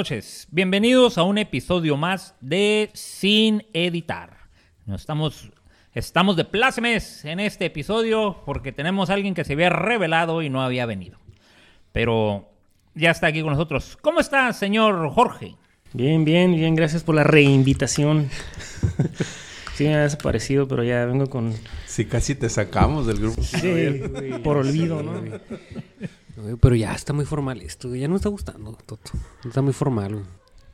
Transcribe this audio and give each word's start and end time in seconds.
Buenas 0.00 0.12
noches, 0.12 0.48
bienvenidos 0.50 1.18
a 1.18 1.24
un 1.24 1.36
episodio 1.36 1.98
más 1.98 2.34
de 2.40 2.88
Sin 2.94 3.66
Editar. 3.74 4.48
Nos 4.86 5.02
estamos, 5.02 5.50
estamos 5.92 6.36
de 6.36 6.46
plácemes 6.46 7.22
en 7.26 7.38
este 7.38 7.66
episodio 7.66 8.40
porque 8.46 8.72
tenemos 8.72 9.10
a 9.10 9.12
alguien 9.12 9.34
que 9.34 9.44
se 9.44 9.52
había 9.52 9.68
revelado 9.68 10.40
y 10.40 10.48
no 10.48 10.62
había 10.62 10.86
venido. 10.86 11.18
Pero 11.92 12.48
ya 12.94 13.10
está 13.10 13.26
aquí 13.26 13.42
con 13.42 13.50
nosotros. 13.52 13.98
¿Cómo 14.00 14.20
está, 14.20 14.50
señor 14.54 15.10
Jorge? 15.10 15.56
Bien, 15.92 16.24
bien, 16.24 16.54
bien, 16.54 16.74
gracias 16.74 17.04
por 17.04 17.14
la 17.14 17.24
reinvitación. 17.24 18.30
sí, 19.74 19.84
me 19.84 19.96
ha 19.96 20.04
desaparecido, 20.04 20.66
pero 20.66 20.82
ya 20.82 21.04
vengo 21.04 21.26
con... 21.26 21.52
Sí, 21.84 22.06
casi 22.06 22.34
te 22.34 22.48
sacamos 22.48 23.06
del 23.06 23.18
grupo. 23.18 23.42
Sí, 23.42 24.00
por 24.42 24.56
olvido, 24.56 25.02
¿no? 25.02 25.20
Pero 26.60 26.74
ya 26.74 26.94
está 26.94 27.12
muy 27.12 27.24
formal 27.24 27.60
esto, 27.60 27.94
ya 27.94 28.08
no 28.08 28.16
está 28.16 28.28
gustando, 28.28 28.72
Toto. 28.86 29.10
Está 29.44 29.62
muy 29.62 29.72
formal. 29.72 30.14
güey. 30.14 30.24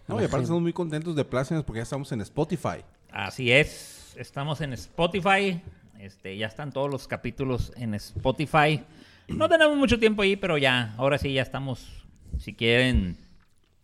No, 0.09 0.21
y 0.21 0.25
aparte 0.25 0.45
estamos 0.45 0.63
muy 0.63 0.73
contentos 0.73 1.17
de 1.17 1.25
Plácemes 1.25 1.65
porque 1.65 1.79
ya 1.79 1.83
estamos 1.83 2.13
en 2.13 2.21
Spotify. 2.21 2.85
Así 3.11 3.51
es, 3.51 4.15
estamos 4.17 4.61
en 4.61 4.73
Spotify. 4.75 5.61
Este, 5.99 6.37
ya 6.37 6.47
están 6.47 6.73
todos 6.73 6.91
los 6.91 7.09
capítulos 7.09 7.73
en 7.77 7.95
Spotify. 7.95 8.85
No 9.29 9.49
tenemos 9.49 9.77
mucho 9.77 9.99
tiempo 9.99 10.23
ahí, 10.23 10.37
pero 10.37 10.59
ya, 10.59 10.95
ahora 10.99 11.19
sí 11.19 11.33
ya 11.33 11.43
estamos. 11.43 12.07
Si 12.39 12.55
quieren 12.55 13.17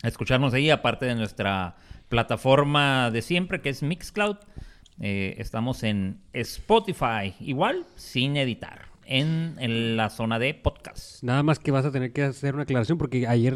escucharnos 0.03 0.55
ahí, 0.55 0.71
aparte 0.71 1.07
de 1.07 1.15
nuestra 1.15 1.77
plataforma 2.09 3.11
de 3.11 3.23
siempre, 3.23 3.61
que 3.61 3.71
es 3.71 3.83
Mixcloud, 3.83 4.37
eh, 5.01 5.35
estamos 5.39 5.83
en 5.83 6.21
Spotify, 6.33 7.35
igual, 7.41 7.87
sin 7.97 8.37
editar, 8.37 8.92
en, 9.07 9.57
en 9.59 9.97
la 9.97 10.11
zona 10.11 10.39
de 10.39 10.55
podcast. 10.55 11.23
Nada 11.23 11.43
más 11.43 11.59
que 11.59 11.71
vas 11.71 11.85
a 11.85 11.91
tener 11.93 12.13
que 12.13 12.23
hacer 12.23 12.55
una 12.55 12.65
aclaración 12.65 12.99
porque 12.99 13.27
ayer, 13.27 13.55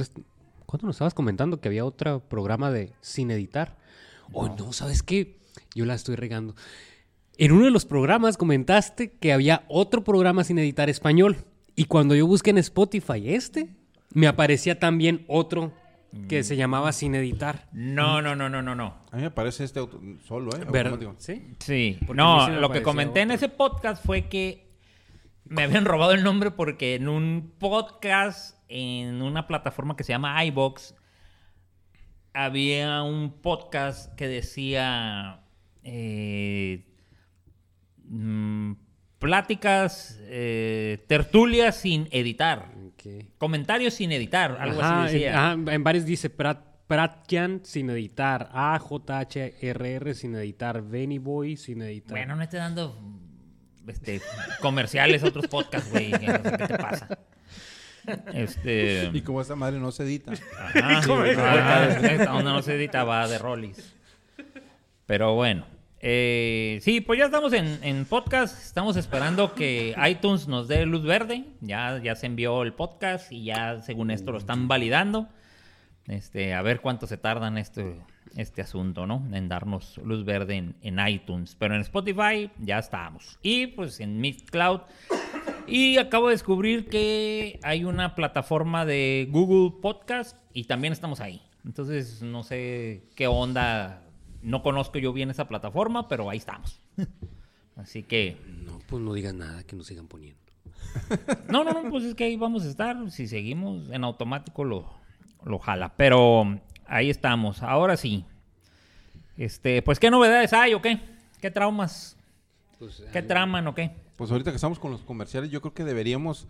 ¿cuándo 0.66 0.86
nos 0.86 0.96
estabas 0.96 1.14
comentando 1.14 1.60
que 1.60 1.68
había 1.68 1.84
otro 1.84 2.20
programa 2.20 2.70
de 2.70 2.92
sin 3.00 3.30
editar? 3.30 3.76
Oh, 4.32 4.48
no, 4.56 4.72
¿sabes 4.72 5.02
qué? 5.02 5.38
Yo 5.74 5.84
la 5.86 5.94
estoy 5.94 6.16
regando. 6.16 6.54
En 7.38 7.52
uno 7.52 7.66
de 7.66 7.70
los 7.70 7.84
programas 7.84 8.36
comentaste 8.36 9.10
que 9.12 9.32
había 9.32 9.64
otro 9.68 10.02
programa 10.04 10.42
sin 10.44 10.58
editar 10.58 10.88
español. 10.88 11.36
Y 11.74 11.84
cuando 11.84 12.14
yo 12.14 12.26
busqué 12.26 12.50
en 12.50 12.58
Spotify 12.58 13.34
este, 13.34 13.68
me 14.14 14.26
aparecía 14.26 14.78
también 14.78 15.24
otro 15.28 15.72
que 16.30 16.42
se 16.44 16.56
llamaba 16.56 16.92
sin 16.92 17.14
editar. 17.14 17.68
No, 17.72 18.22
no, 18.22 18.34
no, 18.34 18.48
no, 18.48 18.62
no, 18.62 18.74
no. 18.74 18.94
A 19.10 19.16
mí 19.16 19.22
me 19.22 19.30
parece 19.30 19.64
este 19.64 19.80
auto- 19.80 20.00
solo, 20.26 20.50
¿eh? 20.56 20.64
Ver- 20.72 20.86
Automático. 20.86 21.14
¿Sí? 21.18 21.42
Sí, 21.58 21.98
Porque 22.06 22.16
no, 22.22 22.48
lo 22.48 22.70
que 22.70 22.80
comenté 22.80 23.20
en 23.20 23.28
otro. 23.32 23.34
ese 23.36 23.48
podcast 23.50 24.02
fue 24.02 24.26
que 24.28 24.65
me 25.48 25.62
habían 25.62 25.84
robado 25.84 26.12
el 26.12 26.22
nombre 26.22 26.50
porque 26.50 26.94
en 26.94 27.08
un 27.08 27.52
podcast, 27.58 28.58
en 28.68 29.22
una 29.22 29.46
plataforma 29.46 29.96
que 29.96 30.04
se 30.04 30.12
llama 30.12 30.44
iBox, 30.44 30.94
había 32.32 33.02
un 33.02 33.40
podcast 33.40 34.14
que 34.14 34.28
decía 34.28 35.40
eh, 35.82 36.84
mm, 38.04 38.72
pláticas, 39.18 40.20
eh, 40.24 41.04
tertulias 41.08 41.76
sin 41.76 42.08
editar, 42.10 42.66
comentarios 43.38 43.94
sin 43.94 44.12
editar, 44.12 44.56
algo 44.60 44.82
Ajá, 44.82 45.04
así 45.04 45.14
decía. 45.14 45.30
En, 45.30 45.36
ajá, 45.36 45.74
en 45.74 45.84
varios 45.84 46.04
dice 46.04 46.28
Prat, 46.28 46.64
Pratkian 46.86 47.64
sin 47.64 47.90
editar, 47.90 48.50
AJHRR 48.52 50.14
sin 50.14 50.34
editar, 50.34 50.82
Benny 50.82 51.18
Boy 51.18 51.56
sin 51.56 51.82
editar. 51.82 52.10
Bueno, 52.10 52.36
no 52.36 52.42
esté 52.42 52.58
dando 52.58 53.00
este, 53.88 54.20
comerciales 54.60 55.22
a 55.22 55.28
otros 55.28 55.46
podcasts, 55.46 55.90
güey. 55.90 56.10
no 56.10 56.18
sé 56.18 56.42
¿Qué 56.58 56.66
te 56.66 56.78
pasa? 56.78 57.18
Este. 58.32 59.10
Y 59.12 59.20
como 59.22 59.40
esta 59.40 59.56
madre 59.56 59.80
no 59.80 59.90
se 59.90 60.04
edita. 60.04 60.32
Ajá, 60.32 61.00
ah, 61.02 61.98
esta 62.02 62.34
onda 62.34 62.52
no 62.52 62.62
se 62.62 62.74
edita, 62.74 63.04
va 63.04 63.26
de 63.26 63.38
Rollis. 63.38 63.94
Pero 65.06 65.34
bueno. 65.34 65.66
eh, 66.00 66.78
sí, 66.82 67.00
pues 67.00 67.18
ya 67.18 67.24
estamos 67.24 67.52
en, 67.52 67.78
en 67.82 68.04
podcast. 68.04 68.62
Estamos 68.64 68.96
esperando 68.96 69.54
que 69.54 69.94
iTunes 70.08 70.46
nos 70.46 70.68
dé 70.68 70.86
luz 70.86 71.02
verde. 71.02 71.44
Ya, 71.60 72.00
ya 72.02 72.14
se 72.14 72.26
envió 72.26 72.62
el 72.62 72.74
podcast 72.74 73.32
y 73.32 73.44
ya, 73.44 73.80
según 73.82 74.10
esto, 74.10 74.30
lo 74.32 74.38
están 74.38 74.68
validando. 74.68 75.28
Este, 76.06 76.54
a 76.54 76.62
ver 76.62 76.80
cuánto 76.80 77.08
se 77.08 77.16
tardan 77.16 77.58
este, 77.58 77.96
este 78.36 78.62
asunto, 78.62 79.06
¿no? 79.06 79.26
En 79.32 79.48
darnos 79.48 79.98
luz 79.98 80.24
verde 80.24 80.56
en, 80.56 80.76
en 80.82 81.06
iTunes. 81.06 81.56
Pero 81.58 81.74
en 81.74 81.80
Spotify 81.80 82.50
ya 82.58 82.78
estamos. 82.78 83.38
Y 83.42 83.68
pues 83.68 84.00
en 84.00 84.20
Mixcloud. 84.20 84.80
Y 85.66 85.98
acabo 85.98 86.28
de 86.28 86.34
descubrir 86.34 86.88
que 86.88 87.58
hay 87.62 87.84
una 87.84 88.14
plataforma 88.14 88.84
de 88.84 89.28
Google 89.30 89.80
Podcast 89.80 90.36
y 90.52 90.64
también 90.64 90.92
estamos 90.92 91.20
ahí. 91.20 91.42
Entonces, 91.64 92.22
no 92.22 92.42
sé 92.44 93.08
qué 93.16 93.26
onda. 93.26 94.02
No 94.42 94.62
conozco 94.62 94.98
yo 94.98 95.12
bien 95.12 95.30
esa 95.30 95.48
plataforma, 95.48 96.06
pero 96.08 96.30
ahí 96.30 96.38
estamos. 96.38 96.80
Así 97.76 98.04
que, 98.04 98.36
No, 98.64 98.78
pues 98.86 99.02
no 99.02 99.12
digan 99.12 99.38
nada, 99.38 99.64
que 99.64 99.76
nos 99.76 99.86
sigan 99.86 100.06
poniendo. 100.06 100.40
no, 101.50 101.64
no, 101.64 101.72
no, 101.72 101.90
pues 101.90 102.04
es 102.04 102.14
que 102.14 102.24
ahí 102.24 102.36
vamos 102.36 102.64
a 102.64 102.68
estar. 102.68 103.10
Si 103.10 103.26
seguimos 103.26 103.90
en 103.90 104.04
automático 104.04 104.64
lo, 104.64 104.88
lo 105.44 105.58
jala. 105.58 105.94
Pero 105.96 106.60
ahí 106.88 107.10
estamos. 107.10 107.62
Ahora 107.62 107.96
sí. 107.96 108.24
Este, 109.36 109.82
pues, 109.82 109.98
¿qué 109.98 110.10
novedades 110.10 110.52
hay 110.52 110.74
o 110.74 110.80
qué? 110.82 110.98
¿Qué 111.40 111.50
traumas? 111.50 112.16
Pues, 112.78 113.02
¿Qué 113.12 113.22
traman 113.22 113.66
o 113.66 113.74
qué? 113.74 113.90
Pues 114.16 114.30
ahorita 114.30 114.50
que 114.50 114.56
estamos 114.56 114.78
con 114.78 114.90
los 114.90 115.02
comerciales, 115.02 115.50
yo 115.50 115.60
creo 115.60 115.74
que 115.74 115.84
deberíamos... 115.84 116.46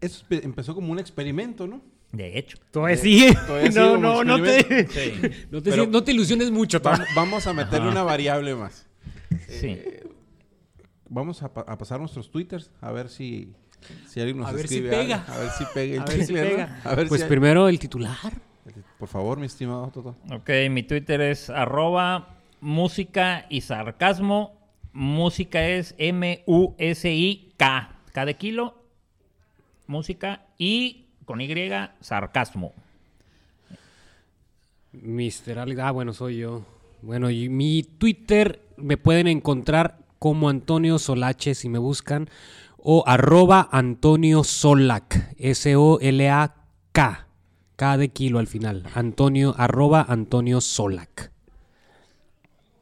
Eso 0.00 0.24
empezó 0.30 0.74
como 0.76 0.92
un 0.92 0.98
experimento, 1.00 1.66
¿no? 1.66 1.80
De 2.12 2.38
hecho. 2.38 2.56
Todavía 2.70 2.96
sí. 2.96 3.26
No, 3.74 3.96
no, 3.96 4.22
no 4.24 4.40
te... 4.42 4.86
Sí. 4.86 5.46
no, 5.50 5.60
te, 5.62 5.70
Pero- 5.70 5.86
no 5.86 6.04
te 6.04 6.12
ilusiones 6.12 6.50
mucho. 6.52 6.80
Va- 6.80 7.04
vamos 7.16 7.46
a 7.48 7.52
meterle 7.52 7.88
una 7.88 8.02
variable 8.04 8.54
más. 8.54 8.86
Sí. 9.48 9.76
Vamos 11.08 11.42
a, 11.42 11.52
pa- 11.52 11.64
a 11.66 11.76
pasar 11.78 11.98
nuestros 12.00 12.30
twitters 12.30 12.70
a 12.80 12.92
ver 12.92 13.08
si, 13.08 13.52
si 14.08 14.20
alguien 14.20 14.38
nos 14.38 14.48
A 14.48 14.52
ver 14.52 14.68
si 14.68 14.76
escribe 14.76 14.90
pega. 14.96 15.24
algo. 15.26 15.32
A 15.32 15.38
ver 15.38 15.50
si 15.50 15.64
pega 15.74 15.94
el 15.94 16.00
A 16.00 16.04
ver 16.04 16.24
si 16.26 16.32
pega. 16.32 16.80
A 16.84 16.94
ver 16.94 17.08
Pues 17.08 17.20
si 17.20 17.24
hay- 17.24 17.28
primero 17.28 17.68
el 17.68 17.78
titular. 17.78 18.16
Por 18.98 19.08
favor, 19.08 19.38
mi 19.38 19.46
estimado 19.46 19.90
Toto. 19.92 20.16
Ok, 20.32 20.50
mi 20.70 20.82
Twitter 20.82 21.20
es 21.20 21.50
arroba 21.50 22.36
música 22.60 23.46
y 23.48 23.60
sarcasmo. 23.60 24.58
Música 24.92 25.64
es 25.64 25.94
M-U-S-I-K. 25.98 27.90
K 28.12 28.24
de 28.24 28.34
kilo. 28.34 28.82
Música 29.86 30.46
y 30.58 31.06
con 31.24 31.40
Y 31.40 31.70
sarcasmo. 32.00 32.72
Mister 34.92 35.60
Alex. 35.60 35.80
Ah, 35.80 35.92
bueno, 35.92 36.12
soy 36.12 36.38
yo. 36.38 36.64
Bueno, 37.02 37.30
y 37.30 37.48
mi 37.48 37.84
Twitter 37.84 38.60
me 38.76 38.96
pueden 38.96 39.28
encontrar 39.28 39.98
como 40.18 40.48
Antonio 40.48 40.98
Solache 40.98 41.54
si 41.54 41.68
me 41.68 41.78
buscan. 41.78 42.28
O 42.78 43.04
arroba 43.06 43.68
Antonio 43.70 44.42
Solac. 44.42 45.34
S-O-L-A-K. 45.38 47.27
K 47.78 47.96
de 47.96 48.08
kilo 48.08 48.40
al 48.40 48.48
final. 48.48 48.82
Antonio, 48.92 49.54
arroba 49.56 50.04
Antonio 50.08 50.60
Solac. 50.60 51.30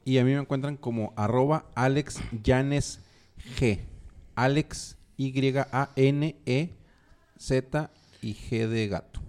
Y 0.03 0.17
a 0.17 0.23
mí 0.25 0.33
me 0.33 0.39
encuentran 0.39 0.75
como 0.75 1.13
arroba 1.15 1.67
Alex 1.75 2.19
Yanes 2.41 2.99
G. 3.59 3.81
Alex 4.33 4.97
Y-A-N-E-Z 5.17 5.61
y 8.23 8.33
G 8.33 8.67
de 8.67 8.87
gato. 8.87 9.19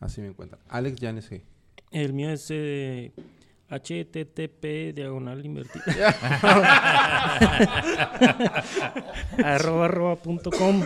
Así 0.00 0.22
me 0.22 0.28
encuentran. 0.28 0.62
Alex 0.70 0.98
Yanes 0.98 1.30
G. 1.30 1.42
El 1.90 2.14
mío 2.14 2.30
es 2.30 2.46
eh, 2.48 3.12
HTTP 3.68 4.94
diagonal 4.94 5.44
invertida. 5.44 5.84
arroba 9.44 9.84
arroba 9.84 10.16
punto 10.16 10.50
com. 10.50 10.82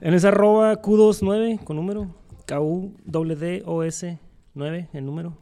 En 0.00 0.14
esa 0.14 0.28
arroba 0.28 0.80
Q29 0.80 1.64
con 1.64 1.74
número. 1.74 2.19
K-U-D-D-O-S 2.50 4.18
9 4.54 4.88
el 4.92 5.06
número. 5.06 5.38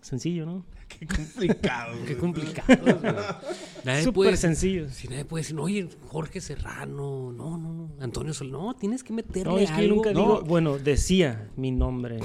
Sencillo, 0.00 0.46
¿no? 0.46 0.64
Qué 0.88 1.06
complicado. 1.08 1.96
Qué 2.06 2.16
complicado. 2.16 3.40
nadie 3.84 4.04
Súper 4.04 4.36
sencillo. 4.36 4.88
Si 4.90 5.08
nadie 5.08 5.24
puede 5.24 5.42
decir, 5.42 5.58
oye, 5.58 5.88
Jorge 6.06 6.40
Serrano, 6.40 7.32
no, 7.32 7.58
no, 7.58 7.72
no, 7.72 7.90
Antonio 8.00 8.32
Sol, 8.32 8.52
no, 8.52 8.74
tienes 8.76 9.02
que 9.02 9.12
meterle 9.12 9.50
No, 9.52 9.58
es 9.58 9.70
que 9.72 9.76
yo 9.78 9.82
algo. 9.82 9.96
nunca 9.96 10.12
No. 10.12 10.20
digo, 10.20 10.42
bueno, 10.42 10.78
decía 10.78 11.50
mi 11.56 11.72
nombre 11.72 12.18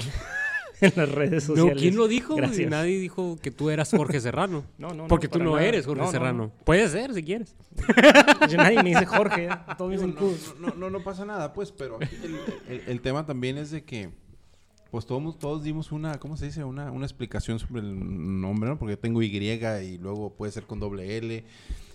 en 0.80 0.92
las 0.96 1.08
redes 1.10 1.44
sociales. 1.44 1.74
No, 1.74 1.80
¿quién 1.80 1.96
lo 1.96 2.08
dijo? 2.08 2.34
Gracias. 2.36 2.70
Nadie 2.70 2.98
dijo 2.98 3.38
que 3.42 3.50
tú 3.50 3.70
eras 3.70 3.90
Jorge 3.90 4.20
Serrano. 4.20 4.64
No, 4.78 4.88
no, 4.88 4.94
no, 4.94 5.08
Porque 5.08 5.28
tú 5.28 5.38
no 5.38 5.56
nada. 5.56 5.64
eres 5.66 5.84
Jorge 5.86 6.00
No, 6.00 6.06
no, 6.06 6.12
Serrano. 6.12 6.38
no. 6.56 6.64
Puede 6.64 6.88
ser, 6.88 7.12
si 7.14 7.22
quieres. 7.22 7.54
Yo- 8.48 8.56
nadie 8.56 8.82
me 8.82 8.90
dice 8.90 9.06
Jorge, 9.06 9.44
¿eh? 9.46 9.50
todos 9.76 9.90
me 9.90 9.96
dicen 9.96 10.14
no, 10.60 10.68
no, 10.68 10.74
no, 10.74 10.90
no 10.90 11.04
pasa 11.04 11.24
nada, 11.24 11.52
pues, 11.52 11.70
pero 11.72 11.96
aquí 11.96 12.16
el, 12.24 12.36
el- 12.80 12.88
el 12.88 13.00
tema 13.00 13.26
también 13.26 13.58
es 13.58 13.70
de 13.70 13.84
que, 13.84 14.10
pues 14.90 15.06
todos, 15.06 15.38
todos 15.38 15.62
dimos 15.62 15.92
una, 15.92 16.18
¿cómo 16.18 16.36
se 16.36 16.46
dice? 16.46 16.64
Una, 16.64 16.90
una 16.90 17.04
explicación 17.06 17.58
sobre 17.58 17.82
el 17.82 18.40
nombre, 18.40 18.68
¿no? 18.70 18.78
Porque 18.78 18.96
tengo 18.96 19.22
Y 19.22 19.26
y 19.26 19.98
luego 19.98 20.34
puede 20.34 20.50
ser 20.52 20.64
con 20.64 20.80
doble 20.80 21.16
L 21.18 21.44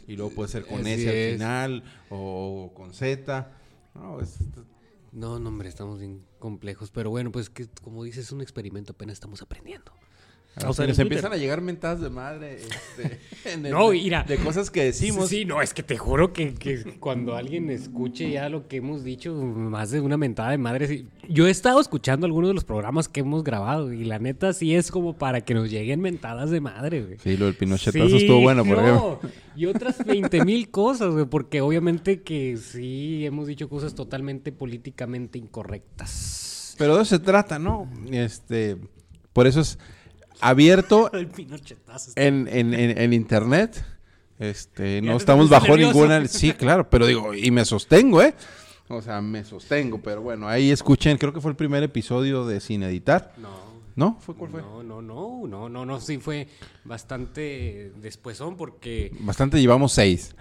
y 0.08 0.16
luego 0.16 0.32
puede 0.32 0.50
ser 0.50 0.66
con 0.66 0.82
Así 0.82 0.92
S 0.92 1.10
al 1.10 1.16
es. 1.16 1.34
final 1.34 1.84
o 2.10 2.72
con 2.76 2.94
Z. 2.94 3.52
No, 3.96 4.22
es- 4.22 4.38
No, 5.12 5.40
no, 5.40 5.50
hombre, 5.50 5.70
estamos 5.70 6.00
bien 6.00 6.22
complejos. 6.46 6.92
Pero 6.92 7.10
bueno, 7.10 7.32
pues 7.32 7.50
que 7.50 7.68
como 7.82 8.04
dices, 8.04 8.26
es 8.26 8.32
un 8.32 8.42
experimento, 8.42 8.94
apenas 8.94 9.14
estamos 9.14 9.42
aprendiendo. 9.42 9.92
O 10.68 10.74
sea, 10.74 10.88
nos 10.88 10.98
empiezan 11.00 11.34
a 11.34 11.36
llegar 11.38 11.60
mentadas 11.62 12.00
de 12.00 12.10
madre 12.10 12.56
este, 12.58 13.20
en 13.54 13.66
el- 13.66 13.72
No, 13.74 13.90
mira. 13.90 14.24
de 14.24 14.38
cosas 14.38 14.72
que 14.72 14.84
decimos. 14.86 15.30
Sí, 15.30 15.44
no, 15.44 15.62
es 15.62 15.74
que 15.74 15.84
te 15.84 15.98
juro 15.98 16.32
que, 16.32 16.54
que 16.54 16.82
cuando 17.00 17.36
alguien 17.36 17.70
escuche 17.70 18.30
ya 18.32 18.48
lo 18.48 18.68
que 18.68 18.78
hemos 18.78 19.04
dicho, 19.04 19.34
más 19.36 19.92
de 19.92 20.00
una 20.00 20.16
mentada 20.18 20.52
de 20.52 20.58
madre. 20.58 20.88
sí. 20.88 21.08
Yo 21.28 21.48
he 21.48 21.50
estado 21.50 21.82
escuchando 21.82 22.28
algunos 22.28 22.50
de 22.50 22.54
los 22.54 22.64
programas 22.64 23.08
que 23.10 23.22
hemos 23.22 23.44
grabado 23.44 23.92
y 23.92 24.06
la 24.06 24.20
neta 24.20 24.54
sí 24.54 24.76
es 24.76 24.92
como 24.92 25.18
para 25.18 25.42
que 25.42 25.56
nos 25.56 25.72
lleguen 25.72 26.00
mentadas 26.00 26.52
de 26.52 26.62
madre, 26.62 27.02
güey. 27.04 27.18
Sí, 27.18 27.36
lo 27.36 27.46
del 27.46 27.56
pinochetazo 27.56 28.10
Sí, 28.10 28.18
estuvo 28.18 28.42
bueno, 28.42 28.64
por 28.64 28.78
no, 28.78 28.84
ejemplo. 28.84 29.20
Y 29.56 29.66
otras 29.66 30.06
20 30.06 30.46
mil 30.46 30.70
cosas, 30.70 31.14
güey, 31.14 31.26
porque 31.26 31.62
obviamente 31.62 32.22
que 32.22 32.58
sí 32.58 33.26
hemos 33.26 33.48
dicho 33.48 33.68
cosas 33.70 33.96
totalmente 33.96 34.52
políticamente 34.52 35.40
incorrectas. 35.40 36.76
Pero 36.78 36.96
de 36.96 37.02
eso 37.04 37.16
se 37.18 37.20
trata, 37.24 37.58
¿no? 37.58 37.90
Este, 38.12 38.78
por 39.34 39.48
eso 39.48 39.62
es 39.62 39.80
abierto 40.42 41.10
en, 42.16 42.48
en, 42.48 42.74
en, 42.74 42.98
en 42.98 43.14
internet. 43.14 43.84
Este, 44.38 45.02
no 45.02 45.16
estamos 45.16 45.50
bajo 45.50 45.68
nervioso. 45.68 45.94
ninguna. 45.94 46.28
Sí, 46.28 46.52
claro, 46.54 46.90
pero 46.90 47.06
digo, 47.08 47.34
y 47.34 47.52
me 47.52 47.64
sostengo, 47.64 48.22
¿eh? 48.22 48.34
O 48.90 49.02
sea, 49.02 49.22
me 49.22 49.44
sostengo, 49.46 50.00
pero 50.00 50.22
bueno, 50.22 50.48
ahí 50.48 50.70
escuchen, 50.72 51.18
creo 51.18 51.34
que 51.34 51.42
fue 51.42 51.52
el 51.52 51.58
primer 51.58 51.82
episodio 51.84 52.46
de 52.46 52.60
Sin 52.60 52.84
Editar. 52.84 53.34
No. 53.38 53.76
¿No? 53.96 54.20
¿Fue 54.20 54.36
cuál 54.36 54.52
fue? 54.52 54.62
No, 54.62 54.84
no, 54.84 55.02
no, 55.02 55.48
no, 55.48 55.70
no, 55.70 55.86
no, 55.86 56.02
sí 56.02 56.18
fue 56.18 56.50
bastante 56.84 57.94
despuesón 58.02 58.58
porque 58.58 59.10
Bastante 59.22 59.58
llevamos 59.60 59.94
seis. 59.94 60.36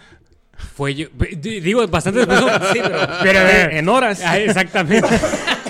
fue 0.75 0.95
yo, 0.97 1.07
di- 1.41 1.61
digo 1.61 1.87
bastante 1.87 2.27
despuesón, 2.27 2.51
sí, 2.73 2.81
pero, 2.83 2.99
Pero 3.23 3.39
eh, 3.41 3.79
en 3.79 3.89
horas. 3.89 4.21
Ah, 4.25 4.39
exactamente. 4.41 5.09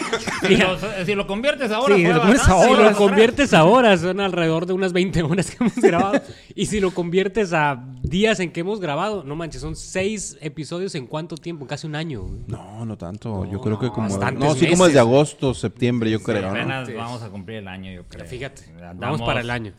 Si 0.46 0.56
lo, 0.56 1.04
si 1.06 1.14
lo 1.14 1.26
conviertes 1.26 1.70
ahora, 1.70 1.94
Sí, 1.96 2.02
lo 2.04 2.20
conviertes. 2.20 2.42
Si 2.46 2.82
lo 2.82 2.92
conviertes 2.96 3.54
ahora, 3.54 3.96
son 3.96 4.20
alrededor 4.20 4.66
de 4.66 4.72
unas 4.72 4.92
20 4.92 5.22
horas 5.22 5.50
que 5.50 5.56
hemos 5.64 5.76
grabado. 5.76 6.20
Y 6.54 6.66
si 6.66 6.80
lo 6.80 6.92
conviertes 6.92 7.52
a 7.52 7.84
días 8.02 8.38
en 8.40 8.52
que 8.52 8.60
hemos 8.60 8.80
grabado, 8.80 9.24
no 9.24 9.34
manches, 9.36 9.60
son 9.60 9.74
seis 9.76 10.36
episodios 10.40 10.94
en 10.94 11.06
cuánto 11.06 11.36
tiempo, 11.36 11.66
casi 11.66 11.86
un 11.86 11.96
año. 11.96 12.22
güey. 12.22 12.40
No, 12.46 12.84
no 12.84 12.96
tanto. 12.96 13.44
yo 13.50 13.60
creo 13.60 13.78
que 13.78 13.88
como. 13.90 14.08
No, 14.08 14.14
sí, 14.54 14.66
como 14.66 14.84
meses. 14.84 14.86
desde 14.86 14.98
agosto, 15.00 15.54
septiembre, 15.54 16.10
yo 16.10 16.22
creo. 16.22 16.52
vamos 16.96 17.22
a 17.22 17.28
cumplir 17.30 17.58
el 17.58 17.68
año, 17.68 17.90
yo 17.92 18.04
creo. 18.08 18.26
Fíjate, 18.26 18.62
Andamos- 18.76 18.98
vamos 19.00 19.22
para 19.22 19.40
el 19.40 19.50
año. 19.50 19.72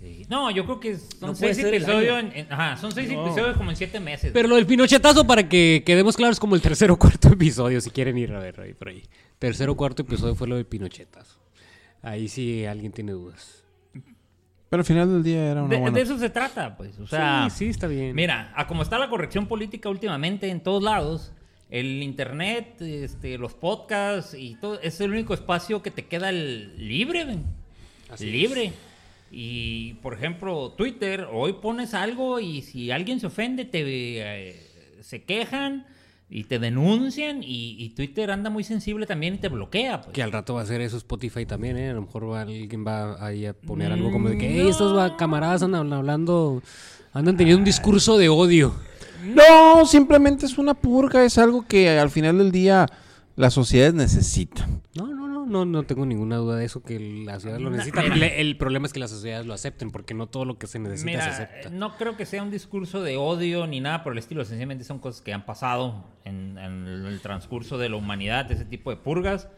Sí. 0.00 0.24
No, 0.28 0.48
yo 0.52 0.64
creo 0.64 0.78
que 0.78 0.96
son 0.96 1.30
No 1.30 1.34
seis 1.34 1.58
episodios. 1.58 2.20
En, 2.20 2.32
en- 2.32 2.52
ajá, 2.52 2.76
son 2.76 2.92
seis 2.92 3.10
No. 3.10 3.26
episodios 3.26 3.56
como 3.56 3.70
en 3.70 3.76
siete 3.76 3.98
meses. 3.98 4.30
Pero 4.32 4.46
lo 4.46 4.54
del 4.54 4.64
pinochetazo, 4.66 5.26
para 5.26 5.48
que 5.48 5.82
quedemos 5.84 6.16
claros, 6.16 6.38
como 6.38 6.54
el 6.54 6.60
tercer 6.60 6.90
o 6.92 6.96
cuarto 6.96 7.28
episodio, 7.32 7.80
si 7.80 7.90
quieren 7.90 8.16
ir 8.16 8.32
a 8.32 8.38
ver 8.38 8.60
ahí 8.60 8.74
por 8.74 8.88
ahí. 8.88 9.02
Tercer 9.38 9.68
o 9.70 9.76
cuarto 9.76 10.02
episodio 10.02 10.34
fue 10.34 10.48
lo 10.48 10.56
del 10.56 10.66
pinochetazo. 10.66 11.38
Ahí 12.02 12.28
sí 12.28 12.64
alguien 12.64 12.92
tiene 12.92 13.12
dudas. 13.12 13.64
Pero 14.70 14.80
al 14.80 14.84
final 14.84 15.10
del 15.10 15.22
día 15.22 15.50
era 15.52 15.62
una 15.62 15.74
de, 15.74 15.80
buena. 15.80 15.96
de 15.96 16.02
eso 16.02 16.18
se 16.18 16.28
trata, 16.30 16.76
pues. 16.76 16.98
O 16.98 17.06
sea, 17.06 17.48
sí, 17.50 17.64
sí, 17.64 17.70
está 17.70 17.86
bien. 17.86 18.14
Mira, 18.14 18.52
a 18.54 18.66
como 18.66 18.82
está 18.82 18.98
la 18.98 19.08
corrección 19.08 19.46
política 19.46 19.88
últimamente 19.88 20.48
en 20.50 20.60
todos 20.60 20.82
lados, 20.82 21.32
el 21.70 22.02
internet, 22.02 22.80
este, 22.82 23.38
los 23.38 23.54
podcasts 23.54 24.34
y 24.34 24.56
todo, 24.56 24.78
es 24.80 25.00
el 25.00 25.12
único 25.12 25.32
espacio 25.34 25.82
que 25.82 25.90
te 25.90 26.04
queda 26.06 26.28
el- 26.28 26.74
libre, 26.88 27.24
ven. 27.24 27.44
Así 28.10 28.30
libre. 28.30 28.72
Y 29.30 29.94
por 29.94 30.14
ejemplo, 30.14 30.72
Twitter, 30.72 31.26
hoy 31.30 31.54
pones 31.54 31.94
algo 31.94 32.40
y 32.40 32.62
si 32.62 32.90
alguien 32.90 33.20
se 33.20 33.26
ofende, 33.26 33.64
te 33.64 33.82
eh, 33.84 34.96
se 35.00 35.22
quejan 35.22 35.86
y 36.30 36.44
te 36.44 36.58
denuncian 36.58 37.42
y, 37.42 37.76
y 37.78 37.90
Twitter 37.90 38.30
anda 38.30 38.50
muy 38.50 38.62
sensible 38.64 39.06
también 39.06 39.34
y 39.34 39.38
te 39.38 39.48
bloquea. 39.48 40.02
Pues. 40.02 40.12
Que 40.12 40.22
al 40.22 40.30
rato 40.32 40.54
va 40.54 40.60
a 40.60 40.64
hacer 40.64 40.80
eso 40.82 40.96
Spotify 40.98 41.46
también, 41.46 41.76
¿eh? 41.78 41.90
A 41.90 41.94
lo 41.94 42.02
mejor 42.02 42.30
va- 42.30 42.42
alguien 42.42 42.84
va 42.86 43.24
ahí 43.24 43.46
a 43.46 43.54
poner 43.54 43.90
algo 43.92 44.10
como 44.12 44.28
de 44.28 44.36
que, 44.38 44.48
hey, 44.60 44.68
estos 44.68 44.94
va- 44.96 45.16
camaradas 45.16 45.62
andan 45.62 45.90
hablando, 45.92 46.62
andan 47.14 47.36
teniendo 47.36 47.58
un 47.60 47.64
discurso 47.64 48.18
de 48.18 48.28
odio. 48.28 48.74
No, 49.34 49.84
simplemente 49.86 50.46
es 50.46 50.58
una 50.58 50.74
purga, 50.74 51.24
es 51.24 51.38
algo 51.38 51.66
que 51.66 51.90
al 51.98 52.10
final 52.10 52.38
del 52.38 52.52
día 52.52 52.86
las 53.34 53.54
sociedades 53.54 53.94
necesitan. 53.94 54.80
No, 54.94 55.06
no, 55.06 55.17
no, 55.48 55.64
no, 55.64 55.82
tengo 55.82 56.06
ninguna 56.06 56.36
duda 56.36 56.56
de 56.56 56.64
eso, 56.66 56.82
que 56.82 57.00
la 57.24 57.34
sociedad 57.34 57.58
lo 57.58 57.70
necesita. 57.70 58.02
mira. 58.02 58.16
Le- 58.16 58.40
el 58.40 58.56
problema 58.56 58.86
es 58.86 58.92
que 58.92 59.00
las 59.00 59.10
sociedades 59.10 59.46
lo 59.46 59.54
acepten, 59.54 59.90
porque 59.90 60.14
no 60.14 60.26
todo 60.28 60.44
lo 60.44 60.58
que 60.58 60.66
se 60.66 60.78
necesita 60.78 61.10
Mira, 61.10 61.22
se 61.34 61.42
acepta. 61.44 61.70
no 61.70 61.96
creo 61.96 62.16
que 62.16 62.26
sea 62.26 62.42
un 62.42 62.50
discurso 62.50 63.02
de 63.02 63.16
odio 63.16 63.66
ni 63.66 63.80
nada 63.80 64.04
por 64.04 64.12
el 64.12 64.18
estilo. 64.18 64.44
Sencillamente 64.44 64.84
son 64.84 64.98
cosas 65.00 65.22
que 65.22 65.32
han 65.32 65.44
pasado 65.46 66.04
en, 66.24 66.56
en 66.58 66.86
el 67.06 67.20
transcurso 67.20 67.78
de 67.78 67.88
la 67.88 67.96
humanidad, 67.96 68.50
ese 68.52 68.64
tipo 68.64 68.90
de 68.90 68.96
purgas. 68.96 69.48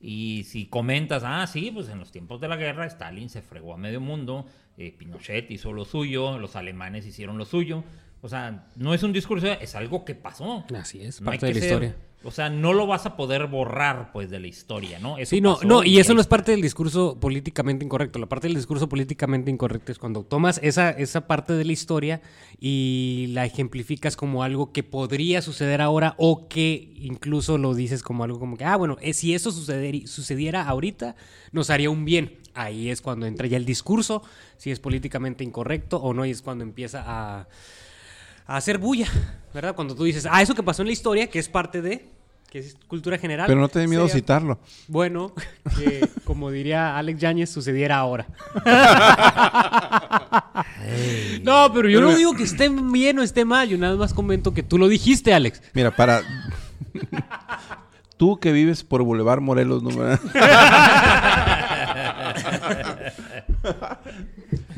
Y 0.00 0.44
si 0.44 0.66
comentas, 0.66 1.22
ah, 1.24 1.46
sí, 1.46 1.70
pues 1.72 1.88
en 1.88 1.98
los 2.00 2.10
tiempos 2.10 2.40
de 2.40 2.48
la 2.48 2.56
guerra 2.56 2.86
Stalin 2.86 3.28
se 3.28 3.40
fregó 3.42 3.74
a 3.74 3.76
medio 3.76 4.00
mundo, 4.00 4.46
eh, 4.76 4.92
Pinochet 4.98 5.48
hizo 5.50 5.72
lo 5.72 5.84
suyo, 5.84 6.38
los 6.38 6.56
alemanes 6.56 7.06
hicieron 7.06 7.38
lo 7.38 7.44
suyo. 7.44 7.84
O 8.20 8.28
sea, 8.28 8.66
no 8.76 8.94
es 8.94 9.02
un 9.04 9.12
discurso, 9.12 9.46
es 9.46 9.74
algo 9.76 10.04
que 10.04 10.14
pasó. 10.16 10.64
Así 10.76 11.02
es, 11.02 11.20
No 11.20 11.26
parte 11.26 11.46
de 11.46 11.54
la 11.54 11.60
ser- 11.60 11.68
historia. 11.68 11.96
O 12.24 12.30
sea, 12.30 12.48
no 12.50 12.72
lo 12.72 12.86
vas 12.86 13.06
a 13.06 13.16
poder 13.16 13.46
borrar, 13.46 14.12
pues, 14.12 14.30
de 14.30 14.38
la 14.40 14.46
historia, 14.46 14.98
¿no? 14.98 15.18
Eso 15.18 15.30
Sí, 15.30 15.40
no, 15.40 15.58
no, 15.64 15.82
y 15.84 15.98
eso 15.98 16.14
no 16.14 16.20
es 16.20 16.26
parte 16.26 16.52
del 16.52 16.60
discurso 16.62 17.18
políticamente 17.18 17.84
incorrecto. 17.84 18.18
La 18.18 18.26
parte 18.26 18.46
del 18.48 18.56
discurso 18.56 18.88
políticamente 18.88 19.50
incorrecto 19.50 19.92
es 19.92 19.98
cuando 19.98 20.22
tomas 20.22 20.60
esa, 20.62 20.90
esa 20.90 21.26
parte 21.26 21.52
de 21.54 21.64
la 21.64 21.72
historia 21.72 22.20
y 22.60 23.26
la 23.30 23.44
ejemplificas 23.44 24.16
como 24.16 24.42
algo 24.42 24.72
que 24.72 24.82
podría 24.82 25.42
suceder 25.42 25.80
ahora 25.80 26.14
o 26.18 26.48
que 26.48 26.92
incluso 26.96 27.58
lo 27.58 27.74
dices 27.74 28.02
como 28.02 28.24
algo 28.24 28.38
como 28.38 28.56
que, 28.56 28.64
ah, 28.64 28.76
bueno, 28.76 28.96
eh, 29.00 29.12
si 29.14 29.34
eso 29.34 29.50
suceder- 29.50 30.06
sucediera 30.06 30.62
ahorita, 30.68 31.16
nos 31.50 31.70
haría 31.70 31.90
un 31.90 32.04
bien. 32.04 32.38
Ahí 32.54 32.90
es 32.90 33.00
cuando 33.00 33.24
entra 33.26 33.46
ya 33.46 33.56
el 33.56 33.64
discurso, 33.64 34.22
si 34.58 34.70
es 34.70 34.78
políticamente 34.78 35.42
incorrecto 35.42 35.96
o 35.96 36.12
no, 36.12 36.26
y 36.26 36.30
es 36.30 36.42
cuando 36.42 36.62
empieza 36.64 37.02
a, 37.06 37.48
a 38.52 38.56
hacer 38.56 38.78
bulla, 38.78 39.06
¿verdad? 39.54 39.74
Cuando 39.74 39.94
tú 39.94 40.04
dices, 40.04 40.26
ah, 40.30 40.42
eso 40.42 40.54
que 40.54 40.62
pasó 40.62 40.82
en 40.82 40.88
la 40.88 40.92
historia, 40.92 41.28
que 41.28 41.38
es 41.38 41.48
parte 41.48 41.80
de, 41.80 42.06
que 42.50 42.58
es 42.58 42.76
cultura 42.86 43.16
general. 43.16 43.46
Pero 43.46 43.60
no 43.60 43.68
te 43.68 43.78
dé 43.78 43.88
miedo 43.88 44.06
sería- 44.06 44.20
citarlo. 44.20 44.58
bueno, 44.88 45.32
que 45.78 46.06
como 46.24 46.50
diría 46.50 46.98
Alex 46.98 47.20
Yáñez, 47.20 47.50
sucediera 47.50 47.96
ahora. 47.98 48.26
no, 51.42 51.72
pero 51.72 51.88
yo 51.88 52.00
no 52.00 52.14
digo 52.14 52.34
que 52.34 52.42
esté 52.42 52.68
bien 52.68 53.18
o 53.18 53.22
esté 53.22 53.44
mal, 53.44 53.68
yo 53.68 53.78
nada 53.78 53.96
más 53.96 54.12
comento 54.12 54.52
que 54.52 54.62
tú 54.62 54.78
lo 54.78 54.88
dijiste, 54.88 55.32
Alex. 55.32 55.62
Mira, 55.72 55.94
para. 55.94 56.22
Tú 58.18 58.38
que 58.38 58.52
vives 58.52 58.84
por 58.84 59.02
Boulevard 59.02 59.40
Morelos, 59.40 59.82
número. 59.82 60.16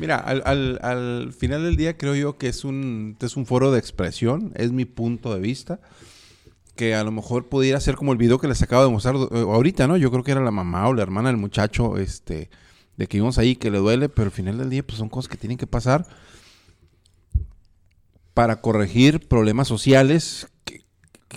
Mira, 0.05 0.17
al, 0.17 0.43
al- 0.45 0.79
al 0.83 1.33
final 1.33 1.63
del 1.63 1.77
día 1.77 1.97
creo 1.97 2.13
yo 2.13 2.37
que 2.37 2.47
es 2.47 2.63
un, 2.63 3.17
es 3.19 3.35
un 3.35 3.47
foro 3.47 3.71
de 3.71 3.79
expresión, 3.79 4.51
es 4.55 4.71
mi 4.71 4.85
punto 4.85 5.33
de 5.33 5.39
vista. 5.39 5.79
Que 6.75 6.93
a 6.93 7.03
lo 7.03 7.11
mejor 7.11 7.47
pudiera 7.49 7.79
ser 7.79 7.95
como 7.95 8.11
el 8.11 8.19
video 8.19 8.37
que 8.37 8.47
les 8.47 8.61
acabo 8.61 8.83
de 8.83 8.91
mostrar 8.91 9.15
eh, 9.15 9.27
ahorita, 9.31 9.87
¿no? 9.87 9.97
Yo 9.97 10.11
creo 10.11 10.23
que 10.23 10.31
era 10.33 10.41
la 10.41 10.51
mamá 10.51 10.87
o 10.87 10.93
la 10.93 11.01
hermana 11.01 11.29
del 11.29 11.37
muchacho, 11.37 11.97
este, 11.97 12.51
de 12.97 13.07
que 13.07 13.17
vimos 13.17 13.39
ahí 13.39 13.55
que 13.55 13.71
le 13.71 13.79
duele, 13.79 14.07
pero 14.09 14.25
al 14.27 14.31
final 14.31 14.59
del 14.59 14.69
día, 14.69 14.85
pues 14.85 14.99
son 14.99 15.09
cosas 15.09 15.27
que 15.29 15.37
tienen 15.37 15.57
que 15.57 15.65
pasar 15.67 16.05
para 18.35 18.61
corregir 18.61 19.27
problemas 19.27 19.67
sociales 19.67 20.47
que- 20.65 20.83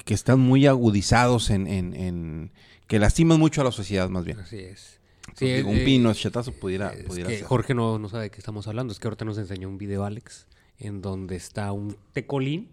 que 0.05 0.13
están 0.15 0.41
muy 0.41 0.67
agudizados 0.67 1.51
en, 1.51 1.67
en- 1.69 1.95
en- 1.95 2.53
que 2.87 2.99
lastiman 2.99 3.39
mucho 3.39 3.61
a 3.61 3.65
la 3.65 3.73
sociedad 3.73 4.09
más 4.11 4.25
bien. 4.25 4.41
Así 4.41 4.57
es. 4.59 4.98
Entonces, 5.29 5.57
digo, 5.59 5.71
un 5.71 5.85
pino 5.85 6.13
chetazo 6.15 6.53
pudiera, 6.53 6.93
Es 6.93 7.05
pudiera 7.05 7.29
que 7.31 7.39
ser. 7.39 7.47
Jorge 7.47 7.75
no, 7.75 7.99
no 7.99 8.09
sabe 8.09 8.25
de 8.25 8.31
qué 8.31 8.39
estamos 8.39 8.67
hablando. 8.67 8.93
Es 8.93 8.99
que 8.99 9.07
ahorita 9.09 9.25
nos 9.25 9.39
enseñó 9.39 9.69
un 9.69 9.79
video, 9.79 10.05
Alex, 10.05 10.47
en 10.79 11.01
donde 11.03 11.37
está 11.37 11.73
un 11.73 11.97
tecolín 12.13 12.69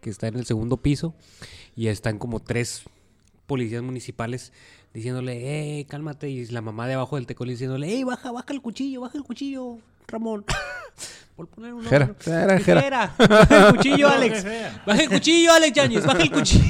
que 0.00 0.10
está 0.10 0.26
en 0.26 0.36
el 0.36 0.44
segundo 0.46 0.78
piso 0.78 1.14
y 1.76 1.86
están 1.86 2.18
como 2.18 2.40
tres 2.40 2.82
policías 3.46 3.82
municipales 3.82 4.52
diciéndole, 4.94 5.78
eh, 5.80 5.86
cálmate. 5.86 6.28
Y 6.28 6.46
la 6.46 6.60
mamá 6.60 6.86
de 6.88 6.94
abajo 6.94 7.16
del 7.16 7.26
tecolín 7.26 7.54
diciéndole, 7.54 7.98
eh, 7.98 8.04
baja, 8.04 8.32
baja 8.32 8.52
el 8.52 8.60
cuchillo, 8.60 9.02
baja 9.02 9.16
el 9.16 9.24
cuchillo, 9.24 9.78
Ramón. 10.08 10.44
Por 11.36 11.48
poner 11.48 11.72
un 11.72 11.84
Jera, 11.84 12.06
nombre. 12.08 12.32
era 12.32 12.60
Jera. 12.60 12.80
Jera, 12.82 13.14
baja 13.18 13.68
el 13.68 13.76
cuchillo, 13.76 14.08
Alex. 14.08 14.44
Baja 14.86 15.02
el 15.02 15.08
cuchillo, 15.08 15.52
Alex 15.52 15.72
Yáñez, 15.76 16.04
baja 16.06 16.22
el 16.22 16.30
cuchillo. 16.30 16.64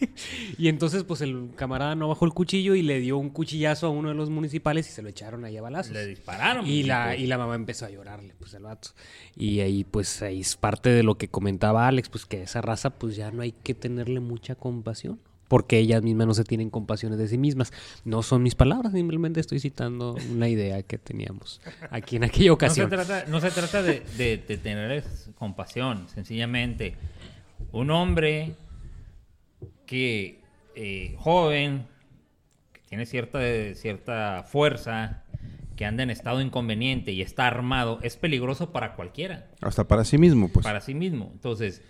Y 0.58 0.68
entonces, 0.68 1.04
pues 1.04 1.20
el 1.20 1.50
camarada 1.56 1.94
no 1.94 2.08
bajó 2.08 2.24
el 2.24 2.32
cuchillo 2.32 2.74
y 2.74 2.82
le 2.82 3.00
dio 3.00 3.18
un 3.18 3.30
cuchillazo 3.30 3.86
a 3.86 3.90
uno 3.90 4.08
de 4.08 4.14
los 4.14 4.30
municipales 4.30 4.88
y 4.88 4.92
se 4.92 5.02
lo 5.02 5.08
echaron 5.08 5.44
ahí 5.44 5.56
a 5.56 5.62
balazos. 5.62 5.92
Le 5.92 6.06
dispararon. 6.06 6.66
Y 6.66 6.82
la, 6.82 7.16
y 7.16 7.26
la 7.26 7.38
mamá 7.38 7.54
empezó 7.54 7.86
a 7.86 7.90
llorarle, 7.90 8.34
pues 8.38 8.54
el 8.54 8.62
vato. 8.62 8.90
Y 9.36 9.60
ahí, 9.60 9.84
pues, 9.84 10.22
ahí 10.22 10.40
es 10.40 10.56
parte 10.56 10.88
de 10.90 11.02
lo 11.02 11.16
que 11.18 11.28
comentaba 11.28 11.86
Alex, 11.88 12.08
pues 12.08 12.24
que 12.26 12.42
esa 12.42 12.60
raza, 12.62 12.90
pues 12.90 13.16
ya 13.16 13.30
no 13.30 13.42
hay 13.42 13.52
que 13.52 13.74
tenerle 13.74 14.20
mucha 14.20 14.54
compasión. 14.54 15.20
Porque 15.48 15.78
ellas 15.78 16.02
mismas 16.02 16.26
no 16.26 16.34
se 16.34 16.42
tienen 16.42 16.70
compasiones 16.70 17.18
de 17.18 17.28
sí 17.28 17.38
mismas. 17.38 17.72
No 18.04 18.24
son 18.24 18.42
mis 18.42 18.56
palabras, 18.56 18.92
simplemente 18.92 19.38
estoy 19.38 19.60
citando 19.60 20.16
una 20.32 20.48
idea 20.48 20.82
que 20.82 20.98
teníamos 20.98 21.60
aquí 21.90 22.16
en 22.16 22.24
aquella 22.24 22.46
No 22.46 22.46
se 22.46 22.50
ocasión. 22.50 22.90
trata, 22.90 23.24
no 23.28 23.40
se 23.40 23.52
trata 23.52 23.80
de, 23.80 24.02
de, 24.18 24.38
de 24.38 24.56
tenerles 24.56 25.30
compasión, 25.36 26.08
sencillamente. 26.12 26.96
Un 27.70 27.92
hombre 27.92 28.54
que, 29.86 30.40
eh, 30.74 31.14
joven, 31.18 31.86
tiene 32.88 33.06
cierta, 33.06 33.40
cierta 33.74 34.44
fuerza, 34.44 35.24
que 35.76 35.84
anda 35.84 36.02
en 36.02 36.10
estado 36.10 36.40
inconveniente 36.40 37.12
y 37.12 37.22
está 37.22 37.46
armado, 37.46 37.98
es 38.02 38.16
peligroso 38.16 38.72
para 38.72 38.94
cualquiera, 38.94 39.48
Hasta 39.60 39.84
para 39.84 40.04
sí 40.04 40.18
mismo, 40.18 40.48
pues. 40.48 40.64
para 40.64 40.80
sí 40.80 40.94
mismo. 40.94 41.30
Entonces, 41.32 41.82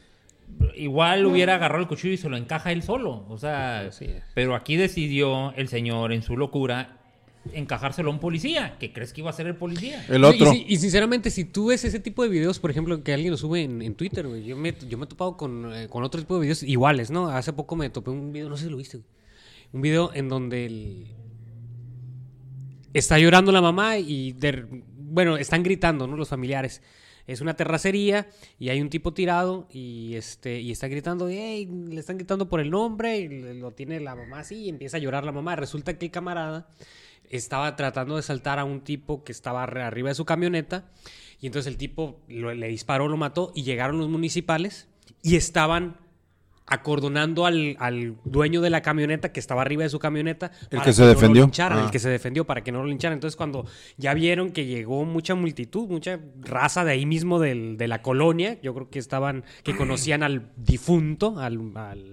igual 0.75 1.25
hubiera 1.27 1.55
agarrado 1.55 1.83
el 1.83 1.89
cuchillo 1.89 2.15
y 2.15 2.17
se 2.17 2.29
lo 2.29 2.37
encaja 2.37 2.73
él 2.73 2.83
solo. 2.83 3.25
O 3.29 3.39
sea, 3.39 3.91
pero 4.35 4.55
aquí 4.55 4.77
decidió 4.77 5.53
el 5.55 5.69
señor 5.69 6.13
en 6.13 6.23
su 6.23 6.37
locura 6.37 6.96
encajárselo 7.53 8.11
a 8.11 8.13
un 8.13 8.21
policía, 8.21 8.77
que 8.79 8.93
crees 8.93 9.13
que 9.13 9.21
iba 9.21 9.31
a 9.31 9.33
ser 9.33 9.47
el 9.47 9.57
policía. 9.57 10.05
El 10.09 10.25
otro. 10.25 10.53
Y, 10.53 10.57
si- 10.59 10.65
y 10.69 10.77
sinceramente, 10.77 11.31
si 11.31 11.45
tú 11.45 11.67
ves 11.67 11.85
ese 11.85 12.01
tipo 12.01 12.23
de 12.23 12.29
videos, 12.29 12.59
por 12.59 12.71
ejemplo, 12.71 13.03
que 13.03 13.13
alguien 13.13 13.31
lo 13.31 13.37
sube 13.37 13.63
en, 13.63 13.83
en 13.83 13.95
Twitter, 13.95 14.27
güey, 14.27 14.45
yo 14.45 14.57
me, 14.57 14.75
yo 14.89 14.99
me 14.99 15.05
he 15.05 15.09
topado 15.09 15.37
con, 15.37 15.73
eh, 15.75 15.89
con 15.89 16.03
otro 16.05 16.21
tipo 16.21 16.35
de 16.35 16.41
videos 16.43 16.63
iguales, 16.63 17.11
¿no? 17.11 17.29
Hace 17.29 17.53
poco 17.53 17.77
me 17.77 17.91
topé 17.91 18.11
un 18.11 18.33
video, 18.33 18.49
no 18.49 18.57
sé 18.57 18.65
si 18.65 18.71
lo 18.71 18.77
viste, 18.77 18.99
güey. 18.99 19.09
Un 19.73 19.83
video 19.83 20.11
en 20.15 20.29
donde 20.29 20.67
el- 20.67 21.07
está 22.95 23.19
llorando 23.19 23.53
la 23.53 23.61
mamá 23.61 23.99
y, 23.99 24.33
de- 24.33 24.67
bueno, 24.99 25.37
están 25.37 25.63
gritando, 25.63 26.07
¿no? 26.07 26.17
Los 26.17 26.29
familiares. 26.29 26.83
Es 27.27 27.41
una 27.41 27.55
terracería 27.55 28.29
y 28.59 28.69
hay 28.69 28.81
un 28.81 28.89
tipo 28.89 29.13
tirado 29.13 29.67
y 29.73 30.15
este 30.15 30.61
y 30.61 30.71
está 30.71 30.87
gritando, 30.87 31.27
"Ey", 31.29 31.67
le 31.67 31.99
están 31.99 32.19
gritando 32.19 32.49
por 32.49 32.61
el 32.61 32.71
nombre 32.71 33.19
y 33.19 33.29
lo 33.59 33.73
tiene 33.73 33.99
la 33.99 34.15
mamá 34.15 34.41
así 34.41 34.55
y 34.67 34.69
empieza 34.69 34.99
a 34.99 35.01
llorar 35.01 35.25
la 35.25 35.33
mamá. 35.33 35.57
Resulta 35.57 35.99
que 35.99 36.07
el 36.07 36.13
camarada 36.13 36.69
estaba 37.31 37.77
tratando 37.77 38.17
de 38.17 38.23
saltar 38.23 38.59
a 38.59 38.65
un 38.65 38.81
tipo 38.81 39.25
que 39.25 39.33
estaba 39.33 39.67
arri- 39.67 39.83
arriba 39.83 40.09
de 40.11 40.15
su 40.15 40.25
camioneta 40.25 40.91
y 41.41 41.47
entonces 41.47 41.71
el 41.71 41.77
tipo 41.79 42.21
lo- 42.29 42.55
le 42.55 42.69
disparó, 42.69 43.09
lo 43.09 43.17
mató 43.17 43.53
y 43.55 43.63
llegaron 43.63 43.99
los 43.99 44.09
municipales 44.09 44.89
y 45.23 45.37
estaban 45.37 45.97
acordonando 46.69 47.47
al, 47.47 47.77
al 47.79 48.17
dueño 48.25 48.61
de 48.61 48.71
la 48.71 48.83
camioneta 48.83 49.31
que 49.31 49.39
estaba 49.39 49.63
arriba 49.63 49.85
de 49.85 49.89
su 49.89 50.01
camioneta 50.01 50.51
El 50.63 50.79
para 50.79 50.85
que 50.85 50.93
se 50.93 51.01
no 51.03 51.07
lo 51.07 51.15
defendió. 51.15 51.43
lincharan, 51.45 51.79
Ah. 51.79 51.85
el 51.85 51.91
que 51.93 52.01
se 52.01 52.09
defendió 52.09 52.45
para 52.45 52.65
que 52.65 52.73
no 52.73 52.79
lo 52.83 52.87
lincharan. 52.89 53.15
Entonces 53.15 53.37
cuando 53.37 53.67
ya 53.97 54.15
vieron 54.15 54.51
que 54.51 54.67
llegó 54.67 55.05
mucha 55.05 55.37
multitud, 55.37 55.89
mucha 55.89 56.19
raza 56.41 56.85
de 56.85 56.91
ahí 56.91 57.07
mismo 57.07 57.39
del- 57.39 57.77
de 57.77 57.87
la 57.87 58.03
colonia, 58.03 58.59
yo 58.63 58.75
creo 58.75 58.91
que 58.91 58.99
estaban, 58.99 59.45
que 59.63 59.77
conocían 59.77 60.25
al 60.25 60.51
difunto, 60.57 61.39
al, 61.39 61.55
al, 61.77 61.77
al 61.77 62.11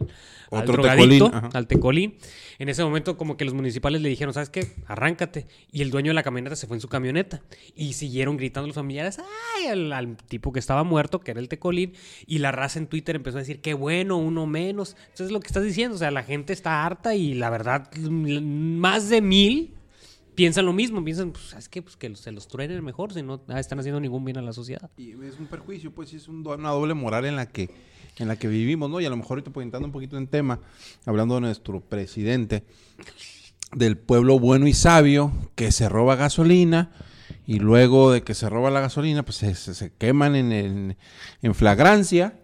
Otro 0.52 0.74
drogadicto, 0.74 1.32
tecolín, 1.32 1.50
al 1.56 1.68
tecolín. 1.68 2.18
En 2.60 2.70
ese 2.70 2.84
momento 2.84 3.18
como 3.18 3.38
que 3.38 3.46
los 3.46 3.54
municipales 3.54 4.02
le 4.02 4.10
dijeron, 4.10 4.34
¿sabes 4.34 4.50
qué? 4.50 4.74
Arráncate. 4.88 5.48
Y 5.72 5.82
el 5.82 5.92
dueño 5.92 6.10
de 6.12 6.16
la 6.16 6.24
camioneta 6.24 6.56
se 6.56 6.68
fue 6.68 6.78
en 6.78 6.82
su 6.82 6.90
camioneta. 6.90 7.42
Y 7.76 7.94
siguieron 7.94 8.38
gritando 8.38 8.68
los 8.68 8.76
familiares, 8.76 9.20
¡ay! 9.58 9.68
Al, 9.68 10.18
tipo 10.28 10.52
que 10.52 10.60
estaba 10.60 10.84
muerto, 10.84 11.20
que 11.22 11.32
era 11.32 11.40
el 11.40 11.50
tecolín. 11.50 11.94
Y 12.26 12.40
la 12.40 12.52
raza 12.52 12.80
en 12.80 12.88
Twitter 12.88 13.16
empezó 13.16 13.38
a 13.38 13.42
decir, 13.42 13.62
qué 13.62 13.74
bueno, 13.74 14.18
uno 14.18 14.46
menos. 14.46 14.96
Entonces 15.10 15.32
lo 15.32 15.40
que 15.40 15.48
estás 15.48 15.64
diciendo, 15.64 15.96
o 15.96 16.00
sea, 16.00 16.12
la 16.12 16.24
gente 16.24 16.54
está 16.54 16.86
harta 16.86 17.16
y 17.16 17.34
la 17.34 17.50
verdad, 17.50 17.90
más 17.96 19.10
de 19.10 19.22
mil 19.22 19.74
piensan 20.36 20.66
lo 20.66 20.74
mismo. 20.74 21.04
Piensan, 21.04 21.32
pues, 21.32 21.46
¿sabes 21.46 21.70
qué? 21.70 21.82
Pues 21.82 21.96
que 21.96 22.16
se 22.16 22.32
los 22.32 22.48
truenen 22.48 22.84
mejor, 22.84 23.14
si 23.14 23.22
no 23.22 23.42
están 23.56 23.80
haciendo 23.80 24.00
ningún 24.00 24.26
bien 24.26 24.38
a 24.38 24.42
la 24.42 24.54
sociedad. 24.54 24.90
Y 24.98 25.12
es 25.12 25.40
un 25.40 25.48
perjuicio, 25.48 25.92
pues 25.92 26.14
es 26.14 26.28
una 26.28 26.70
doble 26.70 26.94
moral 26.94 27.26
en 27.26 27.36
la 27.36 27.48
que 27.48 27.70
en 28.18 28.28
la 28.28 28.36
que 28.36 28.48
vivimos, 28.48 28.90
¿no? 28.90 29.00
Y 29.02 29.06
a 29.06 29.10
lo 29.10 29.18
mejor 29.18 29.40
ahorita 29.40 29.62
entrando 29.62 29.88
un 29.88 29.92
poquito 29.92 30.18
en 30.18 30.28
tema, 30.28 30.60
hablando 31.06 31.36
de 31.36 31.42
nuestro 31.42 31.80
presidente, 31.82 32.64
del 33.74 33.98
pueblo 33.98 34.40
bueno 34.40 34.68
y 34.68 34.74
sabio 34.74 35.32
que 35.56 35.72
se 35.72 35.90
roba 35.90 36.16
gasolina 36.16 36.92
y 37.48 37.60
luego 37.60 38.12
de 38.12 38.22
que 38.22 38.36
se 38.36 38.50
roba 38.50 38.70
la 38.70 38.82
gasolina, 38.82 39.24
pues 39.24 39.38
se, 39.38 39.92
queman 39.98 40.36
en, 40.36 40.96
en 41.42 41.56
flagrancia 41.56 42.36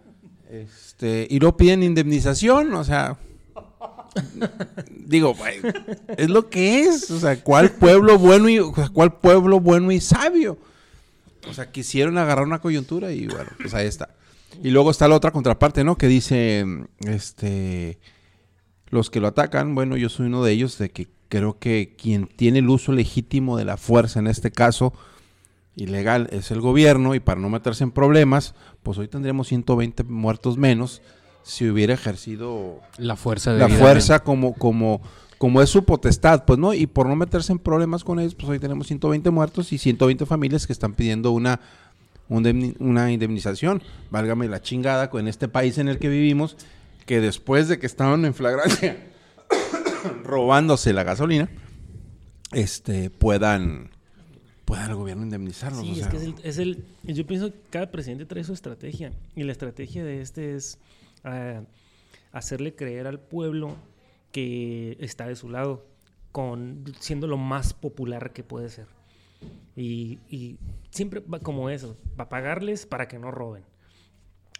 este, 0.49 1.27
y 1.29 1.39
no 1.39 1.55
piden 1.55 1.83
indemnización, 1.83 2.73
o 2.73 2.83
sea... 2.83 3.17
Digo, 4.89 5.35
es 6.17 6.29
lo 6.29 6.49
que 6.49 6.81
es, 6.81 7.09
o 7.11 7.19
sea, 7.19 7.41
¿cuál 7.43 7.71
pueblo 7.71 8.17
bueno 8.17 8.49
y 8.49 8.59
o 8.59 8.73
sea, 8.73 8.89
cuál 8.89 9.13
pueblo 9.13 9.59
bueno 9.59 9.91
y 9.91 10.01
sabio? 10.01 10.57
O 11.47 11.53
sea, 11.53 11.71
quisieron 11.71 12.17
agarrar 12.17 12.45
una 12.45 12.59
coyuntura 12.59 13.11
y 13.11 13.27
bueno, 13.27 13.49
pues 13.61 13.73
ahí 13.73 13.87
está. 13.87 14.09
Y 14.61 14.71
luego 14.71 14.91
está 14.91 15.07
la 15.07 15.15
otra 15.15 15.31
contraparte, 15.31 15.83
¿no? 15.83 15.97
Que 15.97 16.07
dice, 16.07 16.65
este, 17.05 17.99
los 18.89 19.09
que 19.09 19.19
lo 19.19 19.27
atacan, 19.27 19.75
bueno, 19.75 19.97
yo 19.97 20.09
soy 20.09 20.27
uno 20.27 20.43
de 20.43 20.51
ellos, 20.51 20.77
de 20.77 20.89
que 20.89 21.07
creo 21.29 21.59
que 21.59 21.95
quien 21.97 22.27
tiene 22.27 22.59
el 22.59 22.69
uso 22.69 22.91
legítimo 22.91 23.57
de 23.57 23.65
la 23.65 23.77
fuerza, 23.77 24.19
en 24.19 24.27
este 24.27 24.51
caso, 24.51 24.93
ilegal, 25.75 26.27
es 26.31 26.51
el 26.51 26.59
gobierno 26.59 27.15
y 27.15 27.19
para 27.19 27.39
no 27.39 27.49
meterse 27.49 27.83
en 27.83 27.91
problemas, 27.91 28.55
pues 28.83 28.97
hoy 28.97 29.07
tendríamos 29.07 29.47
120 29.47 30.03
muertos 30.03 30.57
menos 30.57 31.01
si 31.43 31.69
hubiera 31.69 31.93
ejercido 31.93 32.79
La 32.97 33.15
fuerza 33.15 33.53
de 33.53 33.59
la 33.59 33.69
fuerza 33.69 34.19
como, 34.23 34.53
como, 34.53 35.01
como 35.37 35.61
es 35.61 35.69
su 35.69 35.85
potestad, 35.85 36.43
pues, 36.45 36.59
¿no? 36.59 36.73
Y 36.73 36.85
por 36.85 37.07
no 37.07 37.15
meterse 37.15 37.53
en 37.53 37.59
problemas 37.59 38.03
con 38.03 38.19
ellos, 38.19 38.35
pues 38.35 38.49
hoy 38.49 38.59
tenemos 38.59 38.87
120 38.87 39.29
muertos 39.29 39.71
y 39.71 39.77
120 39.77 40.25
familias 40.25 40.67
que 40.67 40.73
están 40.73 40.93
pidiendo 40.93 41.31
una, 41.31 41.61
una 42.29 43.11
indemnización. 43.11 43.81
Válgame 44.11 44.47
la 44.47 44.61
chingada 44.61 45.09
con 45.09 45.27
este 45.27 45.47
país 45.47 45.77
en 45.77 45.89
el 45.89 45.97
que 45.99 46.09
vivimos, 46.09 46.55
que 47.05 47.19
después 47.19 47.67
de 47.67 47.79
que 47.79 47.85
estaban 47.87 48.23
en 48.25 48.33
flagrancia 48.33 48.97
robándose 50.23 50.93
la 50.93 51.03
gasolina, 51.03 51.49
este, 52.51 53.09
puedan, 53.09 53.89
pueda 54.65 54.85
el 54.85 54.95
gobierno 54.95 55.23
indemnizarlos. 55.23 55.81
Sí, 55.81 55.89
o 55.89 55.93
es 55.93 55.99
sea. 55.99 56.09
que 56.09 56.17
es 56.17 56.23
el, 56.23 56.35
es 56.43 56.57
el- 56.59 56.85
Yo 57.03 57.25
pienso 57.25 57.51
que 57.51 57.59
cada 57.69 57.91
presidente 57.91 58.25
trae 58.25 58.43
su 58.43 58.53
estrategia. 58.53 59.11
Y 59.35 59.43
la 59.43 59.51
estrategia 59.51 60.03
de 60.03 60.21
este 60.21 60.55
es 60.55 60.77
ah, 61.23 61.61
hacerle 62.31 62.75
creer 62.75 63.07
al 63.07 63.19
pueblo 63.19 63.75
que 64.31 64.97
está 64.99 65.27
de 65.27 65.35
su 65.35 65.49
lado, 65.49 65.85
con 66.31 66.83
siendo 66.99 67.25
lo 67.25 67.37
más 67.37 67.73
popular 67.73 68.31
que 68.33 68.43
puede 68.43 68.69
ser. 68.69 68.85
Y, 69.75 70.19
y 70.29 70.57
siempre 70.89 71.21
va 71.21 71.39
como 71.39 71.69
eso, 71.69 71.97
va 72.19 72.25
a 72.25 72.29
pagarles 72.29 72.85
para 72.85 73.07
que 73.07 73.19
no 73.19 73.31
roben. 73.31 73.63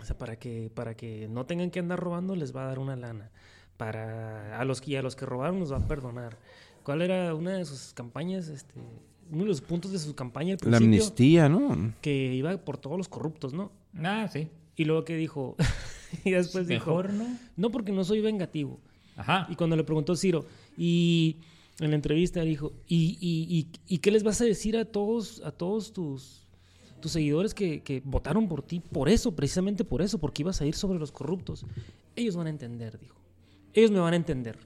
O 0.02 0.06
sea, 0.06 0.18
para 0.18 0.38
que, 0.38 0.72
para 0.74 0.96
que 0.96 1.28
no 1.30 1.46
tengan 1.46 1.72
que 1.72 1.80
andar 1.80 2.00
robando, 2.00 2.36
les 2.36 2.56
va 2.56 2.64
a 2.64 2.68
dar 2.68 2.80
una 2.80 2.96
lana. 2.96 3.32
Para 3.78 4.60
a 4.60 4.66
los 4.66 4.82
que 4.82 4.92
y 4.92 4.96
a 4.96 5.02
los 5.02 5.16
que 5.16 5.26
robaron 5.26 5.60
los 5.60 5.72
va 5.72 5.78
a 5.78 5.88
perdonar. 5.88 6.38
¿Cuál 6.84 7.02
era 7.02 7.36
una 7.36 7.58
de 7.58 7.66
sus 7.66 7.94
campañas? 7.94 8.48
Este, 8.48 8.76
uno 9.32 9.44
de 9.44 9.50
los 9.50 9.62
puntos 9.62 9.92
de 9.92 10.00
su 10.00 10.16
campaña 10.16 10.56
al 10.62 10.72
La 10.72 10.78
amnistía, 10.78 11.50
¿no? 11.50 11.94
que 12.02 12.34
iba 12.34 12.58
por 12.58 12.78
todos 12.78 12.98
los 12.98 13.08
corruptos, 13.08 13.54
¿no? 13.54 13.72
Ah, 13.98 14.28
sí. 14.32 14.48
Y 14.76 14.86
luego 14.86 15.04
que 15.04 15.16
dijo, 15.16 15.56
y 16.24 16.32
después 16.32 16.68
Mejor, 16.68 17.12
dijo, 17.12 17.24
¿no? 17.24 17.38
no 17.58 17.72
porque 17.72 17.92
no 17.92 18.04
soy 18.04 18.22
vengativo. 18.22 18.80
Ajá. 19.18 19.48
Y 19.50 19.56
cuando 19.56 19.76
le 19.76 19.84
preguntó 19.84 20.16
Ciro, 20.16 20.46
y 20.78 21.38
en 21.80 21.90
la 21.92 21.96
entrevista 21.96 22.42
dijo, 22.42 22.74
¿y, 22.88 23.18
y, 23.22 23.58
y, 23.58 23.68
y 23.88 23.98
qué 24.00 24.12
les 24.12 24.24
vas 24.24 24.42
a 24.42 24.46
decir 24.46 24.78
a 24.78 24.86
todos, 24.86 25.42
a 25.46 25.52
todos 25.52 25.94
tus, 25.94 26.48
tus 27.02 27.12
seguidores 27.12 27.54
que, 27.54 27.82
que 27.84 28.02
votaron 28.04 28.48
por 28.48 28.62
ti? 28.64 28.80
Por 28.80 29.10
eso, 29.10 29.36
precisamente 29.36 29.84
por 29.86 30.02
eso, 30.02 30.20
porque 30.20 30.42
ibas 30.42 30.62
a 30.62 30.66
ir 30.66 30.76
sobre 30.76 31.00
los 31.00 31.12
corruptos. 31.12 31.66
Ellos 32.16 32.36
van 32.36 32.48
a 32.48 32.50
entender, 32.50 33.00
dijo. 33.00 33.18
Ellos 33.74 33.92
me 33.92 34.00
van 34.00 34.14
a 34.14 34.18
entender, 34.18 34.58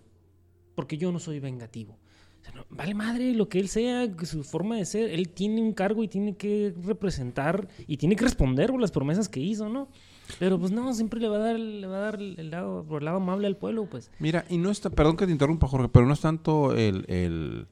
porque 0.76 0.98
yo 0.98 1.12
no 1.12 1.20
soy 1.20 1.40
vengativo. 1.40 1.98
O 2.42 2.44
sea, 2.44 2.54
no- 2.56 2.66
vale 2.70 2.94
madre 2.94 3.34
lo 3.34 3.48
que 3.50 3.60
él 3.60 3.68
sea, 3.70 4.10
su 4.26 4.44
forma 4.44 4.78
de 4.78 4.86
ser. 4.86 5.10
Él 5.12 5.30
tiene 5.30 5.62
un 5.62 5.74
cargo 5.74 6.04
y 6.04 6.08
tiene 6.08 6.36
que 6.36 6.74
representar 6.84 7.68
y 7.88 7.98
tiene 7.98 8.16
que 8.16 8.24
responder 8.26 8.72
por 8.72 8.82
las 8.82 8.92
promesas 8.92 9.30
que 9.30 9.40
hizo, 9.40 9.70
¿no? 9.70 9.90
Pero 10.40 10.58
pues 10.60 10.72
no, 10.72 10.94
siempre 10.94 11.20
le 11.20 11.28
va 11.28 11.36
a 11.38 11.40
dar, 11.40 11.60
le 11.60 11.86
va 11.88 11.98
a 11.98 12.00
dar 12.02 12.16
el 12.16 12.50
lado, 12.50 12.84
por 12.88 13.02
el 13.02 13.06
lado 13.06 13.18
amable 13.18 13.48
al 13.48 13.58
pueblo, 13.58 13.86
pues. 13.86 14.10
Mira, 14.20 14.46
y 14.50 14.58
no 14.58 14.72
está, 14.72 14.90
perdón 14.90 15.18
que 15.18 15.26
te 15.26 15.32
interrumpa, 15.32 15.68
Jorge, 15.68 15.90
pero 15.90 16.06
no 16.06 16.14
es 16.14 16.22
tanto 16.22 16.74
el, 16.76 17.06
el- 17.08 17.68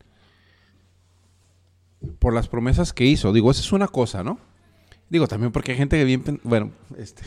por 2.20 2.34
las 2.34 2.48
promesas 2.48 2.93
que 2.93 3.05
hizo. 3.05 3.31
Digo, 3.34 3.51
esa 3.51 3.62
es 3.62 3.72
una 3.72 3.88
cosa, 3.88 4.24
¿no? 4.24 4.39
Digo, 5.10 5.27
también 5.27 5.51
porque 5.51 5.72
hay 5.74 5.77
gente 5.77 5.98
que 5.98 6.05
bien, 6.05 6.24
bueno, 6.43 6.72
este, 6.98 7.24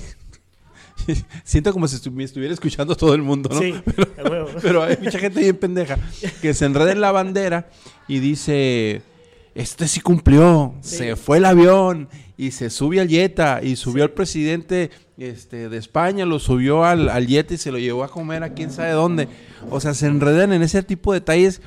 siento 1.45 1.73
como 1.73 1.87
si 1.89 1.97
estu- 1.97 2.13
me 2.13 2.25
estuviera 2.25 2.53
escuchando 2.55 2.97
todo 2.97 3.15
el 3.15 3.23
mundo, 3.23 3.51
¿no? 3.53 3.61
Sí, 3.61 3.75
a 4.25 4.29
huevo. 4.29 4.49
Pero 4.63 4.83
hay 4.83 4.97
mucha 5.03 5.19
gente 5.19 5.41
bien 5.41 5.57
pendeja 5.57 5.99
que 6.41 6.55
se 6.55 6.65
enreda 6.67 6.93
en 6.93 7.01
la 7.01 7.13
bandera 7.13 7.69
y 8.09 8.19
dice, 8.21 9.03
este 9.55 9.89
sí 9.89 10.01
cumplió, 10.01 10.75
Sí. 10.81 10.97
se 10.97 11.17
fue 11.17 11.39
el 11.39 11.45
avión 11.45 12.09
y 12.37 12.51
se 12.51 12.71
sube 12.71 13.01
al 13.01 13.09
Jetta 13.09 13.61
y 13.63 13.77
subió 13.77 14.03
al 14.05 14.11
presidente 14.11 14.91
este, 15.17 15.69
de 15.69 15.77
España, 15.77 16.25
lo 16.27 16.39
subió 16.41 16.85
al, 16.85 17.09
al 17.09 17.27
Jetta 17.27 17.55
y 17.55 17.59
se 17.59 17.71
lo 17.71 17.79
llevó 17.79 18.03
a 18.05 18.09
comer 18.09 18.43
a 18.43 18.55
quién 18.55 18.71
sabe 18.71 18.91
dónde. 18.91 19.29
O 19.71 19.81
sea, 19.81 19.95
se 19.95 20.07
enredan 20.07 20.53
en 20.53 20.63
ese 20.63 20.83
tipo 20.83 21.13
de 21.13 21.21
detalles 21.21 21.61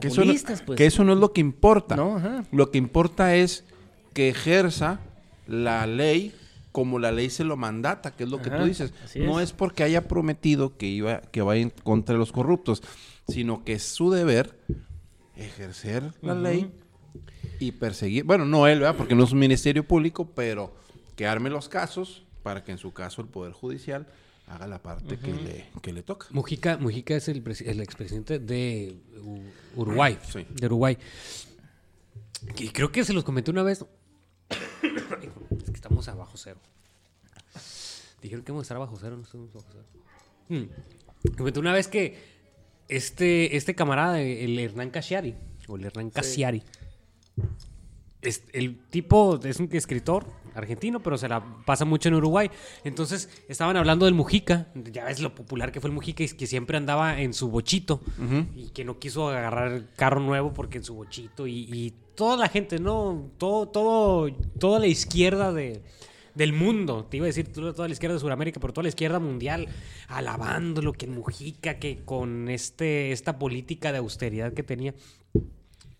que 0.00 0.08
eso, 0.08 0.24
no, 0.24 0.32
pues. 0.66 0.76
que 0.76 0.86
eso 0.86 1.04
no 1.04 1.12
es 1.12 1.18
lo 1.18 1.32
que 1.32 1.40
importa. 1.40 1.96
No, 1.96 2.16
ajá. 2.16 2.44
Lo 2.52 2.70
que 2.70 2.78
importa 2.78 3.34
es 3.36 3.64
que 4.12 4.28
ejerza 4.28 5.00
la 5.46 5.86
ley 5.86 6.32
como 6.72 6.98
la 6.98 7.12
ley 7.12 7.30
se 7.30 7.44
lo 7.44 7.56
mandata, 7.56 8.10
que 8.10 8.24
es 8.24 8.30
lo 8.30 8.42
que 8.42 8.50
tú 8.50 8.64
dices. 8.64 8.92
No 9.14 9.38
es. 9.38 9.50
es 9.50 9.52
porque 9.52 9.84
haya 9.84 10.08
prometido 10.08 10.76
que 10.76 10.86
iba 10.86 11.20
que 11.20 11.40
vaya 11.40 11.70
contra 11.84 12.16
los 12.16 12.32
corruptos, 12.32 12.82
sino 13.28 13.62
que 13.62 13.74
es 13.74 13.84
su 13.84 14.10
deber 14.10 14.58
ejercer 15.36 16.12
la 16.22 16.34
ley 16.34 16.70
y 17.58 17.72
perseguir, 17.72 18.24
bueno, 18.24 18.44
no 18.44 18.66
él, 18.66 18.80
¿verdad? 18.80 18.96
Porque 18.96 19.14
no 19.14 19.24
es 19.24 19.32
un 19.32 19.38
ministerio 19.38 19.86
público, 19.86 20.30
pero 20.34 20.74
que 21.16 21.26
arme 21.26 21.50
los 21.50 21.68
casos 21.68 22.24
para 22.42 22.64
que 22.64 22.72
en 22.72 22.78
su 22.78 22.92
caso 22.92 23.22
el 23.22 23.28
poder 23.28 23.52
judicial 23.52 24.06
haga 24.46 24.66
la 24.66 24.82
parte 24.82 25.18
que, 25.18 25.32
le, 25.32 25.66
que 25.80 25.92
le 25.92 26.02
toca. 26.02 26.26
Mujica, 26.30 26.76
Mujica 26.76 27.16
es 27.16 27.28
el, 27.28 27.42
el 27.64 27.80
expresidente 27.80 28.38
de 28.38 28.96
Uruguay. 29.74 30.18
Sí. 30.30 30.46
De 30.50 30.66
Uruguay. 30.66 30.98
Y 32.58 32.68
creo 32.68 32.92
que 32.92 33.04
se 33.04 33.12
los 33.12 33.24
comenté 33.24 33.50
una 33.50 33.62
vez. 33.62 33.84
es 34.82 35.70
que 35.70 35.72
estamos 35.72 36.08
a 36.08 36.14
bajo 36.14 36.36
cero. 36.36 36.58
Dijeron 38.20 38.44
que 38.44 38.52
vamos 38.52 38.62
a 38.62 38.66
estar 38.66 38.78
bajo 38.78 38.96
cero, 39.00 39.16
no 39.16 39.22
estamos 39.22 39.52
bajo 39.52 39.66
cero. 39.70 39.84
Hmm. 40.48 41.34
Comenté 41.36 41.60
una 41.60 41.72
vez 41.72 41.88
que 41.88 42.33
este, 42.88 43.56
este 43.56 43.74
camarada, 43.74 44.20
el 44.20 44.58
Hernán 44.58 44.90
Casiari, 44.90 45.34
o 45.68 45.76
el 45.76 45.84
Hernán 45.84 46.10
Casiari, 46.10 46.62
es- 48.22 48.44
el 48.52 48.78
tipo 48.90 49.38
es 49.44 49.60
un 49.60 49.68
escritor 49.72 50.26
argentino, 50.54 51.02
pero 51.02 51.18
se 51.18 51.28
la 51.28 51.44
pasa 51.66 51.84
mucho 51.84 52.08
en 52.08 52.14
Uruguay. 52.14 52.48
Entonces 52.84 53.28
estaban 53.48 53.76
hablando 53.76 54.04
del 54.06 54.14
Mujica. 54.14 54.68
Ya 54.92 55.04
ves 55.04 55.20
lo 55.20 55.34
popular 55.34 55.72
que 55.72 55.80
fue 55.80 55.88
el 55.90 55.94
Mujica 55.94 56.22
y 56.22 56.28
que 56.28 56.46
siempre 56.46 56.76
andaba 56.76 57.20
en 57.20 57.34
su 57.34 57.50
bochito 57.50 58.00
y 58.54 58.68
que 58.70 58.84
no 58.84 58.98
quiso 58.98 59.28
agarrar 59.28 59.86
carro 59.96 60.20
nuevo 60.20 60.54
porque 60.54 60.78
en 60.78 60.84
su 60.84 60.94
bochito 60.94 61.46
y, 61.46 61.68
y 61.72 61.92
toda 62.14 62.36
la 62.36 62.48
gente, 62.48 62.78
¿no? 62.78 63.30
Todo, 63.36 63.68
todo, 63.68 64.30
toda 64.60 64.78
la 64.78 64.86
izquierda 64.86 65.52
de, 65.52 65.82
del 66.34 66.52
mundo, 66.52 67.06
te 67.08 67.18
iba 67.18 67.26
a 67.26 67.28
decir 67.28 67.52
toda 67.52 67.86
la 67.86 67.92
izquierda 67.92 68.14
de 68.14 68.20
Sudamérica, 68.20 68.60
pero 68.60 68.72
toda 68.72 68.82
la 68.84 68.88
izquierda 68.88 69.18
mundial 69.18 69.68
alabando 70.08 70.82
lo 70.82 70.92
que 70.92 71.06
Mujica, 71.06 71.78
que 71.78 72.04
con 72.04 72.48
este, 72.48 73.12
esta 73.12 73.38
política 73.38 73.92
de 73.92 73.98
austeridad 73.98 74.52
que 74.52 74.62
tenía. 74.62 74.94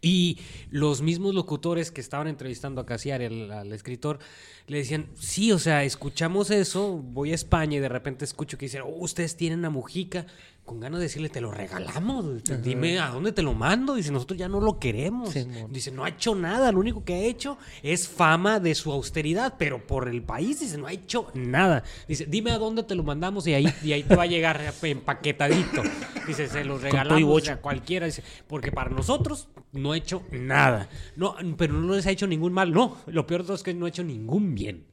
Y 0.00 0.38
los 0.70 1.00
mismos 1.00 1.34
locutores 1.34 1.90
que 1.90 2.02
estaban 2.02 2.28
entrevistando 2.28 2.78
a 2.78 2.84
Casiari, 2.84 3.24
al, 3.24 3.50
al 3.50 3.72
escritor, 3.72 4.18
le 4.66 4.76
decían, 4.78 5.06
sí, 5.14 5.50
o 5.50 5.58
sea, 5.58 5.82
escuchamos 5.82 6.50
eso, 6.50 6.98
voy 6.98 7.32
a 7.32 7.34
España 7.34 7.78
y 7.78 7.80
de 7.80 7.88
repente 7.88 8.26
escucho 8.26 8.58
que 8.58 8.66
dicen, 8.66 8.82
oh, 8.82 8.96
ustedes 8.98 9.34
tienen 9.36 9.64
a 9.64 9.70
Mujica, 9.70 10.26
con 10.64 10.80
ganas 10.80 10.98
de 10.98 11.04
decirle, 11.04 11.28
te 11.28 11.42
lo 11.42 11.50
regalamos, 11.50 12.42
dime 12.62 12.98
a 12.98 13.08
dónde 13.08 13.32
te 13.32 13.42
lo 13.42 13.52
mando, 13.52 13.94
dice, 13.94 14.10
nosotros 14.10 14.38
ya 14.38 14.48
no 14.48 14.60
lo 14.60 14.78
queremos. 14.78 15.30
Sí, 15.30 15.46
dice, 15.68 15.90
no 15.90 16.04
ha 16.04 16.08
hecho 16.08 16.34
nada, 16.34 16.72
lo 16.72 16.80
único 16.80 17.04
que 17.04 17.14
ha 17.14 17.20
hecho 17.20 17.58
es 17.82 18.08
fama 18.08 18.60
de 18.60 18.74
su 18.74 18.90
austeridad, 18.90 19.56
pero 19.58 19.86
por 19.86 20.08
el 20.08 20.22
país, 20.22 20.60
dice, 20.60 20.78
no 20.78 20.86
ha 20.86 20.92
hecho 20.92 21.28
nada. 21.34 21.82
Dice, 22.08 22.24
dime 22.26 22.50
a 22.52 22.58
dónde 22.58 22.82
te 22.82 22.94
lo 22.94 23.02
mandamos 23.02 23.46
y 23.46 23.52
ahí, 23.52 23.66
y 23.82 23.92
ahí 23.92 24.04
te 24.04 24.16
va 24.16 24.22
a 24.22 24.26
llegar 24.26 24.60
empaquetadito. 24.82 25.82
Dice, 26.26 26.48
se 26.48 26.64
lo 26.64 26.78
regalamos 26.78 27.48
a 27.48 27.56
cualquiera, 27.58 28.06
dice, 28.06 28.22
porque 28.46 28.72
para 28.72 28.88
nosotros 28.88 29.48
no 29.72 29.92
ha 29.92 29.96
hecho 29.98 30.22
nada. 30.32 30.88
No, 31.16 31.36
pero 31.58 31.74
no 31.74 31.94
les 31.94 32.06
ha 32.06 32.10
hecho 32.10 32.26
ningún 32.26 32.54
mal. 32.54 32.72
No, 32.72 32.96
lo 33.06 33.26
peor 33.26 33.42
de 33.42 33.46
todo 33.48 33.56
es 33.56 33.62
que 33.62 33.74
no 33.74 33.84
ha 33.84 33.90
hecho 33.90 34.04
ningún 34.04 34.54
bien. 34.54 34.86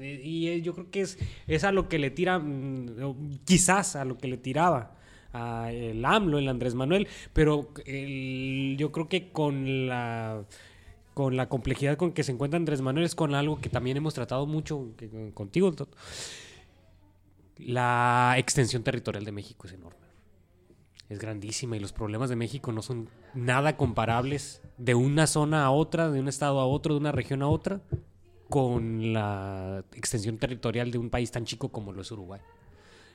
Y 0.00 0.60
yo 0.62 0.74
creo 0.74 0.90
que 0.90 1.00
es, 1.02 1.18
es 1.46 1.64
a 1.64 1.72
lo 1.72 1.88
que 1.88 1.98
le 1.98 2.10
tira, 2.10 2.38
mm, 2.38 3.40
quizás 3.44 3.96
a 3.96 4.04
lo 4.04 4.18
que 4.18 4.28
le 4.28 4.36
tiraba 4.36 4.96
a 5.32 5.70
el 5.72 6.04
AMLO, 6.04 6.38
el 6.38 6.48
Andrés 6.48 6.74
Manuel, 6.74 7.08
pero 7.32 7.72
yo 7.84 8.92
creo 8.92 9.08
que 9.08 9.30
con 9.32 9.86
la 9.86 10.44
con 11.14 11.34
la 11.34 11.48
complejidad 11.48 11.96
con 11.96 12.12
que 12.12 12.22
se 12.22 12.32
encuentra 12.32 12.58
Andrés 12.58 12.82
Manuel 12.82 13.06
es 13.06 13.14
con 13.14 13.34
algo 13.34 13.58
que 13.58 13.70
también 13.70 13.96
hemos 13.96 14.12
tratado 14.12 14.46
mucho 14.46 14.92
contigo. 15.32 15.74
La 17.58 18.34
extensión 18.36 18.82
territorial 18.82 19.24
de 19.24 19.32
México 19.32 19.66
es 19.66 19.72
enorme 19.72 20.06
es 21.08 21.18
grandísima 21.18 21.76
y 21.76 21.80
los 21.80 21.92
problemas 21.92 22.28
de 22.28 22.36
México 22.36 22.72
no 22.72 22.82
son 22.82 23.08
nada 23.34 23.76
comparables 23.76 24.60
de 24.76 24.94
una 24.94 25.26
zona 25.26 25.64
a 25.64 25.70
otra, 25.70 26.10
de 26.10 26.20
un 26.20 26.28
estado 26.28 26.60
a 26.60 26.66
otro, 26.66 26.94
de 26.94 27.00
una 27.00 27.12
región 27.12 27.42
a 27.42 27.48
otra, 27.48 27.80
con 28.48 29.12
la 29.12 29.84
extensión 29.94 30.38
territorial 30.38 30.90
de 30.90 30.98
un 30.98 31.10
país 31.10 31.30
tan 31.30 31.44
chico 31.44 31.68
como 31.70 31.92
lo 31.92 32.02
es 32.02 32.10
Uruguay. 32.10 32.40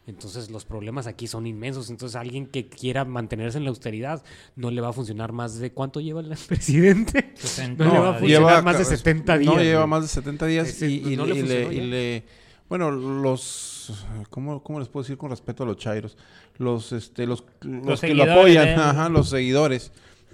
Entonces 0.08 0.50
los 0.50 0.66
problemas 0.66 1.06
aquí 1.06 1.28
son 1.28 1.46
inmensos. 1.46 1.90
Entonces 1.92 2.16
alguien 2.16 2.48
que 2.48 2.68
quiera 2.68 3.06
mantenerse 3.06 3.60
en 3.60 3.66
la 3.66 3.70
austeridad 3.70 4.24
no 4.56 4.72
le 4.72 4.82
va 4.82 4.90
a 4.90 4.94
funcionar 4.94 5.32
más 5.32 5.60
de 5.60 5.72
cuánto 5.72 6.00
lleva 6.02 6.22
el 6.22 6.36
presidente. 6.48 7.32
60 7.36 7.86
No 7.86 7.94
le 7.94 8.00
va 8.00 8.10
a 8.10 8.14
funcionar 8.20 8.64
más 8.64 8.78
de 8.80 8.86
70 8.86 9.38
días. 9.38 9.54
No, 9.54 9.62
lleva 9.62 9.82
güey. 9.82 9.90
más 9.90 10.02
de 10.02 10.08
70 10.08 10.46
días 10.48 10.82
y, 10.82 11.14
y 11.14 11.16
no 11.16 11.26
le, 11.28 11.36
y 11.36 11.42
le- 11.44 11.48
funcionó 11.66 11.72
y 11.72 11.76
ya. 11.78 11.84
le- 11.84 12.24
Bueno, 12.68 12.90
los... 12.92 14.06
¿cómo, 14.32 14.64
¿Cómo 14.64 14.80
les 14.80 14.90
puedo 14.90 15.04
decir 15.04 15.18
con 15.18 15.30
respeto 15.30 15.64
a 15.64 15.66
los 15.68 15.78
chairos? 15.78 16.18
Los, 16.58 16.92
este, 16.94 17.28
los, 17.28 17.44
los, 17.62 18.02
que 18.02 18.14
lo 18.16 18.24
apoyan, 18.24 18.66
de 18.66 18.74
él. 18.74 18.80
ajá, 18.80 19.08
los 19.10 19.30
seguidores 19.30 19.92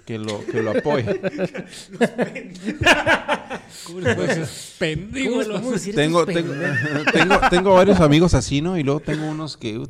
que 0.08 0.18
lo, 0.18 0.42
que 0.46 0.62
lo 0.62 0.70
apoyan. 0.70 1.18
¿Cómo 3.86 4.00
les 4.00 4.14
puedo 4.14 4.26
decir? 4.28 4.46
Pendejo, 4.78 5.28
¿Cómo 5.28 5.38
les 5.40 5.48
lo- 5.48 5.54
podemos 5.54 5.72
decir 5.74 5.94
tengo, 5.94 6.24
tengo, 6.24 6.52
pendejos? 6.52 7.04
tengo, 7.12 7.40
tengo 7.50 7.74
varios 7.74 8.00
amigos 8.00 8.32
así, 8.32 8.62
¿no? 8.62 8.78
Y 8.78 8.82
luego 8.82 9.00
tengo 9.00 9.26
unos 9.28 9.56
que, 9.58 9.76
o 9.76 9.86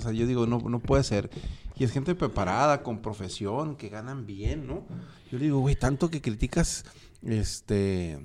sea, 0.00 0.12
yo 0.12 0.26
digo, 0.28 0.46
no, 0.46 0.58
no 0.60 0.78
puede 0.78 1.02
ser. 1.02 1.28
Y 1.76 1.82
es 1.84 1.90
gente 1.92 2.14
preparada, 2.14 2.82
con 2.84 3.02
profesión, 3.02 3.74
que 3.76 3.88
ganan 3.88 4.26
bien, 4.26 4.66
¿no? 4.68 4.84
Yo 5.32 5.38
digo, 5.38 5.58
güey, 5.58 5.74
tanto 5.74 6.08
que 6.10 6.20
criticas, 6.20 6.84
este, 7.26 8.18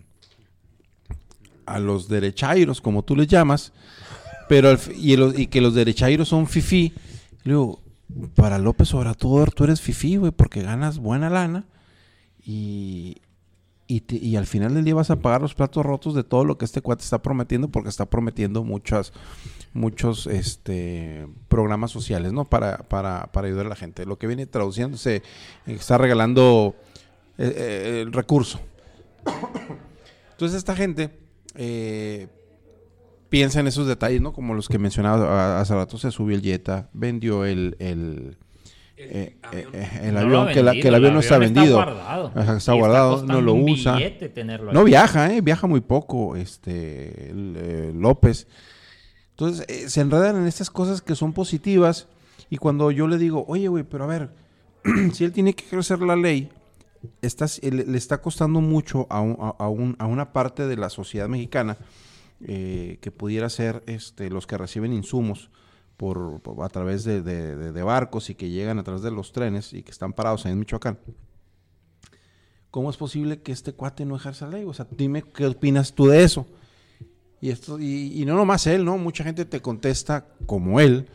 a 1.66 1.80
los 1.80 2.08
derechairos, 2.10 2.80
como 2.80 3.04
tú 3.04 3.16
les 3.16 3.28
llamas, 3.28 3.74
pero, 4.50 4.70
al 4.70 4.78
fi- 4.78 4.94
y, 4.96 5.16
los- 5.18 5.38
y 5.38 5.48
que 5.48 5.62
los 5.62 5.74
derechairos 5.74 6.28
son 6.30 6.46
fifí. 6.48 6.94
Y 7.44 7.50
luego, 7.50 7.82
para 8.36 8.58
López 8.58 8.94
Obrador, 8.94 9.52
tú 9.54 9.64
eres 9.64 9.82
fifí, 9.82 10.18
güey, 10.18 10.32
porque 10.32 10.62
ganas 10.62 11.00
buena 11.00 11.30
lana 11.30 11.66
y, 12.46 13.22
y, 13.88 14.36
al 14.36 14.46
final 14.46 14.74
del 14.74 14.86
día 14.86 14.96
vas 14.96 15.12
a 15.12 15.18
pagar 15.18 15.42
los 15.42 15.54
platos 15.54 15.86
rotos 15.86 16.16
de 16.16 16.24
todo 16.24 16.46
lo 16.46 16.58
que 16.58 16.66
este 16.66 16.82
cuate 16.82 17.04
está 17.04 17.22
prometiendo, 17.22 17.70
porque 17.70 17.90
está 17.90 18.06
prometiendo 18.06 18.64
muchas, 18.64 19.14
muchos 19.74 20.28
este, 20.28 21.28
programas 21.48 21.92
sociales, 21.92 22.34
¿no? 22.34 22.46
Para, 22.46 22.78
para, 22.78 23.32
para 23.32 23.48
ayudar 23.48 23.68
a 23.68 23.70
la 23.70 23.76
gente. 23.76 24.06
Lo 24.06 24.18
que 24.18 24.28
viene 24.28 24.46
traduciéndose, 24.46 25.18
eh, 25.18 25.24
está 25.66 25.98
regalando 25.98 26.76
eh, 27.38 27.54
eh, 27.56 28.02
el 28.02 28.14
recurso. 28.14 28.60
Entonces 30.32 30.58
esta 30.58 30.76
gente 30.76 31.24
eh, 31.56 32.28
piensa 33.34 33.60
en 33.60 33.66
esos 33.68 33.88
detalles, 33.88 34.22
¿no? 34.22 34.32
Como 34.32 34.54
los 34.54 34.68
que 34.70 34.78
mencionaba 34.78 35.26
a- 35.58 35.60
hace 35.62 35.74
rato, 35.74 35.98
se 35.98 36.12
subió 36.12 36.36
el 36.36 36.44
Jetta, 36.44 36.90
vendió 36.94 37.46
el, 37.46 37.76
el, 37.80 38.38
eh, 38.96 39.38
eh, 39.52 39.68
eh, 39.74 40.00
el 40.04 40.14
No 40.14 40.20
avión, 40.20 40.32
lo 40.34 40.42
ha 40.44 40.52
que, 40.52 40.62
la- 40.62 40.74
que 40.74 40.88
el 40.88 40.94
avión 40.94 41.16
no 41.16 41.20
está 41.20 41.40
vendido. 41.40 41.76
guardado. 41.78 42.32
Ajá, 42.36 42.58
está 42.58 42.74
guardado, 42.74 43.24
no 43.26 43.42
lo 43.42 43.56
usa. 43.56 43.98
No 44.72 44.84
viaja, 44.84 45.34
¿eh? 45.34 45.42
Viaja 45.42 45.66
muy 45.66 45.82
poco, 45.82 46.36
este, 46.36 47.32
el, 47.32 47.56
eh, 47.58 47.92
López. 47.96 48.48
Entonces, 49.32 49.66
eh, 49.68 49.90
se 49.90 50.02
enredan 50.02 50.36
en 50.38 50.46
estas 50.46 50.70
cosas 50.70 51.02
que 51.02 51.16
son 51.16 51.34
positivas. 51.34 52.08
Y 52.52 52.58
cuando 52.58 52.92
yo 52.92 53.08
le 53.08 53.18
digo, 53.18 53.46
oye, 53.48 53.68
güey, 53.68 53.84
pero 53.84 54.04
a 54.04 54.08
ver, 54.08 54.30
si 55.14 55.24
él 55.24 55.32
tiene 55.32 55.56
que 55.56 55.66
ejercer 55.66 56.00
la 56.02 56.16
ley, 56.16 56.50
estás- 57.24 57.60
eh, 57.64 57.72
le, 57.72 57.84
le 57.86 57.98
está 57.98 58.22
costando 58.22 58.62
mucho 58.62 59.08
a, 59.10 59.22
un- 59.22 59.38
a- 59.40 59.56
a 59.58 59.70
un- 59.70 59.96
a 59.98 60.06
una 60.06 60.32
parte 60.34 60.68
de 60.68 60.78
la 60.78 60.92
sociedad 60.92 61.28
mexicana 61.28 61.78
eh, 62.46 62.98
que 63.02 63.12
pudiera 63.12 63.50
ser 63.50 63.84
este, 63.88 64.30
los 64.30 64.48
que 64.48 64.58
reciben 64.58 64.94
insumos 64.94 65.50
por, 65.98 66.42
por- 66.42 66.64
a 66.66 66.70
través 66.70 67.04
de, 67.04 67.22
de- 67.22 67.56
de- 67.56 67.72
de 67.72 67.84
barcos 67.84 68.30
y 68.30 68.36
que 68.36 68.50
llegan 68.50 68.80
a 68.80 68.84
través 68.84 69.02
de 69.02 69.12
los 69.12 69.32
trenes 69.32 69.74
y 69.74 69.84
que 69.84 69.92
están 69.92 70.14
parados 70.14 70.46
en 70.46 70.60
Michoacán. 70.60 70.98
¿Cómo 72.72 72.90
es 72.90 72.98
posible 72.98 73.42
que 73.42 73.52
este 73.52 73.74
cuate 73.74 74.04
no 74.06 74.16
ejerza 74.16 74.48
la 74.48 74.54
ley? 74.58 74.66
O 74.66 74.74
sea, 74.74 74.88
dime 74.90 75.22
qué 75.22 75.46
opinas 75.46 75.94
tú 75.94 76.08
de 76.08 76.24
eso. 76.24 76.48
Y 77.40 77.50
esto 77.52 77.78
y, 77.80 78.20
y 78.20 78.26
no 78.26 78.36
nomás 78.36 78.66
él, 78.68 78.84
¿no? 78.86 78.98
Mucha 78.98 79.24
gente 79.24 79.46
te 79.46 79.62
contesta 79.62 80.26
como 80.48 80.80
él. 80.80 81.08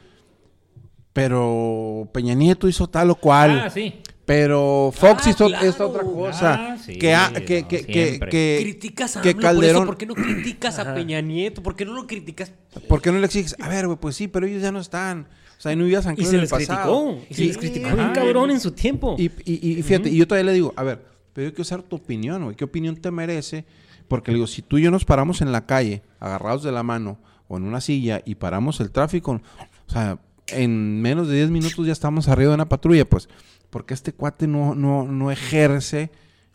Pero 1.13 2.09
Peña 2.13 2.35
Nieto 2.35 2.69
hizo 2.69 2.89
tal 2.89 3.11
o 3.11 3.17
cual. 3.17 3.61
Ah, 3.65 3.71
sí. 3.71 4.01
Pero 4.29 4.93
Fox 4.95 5.23
Ah, 5.27 5.31
hizo 5.31 5.47
claro. 5.47 5.67
esta 5.67 5.87
otra 5.87 6.03
cosa. 6.03 6.55
Ah, 6.73 6.77
sí, 6.79 6.99
que, 6.99 7.15
ha- 7.15 7.31
no, 7.31 7.35
que, 7.37 7.63
que, 7.67 7.87
que, 7.87 8.07
siempre. 8.09 8.31
que- 8.31 8.59
criticas 8.61 9.17
a 9.17 9.23
que 9.23 9.31
AMLO 9.31 9.41
por 9.41 9.51
Calderón- 9.51 9.77
eso, 9.77 9.87
¿por 9.87 9.97
qué 9.97 10.05
no 10.07 10.15
criticas 10.15 10.79
a 10.79 10.95
Peña 10.95 11.21
Nieto? 11.23 11.63
¿Por 11.63 11.75
qué 11.75 11.87
no 11.87 11.95
lo 11.95 12.07
criticas? 12.07 12.53
¿Por 12.89 13.01
qué 13.01 13.11
no 13.11 13.19
le 13.21 13.25
exiges? 13.25 13.57
A 13.59 13.71
ver, 13.71 13.87
güey, 13.87 13.97
pues 13.99 14.17
sí, 14.17 14.29
pero 14.29 14.47
ellos 14.47 14.61
ya 14.61 14.71
no 14.71 14.81
están. 14.81 15.29
O 15.57 15.61
sea, 15.63 15.75
no 15.75 15.85
vivías 15.85 16.05
Y 16.05 16.09
en 16.11 16.17
se 16.27 16.35
el 16.35 16.41
les 16.43 16.51
pasado. 16.51 17.07
criticó. 17.17 17.27
Y 17.31 17.35
se 17.35 17.45
les 17.47 17.57
criticó 17.57 17.97
bien 17.97 18.11
cabrón 18.13 18.51
en 18.51 18.61
su 18.61 18.73
tiempo. 18.73 19.17
Y, 19.19 19.31
y- 19.47 19.79
y 19.79 19.83
fíjate, 19.83 20.11
y 20.11 20.17
yo 20.19 20.29
todavía 20.29 20.45
le 20.51 20.53
digo, 20.53 20.75
a 20.77 20.83
ver, 20.83 21.03
pero 21.33 21.49
yo 21.49 21.55
quiero 21.55 21.65
saber 21.65 21.87
tu 21.87 21.97
opinión, 21.97 22.45
güey. 22.45 22.55
¿Qué 22.55 22.65
opinión 22.65 22.97
te 22.97 23.11
merece? 23.11 23.65
Porque 24.09 24.31
le 24.31 24.35
digo, 24.37 24.47
si 24.47 24.61
tú 24.61 24.77
y 24.77 24.83
yo 24.83 24.91
nos 24.91 25.07
paramos 25.07 25.41
en 25.41 25.53
la 25.53 25.65
calle, 25.65 26.03
agarrados 26.21 26.63
de 26.63 26.71
la 26.71 26.83
mano 26.83 27.19
o 27.49 27.57
en 27.57 27.63
una 27.65 27.81
silla 27.81 28.21
y 28.27 28.35
paramos 28.35 28.79
el 28.81 28.91
tráfico, 28.91 29.41
o 29.87 29.91
sea, 29.91 30.19
en 30.49 31.01
menos 31.01 31.29
de 31.29 31.37
10 31.37 31.51
minutos 31.51 31.87
ya 31.87 31.93
estamos 31.93 32.29
arriba 32.29 32.51
de 32.51 32.55
una 32.57 32.69
patrulla, 32.69 33.05
pues, 33.09 33.29
porque 33.71 33.95
este 33.95 34.13
cuate 34.13 34.47
no, 34.47 34.75
no, 34.75 35.05
no 35.05 35.31
ejerce 35.31 36.11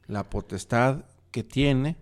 la 0.08 0.24
potestad 0.30 1.06
que 1.32 1.44
tiene 1.44 1.96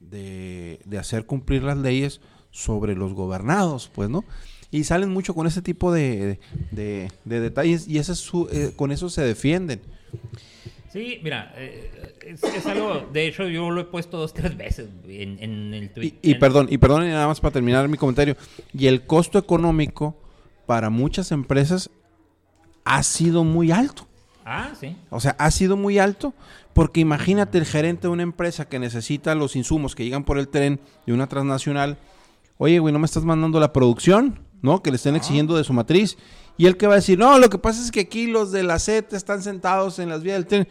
de, 0.00 0.80
de 0.84 0.98
hacer 0.98 1.26
cumplir 1.26 1.62
las 1.62 1.78
leyes 1.78 2.20
sobre 2.50 2.94
los 2.94 3.14
gobernados, 3.14 3.90
pues, 3.94 4.08
¿no? 4.10 4.24
Y 4.72 4.84
salen 4.84 5.10
mucho 5.10 5.34
con 5.34 5.46
ese 5.46 5.62
tipo 5.62 5.92
de, 5.92 6.38
de- 6.70 7.10
de 7.24 7.40
detalles 7.40 7.88
y 7.88 7.98
ese 7.98 8.12
es 8.12 8.18
su, 8.18 8.48
eh, 8.52 8.72
con 8.76 8.92
eso 8.92 9.08
se 9.08 9.22
defienden. 9.22 9.80
Sí, 10.92 11.20
mira, 11.22 11.52
eh, 11.56 12.16
es, 12.26 12.42
es 12.42 12.66
algo, 12.66 13.08
de 13.12 13.26
hecho 13.28 13.46
yo 13.48 13.70
lo 13.70 13.80
he 13.80 13.84
puesto 13.84 14.16
dos, 14.18 14.34
tres 14.34 14.56
veces 14.56 14.88
en, 15.06 15.38
en 15.42 15.74
el 15.74 15.84
Y, 15.84 15.88
tweet. 15.88 16.14
y 16.22 16.32
en- 16.32 16.38
perdón, 16.40 16.66
y 16.70 16.78
perdón, 16.78 17.04
y 17.04 17.08
nada 17.08 17.28
más 17.28 17.40
para 17.40 17.52
terminar 17.52 17.88
mi 17.88 17.96
comentario. 17.96 18.36
Y 18.72 18.86
el 18.88 19.06
costo 19.06 19.38
económico 19.38 20.20
para 20.66 20.90
muchas 20.90 21.30
empresas 21.30 21.90
ha 22.84 23.02
sido 23.04 23.44
muy 23.44 23.70
alto. 23.70 24.08
Ah, 24.52 24.72
sí. 24.74 24.96
O 25.10 25.20
sea, 25.20 25.36
ha 25.38 25.48
sido 25.52 25.76
muy 25.76 26.00
alto 26.00 26.34
porque 26.72 26.98
imagínate 26.98 27.56
el 27.56 27.64
gerente 27.64 28.08
de 28.08 28.12
una 28.12 28.24
empresa 28.24 28.68
que 28.68 28.80
necesita 28.80 29.36
los 29.36 29.54
insumos 29.54 29.94
que 29.94 30.02
llegan 30.02 30.24
por 30.24 30.38
el 30.38 30.48
tren 30.48 30.80
de 31.06 31.12
una 31.12 31.28
transnacional. 31.28 31.98
Oye, 32.58 32.80
güey, 32.80 32.92
no 32.92 32.98
me 32.98 33.06
estás 33.06 33.22
mandando 33.22 33.60
la 33.60 33.72
producción, 33.72 34.40
¿no? 34.60 34.82
Que 34.82 34.90
le 34.90 34.96
estén 34.96 35.14
exigiendo 35.14 35.56
de 35.56 35.62
su 35.62 35.72
matriz. 35.72 36.18
Y 36.56 36.66
él 36.66 36.76
que 36.76 36.88
va 36.88 36.94
a 36.94 36.96
decir, 36.96 37.16
no, 37.16 37.38
lo 37.38 37.48
que 37.48 37.58
pasa 37.58 37.80
es 37.80 37.92
que 37.92 38.00
aquí 38.00 38.26
los 38.26 38.50
de 38.50 38.64
la 38.64 38.80
SET 38.80 39.12
están 39.12 39.40
sentados 39.40 40.00
en 40.00 40.08
las 40.08 40.24
vías 40.24 40.34
del 40.34 40.46
tren. 40.48 40.68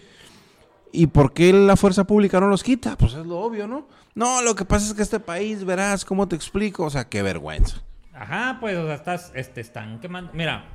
¿Y 0.92 1.08
por 1.08 1.32
qué 1.32 1.54
la 1.54 1.78
fuerza 1.78 2.04
pública 2.04 2.42
no 2.42 2.50
los 2.50 2.64
quita? 2.64 2.98
Pues 2.98 3.14
es 3.14 3.26
lo 3.26 3.40
obvio, 3.40 3.66
¿no? 3.66 3.88
No, 4.14 4.42
lo 4.42 4.56
que 4.56 4.66
pasa 4.66 4.88
es 4.88 4.94
que 4.94 5.04
este 5.04 5.22
país, 5.22 5.64
verás, 5.64 6.04
¿cómo 6.04 6.28
te 6.28 6.36
explico? 6.36 6.84
O 6.84 6.90
sea, 6.90 7.08
qué 7.08 7.22
vergüenza. 7.22 7.82
Ajá, 8.14 8.58
pues, 8.60 8.76
o 8.78 8.88
sea, 8.88 8.96
estás, 8.96 9.32
este, 9.36 9.62
están 9.62 10.02
quemando. 10.02 10.34
Mira, 10.34 10.66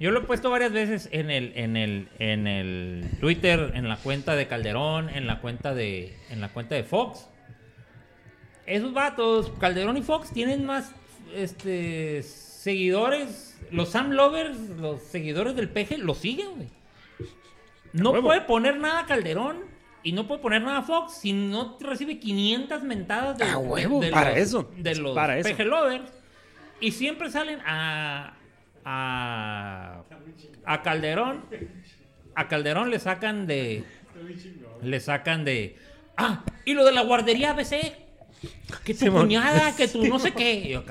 yo 0.00 0.10
lo 0.10 0.20
he 0.20 0.22
puesto 0.22 0.50
varias 0.50 0.72
veces 0.72 1.08
en 1.12 1.30
el, 1.30 1.52
en 1.56 1.76
el, 1.76 2.08
en 2.18 2.46
el 2.46 3.08
Twitter, 3.20 3.72
en 3.74 3.88
la 3.88 3.96
cuenta 3.96 4.34
de 4.36 4.46
Calderón, 4.48 5.08
en 5.10 5.26
la 5.26 5.40
cuenta 5.40 5.74
de, 5.74 6.16
en 6.30 6.40
la 6.40 6.48
cuenta 6.48 6.74
de 6.74 6.84
Fox. 6.84 7.28
Esos 8.66 8.92
vatos, 8.92 9.52
Calderón 9.60 9.96
y 9.96 10.02
Fox, 10.02 10.30
tienen 10.32 10.64
más, 10.64 10.92
este, 11.34 12.22
seguidores. 12.22 13.58
Los 13.70 13.90
Sam 13.90 14.10
Lovers, 14.10 14.58
los 14.78 15.02
seguidores 15.02 15.56
del 15.56 15.68
peje, 15.68 15.98
los 15.98 16.18
siguen, 16.18 16.50
güey. 16.56 16.68
No 17.92 18.12
puede 18.22 18.40
poner 18.42 18.78
nada 18.78 19.04
Calderón 19.06 19.58
y 20.02 20.12
no 20.12 20.26
puede 20.26 20.40
poner 20.40 20.62
nada 20.62 20.82
Fox 20.82 21.14
si 21.14 21.32
no 21.32 21.76
recibe 21.80 22.18
500 22.18 22.82
mentadas 22.82 23.38
de, 23.38 23.44
A 23.44 23.58
huevo, 23.58 24.00
de 24.00 24.10
para 24.10 24.30
los- 24.30 24.38
eso, 24.38 24.70
de 24.76 24.94
los 24.96 25.14
para 25.14 25.38
eso. 25.38 25.48
peje 25.48 25.64
lovers. 25.64 26.10
Y 26.80 26.92
siempre 26.92 27.30
salen 27.30 27.60
a, 27.66 28.34
a, 28.84 30.02
a 30.64 30.82
Calderón. 30.82 31.44
A 32.34 32.48
Calderón 32.48 32.90
le 32.90 32.98
sacan 32.98 33.46
de. 33.46 33.84
Le 34.82 35.00
sacan 35.00 35.44
de. 35.44 35.76
Ah, 36.16 36.44
y 36.64 36.74
lo 36.74 36.84
de 36.84 36.92
la 36.92 37.02
guardería 37.02 37.50
ABC. 37.50 37.94
Que 38.84 38.94
tu 38.94 39.12
cuñada, 39.12 39.74
que 39.76 39.86
tu 39.88 40.04
no 40.08 40.18
sé 40.18 40.32
qué. 40.32 40.54
Y 40.54 40.68
yo, 40.70 40.84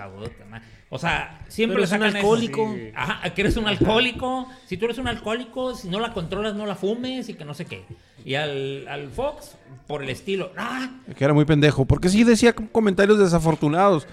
ma- 0.50 0.62
O 0.94 1.00
sea, 1.00 1.40
siempre 1.48 1.76
Pero 1.76 1.80
le 1.80 1.86
es 1.86 1.92
un 1.92 1.98
sacan 2.00 2.10
eso. 2.10 2.18
alcohólico. 2.18 2.74
Sí. 2.76 2.92
Ajá, 2.94 3.30
que 3.34 3.42
eres 3.42 3.56
un 3.56 3.66
alcohólico. 3.68 4.48
Si 4.68 4.76
tú 4.76 4.86
eres 4.86 4.98
un 4.98 5.08
alcohólico, 5.08 5.74
si 5.74 5.88
no 5.88 6.02
la 6.02 6.12
controlas, 6.12 6.54
no 6.54 6.66
la 6.66 6.76
fumes 6.76 7.30
y 7.30 7.34
que 7.34 7.46
no 7.46 7.54
sé 7.54 7.66
qué. 7.66 7.86
Y 8.26 8.36
al, 8.36 8.86
al 8.90 9.08
Fox, 9.10 9.56
por 9.88 10.04
el 10.04 10.10
estilo. 10.10 10.52
Ah, 10.58 10.90
Que 11.18 11.24
era 11.24 11.34
muy 11.34 11.46
pendejo. 11.46 11.86
Porque 11.86 12.10
sí 12.10 12.26
decía 12.26 12.54
com- 12.54 12.68
comentarios 12.68 13.18
desafortunados. 13.20 14.06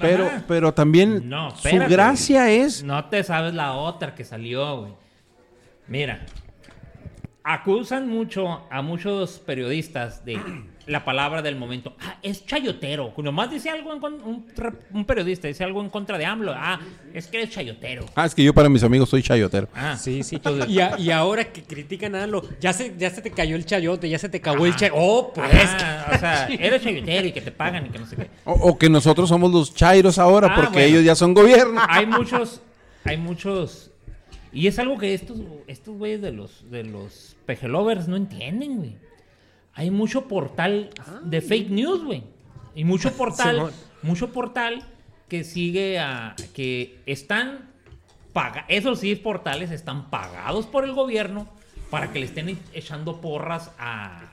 Pero, 0.00 0.26
Ajá. 0.26 0.44
pero 0.46 0.72
también 0.72 1.28
No, 1.28 1.50
su 1.50 1.66
espérate. 1.68 1.92
gracia 1.92 2.50
es 2.50 2.84
No 2.84 3.04
te 3.06 3.24
sabes 3.24 3.52
la 3.54 3.72
otra 3.74 4.14
que 4.14 4.24
salió, 4.24 4.80
güey. 4.82 4.92
Mira, 5.88 6.24
acusan 7.44 8.08
mucho 8.08 8.62
a 8.70 8.82
muchos 8.82 9.38
periodistas 9.40 10.24
de 10.24 10.40
la 10.86 11.04
palabra 11.04 11.42
del 11.42 11.56
momento. 11.56 11.94
Ah, 12.00 12.16
es 12.22 12.44
chayotero. 12.46 13.12
Nomás 13.16 13.50
dice 13.50 13.70
algo 13.70 13.92
en 13.92 14.00
con- 14.00 14.14
un, 14.22 14.46
un 14.92 15.04
periodista, 15.04 15.46
dice 15.48 15.62
algo 15.64 15.80
en 15.80 15.88
contra 15.90 16.18
de 16.18 16.24
AMLO. 16.24 16.52
Ah, 16.56 16.80
es 17.14 17.26
que 17.28 17.38
eres 17.38 17.50
chayotero. 17.50 18.06
Ah, 18.14 18.26
es 18.26 18.34
que 18.34 18.42
yo 18.42 18.52
para 18.52 18.68
mis 18.68 18.82
amigos 18.82 19.08
soy 19.08 19.22
chayotero. 19.22 19.68
Ah, 19.74 19.96
Sí, 19.96 20.22
sí. 20.22 20.40
Y, 20.68 20.80
a- 20.80 20.98
y 20.98 21.10
ahora 21.10 21.52
que 21.52 21.62
critican 21.62 22.14
a 22.14 22.26
lo, 22.26 22.42
ya 22.58 22.72
se, 22.72 22.94
ya 22.98 23.10
se 23.10 23.22
te 23.22 23.30
cayó 23.30 23.54
el 23.56 23.64
chayote, 23.64 24.08
ya 24.08 24.18
se 24.18 24.28
te 24.28 24.40
cagó 24.40 24.66
el 24.66 24.74
chayote. 24.76 24.98
Oh, 25.00 25.32
pues. 25.34 25.52
Ajá, 25.52 26.10
o 26.14 26.18
sea, 26.18 26.46
eres 26.48 26.82
chayotero 26.82 27.26
y 27.28 27.32
que 27.32 27.40
te 27.40 27.52
pagan 27.52 27.86
y 27.86 27.90
que 27.90 27.98
no 27.98 28.06
sé 28.06 28.16
qué. 28.16 28.28
O, 28.44 28.52
o 28.52 28.78
que 28.78 28.88
nosotros 28.90 29.28
somos 29.28 29.52
los 29.52 29.74
chairos 29.74 30.18
ahora 30.18 30.48
Ah, 30.50 30.54
porque 30.56 30.70
bueno. 30.72 30.86
ellos 30.88 31.04
ya 31.04 31.14
son 31.14 31.34
gobierno. 31.34 31.80
hay 31.88 32.06
muchos, 32.06 32.60
hay 33.04 33.16
muchos. 33.18 33.90
Y 34.52 34.66
es 34.66 34.78
algo 34.78 34.98
que 34.98 35.14
estos, 35.14 35.38
estos 35.66 35.96
güeyes 35.96 36.20
de 36.20 36.32
los, 36.32 36.70
de 36.70 36.84
los 36.84 37.36
pejelovers 37.46 38.08
no 38.08 38.16
entienden, 38.16 38.76
güey. 38.78 38.96
Hay 39.74 39.90
mucho 39.90 40.28
portal 40.28 40.90
de 41.24 41.40
fake 41.40 41.70
news, 41.70 42.04
güey. 42.04 42.22
Y 42.74 42.84
mucho 42.84 43.12
portal, 43.16 43.70
mucho 44.02 44.32
portal 44.32 44.82
que 45.28 45.44
sigue 45.44 45.98
a, 45.98 46.34
que 46.54 46.98
están 47.06 47.70
paga, 48.32 48.64
esos 48.68 49.00
sí 49.00 49.14
portales 49.16 49.70
están 49.70 50.08
pagados 50.10 50.66
por 50.66 50.84
el 50.84 50.92
gobierno 50.92 51.46
para 51.90 52.12
que 52.12 52.18
le 52.20 52.26
estén 52.26 52.58
echando 52.72 53.20
porras 53.20 53.70
a, 53.78 54.30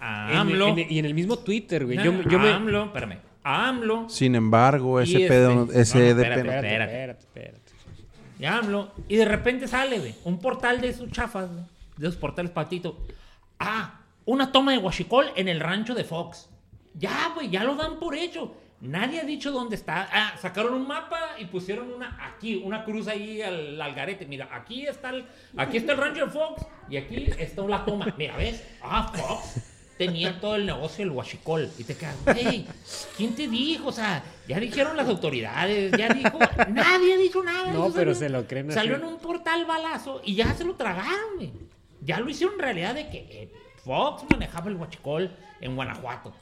a 0.00 0.40
AMLO. 0.40 0.68
en- 0.68 0.86
y 0.92 0.98
en 0.98 1.04
el 1.04 1.14
mismo 1.14 1.38
Twitter, 1.38 1.84
güey. 1.84 1.96
Nah, 1.96 2.04
Yo, 2.04 2.22
yo 2.22 2.38
a 2.38 2.42
me. 2.42 2.48
AMLO, 2.50 2.84
espérame, 2.86 3.18
a 3.42 3.68
AMLO 3.68 4.08
Sin 4.08 4.34
embargo, 4.36 5.00
Y 5.00 5.04
ese 5.04 5.16
este- 5.22 5.28
pedo, 5.28 5.54
no, 5.66 5.72
ese 5.72 5.98
no, 5.98 6.04
de 6.04 6.10
espérate, 6.10 6.42
pena- 6.42 6.54
espérate. 6.56 6.92
espérate, 6.92 7.20
espérate. 7.24 7.60
Ya 8.38 8.58
hablo. 8.58 8.92
Y 9.08 9.16
de 9.16 9.24
repente 9.24 9.68
sale, 9.68 9.98
güey, 10.00 10.14
un 10.24 10.38
portal 10.38 10.80
de 10.80 10.88
esos 10.88 11.10
chafas, 11.10 11.48
güey, 11.50 11.64
de 11.96 12.06
esos 12.08 12.18
portales 12.18 12.50
patito. 12.50 12.98
Ah, 13.58 14.00
una 14.26 14.52
toma 14.52 14.72
de 14.72 14.78
Huachicol 14.78 15.26
en 15.36 15.48
el 15.48 15.60
rancho 15.60 15.94
de 15.94 16.04
Fox. 16.04 16.48
Ya, 16.94 17.32
güey, 17.34 17.50
ya 17.50 17.64
lo 17.64 17.74
dan 17.76 17.98
por 17.98 18.14
hecho. 18.14 18.54
Nadie 18.80 19.20
ha 19.20 19.24
dicho 19.24 19.50
dónde 19.50 19.76
está. 19.76 20.08
Ah, 20.12 20.34
sacaron 20.40 20.74
un 20.74 20.86
mapa 20.86 21.18
y 21.38 21.46
pusieron 21.46 21.90
una 21.92 22.18
aquí, 22.26 22.60
una 22.64 22.84
cruz 22.84 23.08
ahí 23.08 23.40
al, 23.40 23.80
al 23.80 23.94
garete. 23.94 24.26
Mira, 24.26 24.48
aquí 24.52 24.86
está 24.86 25.10
el, 25.10 25.24
aquí 25.56 25.78
está 25.78 25.92
el 25.92 25.98
rancho 25.98 26.26
de 26.26 26.30
Fox 26.30 26.66
y 26.90 26.96
aquí 26.98 27.26
está 27.38 27.62
la 27.66 27.84
toma. 27.84 28.14
Mira, 28.18 28.36
¿ves? 28.36 28.62
Ah, 28.82 29.10
Fox 29.14 29.60
tenía 29.96 30.38
todo 30.40 30.56
el 30.56 30.66
negocio 30.66 31.04
del 31.04 31.14
Huachicol. 31.14 31.70
Y 31.78 31.84
te 31.84 31.96
quedas, 31.96 32.16
güey, 32.24 32.66
¿quién 33.16 33.34
te 33.34 33.48
dijo? 33.48 33.88
O 33.88 33.92
sea, 33.92 34.22
ya 34.46 34.60
dijeron 34.60 34.96
las 34.96 35.08
autoridades, 35.08 35.92
ya 35.96 36.08
dijo. 36.12 36.38
Nadie 36.68 37.14
ha 37.14 37.16
dicho 37.16 37.42
nada. 37.42 37.72
No, 37.72 37.86
Eso 37.86 37.94
pero 37.94 38.14
salió- 38.14 38.14
se 38.14 38.28
lo 38.28 38.46
creen 38.46 38.66
así. 38.70 38.74
Salió 38.78 38.96
en 38.96 39.04
un 39.04 39.18
portal 39.18 39.64
balazo 39.64 40.20
y 40.24 40.34
ya 40.34 40.52
se 40.54 40.64
lo 40.64 40.74
tragaron, 40.74 41.36
güey. 41.36 41.52
Ya 42.02 42.20
lo 42.20 42.28
hicieron 42.28 42.58
realidad 42.58 42.94
de 42.94 43.08
que 43.08 43.18
eh, 43.30 43.52
Fox 43.84 44.24
manejaba 44.30 44.70
el 44.70 44.76
Huachicol 44.76 45.30
en 45.60 45.76
Guanajuato. 45.76 46.32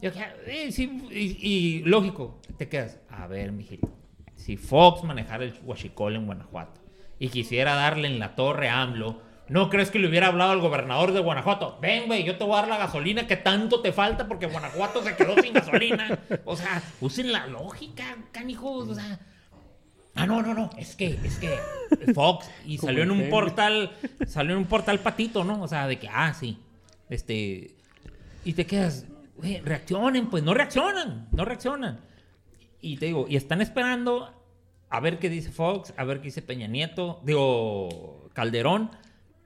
Yo 0.00 0.10
dije, 0.10 0.26
eh, 0.46 0.72
sí, 0.72 1.08
y, 1.10 1.48
y 1.48 1.78
lógico, 1.80 2.40
te 2.56 2.68
quedas, 2.68 3.00
a 3.08 3.26
ver, 3.26 3.52
mijito, 3.52 3.88
si 4.36 4.56
Fox 4.56 5.02
manejara 5.02 5.44
el 5.44 5.54
Huachicol 5.64 6.16
en 6.16 6.26
Guanajuato 6.26 6.80
y 7.18 7.28
quisiera 7.28 7.74
darle 7.74 8.08
en 8.08 8.18
la 8.18 8.34
torre 8.34 8.68
a 8.68 8.82
AMLO, 8.82 9.22
¿no 9.48 9.70
crees 9.70 9.90
que 9.90 9.98
le 9.98 10.08
hubiera 10.08 10.28
hablado 10.28 10.52
al 10.52 10.60
gobernador 10.60 11.12
de 11.12 11.20
Guanajuato? 11.20 11.78
Ven, 11.80 12.06
güey, 12.06 12.24
yo 12.24 12.36
te 12.36 12.44
voy 12.44 12.54
a 12.54 12.60
dar 12.60 12.68
la 12.68 12.78
gasolina 12.78 13.26
que 13.26 13.36
tanto 13.36 13.80
te 13.80 13.92
falta 13.92 14.28
porque 14.28 14.46
Guanajuato 14.46 15.02
se 15.02 15.16
quedó 15.16 15.40
sin 15.40 15.52
gasolina. 15.52 16.18
O 16.44 16.56
sea, 16.56 16.82
usen 17.00 17.32
la 17.32 17.46
lógica, 17.46 18.16
canijos, 18.32 18.88
o 18.88 18.94
sea... 18.94 19.18
Ah, 20.14 20.26
no, 20.26 20.42
no, 20.42 20.54
no, 20.54 20.70
es 20.78 20.94
que, 20.94 21.18
es 21.24 21.38
que 21.38 21.58
Fox 22.14 22.48
y 22.64 22.78
salió 22.78 23.02
en 23.02 23.10
un 23.10 23.28
portal, 23.30 23.90
salió 24.28 24.52
en 24.52 24.58
un 24.58 24.66
portal 24.66 25.00
patito, 25.00 25.42
¿no? 25.42 25.60
O 25.60 25.66
sea, 25.66 25.88
de 25.88 25.98
que, 25.98 26.08
ah, 26.08 26.32
sí, 26.34 26.60
este, 27.14 27.74
y 28.44 28.52
te 28.52 28.66
quedas, 28.66 29.06
güey, 29.36 29.60
reaccionen, 29.60 30.28
pues 30.28 30.42
no 30.42 30.54
reaccionan, 30.54 31.28
no 31.32 31.44
reaccionan. 31.44 32.00
Y 32.80 32.98
te 32.98 33.06
digo, 33.06 33.26
y 33.28 33.36
están 33.36 33.60
esperando 33.60 34.30
a 34.90 35.00
ver 35.00 35.18
qué 35.18 35.28
dice 35.28 35.50
Fox, 35.50 35.94
a 35.96 36.04
ver 36.04 36.18
qué 36.18 36.24
dice 36.24 36.42
Peña 36.42 36.66
Nieto, 36.66 37.20
digo, 37.24 38.28
Calderón, 38.34 38.90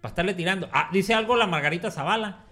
para 0.00 0.10
estarle 0.10 0.34
tirando. 0.34 0.68
Ah, 0.72 0.90
dice 0.92 1.14
algo 1.14 1.36
la 1.36 1.46
Margarita 1.46 1.90
Zavala. 1.90 2.44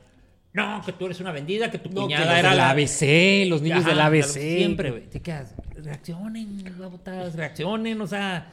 No, 0.52 0.80
que 0.86 0.92
tú 0.92 1.04
eres 1.04 1.20
una 1.20 1.32
vendida, 1.32 1.70
que 1.70 1.78
tu 1.78 1.90
No, 1.90 1.94
que 1.94 2.14
cuñada 2.14 2.24
los 2.24 2.38
era 2.38 2.48
del 2.50 2.58
la 2.58 2.70
ABC, 2.70 3.46
los 3.48 3.60
niños 3.60 3.80
Ajá, 3.80 3.90
del 3.90 4.00
ABC. 4.00 4.24
Siempre, 4.24 4.90
güey. 4.90 5.10
Te 5.10 5.20
quedas, 5.20 5.54
reaccionen, 5.74 6.64
babotas, 6.78 7.34
reaccionen, 7.34 8.00
o 8.00 8.06
sea. 8.06 8.52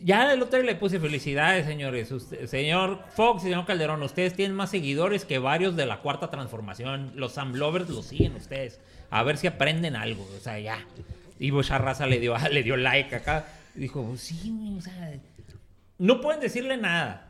Ya 0.00 0.32
el 0.32 0.42
otro 0.42 0.62
le 0.62 0.74
puse 0.74 1.00
felicidades, 1.00 1.66
señores. 1.66 2.10
Usted- 2.12 2.46
señor 2.46 3.00
Fox 3.14 3.42
y 3.42 3.44
señor 3.46 3.64
Calderón, 3.64 4.02
ustedes 4.02 4.34
tienen 4.34 4.56
más 4.56 4.70
seguidores 4.70 5.24
que 5.24 5.38
varios 5.38 5.76
de 5.76 5.86
la 5.86 5.98
cuarta 6.00 6.30
transformación. 6.30 7.12
Los 7.14 7.32
Sam 7.32 7.54
Lovers 7.54 7.88
los 7.88 8.06
siguen 8.06 8.34
ustedes. 8.36 8.80
A 9.10 9.22
ver 9.22 9.36
si 9.38 9.46
aprenden 9.46 9.96
algo, 9.96 10.28
o 10.36 10.40
sea, 10.40 10.58
ya. 10.58 10.84
Y 11.38 11.50
raza 11.50 12.06
le 12.06 12.18
dio, 12.20 12.34
le 12.50 12.62
dio 12.62 12.76
like 12.76 13.14
acá. 13.14 13.46
Dijo, 13.74 14.04
"Pues 14.04 14.20
sí, 14.20 14.74
o 14.76 14.80
sea. 14.80 15.14
No 15.98 16.20
pueden 16.20 16.40
decirle 16.40 16.76
nada. 16.76 17.28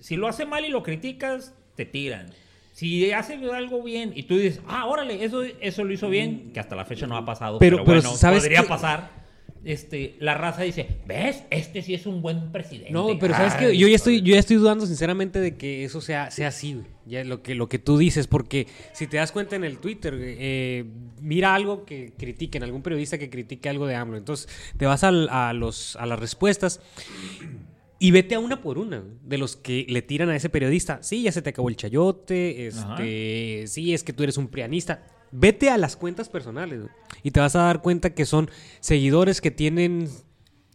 Si 0.00 0.16
lo 0.16 0.26
hace 0.26 0.46
mal 0.46 0.64
y 0.64 0.68
lo 0.68 0.82
criticas, 0.82 1.54
te 1.76 1.84
tiran. 1.84 2.26
Si 2.72 3.12
hace 3.12 3.34
algo 3.52 3.82
bien 3.82 4.12
y 4.16 4.24
tú 4.24 4.36
dices, 4.36 4.60
ah, 4.66 4.86
órale, 4.86 5.24
eso, 5.24 5.42
eso 5.44 5.84
lo 5.84 5.92
hizo 5.92 6.08
bien, 6.08 6.50
que 6.52 6.60
hasta 6.60 6.74
la 6.74 6.84
fecha 6.84 7.06
no 7.06 7.16
ha 7.16 7.24
pasado, 7.24 7.58
Pero- 7.60 7.76
pero, 7.76 7.84
pero 7.86 8.00
bueno, 8.02 8.16
¿sabes 8.16 8.40
podría 8.42 8.62
qué? 8.62 8.68
pasar. 8.68 9.10
Este, 9.64 10.16
la 10.20 10.34
raza 10.34 10.62
dice, 10.62 10.86
¿ves? 11.06 11.44
Este 11.50 11.80
sí 11.82 11.94
es 11.94 12.06
un 12.06 12.20
buen 12.20 12.52
presidente. 12.52 12.90
No, 12.92 13.18
pero 13.18 13.32
sabes 13.34 13.54
Ay, 13.54 13.66
que 13.68 13.76
yo 13.78 13.88
ya 13.88 13.96
estoy, 13.96 14.20
yo 14.20 14.34
ya 14.34 14.40
estoy 14.40 14.56
dudando 14.56 14.86
sinceramente 14.86 15.40
de 15.40 15.56
que 15.56 15.84
eso 15.84 16.00
sea, 16.00 16.30
sea 16.30 16.48
así, 16.48 16.74
güey. 16.74 16.86
Ya 17.06 17.22
lo 17.24 17.42
que, 17.42 17.54
lo 17.54 17.68
que 17.68 17.78
tú 17.78 17.98
dices, 17.98 18.26
porque 18.26 18.66
si 18.92 19.06
te 19.06 19.16
das 19.18 19.30
cuenta 19.32 19.56
en 19.56 19.64
el 19.64 19.78
Twitter, 19.78 20.14
eh, 20.18 20.84
mira 21.20 21.54
algo 21.54 21.84
que 21.84 22.12
critiquen, 22.16 22.62
algún 22.62 22.82
periodista 22.82 23.18
que 23.18 23.28
critique 23.30 23.68
algo 23.68 23.86
de 23.86 23.94
AMLO. 23.94 24.16
Entonces, 24.16 24.48
te 24.76 24.86
vas 24.86 25.04
al- 25.04 25.28
a, 25.30 25.52
los, 25.52 25.96
a 25.96 26.06
las 26.06 26.18
respuestas. 26.18 26.80
Y 27.98 28.10
vete 28.10 28.34
a 28.34 28.38
una 28.40 28.60
por 28.60 28.76
una, 28.78 29.02
de 29.22 29.38
los 29.38 29.56
que 29.56 29.86
le 29.88 30.02
tiran 30.02 30.28
a 30.28 30.36
ese 30.36 30.48
periodista. 30.50 31.02
Sí, 31.02 31.22
ya 31.22 31.32
se 31.32 31.40
te 31.42 31.50
acabó 31.50 31.68
el 31.68 31.76
chayote, 31.76 32.66
este, 32.66 33.64
sí, 33.66 33.94
es 33.94 34.02
que 34.04 34.12
tú 34.12 34.22
eres 34.24 34.36
un 34.36 34.48
prianista. 34.48 35.02
Vete 35.36 35.68
a 35.68 35.78
las 35.78 35.96
cuentas 35.96 36.28
personales 36.28 36.82
y 37.24 37.32
te 37.32 37.40
vas 37.40 37.56
a 37.56 37.62
dar 37.62 37.82
cuenta 37.82 38.14
que 38.14 38.24
son 38.24 38.48
seguidores 38.78 39.40
que 39.40 39.50
tienen, 39.50 40.08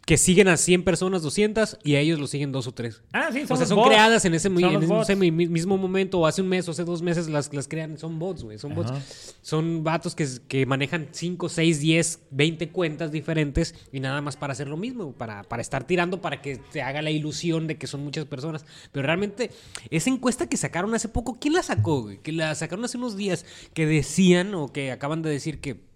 que 0.09 0.17
siguen 0.17 0.47
a 0.47 0.57
100 0.57 0.85
personas, 0.85 1.21
200, 1.21 1.77
y 1.83 1.93
a 1.93 1.99
ellos 1.99 2.17
los 2.19 2.31
siguen 2.31 2.51
dos 2.51 2.65
o 2.65 2.71
tres. 2.71 3.03
Ah, 3.13 3.29
sí, 3.31 3.41
O 3.43 3.47
son 3.47 3.57
sea, 3.57 3.59
los 3.59 3.69
son 3.69 3.77
bots. 3.77 3.89
creadas 3.89 4.25
en 4.25 4.33
ese, 4.33 4.47
en 4.47 5.19
mismo 5.51 5.77
momento, 5.77 6.17
o 6.17 6.25
hace 6.25 6.41
un 6.41 6.47
mes, 6.47 6.67
o 6.67 6.71
hace 6.71 6.83
dos 6.83 7.03
meses, 7.03 7.29
las, 7.29 7.53
las 7.53 7.67
crean. 7.67 7.95
Son 7.99 8.17
bots, 8.17 8.41
güey. 8.43 8.57
Son 8.57 8.73
bots. 8.73 9.35
Son 9.43 9.83
vatos 9.83 10.15
que, 10.15 10.27
que 10.47 10.65
manejan 10.65 11.09
5, 11.11 11.47
6, 11.47 11.79
10, 11.79 12.21
20 12.31 12.69
cuentas 12.69 13.11
diferentes 13.11 13.75
y 13.91 13.99
nada 13.99 14.19
más 14.21 14.35
para 14.35 14.53
hacer 14.53 14.67
lo 14.67 14.77
mismo, 14.77 15.11
para, 15.11 15.43
para 15.43 15.61
estar 15.61 15.83
tirando, 15.83 16.19
para 16.21 16.41
que 16.41 16.57
te 16.57 16.81
haga 16.81 17.03
la 17.03 17.11
ilusión 17.11 17.67
de 17.67 17.77
que 17.77 17.85
son 17.85 18.03
muchas 18.03 18.25
personas. 18.25 18.65
Pero 18.91 19.05
realmente, 19.05 19.51
esa 19.91 20.09
encuesta 20.09 20.49
que 20.49 20.57
sacaron 20.57 20.91
hace 20.95 21.09
poco, 21.09 21.37
¿quién 21.39 21.53
la 21.53 21.61
sacó, 21.61 22.01
güey? 22.01 22.17
Que 22.17 22.31
la 22.31 22.55
sacaron 22.55 22.83
hace 22.83 22.97
unos 22.97 23.15
días, 23.15 23.45
que 23.75 23.85
decían, 23.85 24.55
o 24.55 24.73
que 24.73 24.91
acaban 24.91 25.21
de 25.21 25.29
decir 25.29 25.59
que 25.61 25.87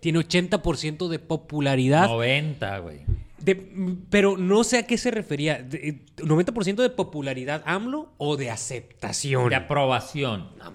tiene 0.00 0.18
80% 0.18 1.08
de 1.08 1.18
popularidad. 1.18 2.08
90, 2.08 2.78
güey. 2.78 2.98
De- 3.38 3.54
pero 4.10 4.36
no 4.36 4.64
sé 4.64 4.78
a 4.78 4.86
qué 4.86 4.98
se 4.98 5.10
refería. 5.10 5.62
De- 5.62 5.88
eh, 5.88 5.98
¿90% 6.18 6.82
de 6.82 6.90
popularidad 6.90 7.62
AMLO 7.64 8.12
o 8.18 8.36
de 8.36 8.50
aceptación? 8.50 9.48
De 9.48 9.56
aprobación. 9.56 10.48
No 10.58 10.72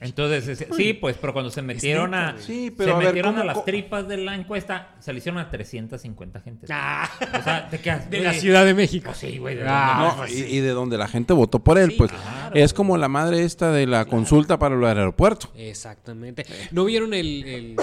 Entonces, 0.00 0.48
es- 0.60 0.66
sí, 0.76 0.92
pues, 0.94 1.16
pero 1.20 1.32
cuando 1.32 1.50
se 1.50 1.62
metieron 1.62 2.14
a. 2.14 2.36
Sí, 2.38 2.72
pero 2.76 2.90
se 2.90 2.94
a 2.94 2.98
ver, 2.98 3.06
metieron 3.08 3.32
¿cómo- 3.32 3.42
a 3.42 3.46
las 3.46 3.64
tripas 3.64 4.06
de 4.08 4.16
la 4.16 4.34
encuesta, 4.34 4.94
se 4.98 5.12
le 5.12 5.18
hicieron 5.18 5.40
a 5.40 5.50
350 5.50 6.40
gente. 6.40 6.66
Ah, 6.70 7.08
O 7.38 7.42
sea, 7.42 7.68
te 7.68 7.78
quedas. 7.78 8.10
de 8.10 8.20
la 8.20 8.32
Ciudad 8.34 8.64
de 8.64 8.74
México. 8.74 9.12
Sí, 9.14 9.38
güey. 9.38 9.56
de 9.56 9.64
Ah, 9.66 10.14
dónde- 10.16 10.32
No, 10.32 10.38
y, 10.38 10.56
y 10.56 10.60
de 10.60 10.70
donde 10.70 10.98
la 10.98 11.08
gente 11.08 11.32
votó 11.32 11.58
por 11.62 11.78
él, 11.78 11.90
Sí, 11.90 11.96
pues 11.98 12.10
claro, 12.12 12.54
es 12.54 12.72
como 12.74 12.96
la 12.98 13.08
madre 13.08 13.44
esta 13.44 13.70
de 13.72 13.86
la 13.86 14.04
consulta 14.06 14.58
para 14.58 14.74
el 14.74 14.84
aeropuerto. 14.84 15.50
Exactamente. 15.56 16.44
¿No 16.72 16.84
vieron 16.84 17.14
el, 17.14 17.44
el- 17.44 17.76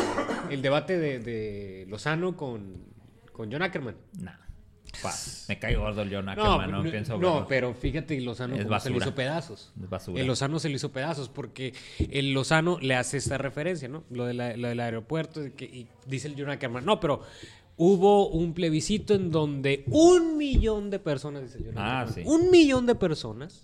el 0.50 0.62
debate 0.62 0.97
de, 0.97 1.19
de 1.19 1.86
Lozano 1.88 2.36
con, 2.36 2.86
con 3.32 3.52
John 3.52 3.62
Ackerman? 3.62 3.95
Nah, 4.21 4.32
pa, 5.01 5.13
me 5.47 5.60
cae 5.60 5.75
gordo 5.75 6.01
el 6.01 6.13
John 6.13 6.29
Ackerman, 6.29 6.71
no, 6.71 6.83
pienso 6.83 7.17
no, 7.17 7.45
pero 7.47 7.73
fíjate, 7.73 8.19
Lozano 8.21 8.55
Es 8.55 8.83
se 8.83 8.89
le 8.89 8.97
hizo 8.97 9.13
pedazos. 9.15 9.71
Es 9.81 9.89
basura. 9.89 10.19
El 10.21 10.27
Lozano 10.27 10.60
se 10.60 10.69
le 10.69 10.75
hizo 10.75 10.91
pedazos 10.91 11.29
porque 11.29 11.73
el 12.12 12.33
Lozano 12.33 12.77
le 12.79 12.95
hace 12.95 13.17
esta 13.17 13.38
referencia, 13.38 13.88
¿no? 13.88 14.03
Lo, 14.10 14.25
de 14.25 14.33
la- 14.33 14.55
lo 14.57 14.67
del 14.69 14.79
aeropuerto 14.79 15.41
que- 15.55 15.65
y 15.65 15.88
dice 16.05 16.27
el 16.27 16.36
John 16.38 16.49
Ackerman. 16.49 16.86
No, 16.86 16.99
pero 16.99 17.21
hubo 17.77 18.29
un 18.29 18.53
plebiscito 18.53 19.13
en 19.13 19.31
donde 19.31 19.83
un 19.88 20.38
millón 20.38 20.89
de 20.89 20.99
personas, 20.99 21.43
dice 21.43 21.57
el 21.60 21.65
John 21.65 21.73
Ah, 21.77 22.01
Ackerman, 22.01 22.13
sí. 22.15 22.21
un 22.25 22.49
millón 22.51 22.86
de 22.86 22.95
personas 22.95 23.63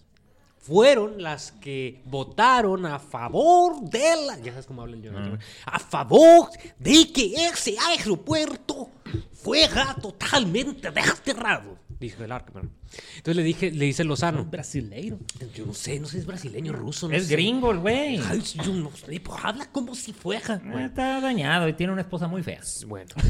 fueron 0.60 1.22
las 1.22 1.52
que 1.52 2.02
votaron 2.06 2.86
a 2.86 2.98
favor 2.98 3.82
de 3.90 4.16
la... 4.26 4.40
Ya 4.40 4.52
sabes 4.52 4.66
cómo 4.66 4.82
habla 4.82 4.96
el 4.96 5.04
John 5.06 5.18
Ackerman. 5.18 5.40
A 5.66 5.78
favor 5.80 6.48
de 6.80 7.12
que 7.12 7.34
ese 7.48 7.76
aeropuerto 7.90 8.90
fuera 9.34 9.96
totalmente 10.02 10.92
desterrado. 10.92 11.78
Dijo 12.00 12.24
el 12.24 12.32
Ackerman. 12.34 12.70
Entonces 13.18 13.36
le 13.38 13.44
dije, 13.44 13.72
le 13.72 13.86
dice 13.86 14.04
Lozano. 14.04 14.44
Brasileiro. 14.46 15.18
Yo 15.56 15.66
no 15.66 15.74
sé, 15.74 16.00
no 16.00 16.08
sé, 16.08 16.18
es 16.20 16.26
brasileño, 16.26 16.74
ruso. 16.74 17.08
no 17.08 17.16
Es 17.16 17.28
sé. 17.28 17.34
gringo 17.36 17.72
el 17.72 17.80
güey. 17.80 18.20
Ay, 18.30 18.42
yo 18.42 18.74
no 18.74 18.92
sé, 18.96 19.20
pues 19.22 19.40
habla 19.44 19.66
como 19.72 19.96
si 19.96 20.12
fuera. 20.12 20.56
Eh, 20.56 20.86
Está 20.86 21.22
dañado 21.22 21.68
y 21.70 21.74
tiene 21.74 21.94
una 21.94 22.02
esposa 22.02 22.28
muy 22.28 22.44
fea. 22.44 22.60
Bueno. 22.88 23.10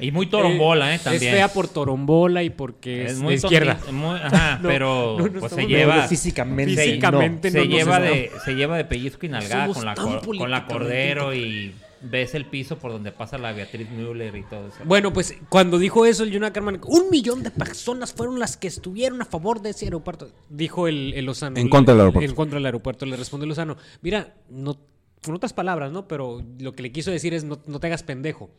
Y 0.00 0.12
muy 0.12 0.26
torombola, 0.26 0.92
¿eh? 0.92 0.94
Es 0.96 1.02
También. 1.04 1.34
fea 1.34 1.48
por 1.48 1.68
torombola 1.68 2.42
y 2.42 2.48
porque 2.50 3.04
es, 3.04 3.20
de 3.20 3.34
izquierda. 3.34 3.78
muy- 3.92 4.16
ajá, 4.18 4.58
No, 4.62 4.68
pero 4.68 5.16
no, 5.18 5.26
no 5.28 5.40
pues 5.40 5.52
se 5.52 5.66
lleva. 5.66 6.08
físicamente. 6.08 6.82
Físicamente 6.84 7.50
se 7.50 7.66
lleva 7.66 8.00
de 8.00 8.24
estamos- 8.24 8.44
se 8.44 8.54
lleva 8.54 8.76
de 8.78 8.84
pellizco 8.86 9.26
y 9.26 9.28
nalgada 9.28 9.72
con 9.74 9.84
la 9.84 9.94
con 9.94 10.50
la 10.50 10.66
cordero 10.66 11.34
y 11.34 11.74
ves 12.02 12.34
el 12.34 12.46
piso 12.46 12.78
por 12.78 12.92
donde 12.92 13.12
pasa 13.12 13.38
la 13.38 13.52
Beatriz 13.52 13.88
Müller 13.90 14.34
y 14.36 14.42
todo 14.44 14.68
eso. 14.68 14.78
Bueno, 14.84 15.12
pues 15.12 15.34
cuando 15.48 15.78
dijo 15.78 16.06
eso 16.06 16.22
el 16.24 16.32
John 16.32 16.44
Ackerman, 16.44 16.80
un 16.86 17.10
millón 17.10 17.42
de 17.42 17.50
personas 17.50 18.12
fueron 18.12 18.38
las 18.38 18.56
que 18.56 18.68
estuvieron 18.68 19.20
a 19.22 19.24
favor 19.24 19.60
de 19.62 19.70
ese 19.70 19.86
aeropuerto. 19.86 20.30
Dijo 20.48 20.88
el, 20.88 21.12
el 21.14 21.24
Lozano. 21.24 21.56
En 21.58 21.68
contra 21.68 21.94
del 21.94 22.00
aeropuerto. 22.02 22.30
En 22.30 22.36
contra 22.36 22.56
del 22.56 22.66
aeropuerto. 22.66 23.06
Le 23.06 23.16
respondió 23.16 23.46
Lozano, 23.48 23.76
mira, 24.02 24.34
no, 24.48 24.78
con 25.24 25.34
otras 25.34 25.52
palabras, 25.52 25.90
¿no? 25.92 26.06
Pero 26.08 26.42
lo 26.58 26.72
que 26.72 26.82
le 26.82 26.92
quiso 26.92 27.10
decir 27.10 27.34
es 27.34 27.44
no, 27.44 27.60
no 27.66 27.80
te 27.80 27.86
hagas 27.88 28.02
pendejo. 28.02 28.50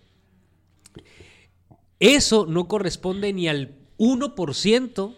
Eso 2.00 2.46
no 2.46 2.68
corresponde 2.68 3.34
ni 3.34 3.48
al 3.48 3.76
1% 3.98 5.16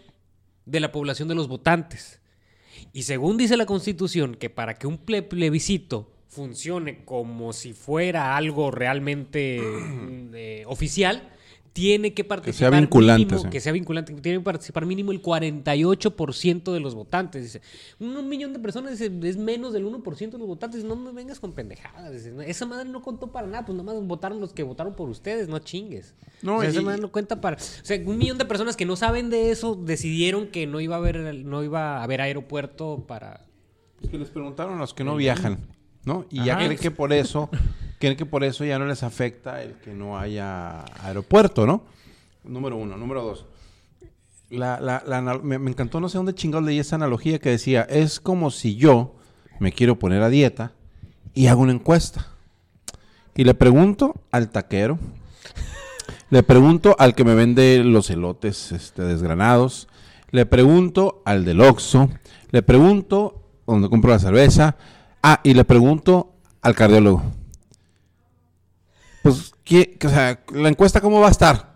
de 0.66 0.80
la 0.80 0.92
población 0.92 1.28
de 1.28 1.34
los 1.34 1.48
votantes. 1.48 2.20
Y 2.92 3.02
según 3.04 3.36
dice 3.36 3.56
la 3.56 3.66
Constitución, 3.66 4.34
que 4.34 4.50
para 4.50 4.74
que 4.74 4.86
un 4.86 5.04
ple- 5.04 5.26
plebiscito 5.26 6.11
funcione 6.32 7.04
como 7.04 7.52
si 7.52 7.74
fuera 7.74 8.36
algo 8.36 8.70
realmente 8.70 9.60
eh, 10.32 10.64
oficial, 10.66 11.28
tiene 11.74 12.14
que 12.14 12.24
participar 12.24 12.72
vinculante, 12.80 13.24
mínimo, 13.24 13.42
sí. 13.42 13.50
que 13.50 13.60
sea 13.60 13.72
vinculante, 13.72 14.14
tiene 14.14 14.38
que 14.38 14.44
participar 14.44 14.86
mínimo 14.86 15.12
el 15.12 15.22
48% 15.22 16.72
de 16.72 16.80
los 16.80 16.94
votantes. 16.94 17.42
Dice, 17.42 17.60
un, 17.98 18.28
millón 18.28 18.52
de 18.54 18.58
personas 18.58 18.92
dice, 18.92 19.10
es 19.22 19.36
menos 19.36 19.74
del 19.74 19.86
1% 19.86 20.30
de 20.30 20.38
los 20.38 20.46
votantes. 20.46 20.84
No 20.84 20.96
me 20.96 21.12
vengas 21.12 21.38
con 21.38 21.52
pendejadas. 21.52 22.12
Dice, 22.12 22.30
"No, 22.30 22.42
esa 22.42 22.66
madre 22.66 22.88
no 22.88 23.02
contó 23.02 23.30
para 23.30 23.46
nada, 23.46 23.64
pues 23.64 23.76
nada 23.76 23.92
más 23.92 24.06
votaron 24.06 24.40
los 24.40 24.52
que 24.52 24.62
votaron 24.62 24.94
por 24.94 25.08
ustedes, 25.08 25.48
no 25.48 25.58
chingues. 25.58 26.14
No, 26.42 26.56
o 26.56 26.60
sea, 26.60 26.70
esa 26.70 26.82
madre 26.82 27.00
no 27.00 27.10
cuenta 27.10 27.40
para. 27.40 27.56
O 27.56 27.84
sea, 27.84 28.00
un 28.04 28.18
millón 28.18 28.38
de 28.38 28.44
personas 28.44 28.76
que 28.76 28.84
no 28.84 28.96
saben 28.96 29.30
de 29.30 29.50
eso 29.50 29.74
decidieron 29.74 30.48
que 30.48 30.66
no 30.66 30.80
iba 30.80 30.96
a 30.96 30.98
haber, 30.98 31.34
no 31.44 31.62
iba 31.62 31.98
a 31.98 32.02
haber 32.02 32.20
aeropuerto 32.22 33.04
para. 33.06 33.46
Es 34.02 34.10
que 34.10 34.18
les 34.18 34.30
preguntaron 34.30 34.76
a 34.76 34.80
los 34.80 34.92
que 34.92 35.04
no 35.04 35.16
viajan, 35.16 35.58
¿no? 36.04 36.24
Y 36.30 36.44
ya 36.44 36.56
creen 36.56 36.76
que 36.76 36.90
por 36.90 37.12
eso, 37.12 37.48
creen 37.98 38.16
que 38.16 38.26
por 38.26 38.44
eso 38.44 38.64
ya 38.64 38.78
no 38.78 38.86
les 38.86 39.02
afecta 39.02 39.62
el 39.62 39.74
que 39.74 39.92
no 39.94 40.18
haya 40.18 40.84
aeropuerto, 41.04 41.66
¿no? 41.66 41.82
Número 42.44 42.76
uno. 42.76 42.96
Número 42.96 43.22
dos. 43.22 43.46
La, 44.50 44.80
la- 44.80 45.38
me, 45.42 45.58
me 45.58 45.70
encantó, 45.70 45.98
no 46.00 46.08
sé 46.08 46.18
dónde 46.18 46.34
chingados 46.34 46.66
leí 46.66 46.78
esa 46.78 46.96
analogía 46.96 47.38
que 47.38 47.48
decía, 47.50 47.82
es 47.82 48.20
como 48.20 48.50
si 48.50 48.76
yo 48.76 49.14
me 49.60 49.72
quiero 49.72 49.98
poner 49.98 50.22
a 50.22 50.28
dieta 50.28 50.72
y 51.34 51.46
hago 51.46 51.62
una 51.62 51.72
encuesta. 51.72 52.26
Y 53.34 53.44
le 53.44 53.54
pregunto 53.54 54.14
al 54.30 54.50
taquero, 54.50 54.98
le 56.28 56.42
pregunto 56.42 56.96
al 56.98 57.14
que 57.14 57.24
me 57.24 57.34
vende 57.34 57.82
los 57.84 58.10
elotes 58.10 58.72
este, 58.72 59.02
desgranados, 59.02 59.88
le 60.30 60.44
pregunto 60.44 61.22
al 61.24 61.44
del 61.46 61.60
Oxxo, 61.62 62.10
le 62.50 62.62
pregunto 62.62 63.42
donde 63.66 63.88
compro 63.88 64.10
la 64.10 64.18
cerveza, 64.18 64.76
ah, 65.22 65.40
y 65.42 65.54
le 65.54 65.64
pregunto 65.64 66.34
al 66.60 66.74
cardiólogo. 66.74 67.22
Pues, 69.22 69.52
¿qué, 69.64 69.98
o 70.04 70.08
sea, 70.08 70.40
la 70.52 70.68
encuesta 70.68 71.00
cómo 71.00 71.20
va 71.20 71.28
a 71.28 71.30
estar? 71.30 71.72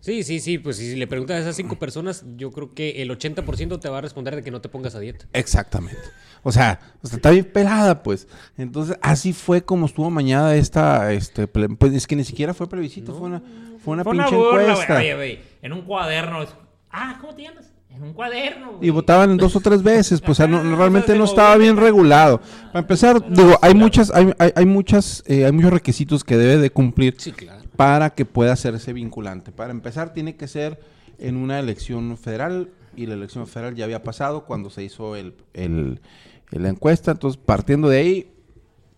Sí, 0.00 0.22
sí, 0.22 0.38
sí. 0.38 0.58
Pues 0.58 0.76
si 0.76 0.96
le 0.96 1.06
preguntas 1.06 1.36
a 1.36 1.40
esas 1.40 1.56
cinco 1.56 1.78
personas, 1.78 2.24
yo 2.36 2.52
creo 2.52 2.74
que 2.74 3.02
el 3.02 3.10
80% 3.10 3.80
te 3.80 3.88
va 3.88 3.98
a 3.98 4.00
responder 4.02 4.36
de 4.36 4.42
que 4.42 4.50
no 4.50 4.60
te 4.60 4.68
pongas 4.68 4.94
a 4.94 5.00
dieta. 5.00 5.26
Exactamente. 5.32 6.02
O 6.42 6.52
sea, 6.52 6.78
o 7.02 7.06
sea, 7.06 7.16
está 7.16 7.30
bien 7.30 7.46
pelada, 7.46 8.02
pues. 8.02 8.28
Entonces, 8.58 8.98
así 9.00 9.32
fue 9.32 9.64
como 9.64 9.86
estuvo 9.86 10.10
mañana 10.10 10.54
esta, 10.54 11.10
este, 11.12 11.46
pues 11.46 11.94
es 11.94 12.06
que 12.06 12.16
ni 12.16 12.24
siquiera 12.24 12.52
fue 12.52 12.68
plebiscito, 12.68 13.14
fue 13.14 13.28
una, 13.28 13.40
fue 13.82 13.94
una 13.94 14.04
Fue 14.04 14.12
una 14.12 14.24
pinche 14.26 14.36
burla, 14.36 14.52
güey. 14.52 14.70
encuesta. 14.70 14.96
Oye, 14.98 15.14
güey, 15.14 15.40
en 15.62 15.72
un 15.72 15.82
cuaderno. 15.82 16.44
Ah, 16.90 17.16
¿cómo 17.20 17.34
te 17.34 17.42
llamas? 17.42 17.72
En 17.94 18.02
un 18.02 18.12
cuaderno. 18.12 18.72
güey. 18.76 18.88
Y 18.88 18.90
votaban 18.90 19.36
dos 19.36 19.54
o 19.56 19.60
tres 19.60 19.82
veces, 19.82 20.20
pues 20.20 20.30
o 20.30 20.34
sea, 20.34 20.46
no- 20.46 20.62
realmente 20.76 21.16
no 21.16 21.24
estaba 21.24 21.56
bien 21.56 21.76
regulado. 21.76 22.40
Para 22.68 22.80
empezar, 22.80 23.22
digo, 23.30 23.56
hay 23.62 23.74
muchas, 23.74 24.10
hay, 24.12 24.32
hay, 24.38 24.50
hay 24.54 24.66
muchas, 24.66 25.22
eh, 25.26 25.44
hay 25.44 25.52
muchos 25.52 25.72
requisitos 25.72 26.24
que 26.24 26.36
debe 26.36 26.56
de 26.58 26.70
cumplir 26.70 27.14
Sí, 27.18 27.32
claro. 27.32 27.62
para 27.76 28.10
que 28.10 28.24
pueda 28.24 28.52
hacerse 28.52 28.92
vinculante. 28.92 29.52
Para 29.52 29.70
empezar, 29.70 30.12
tiene 30.12 30.36
que 30.36 30.48
ser 30.48 30.80
en 31.18 31.36
una 31.36 31.60
elección 31.60 32.16
federal 32.16 32.70
y 32.96 33.06
la 33.06 33.14
elección 33.14 33.46
federal 33.46 33.74
ya 33.76 33.84
había 33.84 34.02
pasado 34.02 34.44
cuando 34.44 34.70
se 34.70 34.82
hizo 34.82 35.14
el, 35.16 35.34
el- 35.52 36.00
la 36.50 36.68
encuesta. 36.68 37.12
Entonces, 37.12 37.40
partiendo 37.44 37.88
de 37.88 37.98
ahí, 37.98 38.30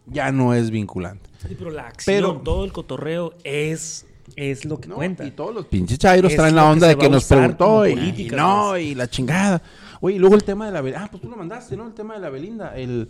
ya 0.07 0.33
no 0.33 0.55
es 0.55 0.71
vinculante. 0.71 1.29
Sí, 1.47 1.55
pero 1.59 1.71
la 1.71 1.89
acción, 1.89 2.15
Pero- 2.17 2.41
todo 2.43 2.65
el 2.65 2.73
cotorreo 2.73 3.35
es, 3.45 4.06
es 4.35 4.65
lo 4.65 4.81
que 4.81 4.89
¿no? 4.89 4.97
cuenta. 4.97 5.25
Y 5.25 5.31
todos 5.31 5.55
los 5.55 5.67
pinches 5.67 5.99
chairos 5.99 6.33
Es 6.33 6.37
traen 6.37 6.57
la 6.57 6.71
onda 6.71 6.89
de 6.89 6.97
que 6.97 7.09
nos 7.09 7.25
preguntó 7.25 7.87
y, 7.87 7.95
política, 7.95 8.35
y 8.35 8.39
no, 8.39 8.77
y 8.79 8.95
la 8.95 9.09
chingada. 9.09 9.63
Oye, 10.01 10.17
y 10.17 10.19
luego 10.19 10.35
el 10.35 10.45
tema 10.45 10.67
de 10.67 10.73
la 10.73 10.81
Belinda. 10.81 11.05
Ah, 11.05 11.09
pues 11.11 11.23
tú 11.23 11.29
lo 11.31 11.37
mandaste, 11.37 11.77
¿no? 11.77 11.87
El 11.87 11.95
tema 11.95 12.15
de 12.15 12.21
la 12.21 12.31
Belinda. 12.31 12.77
El 12.77 13.09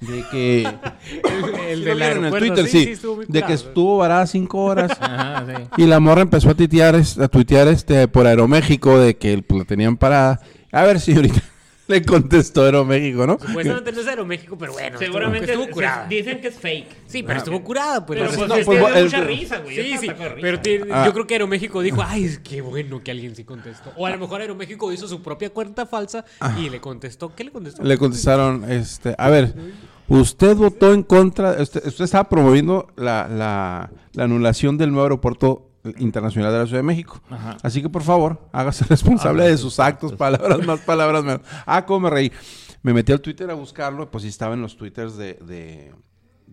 de 0.00 0.24
que... 0.30 0.62
El, 1.68 1.78
Sí 1.78 1.84
del 1.84 1.84
lo 1.84 1.94
vieron 1.96 2.00
en 2.00 2.24
aeropuerto, 2.24 2.38
Twitter, 2.54 2.66
sí. 2.68 2.90
estuvo 2.90 3.16
muy 3.16 3.26
de 3.26 3.42
que 3.42 3.52
estuvo 3.52 3.98
varada 3.98 4.26
cinco 4.26 4.62
horas. 4.64 4.92
Ajá, 5.00 5.46
sí. 5.46 5.82
Y 5.82 5.86
la 5.86 6.00
morra 6.00 6.22
empezó 6.22 6.50
a 6.50 6.54
tuitear, 6.54 6.94
es- 6.96 7.18
a 7.18 7.28
tuitear 7.28 7.68
este, 7.68 8.08
por 8.08 8.26
Aeroméxico 8.26 8.98
de 8.98 9.16
que 9.16 9.42
pues, 9.42 9.60
la 9.60 9.64
tenían 9.64 9.96
parada. 9.96 10.40
A 10.72 10.82
ver, 10.82 11.00
señorita. 11.00 11.40
Le 11.86 12.02
contestó 12.02 12.62
Aeroméxico, 12.64 13.26
¿no? 13.26 13.38
Supuestamente 13.38 13.92
no 13.92 14.00
es 14.00 14.06
Aeroméxico, 14.06 14.56
pero 14.56 14.72
bueno. 14.72 14.98
Seguramente 14.98 15.52
estuvo 15.52 15.68
curada. 15.70 16.06
dicen 16.08 16.40
que 16.40 16.48
es 16.48 16.54
fake. 16.54 16.86
Sí, 17.06 17.22
pero 17.22 17.38
estuvo 17.38 17.62
curada, 17.62 18.06
pues. 18.06 18.18
Pero 18.20 18.32
pues, 18.32 18.48
no, 18.48 18.54
pues, 18.64 18.96
el- 18.96 19.04
mucha 19.04 19.20
risa, 19.20 19.58
güey. 19.58 19.76
Sí, 19.76 19.98
sí, 19.98 20.08
pero 20.40 20.60
tiene- 20.60 20.86
Ah. 20.90 21.04
yo 21.06 21.12
creo 21.12 21.26
que 21.26 21.34
Aeroméxico 21.34 21.82
dijo, 21.82 22.02
ay, 22.02 22.24
es 22.24 22.38
qué 22.38 22.62
bueno 22.62 23.02
que 23.02 23.10
alguien 23.10 23.36
sí 23.36 23.44
contestó. 23.44 23.92
O 23.96 24.06
a 24.06 24.10
lo 24.10 24.18
mejor 24.18 24.40
Aeroméxico 24.40 24.90
hizo 24.92 25.06
su 25.06 25.22
propia 25.22 25.50
cuenta 25.50 25.84
falsa 25.86 26.24
y 26.58 26.70
le 26.70 26.80
contestó. 26.80 27.34
¿Qué 27.34 27.44
le 27.44 27.50
contestó? 27.50 27.82
Le 27.82 27.98
contestaron, 27.98 28.64
este, 28.70 29.14
a 29.18 29.28
ver, 29.28 29.54
usted 30.08 30.56
votó 30.56 30.92
en 30.94 31.02
contra, 31.02 31.52
usted, 31.60 31.86
usted 31.86 32.04
estaba 32.04 32.28
promoviendo 32.28 32.86
la, 32.96 33.28
la, 33.28 33.90
la 34.14 34.24
anulación 34.24 34.78
del 34.78 34.90
nuevo 34.90 35.04
aeropuerto 35.04 35.70
internacional 35.98 36.52
de 36.52 36.58
la 36.58 36.66
Ciudad 36.66 36.78
de 36.78 36.86
México. 36.86 37.20
Ajá. 37.30 37.56
Así 37.62 37.82
que 37.82 37.88
por 37.88 38.02
favor, 38.02 38.48
hágase 38.52 38.84
responsable 38.88 39.44
de 39.44 39.56
sus 39.56 39.64
sus 39.64 39.80
actos, 39.80 40.12
palabras 40.12 40.64
más, 40.66 40.80
palabras 40.80 41.24
menos. 41.24 41.40
Ah, 41.66 41.86
cómo 41.86 42.00
me 42.00 42.10
reí. 42.10 42.32
Me 42.82 42.92
metí 42.92 43.12
al 43.12 43.20
Twitter 43.20 43.50
a 43.50 43.54
buscarlo, 43.54 44.10
pues 44.10 44.22
sí 44.22 44.28
estaba 44.28 44.52
en 44.52 44.60
los 44.60 44.76
twitters 44.76 45.16
de, 45.16 45.34
de, 45.34 45.94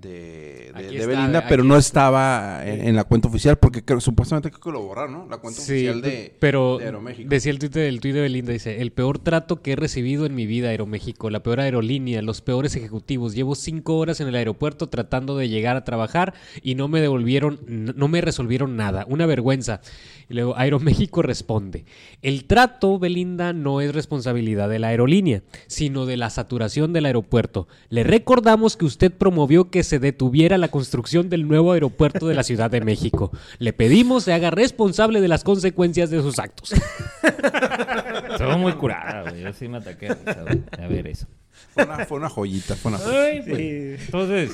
de, 0.01 0.65
está, 0.67 1.07
Belinda, 1.07 1.45
pero 1.47 1.63
no 1.63 1.77
estaba 1.77 2.61
en, 2.65 2.87
en 2.87 2.95
la 2.95 3.03
cuenta 3.03 3.27
oficial, 3.27 3.57
porque 3.57 3.83
creo- 3.83 4.01
supuestamente 4.01 4.49
creo 4.49 4.61
que 4.61 4.71
lo 4.71 4.81
borraron, 4.81 5.11
¿no? 5.13 5.27
La 5.29 5.37
cuenta 5.37 5.61
Sí, 5.61 5.73
oficial 5.87 6.01
de, 6.01 6.35
pero 6.39 6.77
de 6.79 6.85
Aeroméxico. 6.85 7.29
decía 7.29 7.51
el 7.51 7.59
tuit 7.59 7.71
del 7.73 7.99
tuit 8.01 8.13
de 8.13 8.21
Belinda, 8.21 8.51
dice, 8.51 8.81
el 8.81 8.91
peor 8.91 9.19
trato 9.19 9.61
que 9.61 9.73
he 9.73 9.75
recibido 9.75 10.25
en 10.25 10.35
mi 10.35 10.45
vida 10.45 10.69
Aeroméxico, 10.69 11.29
la 11.29 11.43
peor 11.43 11.59
aerolínea, 11.59 12.21
los 12.21 12.41
peores 12.41 12.75
ejecutivos, 12.75 13.35
llevo 13.35 13.55
cinco 13.55 13.97
horas 13.97 14.19
en 14.19 14.27
el 14.27 14.35
aeropuerto 14.35 14.89
tratando 14.89 15.37
de 15.37 15.49
llegar 15.49 15.75
a 15.77 15.83
trabajar 15.83 16.33
y 16.61 16.75
no 16.75 16.87
me 16.87 16.99
devolvieron, 17.01 17.59
no 17.67 18.07
me 18.07 18.21
resolvieron 18.21 18.75
nada, 18.75 19.05
una 19.07 19.25
vergüenza. 19.25 19.81
Y 20.29 20.33
luego 20.35 20.57
Aeroméxico 20.57 21.21
responde, 21.21 21.83
el 22.21 22.45
trato, 22.45 22.97
Belinda, 22.99 23.51
no 23.53 23.81
es 23.81 23.93
responsabilidad 23.93 24.69
de 24.69 24.79
la 24.79 24.87
aerolínea, 24.87 25.43
sino 25.67 26.05
de 26.05 26.15
la 26.17 26.29
saturación 26.29 26.93
del 26.93 27.05
aeropuerto. 27.05 27.67
Le 27.89 28.03
recordamos 28.03 28.77
que 28.77 28.85
usted 28.85 29.11
promovió 29.11 29.69
que 29.69 29.83
se 29.91 29.99
detuviera 29.99 30.57
la 30.57 30.69
construcción 30.69 31.29
del 31.29 31.45
nuevo 31.49 31.73
aeropuerto 31.73 32.25
de 32.29 32.33
la 32.33 32.43
Ciudad 32.43 32.71
de 32.71 32.79
México. 32.79 33.29
Le 33.59 33.73
pedimos 33.73 34.23
se 34.23 34.31
haga 34.31 34.49
responsable 34.49 35.19
de 35.19 35.27
las 35.27 35.43
consecuencias 35.43 36.09
de 36.09 36.21
sus 36.21 36.39
actos. 36.39 36.71
Estuvo 36.71 38.57
muy 38.57 38.71
curada, 38.73 39.29
güey. 39.29 39.41
Yo 39.43 39.51
sí 39.51 39.67
me 39.67 39.79
ataqué 39.79 40.07
a 40.09 40.87
ver 40.87 41.07
eso. 41.07 41.27
Fue 41.73 41.83
una, 41.83 42.05
fue 42.05 42.17
una 42.19 42.29
joyita, 42.29 42.75
fue 42.77 42.91
una 42.93 42.99
joyita. 42.99 43.51
Ay, 43.53 43.97
Entonces, 44.05 44.51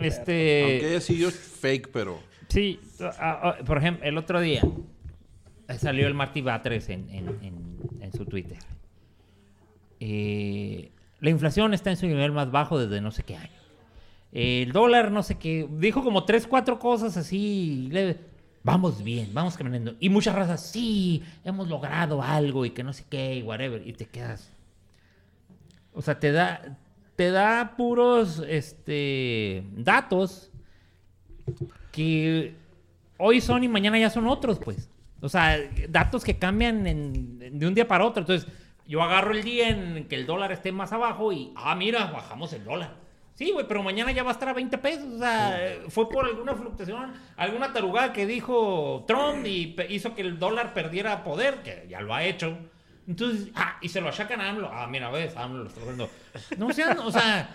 este... 0.00 0.62
Aunque 0.62 0.86
haya 0.86 1.00
sido 1.02 1.30
fake, 1.30 1.90
pero... 1.92 2.18
Sí, 2.48 2.80
por 3.66 3.76
ejemplo, 3.76 4.06
el 4.06 4.16
otro 4.16 4.40
día 4.40 4.62
salió 5.78 6.06
el 6.06 6.14
Marty 6.14 6.40
Batres 6.40 6.88
en, 6.88 7.10
en- 7.10 7.28
en- 7.42 7.78
en 8.00 8.12
su 8.12 8.24
Twitter. 8.24 8.56
Eh, 10.00 10.92
la 11.20 11.28
inflación 11.28 11.74
está 11.74 11.90
en 11.90 11.98
su 11.98 12.06
nivel 12.06 12.32
más 12.32 12.50
bajo 12.50 12.78
desde 12.78 13.02
no 13.02 13.10
sé 13.10 13.22
qué 13.22 13.36
año. 13.36 13.57
El 14.32 14.72
dólar, 14.72 15.10
no 15.10 15.22
sé 15.22 15.38
qué. 15.38 15.68
Dijo 15.70 16.02
como 16.02 16.24
tres, 16.24 16.46
cuatro 16.46 16.78
cosas 16.78 17.16
así. 17.16 17.90
vamos 18.62 19.02
bien, 19.02 19.30
vamos 19.32 19.56
caminando. 19.56 19.94
Y 20.00 20.08
muchas 20.08 20.34
razas, 20.34 20.70
sí, 20.70 21.22
hemos 21.44 21.68
logrado 21.68 22.22
algo 22.22 22.66
y 22.66 22.70
que 22.70 22.82
no 22.82 22.92
sé 22.92 23.04
qué, 23.08 23.36
y 23.36 23.42
whatever. 23.42 23.86
Y 23.86 23.92
te 23.92 24.06
quedas. 24.06 24.52
O 25.94 26.02
sea, 26.02 26.18
te 26.18 26.30
da, 26.32 26.78
te 27.16 27.30
da 27.30 27.74
puros 27.76 28.42
este, 28.46 29.64
datos 29.72 30.50
que 31.90 32.54
hoy 33.16 33.40
son 33.40 33.64
y 33.64 33.68
mañana 33.68 33.98
ya 33.98 34.10
son 34.10 34.26
otros, 34.26 34.58
pues. 34.58 34.90
O 35.20 35.28
sea, 35.28 35.58
datos 35.88 36.22
que 36.22 36.38
cambian 36.38 36.84
de 36.84 37.66
un 37.66 37.74
día 37.74 37.88
para 37.88 38.04
otro. 38.04 38.20
Entonces, 38.20 38.46
yo 38.86 39.02
agarro 39.02 39.32
el 39.32 39.42
día 39.42 39.70
en 39.70 40.06
que 40.06 40.14
el 40.14 40.26
dólar 40.26 40.52
esté 40.52 40.70
más 40.70 40.92
abajo 40.92 41.32
y, 41.32 41.52
ah, 41.56 41.74
mira, 41.74 42.06
bajamos 42.06 42.52
el 42.52 42.64
dólar. 42.64 43.07
Sí, 43.38 43.52
güey, 43.52 43.68
pero 43.68 43.84
mañana 43.84 44.10
ya 44.10 44.24
va 44.24 44.30
a 44.30 44.32
estar 44.32 44.48
a 44.48 44.52
20 44.52 44.78
pesos. 44.78 45.04
O 45.14 45.18
sea, 45.20 45.60
fue 45.90 46.08
por 46.08 46.24
alguna 46.24 46.56
fluctuación, 46.56 47.12
alguna 47.36 47.72
tarugada 47.72 48.12
que 48.12 48.26
dijo 48.26 49.04
Trump 49.06 49.46
y 49.46 49.76
hizo 49.90 50.12
que 50.16 50.22
el 50.22 50.40
dólar 50.40 50.74
perdiera 50.74 51.22
poder, 51.22 51.62
que 51.62 51.86
ya 51.88 52.00
lo 52.00 52.12
ha 52.12 52.24
hecho. 52.24 52.58
Entonces, 53.06 53.48
ah, 53.54 53.76
y 53.80 53.90
se 53.90 54.00
lo 54.00 54.08
achacan 54.08 54.40
a 54.40 54.48
AMLO. 54.50 54.68
Ah, 54.72 54.88
mira, 54.90 55.08
ves, 55.10 55.36
AMLO 55.36 55.62
lo 55.62 55.68
está 55.68 55.80
haciendo. 55.82 56.10
No 56.56 56.72
sean, 56.72 56.98
o 56.98 57.12
sea, 57.12 57.54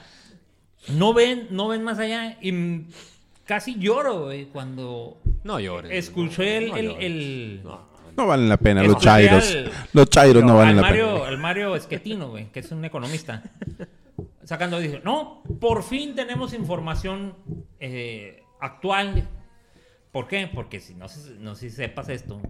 no 0.88 1.14
ven, 1.14 1.48
no 1.50 1.68
ven 1.68 1.84
más 1.84 2.00
allá. 2.00 2.38
Y 2.40 2.54
mm, 2.54 2.88
casi 3.46 3.76
lloro, 3.78 4.24
güey, 4.24 4.46
cuando 4.46 5.18
No 5.44 5.60
llores. 5.60 5.92
escuché 5.92 6.60
el... 6.60 6.70
No 6.70 6.78
el, 6.78 6.86
llores. 6.86 7.04
el- 7.06 7.62
No 8.16 8.26
valen 8.28 8.48
la 8.48 8.56
pena, 8.58 8.84
los 8.84 8.98
chairos. 9.00 9.52
al- 9.54 9.72
Los 9.92 10.10
chairos 10.10 10.44
no, 10.46 10.52
al 10.52 10.58
valen 10.60 10.76
la 10.78 10.90
pena. 10.90 11.28
Al 11.28 11.38
Mario 11.40 11.76
Esquetino, 11.76 12.30
güey, 12.30 12.46
que 12.54 12.62
es 12.62 12.72
un 12.72 12.86
economista. 12.86 13.44
Sacando, 14.46 14.80
dice, 14.80 15.02
no, 15.04 15.44
por 15.62 15.84
fin 15.84 16.16
tenemos 16.16 16.54
información 16.54 17.38
eh, 17.80 18.44
actual. 18.60 19.30
¿Por 20.12 20.28
qué? 20.28 20.50
Porque 20.54 20.80
si 20.80 20.96
no, 20.96 21.08
si 21.08 21.70
sepas 21.70 22.10
esto, 22.10 22.42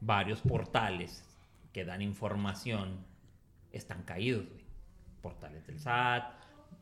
varios 0.00 0.40
portales 0.42 1.24
que 1.72 1.84
dan 1.84 2.02
información 2.02 3.04
están 3.72 4.02
caídos. 4.02 4.46
Portales 5.22 5.66
del 5.66 5.78
SAT, 5.78 6.24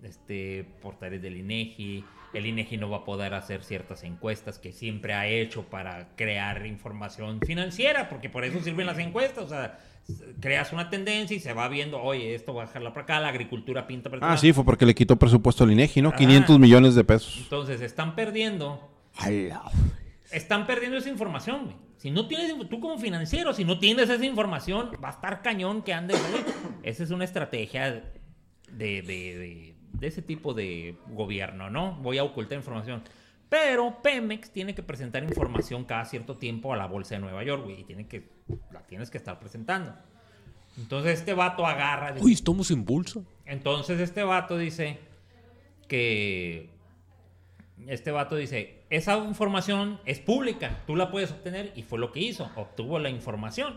este, 0.03 0.65
portales 0.83 1.21
del 1.23 1.37
INEGI. 1.37 2.05
El 2.33 2.47
INEGI 2.47 2.77
no 2.77 2.89
va 2.91 2.99
a 2.99 3.05
poder 3.05 3.35
hacer 3.35 3.65
ciertas 3.65 4.05
encuestas 4.05 4.59
que 4.59 4.73
siempre 4.73 5.15
ha 5.15 5.27
hecho 5.27 5.65
para 5.65 6.15
crear 6.17 6.65
información 6.67 7.41
financiera, 7.45 8.09
porque 8.09 8.31
por 8.31 8.45
eso 8.45 8.61
sirven 8.61 8.87
las 8.87 8.99
encuestas. 8.99 9.45
O 9.45 9.49
sea, 9.49 9.79
creas 10.41 10.73
una 10.73 10.91
tendencia 10.91 11.37
y 11.37 11.41
se 11.41 11.53
va 11.53 11.69
viendo, 11.69 12.01
oye, 12.01 12.35
esto 12.35 12.55
va 12.55 12.63
a 12.63 12.67
bajarla 12.67 12.91
para 12.93 13.03
acá, 13.03 13.21
la 13.21 13.29
agricultura 13.29 13.87
pinta 13.87 14.11
para 14.11 14.25
Ah, 14.27 14.31
acá. 14.33 14.41
sí, 14.41 14.53
fue 14.53 14.65
porque 14.65 14.87
le 14.87 14.95
quitó 14.95 15.17
presupuesto 15.17 15.65
al 15.65 15.73
INEGI, 15.73 16.03
¿no? 16.03 16.09
Ajá. 16.11 16.19
500 16.19 16.59
millones 16.59 16.95
de 16.95 17.05
pesos. 17.05 17.39
Entonces, 17.43 17.81
están 17.81 18.15
perdiendo 18.15 18.89
están 20.33 20.67
perdiendo 20.67 20.97
esa 20.99 21.09
información, 21.09 21.65
güey. 21.65 21.77
Si 21.97 22.11
no 22.11 22.27
tienes, 22.29 22.55
tú 22.71 22.81
como 22.81 22.97
financiero, 22.99 23.53
si 23.53 23.65
no 23.65 23.79
tienes 23.79 24.09
esa 24.09 24.25
información, 24.25 24.91
va 25.05 25.09
a 25.09 25.13
estar 25.13 25.43
cañón 25.43 25.83
que 25.83 25.93
andes, 25.93 26.19
güey. 26.31 26.43
Esa 26.83 27.03
es 27.05 27.11
una 27.11 27.25
estrategia 27.25 27.91
de, 28.71 29.03
de, 29.03 29.03
de- 29.03 29.75
de 29.93 30.07
ese 30.07 30.23
tipo 30.23 30.55
de 30.55 30.97
gobierno, 31.09 31.71
¿no? 31.71 31.97
Voy 31.97 32.19
a 32.19 32.25
ocultar 32.25 32.57
información. 32.59 33.03
Pero 33.49 34.01
Pemex 34.03 34.51
tiene 34.53 34.75
que 34.75 34.83
presentar 34.83 35.25
información 35.25 35.85
cada 35.85 36.05
cierto 36.05 36.37
tiempo 36.37 36.73
a 36.73 36.77
la 36.77 36.87
bolsa 36.87 37.17
de 37.17 37.21
Nueva 37.21 37.43
York, 37.43 37.65
güey. 37.65 37.81
Y 37.81 37.85
tiene 37.85 38.07
que, 38.07 38.29
la 38.73 38.81
tienes 38.87 39.11
que 39.11 39.19
estar 39.19 39.41
presentando. 39.41 39.93
Entonces 40.79 41.19
este 41.19 41.35
vato 41.35 41.67
agarra... 41.67 42.13
dice- 42.13 42.25
Uy, 42.25 42.33
estamos 42.33 42.71
en 42.71 42.85
bolsa. 42.85 43.21
entonces 43.45 43.99
este 44.01 44.23
vato 44.23 44.57
dice 44.57 44.99
que 45.89 46.71
este 47.89 48.11
vato 48.13 48.37
dice, 48.37 48.85
esa 48.91 49.17
información 49.19 49.99
es 50.05 50.21
pública, 50.21 50.79
tú 50.87 50.95
la 50.95 51.11
puedes 51.11 51.33
obtener 51.33 51.73
y 51.75 51.83
fue 51.83 51.99
lo 51.99 52.13
que 52.13 52.21
hizo, 52.21 52.49
obtuvo 52.55 52.99
la 53.01 53.11
información. 53.11 53.75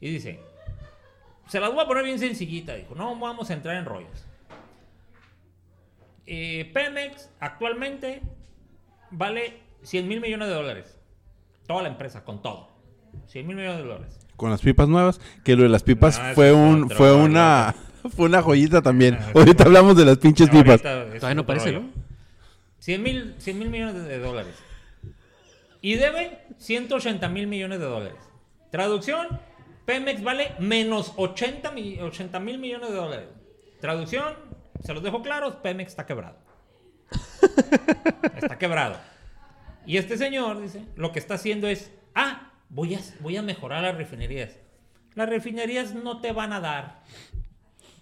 Y 0.00 0.10
dice, 0.10 0.40
se 1.48 1.58
las 1.60 1.72
voy 1.72 1.82
a 1.84 1.86
poner 1.86 2.04
bien 2.04 2.18
sencillita, 2.18 2.74
dijo, 2.74 2.94
no 2.94 3.16
vamos 3.18 3.48
a 3.50 3.54
entrar 3.54 3.76
en 3.76 3.86
rollos. 3.86 4.25
Eh, 6.26 6.70
Pemex 6.74 7.30
actualmente 7.40 8.22
vale 9.10 9.60
100 9.82 10.08
mil 10.08 10.20
millones 10.20 10.48
de 10.48 10.54
dólares. 10.54 10.98
Toda 11.66 11.82
la 11.82 11.88
empresa, 11.88 12.24
con 12.24 12.42
todo. 12.42 12.68
100 13.28 13.46
mil 13.46 13.56
millones 13.56 13.78
de 13.78 13.84
dólares. 13.84 14.18
Con 14.36 14.50
las 14.50 14.60
pipas 14.60 14.88
nuevas, 14.88 15.20
que 15.44 15.56
lo 15.56 15.62
de 15.62 15.68
las 15.68 15.82
pipas 15.82 16.18
Ah, 16.18 16.32
fue 16.34 16.52
un 16.52 16.84
otro 16.84 16.96
fue 16.96 17.14
una 17.14 17.74
fue 18.16 18.26
una 18.26 18.42
joyita 18.42 18.82
también. 18.82 19.18
Ah, 19.20 19.32
Ahorita 19.34 19.64
hablamos 19.64 19.96
de 19.96 20.04
las 20.04 20.18
pinches 20.18 20.50
pipas. 20.50 20.82
Todavía 20.82 21.34
no 21.34 21.42
rollo. 21.42 21.80
¿no? 21.80 21.90
100 22.78 23.02
mil 23.02 23.34
100 23.38 23.58
mil 23.58 23.70
millones 23.70 23.94
de, 23.94 24.02
de 24.02 24.18
dólares. 24.18 24.54
Y 25.80 25.94
debe 25.94 26.46
180 26.58 27.28
mil 27.28 27.46
millones 27.46 27.78
de 27.78 27.86
dólares. 27.86 28.18
Traducción, 28.70 29.40
Pemex 29.86 30.22
vale 30.22 30.52
menos 30.58 31.12
80 31.16 31.70
mil 31.70 32.58
millones 32.58 32.88
de 32.90 32.94
dólares. 32.94 33.28
Traducción, 33.80 34.34
se 34.84 34.94
los 34.94 35.02
dejo 35.02 35.22
claros, 35.22 35.56
Pemex 35.56 35.90
está 35.90 36.06
quebrado. 36.06 36.38
está 38.36 38.58
quebrado. 38.58 38.96
Y 39.86 39.96
este 39.96 40.16
señor 40.16 40.60
dice, 40.60 40.84
lo 40.96 41.12
que 41.12 41.18
está 41.18 41.34
haciendo 41.34 41.68
es, 41.68 41.92
ah, 42.14 42.52
voy 42.68 42.94
a, 42.94 43.00
voy 43.20 43.36
a 43.36 43.42
mejorar 43.42 43.82
las 43.82 43.96
refinerías. 43.96 44.58
Las 45.14 45.28
refinerías 45.28 45.94
no 45.94 46.20
te 46.20 46.32
van 46.32 46.52
a 46.52 46.60
dar 46.60 47.02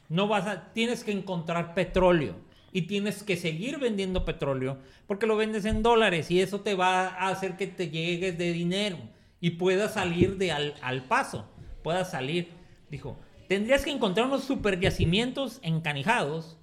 no 0.09 0.29
vas 0.29 0.47
a, 0.47 0.73
tienes 0.73 1.05
que 1.05 1.13
encontrar 1.13 1.75
petróleo 1.75 2.37
y 2.73 2.83
tienes 2.83 3.23
que 3.23 3.37
seguir 3.37 3.79
vendiendo 3.79 4.25
petróleo 4.25 4.79
porque 5.07 5.27
lo 5.27 5.37
vendes 5.37 5.65
en 5.65 5.83
dólares 5.83 6.31
y 6.31 6.41
eso 6.41 6.61
te 6.61 6.75
va 6.75 7.09
a 7.09 7.29
hacer 7.29 7.57
que 7.57 7.67
te 7.67 7.89
llegues 7.89 8.37
de 8.37 8.53
dinero 8.53 8.99
y 9.41 9.51
puedas 9.51 9.95
salir 9.95 10.37
de 10.37 10.53
al, 10.53 10.75
al 10.83 11.05
paso, 11.05 11.49
puedas 11.83 12.11
salir. 12.11 12.49
Dijo, 12.91 13.19
tendrías 13.49 13.85
que 13.85 13.91
encontrar 13.91 14.27
unos 14.27 14.45
super 14.45 14.81
yacimientos 14.81 15.59
encanijados 15.63 16.59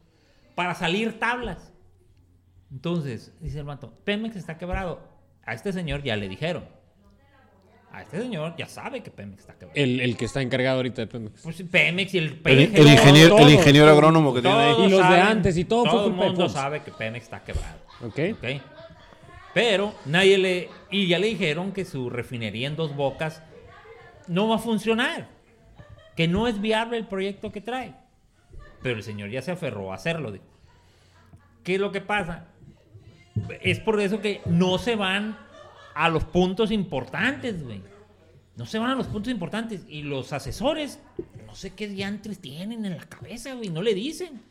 para 0.55 0.75
salir 0.75 1.19
tablas. 1.19 1.73
Entonces, 2.71 3.33
dice 3.39 3.59
el 3.59 3.65
vato, 3.65 3.93
Pemex 4.03 4.35
está 4.35 4.57
quebrado. 4.57 5.01
A 5.43 5.53
este 5.53 5.73
señor 5.73 6.03
ya 6.03 6.15
le 6.15 6.29
dijeron. 6.29 6.65
A 7.91 8.03
este 8.03 8.21
señor 8.21 8.55
ya 8.57 8.67
sabe 8.67 9.03
que 9.03 9.11
Pemex 9.11 9.41
está 9.41 9.53
quebrado. 9.55 9.73
El, 9.75 9.99
el 9.99 10.15
que 10.15 10.23
está 10.23 10.41
encargado 10.41 10.77
ahorita 10.77 11.01
de 11.01 11.07
Pemex. 11.07 11.41
Pues 11.41 11.61
Pemex 11.69 12.13
y 12.13 12.17
el 12.19 12.25
El, 12.25 12.39
PG, 12.39 12.79
el 12.79 12.87
ingeniero, 12.87 13.35
el 13.35 13.41
todos, 13.41 13.51
ingeniero 13.51 13.87
todos, 13.87 13.97
agrónomo 13.97 14.33
que 14.33 14.41
tiene 14.41 14.57
ahí. 14.57 14.85
Y 14.85 14.89
los 14.89 15.09
de 15.09 15.15
antes 15.19 15.57
y 15.57 15.65
todo 15.65 15.83
fue 15.83 15.91
Todo 15.91 16.07
el 16.07 16.13
mundo 16.13 16.47
sabe 16.47 16.81
que 16.81 16.91
Pemex 16.91 17.23
está 17.25 17.43
quebrado. 17.43 17.79
¿Ok? 18.01 18.19
¿ok? 18.33 18.61
Pero 19.53 19.93
nadie 20.05 20.37
le... 20.37 20.69
Y 20.89 21.07
ya 21.07 21.19
le 21.19 21.27
dijeron 21.27 21.73
que 21.73 21.83
su 21.83 22.09
refinería 22.09 22.67
en 22.67 22.77
Dos 22.77 22.95
Bocas 22.95 23.43
no 24.27 24.47
va 24.47 24.55
a 24.55 24.59
funcionar. 24.59 25.27
Que 26.15 26.29
no 26.29 26.47
es 26.47 26.61
viable 26.61 26.97
el 26.97 27.07
proyecto 27.07 27.51
que 27.51 27.59
trae. 27.59 27.93
Pero 28.81 28.97
el 28.97 29.03
señor 29.03 29.29
ya 29.29 29.41
se 29.41 29.51
aferró 29.51 29.91
a 29.91 29.95
hacerlo. 29.95 30.33
¿Qué 31.63 31.75
es 31.75 31.81
lo 31.81 31.91
que 31.91 32.01
pasa? 32.01 32.47
Es 33.61 33.79
por 33.79 33.99
eso 33.99 34.21
que 34.21 34.41
no 34.45 34.77
se 34.77 34.95
van 34.95 35.37
a 35.93 36.09
los 36.09 36.23
puntos 36.23 36.71
importantes, 36.71 37.63
güey. 37.63 37.81
No 38.55 38.65
se 38.65 38.79
van 38.79 38.91
a 38.91 38.95
los 38.95 39.07
puntos 39.07 39.31
importantes. 39.31 39.85
Y 39.87 40.03
los 40.03 40.33
asesores, 40.33 40.99
no 41.45 41.55
sé 41.55 41.73
qué 41.73 41.87
diantres 41.87 42.39
tienen 42.39 42.85
en 42.85 42.97
la 42.97 43.05
cabeza, 43.05 43.53
güey. 43.53 43.69
No 43.69 43.81
le 43.81 43.93
dicen. 43.93 44.41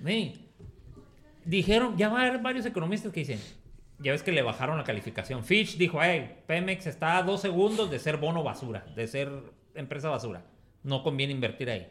Güey, 0.00 0.34
dijeron, 1.44 1.96
ya 1.96 2.08
va 2.08 2.20
a 2.22 2.26
haber 2.26 2.40
varios 2.40 2.64
economistas 2.66 3.12
que 3.12 3.20
dicen, 3.20 3.40
ya 3.98 4.12
ves 4.12 4.22
que 4.22 4.32
le 4.32 4.42
bajaron 4.42 4.78
la 4.78 4.84
calificación. 4.84 5.44
Fitch 5.44 5.76
dijo, 5.76 5.98
hey, 6.02 6.38
Pemex 6.46 6.86
está 6.86 7.18
a 7.18 7.22
dos 7.22 7.42
segundos 7.42 7.90
de 7.90 7.98
ser 7.98 8.16
bono 8.16 8.42
basura, 8.42 8.86
de 8.96 9.06
ser 9.06 9.30
empresa 9.74 10.08
basura. 10.08 10.44
No 10.82 11.02
conviene 11.02 11.32
invertir 11.32 11.68
ahí. 11.68 11.86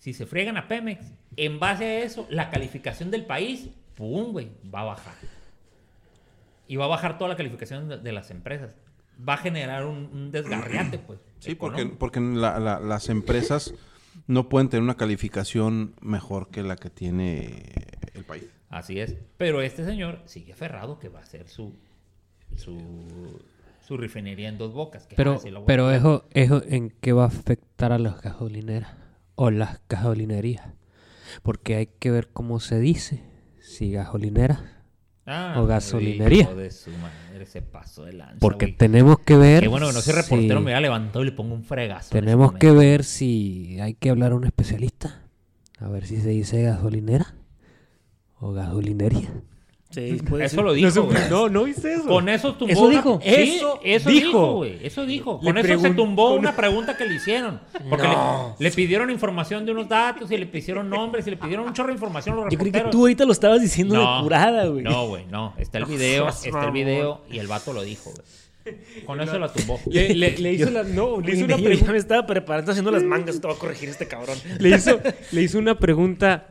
Si 0.00 0.12
se 0.12 0.26
friegan 0.26 0.56
a 0.56 0.66
Pemex, 0.66 1.06
en 1.36 1.60
base 1.60 1.84
a 1.84 2.02
eso, 2.02 2.26
la 2.28 2.50
calificación 2.50 3.10
del 3.12 3.24
país, 3.26 3.68
pum, 3.94 4.32
güey, 4.32 4.50
va 4.74 4.80
a 4.80 4.84
bajar. 4.84 5.14
Y 6.66 6.76
va 6.76 6.86
a 6.86 6.88
bajar 6.88 7.18
toda 7.18 7.28
la 7.30 7.36
calificación 7.36 7.88
de, 7.88 7.98
de 7.98 8.12
las 8.12 8.30
empresas. 8.32 8.74
Va 9.28 9.34
a 9.34 9.36
generar 9.38 9.84
un, 9.86 10.08
un 10.12 10.30
desgarriate, 10.32 10.98
pues. 10.98 11.20
Sí, 11.40 11.54
porque, 11.54 11.80
económico. 11.82 11.98
porque 11.98 12.20
la- 12.20 12.58
la- 12.58 12.80
las 12.80 13.08
empresas 13.08 13.72
no 14.26 14.50
pueden 14.50 14.68
tener 14.68 14.82
una 14.82 14.96
calificación 14.98 15.94
mejor 16.02 16.48
que 16.50 16.62
la 16.62 16.76
que 16.76 16.90
tiene 16.90 17.64
el 18.12 18.24
país. 18.24 18.44
Así 18.68 19.00
es. 19.00 19.16
Pero 19.38 19.62
este 19.62 19.84
señor 19.86 20.20
sigue 20.26 20.52
aferrado 20.52 20.98
que 20.98 21.08
va 21.08 21.20
a 21.20 21.24
ser 21.24 21.48
su 21.48 21.74
su, 22.56 23.40
su 23.86 23.96
refinería 23.96 24.48
en 24.50 24.58
dos 24.58 24.72
bocas. 24.74 25.06
que, 25.06 25.16
Pero, 25.16 25.40
pero 25.66 25.90
eso, 25.92 26.26
eso 26.32 26.62
en 26.66 26.90
qué 26.90 27.12
va 27.12 27.24
a 27.24 27.28
afectar 27.28 27.90
a 27.92 27.98
las 27.98 28.20
gasolineras 28.20 28.92
o 29.42 29.50
las 29.50 29.80
gasolinerías. 29.88 30.66
Porque 31.42 31.76
hay 31.76 31.86
que 31.86 32.10
ver 32.10 32.28
cómo 32.28 32.60
se 32.60 32.78
dice. 32.78 33.22
Si 33.62 33.90
gasolinera 33.90 34.82
Ah, 35.24 35.54
o 35.58 35.66
gasolinería. 35.66 36.42
hijo 36.42 36.56
de 36.56 36.70
su 36.70 36.90
madre, 36.90 37.46
se 37.46 37.62
pasó 37.62 38.04
de 38.04 38.12
lanza, 38.12 38.36
Porque 38.40 38.66
güey. 38.66 38.76
tenemos 38.76 39.18
que 39.20 39.36
ver. 39.36 39.62
Qué 39.62 39.68
bueno 39.68 39.86
que 39.86 39.92
no 39.94 40.00
soy 40.02 40.12
reportero, 40.14 40.40
si- 40.42 40.54
me 40.56 40.62
hubiera 40.64 40.80
levantado 40.80 41.22
y 41.22 41.26
le 41.26 41.32
pongo 41.32 41.54
un 41.54 41.64
fregazo. 41.64 42.10
Tenemos 42.10 42.50
ese 42.50 42.58
que 42.58 42.70
ver 42.72 43.04
si 43.04 43.78
hay 43.80 43.94
que 43.94 44.10
hablar 44.10 44.32
a 44.32 44.34
un 44.34 44.44
especialista. 44.44 45.22
A 45.78 45.88
ver 45.88 46.04
si 46.06 46.20
se 46.20 46.28
dice 46.30 46.62
gasolinera 46.62 47.34
o 48.40 48.52
gasolinería. 48.52 49.30
Sí, 49.92 50.20
puede 50.28 50.44
Eso 50.44 50.54
ser. 50.56 50.64
lo 50.64 50.72
dijo, 50.72 51.02
güey. 51.02 51.18
no, 51.28 51.48
no 51.48 51.64
viste 51.64 51.94
eso. 51.94 52.06
Con 52.06 52.28
eso 52.28 52.54
tumbó 52.54 52.72
¿Eso 52.72 52.82
una- 52.82 52.96
dijo? 52.96 53.20
Sí, 53.22 53.28
Eso 53.28 53.80
eso 53.82 54.08
dijo. 54.10 54.26
dijo, 54.28 54.52
güey. 54.54 54.78
Eso 54.86 55.04
dijo. 55.04 55.40
Le 55.42 55.46
Con 55.52 55.58
eso 55.58 55.80
se 55.80 55.90
tumbó 55.90 56.28
con- 56.30 56.38
una 56.38 56.54
pregunta 56.56 56.96
que 56.96 57.06
le 57.06 57.14
hicieron. 57.16 57.60
Porque 57.88 58.06
No. 58.06 58.54
le, 58.60 58.68
le 58.68 58.70
pidieron 58.70 59.10
información 59.10 59.66
de 59.66 59.72
unos 59.72 59.88
datos 59.88 60.30
y 60.30 60.36
le 60.36 60.46
pidieron 60.46 60.88
nombres 60.88 61.26
y 61.26 61.30
le 61.30 61.36
pidieron 61.36 61.66
un 61.66 61.72
chorro 61.72 61.88
de 61.88 61.94
información 61.94 62.36
los 62.36 62.46
Yo 62.50 62.56
creí 62.58 62.70
que 62.70 62.80
tú 62.82 63.00
ahorita 63.00 63.24
lo 63.24 63.32
estabas 63.32 63.60
diciendo 63.60 63.96
de 63.98 64.22
curada, 64.22 64.66
güey. 64.66 64.84
No, 64.84 65.08
güey, 65.08 65.26
no. 65.26 65.54
Está 65.58 65.78
el 65.78 65.86
video, 65.86 66.28
está 66.28 66.64
el 66.66 66.70
video 66.70 67.22
y 67.28 67.38
el 67.38 67.48
vato 67.48 67.72
lo 67.72 67.82
dijo, 67.82 68.10
güey. 68.12 68.76
Con 69.06 69.20
eso 69.20 69.40
la 69.40 69.52
tumbó. 69.52 69.80
Le, 69.90 70.14
le- 70.14 70.38
le 70.38 70.52
hizo 70.52 70.70
la, 70.70 70.84
no, 70.84 71.20
le 71.20 71.32
hizo 71.32 71.46
una 71.46 71.56
pregunta. 71.56 71.86
ya 71.86 71.90
me 71.92 71.98
estaba 71.98 72.26
preparando 72.26 72.70
haciendo 72.70 72.92
las 72.92 73.02
mangas. 73.02 73.40
Te 73.40 73.48
va 73.48 73.54
a 73.54 73.56
corregir 73.56 73.88
este 73.88 74.06
cabrón. 74.06 74.38
le 74.60 74.68
hizo, 74.68 75.00
le 75.32 75.42
hizo 75.42 75.58
una 75.58 75.76
pregunta 75.80 76.46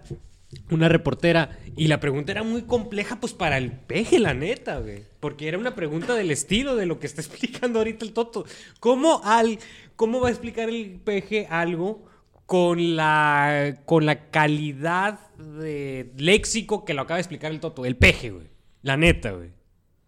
una 0.71 0.89
reportera 0.89 1.59
y 1.75 1.87
la 1.87 1.99
pregunta 1.99 2.31
era 2.31 2.43
muy 2.43 2.63
compleja 2.63 3.19
pues 3.19 3.33
para 3.33 3.57
el 3.57 3.71
peje, 3.71 4.19
la 4.19 4.33
neta, 4.33 4.79
güey. 4.79 5.03
Porque 5.19 5.47
era 5.47 5.57
una 5.57 5.75
pregunta 5.75 6.15
del 6.15 6.31
estilo 6.31 6.75
de 6.75 6.85
lo 6.85 6.99
que 6.99 7.07
está 7.07 7.21
explicando 7.21 7.79
ahorita 7.79 8.05
el 8.05 8.13
Toto. 8.13 8.45
¿Cómo, 8.79 9.21
al, 9.23 9.59
cómo 9.95 10.19
va 10.19 10.27
a 10.29 10.31
explicar 10.31 10.69
el 10.69 10.99
peje 11.03 11.47
algo 11.49 12.03
con 12.45 12.95
la, 12.95 13.77
con 13.85 14.05
la 14.07 14.29
calidad 14.31 15.19
de 15.37 16.11
léxico 16.17 16.83
que 16.83 16.93
lo 16.95 17.01
acaba 17.03 17.17
de 17.17 17.21
explicar 17.21 17.51
el 17.51 17.59
Toto? 17.59 17.85
El 17.85 17.95
peje, 17.95 18.31
güey. 18.31 18.47
La 18.81 18.97
neta, 18.97 19.31
güey. 19.31 19.49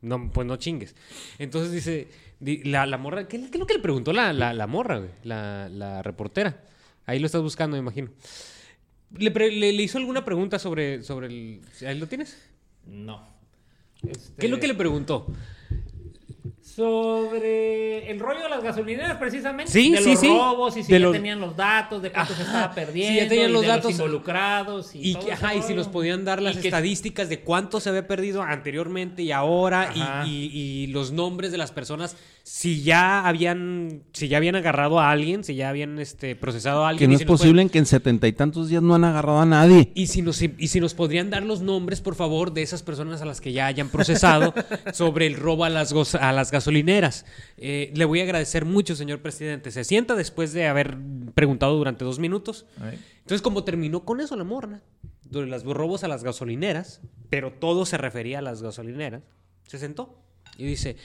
No, 0.02 0.32
pues 0.32 0.48
no 0.48 0.56
chingues. 0.56 0.96
Entonces 1.38 1.72
dice, 1.72 2.08
di- 2.40 2.64
la, 2.64 2.88
la 2.88 2.98
morra, 2.98 3.28
¿qué, 3.28 3.38
es 3.38 3.56
lo 3.60 3.68
que 3.68 3.76
le 3.76 3.80
preguntó 3.80 4.12
la, 4.14 4.34
la, 4.34 4.54
la 4.54 4.66
morra, 4.66 4.98
güey? 4.98 5.12
La 5.24 6.02
reportera. 6.02 6.64
Ahí 7.06 7.20
lo 7.20 7.28
estás 7.28 7.42
buscando, 7.44 7.76
me 7.76 7.82
imagino. 7.82 8.10
¿Le, 9.18 9.32
pre- 9.32 9.52
le- 9.52 9.74
le 9.74 9.84
hizo 9.84 9.98
alguna 9.98 10.24
pregunta 10.26 10.58
sobre, 10.60 11.04
sobre 11.04 11.28
el... 11.28 11.62
¿Ahí 11.86 11.98
lo 12.00 12.08
tienes? 12.08 12.38
No. 12.88 13.28
Este, 14.08 14.34
¿Qué 14.40 14.46
es 14.48 14.52
lo 14.52 14.60
que 14.60 14.68
le 14.68 14.74
preguntó? 14.76 15.28
Sobre 16.62 18.10
el 18.10 18.20
rollo 18.20 18.44
de 18.44 18.50
las 18.50 18.64
gasolineras, 18.64 19.18
precisamente. 19.18 19.72
Sí, 19.72 19.92
de 19.92 19.98
sí, 19.98 20.12
los 20.12 20.20
sí. 20.20 20.28
robos 20.28 20.78
y 20.78 20.84
si 20.84 20.92
De 20.94 21.00
ya 21.00 21.06
los- 21.06 21.12
tenían 21.12 21.40
los 21.42 21.56
datos, 21.56 22.02
de 22.02 22.12
cuánto 22.12 22.34
se 22.34 22.44
Ajá. 22.44 22.52
estaba 22.52 22.74
Sí, 22.74 22.80
perdiendo. 22.80 23.22
ya 23.24 23.28
tenían 23.30 23.50
y 23.50 23.54
los 23.54 23.62
de 23.64 23.68
datos. 23.68 23.92
involucrados. 23.92 24.96
Y, 24.96 25.10
Y, 25.10 25.14
todo 25.14 25.26
que- 25.26 25.34
ese 25.34 25.46
ajá, 25.46 25.56
y 25.56 25.62
si 25.64 25.74
nos 25.74 25.88
podían 25.90 26.24
dar 26.24 26.42
las 26.42 26.56
Y 26.56 26.62
que- 26.62 26.68
estadísticas 26.70 27.28
de 27.30 27.42
cuánto 27.42 27.80
se 27.82 27.90
había 27.90 28.08
perdido 28.08 28.42
anteriormente 28.42 29.22
y 29.22 29.32
ahora 29.32 29.92
y- 30.26 30.50
y 30.54 30.88
los 30.88 31.12
nombres 31.12 31.52
de 31.52 31.58
las 31.58 31.72
personas, 31.72 32.16
si 32.44 32.82
ya 32.84 33.28
habían, 33.28 34.04
si 34.14 34.28
ya 34.28 34.38
habían 34.38 34.56
agarrado 34.56 35.00
a 35.00 35.12
alguien, 35.12 35.44
si 35.44 35.56
ya 35.56 35.70
habían 35.70 36.00
este, 36.00 36.36
procesado 36.36 36.86
a 36.86 36.90
Que 36.90 36.92
alguien. 37.06 37.12
no 37.12 37.18
y 37.18 37.22
es 37.22 37.26
posible 37.26 37.62
en 37.62 37.70
que 37.70 37.78
en 37.78 37.86
setenta 37.86 38.28
y 38.28 38.34
tantos 38.34 38.68
días 38.70 38.82
no 38.82 38.96
han 38.96 39.04
agarrado 39.04 39.40
a 39.40 39.46
nadie. 39.46 39.92
Y 39.96 40.08
si, 40.08 40.22
nos, 40.22 40.42
y 40.42 40.68
si 40.68 40.80
nos 40.80 40.94
podrían 40.94 41.30
dar 41.30 41.44
los 41.44 41.62
nombres, 41.62 42.02
por 42.02 42.16
favor, 42.16 42.52
de 42.54 42.62
esas 42.64 42.84
personas 42.84 43.22
a 43.22 43.26
las 43.26 43.42
que 43.42 43.54
ya 43.54 43.68
hayan 43.68 43.90
procesado 43.90 44.54
sobre 44.94 45.28
el 45.28 45.36
robo 45.36 45.66
a 45.66 45.70
las, 45.70 45.94
gos- 45.94 46.20
a 46.20 46.32
las 46.34 46.52
gasolineras. 46.52 47.26
Eh, 47.58 47.92
le 47.96 48.06
voy 48.06 48.20
a 48.20 48.24
agradecer 48.24 48.66
mucho, 48.66 48.96
señor 48.96 49.20
presidente. 49.22 49.72
Se 49.72 49.84
sienta 49.84 50.16
después 50.16 50.52
de 50.52 50.68
haber 50.68 50.98
preguntado 51.34 51.78
durante 51.78 52.04
dos 52.04 52.20
minutos. 52.20 52.66
Entonces, 53.20 53.42
como 53.42 53.64
terminó 53.64 54.04
con 54.04 54.20
eso 54.20 54.36
la 54.36 54.44
morna, 54.44 54.82
de 55.30 55.46
los 55.46 55.64
robos 55.64 56.04
a 56.04 56.08
las 56.10 56.24
gasolineras, 56.24 57.00
pero 57.30 57.54
todo 57.54 57.86
se 57.86 57.98
refería 57.98 58.40
a 58.40 58.42
las 58.42 58.62
gasolineras, 58.62 59.22
se 59.68 59.78
sentó 59.78 60.18
y 60.58 60.66
dice, 60.66 60.98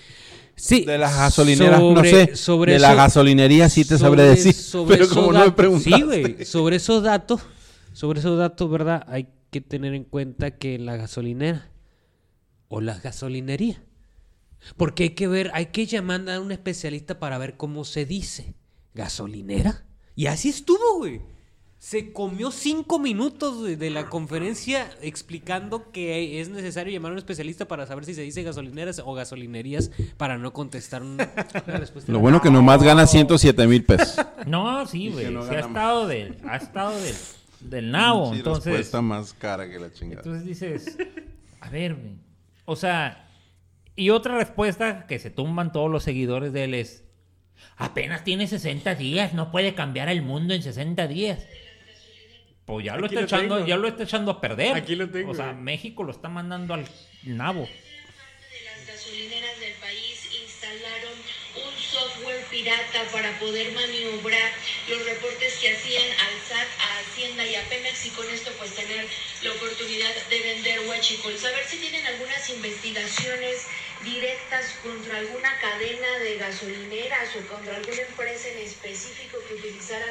sí. 0.56 0.84
De 0.84 0.98
las 0.98 1.14
gasolineras, 1.16 1.80
no 1.80 1.94
sobre- 1.96 2.10
sé. 2.10 2.36
sobre 2.36 2.72
de 2.72 2.78
eso- 2.78 2.86
la 2.88 2.94
gasolinería 2.94 3.68
sí 3.68 3.84
te 3.84 3.98
sabré 3.98 4.22
sobre- 4.22 4.30
decir. 4.36 4.54
sobre 4.54 4.96
pero 4.96 5.08
como 5.08 5.32
no 5.32 5.44
me 5.44 5.52
preguntaste. 5.52 5.96
Sí, 5.96 6.02
güey. 6.02 6.44
Sobre 6.44 6.76
esos 6.76 7.02
datos, 7.02 7.40
sobre 7.92 8.18
esos 8.20 8.36
datos, 8.38 8.68
¿verdad? 8.70 9.04
Hay 9.08 9.28
que 9.50 9.60
tener 9.60 9.94
en 9.94 10.04
cuenta 10.04 10.50
que 10.52 10.78
la 10.78 10.96
gasolinera 10.96 11.70
o 12.68 12.80
la 12.80 12.98
gasolinería. 12.98 13.82
Porque 14.76 15.04
hay 15.04 15.10
que 15.10 15.28
ver, 15.28 15.50
hay 15.54 15.66
que 15.66 15.86
llamar 15.86 16.28
a 16.28 16.40
un 16.40 16.50
especialista 16.50 17.18
para 17.20 17.38
ver 17.38 17.56
cómo 17.56 17.84
se 17.84 18.04
dice. 18.04 18.54
¿Gasolinera? 18.94 19.84
Y 20.16 20.26
así 20.26 20.48
estuvo, 20.48 20.96
güey. 20.98 21.20
Se 21.86 22.12
comió 22.12 22.50
cinco 22.50 22.98
minutos 22.98 23.62
de, 23.62 23.76
de 23.76 23.90
la 23.90 24.06
conferencia 24.06 24.90
explicando 25.02 25.92
que 25.92 26.40
es 26.40 26.48
necesario 26.48 26.92
llamar 26.92 27.10
a 27.10 27.12
un 27.12 27.18
especialista 27.18 27.68
para 27.68 27.86
saber 27.86 28.04
si 28.04 28.12
se 28.14 28.22
dice 28.22 28.42
gasolineras 28.42 29.00
o 29.04 29.14
gasolinerías 29.14 29.92
para 30.16 30.36
no 30.36 30.52
contestar 30.52 31.02
un- 31.02 31.12
una 31.12 31.76
respuesta. 31.76 32.10
Lo 32.10 32.18
bueno 32.18 32.40
que 32.40 32.50
nomás 32.50 32.82
gana 32.82 33.06
107 33.06 33.68
mil 33.68 33.84
pesos. 33.84 34.16
No, 34.48 34.84
sí, 34.86 35.10
güey. 35.10 35.30
no 35.32 35.46
sí 35.46 35.54
ha 35.54 35.60
estado 35.60 36.08
del, 36.08 36.36
ha 36.48 36.56
estado 36.56 36.90
del, 37.00 37.14
del 37.60 37.90
nabo. 37.92 38.32
Sí, 38.32 38.38
entonces, 38.38 38.64
respuesta 38.64 39.00
más 39.00 39.32
cara 39.32 39.70
que 39.70 39.78
la 39.78 39.92
chingada. 39.92 40.22
entonces 40.22 40.44
dices, 40.44 40.98
a 41.60 41.70
ver, 41.70 41.94
güey. 41.94 42.14
O 42.64 42.74
sea, 42.74 43.28
y 43.94 44.10
otra 44.10 44.36
respuesta 44.38 45.06
que 45.06 45.20
se 45.20 45.30
tumban 45.30 45.70
todos 45.72 45.88
los 45.88 46.02
seguidores 46.02 46.52
de 46.52 46.64
él 46.64 46.74
es, 46.74 47.04
apenas 47.76 48.24
tiene 48.24 48.48
60 48.48 48.96
días, 48.96 49.34
no 49.34 49.52
puede 49.52 49.76
cambiar 49.76 50.08
el 50.08 50.22
mundo 50.22 50.52
en 50.52 50.62
60 50.64 51.06
días. 51.06 51.46
Pues 52.66 52.84
ya 52.84 52.96
lo, 52.96 53.06
Aquí 53.06 53.14
está 53.14 53.20
lo 53.20 53.26
echando, 53.26 53.54
tengo. 53.56 53.68
ya 53.68 53.76
lo 53.76 53.88
está 53.88 54.02
echando 54.02 54.30
a 54.32 54.40
perder. 54.40 54.74
Aquí 54.76 54.96
lo 54.96 55.08
tengo, 55.08 55.30
O 55.30 55.34
sea. 55.34 55.52
México 55.52 56.02
lo 56.02 56.10
está 56.10 56.28
mandando 56.28 56.74
al 56.74 56.84
nabo. 57.22 57.62
de 57.62 58.60
las 58.64 58.86
gasolineras 58.86 59.60
del 59.60 59.72
país 59.74 60.28
instalaron 60.42 61.12
un 61.64 61.72
software 61.80 62.44
pirata 62.50 63.04
para 63.12 63.38
poder 63.38 63.72
maniobrar 63.72 64.50
los 64.90 65.04
reportes 65.04 65.58
que 65.58 65.72
hacían 65.74 66.02
al 66.02 66.34
SAT, 66.42 66.68
a 66.80 66.98
Hacienda 67.00 67.46
y 67.46 67.54
a 67.54 67.62
Pemex 67.68 68.06
y 68.06 68.10
con 68.10 68.28
esto 68.28 68.50
pues 68.58 68.74
tener 68.74 69.06
la 69.42 69.52
oportunidad 69.52 70.12
de 70.28 70.40
vender 70.40 70.80
huachicol. 70.88 71.38
Saber 71.38 71.64
si 71.66 71.76
tienen 71.78 72.04
algunas 72.06 72.50
investigaciones 72.50 73.66
directas 74.04 74.74
contra 74.82 75.18
alguna 75.18 75.56
cadena 75.60 76.18
de 76.18 76.36
gasolineras 76.36 77.28
o 77.36 77.46
contra 77.46 77.76
alguna 77.76 78.02
empresa 78.02 78.48
en 78.50 78.58
específico 78.58 79.38
que 79.48 79.54
utilizaran 79.54 80.10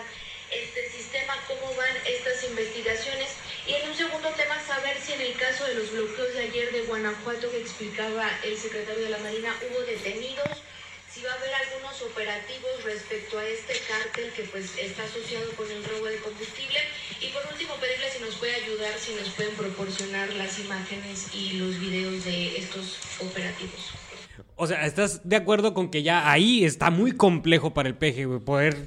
este 0.56 0.90
sistema, 0.92 1.34
cómo 1.48 1.74
van 1.76 1.96
estas 2.08 2.44
investigaciones. 2.46 3.30
Y 3.68 3.74
en 3.74 3.90
un 3.90 3.96
segundo 3.96 4.30
tema, 4.30 4.56
saber 4.66 4.98
si 5.02 5.14
en 5.14 5.22
el 5.22 5.34
caso 5.34 5.66
de 5.66 5.76
los 5.76 5.92
bloqueos 5.92 6.34
de 6.34 6.44
ayer 6.44 6.72
de 6.72 6.82
Guanajuato 6.84 7.52
que 7.52 7.62
explicaba 7.62 8.30
el 8.44 8.58
secretario 8.58 9.04
de 9.04 9.10
la 9.10 9.18
Marina, 9.20 9.56
hubo 9.70 9.82
detenidos, 9.82 10.62
si 11.12 11.24
va 11.24 11.32
a 11.32 11.36
haber 11.36 11.54
algunos 11.54 12.02
operativos 12.02 12.84
respecto 12.84 13.40
a 13.40 13.48
este 13.48 13.74
cártel 13.88 14.32
que 14.34 14.44
pues 14.44 14.78
está 14.78 15.04
asociado 15.04 15.50
con 15.56 15.70
el 15.72 15.84
robo 15.84 16.06
de 16.06 16.18
combustible. 16.18 16.80
Y 17.22 17.28
por 17.30 17.42
último, 17.52 17.76
pedirle 17.76 18.12
si 18.12 18.20
nos 18.20 18.36
puede 18.36 18.56
ayudar, 18.56 18.94
si 19.00 19.14
nos 19.14 19.30
pueden 19.30 19.56
proporcionar 19.56 20.34
las 20.34 20.60
imágenes 20.60 21.34
y 21.34 21.54
los 21.54 21.80
videos 21.80 22.26
de 22.26 22.58
estos 22.58 22.98
operativos. 23.20 23.94
O 24.58 24.68
sea, 24.68 24.86
¿estás 24.86 25.28
de 25.28 25.36
acuerdo 25.36 25.74
con 25.74 25.90
que 25.90 26.04
ya 26.04 26.32
ahí 26.32 26.64
está 26.64 26.90
muy 26.90 27.12
complejo 27.12 27.74
para 27.74 27.90
el 27.90 27.96
güey? 27.96 28.40
Poder, 28.40 28.78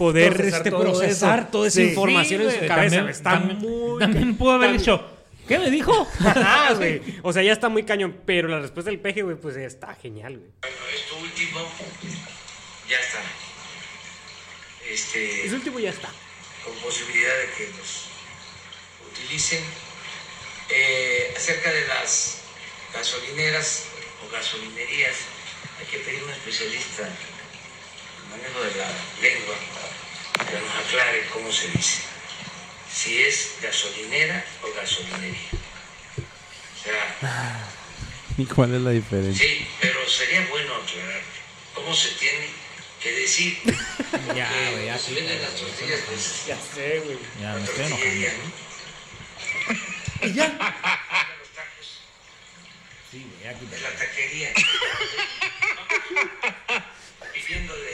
poder 0.00 0.32
Procesar 0.32 0.58
este, 0.60 0.70
todo 0.70 0.80
procesar 0.82 1.38
eso. 1.40 1.48
toda 1.52 1.68
esa 1.68 1.76
Sí. 1.80 1.88
información 1.88 2.40
Sí, 2.40 2.46
en 2.48 2.52
su 2.62 2.66
cabeza. 2.66 2.96
también- 2.96 3.08
está 3.08 3.30
también- 3.32 3.58
muy... 3.58 3.98
También 4.00 4.36
pudo 4.38 4.50
haber 4.52 4.68
también- 4.70 4.80
dicho, 4.80 5.06
¿qué 5.46 5.58
me 5.58 5.70
dijo? 5.70 6.08
Güey. 6.76 7.02
O 7.22 7.32
sea, 7.34 7.42
ya 7.42 7.52
está 7.52 7.68
muy 7.68 7.82
cañón. 7.84 8.16
Pero 8.24 8.48
la 8.48 8.60
respuesta 8.60 8.90
del 8.90 8.98
peje, 8.98 9.20
güey, 9.22 9.36
pues 9.36 9.56
está 9.56 9.94
genial, 9.94 10.38
güey. 10.38 10.50
Bueno, 10.62 10.76
esto 10.94 11.16
último 11.20 11.60
ya 12.88 12.96
está. 12.98 13.18
Este, 14.90 15.46
Ese 15.46 15.54
último 15.54 15.78
ya 15.78 15.90
está. 15.90 16.08
con 16.64 16.74
posibilidad 16.82 17.34
de 17.38 17.46
que 17.56 17.64
los 17.78 18.06
utilicen. 19.12 19.62
Eh, 20.72 21.34
acerca 21.36 21.70
de 21.72 21.86
las 21.88 22.38
gasolineras 22.94 23.84
o 24.24 24.32
gasolinerías, 24.32 25.16
hay 25.80 25.86
que 25.86 25.98
pedir 25.98 26.22
un 26.24 26.30
especialista 26.30 27.08
manejo 28.30 28.60
de 28.60 28.74
la 28.76 28.88
lengua 29.20 29.54
que 30.48 30.54
nos 30.58 30.74
aclare 30.86 31.26
cómo 31.32 31.52
se 31.52 31.68
dice. 31.68 32.02
Si 32.92 33.22
es 33.22 33.52
gasolinera 33.62 34.44
o 34.62 34.72
gasolinería. 34.74 35.48
O 35.52 36.82
sea, 36.82 37.16
¿Y 38.36 38.46
cuál 38.46 38.74
es 38.74 38.80
la 38.80 38.90
diferencia? 38.90 39.46
Sí, 39.46 39.66
pero 39.80 40.08
sería 40.08 40.44
bueno 40.48 40.74
aclarar 40.76 41.20
cómo 41.74 41.94
se 41.94 42.08
tiene 42.12 42.48
que 43.02 43.12
decir. 43.12 43.58
Ya, 44.34 44.48
que 44.48 44.70
güey, 44.72 44.86
ya 44.86 44.98
se 44.98 45.08
sí, 45.08 45.14
venden 45.14 45.40
las 45.42 45.54
tortillas, 45.54 46.00
pues, 46.06 46.46
Ya 46.46 46.56
sé, 46.56 47.00
güey. 47.00 47.18
Ya, 47.40 47.52
la 47.52 47.54
me 47.54 47.64
estoy 47.64 47.84
enojando. 47.86 48.26
¿no? 50.20 50.26
Y 50.26 50.32
ya. 50.34 50.48
Los 50.48 50.58
tacos, 51.54 52.00
Sí, 53.10 53.26
güey, 53.28 53.42
ya 53.42 53.50
es 53.52 53.82
la 53.82 53.90
taquería. 53.90 54.50
Pidiéndole. 57.34 57.89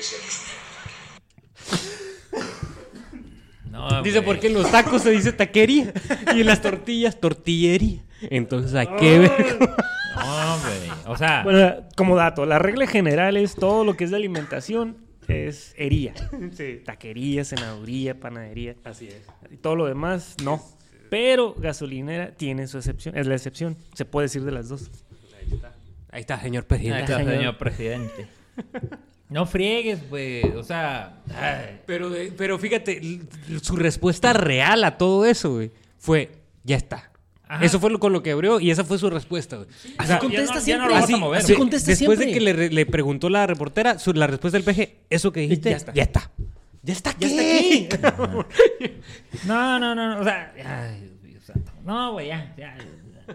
No, 3.70 4.02
Dice, 4.02 4.22
porque 4.22 4.48
en 4.48 4.54
los 4.54 4.68
tacos 4.70 5.02
se 5.02 5.10
dice 5.10 5.32
taquería 5.32 5.92
y 6.34 6.40
en 6.40 6.46
las 6.46 6.60
tortillas, 6.60 7.20
tortillería. 7.20 8.02
Entonces, 8.22 8.74
¿a 8.74 8.96
qué 8.96 9.18
ver? 9.20 9.30
No, 10.16 10.58
güey. 10.58 10.90
O 11.06 11.16
sea, 11.16 11.44
Bueno, 11.44 11.88
como 11.96 12.16
dato, 12.16 12.44
la 12.44 12.58
regla 12.58 12.88
general 12.88 13.36
es 13.36 13.54
todo 13.54 13.84
lo 13.84 13.96
que 13.96 14.04
es 14.04 14.10
de 14.10 14.16
alimentación 14.16 14.96
es 15.30 15.74
hería. 15.76 16.14
Sí. 16.52 16.82
Taquería, 16.84 17.44
cenaduría, 17.44 18.18
panadería. 18.18 18.76
Así 18.84 19.08
es. 19.08 19.22
Y 19.50 19.56
todo 19.56 19.76
lo 19.76 19.86
demás, 19.86 20.36
no. 20.42 20.62
Pero 21.08 21.54
gasolinera 21.54 22.32
tiene 22.32 22.66
su 22.66 22.78
excepción. 22.78 23.16
Es 23.16 23.26
la 23.26 23.34
excepción. 23.34 23.76
Se 23.94 24.04
puede 24.04 24.26
decir 24.26 24.44
de 24.44 24.52
las 24.52 24.68
dos. 24.68 24.90
Ahí 26.12 26.22
está, 26.22 26.40
señor 26.40 26.64
ahí 26.64 26.68
presidente. 26.68 27.00
está, 27.00 27.18
señor. 27.18 27.34
señor 27.34 27.58
presidente. 27.58 28.26
No 29.30 29.46
friegues, 29.46 30.08
güey. 30.10 30.42
O 30.56 30.62
sea, 30.64 31.20
ay. 31.34 31.80
Pero, 31.86 32.14
eh, 32.14 32.32
pero 32.36 32.58
fíjate, 32.58 33.20
su 33.62 33.76
respuesta 33.76 34.32
real 34.32 34.82
a 34.84 34.98
todo 34.98 35.24
eso, 35.24 35.54
güey, 35.54 35.70
fue, 35.98 36.32
ya 36.64 36.76
está. 36.76 37.10
Ajá. 37.46 37.64
Eso 37.64 37.80
fue 37.80 37.90
lo, 37.90 37.98
con 37.98 38.12
lo 38.12 38.22
que 38.22 38.30
abrió 38.32 38.60
y 38.60 38.70
esa 38.70 38.84
fue 38.84 38.96
su 38.98 39.08
respuesta, 39.10 39.56
güey. 39.56 39.68
O 39.98 40.04
sea, 40.04 40.18
contesta 40.18 40.46
ya 40.46 40.54
no- 40.54 40.54
ya 40.54 40.54
no 40.54 40.60
siempre. 40.60 40.88
lo 40.88 40.94
vas 40.94 41.02
a 41.02 41.04
Así- 41.04 41.16
mover, 41.16 41.38
así 41.40 41.54
contesta 41.54 41.90
Después 41.90 42.18
siempre. 42.18 42.44
de 42.44 42.54
que 42.54 42.54
le, 42.68 42.70
le 42.74 42.86
preguntó 42.86 43.28
la 43.28 43.46
reportera, 43.46 43.98
su- 43.98 44.12
la 44.12 44.26
respuesta 44.28 44.56
del 44.56 44.64
peje, 44.64 44.98
eso 45.10 45.32
que 45.32 45.40
dijiste, 45.40 45.70
Ya 45.70 45.76
está. 45.76 45.92
Ya 45.92 46.02
está. 46.04 46.30
¿Ya 46.82 46.92
está 46.92 47.14
Ya 47.18 47.26
está 47.26 47.42
aquí. 47.42 47.88
No, 49.46 49.78
no, 49.78 49.94
no, 49.94 50.14
no. 50.14 50.20
O 50.20 50.24
sea, 50.24 50.52
ay, 50.64 51.12
Dios 51.24 51.44
santo. 51.44 51.72
No, 51.84 52.12
güey, 52.12 52.28
ya, 52.28 52.54
ya. 52.56 52.76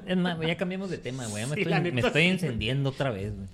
Es 0.05 0.17
más, 0.17 0.39
ya 0.39 0.57
cambiamos 0.57 0.89
de 0.89 0.97
tema, 0.97 1.25
güey. 1.27 1.45
Me, 1.45 1.55
Sí, 1.55 1.61
estoy, 1.61 1.91
me 1.91 2.01
estoy 2.01 2.21
sí. 2.23 2.27
encendiendo 2.29 2.89
otra 2.89 3.11
vez, 3.11 3.33
güey. 3.35 3.47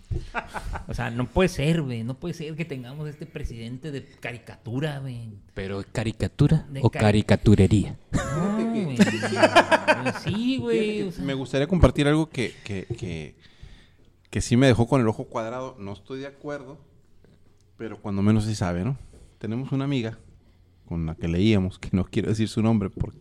O 0.88 0.94
sea, 0.94 1.10
no 1.12 1.26
puede 1.28 1.50
ser, 1.50 1.82
güey. 1.82 2.04
No 2.04 2.16
puede 2.20 2.34
ser 2.34 2.56
que 2.56 2.66
tengamos 2.66 3.08
este 3.10 3.26
presidente 3.26 3.92
de 3.92 4.06
caricatura, 4.06 5.00
güey. 5.00 5.30
Pero 5.54 5.84
caricatura 5.92 6.66
De 6.70 6.80
o 6.82 6.90
cari- 6.90 7.00
caricaturería. 7.02 7.98
No, 8.12 8.72
güey. 8.86 8.98
Sí, 10.24 10.58
güey. 10.58 11.02
o 11.04 11.12
sea, 11.12 11.24
Me 11.26 11.34
gustaría 11.34 11.68
compartir 11.68 12.08
algo 12.08 12.30
que, 12.30 12.54
que, 12.64 12.86
que, 12.98 13.36
que 14.30 14.42
sí 14.42 14.58
me 14.58 14.68
dejó 14.68 14.88
con 14.88 15.02
el 15.02 15.08
ojo 15.08 15.26
cuadrado. 15.26 15.76
No 15.80 15.94
estoy 15.94 16.20
de 16.20 16.28
acuerdo, 16.28 16.78
pero 17.78 18.02
cuando 18.02 18.22
menos 18.22 18.46
sí 18.46 18.56
sabe, 18.56 18.84
¿no? 18.84 18.98
Tenemos 19.40 19.72
una 19.72 19.86
amiga 19.86 20.18
con 20.86 21.06
la 21.06 21.16
que 21.16 21.28
leíamos, 21.28 21.80
que 21.80 21.90
no 21.94 22.04
quiero 22.06 22.30
decir 22.30 22.48
su 22.50 22.62
nombre 22.62 22.90
porque... 22.90 23.20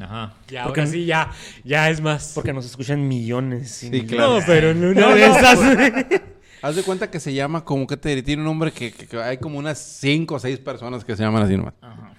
Ajá. 0.00 0.34
Ya, 0.48 0.64
Porque- 0.64 0.80
ahora 0.80 0.92
sí, 0.92 1.04
ya, 1.04 1.30
ya 1.64 1.90
es 1.90 2.00
más. 2.00 2.32
Porque 2.34 2.52
nos 2.52 2.64
escuchan 2.66 3.06
millones. 3.08 3.70
Sí, 3.70 3.90
millones. 3.90 4.10
claro. 4.12 4.40
No, 4.40 4.46
pero 4.46 4.70
en 4.70 4.84
una 4.84 5.00
No, 5.00 5.14
de 5.14 5.28
no, 5.28 5.36
esas. 5.36 5.58
Haz 6.62 6.74
de 6.76 6.82
cuenta 6.82 7.10
que 7.10 7.20
se 7.20 7.32
llama 7.34 7.64
como 7.64 7.86
que 7.86 7.96
te 7.96 8.20
tiene 8.22 8.42
un 8.42 8.46
nombre 8.46 8.72
que, 8.72 8.90
que- 8.92 9.06
que 9.06 9.16
hay 9.16 9.38
como 9.38 9.58
unas 9.58 9.78
cinco 9.78 10.34
o 10.36 10.38
seis 10.38 10.58
personas 10.58 11.04
que 11.04 11.16
se 11.16 11.22
llaman 11.22 11.42
así 11.44 11.56
nomás. 11.56 11.74
Ajá. 11.80 12.12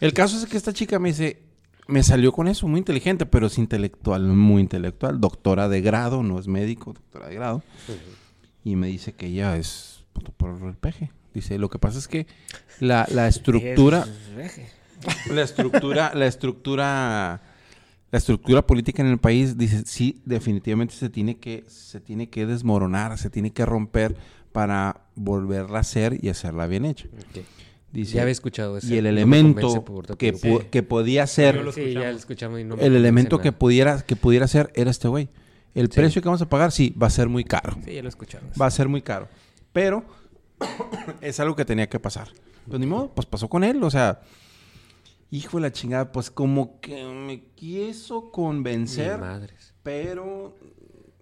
El 0.00 0.12
caso 0.12 0.36
es 0.38 0.46
que 0.46 0.56
esta 0.56 0.72
chica 0.72 0.98
me 0.98 1.08
dice, 1.10 1.42
me 1.86 2.02
salió 2.02 2.32
con 2.32 2.46
eso, 2.48 2.66
muy 2.68 2.78
inteligente, 2.78 3.26
pero 3.26 3.46
es 3.48 3.58
intelectual, 3.58 4.22
muy 4.22 4.60
intelectual, 4.62 5.20
doctora 5.20 5.68
de 5.68 5.80
grado, 5.80 6.22
no 6.22 6.38
es 6.38 6.46
médico, 6.46 6.92
doctora 6.92 7.28
de 7.28 7.34
grado. 7.34 7.62
Y 8.64 8.76
me 8.76 8.86
dice 8.88 9.12
que 9.14 9.26
ella 9.26 9.56
es 9.56 10.04
puto, 10.12 10.32
por 10.32 10.50
el 10.62 10.74
peje. 10.74 11.10
Dice, 11.32 11.58
lo 11.58 11.68
que 11.70 11.78
pasa 11.78 11.98
es 11.98 12.08
que 12.08 12.26
la, 12.80 13.06
la 13.10 13.28
estructura, 13.28 14.06
la 15.30 15.42
estructura, 15.42 16.12
la 16.14 16.26
estructura, 16.26 17.40
la 18.10 18.18
estructura 18.18 18.66
política 18.66 19.02
en 19.02 19.08
el 19.08 19.18
país, 19.18 19.56
dice, 19.56 19.82
sí, 19.86 20.20
definitivamente 20.24 20.94
se 20.94 21.08
tiene 21.10 21.38
que, 21.38 21.64
se 21.68 22.00
tiene 22.00 22.28
que 22.28 22.46
desmoronar, 22.46 23.18
se 23.18 23.30
tiene 23.30 23.52
que 23.52 23.64
romper 23.66 24.16
para 24.52 25.02
volverla 25.14 25.78
a 25.78 25.80
hacer 25.82 26.18
y 26.22 26.28
hacerla 26.28 26.66
bien 26.66 26.84
hecha. 26.84 27.06
Dice, 27.92 28.14
Ya 28.16 28.22
había 28.22 28.32
escuchado 28.32 28.76
eso. 28.76 28.86
y 28.86 28.98
el 28.98 29.04
no 29.04 29.10
me 29.10 29.10
elemento 29.10 29.72
tanto 29.82 30.16
que, 30.16 30.34
sí. 30.34 30.58
que 30.70 30.82
podía 30.82 31.26
ser, 31.26 31.60
Sí, 31.74 31.92
ya 31.92 32.10
lo 32.12 32.16
escuchamos 32.16 32.60
y 32.60 32.64
no 32.64 32.76
me 32.76 32.84
el 32.84 32.94
elemento 32.94 33.38
que 33.38 33.48
nada. 33.48 33.58
pudiera, 33.58 34.02
que 34.02 34.16
pudiera 34.16 34.46
ser 34.46 34.72
era 34.74 34.90
este 34.90 35.08
güey. 35.08 35.28
El 35.74 35.88
precio 35.88 36.20
que 36.20 36.28
vamos 36.28 36.42
a 36.42 36.48
pagar, 36.48 36.72
sí, 36.72 36.94
va 37.00 37.06
a 37.06 37.10
ser 37.10 37.28
muy 37.28 37.44
caro. 37.44 37.76
Sí, 37.84 37.94
ya 37.94 38.02
lo 38.02 38.08
escuchamos. 38.08 38.50
Va 38.60 38.66
a 38.66 38.70
ser 38.70 38.88
muy 38.88 39.02
caro. 39.02 39.28
Pero 39.72 40.04
es 41.20 41.38
algo 41.40 41.54
que 41.56 41.64
tenía 41.64 41.88
que 41.88 41.98
pasar. 42.00 42.28
Pues 42.66 42.78
ni 42.80 42.86
modo, 42.86 43.12
pues 43.14 43.26
pasó 43.26 43.48
con 43.48 43.64
él. 43.64 43.82
O 43.82 43.90
sea, 43.90 44.20
hijo 45.30 45.58
de 45.58 45.62
la 45.62 45.72
chingada, 45.72 46.12
pues 46.12 46.30
como 46.30 46.80
que 46.80 47.04
me 47.04 47.42
quiso 47.54 48.30
convencer, 48.30 49.18
madres. 49.18 49.74
pero 49.82 50.56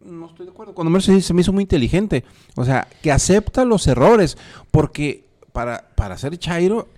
no 0.01 0.27
estoy 0.27 0.47
de 0.47 0.53
acuerdo. 0.53 0.75
Cuando 0.75 0.91
menos 0.91 1.05
se, 1.05 1.21
se 1.21 1.35
me 1.35 1.41
hizo 1.43 1.53
muy 1.53 1.63
inteligente. 1.63 2.25
O 2.57 2.65
sea, 2.65 2.89
que 3.03 3.11
acepta 3.13 3.65
los 3.65 3.87
errores. 3.87 4.39
Porque 4.71 5.25
para, 5.53 5.89
para 5.97 6.17
ser 6.17 6.39
Chairo, 6.39 6.89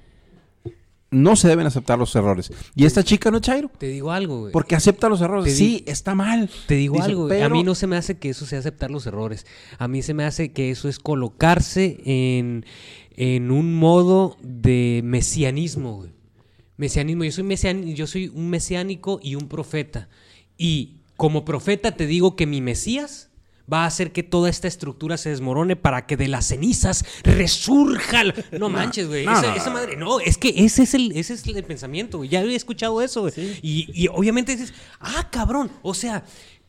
no 1.11 1.35
se 1.35 1.49
deben 1.49 1.67
aceptar 1.67 1.99
los 1.99 2.15
errores. 2.15 2.53
Y 2.77 2.85
esta 2.85 3.03
chica 3.03 3.31
no 3.33 3.39
es 3.39 3.43
Chairo. 3.43 3.69
Te 3.79 3.89
digo 3.89 4.13
algo, 4.13 4.41
güey. 4.41 4.53
Porque 4.53 4.77
acepta 4.77 5.09
los 5.09 5.21
errores. 5.21 5.57
Sí, 5.57 5.83
está 5.89 6.15
mal. 6.15 6.49
Te 6.69 6.75
digo 6.75 6.95
Dice, 6.97 7.07
algo, 7.07 7.25
güey. 7.27 7.41
a 7.41 7.45
pero- 7.47 7.55
mí 7.57 7.65
no 7.65 7.75
se 7.75 7.87
me 7.89 7.97
hace 7.97 8.19
que 8.19 8.29
eso 8.29 8.47
sea 8.47 8.61
aceptar 8.61 8.91
los 8.93 9.07
errores. 9.07 9.45
A 9.79 9.89
mí 9.89 10.03
se 10.03 10.15
me 10.15 10.25
hace 10.25 10.53
que 10.53 10.71
eso 10.71 10.89
es 10.89 10.99
colocarse 11.01 12.01
en, 12.05 12.65
en 13.17 13.51
un 13.51 13.75
modo 13.75 14.37
de 14.43 15.01
mesianismo, 15.03 15.97
güey. 15.97 16.20
Mesianismo. 16.81 17.25
Yo 17.25 17.33
soy, 17.33 17.45
mesian- 17.45 17.95
yo 17.95 18.07
soy 18.07 18.29
un 18.35 18.49
mesiánico 18.51 19.21
y 19.23 19.35
un 19.35 19.49
profeta. 19.49 20.09
Y 20.57 20.97
como 21.17 21.45
profeta 21.45 21.93
te 21.95 22.07
digo 22.07 22.35
que 22.37 22.47
mi 22.47 22.61
Mesías 22.61 23.29
va 23.73 23.85
a 23.85 23.87
hacer 23.87 24.11
que 24.11 24.23
toda 24.25 24.49
esta 24.51 24.67
estructura 24.67 25.17
se 25.17 25.29
desmorone 25.31 25.77
para 25.77 26.07
que 26.07 26.17
de 26.17 26.27
las 26.29 26.47
cenizas 26.49 27.05
resurja. 27.23 28.23
el- 28.23 28.35
No 28.59 28.69
manches, 28.79 29.07
güey. 29.07 29.25
no, 29.27 29.33
esa, 29.33 29.43
no, 29.51 29.55
esa 29.57 29.67
no. 29.67 29.73
madre. 29.75 29.97
No, 29.97 30.19
es 30.21 30.39
que 30.39 30.49
ese 30.57 30.83
es 30.85 30.95
el, 30.95 31.13
ese 31.13 31.35
es 31.35 31.47
el 31.47 31.63
pensamiento, 31.65 32.17
güey. 32.19 32.31
Ya 32.31 32.41
había 32.41 32.57
escuchado 32.57 33.01
eso, 33.03 33.21
güey. 33.21 33.33
Y, 33.63 33.87
y 33.95 34.09
obviamente 34.09 34.53
dices, 34.57 34.73
ah, 34.99 35.29
cabrón. 35.31 35.71
O 35.83 35.95
sea, 35.95 36.25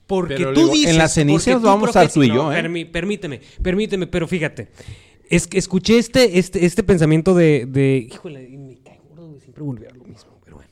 porque 0.05 0.36
Pero 0.36 0.53
tú 0.53 0.59
digo, 0.59 0.74
en 0.74 0.80
dices. 0.80 0.95
las 0.97 1.14
cenizas 1.14 1.62
vamos 1.62 1.88
a 1.88 1.89
estar 1.91 2.03
profetas- 2.07 2.14
tú 2.14 2.24
y 2.24 2.28
yo, 2.28 2.36
No, 2.36 2.53
¿eh? 2.53 2.62
permí- 2.62 2.91
permíteme, 2.91 3.39
permíteme, 3.64 4.05
pero 4.07 4.28
fíjate. 4.28 4.70
Es 5.30 5.47
que 5.47 5.57
escuché 5.57 5.97
este, 5.97 6.38
este, 6.38 6.66
este 6.66 6.84
pensamiento 6.84 7.34
de, 7.34 7.66
de. 7.66 8.09
Híjole, 8.12 8.49
y 8.49 8.57
me 8.57 8.78
cae 8.80 8.99
gordo, 9.07 9.30
güey. 9.30 9.39
Siempre 9.39 9.64
volver 9.64 9.89
a 9.91 9.95
lo 9.95 10.03
mismo, 10.03 10.38
pero 10.43 10.57
bueno. 10.57 10.70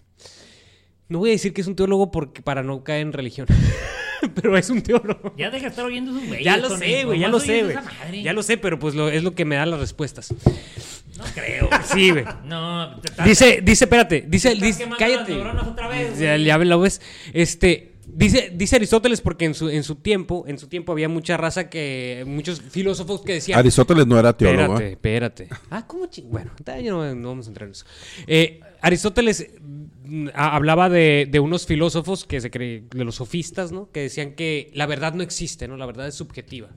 No 1.10 1.20
voy 1.20 1.30
a 1.30 1.32
decir 1.34 1.53
que 1.53 1.62
es 1.62 1.68
un 1.68 1.76
teólogo 1.76 2.12
porque, 2.12 2.41
para 2.41 2.62
no 2.62 2.84
caer 2.84 3.01
en 3.01 3.14
religión. 3.14 3.47
pero 4.36 4.55
es 4.55 4.70
un 4.70 4.82
teólogo. 4.82 5.34
Ya 5.38 5.49
deja 5.49 5.64
de 5.64 5.70
estar 5.70 5.86
oyendo 5.86 6.12
esos 6.12 6.28
güeyes. 6.28 6.45
Ya 6.45 6.57
lo 6.57 6.78
sé, 6.78 7.03
güey, 7.05 7.20
ya 7.20 7.28
lo 7.28 7.39
sé, 7.39 7.64
güey. 7.64 8.24
Ya 8.24 8.34
lo 8.34 8.43
sé, 8.43 8.57
pero 8.57 8.78
pues 8.78 8.95
lo, 8.95 9.10
es 9.10 9.24
lo 9.24 9.34
que 9.34 9.43
me 9.43 9.55
da 9.55 9.66
las 9.66 9.80
respuestas. 9.80 10.32
No 11.18 11.24
creo. 11.34 11.70
Sí, 11.84 12.12
güey. 12.12 12.26
No, 12.45 12.95
Dice, 13.26 13.60
dice, 13.64 13.86
espérate, 13.86 14.26
dice, 14.28 14.55
dice 14.55 14.88
cállate. 14.97 15.34
otra 15.41 15.88
vez, 15.88 16.20
Ya, 16.20 16.38
ya 16.38 16.57
lo 16.57 16.80
ves. 16.80 17.01
Este, 17.34 17.89
Dice, 18.12 18.51
dice 18.55 18.76
Aristóteles 18.76 19.22
porque 19.22 19.45
en 19.45 19.53
su, 19.53 19.70
en 19.70 19.84
su 19.84 19.95
tiempo, 19.95 20.43
en 20.47 20.57
su 20.57 20.68
tiempo 20.68 20.91
había 20.91 21.07
mucha 21.07 21.38
raza 21.38 21.70
que, 21.70 22.24
muchos 22.26 22.60
filósofos 22.62 23.22
que 23.22 23.34
decían, 23.34 23.60
Aristóteles 23.60 24.07
no 24.07 24.18
era 24.20 24.36
teólogo. 24.36 24.80
Espérate, 24.80 25.43
¿eh? 25.43 25.47
espérate. 25.47 25.47
Ah, 25.70 25.86
¿cómo 25.86 26.07
ching? 26.07 26.30
Bueno, 26.30 26.51
ya 26.66 26.82
no, 26.91 27.16
no 27.16 27.28
vamos 27.30 27.45
a 27.45 27.49
entrar 27.49 27.68
en 27.68 27.72
eso. 27.72 27.86
Eh, 28.26 28.62
Aristóteles 28.82 29.51
hablaba 30.34 30.89
de, 30.89 31.39
unos 31.41 31.66
filósofos 31.66 32.26
que 32.26 32.41
se 32.41 32.51
cree, 32.51 32.84
de 32.89 33.03
los 33.03 33.16
sofistas, 33.16 33.72
¿no? 33.72 33.91
Que 33.91 34.01
decían 34.01 34.34
que 34.34 34.72
la 34.74 34.86
verdad 34.86 35.14
no 35.14 35.24
existe, 35.24 35.68
¿no? 35.68 35.78
La 35.78 35.86
verdad 35.86 36.07
es 36.07 36.16
subjetiva. 36.16 36.70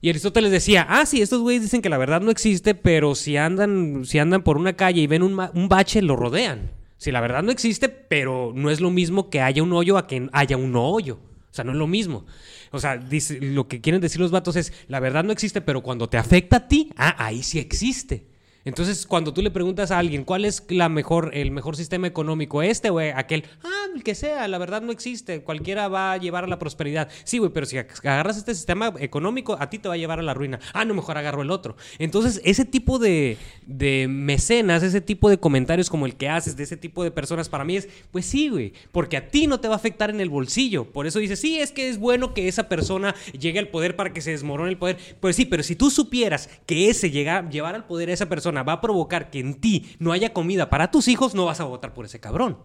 Y 0.00 0.10
Aristóteles 0.10 0.50
decía, 0.50 0.84
ah, 0.88 1.06
sí, 1.06 1.22
estos 1.22 1.40
güeyes 1.40 1.62
dicen 1.62 1.80
que 1.80 1.88
la 1.88 1.96
verdad 1.96 2.20
no 2.20 2.32
existe, 2.32 2.74
pero 2.74 3.14
si 3.14 3.36
andan, 3.36 4.04
si 4.04 4.18
andan 4.18 4.42
por 4.42 4.56
una 4.56 4.72
calle 4.72 5.00
y 5.00 5.06
ven 5.06 5.22
un, 5.22 5.68
bache, 5.68 6.02
lo 6.02 6.16
rodean. 6.16 6.72
Si 6.96 7.12
la 7.12 7.20
verdad 7.20 7.44
no 7.44 7.52
existe, 7.52 7.88
pero 7.88 8.52
no 8.54 8.70
es 8.70 8.80
lo 8.80 8.90
mismo 8.90 9.30
que 9.30 9.40
haya 9.40 9.62
un 9.62 9.72
hoyo 9.72 9.96
a 9.96 10.08
que 10.08 10.28
haya 10.32 10.56
un 10.56 10.74
hoyo. 10.74 11.20
O 11.50 11.54
sea, 11.54 11.64
no 11.64 11.70
es 11.70 11.78
lo 11.78 11.86
mismo. 11.86 12.26
O 12.72 12.80
sea, 12.80 13.00
lo 13.40 13.68
que 13.68 13.80
quieren 13.80 14.00
decir 14.00 14.20
los 14.20 14.32
vatos 14.32 14.56
es, 14.56 14.72
la 14.88 14.98
verdad 14.98 15.22
no 15.22 15.32
existe, 15.32 15.60
pero 15.60 15.82
cuando 15.82 16.08
te 16.08 16.16
afecta 16.16 16.56
a 16.56 16.68
ti, 16.68 16.90
ah, 16.96 17.14
ahí 17.18 17.42
sí 17.44 17.60
existe. 17.60 18.31
Entonces, 18.64 19.06
cuando 19.06 19.34
tú 19.34 19.42
le 19.42 19.50
preguntas 19.50 19.90
a 19.90 19.98
alguien 19.98 20.24
cuál 20.24 20.44
es 20.44 20.64
la 20.68 20.88
mejor, 20.88 21.30
el 21.34 21.50
mejor 21.50 21.76
sistema 21.76 22.06
económico, 22.06 22.62
este 22.62 22.90
o 22.90 22.98
aquel, 22.98 23.44
ah, 23.64 23.86
el 23.94 24.02
que 24.04 24.14
sea, 24.14 24.46
la 24.48 24.58
verdad 24.58 24.82
no 24.82 24.92
existe, 24.92 25.42
cualquiera 25.42 25.88
va 25.88 26.12
a 26.12 26.16
llevar 26.16 26.44
a 26.44 26.46
la 26.46 26.58
prosperidad. 26.58 27.08
Sí, 27.24 27.38
güey, 27.38 27.50
pero 27.52 27.66
si 27.66 27.78
agarras 27.78 28.36
este 28.36 28.54
sistema 28.54 28.92
económico, 28.98 29.56
a 29.58 29.68
ti 29.68 29.78
te 29.78 29.88
va 29.88 29.94
a 29.94 29.98
llevar 29.98 30.18
a 30.18 30.22
la 30.22 30.34
ruina. 30.34 30.60
Ah, 30.72 30.84
no, 30.84 30.94
mejor 30.94 31.18
agarro 31.18 31.42
el 31.42 31.50
otro. 31.50 31.76
Entonces, 31.98 32.40
ese 32.44 32.64
tipo 32.64 32.98
de, 32.98 33.36
de 33.66 34.06
mecenas, 34.08 34.82
ese 34.82 35.00
tipo 35.00 35.28
de 35.28 35.38
comentarios 35.38 35.90
como 35.90 36.06
el 36.06 36.14
que 36.14 36.28
haces 36.28 36.56
de 36.56 36.62
ese 36.62 36.76
tipo 36.76 37.02
de 37.02 37.10
personas, 37.10 37.48
para 37.48 37.64
mí 37.64 37.76
es, 37.76 37.88
pues 38.10 38.26
sí, 38.26 38.48
güey, 38.48 38.72
porque 38.92 39.16
a 39.16 39.28
ti 39.28 39.46
no 39.46 39.60
te 39.60 39.68
va 39.68 39.74
a 39.74 39.76
afectar 39.78 40.10
en 40.10 40.20
el 40.20 40.30
bolsillo. 40.30 40.84
Por 40.84 41.06
eso 41.06 41.18
dices, 41.18 41.40
sí, 41.40 41.58
es 41.58 41.72
que 41.72 41.88
es 41.88 41.98
bueno 41.98 42.34
que 42.34 42.48
esa 42.48 42.68
persona 42.68 43.14
llegue 43.38 43.58
al 43.58 43.68
poder 43.68 43.96
para 43.96 44.12
que 44.12 44.20
se 44.20 44.30
desmorone 44.30 44.70
el 44.70 44.78
poder. 44.78 44.98
Pues 45.20 45.36
sí, 45.36 45.46
pero 45.46 45.62
si 45.62 45.74
tú 45.74 45.90
supieras 45.90 46.48
que 46.66 46.90
ese 46.90 47.10
llega, 47.10 47.48
llevar 47.48 47.74
al 47.74 47.86
poder 47.86 48.10
a 48.10 48.12
esa 48.12 48.28
persona 48.28 48.51
va 48.62 48.74
a 48.74 48.80
provocar 48.82 49.30
que 49.30 49.40
en 49.40 49.54
ti 49.54 49.96
no 49.98 50.12
haya 50.12 50.34
comida 50.34 50.68
para 50.68 50.90
tus 50.90 51.08
hijos, 51.08 51.34
no 51.34 51.46
vas 51.46 51.60
a 51.60 51.64
votar 51.64 51.94
por 51.94 52.04
ese 52.04 52.20
cabrón. 52.20 52.58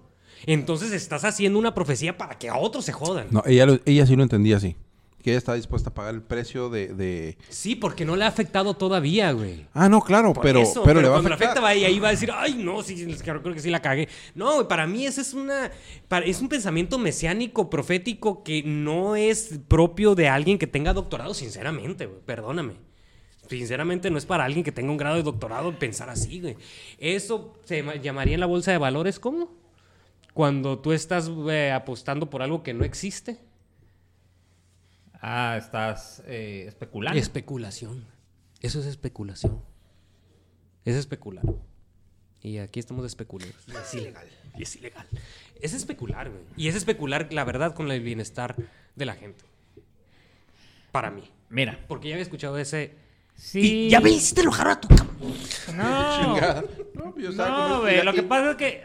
Entonces 0.45 0.91
estás 0.91 1.23
haciendo 1.23 1.57
una 1.57 1.73
profecía 1.73 2.17
para 2.17 2.37
que 2.37 2.49
a 2.49 2.57
otros 2.57 2.83
se 2.85 2.91
jodan. 2.91 3.27
No, 3.31 3.41
ella, 3.45 3.65
lo- 3.65 3.79
ella 3.85 4.05
sí 4.05 4.15
lo 4.15 4.23
entendía 4.23 4.57
así. 4.57 4.75
Que 5.23 5.31
ella 5.31 5.39
está 5.39 5.55
dispuesta 5.55 5.89
a 5.89 5.93
pagar 5.93 6.13
el 6.13 6.21
precio 6.21 6.69
de... 6.69 6.89
de- 6.93 7.37
Sí, 7.49 7.75
porque 7.75 8.05
no 8.05 8.15
le 8.15 8.23
ha 8.23 8.27
afectado 8.27 8.75
todavía, 8.75 9.31
güey. 9.31 9.65
Ah, 9.73 9.89
no, 9.89 9.99
claro, 9.99 10.31
pero, 10.41 10.59
eso, 10.61 10.83
pero, 10.83 11.01
le 11.01 11.09
va 11.09 11.15
a 11.15 11.17
cuando 11.21 11.33
afectar. 11.33 11.47
le 11.47 11.59
afecta 11.59 11.61
va 11.61 11.75
y 11.75 11.83
ahí 11.85 11.99
va 11.99 12.09
a 12.09 12.11
decir, 12.11 12.29
ay, 12.33 12.53
no, 12.53 12.83
sí, 12.83 13.05
creo 13.23 13.41
que 13.41 13.59
sí 13.59 13.69
la 13.71 13.81
cagué. 13.81 14.07
No, 14.35 14.53
güey, 14.55 14.67
para 14.67 14.85
mí 14.85 15.05
ese 15.07 15.21
es 15.21 15.33
una 15.33 15.71
para- 16.07 16.25
es 16.25 16.39
un 16.39 16.47
pensamiento 16.49 16.97
mesiánico, 16.99 17.69
profético 17.69 18.43
que 18.43 18.61
no 18.63 19.15
es 19.15 19.59
propio 19.67 20.13
de 20.15 20.29
alguien 20.29 20.59
que 20.59 20.67
tenga 20.67 20.93
doctorado, 20.93 21.33
sinceramente, 21.33 22.05
güey, 22.05 22.19
perdóname. 22.25 22.73
Sinceramente 23.49 24.09
no 24.09 24.17
es 24.17 24.25
para 24.25 24.43
alguien 24.45 24.63
que 24.63 24.71
tenga 24.71 24.91
un 24.91 24.97
grado 24.97 25.15
de 25.15 25.23
doctorado 25.23 25.77
pensar 25.79 26.09
así, 26.09 26.41
güey. 26.41 26.55
Eso 26.99 27.57
se 27.65 27.77
llama- 27.77 27.95
llamaría 27.95 28.33
en 28.33 28.39
la 28.41 28.45
bolsa 28.45 28.71
de 28.71 28.77
valores, 28.77 29.19
¿cómo? 29.19 29.51
Cuando 30.33 30.79
tú 30.79 30.91
estás 30.93 31.31
eh, 31.49 31.71
apostando 31.71 32.29
por 32.29 32.41
algo 32.41 32.61
que 32.63 32.73
no 32.73 32.83
existe. 32.83 33.39
Ah, 35.21 35.55
estás 35.57 36.21
eh, 36.27 36.65
especulando. 36.67 37.19
Especulación. 37.19 38.05
Eso 38.61 38.79
es 38.79 38.85
especulación. 38.85 39.61
Es 40.85 40.95
especular. 40.95 41.43
Y 42.41 42.59
aquí 42.59 42.79
estamos 42.79 43.03
de 43.03 43.07
especuleros. 43.07 43.55
Y 43.67 43.71
es 43.75 43.93
ilegal. 43.95 44.27
Y 44.57 44.63
es 44.63 44.75
ilegal. 44.75 45.07
Es 45.59 45.73
especular, 45.73 46.29
güey. 46.29 46.43
Y 46.55 46.67
es 46.67 46.75
especular, 46.75 47.31
la 47.33 47.43
verdad, 47.43 47.73
con 47.73 47.89
el 47.91 48.01
bienestar 48.01 48.55
de 48.95 49.05
la 49.05 49.15
gente. 49.15 49.43
Para 50.91 51.09
mí. 51.11 51.23
Mira, 51.49 51.83
Porque 51.87 52.09
ya 52.09 52.15
había 52.15 52.23
escuchado 52.23 52.57
ese. 52.57 52.93
Sí. 53.37 53.85
Y 53.85 53.89
ya 53.89 54.01
me 54.01 54.09
hiciste 54.09 54.41
enojar 54.41 54.67
a 54.67 54.81
tu 54.81 54.87
cabrón. 54.89 55.07
No. 55.75 56.27
No, 56.97 57.15
yo 57.15 57.29
estaba 57.29 57.69
no, 57.69 57.81
güey. 57.81 58.03
Lo 58.03 58.11
que 58.11 58.23
pasa 58.23 58.51
es 58.51 58.57
que. 58.57 58.81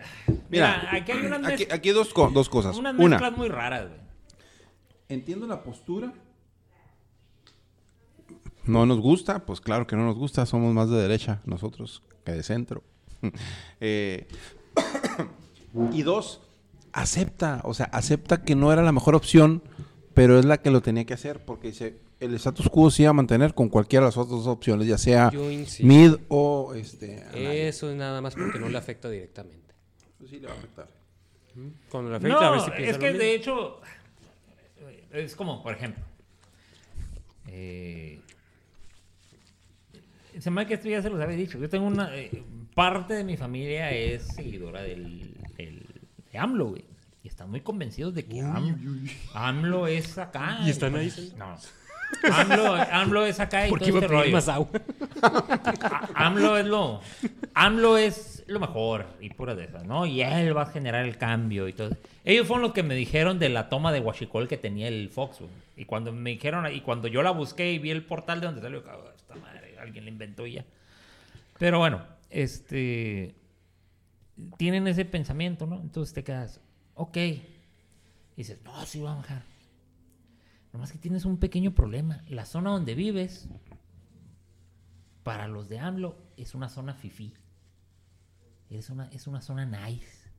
Mira, 0.51 0.77
Mira, 0.83 0.89
aquí 0.93 1.13
hay 1.13 1.27
unas, 1.27 1.45
Aquí, 1.51 1.65
mez- 1.65 1.73
aquí 1.73 1.91
dos, 1.93 2.13
co- 2.13 2.29
dos 2.31 2.51
cosas. 2.51 2.77
unas 2.77 2.95
Una, 2.95 3.09
mezclas 3.17 3.37
muy 3.39 3.49
raras, 3.49 3.89
güey. 3.89 4.01
entiendo 5.09 5.47
la 5.47 5.63
postura. 5.63 6.13
No 8.65 8.87
nos 8.87 9.01
gusta, 9.01 9.45
pues 9.47 9.61
claro 9.63 9.87
que 9.87 9.97
no 9.97 10.05
nos 10.05 10.17
gusta. 10.17 10.45
Somos 10.47 10.73
más 10.75 10.89
de 10.91 10.97
derecha 11.01 11.41
nosotros 11.47 12.03
que 12.25 12.33
de 12.33 12.43
centro. 12.43 12.83
Eh, 13.81 14.29
y 15.93 16.03
dos, 16.03 16.43
acepta, 16.93 17.61
o 17.65 17.73
sea, 17.75 17.87
acepta 17.87 18.43
que 18.43 18.55
no 18.55 18.73
era 18.73 18.83
la 18.83 18.93
mejor 18.93 19.15
opción, 19.15 19.63
pero 20.15 20.39
es 20.39 20.45
la 20.45 20.59
que 20.61 20.71
lo 20.71 20.83
tenía 20.83 21.05
que 21.07 21.15
hacer, 21.15 21.45
porque 21.45 21.69
dice, 21.69 21.99
el 22.23 22.35
status 22.35 22.69
quo 22.69 22.91
se 22.91 23.03
iba 23.03 23.11
a 23.11 23.15
mantener 23.15 23.55
con 23.55 23.69
cualquiera 23.69 24.05
de 24.07 24.09
las 24.09 24.17
otras 24.17 24.47
opciones, 24.47 24.87
ya 24.87 24.99
sea 24.99 25.31
mid 25.81 26.15
o 26.29 26.73
este. 26.75 27.23
Eso 27.69 27.91
es 27.91 27.97
nada 27.97 28.21
más 28.21 28.35
porque 28.35 28.59
no 28.59 28.69
le 28.69 28.79
afecta 28.79 29.09
directamente. 29.11 29.75
Pues 30.19 30.31
sí 30.31 30.39
le 30.41 30.47
va 30.47 30.55
a 30.55 30.57
afectar. 30.59 30.89
Cuando 31.91 32.11
le 32.11 32.17
afecta, 32.17 32.49
a 32.49 32.51
ver 32.53 32.61
si 32.61 32.71
piensa 32.71 32.87
es 32.91 32.93
lo 32.95 33.01
que 33.01 33.07
mismo. 33.09 33.19
de 33.19 33.35
hecho. 33.35 33.81
Es 35.13 35.37
como, 35.37 35.63
por 35.63 35.75
ejemplo. 35.75 36.03
eh, 37.49 38.19
se 40.39 40.51
me 40.51 40.63
hace 40.63 40.69
que 40.69 40.75
esto 40.75 40.89
ya 40.89 41.03
se 41.03 41.11
los 41.11 41.21
había 41.21 41.37
dicho. 41.37 41.59
Yo 41.59 41.69
tengo 41.69 41.87
una. 41.87 42.15
eh, 42.17 42.43
parte 42.75 43.13
de 43.15 43.25
mi 43.25 43.37
familia 43.37 43.91
es 43.91 44.23
seguidora 44.29 44.81
del, 44.83 45.35
del- 45.59 45.87
de 46.33 46.39
AMLO, 46.39 46.69
güey. 46.69 46.85
Y 47.23 47.29
están 47.29 47.51
muy 47.51 47.61
convencidos 47.61 48.15
de 48.15 48.25
que 48.25 48.41
AMLO, 48.41 48.77
AMLO 49.35 49.87
es 49.87 50.17
acá. 50.19 50.61
¿Y 50.65 50.71
están 50.71 50.97
ahí? 50.97 51.11
pues, 51.15 51.35
No. 51.37 51.57
AMLO, 52.33 52.75
AMLO 52.75 53.27
es 53.27 53.41
acá 53.41 53.67
y 53.67 53.71
¿Por 53.71 53.81
qué 53.81 53.87
todo 53.87 53.99
este 53.99 54.09
rollo. 54.09 54.33
más 54.33 54.49
agua? 54.49 54.69
AMLO 56.15 56.57
es 56.59 56.67
lo 56.67 57.01
AMLO 57.55 57.99
es 57.99 58.45
lo 58.47 58.61
mejor 58.61 59.07
y 59.21 59.31
pura 59.31 59.55
de 59.55 59.65
esas, 59.65 59.85
¿no? 59.85 60.07
Y 60.07 60.23
él 60.23 60.57
va 60.57 60.63
a 60.63 60.67
generar 60.67 61.05
el 61.05 61.17
cambio 61.17 61.69
y 61.69 61.73
todo. 61.73 61.91
Ellos 62.25 62.47
fueron 62.47 62.63
los 62.63 62.73
que 62.73 62.83
me 62.83 62.95
dijeron 62.95 63.39
de 63.39 63.49
la 63.49 63.69
toma 63.69 63.93
de 63.93 64.01
Huachicol 64.01 64.49
que 64.49 64.57
tenía 64.57 64.89
el 64.89 65.11
Fox, 65.11 65.41
güey. 65.41 65.51
Y 65.77 65.85
cuando 65.85 66.13
me 66.13 66.31
dijeron, 66.31 66.73
y 66.73 66.81
cuando 66.81 67.09
yo 67.09 67.23
la 67.23 67.31
busqué 67.31 67.73
y 67.73 67.79
vi 67.79 67.91
el 67.91 68.05
portal 68.05 68.41
de 68.41 68.47
donde 68.47 68.61
salió, 68.61 68.85
cabrón, 68.85 69.13
esta 69.17 69.35
madre, 69.37 69.77
alguien 69.81 70.05
la 70.05 70.11
inventó 70.11 70.47
y 70.47 70.55
ya. 70.55 70.65
Pero 71.59 71.79
bueno, 71.79 72.03
este 72.31 73.35
tienen 74.57 74.87
ese 74.89 75.05
pensamiento, 75.05 75.67
¿no? 75.67 75.81
Entonces 75.81 76.15
te 76.15 76.25
quedas, 76.25 76.61
ok. 76.95 77.17
Y 77.17 77.43
dices, 78.37 78.59
no, 78.65 78.85
sí 78.87 79.01
va 79.01 79.13
a 79.13 79.17
bajar. 79.17 79.52
Nomás 80.73 80.93
que 80.93 80.99
tienes 80.99 81.25
un 81.25 81.39
pequeño 81.39 81.75
problema. 81.75 82.23
La 82.29 82.47
zona 82.47 82.71
donde 82.71 82.95
vives 82.95 83.49
para 85.23 85.47
los 85.47 85.69
de 85.69 85.79
AMLO 85.79 86.17
es 86.37 86.55
una 86.55 86.69
zona 86.69 86.95
fifí. 86.95 87.35
Es 88.71 88.89
una, 88.89 89.07
es 89.09 89.27
una 89.27 89.43
zona 89.43 89.67
nice. 89.67 90.31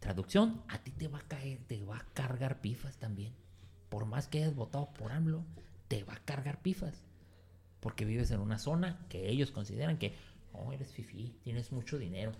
Traducción, 0.00 0.62
a 0.68 0.78
ti 0.78 0.92
te 0.92 1.08
va 1.08 1.18
a 1.18 1.28
caer, 1.28 1.58
te 1.66 1.84
va 1.84 1.98
a 1.98 2.06
cargar 2.14 2.60
pifas 2.60 2.96
también. 2.96 3.34
Por 3.90 4.06
más 4.06 4.28
que 4.28 4.38
hayas 4.38 4.54
votado 4.54 4.92
por 4.94 5.12
AMLO, 5.12 5.44
te 5.88 6.04
va 6.04 6.14
a 6.14 6.24
cargar 6.24 6.62
pifas. 6.62 7.04
Porque 7.80 8.04
vives 8.04 8.30
en 8.30 8.40
una 8.40 8.58
zona 8.58 9.06
que 9.08 9.28
ellos 9.28 9.50
consideran 9.50 9.98
que, 9.98 10.14
oh, 10.52 10.72
eres 10.72 10.92
fifí, 10.92 11.38
tienes 11.44 11.70
mucho 11.70 11.98
dinero. 11.98 12.32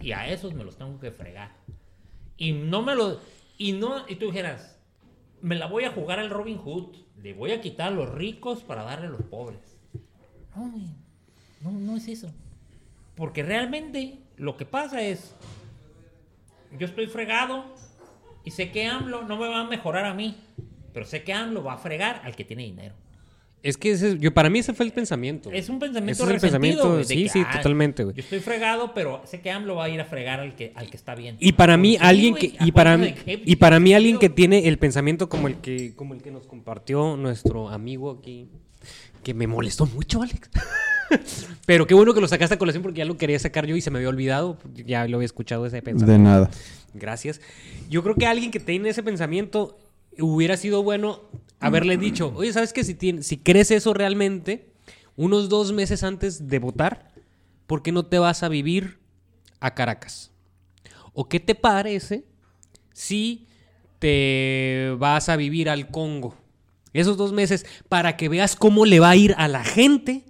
Y 0.00 0.12
a 0.12 0.28
esos 0.28 0.54
me 0.54 0.64
los 0.64 0.78
tengo 0.78 0.98
que 0.98 1.10
fregar. 1.10 1.52
Y 2.38 2.52
no 2.52 2.82
me 2.82 2.94
lo. 2.94 3.20
Y 3.58 3.72
no. 3.72 4.08
Y 4.08 4.16
tú 4.16 4.26
dijeras, 4.26 4.79
me 5.42 5.56
la 5.56 5.66
voy 5.66 5.84
a 5.84 5.92
jugar 5.92 6.18
al 6.18 6.30
Robin 6.30 6.58
Hood. 6.58 6.96
Le 7.22 7.34
voy 7.34 7.52
a 7.52 7.60
quitar 7.60 7.88
a 7.88 7.94
los 7.94 8.10
ricos 8.10 8.62
para 8.62 8.82
darle 8.82 9.06
a 9.06 9.10
los 9.10 9.22
pobres. 9.22 9.78
No. 10.56 10.72
No, 11.62 11.70
no 11.72 11.96
es 11.96 12.08
eso. 12.08 12.32
Porque 13.14 13.42
realmente 13.42 14.18
lo 14.36 14.56
que 14.56 14.64
pasa 14.64 15.02
es. 15.02 15.34
Yo 16.78 16.86
estoy 16.86 17.06
fregado 17.08 17.64
y 18.44 18.52
sé 18.52 18.70
que 18.70 18.86
AMLO 18.86 19.22
no 19.22 19.36
me 19.36 19.48
va 19.48 19.60
a 19.60 19.64
mejorar 19.64 20.04
a 20.04 20.14
mí. 20.14 20.36
Pero 20.92 21.04
sé 21.04 21.22
que 21.22 21.32
AMLO 21.32 21.62
va 21.62 21.74
a 21.74 21.78
fregar 21.78 22.22
al 22.24 22.34
que 22.34 22.44
tiene 22.44 22.64
dinero. 22.64 22.94
Es 23.62 23.76
que 23.76 23.90
ese- 23.90 24.18
yo, 24.18 24.32
para 24.32 24.48
mí 24.48 24.58
ese 24.58 24.72
fue 24.72 24.86
el 24.86 24.92
pensamiento. 24.92 25.50
Es 25.52 25.68
un 25.68 25.78
pensamiento 25.78 26.12
Ese 26.12 26.22
es 26.22 26.28
el 26.28 26.34
resentido, 26.40 26.82
pensamiento, 26.82 27.04
sí, 27.08 27.22
que, 27.24 27.28
sí, 27.28 27.42
ah, 27.46 27.56
totalmente, 27.56 28.04
güey. 28.04 28.16
Yo 28.16 28.22
estoy 28.22 28.40
fregado, 28.40 28.94
pero 28.94 29.20
sé 29.26 29.40
que 29.40 29.50
AMLO 29.50 29.76
va 29.76 29.84
a 29.84 29.88
ir 29.90 30.00
a 30.00 30.04
fregar 30.06 30.40
al 30.40 30.54
que, 30.56 30.72
al 30.74 30.88
que 30.88 30.96
está 30.96 31.14
bien. 31.14 31.36
Y 31.40 31.52
para 31.52 31.76
mí 31.76 31.92
sí, 31.92 31.98
alguien 32.00 32.34
que 32.34 32.54
y 32.58 32.72
para 32.72 32.96
mí 32.96 33.14
y 33.26 33.56
para 33.56 33.78
mí 33.78 33.92
alguien 33.92 34.18
que 34.18 34.30
tiene 34.30 34.66
el 34.66 34.78
pensamiento 34.78 35.28
como 35.28 35.46
el 35.48 35.56
que 35.56 35.94
como 35.94 36.14
el 36.14 36.22
que 36.22 36.30
nos 36.30 36.46
compartió 36.46 37.16
nuestro 37.16 37.68
amigo 37.68 38.10
aquí 38.18 38.48
que 39.22 39.34
me 39.34 39.46
molestó 39.46 39.84
mucho, 39.84 40.22
Alex. 40.22 40.48
Pero 41.66 41.86
qué 41.86 41.94
bueno 41.94 42.14
que 42.14 42.20
lo 42.20 42.28
sacaste 42.28 42.54
a 42.54 42.58
colación 42.58 42.82
porque 42.82 42.98
ya 42.98 43.04
lo 43.04 43.16
quería 43.18 43.38
sacar 43.38 43.66
yo 43.66 43.76
y 43.76 43.80
se 43.80 43.90
me 43.90 43.98
había 43.98 44.08
olvidado, 44.08 44.56
ya 44.86 45.06
lo 45.06 45.16
había 45.18 45.26
escuchado 45.26 45.66
ese 45.66 45.82
pensamiento. 45.82 46.12
De 46.12 46.18
nada. 46.18 46.50
Gracias. 46.94 47.40
Yo 47.90 48.02
creo 48.02 48.14
que 48.14 48.26
alguien 48.26 48.50
que 48.50 48.60
tiene 48.60 48.88
ese 48.88 49.02
pensamiento 49.02 49.76
hubiera 50.18 50.56
sido 50.56 50.82
bueno 50.82 51.20
haberle 51.60 51.96
dicho, 51.96 52.32
oye, 52.36 52.52
¿sabes 52.52 52.72
qué? 52.72 52.82
Si, 52.84 52.94
tien- 52.94 53.22
si 53.22 53.36
crees 53.38 53.70
eso 53.70 53.94
realmente, 53.94 54.72
unos 55.16 55.48
dos 55.48 55.72
meses 55.72 56.02
antes 56.02 56.48
de 56.48 56.58
votar, 56.58 57.12
¿por 57.66 57.82
qué 57.82 57.92
no 57.92 58.06
te 58.06 58.18
vas 58.18 58.42
a 58.42 58.48
vivir 58.48 58.98
a 59.60 59.74
Caracas? 59.74 60.30
¿O 61.12 61.28
qué 61.28 61.38
te 61.40 61.54
parece 61.54 62.24
si 62.92 63.46
te 63.98 64.94
vas 64.98 65.28
a 65.28 65.36
vivir 65.36 65.68
al 65.68 65.90
Congo. 65.90 66.34
Esos 66.92 67.16
dos 67.16 67.32
meses 67.32 67.66
para 67.88 68.16
que 68.16 68.28
veas 68.28 68.56
cómo 68.56 68.86
le 68.86 68.98
va 68.98 69.10
a 69.10 69.16
ir 69.16 69.34
a 69.36 69.46
la 69.46 69.62
gente 69.62 70.24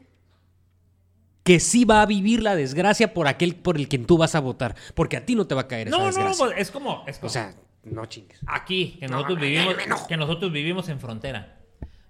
que 1.42 1.58
sí 1.60 1.84
va 1.84 2.02
a 2.02 2.06
vivir 2.06 2.42
la 2.42 2.54
desgracia 2.56 3.14
por 3.14 3.28
aquel 3.28 3.54
por 3.56 3.76
el 3.78 3.88
quien 3.88 4.04
tú 4.06 4.18
vas 4.18 4.34
a 4.34 4.40
votar. 4.40 4.74
Porque 4.94 5.16
a 5.16 5.24
ti 5.24 5.34
no 5.34 5.46
te 5.46 5.54
va 5.54 5.62
a 5.62 5.68
caer 5.68 5.88
esa 5.88 5.96
No, 5.96 6.02
no, 6.02 6.06
desgracia. 6.08 6.44
pues, 6.46 6.58
es 6.58 6.70
como, 6.70 7.04
es 7.06 7.16
como 7.18 7.28
O 7.28 7.30
sea, 7.32 7.54
no 7.84 8.06
chingues. 8.06 8.38
aquí, 8.46 8.96
que 9.00 9.08
nosotros 9.08 9.40
vivimos, 9.40 9.74
que 10.08 10.16
nosotros 10.16 10.52
vivimos 10.52 10.88
en 10.88 11.00
frontera. 11.00 11.58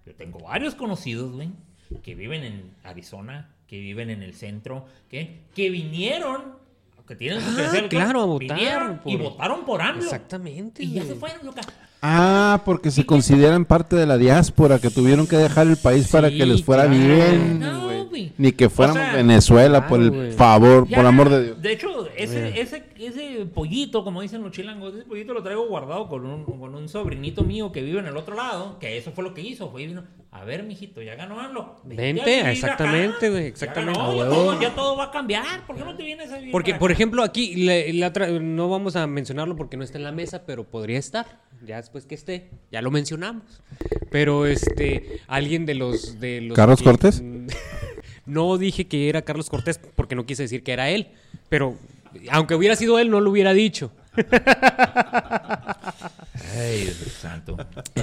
Yo 0.06 0.14
tengo 0.14 0.38
varios 0.40 0.74
conocidos, 0.74 1.32
güey, 1.32 1.50
que 2.02 2.14
viven 2.14 2.42
en 2.44 2.74
Arizona, 2.84 3.54
que 3.66 3.78
viven 3.78 4.10
en 4.10 4.22
el 4.22 4.34
centro, 4.34 4.86
que, 5.08 5.42
que 5.54 5.70
vinieron, 5.70 6.58
que 7.06 7.16
tienen 7.16 7.40
su 7.40 7.50
Ah, 7.50 7.54
credencial, 7.54 7.88
claro, 7.88 8.20
a 8.22 8.24
votar 8.26 8.56
vinieron 8.56 9.00
y 9.04 9.16
por- 9.16 9.30
votaron 9.30 9.64
por 9.64 9.82
AMLO. 9.82 10.04
Exactamente. 10.04 10.82
Y 10.84 10.92
ya 10.92 11.04
se 11.04 11.14
fueron, 11.16 11.44
loca. 11.46 11.62
Ah, 12.02 12.62
porque 12.64 12.90
se 12.90 13.04
consideran 13.04 13.64
parte 13.64 13.94
de 13.96 14.06
la 14.06 14.16
diáspora, 14.16 14.78
que 14.78 14.90
tuvieron 14.90 15.26
que 15.26 15.36
dejar 15.36 15.66
el 15.66 15.76
país 15.76 16.08
para 16.08 16.30
que 16.30 16.46
les 16.46 16.64
fuera 16.64 16.84
claro. 16.86 16.98
bien. 16.98 17.60
No. 17.60 17.90
Ni 18.36 18.52
que 18.52 18.68
fuéramos 18.68 19.00
O 19.02 19.04
sea, 19.04 19.16
Venezuela, 19.16 19.86
por 19.86 20.00
el 20.00 20.32
favor, 20.32 20.86
Ya, 20.88 20.96
por 20.96 21.06
amor 21.06 21.28
de 21.28 21.44
Dios. 21.44 21.62
De 21.62 21.72
hecho, 21.72 22.08
ese, 22.16 22.60
ese, 22.60 22.84
ese 22.98 23.46
pollito, 23.46 24.02
como 24.02 24.20
dicen 24.20 24.42
los 24.42 24.50
chilangos, 24.52 24.94
ese 24.94 25.04
pollito 25.04 25.32
lo 25.32 25.42
traigo 25.42 25.66
guardado 25.68 26.08
con 26.08 26.26
un, 26.26 26.44
con 26.44 26.74
un 26.74 26.88
sobrinito 26.88 27.44
mío 27.44 27.70
que 27.70 27.82
vive 27.82 27.98
en 28.00 28.06
el 28.06 28.16
otro 28.16 28.34
lado, 28.34 28.78
que 28.78 28.96
eso 28.98 29.12
fue 29.12 29.24
lo 29.24 29.32
que 29.32 29.42
hizo. 29.42 29.70
Fue 29.70 29.82
y 29.82 29.86
vino, 29.88 30.04
a 30.32 30.44
ver, 30.44 30.64
mijito, 30.64 31.00
ya 31.02 31.14
ganó 31.14 31.38
AMLO. 31.40 31.76
Vente, 31.84 32.50
exactamente, 32.50 33.30
güey, 33.30 33.42
Ya 33.42 33.48
exactamente. 33.48 33.98
ganó, 33.98 34.12
ya, 34.14 34.18
huevo. 34.22 34.34
todo, 34.34 34.60
ya 34.60 34.74
todo 34.74 34.96
va 34.96 35.04
a 35.04 35.10
cambiar. 35.10 35.66
¿Por 35.66 35.76
qué 35.76 35.84
no 35.84 35.94
te 35.96 36.02
vienes 36.02 36.30
a 36.32 36.38
vivir 36.38 36.52
Porque, 36.52 36.74
por 36.74 36.90
acá? 36.90 36.94
ejemplo, 36.96 37.22
aquí 37.22 37.54
le- 37.56 37.92
la 37.94 38.08
otra- 38.08 38.28
no 38.28 38.68
vamos 38.68 38.96
a 38.96 39.06
mencionarlo 39.06 39.54
porque 39.56 39.76
no 39.76 39.84
está 39.84 39.98
en 39.98 40.04
la 40.04 40.12
mesa, 40.12 40.44
pero 40.46 40.64
podría 40.64 40.98
estar. 40.98 41.26
Ya 41.66 41.76
después 41.76 42.06
que 42.06 42.14
esté, 42.14 42.48
ya 42.72 42.80
lo 42.82 42.90
mencionamos. 42.90 43.44
Pero 44.10 44.46
este, 44.46 45.20
alguien 45.26 45.66
de 45.66 45.74
los 45.74 46.18
de 46.20 46.40
los 46.40 46.56
¿Carlos 46.56 46.78
que- 46.78 46.84
Cortés? 46.84 47.22
No 48.26 48.58
dije 48.58 48.86
que 48.86 49.08
era 49.08 49.22
Carlos 49.22 49.50
Cortés 49.50 49.80
porque 49.96 50.14
no 50.14 50.24
quise 50.24 50.42
decir 50.44 50.62
que 50.62 50.72
era 50.72 50.88
él, 50.90 51.08
pero 51.48 51.76
aunque 52.30 52.54
hubiera 52.54 52.76
sido 52.76 52.98
él 53.00 53.10
no 53.10 53.20
lo 53.20 53.30
hubiera 53.30 53.52
dicho. 53.52 53.90
Ay, 56.56 56.80
Dios 56.84 56.96
santo. 57.20 57.56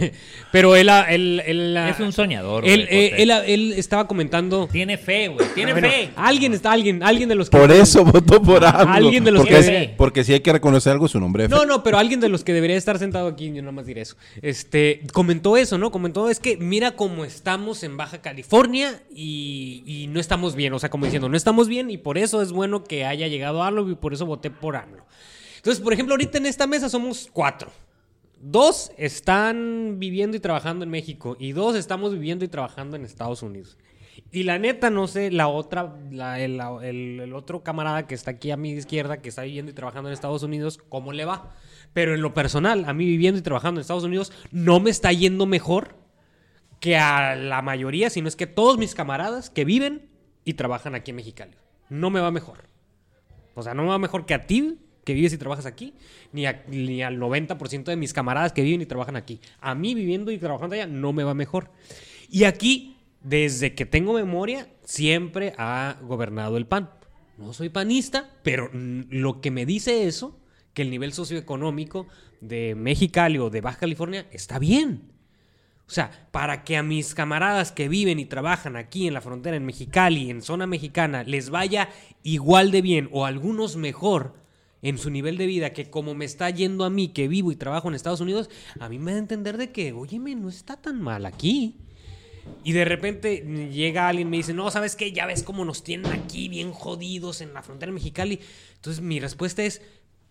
Pero 0.51 0.75
él, 0.75 0.89
ah, 0.89 1.05
él, 1.09 1.41
él, 1.45 1.75
ah, 1.77 1.89
Es 1.89 1.99
un 1.99 2.11
soñador. 2.11 2.65
Él, 2.65 2.85
güey, 2.89 3.05
eh, 3.05 3.15
él, 3.23 3.31
él 3.31 3.73
estaba 3.73 4.07
comentando. 4.07 4.67
Tiene 4.71 4.97
fe, 4.97 5.27
güey. 5.27 5.47
Tiene 5.53 5.73
Bueno, 5.73 5.89
fe. 5.89 6.09
alguien 6.15 6.53
está, 6.53 6.71
alguien, 6.71 7.03
alguien 7.03 7.27
de 7.29 7.35
los 7.35 7.49
que 7.49 7.57
Por 7.57 7.71
eso 7.71 8.05
votó 8.05 8.41
por 8.41 8.63
AMLO. 8.63 8.93
Alguien 8.93 9.23
de 9.23 9.31
los 9.31 9.41
porque, 9.41 9.59
que- 9.59 9.83
es- 9.83 9.89
porque 9.97 10.23
si 10.23 10.33
hay 10.33 10.39
que 10.39 10.53
reconocer 10.53 10.93
algo, 10.93 11.07
su 11.07 11.19
nombre. 11.19 11.47
No, 11.47 11.65
no, 11.65 11.83
pero 11.83 11.97
alguien 11.97 12.19
de 12.19 12.29
los 12.29 12.43
que 12.43 12.53
debería 12.53 12.77
estar 12.77 12.97
sentado 12.99 13.27
aquí, 13.27 13.47
yo 13.51 13.61
nada 13.61 13.71
más 13.71 13.85
diré 13.85 14.01
eso. 14.01 14.15
Este, 14.41 15.01
comentó 15.13 15.57
eso, 15.57 15.77
¿no? 15.77 15.91
Comentó, 15.91 16.29
es 16.29 16.39
que 16.39 16.57
mira 16.57 16.91
cómo 16.91 17.25
estamos 17.25 17.83
en 17.83 17.97
Baja 17.97 18.21
California 18.21 19.01
y, 19.13 19.83
y 19.85 20.07
no 20.07 20.19
estamos 20.19 20.55
bien. 20.55 20.73
O 20.73 20.79
sea, 20.79 20.89
como 20.89 21.05
diciendo, 21.05 21.27
no 21.29 21.37
estamos 21.37 21.67
bien 21.67 21.89
y 21.89 21.97
por 21.97 22.17
eso 22.17 22.41
es 22.41 22.51
bueno 22.51 22.83
que 22.83 23.05
haya 23.05 23.27
llegado 23.27 23.63
AMLO 23.63 23.89
y 23.89 23.95
por 23.95 24.13
eso 24.13 24.25
voté 24.25 24.49
por 24.51 24.75
AMLO. 24.75 25.05
Entonces, 25.57 25.83
por 25.83 25.91
ejemplo, 25.91 26.13
ahorita 26.13 26.37
en 26.37 26.45
esta 26.45 26.65
mesa 26.67 26.87
somos 26.87 27.29
cuatro. 27.33 27.71
Dos 28.39 28.91
están 28.97 29.95
viviendo 29.99 30.37
y 30.37 30.39
trabajando 30.39 30.83
en 30.83 30.91
México 30.91 31.35
y 31.39 31.53
dos 31.53 31.75
estamos 31.75 32.13
viviendo 32.13 32.45
y 32.45 32.47
trabajando 32.47 32.95
en 32.95 33.03
Estados 33.03 33.41
Unidos. 33.41 33.77
Y 34.31 34.43
la 34.43 34.59
neta, 34.59 34.89
no 34.89 35.07
sé, 35.07 35.31
la 35.31 35.47
otra, 35.47 35.95
la- 36.11 36.39
el, 36.39 36.59
el- 36.83 37.19
el 37.19 37.33
otro 37.33 37.63
camarada 37.63 38.07
que 38.07 38.15
está 38.15 38.31
aquí 38.31 38.51
a 38.51 38.57
mi 38.57 38.71
izquierda, 38.71 39.17
que 39.21 39.29
está 39.29 39.43
viviendo 39.43 39.71
y 39.71 39.75
trabajando 39.75 40.09
en 40.09 40.13
Estados 40.13 40.43
Unidos, 40.43 40.79
¿cómo 40.89 41.13
le 41.13 41.25
va? 41.25 41.55
Pero 41.93 42.13
en 42.15 42.21
lo 42.21 42.33
personal, 42.33 42.85
a 42.85 42.93
mí 42.93 43.05
viviendo 43.05 43.39
y 43.39 43.43
trabajando 43.43 43.79
en 43.79 43.81
Estados 43.81 44.03
Unidos, 44.03 44.31
no 44.51 44.79
me 44.79 44.89
está 44.89 45.11
yendo 45.11 45.45
mejor 45.45 45.95
que 46.79 46.97
a 46.97 47.35
la 47.35 47.61
mayoría, 47.61 48.09
sino 48.09 48.27
es 48.27 48.35
que 48.35 48.47
todos 48.47 48.77
mis 48.77 48.93
camaradas 48.95 49.49
que 49.49 49.65
viven 49.65 50.09
y 50.45 50.53
trabajan 50.53 50.93
aquí 50.95 51.11
en 51.11 51.17
Mexicali. 51.17 51.53
No 51.89 52.09
me 52.09 52.19
va 52.19 52.29
mejor. 52.31 52.65
O 53.55 53.63
sea, 53.63 53.73
no 53.73 53.83
me 53.83 53.89
va 53.89 53.97
mejor 53.99 54.25
que 54.25 54.33
a 54.35 54.45
ti, 54.45 54.77
que 55.07 55.13
vives 55.13 55.31
y 55.31 55.37
trabajas 55.37 55.65
aquí, 55.65 55.93
ni, 56.33 56.43
ni 56.67 57.01
al 57.01 57.17
90% 57.17 57.85
de 57.85 57.95
mis 57.95 58.11
camaradas 58.11 58.51
que 58.51 58.61
viven 58.61 58.81
y 58.81 58.85
trabajan 58.85 59.15
aquí. 59.15 59.39
A 59.61 59.73
mí 59.73 59.95
viviendo 59.95 60.31
y 60.31 60.37
trabajando 60.37 60.75
allá 60.75 60.85
no 60.85 61.13
me 61.13 61.23
va 61.23 61.33
mejor. 61.33 61.71
Y 62.29 62.43
aquí, 62.43 62.97
desde 63.21 63.73
que 63.73 63.85
tengo 63.85 64.11
memoria, 64.11 64.67
siempre 64.83 65.53
ha 65.57 65.95
gobernado 66.01 66.57
el 66.57 66.65
PAN. 66.65 66.89
No 67.37 67.53
soy 67.53 67.69
panista, 67.69 68.29
pero 68.43 68.69
lo 68.73 69.39
que 69.39 69.49
me 69.49 69.65
dice 69.65 70.07
eso, 70.07 70.37
que 70.73 70.81
el 70.81 70.89
nivel 70.89 71.13
socioeconómico 71.13 72.07
de 72.41 72.75
Mexicali 72.75 73.37
o 73.37 73.49
de 73.49 73.61
Baja 73.61 73.79
California 73.79 74.27
está 74.31 74.59
bien. 74.59 75.13
O 75.87 75.89
sea, 75.89 76.27
para 76.31 76.65
que 76.65 76.75
a 76.75 76.83
mis 76.83 77.15
camaradas 77.15 77.71
que 77.71 77.87
viven 77.87 78.19
y 78.19 78.25
trabajan 78.25 78.75
aquí 78.75 79.07
en 79.07 79.13
la 79.13 79.21
frontera, 79.21 79.55
en 79.55 79.65
Mexicali, 79.65 80.29
en 80.29 80.41
zona 80.41 80.67
mexicana, 80.67 81.23
les 81.23 81.49
vaya 81.49 81.87
igual 82.23 82.71
de 82.71 82.81
bien 82.81 83.07
o 83.13 83.25
algunos 83.25 83.77
mejor 83.77 84.46
en 84.81 84.97
su 84.97 85.09
nivel 85.09 85.37
de 85.37 85.47
vida 85.47 85.73
que 85.73 85.89
como 85.89 86.13
me 86.13 86.25
está 86.25 86.49
yendo 86.49 86.85
a 86.85 86.89
mí 86.89 87.09
que 87.09 87.27
vivo 87.27 87.51
y 87.51 87.55
trabajo 87.55 87.87
en 87.87 87.95
Estados 87.95 88.21
Unidos, 88.21 88.49
a 88.79 88.89
mí 88.89 88.99
me 88.99 89.11
da 89.11 89.17
a 89.17 89.21
entender 89.21 89.57
de 89.57 89.71
que, 89.71 89.93
óyeme, 89.93 90.35
no 90.35 90.49
está 90.49 90.77
tan 90.77 91.01
mal 91.01 91.25
aquí. 91.25 91.77
Y 92.63 92.71
de 92.71 92.85
repente 92.85 93.43
llega 93.71 94.07
alguien 94.07 94.27
y 94.27 94.31
me 94.31 94.37
dice, 94.37 94.53
no, 94.53 94.71
¿sabes 94.71 94.95
qué? 94.95 95.11
Ya 95.11 95.25
ves 95.25 95.43
cómo 95.43 95.65
nos 95.65 95.83
tienen 95.83 96.11
aquí 96.11 96.47
bien 96.47 96.71
jodidos 96.71 97.41
en 97.41 97.53
la 97.53 97.61
frontera 97.61 97.91
mexicali. 97.91 98.39
Entonces 98.75 99.03
mi 99.03 99.19
respuesta 99.19 99.63
es, 99.63 99.81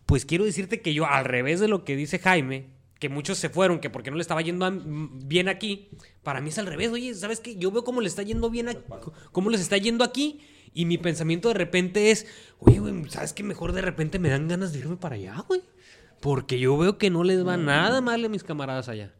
pues 0.06 0.24
quiero 0.24 0.44
decirte 0.44 0.80
que 0.80 0.94
yo, 0.94 1.06
al 1.06 1.24
revés 1.24 1.60
de 1.60 1.68
lo 1.68 1.84
que 1.84 1.96
dice 1.96 2.18
Jaime, 2.18 2.68
que 2.98 3.08
muchos 3.08 3.38
se 3.38 3.50
fueron, 3.50 3.80
que 3.80 3.90
porque 3.90 4.10
no 4.10 4.16
le 4.16 4.22
estaba 4.22 4.40
yendo 4.40 4.70
bien 4.74 5.48
aquí, 5.48 5.90
para 6.22 6.40
mí 6.40 6.48
es 6.48 6.58
al 6.58 6.66
revés. 6.66 6.90
Oye, 6.90 7.14
¿sabes 7.14 7.40
qué? 7.40 7.56
Yo 7.56 7.70
veo 7.70 7.84
cómo 7.84 8.00
le 8.00 8.08
está 8.08 8.22
yendo 8.22 8.48
bien 8.48 8.68
aquí, 8.68 8.80
cómo 9.32 9.50
les 9.50 9.60
está 9.60 9.76
yendo 9.76 10.04
aquí. 10.04 10.40
Y 10.76 10.84
mi 10.84 10.98
pensamiento 10.98 11.48
de 11.48 11.54
repente 11.54 12.10
es, 12.10 12.26
oye, 12.58 12.80
güey, 12.80 13.08
¿sabes 13.08 13.32
qué? 13.32 13.42
Mejor 13.42 13.72
de 13.72 13.80
repente 13.80 14.18
me 14.18 14.28
dan 14.28 14.46
ganas 14.46 14.74
de 14.74 14.80
irme 14.80 14.96
para 14.98 15.14
allá, 15.14 15.42
güey. 15.48 15.62
Porque 16.20 16.58
yo 16.58 16.76
veo 16.76 16.98
que 16.98 17.08
no 17.08 17.24
les 17.24 17.46
va 17.46 17.56
nada 17.56 18.02
mal 18.02 18.22
a 18.22 18.28
mis 18.28 18.44
camaradas 18.44 18.90
allá. 18.90 19.14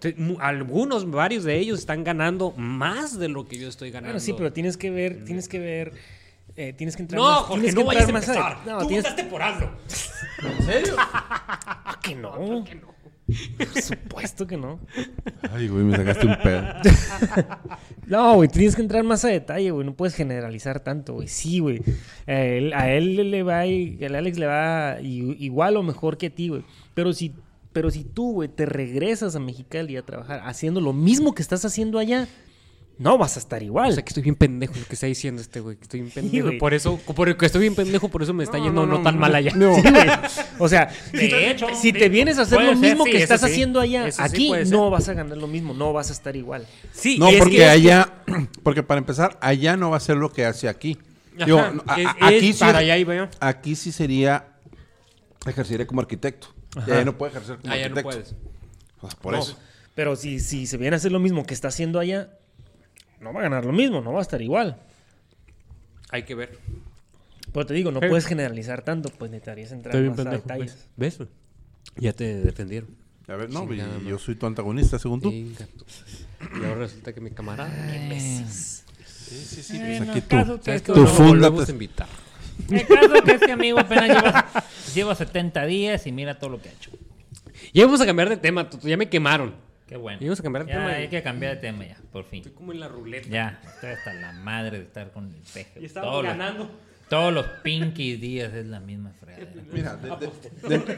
Entonces, 0.00 0.38
algunos, 0.40 1.10
varios 1.10 1.44
de 1.44 1.58
ellos 1.58 1.78
están 1.78 2.04
ganando 2.04 2.52
más 2.52 3.18
de 3.18 3.28
lo 3.28 3.46
que 3.46 3.58
yo 3.58 3.68
estoy 3.68 3.90
ganando. 3.90 4.14
Bueno, 4.14 4.20
sí, 4.20 4.32
pero 4.32 4.50
tienes 4.54 4.78
que 4.78 4.88
ver, 4.90 5.26
tienes 5.26 5.46
que 5.46 5.58
ver, 5.58 5.92
eh, 6.56 6.72
tienes 6.72 6.96
que 6.96 7.02
entrar 7.02 7.20
No, 7.20 7.28
más, 7.28 7.38
Jorge, 7.40 7.54
tienes 7.54 7.74
no 7.74 7.80
que 7.82 7.86
vayas 7.86 8.08
a 8.08 8.12
más 8.12 8.26
empezar. 8.28 8.52
a- 8.52 8.64
no, 8.64 8.78
Tú 8.78 8.86
tienes 8.88 9.12
por 9.24 9.42
AMLO. 9.42 9.70
¿En 10.42 10.62
serio? 10.64 10.96
que 12.02 12.14
no. 12.14 12.93
Por 13.26 13.82
supuesto 13.82 14.46
que 14.46 14.56
no. 14.56 14.80
Ay, 15.50 15.68
güey, 15.68 15.84
me 15.84 15.96
sacaste 15.96 16.26
un 16.26 16.36
pedo. 16.42 16.62
No, 18.06 18.34
güey, 18.34 18.50
tienes 18.50 18.76
que 18.76 18.82
entrar 18.82 19.02
más 19.02 19.24
a 19.24 19.28
detalle, 19.28 19.70
güey. 19.70 19.86
No 19.86 19.94
puedes 19.94 20.14
generalizar 20.14 20.80
tanto, 20.80 21.14
güey. 21.14 21.26
Sí, 21.26 21.58
güey. 21.60 21.80
A 22.26 22.38
él, 22.38 22.72
a 22.74 22.90
él 22.90 23.30
le 23.30 23.42
va, 23.42 23.66
y 23.66 23.98
al 24.04 24.14
Alex 24.14 24.38
le 24.38 24.46
va 24.46 24.98
igual 25.00 25.78
o 25.78 25.82
mejor 25.82 26.18
que 26.18 26.26
a 26.26 26.30
ti, 26.30 26.48
güey. 26.48 26.64
Pero 26.92 27.14
si, 27.14 27.32
pero 27.72 27.90
si 27.90 28.04
tú, 28.04 28.32
güey, 28.34 28.50
te 28.50 28.66
regresas 28.66 29.36
a 29.36 29.40
Mexicali 29.40 29.96
a 29.96 30.02
trabajar 30.02 30.42
haciendo 30.44 30.82
lo 30.82 30.92
mismo 30.92 31.34
que 31.34 31.40
estás 31.40 31.64
haciendo 31.64 31.98
allá, 31.98 32.28
no 32.98 33.18
vas 33.18 33.36
a 33.36 33.40
estar 33.40 33.62
igual. 33.62 33.90
O 33.90 33.92
sea, 33.92 34.04
que 34.04 34.10
estoy 34.10 34.22
bien 34.22 34.36
pendejo 34.36 34.74
lo 34.78 34.86
que 34.86 34.94
está 34.94 35.06
diciendo 35.06 35.42
este 35.42 35.60
güey. 35.60 35.76
Que 35.76 35.82
estoy 35.82 36.00
bien 36.00 36.12
pendejo. 36.12 36.46
güey. 36.46 36.58
por 36.58 36.74
eso, 36.74 36.96
por 36.98 37.36
que 37.36 37.46
estoy 37.46 37.62
bien 37.62 37.74
pendejo, 37.74 38.08
por 38.08 38.22
eso 38.22 38.32
me 38.32 38.44
está 38.44 38.58
yendo 38.58 38.86
no, 38.86 39.02
tan 39.02 39.18
mal 39.18 39.34
allá. 39.34 39.52
No, 39.54 39.70
güey. 39.82 40.08
O 40.58 40.68
sea, 40.68 40.92
De 41.12 41.18
si, 41.28 41.34
hecho, 41.34 41.66
si 41.74 41.92
te 41.92 42.04
sí, 42.04 42.08
vienes 42.08 42.38
a 42.38 42.42
hacer 42.42 42.62
lo 42.62 42.74
mismo 42.76 43.04
sí, 43.04 43.10
que 43.10 43.22
estás 43.22 43.40
sí. 43.40 43.46
haciendo 43.46 43.80
allá, 43.80 44.06
Eso 44.06 44.22
sí 44.28 44.52
aquí 44.52 44.70
no 44.70 44.90
vas 44.90 45.08
a 45.08 45.14
ganar 45.14 45.36
lo 45.38 45.46
mismo, 45.48 45.74
no 45.74 45.92
vas 45.92 46.10
a 46.10 46.12
estar 46.12 46.36
igual. 46.36 46.66
Sí, 46.92 47.18
No, 47.18 47.28
porque 47.38 47.56
que- 47.56 47.66
allá, 47.66 48.12
porque 48.62 48.82
para 48.82 48.98
empezar, 48.98 49.38
allá 49.40 49.76
no 49.76 49.90
va 49.90 49.96
a 49.96 50.00
ser 50.00 50.16
lo 50.16 50.30
que 50.32 50.44
hace 50.44 50.68
aquí. 50.68 50.96
Ajá, 51.36 51.46
Digo, 51.46 51.60
no, 51.62 51.82
es- 51.96 52.06
a- 52.06 52.26
aquí 52.28 52.48
es 52.50 52.56
sí, 52.56 52.60
para 52.60 52.78
allá 52.78 52.96
iba 52.96 53.14
yo. 53.16 53.28
aquí 53.40 53.74
sí 53.74 53.90
sería 53.90 54.46
ejercería 55.46 55.86
como 55.86 56.00
arquitecto. 56.00 56.48
Allá 56.76 57.04
no 57.04 57.16
puede 57.18 57.32
ejercer 57.32 57.58
como 57.58 57.72
Allá 57.72 57.88
no 57.88 57.96
arquitecto. 57.96 58.08
puedes. 58.10 58.34
O 59.00 59.10
sea, 59.10 59.18
por 59.20 59.32
No, 59.34 59.40
eso. 59.40 59.58
Pero 59.94 60.16
si, 60.16 60.40
si 60.40 60.66
se 60.66 60.76
viene 60.76 60.94
a 60.94 60.98
hacer 60.98 61.12
lo 61.12 61.20
mismo 61.20 61.44
que 61.46 61.54
está 61.54 61.68
haciendo 61.68 61.98
allá, 62.00 62.30
no 63.20 63.32
va 63.32 63.40
a 63.40 63.42
ganar 63.44 63.64
lo 63.64 63.72
mismo, 63.72 64.00
no 64.00 64.12
va 64.12 64.18
a 64.18 64.22
estar 64.22 64.40
igual. 64.42 64.80
Hay 66.10 66.24
que 66.24 66.34
ver. 66.34 66.58
Pero 67.52 67.66
te 67.66 67.74
digo, 67.74 67.90
no 67.90 68.00
Pero- 68.00 68.10
puedes 68.10 68.26
generalizar 68.26 68.82
tanto, 68.82 69.10
pues 69.10 69.30
necesitarías 69.30 69.72
entrar 69.72 69.94
Estoy 69.94 70.02
bien 70.02 70.10
más 70.12 70.20
a 70.20 70.24
pendejo. 70.24 70.42
detalles. 70.42 70.88
¿Ves? 70.96 71.18
¿Ves? 71.18 71.28
Ya 71.96 72.12
te 72.12 72.34
defendieron. 72.42 72.90
A 73.28 73.36
ver, 73.36 73.50
no, 73.50 73.60
Chingada 73.66 73.90
y 73.90 73.96
madre. 73.98 74.10
yo 74.10 74.18
soy 74.18 74.34
tu 74.34 74.46
antagonista, 74.46 74.98
según 74.98 75.20
tú. 75.20 75.30
Venga, 75.30 75.66
tú. 75.78 75.84
Y 76.60 76.64
ahora 76.64 76.74
resulta 76.80 77.12
que 77.14 77.20
mi 77.20 77.30
camarada. 77.30 77.70
Sí, 78.18 78.44
sí, 78.46 79.62
sí. 79.62 79.78
Bueno, 79.78 79.98
pues 79.98 80.10
aquí 80.10 80.20
tú. 80.20 80.28
caso 80.28 80.56
que 80.58 80.64
¿Sabes 80.64 80.80
esto 80.82 80.94
qué? 80.94 81.00
Tú 81.00 81.22
volvemos 81.22 81.68
a 81.68 81.72
invitar. 81.72 82.06
El 82.70 82.86
caso 82.86 83.22
que 83.24 83.32
este 83.32 83.52
amigo 83.52 83.80
apenas 83.80 84.08
lleva, 84.08 84.64
lleva 84.94 85.14
70 85.14 85.64
días 85.66 86.06
y 86.06 86.12
mira 86.12 86.38
todo 86.38 86.50
lo 86.50 86.60
que 86.60 86.68
ha 86.68 86.72
hecho. 86.72 86.90
Ya 87.72 87.84
vamos 87.86 88.00
a 88.00 88.06
cambiar 88.06 88.28
de 88.28 88.36
tema, 88.36 88.68
ya 88.82 88.96
me 88.96 89.08
quemaron. 89.08 89.54
Qué 89.86 89.96
bueno. 89.96 90.18
Y 90.20 90.24
vamos 90.24 90.40
a 90.40 90.42
cambiar 90.42 90.64
de 90.64 90.72
Ya 90.72 90.78
tema. 90.78 90.90
hay 90.92 91.08
que 91.08 91.22
cambiar 91.22 91.54
de 91.56 91.60
tema 91.60 91.84
ya, 91.86 91.98
por 92.10 92.24
fin. 92.24 92.38
Estoy 92.40 92.52
como 92.54 92.72
en 92.72 92.80
la 92.80 92.88
ruleta. 92.88 93.28
Ya, 93.28 93.60
estoy 93.66 93.90
hasta 93.90 94.14
la 94.14 94.32
madre 94.32 94.78
de 94.78 94.84
estar 94.84 95.10
con 95.12 95.26
el 95.26 95.40
peje. 95.52 95.80
Y 95.80 95.84
estamos 95.86 96.10
Todo 96.10 96.22
lo- 96.22 96.28
ganando. 96.28 96.70
Todos 97.08 97.34
los 97.34 97.46
Pinky 97.62 98.16
días 98.16 98.52
es 98.54 98.64
la 98.66 98.80
misma 98.80 99.12
fregadera. 99.20 99.50
Mira, 99.72 99.96
de- 99.96 100.08
de- 100.08 100.68
dentro, 100.68 100.94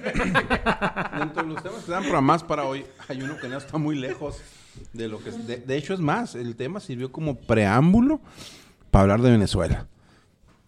dentro 1.18 1.42
de 1.42 1.48
los 1.48 1.62
temas 1.62 1.78
que 1.78 1.90
están 1.92 2.02
programados 2.04 2.44
para 2.44 2.64
hoy, 2.64 2.84
hay 3.08 3.20
uno 3.22 3.36
que 3.38 3.48
no 3.48 3.58
está 3.58 3.76
muy 3.76 3.96
lejos 3.98 4.40
de 4.92 5.08
lo 5.08 5.18
que... 5.22 5.30
es- 5.30 5.46
De, 5.46 5.56
de 5.56 5.76
hecho, 5.76 5.92
es 5.94 6.00
más, 6.00 6.36
el 6.36 6.54
tema 6.54 6.78
sirvió 6.78 7.10
como 7.10 7.36
preámbulo 7.36 8.20
para 8.92 9.02
hablar 9.02 9.20
de 9.20 9.32
Venezuela. 9.32 9.88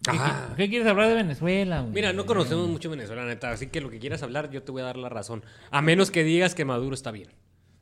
¿Qué, 0.03 0.17
qué 0.57 0.69
quieres 0.69 0.87
hablar 0.87 1.07
de 1.09 1.15
Venezuela? 1.15 1.81
güey? 1.81 1.93
Mira, 1.93 2.11
no 2.13 2.25
conocemos 2.25 2.67
mucho 2.67 2.89
Venezuela, 2.89 3.25
neta, 3.25 3.51
así 3.51 3.67
que 3.67 3.79
lo 3.81 3.89
que 3.89 3.99
quieras 3.99 4.21
hablar 4.23 4.49
yo 4.49 4.61
te 4.63 4.71
voy 4.73 4.81
a 4.81 4.85
dar 4.85 4.97
la 4.97 5.09
razón. 5.09 5.43
A 5.71 5.81
menos 5.81 6.11
que 6.11 6.23
digas 6.23 6.53
que 6.55 6.65
Maduro 6.65 6.93
está 6.93 7.11
bien. 7.11 7.29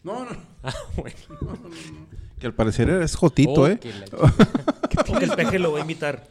No, 0.08 0.26
no. 0.26 0.32
Ah, 0.64 0.74
bueno. 0.95 1.16
Que 2.39 2.45
al 2.45 2.53
parecer 2.53 2.88
es 2.91 3.16
Jotito, 3.16 3.62
Oh, 3.62 3.68
¿eh? 3.68 3.80
que 3.80 3.91
la- 3.91 4.05
Porque 5.08 5.26
el 5.26 5.32
peje 5.32 5.58
lo 5.58 5.72
va 5.72 5.80
a 5.80 5.82
invitar. 5.82 6.28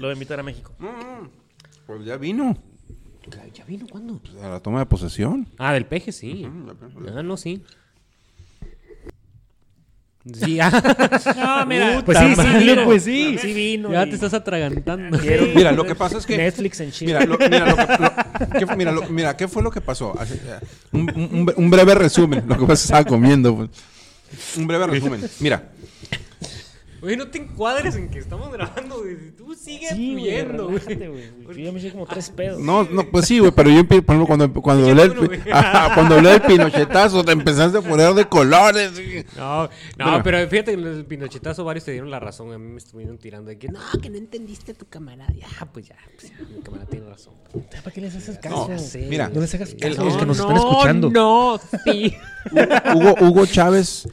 Lo 0.00 0.08
va 0.08 0.10
a 0.10 0.12
invitar 0.14 0.40
a 0.40 0.42
México. 0.42 0.72
Pues 1.86 2.04
ya 2.04 2.16
vino. 2.16 2.56
¿Ya 3.54 3.64
vino 3.64 3.86
cuándo? 3.88 4.18
Pues, 4.18 4.34
a 4.42 4.48
la 4.48 4.58
toma 4.60 4.80
de 4.80 4.86
posesión. 4.86 5.48
Ah, 5.58 5.72
del 5.72 5.86
peje, 5.86 6.10
sí. 6.10 6.48
Ah, 7.16 7.22
no, 7.22 7.36
sí. 7.36 7.62
Sí, 10.34 10.58
ah. 10.60 10.70
No, 11.36 11.66
mira, 11.66 12.02
Pues 12.04 12.18
sí, 12.18 12.34
sí, 12.34 12.58
vino, 12.64 12.84
pues 12.84 13.02
sí. 13.04 13.38
Sí 13.40 13.52
vino 13.52 13.92
Ya 13.92 14.04
y- 14.04 14.08
te 14.10 14.14
estás 14.16 14.34
atragantando. 14.34 15.18
Mira, 15.54 15.72
lo 15.72 15.84
que 15.84 15.94
pasa 15.94 16.18
es 16.18 16.26
que... 16.26 16.36
Netflix 16.36 16.80
en 16.80 16.90
Chile. 16.90 17.12
Mira, 17.20 17.26
lo, 17.26 17.38
mira, 17.38 17.66
lo 17.70 17.76
que- 17.76 18.02
lo- 18.02 18.66
¿qué, 18.66 18.76
mira, 18.76 18.92
lo- 18.92 19.08
mira, 19.08 19.36
¿qué 19.36 19.46
fue 19.48 19.62
lo 19.62 19.70
que 19.70 19.80
pasó? 19.80 20.18
Así, 20.18 20.34
eh, 20.34 20.58
Un, 20.92 21.02
un- 21.14 21.52
un 21.56 21.70
breve 21.70 21.94
resumen. 21.94 22.42
Lo 22.46 22.56
que 22.58 22.62
pasa 22.62 22.72
es 22.74 22.80
que 22.80 22.84
estaba 22.86 23.04
comiendo. 23.04 23.54
pues. 23.56 23.70
Un 24.56 24.66
breve 24.66 24.86
resumen. 24.88 25.22
Mira, 25.38 25.62
Oye, 27.06 27.16
no 27.16 27.28
te 27.28 27.38
encuadres 27.38 27.94
en 27.96 28.08
que 28.10 28.18
estamos 28.18 28.50
grabando, 28.52 28.98
güey. 29.00 29.30
Tú 29.36 29.54
sigues 29.54 29.90
Sí, 29.90 30.12
güey, 30.12 30.24
fluyendo, 30.24 30.64
güey. 30.68 30.78
relájate, 30.78 31.08
güey. 31.08 31.56
Yo 31.58 31.64
ya 31.64 31.72
me 31.72 31.78
hice 31.78 31.92
como 31.92 32.06
tres 32.06 32.30
pedos. 32.30 32.58
no, 32.60 32.82
no, 32.84 33.04
pues 33.08 33.26
sí, 33.26 33.38
güey, 33.38 33.52
pero 33.52 33.70
yo, 33.70 33.84
por 33.86 33.94
ejemplo, 33.96 34.26
cuando, 34.26 34.52
cuando, 34.60 34.88
hablé 34.88 35.08
del, 35.08 35.16
güey. 35.26 35.40
Cuando 35.94 36.16
hablé 36.16 36.30
del 36.30 36.42
pinochetazo, 36.42 37.24
te 37.24 37.32
empezaste 37.32 37.78
a 37.78 37.82
poner 37.82 38.12
de 38.14 38.24
colores. 38.26 38.92
y- 38.98 39.24
No, 39.38 39.68
no, 39.98 40.22
pero 40.24 40.38
fíjate 40.48 40.74
que 40.74 40.80
en 40.80 40.86
el 40.86 41.04
pinochetazo 41.04 41.64
varios 41.64 41.84
te 41.84 41.92
dieron 41.92 42.10
la 42.10 42.18
razón. 42.18 42.52
A 42.52 42.58
mí 42.58 42.68
me 42.72 42.78
estuvieron 42.78 43.18
tirando 43.18 43.50
de 43.50 43.58
que 43.58 43.68
no, 43.68 43.78
que 44.02 44.10
no 44.10 44.16
entendiste 44.16 44.72
a 44.72 44.74
tu 44.74 44.86
camarada. 44.86 45.32
Ya, 45.32 45.46
pues 45.72 45.86
ya, 45.88 45.96
pues 46.18 46.32
ya, 46.32 46.44
mi 46.54 46.60
camarada 46.60 46.88
tiene 46.90 47.06
razón. 47.08 47.34
¿Para 47.70 47.90
qué 47.92 48.00
les 48.00 48.14
haces 48.16 48.38
caso? 48.38 48.68
No, 48.68 48.78
sé, 48.78 49.06
mira, 49.08 49.28
No 49.32 49.40
les 49.40 49.54
hagas 49.54 49.74
caso 49.74 50.04
los 50.04 50.16
que 50.16 50.26
nos 50.26 50.38
están 50.38 50.54
no, 50.54 50.70
escuchando. 50.70 51.10
No, 51.10 51.60
sí. 51.84 52.14
Hugo, 52.94 53.14
Hugo 53.20 53.46
Chávez. 53.46 54.08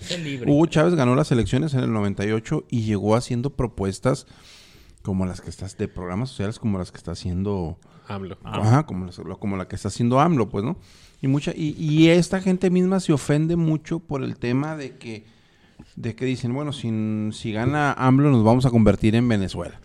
Hugo 0.46 0.66
Chávez 0.68 0.96
ganó 0.96 1.16
las 1.16 1.32
elecciones 1.32 1.74
en 1.74 1.82
el 1.82 1.92
98 1.94 2.66
y 2.70 2.83
llegó 2.84 3.16
haciendo 3.16 3.52
propuestas 3.52 4.28
como 5.02 5.26
las 5.26 5.42
que 5.42 5.50
estás 5.50 5.78
de 5.78 5.88
programas 5.88 6.30
sociales 6.30 6.60
como 6.60 6.78
las 6.78 6.92
que 6.92 6.98
está 6.98 7.12
haciendo 7.12 7.78
AMLO. 8.08 8.38
Ajá, 8.44 8.86
como, 8.86 9.10
como 9.40 9.58
la 9.58 9.68
que 9.68 9.76
está 9.76 9.90
haciendo 9.90 10.20
AMLO, 10.20 10.50
pues, 10.50 10.64
¿no? 10.64 10.78
Y 11.22 11.28
mucha 11.28 11.52
y, 11.56 11.76
y 11.78 12.10
esta 12.10 12.42
gente 12.42 12.70
misma 12.70 13.00
se 13.00 13.14
ofende 13.14 13.56
mucho 13.56 14.00
por 14.00 14.24
el 14.24 14.38
tema 14.38 14.76
de 14.76 14.98
que 14.98 15.26
de 15.96 16.16
que 16.16 16.26
dicen, 16.26 16.54
bueno, 16.54 16.74
si, 16.74 16.90
si 17.34 17.52
gana 17.52 17.94
AMLO 17.94 18.32
nos 18.32 18.44
vamos 18.44 18.66
a 18.66 18.70
convertir 18.70 19.16
en 19.16 19.28
Venezuela. 19.28 19.80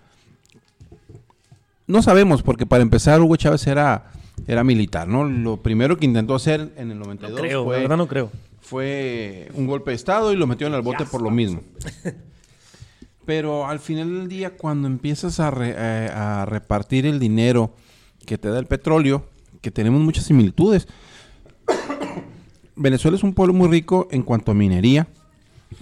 No 1.86 2.02
sabemos 2.02 2.42
porque 2.42 2.66
para 2.66 2.82
empezar 2.82 3.20
Hugo 3.20 3.36
Chávez 3.36 3.66
era 3.66 4.10
era 4.46 4.62
militar, 4.62 5.08
¿no? 5.08 5.24
Lo 5.24 5.58
primero 5.58 5.96
que 5.96 6.06
intentó 6.06 6.34
hacer 6.34 6.72
en 6.76 6.90
el 6.90 6.98
92 6.98 7.30
No 7.30 7.36
creo, 7.46 7.64
fue 7.64 7.76
la 7.76 7.82
verdad 7.82 7.96
no 7.96 8.06
creo. 8.06 8.30
fue 8.60 9.50
un 9.54 9.66
golpe 9.66 9.90
de 9.90 9.96
estado 9.96 10.32
y 10.32 10.36
lo 10.36 10.46
metió 10.46 10.66
en 10.66 10.74
el 10.74 10.82
bote 10.82 11.04
por 11.06 11.22
lo 11.22 11.30
mismo. 11.30 11.62
Pero 13.28 13.66
al 13.66 13.78
final 13.78 14.08
del 14.20 14.26
día, 14.26 14.56
cuando 14.56 14.88
empiezas 14.88 15.38
eh, 15.38 16.10
a 16.14 16.46
repartir 16.46 17.04
el 17.04 17.18
dinero 17.18 17.74
que 18.24 18.38
te 18.38 18.48
da 18.48 18.58
el 18.58 18.64
petróleo, 18.64 19.26
que 19.60 19.70
tenemos 19.70 20.00
muchas 20.00 20.24
similitudes. 20.24 20.88
Venezuela 22.74 23.18
es 23.18 23.22
un 23.22 23.34
pueblo 23.34 23.52
muy 23.52 23.68
rico 23.68 24.08
en 24.10 24.22
cuanto 24.22 24.50
a 24.52 24.54
minería, 24.54 25.08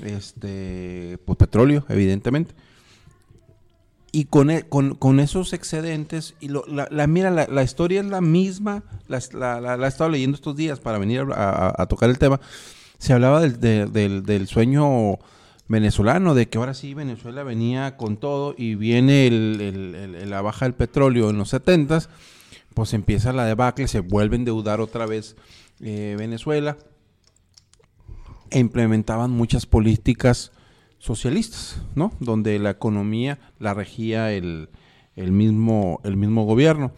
este, 0.03 1.19
pues 1.25 1.39
petróleo, 1.39 1.85
evidentemente. 1.89 2.53
Y 4.11 4.25
con, 4.25 4.51
e- 4.51 4.65
con, 4.65 4.97
con 4.97 5.21
esos 5.21 5.53
excedentes, 5.53 6.35
y 6.41 6.49
lo- 6.49 6.65
la, 6.67 7.07
mira, 7.07 7.31
la, 7.31 7.47
la 7.47 7.63
historia 7.63 8.01
es 8.01 8.07
la 8.07 8.21
misma, 8.21 8.83
la, 9.07 9.21
la- 9.61 9.87
he 9.87 9.89
estado 9.89 10.11
leyendo 10.11 10.35
estos 10.35 10.57
días 10.57 10.81
para 10.81 10.99
venir 10.99 11.25
a, 11.33 11.87
tocar 11.87 12.11
el 12.11 12.19
tema. 12.19 12.41
Se 12.99 13.13
hablaba 13.13 13.41
del, 13.41 13.61
de- 13.61 13.87
del- 13.87 14.25
del 14.25 14.49
sueño 14.49 15.19
venezolano, 15.69 16.35
de 16.35 16.49
que 16.49 16.59
ahora 16.59 16.75
sí 16.75 16.95
Venezuela 16.95 17.43
venía 17.43 17.97
con 17.97 18.17
todo 18.17 18.55
y 18.57 18.75
viene 18.75 19.27
el- 19.27 20.31
la 20.31 20.43
baja 20.43 20.65
del 20.65 20.75
petróleo 20.75 21.31
en 21.31 21.39
los 21.39 21.51
70 21.51 22.09
pues 22.77 22.93
empieza 22.93 23.33
la 23.33 23.47
debacle, 23.47 23.89
se 23.89 24.01
vuelve 24.01 24.37
a 24.37 24.41
endeudar 24.41 24.83
otra 24.83 25.07
vez 25.07 25.35
eh, 25.81 26.15
Venezuela 26.19 26.77
e 28.51 28.59
implementaban 28.59 29.31
muchas 29.31 29.65
políticas 29.65 30.53
socialistas, 30.99 31.81
¿no? 31.95 32.13
Donde 32.21 32.59
la 32.59 32.69
economía 32.69 33.39
la 33.59 33.73
regía 33.73 34.31
el, 34.31 34.69
mismo, 35.17 36.03
el 36.05 36.19
mismo 36.19 36.45
gobierno. 36.45 36.93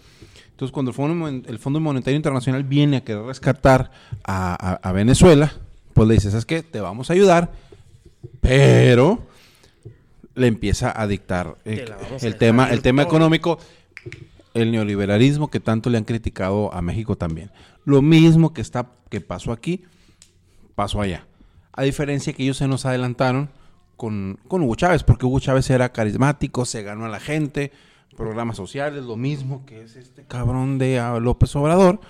Entonces, 0.50 0.72
cuando 0.72 0.90
el 0.90 1.58
Fondo, 1.60 1.78
Monetario 1.78 2.16
Internacional 2.16 2.64
viene 2.64 2.96
a 2.96 3.04
querer 3.04 3.22
rescatar 3.22 3.92
a, 4.24 4.92
Venezuela, 4.92 5.52
pues 5.94 6.08
le 6.08 6.14
dice, 6.14 6.30
¿sabes 6.30 6.44
qué? 6.44 6.64
Te 6.64 6.80
vamos 6.80 7.10
a 7.10 7.12
ayudar, 7.12 7.52
pero 8.40 9.26
le 10.34 10.46
empieza 10.46 10.92
a 10.98 11.06
dictar 11.06 11.56
eh, 11.64 11.84
el 12.22 12.36
tema, 12.36 12.70
el 12.70 12.82
tema 12.82 13.02
todo. 13.02 13.10
económico, 13.10 13.58
el 14.54 14.72
neoliberalismo 14.72 15.50
que 15.50 15.60
tanto 15.60 15.90
le 15.90 15.98
han 15.98 16.04
criticado 16.04 16.72
a 16.72 16.80
México 16.82 17.16
también. 17.16 17.50
Lo 17.84 18.02
mismo 18.02 18.52
que 18.52 18.60
está 18.60 18.90
que 19.10 19.20
pasó 19.20 19.52
aquí, 19.52 19.84
pasó 20.74 21.00
allá. 21.00 21.26
A 21.72 21.82
diferencia 21.82 22.32
que 22.32 22.42
ellos 22.42 22.56
se 22.56 22.68
nos 22.68 22.86
adelantaron 22.86 23.50
con, 23.96 24.38
con 24.48 24.62
Hugo 24.62 24.76
Chávez, 24.76 25.02
porque 25.02 25.26
Hugo 25.26 25.40
Chávez 25.40 25.68
era 25.70 25.92
carismático, 25.92 26.64
se 26.64 26.82
ganó 26.82 27.04
a 27.04 27.08
la 27.08 27.20
gente, 27.20 27.72
programas 28.16 28.56
sociales, 28.56 29.04
lo 29.04 29.16
mismo 29.16 29.64
que 29.66 29.82
es 29.82 29.96
este 29.96 30.24
cabrón 30.24 30.78
de 30.78 30.98
ah, 30.98 31.18
López 31.20 31.54
Obrador, 31.56 32.00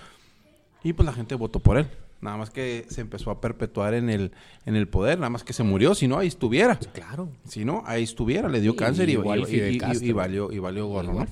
y 0.82 0.92
pues 0.92 1.06
la 1.06 1.12
gente 1.12 1.34
votó 1.34 1.60
por 1.60 1.78
él. 1.78 1.88
Nada 2.20 2.36
más 2.36 2.50
que 2.50 2.84
se 2.88 3.00
empezó 3.00 3.30
a 3.30 3.40
perpetuar 3.40 3.94
en 3.94 4.10
el, 4.10 4.32
en 4.66 4.74
el 4.74 4.88
poder, 4.88 5.18
nada 5.18 5.30
más 5.30 5.44
que 5.44 5.52
se 5.52 5.62
murió, 5.62 5.94
si 5.94 6.08
no, 6.08 6.18
ahí 6.18 6.26
estuviera. 6.26 6.76
Claro. 6.92 7.28
Si 7.46 7.64
no, 7.64 7.84
ahí 7.86 8.02
estuviera, 8.02 8.48
le 8.48 8.60
dio 8.60 8.74
cáncer 8.74 9.08
y, 9.08 9.16
valió, 9.16 10.50
y 10.50 10.58
valió 10.58 10.86
gorro, 10.88 11.12
¿no? 11.12 11.26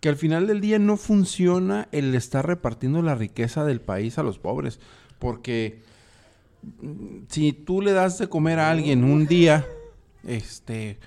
Que 0.00 0.08
al 0.08 0.16
final 0.16 0.48
del 0.48 0.60
día 0.60 0.80
no 0.80 0.96
funciona 0.96 1.88
el 1.92 2.14
estar 2.16 2.44
repartiendo 2.46 3.00
la 3.00 3.14
riqueza 3.14 3.64
del 3.64 3.80
país 3.80 4.18
a 4.18 4.24
los 4.24 4.40
pobres. 4.40 4.80
Porque 5.20 5.82
mm, 6.82 7.26
si 7.28 7.52
tú 7.52 7.80
le 7.80 7.92
das 7.92 8.18
de 8.18 8.28
comer 8.28 8.58
a 8.58 8.70
alguien 8.70 9.04
un 9.04 9.26
día, 9.26 9.66
este, 10.26 10.98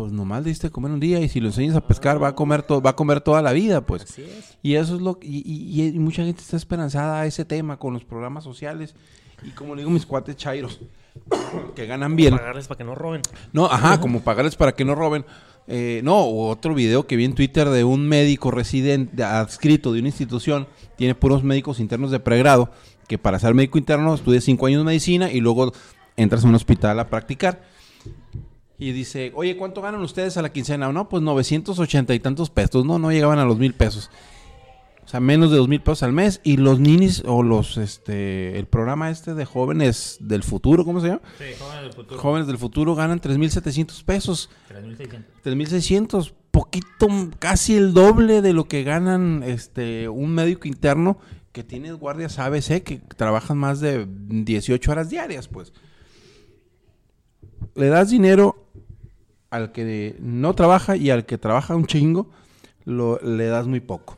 pues 0.00 0.12
nomás 0.12 0.42
le 0.42 0.48
diste 0.48 0.70
comer 0.70 0.90
un 0.92 1.00
día 1.00 1.20
y 1.20 1.28
si 1.28 1.40
lo 1.40 1.48
enseñas 1.48 1.76
a 1.76 1.86
pescar 1.86 2.22
va 2.22 2.28
a 2.28 2.34
comer 2.34 2.62
todo, 2.62 2.80
va 2.80 2.90
a 2.90 2.96
comer 2.96 3.20
toda 3.20 3.42
la 3.42 3.52
vida, 3.52 3.84
pues. 3.84 4.04
Así 4.04 4.22
es. 4.22 4.56
Y 4.62 4.74
eso 4.76 4.94
es 4.96 5.02
lo 5.02 5.18
y, 5.20 5.42
y- 5.46 5.88
y 5.88 5.98
mucha 5.98 6.24
gente 6.24 6.40
está 6.40 6.56
esperanzada 6.56 7.20
a 7.20 7.26
ese 7.26 7.44
tema 7.44 7.76
con 7.78 7.92
los 7.92 8.04
programas 8.04 8.42
sociales 8.44 8.94
y 9.46 9.50
como 9.50 9.74
le 9.74 9.82
digo 9.82 9.90
mis 9.90 10.06
cuates 10.06 10.36
chairos 10.36 10.80
que 11.74 11.84
ganan 11.86 12.16
bien. 12.16 12.34
Pagarles 12.36 12.66
para 12.66 12.78
que 12.78 12.84
no 12.84 12.94
roben. 12.94 13.20
No, 13.52 13.66
ajá, 13.66 14.00
como 14.00 14.20
pagarles 14.22 14.56
para 14.56 14.72
que 14.72 14.84
no 14.86 14.94
roben. 14.94 15.26
Eh, 15.66 16.00
no, 16.02 16.26
otro 16.26 16.74
video 16.74 17.06
que 17.06 17.16
vi 17.16 17.26
en 17.26 17.34
Twitter 17.34 17.68
de 17.68 17.84
un 17.84 18.08
médico 18.08 18.50
residente 18.50 19.22
adscrito 19.22 19.92
de 19.92 20.00
una 20.00 20.08
institución, 20.08 20.66
tiene 20.96 21.14
puros 21.14 21.44
médicos 21.44 21.78
internos 21.78 22.10
de 22.10 22.20
pregrado, 22.20 22.70
que 23.06 23.18
para 23.18 23.38
ser 23.38 23.52
médico 23.54 23.76
interno 23.78 24.14
estudias 24.14 24.44
cinco 24.44 24.66
años 24.66 24.80
de 24.80 24.86
medicina 24.86 25.30
y 25.30 25.40
luego 25.40 25.72
entras 26.16 26.44
a 26.44 26.48
un 26.48 26.54
hospital 26.54 26.98
a 26.98 27.08
practicar. 27.08 27.62
Y 28.80 28.92
dice, 28.92 29.30
oye, 29.34 29.58
¿cuánto 29.58 29.82
ganan 29.82 30.00
ustedes 30.00 30.38
a 30.38 30.42
la 30.42 30.50
quincena? 30.50 30.90
No, 30.90 31.08
pues 31.10 31.22
980 31.22 32.14
y 32.14 32.18
tantos 32.18 32.48
pesos. 32.48 32.86
No, 32.86 32.98
no 32.98 33.12
llegaban 33.12 33.38
a 33.38 33.44
los 33.44 33.58
mil 33.58 33.74
pesos. 33.74 34.10
O 35.04 35.08
sea, 35.10 35.20
menos 35.20 35.50
de 35.50 35.58
dos 35.58 35.68
mil 35.68 35.82
pesos 35.82 36.02
al 36.02 36.14
mes. 36.14 36.40
Y 36.44 36.56
los 36.56 36.80
ninis 36.80 37.22
o 37.26 37.42
los, 37.42 37.76
este, 37.76 38.58
el 38.58 38.66
programa 38.66 39.10
este 39.10 39.34
de 39.34 39.44
jóvenes 39.44 40.16
del 40.20 40.42
futuro, 40.42 40.86
¿cómo 40.86 41.02
se 41.02 41.08
llama? 41.08 41.20
Sí, 41.36 41.44
jóvenes 41.58 41.82
del 41.82 41.92
futuro. 41.92 42.20
Jóvenes 42.20 42.46
del 42.46 42.56
futuro 42.56 42.94
ganan 42.94 43.20
3.700 43.20 44.02
pesos. 44.04 44.48
3.600. 44.70 45.24
3.600, 45.44 46.32
poquito, 46.50 47.08
casi 47.38 47.76
el 47.76 47.92
doble 47.92 48.40
de 48.40 48.54
lo 48.54 48.64
que 48.64 48.82
ganan 48.82 49.42
este 49.42 50.08
un 50.08 50.32
médico 50.32 50.68
interno 50.68 51.18
que 51.52 51.64
tiene 51.64 51.92
guardias 51.92 52.38
ABC 52.38 52.82
que 52.82 53.02
trabajan 53.16 53.58
más 53.58 53.80
de 53.80 54.06
18 54.08 54.90
horas 54.90 55.10
diarias, 55.10 55.48
pues. 55.48 55.74
Le 57.74 57.88
das 57.88 58.10
dinero 58.10 58.66
al 59.50 59.72
que 59.72 60.16
no 60.20 60.54
trabaja 60.54 60.96
y 60.96 61.10
al 61.10 61.26
que 61.26 61.38
trabaja 61.38 61.74
un 61.76 61.86
chingo, 61.86 62.28
lo, 62.84 63.18
le 63.20 63.46
das 63.46 63.66
muy 63.66 63.80
poco. 63.80 64.16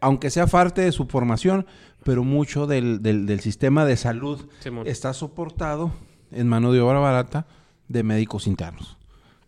Aunque 0.00 0.30
sea 0.30 0.46
parte 0.46 0.80
de 0.82 0.92
su 0.92 1.06
formación, 1.06 1.66
pero 2.04 2.24
mucho 2.24 2.66
del, 2.66 3.02
del- 3.02 3.26
del 3.26 3.40
sistema 3.40 3.84
de 3.84 3.96
salud 3.96 4.48
Simón. 4.60 4.86
está 4.86 5.12
soportado 5.14 5.92
en 6.32 6.48
mano 6.48 6.72
de 6.72 6.80
obra 6.80 6.98
barata 6.98 7.46
de 7.88 8.02
médicos 8.02 8.46
internos. 8.48 8.96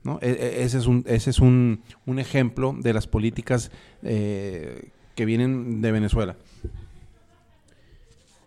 ¿no? 0.04 0.18
E- 0.22 0.30
e- 0.30 0.62
ese 0.64 0.78
es 0.78 0.86
un, 0.86 1.02
ese 1.06 1.30
es 1.30 1.40
un, 1.40 1.82
un 2.06 2.18
ejemplo 2.20 2.74
de 2.78 2.92
las 2.92 3.06
políticas 3.08 3.70
eh, 4.02 4.90
que 5.16 5.24
vienen 5.24 5.80
de 5.82 5.90
Venezuela. 5.92 6.36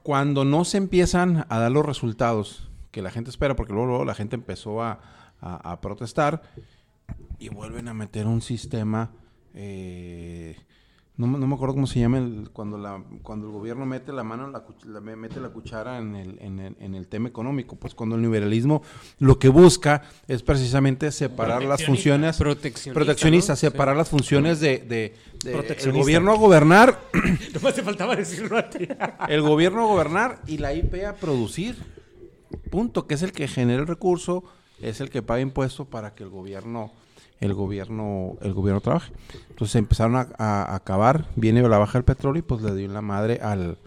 Cuando 0.03 0.45
no 0.45 0.63
se 0.63 0.77
empiezan 0.77 1.45
a 1.49 1.59
dar 1.59 1.71
los 1.71 1.85
resultados 1.85 2.66
que 2.91 3.01
la 3.01 3.11
gente 3.11 3.29
espera, 3.29 3.55
porque 3.55 3.73
luego, 3.73 3.87
luego 3.87 4.05
la 4.05 4.15
gente 4.15 4.35
empezó 4.35 4.81
a, 4.81 4.99
a- 5.41 5.71
a 5.71 5.81
protestar 5.81 6.41
y 7.39 7.49
vuelven 7.49 7.87
a 7.87 7.93
meter 7.93 8.25
un 8.27 8.41
sistema, 8.41 9.11
eh, 9.53 10.55
no, 11.15 11.25
no 11.25 11.47
me 11.47 11.55
acuerdo 11.55 11.73
cómo 11.73 11.87
se 11.87 11.99
llama, 11.99 12.19
el- 12.19 12.49
cuando, 12.53 12.77
la, 12.77 13.03
cuando 13.23 13.47
el 13.47 13.51
gobierno 13.51 13.85
mete 13.87 14.11
la 14.13 14.23
mano, 14.23 14.47
la, 14.49 14.63
la- 14.85 14.99
mete 15.01 15.39
la 15.39 15.49
cuchara 15.49 15.97
en 15.97 16.15
el, 16.15 16.37
en, 16.41 16.59
el, 16.59 16.75
en 16.79 16.93
el 16.95 17.07
tema 17.07 17.27
económico, 17.27 17.75
pues 17.75 17.95
cuando 17.95 18.15
el 18.15 18.21
liberalismo 18.21 18.83
lo 19.17 19.39
que 19.39 19.49
busca 19.49 20.03
es 20.27 20.43
precisamente 20.43 21.11
separar 21.11 21.63
las 21.63 21.83
funciones 21.83 22.37
Proteccionista. 22.37 23.55
Sí. 23.55 23.61
separar 23.61 23.95
las 23.97 24.09
funciones 24.09 24.59
de, 24.59 24.77
de- 24.79 24.85
de- 24.85 25.15
el 25.45 25.51
Proteccionista. 25.53 26.03
gobierno 26.03 26.31
a 26.33 26.35
gobernar, 26.37 26.99
Nomás 27.53 27.73
te 27.73 27.81
faltaba 27.83 28.15
decirlo 28.15 28.57
a 28.57 28.69
ti. 28.69 28.87
el 29.27 29.41
gobierno 29.41 29.83
a 29.83 29.87
gobernar 29.87 30.41
y 30.45 30.59
la 30.59 30.73
IP 30.73 31.03
a 31.05 31.13
producir. 31.15 31.96
Punto, 32.69 33.07
que 33.07 33.15
es 33.15 33.21
el 33.23 33.31
que 33.31 33.47
genera 33.47 33.81
el 33.81 33.87
recurso, 33.87 34.43
es 34.81 35.01
el 35.01 35.09
que 35.09 35.21
paga 35.21 35.41
impuestos 35.41 35.87
para 35.87 36.13
que 36.15 36.23
el 36.23 36.29
gobierno 36.29 36.91
el 37.39 37.53
gobierno 37.53 38.35
el 38.41 38.53
gobierno 38.53 38.81
trabaje. 38.81 39.11
Entonces 39.49 39.75
empezaron 39.75 40.15
a, 40.15 40.75
acabar, 40.75 41.27
viene 41.35 41.61
la 41.67 41.77
baja 41.77 41.93
del 41.99 42.03
petróleo 42.05 42.39
y 42.39 42.41
pues 42.43 42.61
le 42.63 42.73
dio 42.75 42.85
en 42.85 42.93
la 42.93 43.01
madre 43.01 43.39
al, 43.43 43.77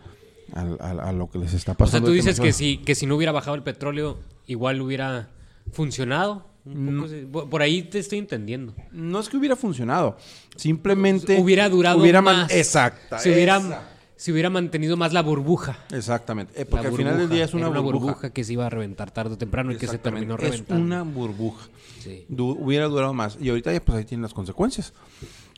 al- 0.54 0.78
al- 0.80 1.00
a 1.00 1.12
lo 1.12 1.28
que 1.30 1.38
les 1.38 1.52
está 1.54 1.72
O 1.72 1.74
sea, 1.74 1.86
pasando. 1.86 2.08
tú 2.08 2.12
dices 2.12 2.38
que 2.38 2.52
si, 2.52 2.78
que 2.78 2.94
si 2.94 3.06
no 3.06 3.16
hubiera 3.16 3.32
bajado 3.32 3.56
el 3.56 3.62
petróleo, 3.64 4.18
igual 4.46 4.80
hubiera 4.80 5.30
funcionado. 5.72 6.46
Un 6.64 7.08
poco. 7.32 7.48
Por- 7.50 7.62
ahí 7.62 7.82
te 7.82 7.98
estoy 7.98 8.18
entendiendo. 8.18 8.74
No 8.92 9.18
es 9.18 9.28
que 9.28 9.36
hubiera 9.36 9.56
funcionado, 9.56 10.16
simplemente 10.56 11.40
Hubiera 11.40 11.68
durado 11.68 11.98
hubiera 12.00 12.20
más. 12.20 12.52
Exacta, 12.52 13.18
Se 13.18 13.32
hubiera. 13.32 13.89
Se 14.20 14.32
hubiera 14.32 14.50
mantenido 14.50 14.98
más 14.98 15.14
la 15.14 15.22
burbuja. 15.22 15.78
Exactamente, 15.92 16.52
eh, 16.60 16.64
La 16.64 16.70
porque 16.70 16.88
al 16.88 16.92
final 16.94 17.16
del 17.16 17.30
día 17.30 17.44
es 17.46 17.54
una, 17.54 17.68
Era 17.68 17.80
burbuja. 17.80 18.30
que 18.30 18.44
se 18.44 18.52
iba 18.52 18.66
a 18.66 18.68
reventar 18.68 19.10
tarde 19.10 19.32
o 19.34 19.38
temprano 19.38 19.72
y 19.72 19.76
que 19.78 19.86
se 19.86 19.96
terminó 19.96 20.34
Es 20.34 20.40
reventando. 20.40 20.84
una 20.84 21.02
burbuja. 21.04 21.68
Sí. 22.00 22.26
Du- 22.28 22.50
hubiera 22.52 22.84
durado 22.86 23.14
más. 23.14 23.38
Y 23.40 23.48
ahorita 23.48 23.72
ya 23.72 23.82
pues 23.82 23.96
ahí 23.96 24.04
tienen 24.04 24.20
las 24.22 24.34
consecuencias. 24.34 24.92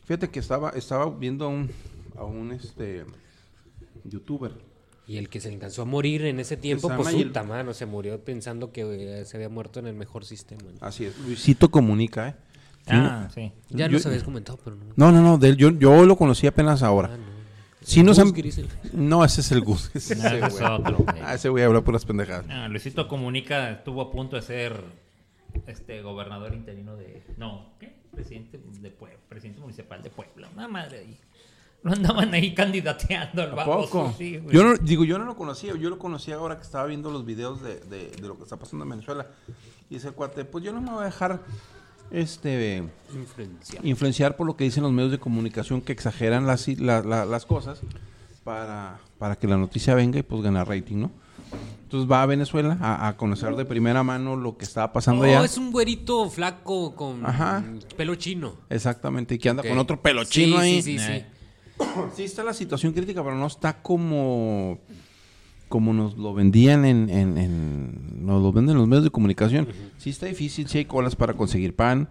Fíjate 0.05 0.31
que 0.31 0.39
estaba, 0.39 0.71
estaba 0.71 1.11
viendo 1.11 1.45
a 1.47 1.49
un, 1.49 1.71
a 2.17 2.23
un 2.23 2.53
este 2.53 3.05
youtuber. 4.05 4.53
Y 5.09 5.17
el 5.17 5.29
que 5.29 5.41
se 5.41 5.49
alcanzó 5.49 5.83
a 5.83 5.85
morir 5.85 6.25
en 6.27 6.39
ese 6.39 6.57
tiempo, 6.57 6.89
Se 6.89 6.95
pues 6.95 7.13
puta 7.15 7.43
mano, 7.43 7.75
se 7.75 7.87
murió 7.87 8.21
pensando 8.25 8.71
que 8.71 8.83
eh, 9.21 9.25
se 9.25 9.37
había 9.37 9.49
muerto 9.49 9.81
en 9.81 9.89
el 9.89 9.95
mejor 9.95 10.25
sistema. 10.25 10.63
¿no? 10.63 10.87
Así 10.87 11.05
es. 11.05 11.19
Luisito 11.19 11.69
Comunica, 11.71 12.29
¿eh? 12.29 12.35
Ah, 12.87 13.29
sí. 13.35 13.53
Ya 13.71 13.87
Yo- 13.87 13.93
nos 13.95 14.07
habías 14.07 14.23
comentado, 14.23 14.59
pero 14.63 14.77
no. 14.77 14.85
No, 14.95 15.11
no, 15.11 15.21
no. 15.21 15.39
de 15.39 15.49
él, 15.49 15.57
yo, 15.57 15.71
yo 15.71 16.05
lo 16.07 16.17
conocí 16.17 16.47
apenas 16.47 16.83
ahora. 16.85 17.11
Ah, 17.13 17.17
no. 17.17 17.42
Sí 17.83 18.01
han- 18.01 18.33
Grisel. 18.33 18.69
No, 18.93 19.25
ese 19.25 19.41
es 19.41 19.53
el 19.53 19.61
Gus. 19.63 19.91
Ese 19.95 20.15
Ah, 20.15 20.35
ese 20.37 20.47
es 20.47 20.53
güey. 20.61 20.65
otro, 20.73 20.97
güey. 20.99 21.21
Ah, 21.23 21.35
ese 21.35 21.49
güey 21.49 21.65
habla 21.65 21.81
puras 21.83 22.05
pendejadas. 22.05 22.47
Ah, 22.49 22.69
Luisito 22.69 23.09
Comunica 23.09 23.71
estuvo 23.71 24.01
a 24.03 24.11
punto 24.11 24.37
de 24.37 24.43
ser 24.43 24.83
este 25.67 26.01
gobernador 26.03 26.55
interino 26.55 26.97
de. 26.97 27.23
No, 27.37 27.73
¿qué? 27.79 27.95
Presidente 28.13 28.59
de 28.81 28.91
Puebla, 28.91 29.19
presidente 29.29 29.61
municipal 29.61 30.03
de 30.03 30.11
Puebla. 30.11 30.49
Una 30.55 30.69
madre 30.69 31.01
ahí. 31.01 31.19
Lo 31.83 31.93
andaban 31.93 32.33
ahí 32.33 32.55
candidateando 32.55 33.43
al 33.43 33.51
¿A 33.53 33.55
baboso. 33.57 33.91
poco? 33.91 34.15
Sí, 34.17 34.39
güey. 34.39 34.55
yo 34.55 34.63
no, 34.63 34.75
digo, 34.77 35.05
yo 35.05 35.19
no 35.19 35.25
lo 35.25 35.35
conocía. 35.37 35.75
Yo 35.77 35.91
lo 35.91 35.99
conocí 35.99 36.31
ahora 36.31 36.57
que 36.57 36.63
estaba 36.63 36.87
viendo 36.87 37.11
los 37.11 37.25
videos 37.25 37.61
de, 37.63 37.81
de- 37.81 38.11
de 38.11 38.29
lo 38.29 38.37
que 38.37 38.45
está 38.45 38.57
pasando 38.57 38.85
en 38.85 38.91
Venezuela. 38.91 39.27
Y 39.91 39.97
ese 39.97 40.13
cuate, 40.13 40.45
pues 40.45 40.63
yo 40.65 40.73
no 40.73 40.81
me 40.81 40.91
voy 40.93 41.03
a 41.03 41.07
dejar 41.07 41.41
este 42.13 42.83
influenciar 43.83 44.37
por 44.37 44.47
lo 44.47 44.57
que 44.57 44.65
dicen 44.65 44.83
los 44.83 44.93
medios 44.93 45.11
de 45.13 45.19
comunicación 45.19 45.81
que 45.81 45.93
exageran 45.93 46.47
las, 46.47 46.69
la- 46.69 47.03
la- 47.03 47.25
las 47.25 47.47
cosas 47.47 47.81
para, 48.45 48.99
para 49.19 49.37
que 49.37 49.47
la 49.47 49.57
noticia 49.57 49.95
venga 49.95 50.19
y 50.19 50.23
pues 50.23 50.43
ganar 50.43 50.69
rating, 50.69 50.97
¿no? 50.97 51.11
Entonces 51.85 52.11
va 52.11 52.23
a 52.23 52.27
Venezuela 52.27 52.79
a, 52.81 53.07
a 53.09 53.17
conocer 53.19 53.55
de 53.55 53.65
primera 53.67 54.03
mano 54.03 54.35
lo 54.37 54.57
que 54.57 54.65
estaba 54.65 54.93
pasando 54.93 55.23
Oh, 55.23 55.25
allá. 55.27 55.45
es 55.45 55.59
un 55.59 55.71
güerito 55.71 56.29
flaco 56.31 56.95
con 56.95 57.25
Ajá. 57.27 57.63
pelo 57.97 58.15
chino. 58.15 58.55
Exactamente, 58.71 59.35
y 59.35 59.39
que 59.39 59.51
anda 59.51 59.63
con 59.63 59.77
otro 59.79 60.01
pelo 60.01 60.25
Sí, 60.25 60.31
chino 60.47 60.59
ahí. 60.59 60.81
Sí, 60.83 60.99
sí, 60.99 61.05
sí. 61.05 61.25
Sí 62.17 62.23
está 62.25 62.43
la 62.45 62.55
situación 62.55 62.93
crítica, 62.95 63.23
pero 63.23 63.37
no 63.37 63.47
está 63.47 63.83
como 63.83 64.79
como 65.73 65.95
nos 65.95 66.19
lo 66.19 66.35
vendían 66.35 66.85
en, 66.85 67.09
en- 67.09 67.39
en- 67.39 68.27
nos 68.27 68.43
lo 68.43 68.53
venden 68.53 68.77
los 68.77 68.87
medios 68.87 69.05
de 69.05 69.11
comunicación. 69.11 69.67
Sí 69.97 70.11
está 70.11 70.27
difícil, 70.27 70.69
sí 70.69 70.77
hay 70.77 70.85
colas 70.85 71.17
para 71.17 71.33
conseguir 71.33 71.75
pan. 71.75 72.11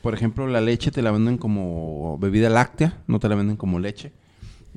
Por 0.00 0.14
ejemplo, 0.14 0.46
la 0.46 0.60
leche 0.60 0.92
te 0.92 1.02
la 1.02 1.10
venden 1.10 1.36
como 1.36 2.16
bebida 2.18 2.48
láctea, 2.48 3.02
no 3.08 3.18
te 3.18 3.28
la 3.28 3.34
venden 3.34 3.56
como 3.56 3.80
leche. 3.80 4.12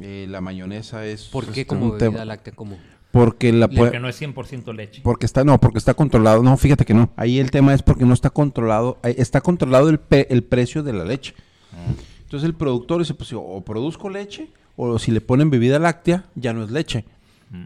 Eh, 0.02 0.26
la 0.28 0.42
mayonesa 0.42 1.06
es 1.06 1.26
¿Por 1.26 1.44
qué 1.46 1.62
este, 1.62 1.68
como 1.68 1.86
un 1.86 1.92
bebida 1.92 2.10
tema. 2.10 2.26
láctea? 2.26 2.54
Como... 2.56 2.76
Porque 3.12 3.54
la 3.54 3.68
puede- 3.68 3.82
Porque 3.82 4.00
no 4.00 4.10
es 4.10 4.20
100% 4.20 4.74
leche. 4.74 5.02
porque 5.04 5.28
está 5.28 5.44
no, 5.44 5.60
porque 5.60 5.78
está 5.78 5.94
controlado. 5.94 6.42
No, 6.42 6.58
fíjate 6.58 6.84
que 6.86 6.96
no. 6.96 7.12
Ahí 7.16 7.38
el 7.38 7.52
tema 7.52 7.76
es 7.76 7.84
porque 7.84 8.04
no 8.06 8.14
está 8.16 8.32
controlado, 8.32 8.98
está 9.04 9.40
controlado 9.42 9.90
el, 9.90 10.00
pe- 10.00 10.26
el 10.34 10.44
precio 10.44 10.82
de 10.82 10.94
la 10.94 11.06
leche. 11.06 11.36
Entonces 12.24 12.48
el 12.50 12.56
productor 12.56 13.00
dice, 13.00 13.14
pues 13.14 13.32
o 13.34 13.62
produzco 13.64 14.10
leche 14.10 14.48
o 14.76 14.98
si 14.98 15.12
le 15.12 15.22
ponen 15.22 15.52
bebida 15.52 15.78
láctea 15.78 16.26
ya 16.34 16.54
no 16.54 16.64
es 16.64 16.72
leche. 16.72 17.06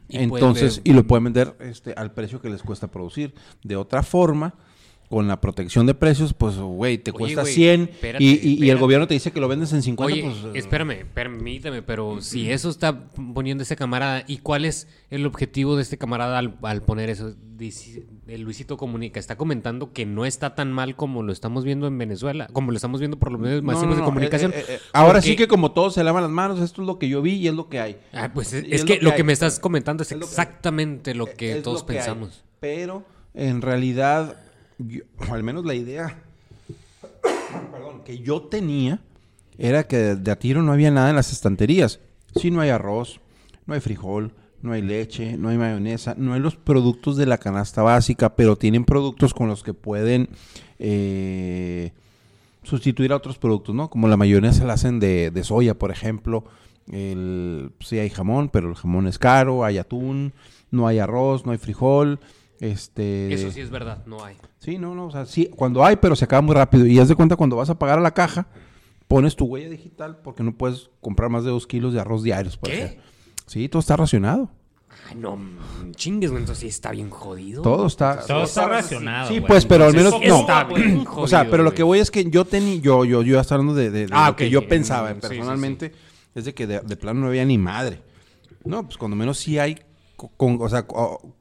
Y 0.09 0.17
Entonces, 0.17 0.79
puede- 0.79 0.91
y 0.91 0.93
lo 0.93 1.07
pueden 1.07 1.23
vender 1.25 1.55
este, 1.59 1.93
al 1.93 2.11
precio 2.13 2.41
que 2.41 2.49
les 2.49 2.61
cuesta 2.61 2.87
producir. 2.89 3.33
De 3.63 3.75
otra 3.75 4.03
forma, 4.03 4.53
con 5.09 5.27
la 5.27 5.39
protección 5.39 5.85
de 5.85 5.93
precios, 5.93 6.33
pues, 6.33 6.57
güey, 6.57 6.97
te 6.97 7.11
Oye, 7.11 7.17
cuesta 7.19 7.41
güey, 7.41 7.53
100 7.53 7.81
espérate, 7.93 8.23
y, 8.23 8.39
y- 8.43 8.65
y 8.65 8.69
el 8.69 8.77
gobierno 8.77 9.07
te 9.07 9.13
dice 9.13 9.31
que 9.31 9.39
lo 9.39 9.47
vendes 9.47 9.71
en 9.71 9.81
50, 9.81 10.13
Oye, 10.13 10.21
pues... 10.23 10.35
eh, 10.53 10.59
espérame, 10.59 11.05
permítame, 11.13 11.81
pero 11.81 12.21
si 12.21 12.51
eso 12.51 12.69
está 12.69 13.07
poniendo 13.33 13.63
ese 13.63 13.77
camarada, 13.77 14.23
¿y 14.27 14.39
cuál 14.39 14.65
es 14.65 14.87
el 15.09 15.25
objetivo 15.25 15.77
de 15.77 15.83
este 15.83 15.97
camarada 15.97 16.37
al, 16.39 16.57
al 16.61 16.81
poner 16.81 17.09
eso? 17.09 17.33
Dice- 17.57 18.05
El 18.27 18.41
Luisito 18.41 18.75
Comunica 18.75 19.19
está 19.19 19.37
comentando 19.37 19.93
que 19.93 20.05
no 20.05 20.25
está 20.25 20.55
tan 20.55 20.73
mal 20.73 20.97
como 20.97 21.23
lo 21.23 21.31
estamos 21.31 21.63
viendo 21.63 21.87
en 21.87 21.97
Venezuela, 21.97 22.47
como 22.51 22.71
lo 22.71 22.75
estamos 22.75 22.99
viendo 22.99 23.17
por 23.17 23.31
los 23.31 23.39
medios 23.39 23.63
no, 23.63 23.67
masivos 23.71 23.95
no, 23.95 24.01
de 24.01 24.03
comunicación. 24.05 24.51
eh, 24.51 24.55
eh, 24.59 24.65
eh, 24.73 24.79
ahora 24.91 25.13
Porque- 25.19 25.29
sí 25.29 25.35
que 25.37 25.47
como 25.47 25.71
todos 25.71 25.93
se 25.93 26.03
lavan 26.03 26.23
las 26.23 26.31
manos, 26.31 26.59
esto 26.59 26.81
es 26.81 26.85
lo 26.85 26.99
que 26.99 27.07
yo 27.07 27.21
vi 27.21 27.35
y 27.35 27.47
es 27.47 27.53
lo 27.53 27.69
que 27.69 27.79
hay. 27.79 27.97
Ah, 28.11 28.29
pues 28.33 28.51
es, 28.51 28.83
que 28.83 28.99
lo 29.01 29.15
que 29.15 29.23
me 29.23 29.31
estás 29.31 29.59
comentando 29.59 30.03
es, 30.03 30.11
Es 30.11 30.17
lo 30.19 30.25
que- 30.25 30.29
exactamente 30.31 31.15
lo 31.15 31.27
que 31.27 31.55
todos 31.61 31.79
lo 31.81 31.85
que 31.87 31.93
hay. 31.93 31.97
pensamos. 31.99 32.43
Pero 32.59 33.05
en 33.33 33.61
realidad, 33.61 34.35
yo- 34.77 35.03
al 35.31 35.43
menos 35.43 35.65
la 35.65 35.73
idea 35.75 36.23
perdón, 37.71 38.03
que 38.03 38.19
yo 38.19 38.41
tenía 38.43 38.99
era 39.57 39.87
que 39.87 39.97
de, 39.97 40.15
de 40.15 40.31
a 40.31 40.37
tiro 40.39 40.61
no 40.61 40.71
había 40.71 40.91
nada 40.91 41.09
en 41.09 41.15
las 41.15 41.31
estanterías. 41.31 41.99
Si 42.35 42.51
no 42.51 42.61
hay 42.61 42.69
arroz, 42.69 43.19
no 43.65 43.73
hay 43.73 43.79
frijol, 43.79 44.33
no 44.61 44.73
hay 44.73 44.81
leche, 44.83 45.37
no 45.37 45.49
hay 45.49 45.57
mayonesa, 45.57 46.13
no 46.17 46.33
hay 46.33 46.39
los 46.39 46.55
productos 46.55 47.17
de 47.17 47.25
la 47.25 47.37
canasta 47.39 47.81
básica, 47.81 48.35
pero 48.35 48.55
tienen 48.55 48.85
productos 48.85 49.33
con 49.33 49.47
los 49.47 49.63
que 49.63 49.73
pueden 49.73 50.29
eh, 50.77 51.91
sustituir 52.63 53.11
a 53.11 53.15
otros 53.15 53.37
productos, 53.39 53.73
¿no? 53.73 53.89
Como 53.89 54.07
la 54.07 54.17
mayonesa 54.17 54.65
la 54.65 54.73
hacen 54.73 54.99
de, 54.99 55.31
de 55.31 55.43
soya, 55.43 55.73
por 55.77 55.89
ejemplo. 55.91 56.43
El, 56.91 57.71
sí 57.79 57.97
hay 57.99 58.09
jamón, 58.09 58.49
pero 58.49 58.69
el 58.69 58.75
jamón 58.75 59.07
es 59.07 59.17
caro, 59.19 59.65
hay 59.65 59.77
atún, 59.77 60.33
no 60.71 60.87
hay 60.87 60.99
arroz, 60.99 61.45
no 61.45 61.51
hay 61.51 61.57
frijol. 61.57 62.19
Este, 62.59 63.33
Eso 63.33 63.51
sí 63.51 63.61
es 63.61 63.69
verdad, 63.69 64.03
no 64.05 64.23
hay. 64.23 64.35
Sí, 64.59 64.77
no, 64.77 64.95
no, 64.95 65.05
o 65.07 65.11
sea, 65.11 65.25
sí, 65.25 65.49
cuando 65.55 65.85
hay, 65.85 65.95
pero 65.97 66.15
se 66.15 66.25
acaba 66.25 66.41
muy 66.41 66.55
rápido. 66.55 66.85
Y 66.85 66.99
haz 66.99 67.07
de 67.07 67.15
cuenta 67.15 67.35
cuando 67.35 67.55
vas 67.55 67.69
a 67.69 67.77
pagar 67.77 67.99
a 67.99 68.01
la 68.01 68.13
caja, 68.13 68.47
pones 69.07 69.35
tu 69.35 69.45
huella 69.45 69.69
digital 69.69 70.17
porque 70.23 70.43
no 70.43 70.55
puedes 70.55 70.89
comprar 71.01 71.29
más 71.29 71.43
de 71.43 71.51
dos 71.51 71.67
kilos 71.67 71.93
de 71.93 71.99
arroz 71.99 72.23
diarios. 72.23 72.57
por 72.57 72.69
¿Qué? 72.69 72.83
ejemplo. 72.83 73.03
Sí, 73.45 73.69
todo 73.69 73.79
está 73.79 73.95
racionado. 73.95 74.49
Ay, 75.09 75.15
no 75.15 75.37
mm, 75.37 75.91
chingues, 75.95 76.31
güey, 76.31 76.41
entonces 76.41 76.61
sí 76.63 76.67
está 76.67 76.91
bien 76.91 77.09
jodido. 77.11 77.61
Todo 77.61 77.85
está... 77.85 78.19
Todo 78.25 78.43
está 78.43 78.67
racionado. 78.67 79.27
Sí, 79.29 79.35
güey. 79.37 79.47
pues, 79.47 79.65
pero 79.65 79.85
al 79.85 79.93
menos 79.93 80.13
Entonces, 80.13 80.29
no. 80.29 80.39
está 80.41 80.63
bien 80.63 81.05
o 81.15 81.27
sea, 81.27 81.49
pero 81.49 81.63
lo 81.63 81.73
que 81.73 81.83
voy 81.83 81.99
es 81.99 82.09
que 82.09 82.29
yo 82.29 82.43
tenía, 82.45 82.75
yo, 82.81 83.05
yo, 83.05 83.21
yo 83.21 83.39
hasta 83.39 83.55
hablando 83.55 83.75
de, 83.75 83.91
de- 83.91 84.07
de 84.07 84.11
Ah, 84.11 84.29
lo 84.31 84.35
que 84.35 84.49
yo 84.49 84.61
sí, 84.61 84.65
pensaba 84.67 85.09
sí, 85.09 85.15
sí, 85.21 85.21
personalmente, 85.27 85.91
es 86.33 86.45
de 86.45 86.53
que 86.55 86.65
de, 86.67 86.79
de 86.81 86.97
plano 86.97 87.21
no 87.21 87.27
había 87.27 87.45
ni 87.45 87.57
madre. 87.59 88.01
No, 88.65 88.83
pues 88.83 88.97
cuando 88.97 89.15
menos 89.15 89.37
sí 89.37 89.59
hay, 89.59 89.77
con, 90.17 90.57
o 90.59 90.67
sea, 90.67 90.85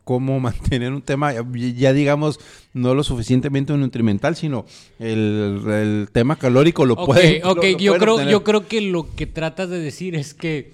cómo 0.04 0.38
mantener 0.40 0.92
un 0.92 1.02
tema, 1.02 1.32
ya, 1.52 1.92
digamos, 1.92 2.38
no 2.74 2.94
lo 2.94 3.02
suficientemente 3.02 3.72
nutrimental, 3.72 4.36
sino 4.36 4.66
el, 4.98 5.62
el 5.66 6.08
tema 6.12 6.36
calórico 6.36 6.84
lo 6.84 6.94
Ok, 6.94 7.06
puede. 7.06 7.40
ok, 7.44 7.56
lo- 7.56 7.70
lo 7.72 7.78
yo, 7.78 7.96
creo, 7.98 8.12
obtener. 8.14 8.32
yo 8.32 8.44
creo 8.44 8.66
que 8.68 8.80
lo 8.82 9.14
que 9.16 9.26
tratas 9.26 9.70
de 9.70 9.78
decir 9.80 10.14
es 10.14 10.34
que 10.34 10.72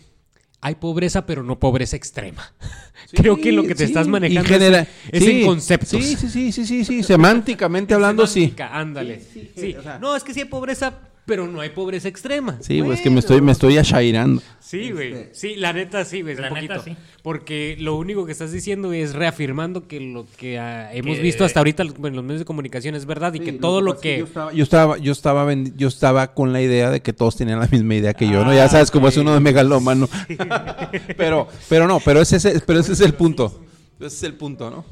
hay 0.61 0.75
pobreza, 0.77 1.27
pero 1.27 1.43
no 1.43 1.59
pobreza 1.59 1.97
extrema. 1.97 2.53
creo 3.13 3.37
que 3.37 3.53
lo 3.53 3.63
que 3.63 3.75
te 3.75 3.79
Sí, 3.87 3.93
estás 3.93 4.07
manejando 4.09 4.49
genera- 4.49 4.81
es, 4.83 4.89
es 5.13 5.25
sí, 5.25 5.41
en 5.41 5.47
conceptos. 5.47 5.89
Sí, 5.89 6.17
sí, 6.17 6.29
sí, 6.29 6.53
sí, 6.53 6.65
sí, 6.67 6.85
sí, 6.85 7.03
semánticamente 7.03 7.95
hablando, 7.95 8.27
sí. 8.27 8.41
Semántica, 8.43 8.77
Ándale. 8.79 9.21
Sí, 9.21 9.51
sí, 9.55 9.61
Sí. 9.61 9.75
o 9.77 9.83
sea- 9.83 9.99
No, 9.99 10.15
es 10.17 10.23
que 10.25 10.35
sí 10.35 10.41
hay 10.41 10.47
pobreza, 10.47 10.99
pero 11.25 11.47
no 11.47 11.61
hay 11.61 11.71
pobreza 11.71 12.09
extrema. 12.09 12.59
Sí, 12.61 12.81
güey, 12.81 12.95
es 12.95 13.01
que 13.01 13.09
me 13.11 13.21
estoy, 13.21 13.41
me 13.41 13.53
estoy 13.53 13.79
achairando. 13.79 14.43
Sí, 14.61 14.91
güey. 14.91 15.29
Sí, 15.33 15.55
la 15.57 15.73
neta 15.73 16.05
sí, 16.05 16.23
güey. 16.23 16.35
La 16.35 16.49
un 16.49 16.55
neta, 16.55 16.77
poquito. 16.77 16.97
sí. 16.97 17.03
Porque 17.23 17.77
lo 17.79 17.97
único 17.97 18.27
que 18.27 18.33
estás 18.33 18.51
diciendo 18.51 18.93
es 18.93 19.15
reafirmando 19.15 19.87
que 19.87 20.01
lo 20.01 20.27
que 20.37 20.59
ah, 20.59 20.93
hemos 20.93 21.17
Que- 21.17 21.23
visto 21.23 21.45
hasta 21.45 21.61
ahorita 21.61 21.85
en 21.85 22.17
los 22.17 22.25
medios 22.25 22.41
de 22.41 22.45
comunicación 22.45 22.95
es 22.97 23.07
verdad 23.07 23.33
y 23.35 23.41
que 23.41 23.53
todo 23.53 23.81
lo 23.81 23.99
que... 24.01 24.19
Yo 24.19 24.25
estaba, 24.25 24.53
yo 24.53 24.63
estaba, 24.65 24.99
yo 24.99 25.13
estaba, 25.13 25.53
yo 25.55 25.89
estaba 25.89 26.35
con 26.35 26.53
la 26.53 26.61
idea 26.61 26.91
de 26.91 27.01
que 27.01 27.13
todos 27.13 27.37
tenían 27.37 27.61
la 27.61 27.69
misma 27.69 27.95
idea 27.95 28.15
que 28.15 28.27
yo, 28.29 28.45
¿no? 28.45 28.53
Ya 28.53 28.69
sabes 28.69 28.91
cómo 28.91 29.07
es 29.09 29.17
uno 29.17 29.33
de 29.35 29.41
megalómano. 29.41 30.09
pero, 31.17 31.47
pero 31.69 31.87
no, 31.87 32.01
pero 32.01 32.21
ese, 32.21 32.37
es- 32.37 32.63
pero 32.67 32.81
ese 32.81 32.93
es 32.93 33.01
el 33.01 33.15
punto. 33.15 33.63
Ese 33.99 34.07
es 34.07 34.23
el 34.25 34.35
punto, 34.35 34.71
¿no? 34.71 34.85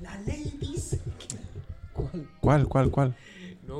La 0.00 0.18
ley 0.20 0.52
dice... 0.60 1.00
¿Cuál, 2.40 2.68
cuál, 2.68 2.90
cuál? 2.90 3.14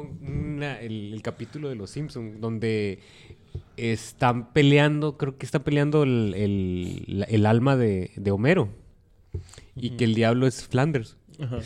No, 0.05 0.29
una- 0.29 0.81
el, 0.81 1.13
el 1.15 1.23
capítulo 1.23 1.69
de 1.69 1.75
Los 1.77 1.91
Simpsons 1.91 2.41
donde 2.41 3.01
están 3.77 4.53
peleando, 4.53 5.17
creo 5.17 5.39
que 5.39 5.47
está 5.47 5.63
peleando 5.65 6.03
el, 6.03 6.35
el- 6.37 7.05
la- 7.21 7.27
el 7.27 7.47
alma 7.47 7.77
de, 7.77 8.11
de 8.17 8.31
Homero. 8.31 8.69
Y 9.77 9.91
que 9.91 10.05
el 10.05 10.15
diablo 10.15 10.47
es 10.47 10.67
Flanders. 10.67 11.17
Ajá. 11.41 11.59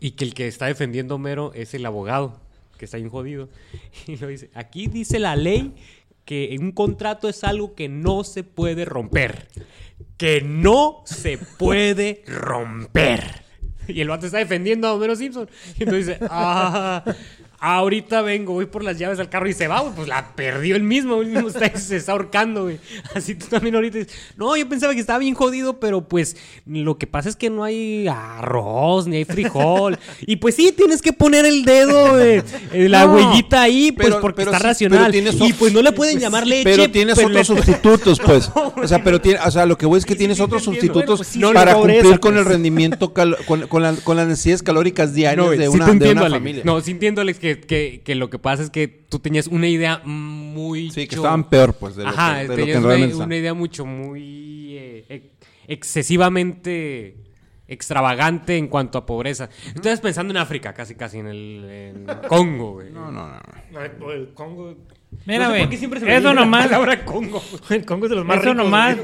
y 0.00 0.10
que 0.12 0.24
el 0.24 0.34
que 0.34 0.48
está 0.48 0.66
defendiendo 0.66 1.14
a 1.14 1.16
Homero 1.16 1.52
es 1.54 1.72
el 1.74 1.86
abogado 1.86 2.40
que 2.78 2.84
está 2.86 2.96
bien 2.96 3.08
jodido. 3.10 3.48
Y 4.08 4.16
lo 4.16 4.26
dice, 4.26 4.50
aquí 4.54 4.88
dice 4.88 5.18
la 5.20 5.36
ley 5.36 5.72
que 6.24 6.56
un 6.58 6.72
contrato 6.72 7.28
es 7.28 7.44
algo 7.44 7.74
que 7.74 7.88
no 7.88 8.24
se 8.24 8.42
puede 8.42 8.84
romper, 8.84 9.46
que 10.16 10.40
no 10.42 11.02
se 11.04 11.38
puede 11.38 12.24
romper. 12.26 13.43
Y 13.88 14.00
el 14.00 14.08
vato 14.08 14.26
está 14.26 14.38
defendiendo 14.38 14.88
a 14.88 14.94
Homero 14.94 15.16
Simpson. 15.16 15.48
Y 15.78 15.84
entonces 15.84 16.06
dice, 16.06 16.18
ah, 16.30 17.04
ahorita 17.60 18.22
vengo, 18.22 18.52
voy 18.52 18.66
por 18.66 18.82
las 18.84 18.98
llaves 18.98 19.18
al 19.20 19.28
carro 19.30 19.48
y 19.48 19.52
se 19.52 19.68
va, 19.68 19.80
güey. 19.80 19.94
Pues 19.94 20.08
la 20.08 20.34
perdió 20.34 20.76
él 20.76 20.82
mismo, 20.82 21.20
él 21.22 21.28
mismo 21.28 21.48
está, 21.48 21.76
se 21.78 21.96
está 21.96 22.12
ahorcando, 22.12 22.64
güey. 22.64 22.78
Así 23.14 23.34
tú 23.34 23.46
también 23.46 23.74
ahorita 23.74 23.98
dices, 23.98 24.14
no, 24.36 24.56
yo 24.56 24.68
pensaba 24.68 24.94
que 24.94 25.00
estaba 25.00 25.18
bien 25.18 25.34
jodido, 25.34 25.80
pero 25.80 26.06
pues 26.08 26.36
lo 26.66 26.98
que 26.98 27.06
pasa 27.06 27.28
es 27.28 27.36
que 27.36 27.50
no 27.50 27.64
hay 27.64 28.06
arroz, 28.08 29.06
ni 29.06 29.16
hay 29.16 29.24
frijol. 29.24 29.98
y 30.26 30.36
pues 30.36 30.54
sí, 30.54 30.72
tienes 30.76 31.00
que 31.02 31.12
poner 31.12 31.44
el 31.46 31.64
dedo, 31.64 32.10
güey, 32.14 32.42
eh, 32.72 32.88
la 32.88 33.06
No, 33.06 33.14
huellita 33.14 33.62
ahí, 33.62 33.92
pues 33.92 34.08
pero- 34.08 34.20
porque 34.20 34.36
pero 34.36 34.50
está 34.50 34.58
sí, 34.58 34.64
racional. 34.88 35.12
pero 35.12 35.46
y 35.46 35.52
pues 35.52 35.72
no 35.72 35.82
le 35.82 35.92
pueden 35.92 36.18
llamar 36.18 36.46
leche. 36.46 36.64
Pero 36.64 36.90
tienes 36.90 37.18
otros 37.18 37.32
le- 37.32 37.44
sustitutos, 37.44 38.20
pues. 38.24 38.50
O 38.54 38.86
sea, 38.88 39.02
pero 39.02 39.20
tiene, 39.20 39.38
o 39.40 39.50
sea, 39.50 39.66
lo 39.66 39.78
que 39.78 39.86
voy 39.86 39.98
es 39.98 40.04
que 40.06 40.14
Sí, 40.14 40.18
tienes 40.18 40.36
sí, 40.36 40.42
otros 40.42 40.62
sustitutos 40.62 41.20
pues 41.34 41.52
para 41.52 41.74
cumplir 41.74 42.02
con 42.20 42.34
pues. 42.34 42.36
el 42.36 42.44
rendimiento, 42.44 43.12
cal- 43.12 43.36
con, 43.46 43.66
con 43.68 43.82
la- 43.82 43.92
con 43.94 44.16
las 44.16 44.26
necesidades 44.28 44.62
calóricas 44.62 45.14
diarias 45.14 45.44
No, 45.46 45.50
de 45.50 45.58
sí 45.62 45.68
una, 45.68 45.86
de 45.92 46.12
una 46.12 46.28
familia. 46.30 46.62
No, 46.64 46.80
sí 46.80 46.90
entiendo, 46.92 47.20
Alex, 47.20 47.38
que, 47.44 47.60
que, 47.60 48.00
que 48.02 48.14
lo 48.14 48.30
que 48.30 48.38
pasa 48.38 48.62
es 48.62 48.70
que 48.70 48.88
tú 48.88 49.18
tenías 49.18 49.48
una 49.48 49.68
idea 49.68 50.00
muy... 50.04 50.90
Sí, 50.90 51.06
que 51.06 51.14
estaban 51.16 51.50
peor, 51.50 51.74
pues, 51.74 51.94
de 51.94 52.04
lo 52.04 52.08
Ajá, 52.08 52.36
que, 52.36 52.42
de 52.42 52.48
lo 52.48 52.54
tenías 52.56 52.78
que 52.78 53.16
una, 53.16 53.36
idea 53.36 53.52
mucho, 53.52 53.84
muy 53.84 54.76
eh, 54.78 55.04
ex- 55.10 55.30
excesivamente 55.68 57.16
extravagante 57.68 58.56
en 58.56 58.68
cuanto 58.68 58.96
a 58.96 59.04
pobreza. 59.04 59.50
Estás 59.74 60.00
pensando 60.00 60.32
en 60.32 60.38
África, 60.38 60.72
casi, 60.72 60.94
casi, 60.94 61.18
en 61.18 61.26
el 61.26 61.64
en 61.70 62.06
Congo, 62.28 62.72
güey. 62.72 62.90
No, 62.90 63.10
no, 63.12 63.28
no. 63.28 64.10
El 64.10 64.32
Congo. 64.32 64.74
Mira, 65.26 65.48
no 65.48 65.54
sé 65.54 65.66
güey, 65.66 66.00
me 66.00 66.16
eso 66.16 66.34
nomás, 66.34 66.66
palabra 66.66 67.04
Congo. 67.04 67.42
El 67.70 67.84
Congo 67.84 68.06
es 68.06 68.10
de 68.10 68.16
los 68.16 68.24
más 68.24 68.38
eso 68.38 68.52
ricos, 68.52 68.64
nomás, 68.64 68.96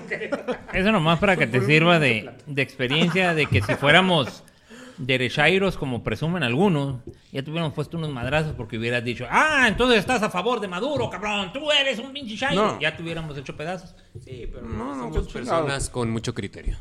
eso 0.72 0.92
nomás 0.92 1.18
para 1.20 1.36
que 1.36 1.46
te 1.46 1.60
sirva 1.60 1.98
de, 2.00 2.30
de 2.46 2.62
experiencia 2.62 3.34
de 3.34 3.46
que 3.46 3.62
si 3.62 3.74
fuéramos 3.74 4.42
derechairos 5.00 5.76
como 5.76 6.02
presumen 6.02 6.42
algunos, 6.42 7.00
ya 7.32 7.42
tuviéramos 7.42 7.72
puesto 7.72 7.96
unos 7.96 8.10
madrazos 8.10 8.54
porque 8.54 8.76
hubieras 8.78 9.02
dicho, 9.02 9.26
ah, 9.30 9.64
entonces 9.66 9.98
estás 9.98 10.22
a 10.22 10.30
favor 10.30 10.60
de 10.60 10.68
Maduro, 10.68 11.08
cabrón, 11.08 11.52
tú 11.52 11.70
eres 11.70 11.98
un 11.98 12.12
pinche 12.12 12.36
chairo. 12.36 12.72
No. 12.72 12.80
Ya 12.80 12.96
tuviéramos 12.96 13.36
hecho 13.36 13.56
pedazos. 13.56 13.94
Sí, 14.22 14.48
pero 14.52 14.66
No, 14.66 14.94
no, 14.94 15.12
somos 15.12 15.32
personas 15.32 15.88
con 15.88 16.10
mucho 16.10 16.34
criterio. 16.34 16.76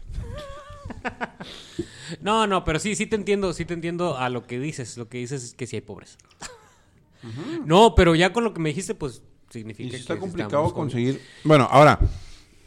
no, 2.22 2.46
no, 2.46 2.64
pero 2.66 2.78
sí, 2.80 2.96
sí 2.96 3.06
te 3.06 3.16
entiendo, 3.16 3.54
sí 3.54 3.64
te 3.64 3.74
entiendo 3.74 4.18
a 4.18 4.30
lo 4.30 4.46
que 4.46 4.60
dices. 4.60 4.98
Lo 4.98 5.08
que 5.08 5.20
dices 5.20 5.44
es 5.44 5.54
que 5.54 5.66
sí 5.66 5.78
hay 5.78 5.82
pobreza. 5.82 6.18
No, 7.66 7.96
pero 7.96 8.16
ya 8.16 8.34
con 8.34 8.44
lo 8.44 8.54
que 8.54 8.60
me 8.60 8.70
dijiste, 8.70 8.96
pues 8.96 9.22
significa 9.50 9.92
que 9.92 9.98
está 9.98 10.18
complicado 10.18 10.74
conseguir. 10.74 11.22
Bueno, 11.44 11.68
ahora 11.70 12.00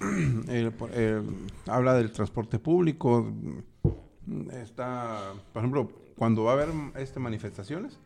habla 1.67 1.95
del 1.95 2.11
transporte 2.11 2.59
público. 2.59 3.33
Está, 4.53 5.33
por 5.53 5.61
ejemplo, 5.61 5.91
cuando 6.17 6.45
va 6.45 6.53
a 6.53 6.55
haber 6.55 6.69
este 6.97 7.19
manifestaciones, 7.21 7.99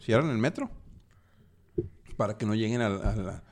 cierran 0.00 0.30
el 0.30 0.38
metro 0.38 0.70
para 2.16 2.36
que 2.36 2.46
no 2.46 2.54
lleguen 2.54 2.80
al, 2.80 3.02
al- 3.04 3.42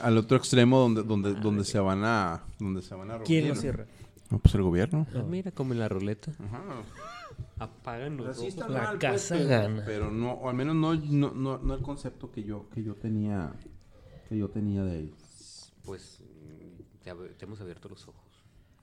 al 0.00 0.18
otro 0.18 0.36
extremo 0.36 0.78
donde 0.78 1.02
donde 1.02 1.34
donde 1.34 1.64
se 1.64 1.78
van 1.78 2.02
a 2.04 2.42
donde 2.58 2.82
se 2.82 2.94
van 2.94 3.10
a 3.10 3.18
¿Quién 3.20 3.48
lo 3.48 3.54
cierra? 3.54 3.86
No, 4.30 4.38
pues 4.38 4.54
el 4.54 4.62
gobierno. 4.62 5.06
Ah, 5.14 5.22
mira, 5.28 5.50
como 5.50 5.72
en 5.72 5.80
la 5.80 5.88
ruleta. 5.88 6.30
Ajá. 6.38 6.62
Apagan 7.58 8.16
los 8.16 8.38
ojos. 8.38 8.44
está 8.48 8.68
La 8.68 8.82
mal, 8.82 8.98
pues, 8.98 9.12
casa 9.12 9.34
pero- 9.36 9.48
gana. 9.48 9.82
Pero 9.84 10.10
no, 10.10 10.32
o 10.34 10.48
al 10.48 10.54
menos 10.54 10.76
no, 10.76 10.94
no, 10.94 11.32
no, 11.32 11.58
no 11.58 11.74
el 11.74 11.82
concepto 11.82 12.30
que 12.30 12.44
yo, 12.44 12.68
que 12.70 12.82
yo 12.84 12.94
tenía, 12.94 13.52
que 14.28 14.36
yo 14.38 14.48
tenía 14.48 14.82
de 14.84 15.00
ellos. 15.00 15.72
Pues 15.84 16.22
te 17.02 17.44
hemos 17.44 17.60
abierto 17.60 17.88
los 17.88 18.06
ojos. 18.06 18.29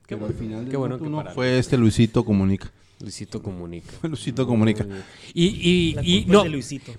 Qué 0.08 0.14
bueno, 0.16 0.32
al 0.34 0.34
final 0.34 0.60
qué 0.64 0.70
del 0.70 0.76
bueno 0.78 0.94
dato 0.96 1.04
que 1.04 1.10
no 1.10 1.24
fue 1.34 1.58
este 1.58 1.76
Luisito 1.78 2.24
Comunica. 2.24 2.72
Luisito 3.00 3.40
comunica. 3.40 3.92
Fue 4.00 4.08
Luisito 4.08 4.44
Comunica. 4.44 4.84
Y, 5.34 5.46
y, 5.46 5.96
y 6.02 6.24
no, 6.26 6.42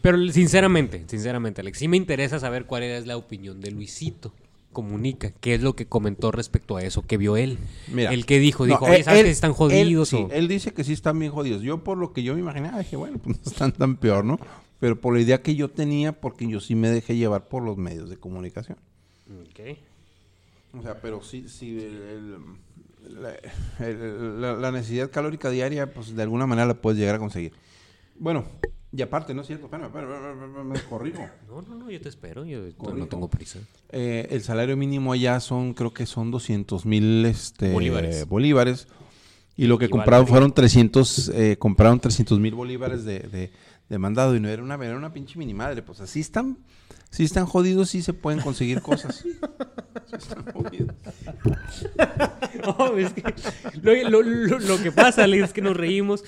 pero 0.01 0.17
sinceramente, 0.31 1.03
sinceramente, 1.07 1.59
Alex, 1.59 1.77
sí 1.79 1.89
me 1.89 1.97
interesa 1.97 2.39
saber 2.39 2.65
cuál 2.65 2.83
es 2.83 3.05
la 3.05 3.17
opinión 3.17 3.59
de 3.59 3.71
Luisito 3.71 4.31
comunica, 4.71 5.31
qué 5.41 5.55
es 5.55 5.61
lo 5.63 5.75
que 5.75 5.87
comentó 5.87 6.31
respecto 6.31 6.77
a 6.77 6.83
eso 6.83 7.01
que 7.01 7.17
vio 7.17 7.35
él. 7.35 7.57
Mira. 7.91 8.13
el 8.13 8.25
que 8.27 8.39
dijo, 8.39 8.65
No, 8.65 8.73
dijo, 8.75 8.85
oye, 8.85 8.97
él- 8.99 9.03
¿sabes 9.03 9.19
él- 9.21 9.25
que 9.25 9.31
están 9.31 9.49
él- 9.51 9.55
jodidos? 9.57 10.09
sí, 10.09 10.15
o- 10.15 10.29
él 10.31 10.47
dice 10.47 10.71
que 10.73 10.83
sí 10.85 10.93
están 10.93 11.17
bien 11.19 11.31
jodidos. 11.31 11.63
Yo 11.63 11.83
por 11.83 11.97
lo 11.97 12.13
que 12.13 12.21
yo 12.23 12.35
me 12.35 12.39
imaginaba 12.41 12.77
dije, 12.77 12.95
bueno, 12.95 13.17
pues 13.17 13.37
no 13.43 13.51
están 13.51 13.71
tan 13.73 13.97
peor, 13.97 14.23
¿no? 14.23 14.39
Pero 14.79 15.01
por 15.01 15.15
la 15.15 15.21
idea 15.21 15.41
que 15.41 15.55
yo 15.55 15.69
tenía, 15.69 16.13
porque 16.13 16.47
yo 16.47 16.59
sí 16.61 16.75
me 16.75 16.89
dejé 16.89 17.17
llevar 17.17 17.49
por 17.49 17.63
los 17.63 17.75
medios 17.77 18.09
de 18.09 18.17
comunicación. 18.17 18.77
Ok. 19.27 19.77
O 20.77 20.81
sea, 20.83 21.01
pero 21.01 21.21
sí, 21.23 21.45
sí, 21.49 21.71
el- 21.79 21.83
el- 21.83 22.35
la, 23.09 24.71
necesidad 24.71 25.09
calórica 25.11 25.49
diaria, 25.49 25.93
pues 25.93 26.15
de 26.15 26.21
alguna 26.23 26.45
manera 26.47 26.67
la 26.67 26.73
puedes 26.75 26.99
llegar 26.99 27.15
a 27.15 27.19
conseguir. 27.19 27.53
Bueno, 28.17 28.45
y 28.91 29.01
aparte, 29.01 29.33
no 29.33 29.41
es 29.41 29.47
cierto, 29.47 29.65
espérame, 29.65 29.87
espérame, 29.87 30.11
espérame, 30.13 30.43
espérame, 30.45 30.67
me 30.67 30.79
corrijo. 30.81 31.25
No, 31.47 31.61
no, 31.61 31.75
no, 31.75 31.91
yo 31.91 32.01
te 32.01 32.09
espero, 32.09 32.45
yo 32.45 32.61
no- 32.95 33.07
tengo 33.07 33.27
prisa. 33.29 33.59
Eh, 33.91 34.27
el 34.31 34.41
salario 34.41 34.75
mínimo 34.77 35.13
allá 35.13 35.39
son, 35.39 35.73
creo 35.73 35.93
que 35.93 36.05
son 36.05 36.31
200 36.31 36.85
mil 36.85 37.25
este, 37.25 37.71
Bolívares. 37.71 38.27
bolívares. 38.27 38.87
Y 39.55 39.67
lo 39.67 39.77
que 39.77 39.85
Equivale 39.85 40.03
compraron 40.03 40.27
fueron 40.27 40.53
300, 40.53 41.29
eh, 41.35 41.57
compraron 41.59 41.99
300 41.99 42.39
mil 42.39 42.55
bolívares 42.55 43.03
de, 43.03 43.19
de- 43.19 43.51
de 43.89 43.97
mandado. 43.97 44.35
Y 44.35 44.39
no 44.39 44.47
era 44.47 44.63
una, 44.63 44.75
era 44.75 44.95
una 44.95 45.11
pinche 45.11 45.37
minimadre. 45.37 45.81
Pues 45.81 45.99
así 45.99 46.21
están, 46.21 46.57
si 47.11 47.23
están 47.23 47.45
jodidos, 47.45 47.89
sí 47.89 48.01
se 48.01 48.13
pueden 48.13 48.39
conseguir 48.41 48.81
cosas. 48.81 49.23
Sí 50.09 50.15
están 50.15 50.43
jodidos. 50.53 50.95
No, 52.65 52.97
es 52.97 53.13
que 53.13 53.23
lo, 53.81 53.93
lo- 54.09 54.21
lo- 54.23 54.59
lo 54.59 54.81
que 54.81 54.91
pasa, 54.91 55.23
Alex, 55.23 55.45
es 55.45 55.53
que 55.53 55.61
nos 55.61 55.77
reímos 55.77 56.23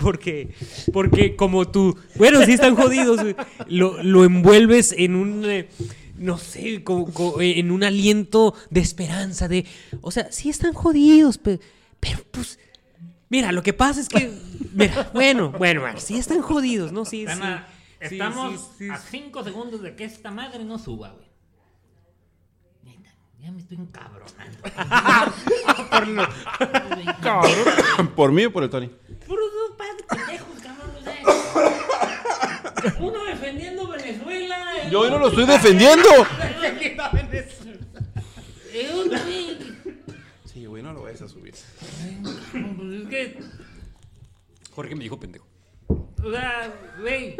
porque, 0.00 0.54
porque 0.92 1.34
como 1.36 1.68
tú, 1.68 1.98
bueno, 2.16 2.44
sí 2.44 2.52
están 2.52 2.74
jodidos, 2.76 3.20
lo, 3.66 4.02
lo 4.02 4.24
envuelves 4.24 4.94
en 4.96 5.16
un, 5.16 5.44
eh, 5.46 5.68
no 6.18 6.38
sé, 6.38 6.84
como- 6.84 7.12
como, 7.12 7.40
en 7.40 7.70
un 7.70 7.82
aliento 7.82 8.54
de 8.70 8.80
esperanza, 8.80 9.48
de, 9.48 9.64
o 10.02 10.10
sea, 10.10 10.30
sí 10.30 10.48
están 10.50 10.72
jodidos, 10.74 11.38
pe- 11.38 11.60
pero, 12.00 12.18
pues, 12.30 12.58
mira, 13.30 13.52
lo 13.52 13.62
que 13.62 13.72
pasa 13.72 14.00
es 14.00 14.08
que, 14.08 14.32
mira, 14.74 15.10
bueno, 15.14 15.50
bueno, 15.52 15.80
bueno, 15.80 15.98
sí 16.00 16.16
están 16.18 16.40
jodidos, 16.42 16.92
¿no? 16.92 17.04
Sí, 17.04 17.22
Están 17.22 17.38
sí, 17.38 17.44
a- 17.44 17.66
sí, 17.68 17.73
estamos 18.06 18.60
sí, 18.78 18.86
sí, 18.86 18.90
a 18.90 18.98
5 18.98 19.44
segundos 19.44 19.82
de 19.82 19.94
que 19.96 20.04
esta 20.04 20.30
madre 20.30 20.64
no 20.64 20.78
suba, 20.78 21.10
güey. 21.12 21.24
Ya 23.40 23.52
me 23.52 23.60
estoy 23.60 23.76
encabronando. 23.76 24.58
por 25.90 26.08
lo- 26.08 26.28
¿Por 28.14 28.32
mí 28.32 28.46
o 28.46 28.52
por 28.52 28.62
el 28.62 28.70
Tony? 28.70 28.86
Puros 29.26 29.50
dos 29.52 29.76
padres 29.76 30.06
pendejos, 30.08 30.58
cabrón. 30.62 30.96
o 30.96 31.02
sea. 31.04 32.96
Uno 33.00 33.22
defendiendo 33.24 33.86
Venezuela. 33.86 34.82
el 34.82 34.90
Yo 34.90 35.00
hoy 35.00 35.10
no 35.10 35.18
lo 35.18 35.28
estoy 35.28 35.44
defendiendo. 35.44 36.08
el 38.72 38.90
otro, 38.92 39.18
güey. 39.24 39.58
Sí, 40.46 40.64
güey, 40.64 40.82
no 40.82 40.94
lo 40.94 41.02
vayas 41.02 41.20
a 41.20 41.28
subir. 41.28 41.54
Pues 42.52 43.02
es 43.02 43.08
que, 43.08 43.40
Jorge 44.74 44.94
me 44.94 45.04
dijo 45.04 45.20
pendejo. 45.20 45.46
o 45.88 46.30
sea, 46.30 46.72
güey. 46.98 47.36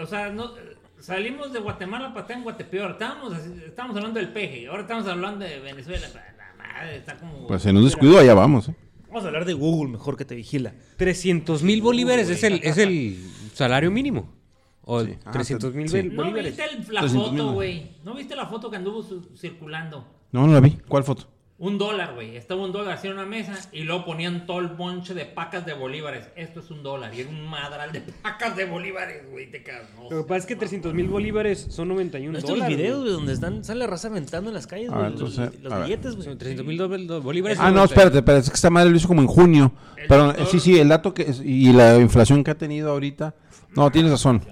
O 0.00 0.06
sea, 0.06 0.30
no, 0.30 0.52
salimos 1.00 1.52
de 1.52 1.58
Guatemala 1.60 2.08
para 2.10 2.22
estar 2.22 2.36
en 2.36 2.42
Guatepeor. 2.44 2.92
Estábamos, 2.92 3.32
así- 3.34 3.52
estábamos 3.66 3.96
hablando 3.96 4.20
del 4.20 4.30
peje. 4.32 4.66
Ahora 4.68 4.82
estamos 4.82 5.06
hablando 5.06 5.44
de 5.44 5.58
Venezuela. 5.60 6.06
La 6.08 6.54
madre 6.56 6.96
está 6.96 7.16
como. 7.16 7.46
Pues 7.46 7.64
en 7.66 7.76
un 7.76 7.84
descuido 7.84 8.18
allá 8.18 8.34
vamos. 8.34 8.68
¿eh? 8.68 8.74
Vamos 9.08 9.24
a 9.24 9.28
hablar 9.28 9.44
de 9.44 9.54
Google 9.54 9.90
mejor 9.92 10.16
que 10.16 10.24
te 10.24 10.34
vigila. 10.34 10.74
300 10.96 11.62
mil 11.62 11.80
bolívares 11.82 12.28
es 12.28 12.42
el, 12.44 12.60
es 12.62 12.76
el 12.78 13.16
salario 13.54 13.90
mínimo. 13.90 14.34
O 14.82 15.04
Sí. 15.04 15.16
Ah, 15.24 15.30
300 15.32 15.74
mil 15.74 15.88
sí. 15.88 16.02
¿No 16.04 16.22
bolívares. 16.22 16.56
viste 16.56 16.64
el- 16.64 16.94
la 16.94 17.00
300 17.02 17.32
mil, 17.32 17.40
foto, 17.42 17.52
güey? 17.52 17.90
¿No 18.04 18.14
viste 18.14 18.34
la 18.36 18.46
foto 18.46 18.70
que 18.70 18.76
anduvo 18.76 19.02
su- 19.02 19.36
circulando? 19.36 20.06
No, 20.32 20.46
no 20.46 20.52
la 20.54 20.60
vi. 20.60 20.78
¿Cuál 20.88 21.04
foto? 21.04 21.26
Un 21.60 21.76
dólar, 21.76 22.14
güey. 22.14 22.36
Estaba 22.36 22.62
un 22.64 22.70
dólar 22.70 22.94
así 22.94 23.08
en 23.08 23.14
una 23.14 23.26
mesa 23.26 23.58
y 23.72 23.82
luego 23.82 24.04
ponían 24.04 24.46
todo 24.46 24.60
el 24.60 24.68
bonche 24.68 25.12
de 25.12 25.24
pacas 25.24 25.66
de 25.66 25.74
bolívares. 25.74 26.28
Esto 26.36 26.60
es 26.60 26.70
un 26.70 26.84
dólar. 26.84 27.12
Y 27.12 27.20
era 27.22 27.30
un 27.30 27.44
madral 27.48 27.90
de 27.90 28.00
pacas 28.00 28.54
de 28.56 28.64
bolívares, 28.64 29.28
güey. 29.28 29.50
Te 29.50 29.64
cagas. 29.64 29.88
No, 29.96 30.04
Lo 30.08 30.22
que 30.22 30.28
pasa 30.28 30.36
es 30.38 30.46
que 30.46 30.54
300 30.54 30.94
mil 30.94 31.08
bolívares 31.08 31.66
son 31.70 31.88
91 31.88 32.30
¿No 32.30 32.36
viste 32.38 32.50
los 32.52 32.58
dólares. 32.60 32.76
videos, 32.78 33.00
güey. 33.00 33.12
donde 33.12 33.32
están, 33.32 33.64
sale 33.64 33.80
la 33.80 33.86
raza 33.88 34.06
aventando 34.06 34.50
en 34.50 34.54
las 34.54 34.68
calles, 34.68 34.88
A 34.90 34.98
güey? 34.98 35.10
los, 35.10 35.12
entonces, 35.36 35.60
los 35.60 35.72
a 35.72 35.78
ver. 35.78 35.86
billetes, 35.88 36.12
güey. 36.14 36.24
Son 36.28 36.38
300 36.38 36.64
mil 36.64 36.78
bolívares. 37.22 37.58
Ah, 37.60 37.72
no, 37.72 37.82
espérate, 37.82 38.18
espérate. 38.18 38.44
Es 38.44 38.50
que 38.50 38.54
esta 38.56 38.70
madre 38.70 38.90
lo 38.90 38.96
hizo 38.96 39.08
como 39.08 39.20
en 39.22 39.26
junio. 39.26 39.72
El 39.96 40.06
Pero 40.06 40.26
doctor- 40.26 40.46
sí, 40.46 40.60
sí, 40.60 40.78
el 40.78 40.88
dato 40.88 41.12
que 41.12 41.22
es, 41.22 41.40
y 41.44 41.72
la 41.72 41.96
inflación 41.98 42.44
que 42.44 42.52
ha 42.52 42.56
tenido 42.56 42.92
ahorita. 42.92 43.34
No, 43.74 43.90
tienes 43.90 44.12
razón. 44.12 44.42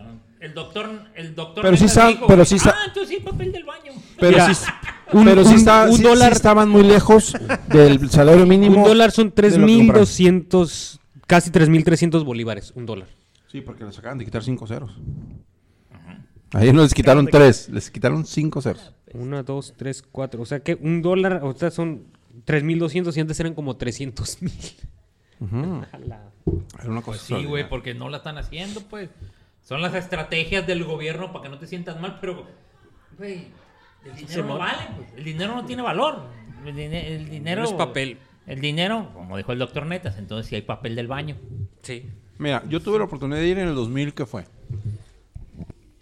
El 0.40 0.54
doctor, 0.54 0.90
el 1.14 1.34
doctor. 1.36 1.62
Pero 1.62 1.76
sí 1.76 1.84
dijo, 1.84 2.26
pero 2.26 2.44
güey, 2.44 2.46
sí 2.46 2.58
Ah, 2.68 2.74
entonces 2.88 3.16
sí, 3.16 3.22
papel 3.24 3.52
del 3.52 3.64
baño. 3.64 3.92
Pero 4.18 4.32
Mira, 4.32 4.52
sí, 4.54 4.66
un- 5.12 5.24
pero 5.24 5.44
sí, 5.44 5.50
un- 5.50 5.56
está- 5.56 5.84
un 5.84 5.90
sí- 5.92 5.96
sí 5.98 6.02
dólar- 6.02 6.32
estaban 6.32 6.68
muy 6.68 6.82
lejos 6.84 7.34
del 7.68 8.10
salario 8.10 8.46
mínimo. 8.46 8.82
Un 8.82 8.88
dólar 8.88 9.10
son 9.12 9.32
de 9.34 9.42
lo 9.42 9.66
que 9.66 9.76
compraron. 9.76 10.04
3.200, 10.06 11.00
casi 11.26 11.50
3.300 11.50 12.24
bolívares. 12.24 12.72
Un 12.74 12.86
dólar. 12.86 13.08
Sí, 13.50 13.60
porque 13.60 13.84
les 13.84 13.98
acaban 13.98 14.18
de 14.18 14.24
quitar 14.24 14.42
cinco 14.42 14.66
ceros. 14.66 14.90
Ahí 16.52 16.72
no 16.72 16.82
les 16.82 16.94
quitaron 16.94 17.26
tres, 17.26 17.68
les 17.68 17.90
quitaron 17.90 18.24
cinco 18.24 18.62
ceros. 18.62 18.92
Una, 19.12 19.42
dos, 19.42 19.74
tres, 19.76 20.02
cuatro. 20.02 20.42
O 20.42 20.46
sea 20.46 20.60
que 20.60 20.74
un 20.80 21.02
dólar, 21.02 21.40
o 21.42 21.54
sea, 21.54 21.70
son 21.70 22.04
3.200 22.44 23.16
y 23.16 23.20
antes 23.20 23.38
eran 23.40 23.54
como 23.54 23.76
300 23.76 24.42
mil. 24.42 24.52
Ujú. 25.40 25.82
Era 25.92 26.90
una 26.90 27.02
cosa 27.02 27.18
Pues 27.18 27.20
sí, 27.22 27.44
güey, 27.46 27.68
porque 27.68 27.94
no 27.94 28.08
la 28.08 28.18
están 28.18 28.38
haciendo, 28.38 28.80
pues. 28.82 29.10
Son 29.62 29.82
las 29.82 29.94
estrategias 29.94 30.66
del 30.66 30.84
gobierno 30.84 31.32
para 31.32 31.42
que 31.44 31.48
no 31.48 31.58
te 31.58 31.66
sientas 31.66 32.00
mal, 32.00 32.18
pero, 32.20 32.46
güey, 33.18 33.46
el 34.10 34.16
dinero 34.16 34.44
no 34.46 34.58
vale, 34.58 34.82
pues. 34.96 35.08
El 35.16 35.24
dinero 35.24 35.54
no 35.54 35.64
tiene 35.64 35.82
valor. 35.82 36.26
El, 36.64 36.74
dine- 36.74 37.14
el 37.14 37.28
dinero. 37.30 37.62
No 37.62 37.68
es 37.68 37.74
papel. 37.74 38.18
El 38.46 38.60
dinero, 38.60 39.10
como 39.14 39.36
dijo 39.36 39.52
el 39.52 39.58
doctor 39.58 39.86
Netas, 39.86 40.18
entonces 40.18 40.46
sí 40.48 40.54
hay 40.54 40.62
papel 40.62 40.94
del 40.94 41.08
baño. 41.08 41.36
Sí. 41.82 42.06
Mira, 42.38 42.62
yo 42.68 42.80
tuve 42.80 42.98
la 42.98 43.04
oportunidad 43.04 43.38
de 43.40 43.46
ir 43.48 43.58
en 43.58 43.68
el 43.68 43.74
2000, 43.74 44.14
¿qué 44.14 44.26
fue? 44.26 44.44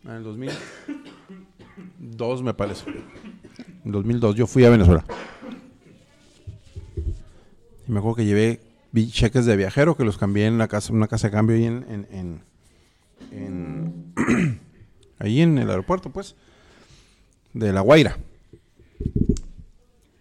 En 0.05 0.11
el 0.11 0.23
2002, 0.25 2.43
me 2.43 2.53
parece. 2.55 2.85
En 3.85 3.93
2002, 3.93 4.35
yo 4.37 4.47
fui 4.47 4.65
a 4.65 4.71
Venezuela. 4.71 5.05
Y 7.87 7.93
me 7.93 7.99
acuerdo 7.99 8.17
que 8.17 8.25
llevé 8.25 8.61
cheques 9.11 9.45
de 9.47 9.57
viajero 9.57 9.97
que 9.97 10.05
los 10.05 10.19
cambié 10.19 10.47
en 10.47 10.59
la 10.59 10.69
casa, 10.69 10.93
una 10.93 11.09
casa 11.09 11.29
de 11.29 11.33
cambio 11.33 11.57
ahí 11.57 11.65
en, 11.65 11.85
en, 11.89 12.07
en- 12.11 12.43
en- 13.33 14.15
ahí 15.19 15.41
en 15.41 15.59
el 15.59 15.69
aeropuerto, 15.71 16.11
pues, 16.11 16.37
de 17.55 17.73
La 17.73 17.81
Guaira. 17.81 18.19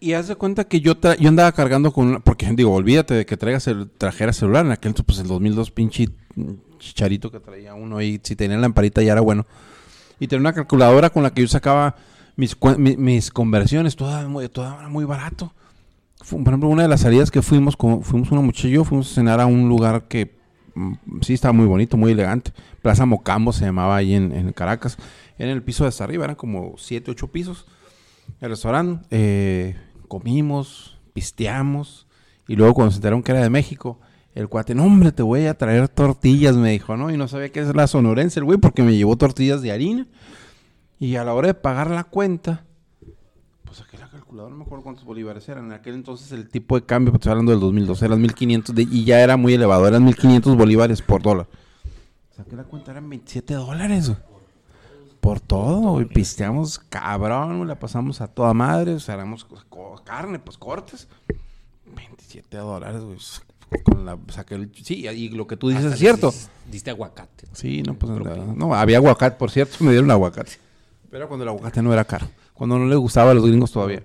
Y 0.00 0.12
haz 0.12 0.28
de 0.28 0.36
cuenta 0.36 0.64
que 0.64 0.80
yo, 0.80 0.94
yo 1.18 1.28
andaba 1.28 1.52
cargando 1.52 1.92
con 1.92 2.08
una, 2.08 2.20
porque 2.20 2.46
digo, 2.52 2.72
olvídate 2.72 3.14
de 3.14 3.26
que 3.26 3.36
traigas 3.36 3.66
el 3.68 3.88
trajera 3.90 4.32
celular, 4.32 4.66
en 4.66 4.72
aquel 4.72 4.94
pues 4.94 5.18
el 5.18 5.26
2002 5.26 5.70
pinche 5.70 6.08
chicharito 6.78 7.30
que 7.30 7.40
traía 7.40 7.74
uno 7.74 7.96
ahí, 7.96 8.20
si 8.22 8.36
tenía 8.36 8.56
la 8.56 8.62
lamparita 8.62 9.02
ya 9.02 9.12
era 9.12 9.20
bueno. 9.20 9.46
Y 10.20 10.28
tenía 10.28 10.40
una 10.40 10.52
calculadora 10.52 11.10
con 11.10 11.22
la 11.22 11.32
que 11.32 11.40
yo 11.42 11.48
sacaba 11.48 11.96
mis, 12.36 12.56
mis 12.78 13.30
conversiones, 13.30 13.96
toda 13.96 14.28
muy, 14.28 14.48
toda 14.48 14.88
muy 14.88 15.04
barato. 15.04 15.52
Por 16.28 16.40
ejemplo, 16.40 16.68
una 16.68 16.82
de 16.82 16.88
las 16.88 17.00
salidas 17.00 17.30
que 17.30 17.42
fuimos, 17.42 17.76
con, 17.76 18.02
fuimos 18.02 18.30
una 18.30 18.40
muchacha 18.40 18.68
y 18.68 18.72
yo, 18.72 18.84
fuimos 18.84 19.10
a 19.10 19.14
cenar 19.14 19.40
a 19.40 19.46
un 19.46 19.68
lugar 19.68 20.04
que 20.08 20.34
sí 21.20 21.34
estaba 21.34 21.52
muy 21.52 21.66
bonito, 21.66 21.96
muy 21.96 22.12
elegante. 22.12 22.52
Plaza 22.82 23.06
Mocambo 23.06 23.52
se 23.52 23.64
llamaba 23.64 23.96
ahí 23.96 24.14
en, 24.14 24.32
en 24.32 24.52
Caracas. 24.52 24.96
En 25.38 25.48
el 25.48 25.62
piso 25.62 25.84
de 25.84 25.88
hasta 25.88 26.04
arriba, 26.04 26.24
eran 26.24 26.36
como 26.36 26.74
7, 26.76 27.10
8 27.10 27.28
pisos. 27.28 27.66
El 28.40 28.50
restaurante, 28.50 29.06
eh, 29.10 29.76
comimos, 30.08 30.98
pisteamos. 31.12 32.06
Y 32.46 32.56
luego 32.56 32.74
cuando 32.74 32.90
se 32.90 32.98
enteraron 32.98 33.22
que 33.22 33.32
era 33.32 33.42
de 33.42 33.50
México, 33.50 34.00
el 34.34 34.48
cuate, 34.48 34.74
no 34.74 34.84
hombre, 34.84 35.12
te 35.12 35.22
voy 35.22 35.46
a 35.46 35.56
traer 35.56 35.88
tortillas, 35.88 36.56
me 36.56 36.72
dijo, 36.72 36.96
¿no? 36.96 37.10
Y 37.10 37.16
no 37.16 37.28
sabía 37.28 37.50
qué 37.50 37.60
es 37.60 37.74
la 37.74 37.86
sonorense 37.86 38.40
el 38.40 38.44
güey 38.44 38.58
porque 38.58 38.82
me 38.82 38.96
llevó 38.96 39.16
tortillas 39.16 39.62
de 39.62 39.72
harina. 39.72 40.06
Y 40.98 41.16
a 41.16 41.24
la 41.24 41.34
hora 41.34 41.48
de 41.48 41.54
pagar 41.54 41.90
la 41.90 42.04
cuenta, 42.04 42.64
pues 43.64 43.78
saqué 43.78 43.96
la 44.34 44.42
calculadora, 44.42 44.50
no 44.52 44.56
me 44.58 44.64
acuerdo 44.64 44.84
cuántos 44.84 45.04
bolívares 45.04 45.48
eran. 45.48 45.66
En 45.66 45.72
aquel 45.72 45.94
entonces 45.94 46.32
el 46.32 46.48
tipo 46.48 46.78
de 46.78 46.84
cambio, 46.86 47.12
pues 47.12 47.20
estoy 47.20 47.30
hablando 47.30 47.52
del 47.52 47.60
2002, 47.60 48.02
eran 48.02 48.20
1500 48.20 48.74
de- 48.74 48.82
y 48.82 49.04
ya 49.04 49.20
era 49.20 49.36
muy 49.36 49.54
elevado, 49.54 49.86
eran 49.86 50.04
1500 50.04 50.56
bolívares 50.56 51.02
por 51.02 51.22
dólar. 51.22 51.46
Saqué 52.36 52.56
la 52.56 52.64
cuenta, 52.64 52.90
eran 52.90 53.08
27 53.08 53.54
dólares. 53.54 54.12
Por 55.20 55.40
todo, 55.40 55.92
güey. 55.92 56.04
Pisteamos 56.06 56.78
cabrón, 56.78 57.66
la 57.66 57.78
pasamos 57.78 58.20
a 58.20 58.26
toda 58.26 58.52
madre, 58.52 58.94
o 58.94 59.00
sea, 59.00 59.14
éramos 59.14 59.46
carne, 60.04 60.38
pues 60.38 60.58
cortes. 60.58 61.08
27 61.94 62.56
dólares, 62.58 63.02
güey. 63.02 63.18
Con 63.84 64.04
la, 64.04 64.18
saqué 64.28 64.56
el- 64.56 64.70
sí, 64.74 65.06
y 65.08 65.28
lo 65.30 65.46
que 65.46 65.56
tú 65.56 65.68
dices 65.68 65.84
Hasta 65.84 65.94
es 65.94 66.00
cierto. 66.00 66.30
Diste, 66.30 66.50
diste 66.70 66.90
aguacate. 66.90 67.46
Sí, 67.52 67.82
no, 67.82 67.94
pues 67.94 68.12
no, 68.12 68.74
había 68.74 68.98
aguacate, 68.98 69.36
por 69.36 69.50
cierto, 69.50 69.76
me 69.84 69.92
dieron 69.92 70.10
aguacate. 70.10 70.52
Pero 71.10 71.26
cuando 71.28 71.44
el 71.44 71.48
aguacate 71.48 71.80
no 71.82 71.92
era 71.92 72.04
caro, 72.04 72.26
cuando 72.54 72.78
no 72.78 72.86
le 72.86 72.96
gustaba 72.96 73.32
a 73.32 73.34
los 73.34 73.44
gringos 73.44 73.72
todavía. 73.72 74.02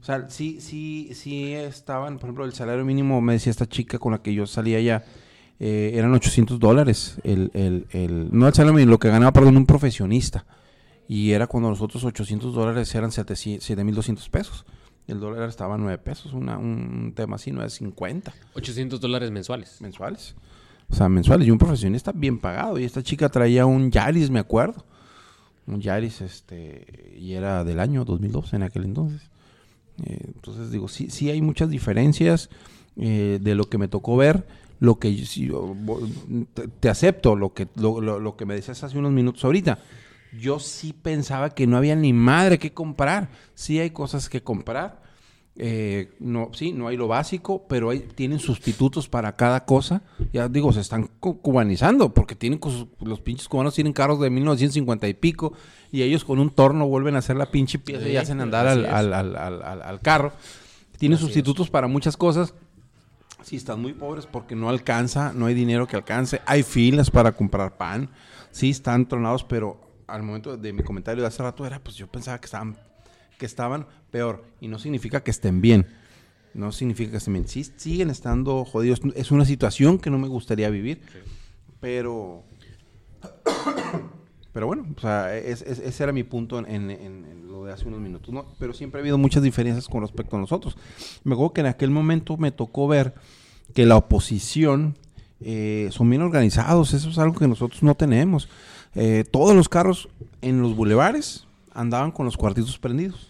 O 0.00 0.04
sea, 0.04 0.28
sí, 0.30 0.60
sí, 0.60 1.10
sí 1.14 1.54
estaban, 1.54 2.18
por 2.18 2.24
ejemplo, 2.24 2.44
el 2.44 2.54
salario 2.54 2.84
mínimo, 2.84 3.20
me 3.20 3.34
decía 3.34 3.50
esta 3.50 3.68
chica 3.68 3.98
con 3.98 4.12
la 4.12 4.22
que 4.22 4.34
yo 4.34 4.46
salía 4.46 4.78
allá, 4.78 5.04
eh, 5.60 5.92
eran 5.94 6.12
800 6.14 6.58
dólares, 6.58 7.18
el, 7.22 7.50
el, 7.52 7.86
el, 7.90 8.28
no 8.32 8.48
el 8.48 8.54
salario 8.54 8.74
mínimo, 8.74 8.92
lo 8.92 8.98
que 8.98 9.08
ganaba, 9.08 9.32
perdón, 9.32 9.58
un 9.58 9.66
profesionista. 9.66 10.46
Y 11.06 11.32
era 11.32 11.46
cuando 11.46 11.68
los 11.68 11.82
otros 11.82 12.04
800 12.04 12.54
dólares 12.54 12.94
eran 12.94 13.10
7.200 13.10 14.30
pesos. 14.30 14.64
El 15.06 15.18
dólar 15.18 15.48
estaba 15.48 15.74
a 15.74 15.78
9 15.78 15.98
pesos, 15.98 16.32
una, 16.32 16.56
un 16.56 17.12
tema 17.14 17.36
así, 17.36 17.50
9.50 17.50 18.32
800 18.54 19.00
dólares 19.00 19.30
mensuales. 19.32 19.80
mensuales. 19.80 20.36
O 20.88 20.94
sea, 20.94 21.08
mensuales. 21.08 21.48
Y 21.48 21.50
un 21.50 21.58
profesionista 21.58 22.12
bien 22.12 22.38
pagado. 22.38 22.78
Y 22.78 22.84
esta 22.84 23.02
chica 23.02 23.28
traía 23.28 23.66
un 23.66 23.90
Yaris, 23.90 24.30
me 24.30 24.38
acuerdo. 24.38 24.84
Un 25.66 25.80
Yaris, 25.80 26.20
este, 26.20 27.14
y 27.18 27.34
era 27.34 27.64
del 27.64 27.80
año 27.80 28.04
2002 28.04 28.54
en 28.54 28.62
aquel 28.62 28.84
entonces. 28.84 29.22
Eh, 30.04 30.18
entonces 30.34 30.70
digo, 30.70 30.88
sí, 30.88 31.10
sí 31.10 31.30
hay 31.30 31.42
muchas 31.42 31.70
diferencias 31.70 32.48
eh, 32.96 33.38
de 33.40 33.54
lo 33.54 33.68
que 33.68 33.78
me 33.78 33.88
tocó 33.88 34.16
ver. 34.16 34.46
Lo 34.80 34.98
que 34.98 35.14
yo- 35.14 35.76
te 36.80 36.88
acepto, 36.88 37.36
lo 37.36 37.52
que, 37.52 37.68
lo, 37.76 38.00
lo- 38.00 38.18
lo 38.18 38.36
que 38.36 38.46
me 38.46 38.54
decías 38.54 38.82
hace 38.82 38.98
unos 38.98 39.12
minutos 39.12 39.44
ahorita. 39.44 39.78
Yo 40.38 40.58
sí 40.58 40.92
pensaba 40.92 41.50
que 41.50 41.66
no 41.66 41.76
había 41.76 41.96
ni 41.96 42.12
madre 42.12 42.58
que 42.58 42.72
comprar. 42.72 43.28
Sí 43.54 43.78
hay 43.78 43.90
cosas 43.90 44.28
que 44.28 44.42
comprar. 44.42 44.99
Eh, 45.62 46.14
no, 46.20 46.48
sí, 46.54 46.72
no 46.72 46.88
hay 46.88 46.96
lo 46.96 47.06
básico, 47.06 47.66
pero 47.68 47.90
hay, 47.90 47.98
tienen 48.00 48.38
sustitutos 48.38 49.10
para 49.10 49.36
cada 49.36 49.66
cosa. 49.66 50.00
Ya 50.32 50.48
digo, 50.48 50.72
se 50.72 50.80
están 50.80 51.10
cu- 51.20 51.42
cubanizando, 51.42 52.14
porque 52.14 52.34
tienen 52.34 52.58
los 53.00 53.20
pinches 53.20 53.46
cubanos 53.46 53.74
tienen 53.74 53.92
carros 53.92 54.18
de 54.20 54.30
1950 54.30 55.06
y 55.06 55.12
pico, 55.12 55.52
y 55.92 56.00
ellos 56.00 56.24
con 56.24 56.38
un 56.38 56.48
torno 56.48 56.88
vuelven 56.88 57.14
a 57.14 57.18
hacer 57.18 57.36
la 57.36 57.50
pinche 57.50 57.78
pieza 57.78 58.08
y 58.08 58.16
hacen 58.16 58.40
andar 58.40 58.66
al, 58.66 58.86
al- 58.86 59.12
al- 59.12 59.36
al- 59.36 59.62
al- 59.62 59.82
al 59.82 60.00
carro. 60.00 60.32
Tienen 60.96 61.18
sustitutos 61.18 61.68
para 61.68 61.88
muchas 61.88 62.16
cosas. 62.16 62.54
Sí, 63.42 63.56
están 63.56 63.82
muy 63.82 63.92
pobres 63.92 64.24
porque 64.26 64.56
no 64.56 64.70
alcanza, 64.70 65.32
no 65.34 65.44
hay 65.44 65.52
dinero 65.54 65.86
que 65.86 65.96
alcance. 65.96 66.40
Hay 66.46 66.62
filas 66.62 67.10
para 67.10 67.32
comprar 67.32 67.76
pan. 67.76 68.08
Sí, 68.50 68.70
están 68.70 69.06
tronados, 69.08 69.44
pero 69.44 69.78
al 70.06 70.22
momento 70.22 70.56
de 70.56 70.72
mi 70.72 70.82
comentario 70.82 71.20
de 71.22 71.28
hace 71.28 71.42
rato 71.42 71.66
era, 71.66 71.78
pues 71.82 71.96
yo 71.96 72.06
pensaba 72.06 72.38
que 72.40 72.46
estaban, 72.46 72.76
que 73.40 73.46
estaban 73.46 73.86
peor. 74.12 74.44
Y 74.60 74.68
no 74.68 74.78
significa 74.78 75.24
que 75.24 75.32
estén 75.32 75.60
bien. 75.60 75.86
No 76.54 76.70
significa 76.70 77.10
que 77.12 77.16
estén 77.16 77.32
bien. 77.34 77.48
Sí, 77.48 77.64
siguen 77.76 78.10
estando 78.10 78.64
jodidos. 78.64 79.00
Es 79.16 79.30
una 79.32 79.44
situación 79.44 79.98
que 79.98 80.10
no 80.10 80.18
me 80.18 80.28
gustaría 80.28 80.70
vivir. 80.70 81.00
Pero... 81.80 82.44
Pero 84.52 84.66
bueno, 84.66 84.84
o 84.96 85.00
sea, 85.00 85.36
es- 85.36 85.62
es- 85.62 85.78
ese 85.78 86.02
era 86.02 86.12
mi 86.12 86.24
punto 86.24 86.58
en, 86.58 86.66
en- 86.66 86.90
en- 86.90 87.24
en 87.24 87.48
lo 87.48 87.64
de 87.64 87.72
hace 87.72 87.86
unos 87.86 88.00
minutos. 88.00 88.34
¿no? 88.34 88.46
Pero 88.58 88.72
siempre 88.72 88.98
ha 88.98 89.02
habido 89.02 89.16
muchas 89.16 89.42
diferencias 89.44 89.86
con 89.88 90.02
respecto 90.02 90.36
a 90.36 90.40
nosotros. 90.40 90.76
Me 91.24 91.34
acuerdo 91.34 91.52
que 91.54 91.60
en 91.60 91.68
aquel 91.68 91.90
momento 91.90 92.36
me 92.36 92.50
tocó 92.50 92.88
ver 92.88 93.14
que 93.74 93.86
la 93.86 93.96
oposición 93.96 94.96
eh, 95.40 95.88
son 95.92 96.10
bien 96.10 96.22
organizados. 96.22 96.92
Eso 96.94 97.10
es 97.10 97.18
algo 97.18 97.38
que 97.38 97.46
nosotros 97.46 97.82
no 97.84 97.94
tenemos. 97.94 98.48
Eh, 98.96 99.24
todos 99.30 99.54
los 99.54 99.68
carros 99.68 100.08
en 100.42 100.60
los 100.62 100.74
bulevares 100.74 101.46
andaban 101.72 102.10
con 102.10 102.26
los 102.26 102.36
cuartitos 102.36 102.76
prendidos. 102.78 103.29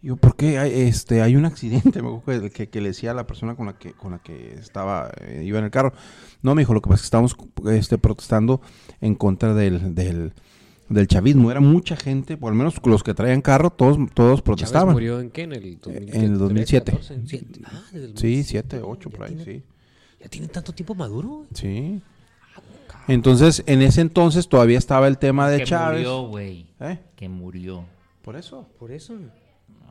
Yo, 0.00 0.16
¿por 0.16 0.36
qué? 0.36 0.58
Hay, 0.58 0.72
este, 0.82 1.22
hay 1.22 1.34
un 1.34 1.44
accidente, 1.44 2.00
me 2.02 2.08
acuerdo 2.16 2.42
que, 2.42 2.50
que- 2.50 2.68
que 2.68 2.80
le 2.80 2.88
decía 2.88 3.10
a 3.10 3.14
la 3.14 3.26
persona 3.26 3.56
con 3.56 3.66
la 3.66 3.78
que, 3.78 3.92
con 3.92 4.12
la 4.12 4.18
que 4.20 4.54
estaba, 4.54 5.10
eh, 5.20 5.42
iba 5.44 5.58
en 5.58 5.64
el 5.64 5.70
carro. 5.70 5.92
No, 6.42 6.54
me 6.54 6.62
dijo, 6.62 6.72
lo 6.74 6.80
que 6.80 6.88
pasa 6.88 6.96
es 6.96 7.02
que 7.02 7.06
estamos 7.06 7.36
este, 7.72 7.98
protestando 7.98 8.60
en 9.00 9.16
contra 9.16 9.54
del, 9.54 9.94
del, 9.96 10.32
del 10.88 11.08
chavismo. 11.08 11.50
Era 11.50 11.60
mucha 11.60 11.96
gente, 11.96 12.36
por 12.36 12.52
lo 12.52 12.56
menos 12.56 12.74
los 12.84 13.02
que 13.02 13.12
traían 13.12 13.42
carro, 13.42 13.70
todos, 13.70 13.96
todos 14.14 14.30
¿Chávez 14.38 14.42
protestaban. 14.42 14.92
murió 14.92 15.20
en 15.20 15.30
qué? 15.30 15.42
¿En 15.42 15.52
el, 15.52 15.78
2000, 15.80 16.14
En 16.14 16.22
el 16.22 16.38
2007. 16.38 16.92
14? 16.92 17.20
Siete. 17.26 17.60
Ah, 17.64 17.82
desde 17.92 18.06
el 18.06 18.16
Sí, 18.16 18.36
2007. 18.36 18.44
siete, 18.70 18.80
ocho, 18.86 19.10
Ya 19.10 19.16
por 19.16 19.26
ahí, 19.26 19.34
tiene- 19.34 19.44
sí. 19.58 19.62
Ya 20.20 20.28
tiene 20.28 20.48
tanto 20.48 20.72
tiempo 20.72 20.94
maduro. 20.94 21.46
Sí. 21.54 22.00
Entonces, 23.08 23.62
en 23.66 23.82
ese 23.82 24.00
entonces 24.00 24.48
todavía 24.48 24.78
estaba 24.78 25.08
el 25.08 25.18
tema 25.18 25.48
de 25.50 25.58
que 25.58 25.64
Chávez. 25.64 26.00
murió, 26.06 26.22
güey. 26.28 26.66
¿Eh? 26.80 26.98
Que 27.16 27.28
murió. 27.28 27.84
Por 28.22 28.36
eso. 28.36 28.68
Por 28.78 28.92
eso. 28.92 29.14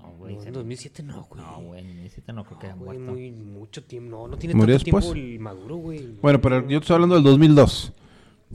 No, 0.08 0.18
güey. 0.18 0.36
No, 0.36 0.42
se- 0.42 0.48
en 0.48 0.54
2007 0.54 1.04
no, 1.04 1.24
güey. 1.30 1.42
No, 1.42 1.62
güey. 1.62 1.80
en 1.82 1.88
2007 1.88 2.34
no 2.34 2.44
creo 2.46 2.60
que 2.60 2.66
haya 2.68 2.76
Güey, 2.76 2.98
muerto. 3.00 3.12
muy, 3.14 3.32
mucho 3.32 3.84
tiempo. 3.84 4.10
No, 4.12 4.28
no 4.28 4.38
tiene 4.38 4.56
¿Murió 4.56 4.76
tanto 4.76 4.84
tiempo 4.86 5.00
después? 5.00 5.22
el 5.24 5.40
Maduro, 5.40 5.76
güey. 5.78 6.08
Bueno, 6.22 6.42
pero 6.42 6.68
yo 6.68 6.80
estoy 6.80 6.94
hablando 6.96 7.16
del 7.16 7.24
2002. 7.24 7.94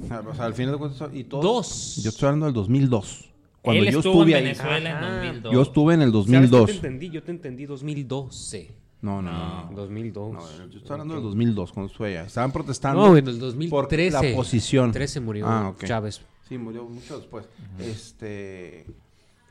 O 0.01 0.07
sea, 0.35 0.45
al 0.47 0.55
final 0.55 0.73
de 0.73 0.79
cuentas, 0.79 1.11
y 1.13 1.25
todo. 1.25 1.43
Dos. 1.43 1.97
Yo 2.03 2.09
estoy 2.11 2.27
hablando 2.27 2.47
del 2.47 2.55
2002. 2.55 3.29
Cuando 3.61 3.83
Él 3.85 3.93
yo 3.93 3.99
estuvo 4.01 4.13
estuve 4.23 4.31
en 4.33 4.37
ahí. 4.39 4.43
Venezuela 4.45 4.91
Ajá. 4.99 5.07
en 5.09 5.23
2002. 5.43 5.53
Yo 5.53 5.63
estuve 5.63 5.95
en 5.95 6.03
el 6.03 6.11
¿Sabes 6.13 6.27
qué 6.27 6.33
2002. 6.33 6.67
te 6.67 6.73
entendí? 6.77 7.11
Yo 7.11 7.23
te 7.23 7.31
entendí 7.31 7.67
2012. 7.67 8.75
No, 9.03 9.21
no, 9.21 9.31
no. 9.33 9.71
no. 9.71 9.77
2002. 9.77 10.33
No, 10.33 10.41
yo 10.69 10.79
estoy 10.79 10.93
hablando 10.93 11.15
del 11.15 11.23
2002, 11.25 11.73
cuando 11.73 11.91
estuve 11.93 12.09
allá. 12.19 12.27
Estaban 12.27 12.53
protestando. 12.53 13.01
No, 13.09 13.17
en 13.17 13.27
el 13.29 13.35
por 13.35 13.41
2013. 13.89 14.31
la 14.31 14.37
posición. 14.37 14.93
13 14.93 15.21
murió 15.21 15.47
Ah, 15.47 15.69
ok. 15.71 15.85
Chávez. 15.85 16.23
Sí, 16.49 16.57
murió 16.59 16.85
mucho 16.85 17.19
después. 17.19 17.45
Este. 17.79 18.87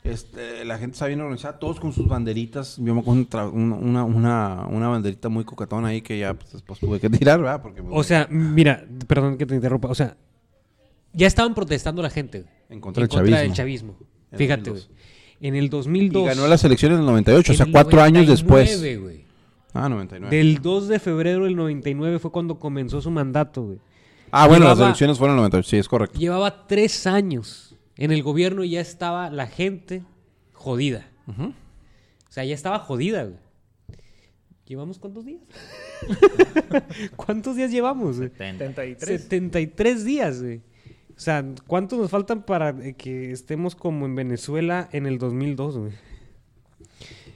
Este, 0.03 0.65
la 0.65 0.79
gente 0.79 0.93
está 0.95 1.05
bien 1.05 1.21
organizada, 1.21 1.59
todos 1.59 1.79
con 1.79 1.93
sus 1.93 2.07
banderitas. 2.07 2.77
Yo 2.77 2.95
me 2.95 3.01
acuerdo 3.01 3.27
una, 3.53 3.73
una, 3.75 4.03
una, 4.03 4.67
una 4.67 4.87
banderita 4.87 5.29
muy 5.29 5.43
coquetona 5.43 5.89
ahí 5.89 6.01
que 6.01 6.17
ya 6.17 6.33
pues, 6.33 6.53
después 6.53 6.79
tuve 6.79 6.99
que 6.99 7.09
tirar, 7.11 7.39
¿verdad? 7.39 7.61
Porque, 7.61 7.83
pues, 7.83 7.93
O 7.95 8.03
sea, 8.03 8.27
mira, 8.29 8.83
perdón 9.07 9.37
que 9.37 9.45
te 9.45 9.53
interrumpa. 9.53 9.89
O 9.89 9.95
sea, 9.95 10.17
ya 11.13 11.27
estaban 11.27 11.53
protestando 11.53 12.01
la 12.01 12.09
gente. 12.09 12.45
En 12.69 12.79
contra 12.81 13.01
del 13.01 13.09
chavismo. 13.09 13.53
chavismo. 13.53 13.95
En 14.31 14.37
Fíjate, 14.39 14.69
2002. 14.71 14.87
güey. 14.87 15.01
En 15.41 15.55
el 15.55 15.69
2002. 15.69 16.23
y 16.23 16.25
ganó 16.27 16.47
las 16.47 16.63
elecciones 16.63 16.95
en 16.95 17.01
el 17.01 17.05
98, 17.07 17.51
o 17.51 17.53
en 17.53 17.57
sea, 17.57 17.65
el 17.65 17.71
cuatro 17.71 18.01
años 18.01 18.25
99, 18.25 18.69
después. 18.69 19.01
güey. 19.01 19.25
Ah, 19.73 19.87
99. 19.89 20.35
Del 20.35 20.61
2 20.61 20.87
de 20.87 20.99
febrero 20.99 21.45
del 21.45 21.55
99 21.55 22.19
fue 22.19 22.31
cuando 22.31 22.59
comenzó 22.59 23.01
su 23.01 23.09
mandato, 23.11 23.63
güey. 23.63 23.79
Ah, 24.31 24.47
bueno, 24.47 24.65
las 24.65 24.79
elecciones 24.79 25.17
fueron 25.17 25.35
en 25.35 25.39
el 25.43 25.49
98, 25.51 25.69
sí, 25.69 25.77
es 25.77 25.87
correcto. 25.87 26.17
Llevaba 26.19 26.65
tres 26.67 27.05
años 27.05 27.70
en 28.01 28.11
el 28.11 28.23
gobierno 28.23 28.63
ya 28.63 28.81
estaba 28.81 29.29
la 29.29 29.45
gente 29.45 30.03
jodida. 30.53 31.07
O 31.27 31.53
sea, 32.31 32.43
ya 32.43 32.55
estaba 32.55 32.79
jodida, 32.79 33.25
güey. 33.25 33.37
¿Llevamos 34.65 34.97
cuántos 34.97 35.23
días? 35.23 35.41
¿Cuántos 37.15 37.55
días 37.57 37.69
llevamos? 37.71 38.17
güey? 38.17 38.29
73. 38.29 39.21
73 39.21 40.03
días, 40.03 40.41
güey. 40.41 40.61
O 41.09 41.19
sea, 41.19 41.45
¿cuántos 41.67 41.99
nos 41.99 42.09
faltan 42.09 42.43
para 42.43 42.69
eh, 42.69 42.95
que 42.97 43.31
estemos 43.31 43.75
como 43.75 44.07
en 44.07 44.15
Venezuela 44.15 44.89
en 44.93 45.05
el 45.05 45.19
2002, 45.19 45.77
güey? 45.77 45.91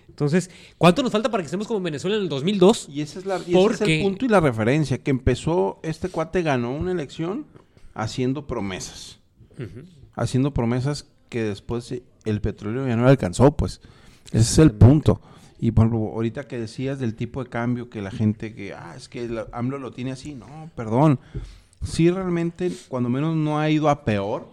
Entonces, 0.10 0.50
¿cuánto 0.80 1.04
nos 1.04 1.12
falta 1.12 1.30
para 1.30 1.44
que 1.44 1.46
estemos 1.46 1.68
como 1.68 1.78
en 1.78 1.84
Venezuela 1.84 2.16
en 2.16 2.24
el 2.24 2.30
2002? 2.30 2.88
Y 2.90 3.02
ese 3.02 3.20
es, 3.20 3.26
la, 3.26 3.40
y 3.46 3.56
ese 3.56 3.74
es 3.74 3.82
el 3.82 4.02
punto 4.02 4.26
y 4.26 4.30
la 4.30 4.40
referencia, 4.40 4.98
que 4.98 5.12
empezó, 5.12 5.80
este 5.84 6.10
cuate 6.10 6.42
ganó 6.42 6.74
una 6.74 6.92
elección 6.92 7.46
haciendo 7.94 8.48
promesas. 8.48 9.20
Haciendo 10.16 10.54
promesas 10.54 11.08
que 11.30 11.44
después 11.44 11.92
eh, 11.92 12.04
el 12.26 12.42
petróleo 12.42 12.88
ya 12.88 12.96
no 12.96 13.08
alcanzó, 13.08 13.52
pues. 13.56 13.82
Ese 14.28 14.40
es 14.40 14.58
el 14.60 14.72
punto. 14.72 15.22
Y 15.60 15.72
por 15.72 15.88
ejemplo, 15.88 16.10
ahorita 16.14 16.48
que 16.48 16.60
decías 16.60 17.00
del 17.00 17.16
tipo 17.16 17.44
de 17.44 17.50
cambio 17.50 17.90
que 17.90 18.02
la 18.02 18.12
gente 18.12 18.54
que, 18.54 18.74
ah, 18.74 18.94
es 18.98 19.08
que 19.10 19.28
la- 19.30 19.48
AMLO 19.52 19.78
lo 19.80 19.92
tiene 19.92 20.12
así, 20.12 20.36
no, 20.36 20.70
perdón. 20.76 21.20
Sí, 21.84 22.10
realmente, 22.10 22.72
cuando 22.90 23.10
menos 23.10 23.36
no 23.36 23.60
ha 23.60 23.70
ido 23.70 23.90
a 23.90 24.04
peor, 24.06 24.50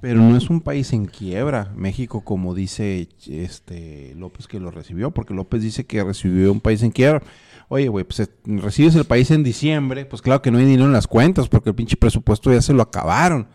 pero 0.00 0.20
no 0.20 0.36
es 0.36 0.48
un 0.48 0.60
país 0.60 0.92
en 0.92 1.06
quiebra, 1.06 1.72
México, 1.74 2.20
como 2.20 2.54
dice 2.54 3.08
este 3.26 4.14
López 4.16 4.46
que 4.46 4.60
lo 4.60 4.70
recibió, 4.70 5.10
porque 5.10 5.34
López 5.34 5.60
dice 5.62 5.86
que 5.86 6.04
recibió 6.04 6.52
un 6.52 6.60
país 6.60 6.82
en 6.84 6.92
quiebra. 6.92 7.20
Oye, 7.68 7.88
güey, 7.88 8.04
pues 8.04 8.20
eh, 8.20 8.28
recibes 8.44 8.94
el 8.94 9.04
país 9.04 9.30
en 9.32 9.42
diciembre, 9.42 10.06
pues 10.06 10.22
claro 10.22 10.40
que 10.40 10.50
no 10.52 10.58
hay 10.58 10.64
dinero 10.66 10.84
en 10.84 10.92
las 10.92 11.08
cuentas, 11.08 11.48
porque 11.48 11.70
el 11.70 11.74
pinche 11.74 11.96
presupuesto 11.96 12.52
ya 12.52 12.62
se 12.62 12.72
lo 12.72 12.82
acabaron. 12.82 13.48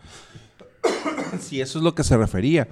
Si 1.40 1.60
eso 1.60 1.78
es 1.78 1.84
lo 1.84 1.94
que 1.94 2.04
se 2.04 2.16
refería. 2.16 2.68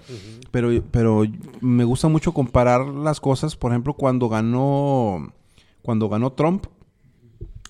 pero, 0.50 0.70
pero 0.90 1.24
me 1.60 1.84
gusta 1.84 2.08
mucho 2.08 2.32
comparar 2.32 2.86
las 2.86 3.20
cosas, 3.20 3.56
por 3.56 3.72
ejemplo, 3.72 3.94
cuando 3.94 4.28
ganó, 4.28 5.32
cuando 5.82 6.08
ganó 6.08 6.32
Trump, 6.32 6.66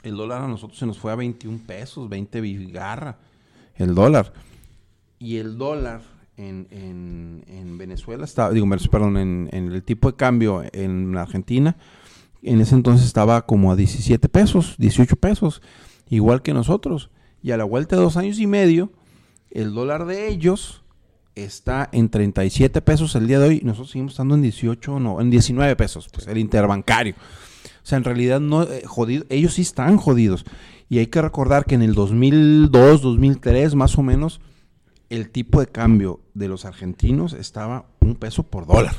el 0.02 0.16
dólar 0.16 0.42
a 0.42 0.48
nosotros 0.48 0.78
se 0.78 0.86
nos 0.86 0.98
fue 0.98 1.12
a 1.12 1.16
21 1.16 1.60
pesos, 1.66 2.08
20 2.08 2.40
bigarra, 2.40 3.18
el 3.76 3.94
dólar. 3.94 4.32
Y 5.18 5.36
el 5.36 5.56
dólar 5.56 6.02
en, 6.36 6.66
en, 6.70 7.44
en 7.46 7.78
Venezuela 7.78 8.24
estaba, 8.24 8.50
digo, 8.50 8.66
perdón, 8.90 9.16
en, 9.16 9.48
en 9.52 9.70
el 9.70 9.82
tipo 9.82 10.10
de 10.10 10.16
cambio 10.16 10.62
en 10.72 11.16
Argentina, 11.16 11.76
en 12.42 12.60
ese 12.60 12.74
entonces 12.74 13.06
estaba 13.06 13.46
como 13.46 13.70
a 13.70 13.76
17 13.76 14.28
pesos, 14.28 14.74
18 14.78 15.16
pesos, 15.16 15.62
igual 16.08 16.42
que 16.42 16.52
nosotros. 16.52 17.10
Y 17.42 17.52
a 17.52 17.56
la 17.56 17.64
vuelta 17.64 17.96
de 17.96 18.02
dos 18.02 18.16
años 18.16 18.38
y 18.38 18.46
medio, 18.46 18.90
el 19.50 19.74
dólar 19.74 20.06
de 20.06 20.28
ellos 20.28 20.81
está 21.34 21.88
en 21.92 22.08
37 22.08 22.82
pesos 22.82 23.14
el 23.14 23.26
día 23.26 23.38
de 23.38 23.48
hoy. 23.48 23.60
Nosotros 23.64 23.90
seguimos 23.90 24.12
estando 24.12 24.34
en 24.34 24.42
18, 24.42 25.00
no, 25.00 25.20
en 25.20 25.30
19 25.30 25.76
pesos, 25.76 26.08
pues 26.12 26.26
el 26.26 26.38
interbancario. 26.38 27.14
O 27.14 27.86
sea, 27.86 27.98
en 27.98 28.04
realidad 28.04 28.40
no, 28.40 28.62
eh, 28.62 28.82
jodido, 28.86 29.24
ellos 29.28 29.54
sí 29.54 29.62
están 29.62 29.96
jodidos. 29.96 30.44
Y 30.88 30.98
hay 30.98 31.06
que 31.06 31.22
recordar 31.22 31.64
que 31.64 31.74
en 31.74 31.82
el 31.82 31.94
2002, 31.94 33.02
2003, 33.02 33.74
más 33.74 33.96
o 33.98 34.02
menos, 34.02 34.40
el 35.08 35.30
tipo 35.30 35.60
de 35.60 35.66
cambio 35.66 36.20
de 36.34 36.48
los 36.48 36.64
argentinos 36.64 37.32
estaba 37.32 37.86
un 38.00 38.14
peso 38.16 38.42
por 38.42 38.66
dólar. 38.66 38.94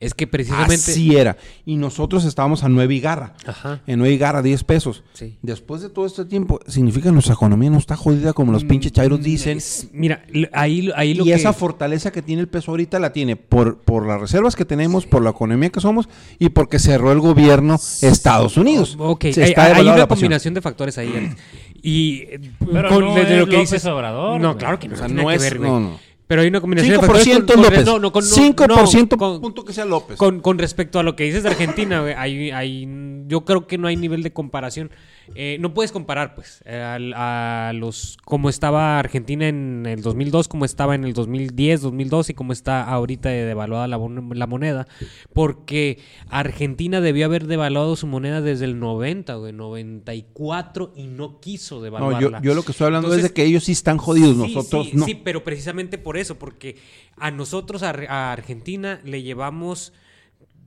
Es 0.00 0.14
que 0.14 0.26
precisamente... 0.26 0.74
Así 0.92 1.16
era. 1.16 1.36
Y 1.64 1.76
nosotros 1.76 2.24
estábamos 2.24 2.64
a 2.64 2.68
9 2.68 2.94
y 2.94 3.00
garra. 3.00 3.34
Ajá. 3.46 3.80
En 3.86 3.98
9 3.98 4.14
y 4.14 4.18
garra, 4.18 4.42
10 4.42 4.64
pesos. 4.64 5.04
Sí. 5.12 5.38
Después 5.42 5.80
de 5.82 5.88
todo 5.90 6.06
este 6.06 6.24
tiempo, 6.24 6.60
significa 6.66 7.06
que 7.06 7.12
nuestra 7.12 7.34
economía 7.34 7.70
no 7.70 7.78
está 7.78 7.96
jodida 7.96 8.32
como 8.32 8.52
los 8.52 8.64
pinches 8.64 8.92
chairos 8.92 9.22
dicen. 9.22 9.58
Es- 9.58 9.88
mira, 9.92 10.24
ahí, 10.52 10.90
ahí 10.96 11.14
lo 11.14 11.24
Y 11.24 11.28
que... 11.28 11.34
esa 11.34 11.52
fortaleza 11.52 12.10
que 12.12 12.22
tiene 12.22 12.42
el 12.42 12.48
peso 12.48 12.70
ahorita 12.72 12.98
la 12.98 13.12
tiene 13.12 13.36
por, 13.36 13.78
por 13.78 14.06
las 14.06 14.20
reservas 14.20 14.56
que 14.56 14.64
tenemos, 14.64 15.06
por 15.06 15.22
la 15.22 15.30
economía 15.30 15.70
que 15.70 15.80
somos 15.80 16.08
y 16.38 16.48
porque 16.50 16.78
cerró 16.78 17.12
el 17.12 17.20
gobierno 17.20 17.78
Estados 18.02 18.56
Unidos. 18.56 18.96
Ok, 18.98 19.26
Se 19.32 19.42
hay, 19.44 19.50
está 19.50 19.62
hay 19.64 19.68
devaluando 19.68 20.00
una 20.02 20.08
pasión. 20.08 20.24
combinación 20.26 20.54
de 20.54 20.60
factores 20.62 20.98
ahí. 20.98 21.12
Alex. 21.16 21.36
Y 21.82 22.22
eh, 22.22 22.40
Pero 22.72 22.88
con- 22.88 23.04
no 23.04 23.14
desde 23.14 23.34
es 23.34 23.38
lo 23.40 23.46
que 23.46 23.52
López 23.52 23.70
dices... 23.70 23.86
Obrador, 23.86 24.40
no, 24.40 24.48
güey. 24.48 24.58
claro 24.58 24.78
que 24.78 24.88
no, 24.88 24.94
O 24.94 24.96
sea, 24.96 25.06
tiene 25.06 25.22
no 25.22 25.28
que 25.28 25.34
es- 25.36 25.42
ver, 25.42 25.58
güey. 25.58 25.70
no, 25.70 25.80
no. 25.80 25.98
Pero 26.26 26.42
hay 26.42 26.48
una 26.48 26.60
combinación 26.60 27.00
de 27.00 27.06
5% 27.06 27.06
factores 27.06 27.46
con- 27.46 27.46
con- 27.54 27.62
López. 27.62 27.86
no, 27.86 27.98
no, 28.00 28.12
con- 28.12 28.24
no, 28.24 28.30
5% 28.34 29.16
no, 29.16 29.18
con- 29.18 29.40
punto 29.40 29.64
que 29.64 29.72
sea 29.72 29.84
López. 29.84 30.16
Con, 30.16 30.40
con 30.40 30.58
respecto 30.58 30.98
a 30.98 31.02
lo 31.04 31.14
que 31.14 31.24
dices 31.24 31.44
de 31.44 31.50
Argentina, 31.50 32.00
güey, 32.00 32.14
hay, 32.14 32.50
hay- 32.50 32.88
yo 33.28 33.44
creo 33.44 33.66
que 33.66 33.78
no 33.78 33.86
hay 33.88 33.96
nivel 33.96 34.22
de 34.24 34.32
comparación. 34.32 34.90
Eh, 35.34 35.58
no 35.60 35.74
puedes 35.74 35.92
comparar, 35.92 36.34
pues, 36.34 36.62
a, 36.66 37.72
los 37.74 38.16
cómo 38.24 38.48
estaba 38.48 38.98
Argentina 38.98 39.48
en 39.48 39.84
el 39.86 40.02
2002, 40.02 40.48
cómo 40.48 40.64
estaba 40.64 40.94
en 40.94 41.04
el 41.04 41.12
2010, 41.12 41.82
2012 41.82 42.32
y 42.32 42.34
cómo 42.34 42.52
está 42.52 42.84
ahorita 42.84 43.28
de 43.28 43.44
devaluada 43.44 43.88
la, 43.88 43.98
la 44.32 44.46
moneda, 44.46 44.86
porque 45.32 45.98
Argentina 46.28 47.00
debió 47.00 47.26
haber 47.26 47.46
devaluado 47.46 47.96
su 47.96 48.06
moneda 48.06 48.40
desde 48.40 48.64
el 48.64 48.78
90, 48.78 49.34
güey, 49.34 49.52
94 49.52 50.92
y 50.94 51.06
no 51.06 51.40
quiso 51.40 51.76
no, 51.76 51.82
devaluarla. 51.82 52.40
yo, 52.40 52.50
yo 52.50 52.54
lo 52.54 52.62
que 52.62 52.72
estoy 52.72 52.86
hablando 52.86 53.12
es 53.14 53.22
de 53.22 53.30
que 53.30 53.44
ellos 53.44 53.64
sí 53.64 53.72
están 53.72 53.98
jodidos, 53.98 54.36
Sí, 54.36 54.54
nosotros 54.54 54.88
sí, 54.90 54.96
no. 54.96 55.04
Sí, 55.04 55.14
pero 55.14 55.44
precisamente 55.44 55.98
por 55.98 56.16
eso, 56.16 56.38
porque 56.38 56.76
a 57.16 57.30
nosotros, 57.30 57.82
a 57.82 58.32
Argentina, 58.32 59.00
le 59.04 59.22
llevamos, 59.22 59.92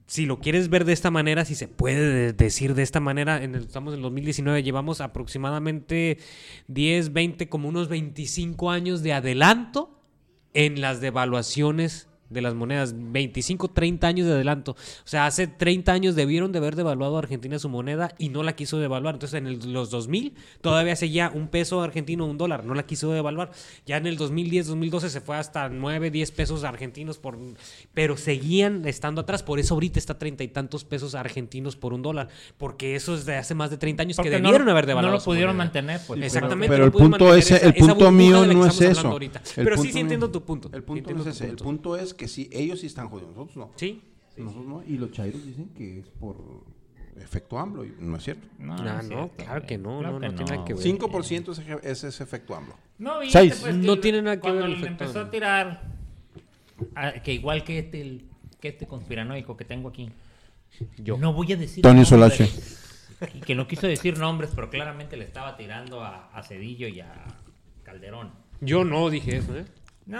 si 0.09 0.25
lo 0.25 0.39
quieres 0.39 0.69
ver 0.69 0.85
de 0.85 0.93
esta 0.93 1.11
manera, 1.11 1.45
si 1.45 1.53
se 1.53 1.67
puede 1.67 2.11
de- 2.11 2.33
decir 2.33 2.73
de 2.73 2.81
esta 2.81 2.99
manera, 2.99 3.43
en 3.43 3.53
el- 3.53 3.61
estamos 3.65 3.93
en 3.93 3.99
el 3.99 4.01
2019, 4.01 4.63
llevamos 4.63 5.01
aproximadamente 5.01 6.17
10, 6.67 7.13
20, 7.13 7.47
como 7.47 7.69
unos 7.69 7.89
25 7.89 8.71
años 8.71 9.03
de 9.03 9.13
adelanto 9.13 10.01
en 10.55 10.81
las 10.81 10.99
devaluaciones 10.99 12.08
de 12.29 12.41
las 12.41 12.53
monedas, 12.53 12.93
25, 12.95 13.69
30 13.69 14.07
años 14.07 14.27
de 14.27 14.33
adelanto. 14.33 14.71
O 14.73 14.75
sea, 15.07 15.25
hace 15.25 15.47
30 15.47 15.91
años 15.91 16.15
debieron 16.15 16.51
de 16.51 16.59
haber 16.59 16.75
devaluado 16.75 17.15
a 17.15 17.19
Argentina 17.19 17.57
su 17.59 17.69
moneda 17.69 18.13
y 18.17 18.29
no 18.29 18.43
la 18.43 18.55
quiso 18.55 18.77
devaluar. 18.79 19.15
Entonces, 19.15 19.37
en 19.39 19.47
el- 19.47 19.73
los 19.73 19.89
2000 19.89 20.33
todavía 20.61 20.95
seguía 20.95 21.31
un 21.33 21.47
peso 21.47 21.81
argentino, 21.81 22.25
un 22.25 22.37
dólar, 22.37 22.65
no 22.65 22.73
la 22.75 22.83
quiso 22.85 23.11
devaluar. 23.11 23.51
Ya 23.85 23.97
en 23.97 24.07
el 24.07 24.17
2010, 24.17 24.67
2012 24.67 25.09
se 25.09 25.21
fue 25.21 25.37
hasta 25.37 25.69
9, 25.69 26.11
10 26.11 26.31
pesos 26.31 26.63
argentinos 26.63 27.17
por... 27.17 27.37
Pero 27.93 28.17
seguían 28.17 28.85
estando 28.85 29.21
atrás. 29.21 29.43
Por 29.43 29.59
eso 29.59 29.73
ahorita 29.73 29.97
está 29.99 30.17
treinta 30.19 30.43
y 30.43 30.47
tantos 30.49 30.83
pesos 30.83 31.15
argentinos 31.15 31.75
por 31.75 31.93
un 31.93 32.01
dólar. 32.01 32.29
Porque 32.57 32.95
eso 32.95 33.15
es 33.15 33.25
de 33.25 33.37
hace 33.37 33.55
más 33.55 33.69
de 33.69 33.77
30 33.77 34.03
años 34.03 34.17
Porque 34.17 34.29
que 34.29 34.35
debieron 34.35 34.69
haber 34.69 34.85
devaluado 34.85 35.13
No 35.13 35.19
lo 35.19 35.23
pudieron 35.25 35.55
moneda. 35.55 35.65
mantener, 35.65 36.01
pues. 36.05 36.21
Exactamente. 36.21 36.67
Pero 36.69 36.79
no 36.79 36.85
el 36.85 36.91
punto 36.91 37.33
esa- 37.35 37.57
el 37.57 37.73
punto 37.73 38.11
mío 38.11 38.41
de 38.41 38.47
la 38.47 38.53
que 38.53 38.59
no 38.59 38.65
es 38.65 38.73
estamos 38.73 38.91
eso. 38.91 38.99
hablando 38.99 39.13
ahorita. 39.13 39.39
El 39.57 39.63
Pero 39.63 39.75
sí, 39.75 39.81
punto 39.81 39.93
sí 39.93 39.99
entiendo 39.99 40.31
tu 40.31 40.43
punto. 40.43 40.69
El 40.73 40.83
punto 40.83 41.11
no 41.13 41.21
es 41.21 41.27
ese. 41.27 41.43
El 41.45 41.49
punto. 41.51 41.63
punto 41.63 41.95
es 41.97 42.13
que 42.19 42.27
sí, 42.27 42.49
ellos 42.51 42.81
sí 42.81 42.85
están 42.87 43.09
jodidos, 43.09 43.31
nosotros 43.35 43.55
no. 43.57 43.71
Sí. 43.77 44.01
Nosotros 44.37 44.67
no. 44.67 44.83
Y 44.85 44.97
los 44.97 45.11
chairos 45.11 45.43
dicen 45.45 45.69
que 45.69 45.99
es 45.99 46.07
por 46.07 46.35
efecto 47.17 47.57
AMLO. 47.57 47.83
y 47.85 47.95
no 47.99 48.17
es 48.17 48.23
cierto. 48.23 48.47
No, 48.59 48.75
Ah, 48.77 48.99
es 49.01 49.09
no, 49.09 49.15
cierto, 49.29 49.35
claro 49.43 49.65
que 49.65 49.77
no, 49.77 49.99
Claro 49.99 50.13
no, 50.15 50.19
que 50.21 50.27
no 50.27 50.35
tiene 50.35 50.51
nada 50.51 50.65
que 50.65 50.73
ver. 50.73 50.83
güey. 50.83 50.97
5% 50.99 51.51
es, 51.51 51.85
es 51.85 52.03
ese 52.03 52.23
efecto 52.23 52.55
AMLO. 52.55 52.75
No, 52.99 53.19
viste, 53.19 53.39
Seis. 53.39 53.59
pues, 53.61 53.75
No 53.75 53.95
que 53.95 54.01
tiene 54.01 54.21
nada 54.21 54.35
que 54.35 54.41
cuando 54.41 54.61
ver 54.61 54.69
el 54.71 54.75
efecto 54.77 55.03
empezó 55.05 55.19
a 55.21 55.31
tirar, 55.31 55.83
que 57.23 57.33
igual 57.33 57.63
que 57.63 57.79
este, 57.79 58.01
el- 58.01 58.25
que 58.59 58.67
este 58.69 58.85
conspiranoico 58.87 59.55
que 59.57 59.65
tengo 59.65 59.89
aquí. 59.89 60.11
Yo. 60.97 61.17
No 61.17 61.33
voy 61.33 61.53
a 61.53 61.55
decir 61.57 61.81
Tony 61.81 62.05
Solache. 62.05 62.49
Y 63.33 63.39
que 63.41 63.55
no 63.55 63.67
quiso 63.67 63.87
decir 63.87 64.17
nombres, 64.17 64.51
pero 64.55 64.69
claramente 64.69 65.17
le 65.17 65.25
estaba 65.25 65.57
tirando 65.57 66.01
a, 66.03 66.29
a 66.33 66.43
Cedillo 66.43 66.87
y 66.87 66.99
a, 67.01 67.25
Calderón. 67.83 68.31
Yo 68.61 68.83
no 68.85 69.09
dije 69.09 69.37
eso, 69.37 69.57
¿eh? 69.57 69.65
No. 70.05 70.19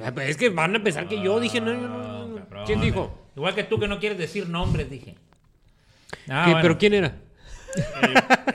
Ah, 0.00 0.12
Es 0.22 0.36
que 0.36 0.48
van 0.48 0.76
a 0.76 0.82
pensar 0.82 1.08
que 1.08 1.20
yo 1.20 1.40
dije, 1.40 1.60
no, 1.60 1.72
yo 1.72 1.80
no, 1.88 2.28
no. 2.28 2.36
cabrón. 2.44 2.66
¿Quién 2.66 2.80
dijo? 2.80 3.28
Igual 3.36 3.54
que 3.54 3.64
tú 3.64 3.78
que 3.78 3.88
no 3.88 3.98
quieres 3.98 4.18
decir 4.18 4.48
nombres, 4.48 4.90
dije. 4.90 5.14
Ah, 6.28 6.44
¿Qué- 6.44 6.50
bueno. 6.52 6.62
¿Pero 6.62 6.78
quién 6.78 6.94
era? 6.94 7.14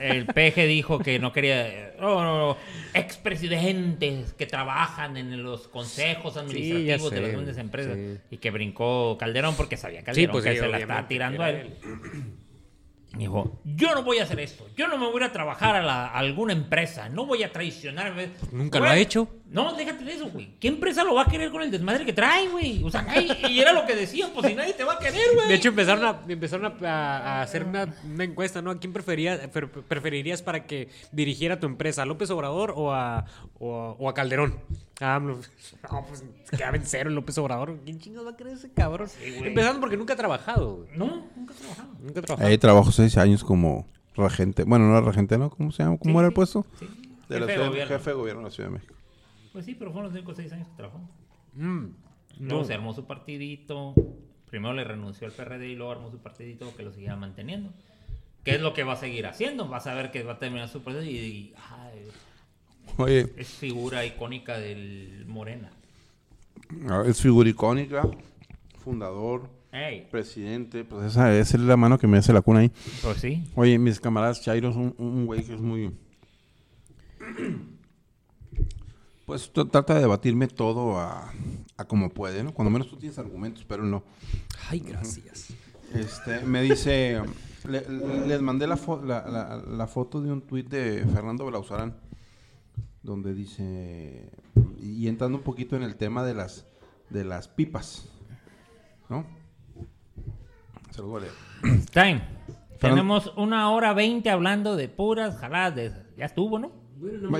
el 0.16 0.26
peje 0.26 0.66
dijo 0.66 0.98
que 0.98 1.18
no 1.18 1.32
quería. 1.32 1.92
No, 2.00 2.22
no, 2.22 2.38
no. 2.48 2.56
Expresidentes 2.94 4.32
que 4.34 4.46
trabajan 4.46 5.16
en 5.16 5.42
los 5.42 5.68
consejos 5.68 6.36
administrativos 6.36 7.10
de 7.10 7.16
sé, 7.16 7.22
las 7.22 7.32
grandes 7.32 7.58
empresas. 7.58 7.94
sí. 7.96 8.18
Y 8.30 8.36
que 8.38 8.50
brincó 8.50 9.16
Calderón 9.18 9.54
porque 9.56 9.76
sabía 9.76 10.02
Calderón 10.02 10.32
pues 10.32 10.44
que 10.44 10.56
se 10.58 10.66
la 10.68 10.78
estaba 10.78 11.06
tirando 11.08 11.42
a 11.42 11.50
él. 11.50 11.74
Dijo, 13.16 13.60
yo 13.64 13.94
no 13.94 14.02
voy 14.02 14.18
a 14.18 14.24
hacer 14.24 14.40
esto. 14.40 14.66
Yo 14.76 14.88
no 14.88 14.98
me 14.98 15.06
voy 15.10 15.22
a 15.22 15.32
trabajar 15.32 15.76
a, 15.76 15.82
la- 15.82 16.06
a 16.08 16.18
alguna 16.18 16.52
empresa. 16.52 17.08
No 17.08 17.26
voy 17.26 17.42
a 17.42 17.52
traicionar. 17.52 18.12
nunca 18.50 18.78
Güey, 18.78 18.90
lo 18.90 18.94
ha 18.94 18.98
hecho. 18.98 19.28
No, 19.46 19.72
déjate 19.74 20.04
de 20.04 20.12
eso, 20.14 20.28
güey. 20.30 20.58
¿Qué 20.58 20.66
empresa 20.68 21.04
lo 21.04 21.14
va 21.14 21.22
a 21.22 21.26
querer 21.26 21.50
con 21.52 21.62
el 21.62 21.70
desmadre 21.70 22.04
que 22.04 22.12
trae, 22.12 22.48
güey? 22.48 22.82
O 22.82 22.90
sea, 22.90 23.02
nadie- 23.02 23.36
y 23.50 23.60
era 23.60 23.72
lo 23.72 23.86
que 23.86 23.94
decían, 23.94 24.30
pues 24.34 24.46
si 24.46 24.54
nadie 24.54 24.72
te 24.74 24.82
va 24.84 24.94
a 24.94 24.98
querer, 24.98 25.26
güey. 25.34 25.46
De 25.48 25.54
hecho, 25.54 25.68
empezaron 25.68 26.04
a, 26.04 26.20
empezaron 26.26 26.74
a, 26.84 27.42
hacer 27.42 27.64
una, 27.64 27.94
una 28.04 28.24
encuesta, 28.24 28.60
¿no? 28.62 28.70
¿A 28.72 28.78
quién 28.80 28.92
prefería, 28.92 29.50
pre- 29.50 29.68
preferirías 29.68 30.42
para 30.42 30.66
que 30.66 30.88
dirigiera 31.12 31.60
tu 31.60 31.66
empresa? 31.66 32.02
¿A 32.02 32.06
López 32.06 32.30
Obrador 32.30 32.72
o 32.76 32.92
a, 32.92 33.26
o 33.60 33.74
a, 33.74 33.90
o 33.92 34.08
a 34.08 34.14
Calderón? 34.14 34.58
Ah, 35.00 35.18
no, 35.20 35.38
no, 35.92 36.06
pues 36.06 36.24
quedaba 36.50 36.76
en 36.76 36.84
cero 36.86 37.08
el 37.08 37.16
López 37.16 37.36
Obrador. 37.38 37.76
¿Quién 37.84 37.98
chingados 37.98 38.28
va 38.28 38.32
a 38.32 38.36
querer 38.36 38.52
ese 38.54 38.70
cabrón? 38.72 39.08
Empezando 39.22 39.80
porque 39.80 39.96
nunca 39.96 40.12
ha 40.14 40.16
trabajado, 40.16 40.76
güey. 40.76 40.88
No, 40.96 41.26
nunca 41.36 41.52
he 41.52 41.56
trabajado. 41.56 41.88
Nunca 42.00 42.20
ha 42.20 42.22
trabajado. 42.22 42.48
Ahí 42.48 42.58
trabajó 42.58 42.92
seis 42.92 43.16
años 43.18 43.42
como 43.44 43.86
regente. 44.16 44.62
Bueno, 44.64 44.86
no 44.88 44.96
era 44.96 45.06
regente, 45.06 45.36
¿no? 45.38 45.50
¿Cómo 45.50 45.72
se 45.72 45.82
llama? 45.82 45.98
¿Cómo 45.98 46.12
Sí, 46.14 46.18
era 46.18 46.28
el 46.28 46.32
puesto? 46.34 46.64
sí. 46.78 46.86
De 47.28 47.36
Jefe 47.38 47.46
de 47.46 47.52
ciudad- 47.54 47.68
gobierno. 47.68 47.94
jefe 47.96 48.10
de 48.10 48.16
gobierno 48.16 48.40
de 48.42 48.44
la 48.44 48.50
Ciudad 48.50 48.68
de 48.68 48.74
México. 48.74 48.94
Pues 49.52 49.64
sí, 49.64 49.74
pero 49.74 49.90
fueron 49.92 50.10
los 50.10 50.14
únicos 50.14 50.36
seis 50.36 50.52
años 50.52 50.68
que 50.68 50.74
trabajó. 50.76 51.00
Mm, 51.54 51.86
Luego 52.40 52.58
no. 52.60 52.64
se 52.64 52.74
armó 52.74 52.92
su 52.92 53.06
partidito. 53.06 53.94
Primero 54.50 54.74
le 54.74 54.84
renunció 54.84 55.26
al 55.26 55.32
PRD 55.32 55.68
y 55.68 55.74
luego 55.74 55.90
armó 55.92 56.10
su 56.10 56.18
partidito 56.18 56.72
que 56.76 56.82
lo 56.84 56.92
seguía 56.92 57.16
manteniendo. 57.16 57.70
¿Qué 58.44 58.56
es 58.56 58.60
lo 58.60 58.74
que 58.74 58.84
va 58.84 58.92
a 58.92 58.96
seguir 58.96 59.26
haciendo? 59.26 59.66
Vas 59.68 59.86
a 59.86 59.94
ver 59.94 60.10
que 60.10 60.22
va 60.22 60.34
a 60.34 60.38
terminar 60.38 60.68
su 60.68 60.82
proceso 60.82 61.04
y, 61.06 61.16
y, 61.16 61.54
ay, 61.70 62.06
Oye, 62.96 63.32
es 63.36 63.48
figura 63.48 64.04
icónica 64.04 64.58
del 64.58 65.24
Morena. 65.26 65.70
es 67.06 67.20
figura 67.20 67.48
icónica, 67.48 68.08
fundador, 68.78 69.48
Ey, 69.72 70.06
presidente. 70.10 70.84
Pues 70.84 71.06
esa, 71.06 71.36
esa 71.36 71.56
es 71.56 71.62
la 71.62 71.76
mano 71.76 71.98
que 71.98 72.06
me 72.06 72.18
hace 72.18 72.32
la 72.32 72.40
cuna 72.42 72.60
ahí. 72.60 72.70
pues 73.02 73.18
sí. 73.18 73.44
Oye, 73.56 73.78
mis 73.78 73.98
camaradas 74.00 74.40
Chairos, 74.42 74.76
un, 74.76 74.94
un 74.98 75.26
güey 75.26 75.42
que 75.42 75.54
es 75.54 75.60
muy... 75.60 75.90
Pues 79.26 79.50
trata 79.52 79.94
de 79.94 80.00
debatirme 80.00 80.48
todo 80.48 80.98
a, 81.00 81.32
a 81.78 81.84
como 81.86 82.10
puede, 82.10 82.44
¿no? 82.44 82.52
Cuando 82.52 82.70
menos 82.70 82.88
tú 82.90 82.96
tienes 82.96 83.18
argumentos, 83.18 83.64
pero 83.66 83.82
no. 83.82 84.04
Ay, 84.68 84.80
gracias. 84.80 85.48
Este, 85.94 86.40
me 86.44 86.60
dice... 86.62 87.22
le- 87.66 87.88
le- 87.88 88.26
les 88.26 88.42
mandé 88.42 88.66
la, 88.66 88.76
fo- 88.76 89.02
la, 89.02 89.26
la- 89.26 89.62
la 89.66 89.86
foto 89.86 90.20
de 90.20 90.30
un 90.30 90.42
tuit 90.42 90.68
de 90.68 91.06
Fernando 91.14 91.46
Belauzarán, 91.46 91.96
donde 93.04 93.34
dice... 93.34 94.28
Y 94.80 95.06
entrando 95.08 95.38
un 95.38 95.44
poquito 95.44 95.76
en 95.76 95.82
el 95.84 95.94
tema 95.96 96.24
de 96.24 96.34
las, 96.34 96.66
de 97.10 97.24
las 97.24 97.46
pipas, 97.48 98.08
¿no? 99.08 99.24
Se 100.90 101.00
los 101.00 101.10
voy 101.10 101.22
a 101.22 101.26
leer. 101.26 101.84
Time. 101.92 102.22
Tenemos 102.80 103.32
una 103.36 103.70
hora 103.70 103.92
veinte 103.94 104.30
hablando 104.30 104.76
de 104.76 104.88
puras 104.88 105.38
jaladas 105.38 105.74
de 105.76 105.86
esas. 105.86 106.02
Ya 106.16 106.26
estuvo, 106.26 106.58
¿no? 106.58 106.72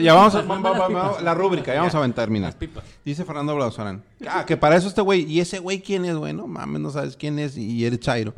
Ya 0.01 0.15
vamos 0.15 0.35
a, 0.35 0.43
va- 0.43 0.59
va- 0.59 0.89
va- 0.89 1.21
la 1.21 1.35
rúbrica, 1.35 1.73
ya 1.73 1.81
vamos 1.81 1.95
a 1.95 2.09
terminar. 2.15 2.55
Dice 3.05 3.25
Fernando 3.25 3.55
Blauzarán. 3.55 4.03
Ah, 4.29 4.45
que 4.47 4.57
para 4.57 4.77
eso 4.77 4.89
este 4.89 5.01
güey. 5.01 5.23
¿Y 5.31 5.41
ese 5.41 5.59
güey 5.59 5.81
quién 5.81 6.05
es, 6.05 6.17
güey? 6.17 6.33
No 6.33 6.47
mames, 6.47 6.81
no 6.81 6.91
sabes 6.91 7.17
quién 7.17 7.39
es 7.39 7.57
y 7.57 7.85
eres 7.85 8.01
Chairo. 8.01 8.35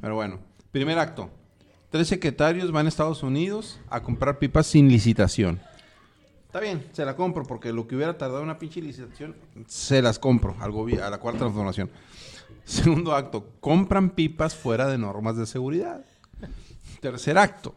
Pero 0.00 0.14
bueno, 0.14 0.38
primer 0.70 0.98
acto. 0.98 1.30
Tres 1.90 2.08
secretarios 2.08 2.70
van 2.72 2.86
a 2.86 2.88
Estados 2.88 3.22
Unidos 3.22 3.80
a 3.90 4.02
comprar 4.02 4.38
pipas 4.38 4.66
sin 4.66 4.88
licitación. 4.88 5.60
Está 6.52 6.60
bien, 6.60 6.86
se 6.92 7.06
la 7.06 7.16
compro 7.16 7.44
porque 7.44 7.72
lo 7.72 7.86
que 7.86 7.96
hubiera 7.96 8.18
tardado 8.18 8.42
una 8.42 8.58
pinche 8.58 8.82
licitación, 8.82 9.34
se 9.66 10.02
las 10.02 10.18
compro 10.18 10.54
al 10.60 10.70
a 11.00 11.08
la 11.08 11.16
cuarta 11.16 11.38
transformación. 11.38 11.88
Segundo 12.64 13.14
acto, 13.14 13.52
compran 13.58 14.10
pipas 14.10 14.54
fuera 14.54 14.86
de 14.86 14.98
normas 14.98 15.38
de 15.38 15.46
seguridad. 15.46 16.04
Tercer 17.00 17.38
acto, 17.38 17.74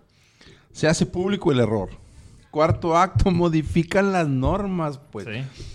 se 0.73 0.89
hace 0.89 1.05
público 1.05 1.53
el 1.53 1.61
error. 1.61 1.91
Cuarto 2.51 2.97
acto, 2.97 3.31
modifican 3.31 4.11
las 4.11 4.27
normas, 4.27 4.99
pues. 5.09 5.25
Sí. 5.25 5.71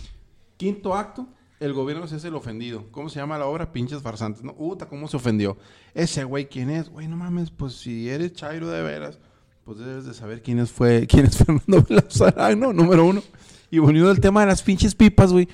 Quinto 0.58 0.94
acto, 0.94 1.26
el 1.58 1.72
gobierno 1.72 2.06
se 2.06 2.16
hace 2.16 2.28
el 2.28 2.34
ofendido. 2.34 2.84
¿Cómo 2.90 3.08
se 3.08 3.18
llama 3.18 3.38
la 3.38 3.46
obra? 3.46 3.72
Pinches 3.72 4.02
farsantes. 4.02 4.44
No, 4.44 4.54
Uta, 4.58 4.84
¿cómo 4.84 5.08
se 5.08 5.16
ofendió? 5.16 5.56
Ese 5.94 6.24
güey, 6.24 6.50
¿quién 6.50 6.68
es? 6.68 6.90
Güey, 6.90 7.08
no 7.08 7.16
mames, 7.16 7.50
pues 7.50 7.76
si 7.76 8.10
eres 8.10 8.34
Chairo 8.34 8.68
de 8.68 8.82
veras, 8.82 9.18
pues 9.70 9.86
debes 9.86 10.04
de 10.04 10.14
saber 10.14 10.42
quién 10.42 10.58
es, 10.58 10.72
fue, 10.72 11.06
quién 11.08 11.26
es 11.26 11.36
Fernando 11.36 11.86
Belazarán, 11.88 12.58
¿no? 12.58 12.72
Número 12.72 13.04
uno. 13.06 13.22
Y 13.70 13.78
volviendo 13.78 14.10
al 14.10 14.18
tema 14.18 14.40
de 14.40 14.48
las 14.48 14.64
pinches 14.64 14.96
pipas, 14.96 15.30
güey. 15.32 15.46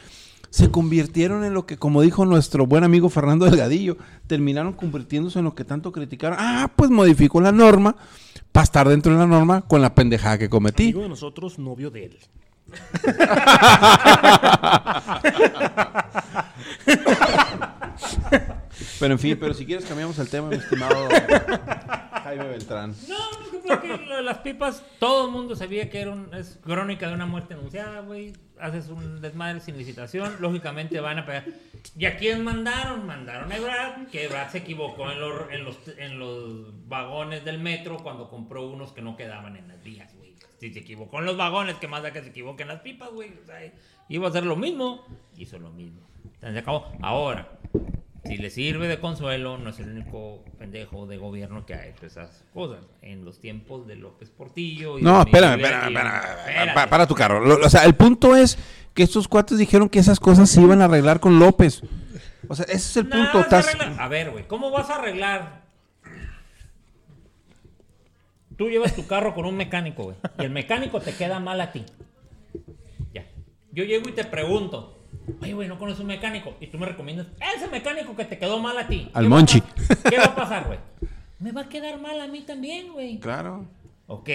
Se 0.48 0.70
convirtieron 0.70 1.44
en 1.44 1.52
lo 1.52 1.66
que, 1.66 1.76
como 1.76 2.00
dijo 2.00 2.24
nuestro 2.24 2.66
buen 2.66 2.82
amigo 2.82 3.10
Fernando 3.10 3.44
Delgadillo, 3.44 3.98
terminaron 4.26 4.72
convirtiéndose 4.72 5.40
en 5.40 5.44
lo 5.44 5.54
que 5.54 5.66
tanto 5.66 5.92
criticaron. 5.92 6.38
Ah, 6.40 6.72
pues 6.74 6.88
modificó 6.88 7.42
la 7.42 7.52
norma 7.52 7.94
para 8.52 8.64
estar 8.64 8.88
dentro 8.88 9.12
de 9.12 9.18
la 9.18 9.26
norma 9.26 9.60
con 9.60 9.82
la 9.82 9.94
pendejada 9.94 10.38
que 10.38 10.48
cometí. 10.48 10.84
Amigo 10.84 11.02
de 11.02 11.10
nosotros, 11.10 11.58
novio 11.58 11.90
de 11.90 12.06
él. 12.06 12.16
Pero 19.00 19.12
en 19.14 19.18
fin, 19.18 19.36
pero 19.40 19.54
si 19.54 19.64
quieres 19.66 19.84
cambiamos 19.86 20.18
el 20.18 20.28
tema, 20.28 20.48
mi 20.48 20.56
estimado 20.56 21.08
Jaime 22.24 22.44
Beltrán. 22.48 22.94
No, 23.08 23.16
no, 23.18 23.80
creo 23.80 23.98
que 23.98 24.06
lo 24.06 24.16
de 24.16 24.22
las 24.22 24.38
pipas, 24.38 24.82
todo 24.98 25.26
el 25.26 25.32
mundo 25.32 25.54
sabía 25.56 25.88
que 25.90 26.00
era 26.00 26.10
un- 26.12 26.32
es 26.34 26.58
crónica 26.62 27.08
de 27.08 27.14
una 27.14 27.26
muerte 27.26 27.54
anunciada, 27.54 28.00
güey. 28.00 28.32
Haces 28.60 28.88
un 28.88 29.20
desmadre 29.20 29.60
sin 29.60 29.76
licitación, 29.76 30.36
lógicamente 30.40 30.98
van 31.00 31.18
a 31.18 31.26
pegar. 31.26 31.44
¿Y 31.96 32.06
a 32.06 32.16
quién 32.16 32.42
mandaron? 32.42 33.06
Mandaron 33.06 33.52
a 33.52 33.58
Brad, 33.58 34.06
que 34.10 34.28
Brad 34.28 34.48
se 34.50 34.58
equivocó 34.58 35.10
en 35.10 35.20
los, 35.20 35.50
en, 35.50 35.64
los, 35.64 35.76
en 35.98 36.18
los 36.18 36.88
vagones 36.88 37.44
del 37.44 37.58
metro 37.58 37.98
cuando 37.98 38.28
compró 38.30 38.66
unos 38.66 38.92
que 38.92 39.02
no 39.02 39.16
quedaban 39.16 39.56
en 39.56 39.68
las 39.68 39.82
vías, 39.82 40.14
güey. 40.16 40.34
Si 40.58 40.72
se 40.72 40.78
equivocó 40.80 41.18
en 41.18 41.26
los 41.26 41.36
vagones, 41.36 41.76
¿qué 41.76 41.86
más 41.86 42.02
da 42.02 42.12
que 42.12 42.22
se 42.22 42.30
equivoque 42.30 42.62
en 42.62 42.68
las 42.68 42.80
pipas, 42.80 43.10
güey? 43.10 43.30
O 43.42 43.46
sea, 43.46 43.56
iba 44.08 44.26
a 44.26 44.30
hacer 44.30 44.44
lo 44.44 44.56
mismo, 44.56 45.04
hizo 45.36 45.58
lo 45.58 45.70
mismo. 45.70 46.00
Entonces, 46.24 46.52
se 46.54 46.58
acabó. 46.58 46.90
Ahora, 47.02 47.46
si 48.26 48.36
le 48.36 48.50
sirve 48.50 48.88
de 48.88 48.98
consuelo, 48.98 49.58
no 49.58 49.70
es 49.70 49.78
el 49.80 49.88
único 49.90 50.44
pendejo 50.58 51.06
de 51.06 51.16
gobierno 51.16 51.64
que 51.66 51.74
ha 51.74 51.86
hecho 51.86 52.06
esas 52.06 52.44
cosas. 52.52 52.84
En 53.02 53.24
los 53.24 53.40
tiempos 53.40 53.86
de 53.86 53.96
López 53.96 54.30
Portillo. 54.30 54.98
y 54.98 55.02
No, 55.02 55.20
espérame, 55.20 55.60
espérame, 55.60 55.96
espérame, 55.96 56.74
para, 56.74 56.90
para 56.90 57.06
tu 57.06 57.14
carro. 57.14 57.44
Lo- 57.44 57.64
o 57.64 57.70
sea, 57.70 57.84
el 57.84 57.94
punto 57.94 58.34
es 58.36 58.58
que 58.94 59.02
estos 59.02 59.28
cuates 59.28 59.58
dijeron 59.58 59.88
que 59.88 59.98
esas 59.98 60.18
cosas 60.20 60.48
se 60.50 60.60
iban 60.62 60.80
a 60.82 60.86
arreglar 60.86 61.20
con 61.20 61.38
López. 61.38 61.82
O 62.48 62.54
sea, 62.54 62.64
ese 62.66 62.76
es 62.76 62.96
el 62.98 63.08
punto. 63.08 63.40
estás- 63.40 63.76
A 63.98 64.08
ver, 64.08 64.30
güey, 64.30 64.46
¿cómo 64.46 64.70
vas 64.70 64.88
a 64.90 64.96
arreglar? 64.96 65.64
Tú 68.56 68.70
llevas 68.70 68.94
tu 68.94 69.06
carro 69.06 69.34
con 69.34 69.44
un 69.44 69.54
mecánico, 69.56 70.04
güey, 70.04 70.16
y 70.38 70.42
el 70.44 70.50
mecánico 70.50 71.00
te 71.00 71.12
queda 71.12 71.40
mal 71.40 71.60
a 71.60 71.72
ti. 71.72 71.84
Ya. 73.12 73.26
Yo 73.72 73.84
llego 73.84 74.08
y 74.08 74.12
te 74.12 74.24
pregunto, 74.24 74.95
oye, 75.42 75.52
güey, 75.54 75.68
no 75.68 75.78
conoces 75.78 76.00
un 76.00 76.06
mecánico, 76.06 76.54
y 76.60 76.66
tú 76.68 76.78
me 76.78 76.86
recomiendas 76.86 77.26
ese 77.56 77.68
mecánico 77.68 78.14
que 78.16 78.24
te 78.24 78.38
quedó 78.38 78.58
mal 78.58 78.76
a 78.78 78.86
ti. 78.86 79.08
Al 79.14 79.24
¿Qué 79.24 79.28
va 79.30 79.36
a 79.36 79.38
Monchi. 79.38 79.60
¿Qué 80.10 80.16
va 80.18 80.24
a 80.24 80.34
pasar, 80.36 80.64
güey? 80.66 80.78
Me 81.38 81.52
va 81.52 81.62
a 81.62 81.68
quedar 81.68 82.00
mal 82.00 82.18
a 82.20 82.26
mí 82.28 82.40
también, 82.40 82.92
güey. 82.92 83.18
Claro. 83.18 83.66
Ok, 84.06 84.30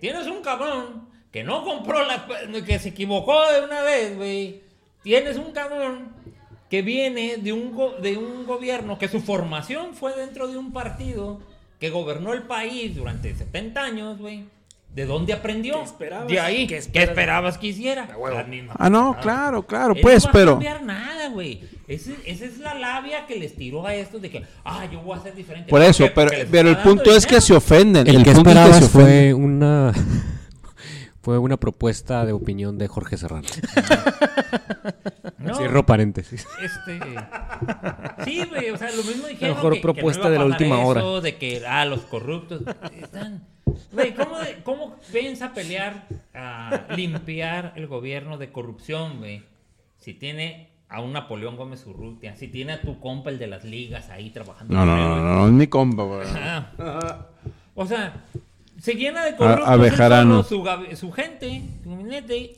tienes 0.00 0.26
un 0.26 0.40
cabrón 0.42 1.08
que 1.30 1.44
no 1.44 1.62
compró 1.62 2.04
la... 2.06 2.26
que 2.64 2.78
se 2.78 2.88
equivocó 2.90 3.38
de 3.52 3.60
una 3.64 3.82
vez, 3.82 4.16
güey. 4.16 4.62
Tienes 5.02 5.36
un 5.36 5.52
cabrón 5.52 6.08
que 6.70 6.80
viene 6.82 7.36
de 7.36 7.52
un, 7.52 7.74
go- 7.74 7.96
de 8.00 8.16
un 8.16 8.46
gobierno 8.46 8.98
que 8.98 9.08
su 9.08 9.20
formación 9.20 9.94
fue 9.94 10.14
dentro 10.16 10.48
de 10.48 10.56
un 10.56 10.72
partido 10.72 11.40
que 11.80 11.90
gobernó 11.90 12.32
el 12.32 12.44
país 12.44 12.96
durante 12.96 13.34
70 13.34 13.82
años, 13.82 14.18
güey. 14.18 14.44
¿De 14.98 15.06
dónde 15.06 15.32
aprendió? 15.32 15.76
¿Qué 15.76 15.84
esperabas? 15.84 16.26
De 16.26 16.40
ahí. 16.40 16.66
¿Qué 16.66 16.76
esperabas 16.76 17.56
que 17.56 17.68
hiciera? 17.68 18.08
Ah, 18.76 18.90
no, 18.90 19.16
claro, 19.20 19.62
claro, 19.62 19.94
Él 19.94 20.00
pues, 20.02 20.24
no 20.24 20.26
va 20.26 20.32
pero. 20.32 20.50
a 20.50 20.54
cambiar 20.54 20.82
nada, 20.82 21.28
güey. 21.28 21.60
Esa 21.86 22.10
es 22.26 22.58
la 22.58 22.74
labia 22.74 23.24
que 23.24 23.36
les 23.36 23.54
tiró 23.54 23.86
a 23.86 23.94
estos 23.94 24.20
de 24.20 24.28
que, 24.28 24.44
ah, 24.64 24.88
yo 24.90 25.00
voy 25.00 25.16
a 25.16 25.22
ser 25.22 25.36
diferente. 25.36 25.70
Por 25.70 25.78
¿Por 25.78 25.88
eso, 25.88 26.08
pero, 26.12 26.32
pero 26.50 26.68
el 26.70 26.78
punto 26.78 27.14
es 27.14 27.26
que 27.26 27.40
se 27.40 27.54
ofenden. 27.54 28.08
El, 28.08 28.16
El, 28.16 28.24
que 28.24 28.32
punto 28.32 28.50
es 28.50 28.66
que 28.66 28.74
se 28.82 28.88
fue 28.88 29.32
una 29.34 29.92
fue 31.22 31.38
una 31.38 31.56
propuesta 31.58 32.26
de 32.26 32.32
opinión 32.32 32.76
de 32.76 32.88
Jorge 32.88 33.16
Serrano. 33.16 33.46
No, 35.38 35.54
Cierro 35.54 35.86
paréntesis. 35.86 36.44
Este. 36.60 36.98
Sí, 38.24 38.42
güey, 38.48 38.70
o 38.70 38.76
sea, 38.76 38.90
lo 38.90 39.04
mismo 39.04 39.28
dijeron. 39.28 39.54
mejor 39.56 39.74
que- 39.74 39.80
que 39.80 39.86
no 39.86 39.92
propuesta 39.94 40.22
iba 40.22 40.28
a 40.28 40.32
de 40.32 40.38
la 40.40 40.44
última 40.44 40.78
hora. 40.80 41.20
De 41.20 41.36
que, 41.36 41.62
ah, 41.68 41.84
los 41.84 42.00
corruptos. 42.00 42.62
Están. 43.00 43.44
Güey, 43.92 44.14
¿cómo, 44.14 44.38
de- 44.38 44.56
¿cómo 44.62 44.96
piensa 45.12 45.52
pelear 45.52 46.06
a 46.34 46.86
limpiar 46.96 47.72
el 47.76 47.86
gobierno 47.86 48.38
de 48.38 48.50
corrupción, 48.52 49.18
güey? 49.18 49.42
Si 49.98 50.14
tiene 50.14 50.68
a 50.88 51.00
un 51.00 51.12
Napoleón 51.12 51.56
Gómez 51.56 51.84
Urrutia, 51.86 52.34
si 52.36 52.48
tiene 52.48 52.72
a 52.74 52.80
tu 52.80 52.98
compa, 53.00 53.30
el 53.30 53.38
de 53.38 53.46
las 53.46 53.64
ligas, 53.64 54.08
ahí 54.10 54.30
trabajando. 54.30 54.74
No, 54.74 54.86
no, 54.86 54.96
no, 54.96 55.16
no, 55.16 55.34
no, 55.40 55.46
es 55.46 55.52
mi 55.52 55.66
compa, 55.66 56.02
güey. 56.04 56.26
O 57.74 57.86
sea, 57.86 58.24
se 58.80 58.94
llena 58.94 59.24
de 59.24 59.36
su, 60.44 60.62
gabi- 60.62 60.94
su 60.94 61.12
gente, 61.12 61.62
su 61.82 61.90
gabinete, 61.90 62.56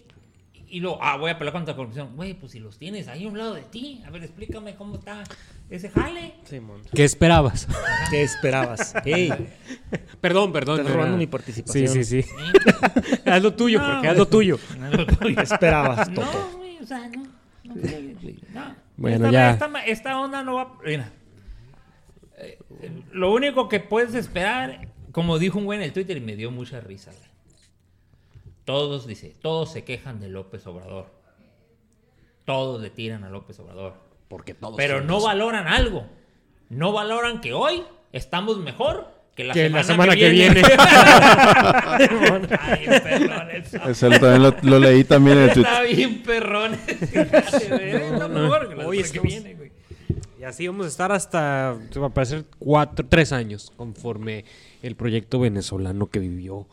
y 0.69 0.81
luego, 0.81 0.99
ah, 1.03 1.17
voy 1.17 1.31
a 1.31 1.39
pelear 1.39 1.53
contra 1.53 1.73
la 1.73 1.77
corrupción. 1.77 2.15
Güey, 2.15 2.35
pues 2.35 2.53
si 2.53 2.61
los 2.61 2.79
tienes 2.79 3.09
ahí 3.09 3.25
a 3.25 3.29
un 3.29 3.37
lado 3.39 3.55
de 3.55 3.63
ti, 3.63 4.03
a 4.07 4.11
ver, 4.11 4.23
explícame 4.23 4.77
cómo 4.77 4.95
está 4.97 5.25
ese 5.71 5.89
jale. 5.91 6.35
Simón. 6.45 6.83
¿Qué 6.93 7.05
esperabas? 7.05 7.69
¿Qué 8.11 8.23
esperabas? 8.23 8.95
Ey, 9.05 9.33
perdón, 10.21 10.53
perdón. 10.53 10.81
Estás 10.81 10.91
no 10.93 10.97
robando 10.97 11.17
mi 11.17 11.27
participación. 11.27 11.89
Sí, 11.89 12.05
sí, 12.05 12.23
sí. 12.23 12.29
¿sí? 12.29 13.21
haz 13.31 13.43
lo 13.43 13.55
tuyo, 13.55 13.79
No, 13.79 13.85
Jorge, 13.85 13.99
güey. 14.01 14.11
haz 14.11 14.17
lo 14.19 14.27
tuyo. 14.29 14.59
¿Qué 15.21 15.41
esperabas, 15.43 16.13
Toto? 16.13 16.51
No, 16.51 16.59
güey, 16.59 16.79
o 16.79 16.87
sea, 16.87 17.09
no. 17.09 17.23
Bueno, 18.97 19.27
esta, 19.27 19.31
ya. 19.31 19.51
Esta, 19.53 19.85
esta 19.87 20.21
onda 20.21 20.43
no 20.43 20.55
va. 20.57 20.77
Mira. 20.85 21.13
Eh, 22.39 22.59
Lo 23.13 23.33
único 23.33 23.69
que 23.69 23.81
puedes 23.81 24.15
esperar, 24.15 24.89
como 25.13 25.39
dijo 25.39 25.59
un 25.59 25.65
güey 25.67 25.79
en 25.79 25.85
el 25.85 25.93
Twitter 25.93 26.17
y 26.17 26.21
me 26.21 26.37
dio 26.37 26.51
mucha 26.51 26.81
risa, 26.81 27.13
güey. 27.13 27.31
Todos, 28.65 29.07
dice, 29.07 29.35
todos 29.41 29.73
se 29.73 29.85
quejan 29.85 30.21
de 30.21 30.29
López 30.29 30.67
Obrador. 30.67 31.07
Todos 32.45 32.81
le 32.83 32.91
tiran 32.91 33.25
a 33.25 33.31
López 33.31 33.59
Obrador. 33.61 33.95
Porque 34.31 34.55
todos. 34.55 34.77
Pero 34.79 35.03
no 35.03 35.21
valoran 35.21 35.69
algo. 35.69 36.07
No 36.71 36.93
valoran 36.93 37.43
que 37.43 37.53
hoy 37.53 37.83
estamos 38.13 38.57
mejor 38.59 39.13
que 39.37 39.45
la 39.45 39.53
Que 39.55 39.65
semana, 39.65 39.79
la 39.79 39.85
semana 39.85 40.17
que 40.17 40.29
viene. 40.31 40.63
Ay, 42.59 42.87
perrón, 43.05 43.51
eso. 43.51 43.79
También 44.09 44.43
lo, 44.43 44.55
lo 44.63 44.79
leí 44.79 45.05
también 45.05 45.39
en 45.39 45.45
el 45.45 45.53
tweet. 45.53 45.65
Está 45.65 45.83
bien 45.83 46.23
mejor 48.33 48.69
que 48.69 48.77
la 48.77 48.87
Hoy 48.87 48.97
semana 48.97 48.97
que 48.97 49.01
estamos- 49.01 49.27
viene, 49.29 49.55
güey. 49.55 49.71
Y 50.39 50.45
así 50.45 50.67
vamos 50.67 50.87
a 50.87 50.89
estar 50.89 51.13
hasta, 51.13 51.77
va 52.01 52.07
a 52.07 52.11
parecer, 52.11 52.45
cuatro, 52.59 53.05
tres 53.07 53.31
años, 53.33 53.73
conforme 53.77 54.45
el 54.83 54.97
proyecto 54.97 55.39
venezolano 55.39 56.07
que 56.09 56.19
vivió 56.19 56.67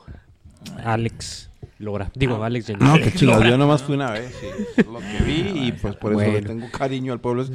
Alex 0.86 1.47
Lora. 1.80 2.12
Digo, 2.16 2.44
Alex 2.44 2.70
No, 2.80 2.96
qué 2.96 3.12
chido. 3.14 3.44
Yo 3.44 3.58
nomás 3.58 3.84
fui 3.84 3.96
una 3.96 4.12
vez, 4.12 4.34
sí. 4.40 4.84
Lo 4.92 5.00
que 5.00 5.24
vi 5.24 5.68
y 5.68 5.72
pues 5.74 5.96
por 5.96 6.14
eso 6.14 6.32
le 6.32 6.42
tengo 6.42 6.70
cariño 6.72 7.14
al 7.14 7.20
pueblo. 7.20 7.46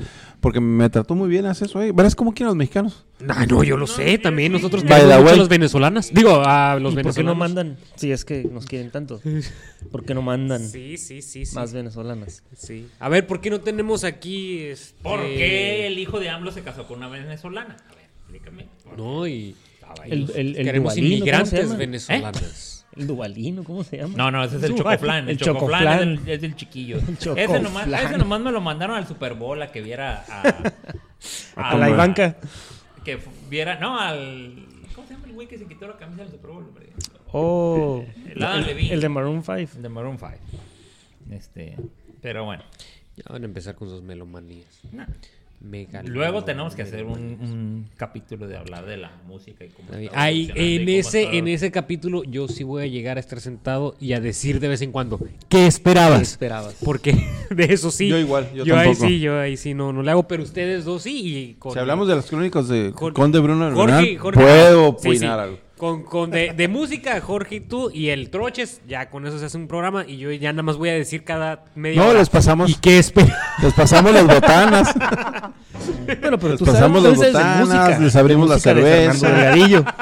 Porque 0.40 0.60
me 0.60 0.88
trató 0.90 1.14
muy 1.14 1.28
bien 1.28 1.46
hace 1.46 1.64
eso, 1.64 1.82
eh. 1.82 1.92
Verás 1.92 2.14
cómo 2.14 2.32
quieren 2.32 2.48
los 2.48 2.56
mexicanos. 2.56 3.04
Ah, 3.28 3.46
no, 3.46 3.64
yo 3.64 3.76
lo 3.76 3.86
sé, 3.86 4.18
también 4.18 4.52
nosotros 4.52 4.82
queremos 4.84 5.20
mucho 5.20 5.32
a 5.32 5.36
los 5.36 5.48
venezolanos. 5.48 6.12
Digo, 6.12 6.42
a 6.44 6.78
los 6.80 6.92
¿Y 6.92 6.96
por 6.96 7.02
qué 7.02 7.22
venezolanos. 7.22 7.34
no 7.34 7.38
mandan? 7.38 7.76
Si 7.96 8.12
es 8.12 8.24
que 8.24 8.44
nos 8.44 8.66
quieren 8.66 8.90
tanto. 8.90 9.20
¿Por 9.90 10.04
qué 10.04 10.14
no 10.14 10.22
mandan 10.22 10.68
Sí, 10.68 10.96
sí, 10.98 11.22
sí, 11.22 11.44
sí. 11.44 11.54
más 11.54 11.72
venezolanas? 11.72 12.42
Sí. 12.56 12.88
A 13.00 13.08
ver, 13.08 13.26
¿por 13.26 13.40
qué 13.40 13.50
no 13.50 13.60
tenemos 13.60 14.04
aquí 14.04 14.58
este... 14.58 15.02
¿Por 15.02 15.20
qué 15.20 15.86
el 15.88 15.98
hijo 15.98 16.20
de 16.20 16.30
AMLO 16.30 16.50
se 16.52 16.62
casó 16.62 16.86
con 16.86 16.98
una 16.98 17.08
venezolana? 17.08 17.76
A 17.90 17.94
ver, 17.94 18.04
explícame. 18.22 18.66
No, 18.96 19.26
y. 19.26 19.54
El, 20.06 20.30
el, 20.34 20.56
el 20.56 20.64
queremos 20.64 20.94
Duvalino, 20.94 21.24
¿cómo 21.26 21.44
se 21.46 21.60
inmigrantes 21.60 21.76
venezolanos. 21.76 22.71
El 22.96 23.06
Duvalino, 23.06 23.64
¿cómo 23.64 23.84
se 23.84 23.96
llama? 23.98 24.14
No, 24.16 24.30
no, 24.30 24.44
ese 24.44 24.56
es 24.56 24.62
el 24.64 24.72
Duval- 24.74 24.94
chocoflan. 24.96 25.24
El, 25.24 25.30
el 25.30 25.38
chocoflan, 25.38 25.80
chocoflan. 25.82 26.08
Es, 26.12 26.24
del, 26.24 26.34
es 26.34 26.40
del 26.42 26.56
chiquillo. 26.56 26.96
El 26.98 27.38
ese, 27.38 27.60
nomás, 27.60 27.86
ese 27.86 28.18
nomás 28.18 28.40
me 28.40 28.52
lo 28.52 28.60
mandaron 28.60 28.96
al 28.96 29.06
Super 29.06 29.34
Bowl 29.34 29.60
a 29.62 29.72
que 29.72 29.80
viera 29.80 30.24
a... 30.28 30.72
A 31.72 31.76
la 31.76 31.88
Ivanka. 31.88 32.36
Que 33.04 33.18
viera... 33.48 33.78
No, 33.78 33.98
al... 33.98 34.66
¿Cómo 34.94 35.06
se 35.06 35.14
llama 35.14 35.26
el 35.26 35.32
güey 35.32 35.46
que 35.48 35.56
se 35.58 35.66
quitó 35.66 35.86
la 35.86 35.96
camisa 35.96 36.22
del 36.22 36.32
Super 36.32 36.50
Bowl? 36.50 36.64
hombre? 36.64 36.90
Oh. 37.32 38.04
El 38.28 38.42
Adam 38.42 38.58
el, 38.60 38.66
Levine. 38.66 38.92
el 38.94 39.00
de 39.00 39.08
Maroon 39.08 39.42
5. 39.42 39.56
El 39.76 39.82
de 39.82 39.88
Maroon 39.88 40.18
5. 40.18 40.32
Este... 41.30 41.76
Pero 42.20 42.44
bueno. 42.44 42.62
Ya 43.16 43.24
van 43.28 43.42
a 43.42 43.44
empezar 43.46 43.74
con 43.74 43.88
sus 43.88 44.02
melomanías. 44.02 44.80
No. 44.90 45.06
Luego 46.04 46.44
tenemos 46.44 46.74
que 46.74 46.82
hacer 46.82 47.04
un, 47.04 47.12
un 47.18 47.86
capítulo 47.96 48.48
de 48.48 48.56
hablar 48.56 48.84
de 48.86 48.96
la 48.96 49.12
música 49.26 49.64
y 49.64 49.68
cómo 49.68 49.92
está 49.92 50.20
Ahí, 50.22 50.42
evolucionando 50.50 50.60
y 50.62 50.74
en 50.76 50.80
cómo 50.86 50.98
ese, 51.08 51.22
está- 51.22 51.36
en 51.36 51.48
ese 51.48 51.70
capítulo 51.70 52.22
yo 52.24 52.48
sí 52.48 52.64
voy 52.64 52.82
a 52.82 52.86
llegar 52.86 53.16
a 53.16 53.20
estar 53.20 53.40
sentado 53.40 53.94
y 54.00 54.12
a 54.14 54.20
decir 54.20 54.60
de 54.60 54.68
vez 54.68 54.82
en 54.82 54.92
cuando, 54.92 55.20
¿qué 55.48 55.66
esperabas? 55.66 56.18
¿Qué 56.18 56.24
esperabas? 56.24 56.76
Porque 56.84 57.12
de 57.50 57.64
eso 57.64 57.90
sí. 57.90 58.08
Yo 58.08 58.18
igual, 58.18 58.52
yo 58.54 58.62
ahí 58.76 58.88
tampoco. 58.88 59.06
sí, 59.06 59.20
yo 59.20 59.38
ahí 59.38 59.56
sí 59.56 59.74
no, 59.74 59.92
no 59.92 60.02
le 60.02 60.10
hago, 60.10 60.26
pero 60.26 60.42
ustedes 60.42 60.84
dos 60.84 61.02
sí. 61.02 61.36
Y 61.50 61.54
con, 61.54 61.72
Si 61.72 61.78
hablamos 61.78 62.08
de 62.08 62.16
los 62.16 62.26
crónicos 62.26 62.68
de 62.68 62.92
Jorge- 62.94 63.14
Conde 63.14 63.38
Bruno 63.38 63.72
Jorge, 63.74 64.16
Jorge- 64.18 64.40
puedo 64.40 64.96
sí, 64.98 65.08
opinar 65.08 65.18
sí. 65.38 65.42
algo. 65.44 65.58
Con, 65.82 66.04
con 66.04 66.30
de, 66.30 66.52
de 66.52 66.68
música, 66.68 67.20
Jorge 67.20 67.56
y 67.56 67.60
tú 67.60 67.90
y 67.92 68.10
el 68.10 68.30
Troches, 68.30 68.82
ya 68.86 69.10
con 69.10 69.26
eso 69.26 69.40
se 69.40 69.46
hace 69.46 69.58
un 69.58 69.66
programa 69.66 70.04
y 70.06 70.16
yo 70.16 70.30
ya 70.30 70.52
nada 70.52 70.62
más 70.62 70.76
voy 70.76 70.90
a 70.90 70.94
decir 70.94 71.24
cada 71.24 71.64
media 71.74 72.00
No, 72.00 72.10
hora. 72.10 72.20
les 72.20 72.30
pasamos- 72.30 72.70
¿Y 72.70 72.76
qué 72.76 72.98
esperas? 73.00 73.36
Les 73.60 73.72
pasamos 73.74 74.12
las 74.14 74.24
botanas, 74.24 74.94
Bueno, 76.20 76.38
pero 76.38 76.50
les 76.50 76.58
tú 76.60 76.66
sabes, 76.66 76.80
pasamos 76.80 77.02
las 77.02 77.14
sabes 77.18 77.32
de 77.32 77.38
botanas, 77.38 77.58
música, 77.68 77.98
les 77.98 78.14
abrimos 78.16 78.44
de 78.46 78.50
la 78.50 78.54
de 78.54 78.60
cerveza. 78.60 79.28
Delgadillo. 79.28 79.84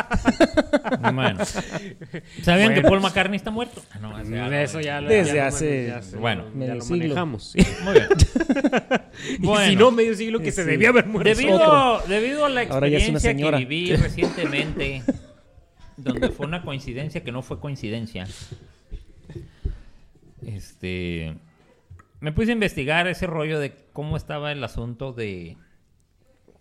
Bueno. 1.14 1.38
¿Sabían 2.42 2.74
que 2.74 2.80
Bueno. 2.80 2.88
Paul 2.90 3.00
McCartney 3.00 3.36
está 3.36 3.50
muerto? 3.50 3.80
Ah, 3.92 3.98
no, 4.00 4.22
ya 4.22 4.48
lo- 4.48 4.56
eso 4.56 4.80
ya 4.80 5.00
lo- 5.00 5.08
Desde 5.08 5.34
ya 5.34 5.42
lo- 5.42 5.48
hace 5.48 5.86
ya 5.86 6.02
se- 6.02 6.16
bueno, 6.16 6.44
ya 6.52 6.54
medio 6.58 6.74
lo 6.74 6.80
siglo. 6.82 6.98
manejamos. 7.04 7.54
Muy 7.84 7.92
bien. 7.94 8.06
Y 9.40 9.46
Bueno. 9.46 9.66
si 9.70 9.76
no, 9.76 9.90
medio 9.92 10.14
siglo 10.14 10.40
que 10.40 10.52
se 10.52 10.64
Sí. 10.64 10.70
debía 10.70 10.90
haber 10.90 11.06
muerto. 11.06 11.28
Debido, 11.28 12.02
debido 12.08 12.44
a 12.44 12.48
la 12.50 12.62
Ahora 12.62 12.88
ya 12.88 12.98
es 12.98 13.08
una 13.08 13.18
experiencia 13.18 13.50
que 13.58 13.64
viví 13.64 13.96
recientemente, 13.96 15.02
donde 16.02 16.30
fue 16.30 16.46
una 16.46 16.62
coincidencia 16.62 17.22
que 17.22 17.32
no 17.32 17.42
fue 17.42 17.60
coincidencia, 17.60 18.26
este, 20.46 21.34
me 22.20 22.32
puse 22.32 22.50
a 22.50 22.54
investigar 22.54 23.06
ese 23.08 23.26
rollo 23.26 23.58
de 23.58 23.74
cómo 23.92 24.16
estaba 24.16 24.52
el 24.52 24.62
asunto 24.62 25.12
de, 25.12 25.56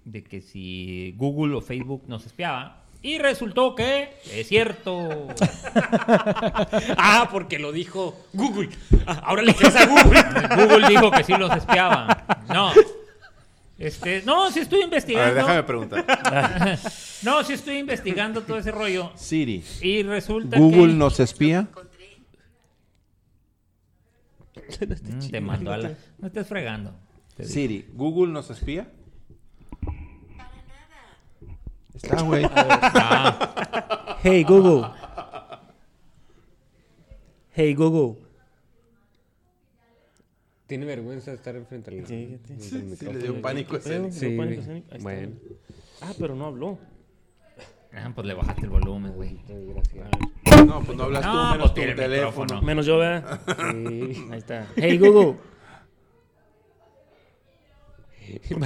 de 0.05 0.23
que 0.23 0.41
si 0.41 1.13
Google 1.17 1.55
o 1.55 1.61
Facebook 1.61 2.03
nos 2.07 2.25
espiaba. 2.25 2.83
Y 3.01 3.17
resultó 3.17 3.75
que 3.75 4.09
es 4.33 4.47
cierto. 4.47 5.27
Ah, 6.97 7.29
porque 7.31 7.59
lo 7.59 7.71
dijo 7.71 8.15
Google. 8.33 8.69
Ah, 9.05 9.21
ahora 9.25 9.41
le 9.41 9.53
crees 9.53 9.75
a 9.75 9.85
Google. 9.85 10.21
Google 10.55 10.87
dijo 10.87 11.11
que 11.11 11.23
sí 11.23 11.33
los 11.33 11.51
espiaba. 11.55 12.25
No. 12.49 12.71
Este, 13.79 14.21
no, 14.25 14.51
sí 14.51 14.59
estoy 14.59 14.81
A 14.81 14.83
investigando. 14.85 15.33
ver, 15.33 15.43
déjame 15.43 15.63
preguntar. 15.63 16.05
No, 17.23 17.43
sí 17.43 17.53
estoy 17.53 17.77
investigando 17.77 18.41
todo 18.43 18.57
ese 18.57 18.71
rollo. 18.71 19.11
Siri, 19.15 19.63
Y 19.81 20.03
resulta 20.03 20.57
¿Google 20.57 20.87
que... 20.87 20.93
nos 20.93 21.19
espía? 21.19 21.67
Mm, 24.79 25.29
te 25.31 25.41
mandó 25.41 25.71
a 25.73 25.77
la... 25.77 25.93
No 26.19 26.27
estés 26.27 26.47
fregando. 26.47 26.93
Te 27.35 27.43
digo. 27.43 27.53
Siri, 27.53 27.89
¿Google 27.93 28.31
nos 28.31 28.49
espía? 28.49 28.89
Está, 31.93 32.21
güey. 32.21 32.45
Ah, 32.53 34.17
Hey 34.23 34.43
Google. 34.43 34.87
Hey 37.51 37.73
Google. 37.73 38.21
Tiene 40.69 40.85
vergüenza 40.85 41.31
de 41.31 41.37
estar 41.37 41.55
enfrente 41.55 41.89
al, 41.89 42.05
Sí, 42.05 42.37
al 42.47 42.61
Sí, 42.61 42.95
le 43.11 43.17
dio 43.17 43.41
pánico 43.41 43.75
ese. 43.75 43.89
Creo, 43.97 44.11
Sí, 44.11 44.37
pánico 44.37 44.61
escénico. 44.61 44.87
Ahí 44.91 44.97
está. 44.97 45.03
Bueno. 45.03 45.31
Ah, 46.01 46.11
pero 46.19 46.35
no 46.35 46.45
habló. 46.45 46.77
ah, 47.91 48.11
pues 48.13 48.27
le 48.27 48.33
bajaste 48.35 48.61
el 48.65 48.69
volumen, 48.69 49.11
güey. 49.13 49.39
No, 50.67 50.81
pues 50.81 50.95
no 50.95 51.05
hablas 51.05 51.23
tú, 51.23 51.27
No, 51.27 51.51
menos 51.53 51.71
pues 51.71 51.73
tu 51.73 51.81
el 51.81 51.95
teléfono. 51.95 52.43
micrófono. 52.43 52.61
Menos 52.61 52.85
yo, 52.85 52.97
¿verdad? 52.99 53.39
Sí, 53.71 54.25
ahí 54.31 54.37
está. 54.37 54.67
Hey 54.75 54.97
Google. 54.99 55.37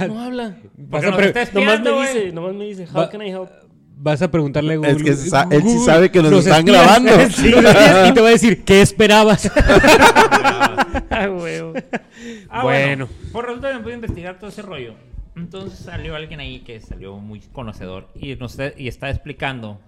No 0.06 0.20
habla. 0.20 0.58
Porque 0.90 1.24
está 1.28 1.46
nomás 1.58 1.80
me 1.80 1.90
dice, 2.02 2.32
nomás 2.32 2.54
me 2.54 2.64
dice, 2.66 2.84
how 2.86 2.96
Va- 3.00 3.08
can 3.08 3.22
I 3.22 3.30
help? 3.30 3.48
Vas 3.96 4.20
a 4.22 4.30
preguntarle 4.30 4.74
a 4.74 4.76
Google. 4.76 4.92
Es 4.92 5.02
que 5.32 5.56
él 5.56 5.62
sí 5.62 5.78
sabe 5.84 6.10
que 6.10 6.20
nos 6.22 6.30
¿los 6.30 6.46
están 6.46 6.66
espías? 6.68 7.00
grabando. 7.00 7.28
Sí, 7.34 7.48
y 7.48 8.12
te 8.12 8.20
va 8.20 8.28
a 8.28 8.30
decir, 8.30 8.64
¿qué 8.64 8.80
esperabas? 8.82 9.50
Ah, 11.10 11.28
huevo. 11.28 11.72
Ah, 12.48 12.62
Bueno. 12.62 13.06
bueno. 13.06 13.08
Pues 13.32 13.44
resulta 13.46 13.68
que 13.70 13.74
me 13.78 13.80
pude 13.82 13.94
investigar 13.94 14.38
todo 14.38 14.50
ese 14.50 14.62
rollo. 14.62 14.94
Entonces 15.36 15.78
salió 15.80 16.14
alguien 16.14 16.38
ahí 16.40 16.60
que 16.60 16.80
salió 16.80 17.16
muy 17.18 17.40
conocedor 17.40 18.08
y, 18.14 18.36
nos 18.36 18.52
está, 18.58 18.80
y 18.80 18.86
está 18.86 19.10
explicando 19.10 19.80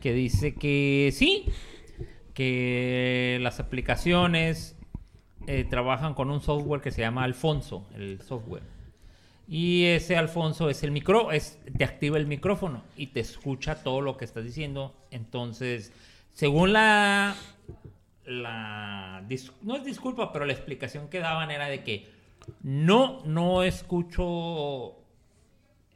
que 0.00 0.12
dice 0.14 0.54
que 0.54 1.10
sí, 1.14 1.46
que 2.32 3.38
las 3.42 3.60
aplicaciones 3.60 4.76
eh, 5.46 5.66
trabajan 5.68 6.14
con 6.14 6.30
un 6.30 6.40
software 6.40 6.80
que 6.80 6.90
se 6.90 7.02
llama 7.02 7.24
Alfonso, 7.24 7.86
el 7.94 8.20
software. 8.22 8.62
Y 9.46 9.84
ese 9.86 10.16
Alfonso 10.16 10.70
es 10.70 10.82
el 10.84 10.90
micro, 10.90 11.30
es, 11.30 11.58
te 11.76 11.84
activa 11.84 12.16
el 12.16 12.26
micrófono 12.26 12.82
y 12.96 13.08
te 13.08 13.20
escucha 13.20 13.82
todo 13.82 14.00
lo 14.00 14.16
que 14.16 14.24
estás 14.24 14.42
diciendo. 14.44 14.94
Entonces, 15.10 15.92
según 16.32 16.72
la, 16.72 17.36
la 18.24 19.22
dis- 19.28 19.52
no 19.62 19.76
es 19.76 19.84
disculpa, 19.84 20.32
pero 20.32 20.46
la 20.46 20.54
explicación 20.54 21.08
que 21.08 21.20
daban 21.20 21.50
era 21.50 21.66
de 21.66 21.82
que 21.84 22.08
no, 22.62 23.22
no 23.26 23.62
escucho 23.62 24.96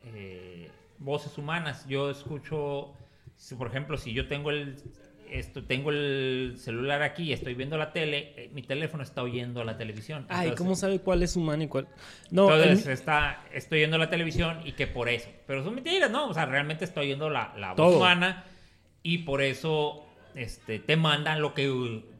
eh, 0.04 0.70
voces 0.98 1.38
humanas. 1.38 1.86
Yo 1.88 2.10
escucho, 2.10 2.92
si, 3.36 3.54
por 3.54 3.68
ejemplo, 3.68 3.96
si 3.96 4.12
yo 4.12 4.28
tengo 4.28 4.50
el, 4.50 4.76
esto, 5.32 5.64
tengo 5.64 5.90
el 5.90 6.54
celular 6.58 7.02
aquí 7.02 7.24
y 7.24 7.32
estoy 7.32 7.54
viendo 7.54 7.76
la 7.78 7.92
tele, 7.92 8.32
eh, 8.36 8.50
mi 8.52 8.62
teléfono 8.62 9.02
está 9.02 9.22
oyendo 9.22 9.64
la 9.64 9.76
televisión. 9.76 10.26
Ay, 10.28 10.48
Entonces- 10.48 10.58
¿cómo 10.58 10.74
sabe 10.76 11.00
cuál 11.00 11.22
es 11.22 11.36
humano 11.36 11.62
y 11.62 11.68
cuál? 11.68 11.88
No, 12.30 12.50
Entonces 12.52 12.86
el- 12.86 12.92
está, 12.92 13.44
estoy 13.52 13.80
oyendo 13.80 13.98
la 13.98 14.10
televisión 14.10 14.60
y 14.64 14.72
que 14.72 14.86
por 14.86 15.08
eso. 15.08 15.28
Pero 15.46 15.64
son 15.64 15.74
mentiras, 15.74 16.10
¿no? 16.10 16.28
O 16.28 16.34
sea, 16.34 16.46
realmente 16.46 16.84
estoy 16.84 17.06
oyendo 17.06 17.30
la, 17.30 17.54
la 17.56 17.74
voz 17.74 17.96
humana 17.96 18.44
y 19.02 19.18
por 19.18 19.42
eso 19.42 20.04
este, 20.34 20.78
te 20.78 20.96
mandan 20.96 21.40
lo 21.42 21.54
que 21.54 21.68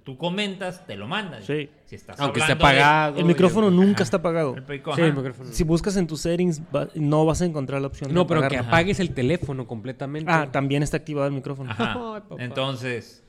tú 0.09 0.17
comentas, 0.17 0.87
te 0.87 0.97
lo 0.97 1.07
mandan. 1.07 1.43
Sí. 1.43 1.69
Si 1.85 1.95
estás 1.97 2.19
Aunque 2.19 2.41
esté 2.41 2.55
de- 2.55 2.59
apagado. 2.59 3.19
el 3.19 3.27
micrófono 3.27 3.71
nunca 3.71 3.97
Ajá. 3.97 4.03
está 4.05 4.17
apagado. 4.17 4.55
El 4.57 4.63
pico, 4.63 4.95
Sí, 4.97 5.03
el 5.03 5.13
micrófono. 5.13 5.53
Si 5.53 5.65
buscas 5.65 5.99
en 5.99 6.07
tus 6.07 6.23
settings, 6.23 6.63
va- 6.75 6.89
no 6.95 7.27
vas 7.27 7.43
a 7.43 7.45
encontrar 7.45 7.83
la 7.83 7.89
opción 7.89 8.09
de 8.09 8.15
No, 8.15 8.27
pero 8.27 8.49
que 8.49 8.57
apagues 8.57 9.01
el 9.01 9.13
teléfono 9.13 9.67
completamente. 9.67 10.33
Ah, 10.33 10.49
también 10.51 10.83
está 10.83 10.97
activado 10.97 11.27
el 11.27 11.35
micrófono. 11.35 11.71
Ajá. 11.73 11.95
Ay. 12.31 12.37
Entonces, 12.39 13.23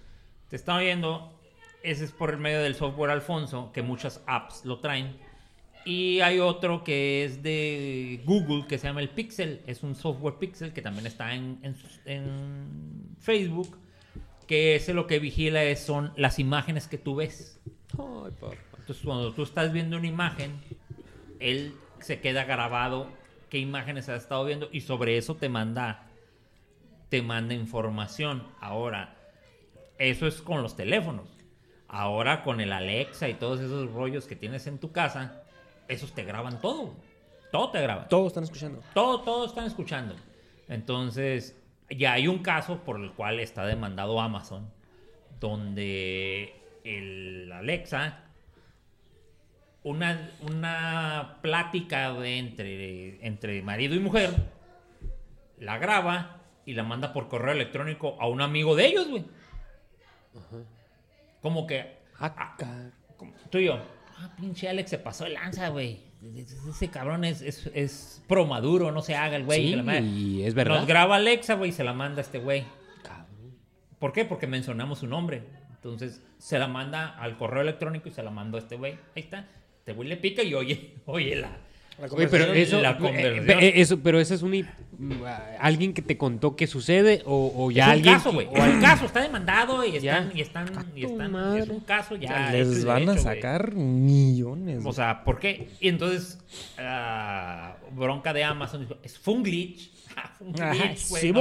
te 0.47 0.55
está 0.55 0.75
oyendo. 0.77 1.37
Ese 1.83 2.05
es 2.05 2.13
por 2.13 2.29
el 2.29 2.37
medio 2.37 2.61
del 2.61 2.75
software 2.75 3.11
Alfonso, 3.11 3.71
que 3.73 3.81
muchas 3.81 4.23
apps 4.25 4.63
lo 4.63 4.79
traen. 4.79 5.17
Y 5.83 6.21
hay 6.21 6.39
otro 6.39 6.85
que 6.85 7.25
es 7.25 7.43
de 7.43 8.21
Google, 8.25 8.67
que 8.69 8.77
se 8.77 8.87
llama 8.87 9.01
el 9.01 9.09
Pixel. 9.09 9.63
Es 9.67 9.83
un 9.83 9.95
software 9.95 10.35
Pixel 10.39 10.71
que 10.71 10.81
también 10.81 11.07
está 11.07 11.33
en, 11.35 11.59
en- 11.61 11.75
en 12.05 13.15
Facebook. 13.19 13.77
Que 14.49 14.75
ese 14.75 14.95
lo 14.95 15.05
que 15.05 15.19
vigila 15.19 15.63
es, 15.63 15.79
son 15.79 16.11
las 16.15 16.39
imágenes 16.39 16.87
que 16.87 16.97
tú 16.97 17.17
ves. 17.17 17.61
Ay, 17.93 18.31
papá. 18.39 18.55
Entonces, 18.79 19.05
cuando 19.05 19.31
tú 19.31 19.43
estás 19.43 19.71
viendo 19.71 19.95
una 19.95 20.07
imagen, 20.07 20.59
él 21.39 21.75
se 21.99 22.19
queda 22.19 22.45
grabado 22.45 23.07
qué 23.51 23.59
imágenes 23.59 24.09
has 24.09 24.23
estado 24.23 24.45
viendo 24.45 24.67
y 24.71 24.81
sobre 24.81 25.17
eso 25.17 25.35
te 25.35 25.49
manda 25.49 26.07
te 27.09 27.21
manda 27.21 27.53
información. 27.53 28.47
Ahora, 28.59 29.15
eso 29.99 30.25
es 30.25 30.41
con 30.41 30.63
los 30.63 30.75
teléfonos. 30.75 31.27
Ahora 31.87 32.43
con 32.43 32.59
el 32.59 32.73
Alexa 32.73 33.29
y 33.29 33.35
todos 33.35 33.59
esos 33.59 33.91
rollos 33.91 34.25
que 34.25 34.35
tienes 34.35 34.65
en 34.65 34.79
tu 34.79 34.91
casa, 34.91 35.43
esos 35.87 36.13
te 36.13 36.23
graban 36.23 36.59
todo. 36.59 36.95
Todo 37.51 37.69
te 37.69 37.81
graban. 37.81 38.09
Todos 38.09 38.27
están 38.27 38.45
escuchando. 38.45 38.81
Todo, 38.95 39.21
todo 39.21 39.45
están 39.45 39.65
escuchando. 39.65 40.15
Entonces, 40.67 41.55
ya 41.89 42.13
hay 42.13 42.27
un 42.27 42.39
caso 42.39 42.83
por 42.83 42.99
el 42.99 43.11
cual 43.13 43.39
está 43.39 43.65
demandado 43.65 44.19
Amazon, 44.21 44.71
donde 45.39 46.55
el 46.83 47.51
Alexa, 47.51 48.23
una, 49.83 50.31
una 50.41 51.37
plática 51.41 52.13
de 52.13 52.37
entre, 52.37 53.25
entre 53.25 53.61
marido 53.61 53.95
y 53.95 53.99
mujer, 53.99 54.31
la 55.57 55.77
graba 55.77 56.41
y 56.65 56.73
la 56.73 56.83
manda 56.83 57.13
por 57.13 57.27
correo 57.27 57.53
electrónico 57.53 58.17
a 58.19 58.27
un 58.27 58.41
amigo 58.41 58.75
de 58.75 58.85
ellos, 58.85 59.07
güey. 59.07 59.25
Como 61.41 61.65
que 61.65 61.99
Ah, 62.21 62.55
como 63.15 63.31
tú 63.49 63.59
y 63.59 63.65
yo, 63.65 63.79
ah, 64.17 64.33
pinche 64.37 64.67
Alex 64.67 64.89
se 64.89 64.99
pasó 64.99 65.23
de 65.23 65.31
lanza, 65.31 65.69
güey. 65.69 66.08
Ese 66.21 66.89
cabrón 66.89 67.23
es, 67.23 67.41
es, 67.41 67.69
es 67.73 68.23
pro 68.27 68.45
maduro, 68.45 68.91
no 68.91 69.01
se 69.01 69.15
haga 69.15 69.37
el 69.37 69.45
güey. 69.45 69.69
Sí, 69.69 69.75
la 69.75 69.99
y 69.99 70.43
es 70.43 70.53
verdad. 70.53 70.77
Nos 70.77 70.87
graba 70.87 71.15
Alexa, 71.15 71.55
güey, 71.55 71.69
y 71.69 71.73
se 71.73 71.83
la 71.83 71.93
manda 71.93 72.19
a 72.19 72.23
este 72.23 72.39
güey. 72.39 72.65
¿Por 73.99 74.13
qué? 74.13 74.25
Porque 74.25 74.47
mencionamos 74.47 74.99
su 74.99 75.07
nombre. 75.07 75.43
Entonces 75.71 76.21
se 76.37 76.59
la 76.59 76.67
manda 76.67 77.09
al 77.09 77.37
correo 77.37 77.61
electrónico 77.61 78.09
y 78.09 78.11
se 78.11 78.23
la 78.23 78.31
mandó 78.31 78.57
a 78.57 78.61
este 78.61 78.75
güey. 78.75 78.93
Ahí 79.15 79.23
está. 79.23 79.47
Este 79.79 79.93
güey 79.93 80.09
le 80.09 80.17
pica 80.17 80.43
y 80.43 80.53
oye, 80.53 80.95
oye 81.05 81.35
la. 81.35 81.57
Oye, 82.11 82.27
pero 82.27 82.45
eso, 82.53 82.81
La 82.81 82.91
eh, 82.91 82.97
conversión. 82.97 83.49
eh, 83.59 83.73
eso, 83.75 83.99
pero 83.99 84.19
ese 84.19 84.35
es 84.35 84.41
un 84.41 84.51
mm, 84.51 85.11
alguien 85.59 85.93
que 85.93 86.01
te 86.01 86.17
contó 86.17 86.55
qué 86.55 86.65
sucede 86.67 87.21
o, 87.25 87.51
o 87.55 87.71
ya 87.71 87.83
es 87.83 87.87
un 87.87 87.93
alguien 87.93 88.13
caso, 88.15 88.29
que- 88.29 88.35
güey. 88.45 88.47
o 88.47 88.61
al- 88.63 88.79
caso, 88.81 89.05
está 89.05 89.21
demandado 89.21 89.83
y 89.85 89.95
están, 89.97 90.29
Ya. 90.29 90.37
y 90.37 90.41
están, 90.41 90.67
y 90.95 91.05
están. 91.05 91.31
madre. 91.31 91.63
Es 91.63 91.69
un 91.69 91.79
caso 91.81 92.15
ya. 92.15 92.51
Les 92.51 92.85
van 92.85 93.03
a 93.03 93.11
derecho, 93.13 93.23
sacar 93.23 93.73
millones. 93.73 94.81
O 94.85 94.93
sea, 94.93 95.23
¿por 95.23 95.39
qué? 95.39 95.69
Y 95.79 95.87
entonces, 95.89 96.39
ah, 96.77 97.75
bronca 97.95 98.33
de 98.33 98.43
Amazon, 98.43 98.81
dijo, 98.81 98.95
es 99.03 99.17
fue 99.17 99.33
un 99.35 99.43
glitch. 99.43 99.91
Ah, 100.15 100.31
fue 100.37 100.47
un 100.47 100.53
glitch, 100.53 101.09
güey. 101.09 101.21
sí, 101.21 101.31
no. 101.31 101.39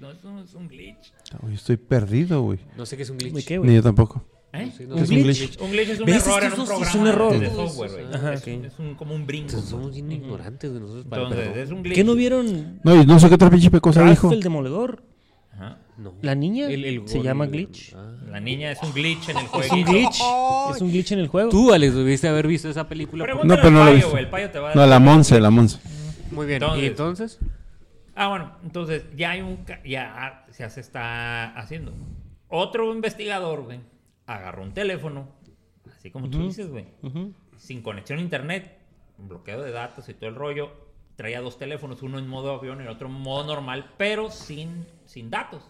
No, 0.00 0.10
eso 0.12 0.30
no 0.32 0.42
es 0.42 0.54
un 0.54 0.68
glitch. 0.68 1.12
Estoy 1.52 1.76
perdido, 1.76 2.42
güey. 2.42 2.58
No 2.76 2.86
sé 2.86 2.96
qué 2.96 3.02
es 3.02 3.10
un 3.10 3.18
glitch. 3.18 3.34
¿De 3.34 3.44
qué, 3.44 3.58
Ni 3.58 3.74
yo 3.74 3.82
tampoco. 3.82 4.24
¿Eh? 4.62 4.72
Sí, 4.76 4.84
no 4.86 4.94
¿Qué 4.96 5.06
sé. 5.06 5.14
es 5.14 5.18
un 5.18 5.22
glitch? 5.24 5.60
Un 5.60 5.70
glitch 5.70 5.88
es 5.88 6.00
un 6.00 6.08
error 6.08 6.18
Es 6.18 6.26
en 6.26 6.60
un 6.60 6.66
sí 6.66 6.72
es 6.72 6.78
programa 6.78 7.00
un 7.00 7.06
error. 7.08 7.38
de 7.38 7.48
Todos 7.48 7.68
software, 7.72 7.90
esos, 7.90 8.02
güey. 8.08 8.14
ajá, 8.16 8.32
es, 8.34 8.40
ok. 8.40 8.46
es 8.48 8.78
un, 8.78 8.94
como 8.94 9.14
un 9.14 9.26
brinco. 9.26 9.46
Entonces, 9.48 9.70
Somos 9.70 9.92
bien 9.94 10.12
ignorantes 10.12 10.72
de 10.74 10.80
nosotros. 10.80 11.06
para- 11.06 11.22
Entonces, 11.22 11.46
perdón. 11.48 11.62
es 11.64 11.70
un 11.70 11.82
glitch. 11.82 11.94
¿Qué 11.96 12.04
no 12.04 12.14
vieron? 12.14 12.80
No, 12.84 13.04
no 13.04 13.18
sé 13.20 13.28
qué 13.28 13.34
otra 13.34 13.50
pinche 13.50 13.70
cosa 13.80 14.00
Ralph 14.00 14.10
dijo. 14.12 14.32
el 14.32 14.42
demoledor. 14.42 15.02
Ajá. 15.54 15.78
No. 15.96 16.14
La 16.22 16.34
niña 16.36 16.68
El- 16.68 16.84
el 16.84 17.08
se 17.08 17.20
llama 17.22 17.46
glitch. 17.46 17.92
Ah. 17.96 18.14
La 18.30 18.38
niña 18.40 18.70
es 18.70 18.78
un 18.82 18.92
glitch 18.92 19.30
en 19.30 19.36
el 19.38 19.44
Es 19.44 19.50
juego. 19.50 19.74
un 19.74 19.82
glitch. 19.84 20.20
Es 20.76 20.80
un 20.82 20.90
glitch 20.92 21.12
en 21.12 21.18
el 21.18 21.26
juego. 21.28 21.50
Tú, 21.50 21.72
Alex, 21.72 21.94
debiste 21.94 22.28
haber 22.28 22.46
visto 22.46 22.68
esa 22.68 22.86
película. 22.88 23.24
Pregúntale 23.24 23.56
No, 23.56 23.62
pero 23.62 23.70
no 23.84 23.92
visto. 23.92 24.10
güey. 24.10 24.22
El 24.24 24.30
payo 24.30 24.50
te 24.50 24.58
va 24.60 24.70
a 24.70 24.74
No, 24.76 24.86
la 24.86 24.98
Monse, 25.00 25.40
la 25.40 25.50
Monse. 25.50 25.78
Muy 26.30 26.46
bien. 26.46 26.62
Entonces- 26.62 26.82
¿Y 26.84 26.86
entonces? 26.86 27.38
Ah, 28.14 28.28
bueno, 28.28 28.52
entonces 28.64 29.04
ya 29.16 29.30
hay 29.30 29.40
un 29.42 29.56
ca- 29.58 29.80
ya 29.84 30.44
se 30.52 30.68
se 30.70 30.80
está 30.80 31.52
haciendo. 31.56 31.92
Otro 32.48 32.92
investigador, 32.94 33.62
güey, 33.64 33.80
agarró 34.28 34.62
un 34.62 34.72
teléfono, 34.74 35.26
así 35.96 36.10
como 36.10 36.28
tú 36.28 36.42
dices, 36.42 36.70
güey, 36.70 36.86
sin 37.56 37.82
conexión 37.82 38.18
a 38.18 38.22
internet, 38.22 38.78
bloqueo 39.16 39.62
de 39.62 39.72
datos 39.72 40.08
y 40.08 40.14
todo 40.14 40.28
el 40.28 40.36
rollo. 40.36 40.70
Traía 41.16 41.40
dos 41.40 41.58
teléfonos, 41.58 42.02
uno 42.02 42.20
en 42.20 42.28
modo 42.28 42.52
avión 42.54 42.78
y 42.78 42.82
el 42.84 42.88
otro 42.88 43.08
en 43.08 43.14
modo 43.14 43.44
normal, 43.44 43.92
pero 43.96 44.30
sin, 44.30 44.86
sin 45.04 45.30
datos. 45.30 45.68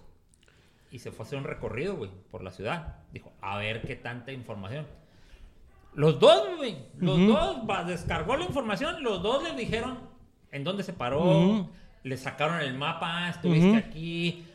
Y 0.91 0.99
se 0.99 1.11
fue 1.11 1.25
a 1.25 1.27
hacer 1.27 1.39
un 1.39 1.45
recorrido, 1.45 1.97
güey, 1.97 2.11
por 2.31 2.43
la 2.43 2.51
ciudad. 2.51 2.97
Dijo, 3.13 3.33
a 3.41 3.57
ver 3.57 3.81
qué 3.83 3.97
tanta 3.97 4.33
información. 4.33 4.87
Los 5.95 6.19
dos, 6.21 6.57
güey, 6.59 6.77
los 6.99 7.19
dos, 7.27 7.87
descargó 7.87 8.37
la 8.37 8.45
información, 8.45 9.03
los 9.03 9.23
dos 9.23 9.43
le 9.43 9.55
dijeron 9.55 9.99
en 10.51 10.65
dónde 10.65 10.83
se 10.83 10.93
paró, 10.93 11.71
le 12.03 12.17
sacaron 12.17 12.61
el 12.61 12.77
mapa, 12.77 13.31
estuviste 13.31 13.71
Ujú. 13.71 13.79
aquí, 13.79 14.47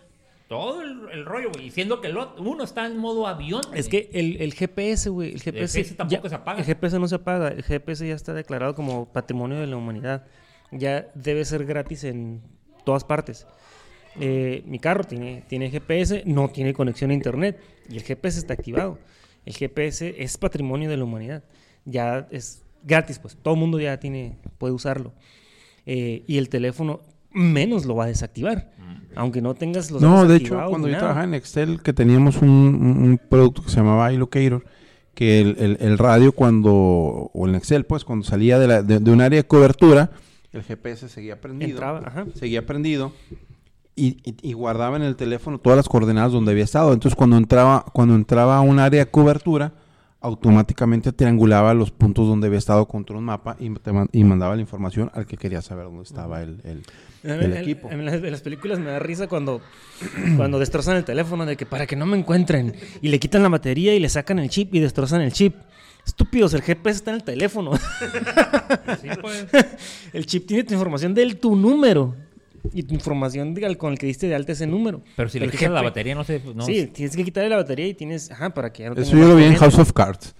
todo 0.47 0.81
el, 0.81 1.09
el 1.11 1.25
rollo, 1.25 1.49
güey. 1.53 1.67
Y 1.67 1.71
siendo 1.71 1.99
que 2.01 2.07
el 2.07 2.15
ot- 2.15 2.35
uno 2.39 2.63
está 2.63 2.85
en 2.85 2.97
modo 2.97 3.27
avión. 3.27 3.61
Es 3.73 3.89
güey. 3.89 4.07
que 4.09 4.19
el, 4.19 4.37
el 4.41 4.53
GPS, 4.53 5.09
güey, 5.09 5.33
el 5.33 5.41
GPS, 5.41 5.77
GPS 5.79 5.95
tampoco 5.95 6.23
ya- 6.23 6.29
se 6.29 6.35
apaga. 6.35 6.59
El 6.59 6.65
GPS 6.65 6.99
no 6.99 7.07
se 7.07 7.15
apaga. 7.15 7.47
El 7.49 7.63
GPS 7.63 8.07
ya 8.07 8.13
está 8.15 8.33
declarado 8.33 8.75
como 8.75 9.11
patrimonio 9.11 9.59
de 9.59 9.67
la 9.67 9.77
humanidad. 9.77 10.25
Ya 10.71 11.07
debe 11.15 11.45
ser 11.45 11.65
gratis 11.65 12.03
en 12.03 12.41
todas 12.85 13.03
partes. 13.03 13.47
Eh, 14.19 14.63
mi 14.67 14.77
carro 14.79 15.03
tiene, 15.03 15.43
tiene 15.47 15.71
GPS, 15.71 16.23
no 16.25 16.49
tiene 16.49 16.73
conexión 16.73 17.09
a 17.09 17.13
internet 17.15 17.59
y 17.89 17.97
el 17.97 18.03
GPS 18.03 18.37
está 18.37 18.53
activado. 18.53 18.99
El 19.45 19.53
GPS 19.55 20.15
es 20.21 20.37
patrimonio 20.37 20.89
de 20.89 20.97
la 20.97 21.03
humanidad. 21.03 21.43
Ya 21.85 22.27
es 22.31 22.63
gratis, 22.83 23.17
pues 23.19 23.35
todo 23.35 23.55
el 23.55 23.59
mundo 23.59 23.79
ya 23.79 23.99
tiene, 23.99 24.37
puede 24.57 24.73
usarlo. 24.73 25.13
Eh, 25.85 26.23
y 26.27 26.37
el 26.37 26.49
teléfono 26.49 27.01
menos 27.31 27.85
lo 27.85 27.95
va 27.95 28.03
a 28.05 28.07
desactivar. 28.07 28.71
Aunque 29.15 29.41
no 29.41 29.53
tengas 29.53 29.91
los 29.91 30.01
No, 30.01 30.25
de 30.27 30.37
hecho, 30.37 30.55
cuando 30.69 30.87
yo 30.87 30.97
trabajaba 30.97 31.25
en 31.25 31.33
Excel, 31.33 31.81
que 31.81 31.93
teníamos 31.93 32.41
un, 32.41 33.19
producto 33.29 33.61
que 33.63 33.69
se 33.69 33.77
llamaba 33.77 34.11
iLocator, 34.13 34.63
que 35.13 35.41
el, 35.41 35.55
el- 35.59 35.77
el 35.79 35.97
radio 35.97 36.31
cuando, 36.31 36.71
o 36.73 37.47
en 37.47 37.55
Excel, 37.55 37.85
pues, 37.85 38.03
cuando 38.03 38.25
salía 38.25 38.57
de, 38.59 38.67
la- 38.67 38.81
de- 38.83 38.99
de 38.99 39.11
un 39.11 39.21
área 39.21 39.37
de 39.41 39.47
cobertura, 39.47 40.11
el 40.51 40.63
GPS 40.63 41.07
seguía 41.09 41.39
prendido. 41.41 41.71
Entraba, 41.71 42.01
ajá. 42.05 42.25
Seguía 42.35 42.65
prendido 42.65 43.11
y, 43.95 44.17
y- 44.23 44.35
y 44.41 44.53
guardaba 44.53 44.97
en 44.97 45.03
el 45.03 45.15
teléfono 45.15 45.59
todas 45.59 45.77
las 45.77 45.87
coordenadas 45.89 46.31
donde 46.31 46.51
había 46.51 46.63
estado. 46.63 46.93
Entonces, 46.93 47.15
cuando 47.15 47.37
entraba, 47.37 47.85
cuando 47.93 48.15
entraba 48.15 48.57
a 48.57 48.61
un 48.61 48.79
área 48.79 49.05
de 49.05 49.11
cobertura, 49.11 49.73
automáticamente 50.21 51.11
triangulaba 51.11 51.73
los 51.73 51.91
puntos 51.91 52.27
donde 52.27 52.47
había 52.47 52.57
estado 52.59 52.87
contra 52.87 53.17
un 53.17 53.25
mapa 53.25 53.55
y, 53.59 53.69
te 53.71 53.91
man- 53.91 54.09
y 54.11 54.23
mandaba 54.23 54.55
la 54.55 54.61
información 54.61 55.11
al 55.13 55.25
que 55.25 55.37
quería 55.37 55.61
saber 55.61 55.85
dónde 55.85 56.03
estaba 56.03 56.41
el, 56.41 56.61
el- 56.63 56.83
En- 57.23 57.31
el 57.31 57.43
en- 57.53 57.57
equipo. 57.57 57.89
En, 57.91 58.05
las, 58.05 58.15
en 58.15 58.31
las 58.31 58.41
películas 58.41 58.79
me 58.79 58.91
da 58.91 58.99
risa 58.99 59.27
cuando, 59.27 59.61
cuando 60.37 60.59
destrozan 60.59 60.97
el 60.97 61.05
teléfono 61.05 61.45
de 61.45 61.55
que 61.57 61.65
para 61.65 61.87
que 61.87 61.95
no 61.95 62.05
me 62.05 62.17
encuentren 62.17 62.75
y 63.01 63.07
le 63.09 63.19
quitan 63.19 63.43
la 63.43 63.49
batería 63.49 63.95
y 63.95 63.99
le 63.99 64.09
sacan 64.09 64.39
el 64.39 64.49
chip 64.49 64.73
y 64.75 64.79
destrozan 64.79 65.21
el 65.21 65.31
chip. 65.31 65.55
Estúpidos, 66.05 66.53
el 66.53 66.61
GPS 66.61 66.97
está 66.97 67.11
en 67.11 67.15
el 67.15 67.23
teléfono. 67.23 67.71
Sí, 69.01 69.07
pues. 69.21 69.47
el 70.13 70.25
chip 70.25 70.45
tiene 70.47 70.63
tu 70.65 70.73
información 70.73 71.13
de 71.13 71.33
tu 71.35 71.55
número 71.55 72.13
y 72.73 72.83
tu 72.83 72.93
información 72.93 73.53
de- 73.53 73.77
con 73.77 73.93
el 73.93 73.97
que 73.99 74.05
diste 74.07 74.27
de 74.27 74.35
alta 74.35 74.51
ese 74.51 74.67
número. 74.67 75.01
Pero 75.15 75.29
si 75.29 75.39
le 75.39 75.47
quitas 75.49 75.71
la 75.71 75.81
batería, 75.81 76.13
no 76.15 76.25
sé. 76.25 76.41
No, 76.53 76.65
Sí, 76.65 76.87
tienes 76.87 77.15
que 77.15 77.23
quitarle 77.23 77.49
la 77.49 77.55
batería 77.55 77.87
y 77.87 77.93
tienes, 77.93 78.29
ajá, 78.31 78.49
para 78.53 78.73
que 78.73 78.83
ya 78.83 78.89
no 78.89 78.95
Eso 79.01 79.15
yo 79.15 79.27
lo 79.29 79.35
vi 79.37 79.45
en. 79.45 79.55
House 79.55 79.79
of 79.79 79.93
Cards. 79.93 80.35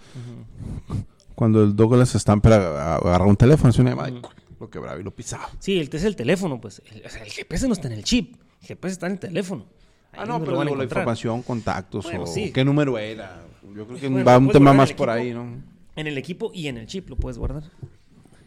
Cuando 1.36 1.64
el 1.64 1.76
Douglas 1.76 2.12
Stamper 2.14 2.52
ag- 2.52 3.02
agarró 3.06 3.28
un 3.28 3.36
teléfono, 3.36 3.70
hacía 3.70 3.82
una 3.82 3.92
llamada 3.92 4.10
y 4.10 4.22
lo 4.64 4.70
quebraba 4.70 5.00
y 5.00 5.04
lo 5.04 5.12
pisaba. 5.12 5.50
Sí, 5.60 5.80
el 5.80 5.90
es 5.92 6.04
el 6.04 6.16
teléfono, 6.16 6.60
pues. 6.60 6.82
El, 6.92 7.06
o 7.06 7.10
sea, 7.10 7.24
el 7.24 7.32
GPS 7.32 7.68
no 7.68 7.74
está 7.74 7.88
en 7.88 7.94
el 7.94 8.04
chip, 8.04 8.36
el 8.62 8.68
GPS 8.68 8.94
está 8.94 9.06
en 9.08 9.14
el 9.14 9.20
teléfono. 9.20 9.66
Ahí 10.12 10.20
Ah, 10.22 10.26
no, 10.26 10.40
pero 10.44 10.62
digo, 10.62 10.76
la 10.76 10.84
información, 10.84 11.42
contactos 11.42 12.06
Bueno, 12.06 12.24
o 12.24 12.28
sí. 12.28 12.52
qué 12.52 12.64
número 12.64 12.98
era. 12.98 13.44
Yo 13.76 13.86
creo 13.88 14.00
que 14.00 14.08
Bueno, 14.10 14.26
va 14.26 14.38
un 14.38 14.50
tema 14.50 14.72
más 14.74 14.94
por 14.94 15.10
ahí, 15.10 15.34
¿no? 15.34 15.62
En 15.96 16.08
el 16.08 16.18
equipo 16.18 16.52
y 16.54 16.68
en 16.68 16.78
el 16.78 16.86
chip 16.88 17.10
lo 17.10 17.16
puedes 17.16 17.38
guardar. 17.38 17.64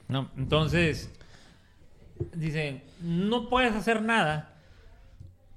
No, 0.09 0.30
entonces, 0.36 1.10
dicen, 2.34 2.82
no 3.01 3.48
puedes 3.48 3.74
hacer 3.74 4.02
nada 4.02 4.55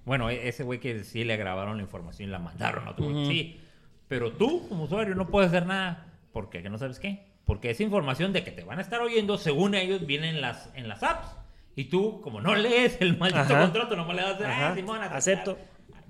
Bueno, 0.05 0.29
e- 0.31 0.47
ese 0.47 0.63
güey 0.63 0.79
que 0.79 1.03
sí 1.03 1.23
le 1.23 1.37
grabaron 1.37 1.77
la 1.77 1.83
información 1.83 2.27
y 2.29 2.31
la 2.31 2.39
mandaron 2.39 2.87
a 2.87 2.91
otro 2.91 3.05
güey. 3.11 3.27
Sí. 3.27 3.59
Pero 4.07 4.31
tú, 4.33 4.67
como 4.67 4.85
usuario, 4.85 5.13
no 5.13 5.27
puedes 5.27 5.49
hacer 5.49 5.67
nada. 5.67 6.07
¿Por 6.33 6.49
qué? 6.49 6.63
¿Que 6.63 6.69
no 6.69 6.79
sabes 6.79 6.99
qué? 6.99 7.28
Porque 7.49 7.71
esa 7.71 7.81
información 7.81 8.31
de 8.31 8.43
que 8.43 8.51
te 8.51 8.63
van 8.63 8.77
a 8.77 8.83
estar 8.83 9.01
oyendo, 9.01 9.39
según 9.39 9.73
ellos, 9.73 10.05
viene 10.05 10.29
en 10.29 10.39
las, 10.39 10.69
en 10.75 10.87
las 10.87 11.01
apps. 11.01 11.27
Y 11.75 11.85
tú, 11.85 12.21
como 12.21 12.41
no 12.41 12.53
lees 12.55 12.97
el 12.99 13.17
maldito 13.17 13.41
Ajá. 13.41 13.61
contrato, 13.61 13.95
nomás 13.95 14.15
le 14.15 14.21
das, 14.21 14.39
Ajá. 14.41 14.69
ah, 14.69 14.75
Simón, 14.75 14.97
aceptar". 15.01 15.17
Acepto. 15.17 15.57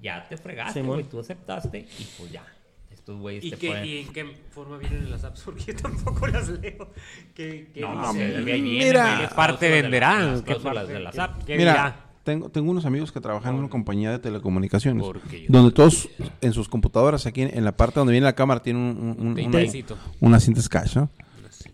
Ya 0.04 0.28
te 0.28 0.36
fregaste, 0.38 0.82
güey. 0.82 1.04
Tú 1.06 1.20
aceptaste 1.22 1.80
y 1.98 2.04
pues 2.18 2.30
ya. 2.32 2.44
Estos 2.92 3.18
güeyes 3.20 3.46
¿Y, 3.46 3.52
te 3.52 3.58
qué, 3.58 3.68
pueden... 3.68 3.86
¿Y 3.86 3.98
en 4.00 4.14
qué 4.14 4.26
forma 4.52 4.78
vienen 4.78 5.00
en 5.06 5.12
las 5.12 5.24
apps? 5.24 5.42
Porque 5.46 5.64
yo 5.68 5.76
tampoco 5.78 6.28
las 6.28 6.50
leo. 6.50 6.92
¿Qué, 7.34 7.72
qué 7.74 7.82
No, 7.82 8.12
dice? 8.14 8.42
viene, 8.42 8.62
mira. 8.62 9.22
las 9.22 9.30
¿Qué 9.30 9.36
parte 9.36 9.70
venderán? 9.70 10.44
¿Qué 10.44 10.56
parte? 10.56 10.92
de 10.94 11.00
las 11.00 11.16
¿Qué- 11.16 11.22
apps. 11.22 11.46
qué 11.46 11.58
Mira, 11.58 11.72
dirá? 11.72 12.06
tengo, 12.24 12.50
tengo 12.50 12.70
unos 12.72 12.86
amigos 12.86 13.12
que 13.14 13.22
trabajan 13.22 13.54
en 13.54 13.60
una 13.62 13.70
compañía 13.70 14.12
de 14.12 14.20
telecomunicaciones. 14.20 15.04
Porque 15.06 15.42
yo- 15.44 15.48
Donde 15.50 15.72
todos 15.72 16.10
en 16.42 16.52
sus 16.54 16.68
computadoras, 16.68 17.26
aquí 17.26 17.44
en, 17.44 17.58
en 17.58 17.64
la 17.64 17.72
parte 17.78 18.00
donde 18.00 18.12
viene 18.12 18.26
la 18.26 18.36
cámara, 18.36 18.62
tienen 18.62 18.82
un, 18.84 18.98
un- 19.20 19.40
un- 19.40 19.86
una 20.20 20.40
cinta 20.40 20.62
scotch, 20.62 20.96
¿no? 20.98 21.10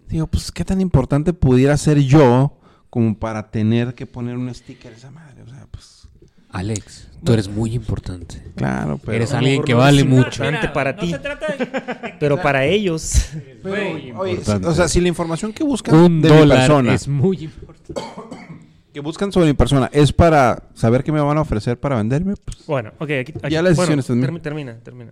Digo, 0.10 0.28
pues, 0.28 0.52
¿qué 0.52 0.64
tan 0.64 0.82
importante 0.82 1.34
pudiera 1.34 1.76
ser 1.78 2.00
yo 2.00 2.58
como 2.90 3.18
para 3.18 3.50
tener 3.52 3.96
que 3.96 4.06
poner 4.06 4.38
un 4.38 4.54
sticker 4.54 4.94
esa 4.94 5.12
madre? 5.12 5.42
O 5.44 5.48
sea, 5.50 5.68
pues, 5.72 6.08
Alex, 6.52 7.10
tú 7.24 7.34
eres 7.34 7.48
muy 7.50 7.74
importante. 7.74 8.42
claro, 8.56 8.98
pero... 9.04 9.14
Eres 9.14 9.34
alguien 9.34 9.64
que 9.64 9.74
no 9.74 9.80
vale 9.80 10.02
es 10.02 10.08
mucho. 10.08 10.44
importante 10.46 10.70
para 10.70 10.94
no 10.94 11.00
ti. 11.00 11.12
se 11.12 11.20
trata 11.20 11.48
de... 11.56 12.14
Pero 12.20 12.42
para 12.42 12.66
ellos, 12.66 13.30
pero, 13.62 13.76
oye, 13.92 14.32
importante. 14.32 14.68
o 14.68 14.74
sea, 14.74 14.88
si 14.88 15.02
la 15.02 15.10
información 15.10 15.52
que 15.52 15.64
buscan 15.66 15.94
Un 15.96 16.22
de 16.22 16.30
mi 16.32 16.48
persona, 16.48 16.94
es 16.94 17.08
muy 17.10 17.44
importante. 17.44 17.94
que 18.94 19.00
buscan 19.02 19.34
sobre 19.34 19.48
mi 19.48 19.54
persona, 19.54 19.90
es 19.92 20.14
para 20.14 20.64
saber 20.76 21.04
qué 21.04 21.12
me 21.12 21.20
van 21.20 21.38
a 21.38 21.42
ofrecer 21.42 21.78
para 21.78 21.98
venderme, 21.98 22.36
pues, 22.38 22.66
bueno, 22.68 22.92
ok, 23.00 23.10
aquí, 23.20 23.34
aquí- 23.38 23.50
Ya 23.50 23.62
la 23.62 23.70
decisión 23.70 23.88
bueno, 23.88 24.00
está 24.00 24.14
en 24.14 24.20
mí. 24.22 24.26
termi- 24.28 24.42
termina, 24.42 24.76
termina. 24.82 25.12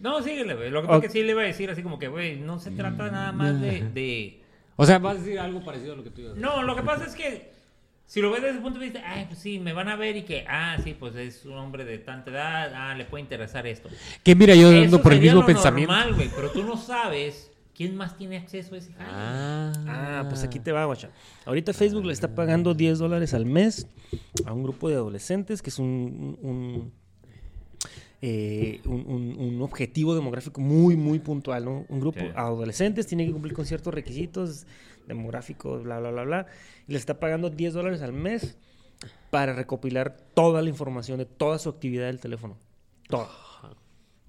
No, 0.00 0.22
síguele, 0.22 0.54
güey. 0.54 0.70
Lo 0.70 0.82
que 0.82 0.88
pasa 0.88 0.98
es 0.98 1.12
que 1.12 1.18
sí 1.18 1.22
le 1.24 1.32
iba 1.32 1.42
a 1.42 1.46
decir 1.46 1.70
así 1.70 1.82
como 1.82 1.98
que, 1.98 2.08
güey, 2.08 2.36
no 2.38 2.58
se 2.58 2.70
trata 2.70 3.10
nada 3.10 3.32
más 3.32 3.60
de, 3.60 3.82
de... 3.92 4.40
O 4.76 4.86
sea, 4.86 4.98
vas 4.98 5.16
a 5.16 5.20
decir 5.20 5.38
algo 5.40 5.64
parecido 5.64 5.94
a 5.94 5.96
lo 5.96 6.04
que 6.04 6.10
tú 6.10 6.20
ibas 6.20 6.32
a 6.32 6.34
decir. 6.36 6.48
No, 6.48 6.62
lo 6.62 6.76
que 6.76 6.82
pasa 6.82 7.04
es 7.04 7.14
que 7.14 7.50
si 8.06 8.20
lo 8.22 8.30
ves 8.30 8.40
desde 8.42 8.54
ese 8.54 8.62
punto 8.62 8.78
de 8.78 8.86
vista, 8.86 9.02
ay, 9.04 9.26
pues 9.26 9.38
sí, 9.40 9.58
me 9.58 9.72
van 9.72 9.88
a 9.88 9.96
ver 9.96 10.16
y 10.16 10.22
que, 10.22 10.44
ah, 10.48 10.76
sí, 10.82 10.94
pues 10.98 11.14
es 11.16 11.44
un 11.44 11.54
hombre 11.54 11.84
de 11.84 11.98
tanta 11.98 12.30
edad, 12.30 12.72
ah, 12.74 12.94
le 12.94 13.04
puede 13.04 13.22
interesar 13.22 13.66
esto. 13.66 13.88
Que 14.22 14.34
mira, 14.34 14.54
yo 14.54 14.68
ando 14.68 14.82
Eso 14.96 15.02
por 15.02 15.12
el 15.12 15.20
mismo 15.20 15.40
lo 15.40 15.46
pensamiento. 15.46 15.92
normal, 15.92 16.14
güey, 16.14 16.30
pero 16.34 16.50
tú 16.50 16.62
no 16.62 16.76
sabes 16.76 17.50
quién 17.74 17.96
más 17.96 18.16
tiene 18.16 18.36
acceso 18.38 18.74
a 18.74 18.78
ese 18.78 18.92
jale. 18.92 19.08
Ah, 19.12 19.72
Ah, 19.88 20.26
pues 20.28 20.42
aquí 20.42 20.58
te 20.58 20.72
va, 20.72 20.84
guacha. 20.84 21.10
Ahorita 21.44 21.72
Facebook 21.72 22.06
le 22.06 22.12
está 22.12 22.34
pagando 22.34 22.72
10 22.74 22.98
dólares 22.98 23.34
al 23.34 23.46
mes 23.46 23.86
a 24.46 24.52
un 24.52 24.62
grupo 24.62 24.88
de 24.88 24.94
adolescentes, 24.94 25.60
que 25.60 25.70
es 25.70 25.78
un, 25.78 26.38
un, 26.40 26.92
eh, 28.20 28.80
un- 28.84 29.04
un- 29.06 29.36
un 29.38 29.62
objetivo 29.62 30.14
demográfico 30.14 30.60
muy, 30.60 30.96
muy 30.96 31.18
puntual, 31.20 31.64
¿no? 31.64 31.86
Un 31.88 32.00
grupo 32.00 32.20
Sí. 32.20 32.26
adolescentes 32.34 33.06
tiene 33.06 33.24
que 33.26 33.32
cumplir 33.32 33.54
con 33.54 33.64
ciertos 33.64 33.94
requisitos 33.94 34.66
demográficos, 35.06 35.84
bla, 35.84 36.00
bla, 36.00 36.10
bla, 36.10 36.24
bla. 36.24 36.46
Y 36.88 36.92
le 36.92 36.98
está 36.98 37.20
pagando 37.20 37.48
10 37.50 37.72
dólares 37.74 38.02
al 38.02 38.12
mes 38.12 38.56
para 39.30 39.52
recopilar 39.52 40.16
toda 40.34 40.62
la 40.62 40.68
información 40.68 41.18
de 41.18 41.26
toda 41.26 41.58
su 41.58 41.68
actividad 41.68 42.06
del 42.06 42.20
teléfono. 42.20 42.56
Toda. 43.08 43.28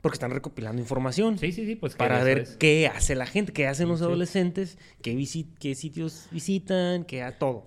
Porque 0.01 0.15
están 0.15 0.31
recopilando 0.31 0.81
información 0.81 1.37
Sí, 1.37 1.51
sí, 1.51 1.65
sí, 1.65 1.75
pues 1.75 1.95
para 1.95 2.23
ver 2.23 2.39
es. 2.39 2.55
qué 2.55 2.87
hace 2.87 3.15
la 3.15 3.25
gente, 3.25 3.51
qué 3.51 3.67
hacen 3.67 3.89
los 3.89 4.01
adolescentes, 4.01 4.77
qué, 5.01 5.17
qué 5.59 5.75
sitios 5.75 6.27
visitan, 6.31 7.03
qué 7.03 7.21
a 7.21 7.37
todo. 7.37 7.65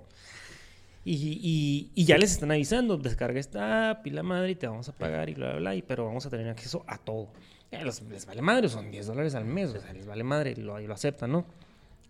Y, 1.05 1.15
y- 1.15 1.91
y 1.95 2.05
ya 2.05 2.17
les 2.17 2.31
están 2.33 2.51
avisando, 2.53 2.97
descarga 2.97 3.41
esta 3.41 3.91
app 3.91 4.07
y 4.07 4.11
la 4.11 4.23
madre 4.23 4.53
y 4.53 4.55
te 4.55 4.67
vamos 4.69 4.89
a 4.89 4.93
pagar 4.97 5.29
y 5.29 5.35
bla, 5.35 5.51
bla, 5.51 5.59
bla, 5.59 5.75
y, 5.75 5.83
pero 5.83 6.05
vamos 6.07 6.25
a 6.27 6.31
tener 6.31 6.49
acceso 6.49 6.85
a 6.87 6.99
todo. 6.99 7.33
Los- 7.83 8.03
les 8.03 8.25
vale 8.27 8.43
madre, 8.43 8.69
son 8.69 8.91
10 8.91 9.07
dólares 9.07 9.35
al 9.35 9.45
mes, 9.45 9.71
o 9.71 9.81
sea, 9.81 9.93
les 9.93 10.07
vale 10.07 10.23
madre, 10.23 10.55
lo, 10.57 10.79
lo 10.79 10.95
aceptan, 10.95 11.33
¿no? 11.33 11.45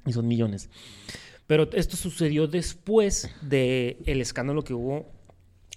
Y 0.05 0.12
son 0.12 0.27
millones. 0.27 0.69
Pero 1.47 1.70
esto 1.73 1.97
sucedió 1.97 2.47
después 2.47 3.31
del 3.43 3.97
el 4.06 4.20
escándalo 4.20 4.62
que 4.64 4.74
hubo 4.74 5.06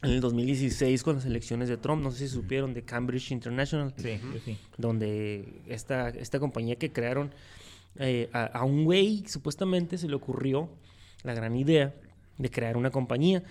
en 0.03 0.11
el 0.11 0.19
2016 0.21 1.01
con 1.03 1.15
las 1.15 1.25
elecciones 1.25 1.69
de 1.69 1.77
Trump, 1.77 2.03
no 2.03 2.11
sé 2.11 2.27
si 2.27 2.33
supieron, 2.33 2.73
de 2.73 2.83
Cambridge 2.83 3.31
International 3.31 3.93
Sí, 3.97 4.19
yo 4.33 4.39
sí. 4.43 4.57
donde 4.77 5.61
esta, 5.67 6.09
esta 6.09 6.39
compañía 6.39 6.75
que 6.75 6.91
crearon 6.91 7.33
eh, 7.97 8.29
a, 8.33 8.43
a 8.45 8.63
un 8.65 8.83
güey 8.83 9.23
supuestamente 9.27 9.97
se 9.97 10.07
le 10.09 10.15
ocurrió 10.15 10.69
la 11.23 11.33
gran 11.33 11.55
idea 11.55 11.93
de 12.37 12.49
crear 12.49 12.77
una 12.77 12.91
compañía. 12.91 13.43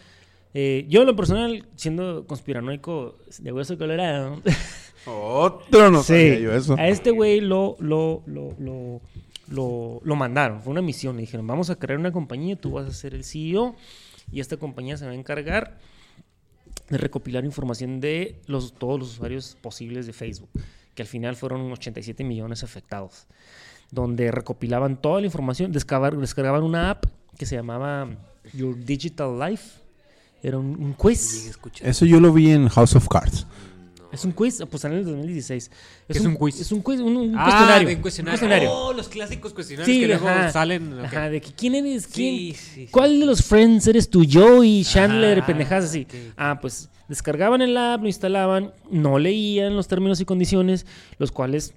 Eh, 0.52 0.86
yo 0.89 1.01
en 1.01 1.06
lo 1.06 1.16
personal, 1.16 1.66
siendo 1.74 2.27
conspiranoico 2.27 3.19
de 3.39 3.52
hueso 3.52 3.77
colorado, 3.77 4.40
Otro 5.06 5.90
no 5.90 6.02
sabía 6.02 6.39
yo 6.39 6.52
eso. 6.55 6.77
a 6.78 6.89
este 6.89 7.11
güey 7.11 7.40
lo, 7.40 7.77
lo, 7.81 8.23
lo, 8.27 8.55
lo, 8.59 9.01
lo, 9.48 10.01
lo 10.02 10.16
mandaron, 10.16 10.62
fue 10.62 10.70
una 10.70 10.81
misión, 10.81 11.16
le 11.16 11.23
dijeron, 11.23 11.47
vamos 11.47 11.70
a 11.70 11.77
crear 11.77 11.98
una 11.98 12.12
compañía, 12.12 12.56
tú 12.56 12.73
vas 12.73 12.86
a 12.86 12.93
ser 12.93 13.15
el 13.15 13.24
CEO 13.24 13.74
y 14.32 14.40
esta 14.40 14.56
compañía 14.56 14.97
se 14.97 15.05
va 15.05 15.12
a 15.12 15.15
encargar 15.15 15.78
de 16.89 16.98
recopilar 16.98 17.44
información 17.44 18.01
de 18.01 18.40
los, 18.47 18.74
todos 18.74 18.98
los 18.98 19.11
usuarios 19.12 19.56
posibles 19.61 20.06
de 20.06 20.12
Facebook, 20.12 20.51
que 20.94 21.02
al 21.02 21.09
final 21.09 21.36
fueron 21.36 21.70
87 21.73 22.24
millones 22.24 22.62
afectados, 22.62 23.27
donde 23.90 24.31
recopilaban 24.31 25.01
toda 25.01 25.20
la 25.20 25.27
información, 25.27 25.73
descargaban 25.73 26.62
una 26.62 26.90
app 26.90 27.06
que 27.39 27.47
se 27.47 27.56
llamaba 27.56 28.09
Your 28.53 28.77
Digital 28.85 29.39
Life, 29.39 29.79
era 30.43 30.59
un, 30.59 30.66
un 30.83 30.93
quiz. 30.93 31.53
Eso 31.83 32.05
yo 32.07 32.21
lo 32.21 32.33
vi 32.33 32.51
en 32.51 32.69
House 32.69 32.95
of 32.97 33.09
Cards. 33.09 33.47
Es 34.12 34.25
un 34.25 34.31
quiz, 34.31 34.62
pues 34.71 34.81
salió 34.83 34.99
en 34.99 35.05
el 35.05 35.11
2016. 35.11 35.71
¿Qué 36.07 36.19
es 36.19 36.25
un 36.25 36.37
quiz? 36.37 36.61
Es 36.61 36.71
un 36.71 36.83
quiz, 36.83 37.01
un, 37.01 37.16
un 37.16 37.35
Ah, 37.37 37.43
cuestionario. 37.47 37.89
de 37.89 37.95
un 37.97 38.01
cuestionario. 38.03 38.39
cuestionario. 38.39 38.73
Oh, 38.73 38.93
los 38.93 39.09
clásicos 39.09 39.53
cuestionarios 39.53 39.93
Sí, 39.93 40.01
que 40.03 40.07
luego 40.07 40.29
ajá. 40.29 40.53
salen. 40.53 41.01
ok. 41.01 41.05
Ajá, 41.07 41.31
de 41.31 41.41
que 41.41 41.51
quién 41.53 41.75
eres, 41.75 42.07
quién, 42.07 42.37
Sí, 42.37 42.55
sí, 42.55 42.71
sí. 42.75 42.89
¿Cuál 42.93 43.19
de 43.19 43.27
los 43.27 43.43
friends 43.43 43.89
eres 43.89 44.09
tú? 44.09 44.23
Yo 44.25 44.62
y 44.62 44.85
Chandler, 44.85 45.41
Ah, 45.41 45.47
pendejadas 45.47 45.87
así. 45.87 46.03
ok, 46.09 46.15
ok. 46.15 46.35
Ah, 46.37 46.59
pues 46.61 46.91
descargaban 47.09 47.61
el 47.61 47.77
app, 47.77 48.03
lo 48.03 48.07
instalaban, 48.07 48.73
no 48.89 49.19
leían 49.19 49.75
los 49.75 49.89
términos 49.89 50.21
y 50.21 50.25
condiciones, 50.25 50.87
los 51.19 51.33
cuales 51.33 51.75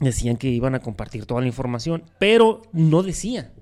decían 0.00 0.36
que 0.36 0.48
iban 0.48 0.74
a 0.74 0.80
compartir 0.80 1.26
toda 1.26 1.42
la 1.42 1.46
información, 1.46 2.02
pero 2.18 2.62
no 2.72 3.04
decía 3.04 3.52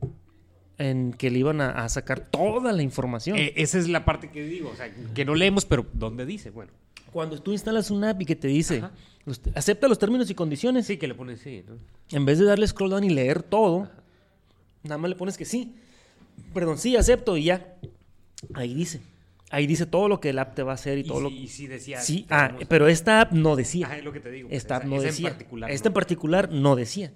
en 0.78 1.12
que 1.12 1.31
le 1.31 1.39
iban 1.39 1.61
a, 1.61 1.70
a 1.70 1.89
sacar 1.89 2.20
toda 2.20 2.73
la 2.73 2.82
información. 2.82 3.36
Eh, 3.39 3.53
esa 3.57 3.78
es 3.78 3.89
la 3.89 4.05
parte 4.05 4.31
que 4.31 4.43
digo. 4.44 4.70
O 4.70 4.77
sea, 4.77 4.93
que 5.15 5.24
no 5.24 5.35
leemos, 5.35 5.65
pero 5.65 5.86
¿dónde 5.93 6.27
dice? 6.27 6.51
Bueno, 6.51 6.73
Cuando 7.12 7.40
tú 7.40 7.53
instalas 7.53 7.90
una 7.90 8.11
app 8.11 8.20
y 8.23 8.24
que 8.27 8.36
te 8.36 8.48
dice, 8.48 8.78
Ajá. 8.78 8.90
los- 9.24 9.40
acepta 9.55 9.89
los 9.89 9.98
términos 9.98 10.28
y 10.31 10.35
condiciones, 10.35 10.86
sí 10.86 10.98
que 10.98 11.09
le 11.09 11.15
ponen 11.15 11.39
sí, 11.39 11.65
¿no? 11.66 11.77
en 12.16 12.24
vez 12.27 12.39
de 12.39 12.44
darle 12.44 12.66
scroll 12.66 12.90
down 12.90 13.05
y 13.05 13.11
leer 13.11 13.43
todo, 13.43 13.89
nada 14.82 14.98
más 14.98 15.09
le 15.09 15.16
pones 15.16 15.36
que 15.39 15.44
sí. 15.47 15.74
Perdón, 16.53 16.77
sí, 16.78 16.94
acepto 16.97 17.36
y 17.39 17.44
ya. 17.44 17.74
Ahí 18.55 18.74
dice. 18.74 19.01
Ahí 19.51 19.66
dice 19.66 19.86
todo 19.86 20.09
lo 20.09 20.20
que 20.20 20.31
el 20.31 20.39
app 20.40 20.55
te 20.55 20.62
va 20.62 20.73
a 20.73 20.74
hacer 20.74 20.98
y, 20.98 21.05
todo 21.05 21.20
lo 21.20 21.28
sí, 21.31 21.36
y 21.39 21.48
sí 21.48 21.66
decía. 21.69 22.01
Sí, 22.01 22.27
ah, 22.31 22.53
pero 22.69 22.89
esta 22.89 23.20
app 23.23 23.32
no 23.32 23.57
decía. 23.57 23.86
Ajá, 23.86 23.97
es 23.98 24.05
lo 24.05 24.12
que 24.12 24.20
te 24.20 24.31
digo. 24.31 24.48
Esta 24.51 24.77
app 24.77 24.82
Esa- 24.82 24.90
no 24.90 24.97
esa 24.97 25.07
decía. 25.07 25.28
en 25.28 25.35
particular. 25.35 25.70
Esta 25.70 25.89
en 25.89 25.94
particular 25.94 26.53
no 26.53 26.77
decía. 26.77 27.12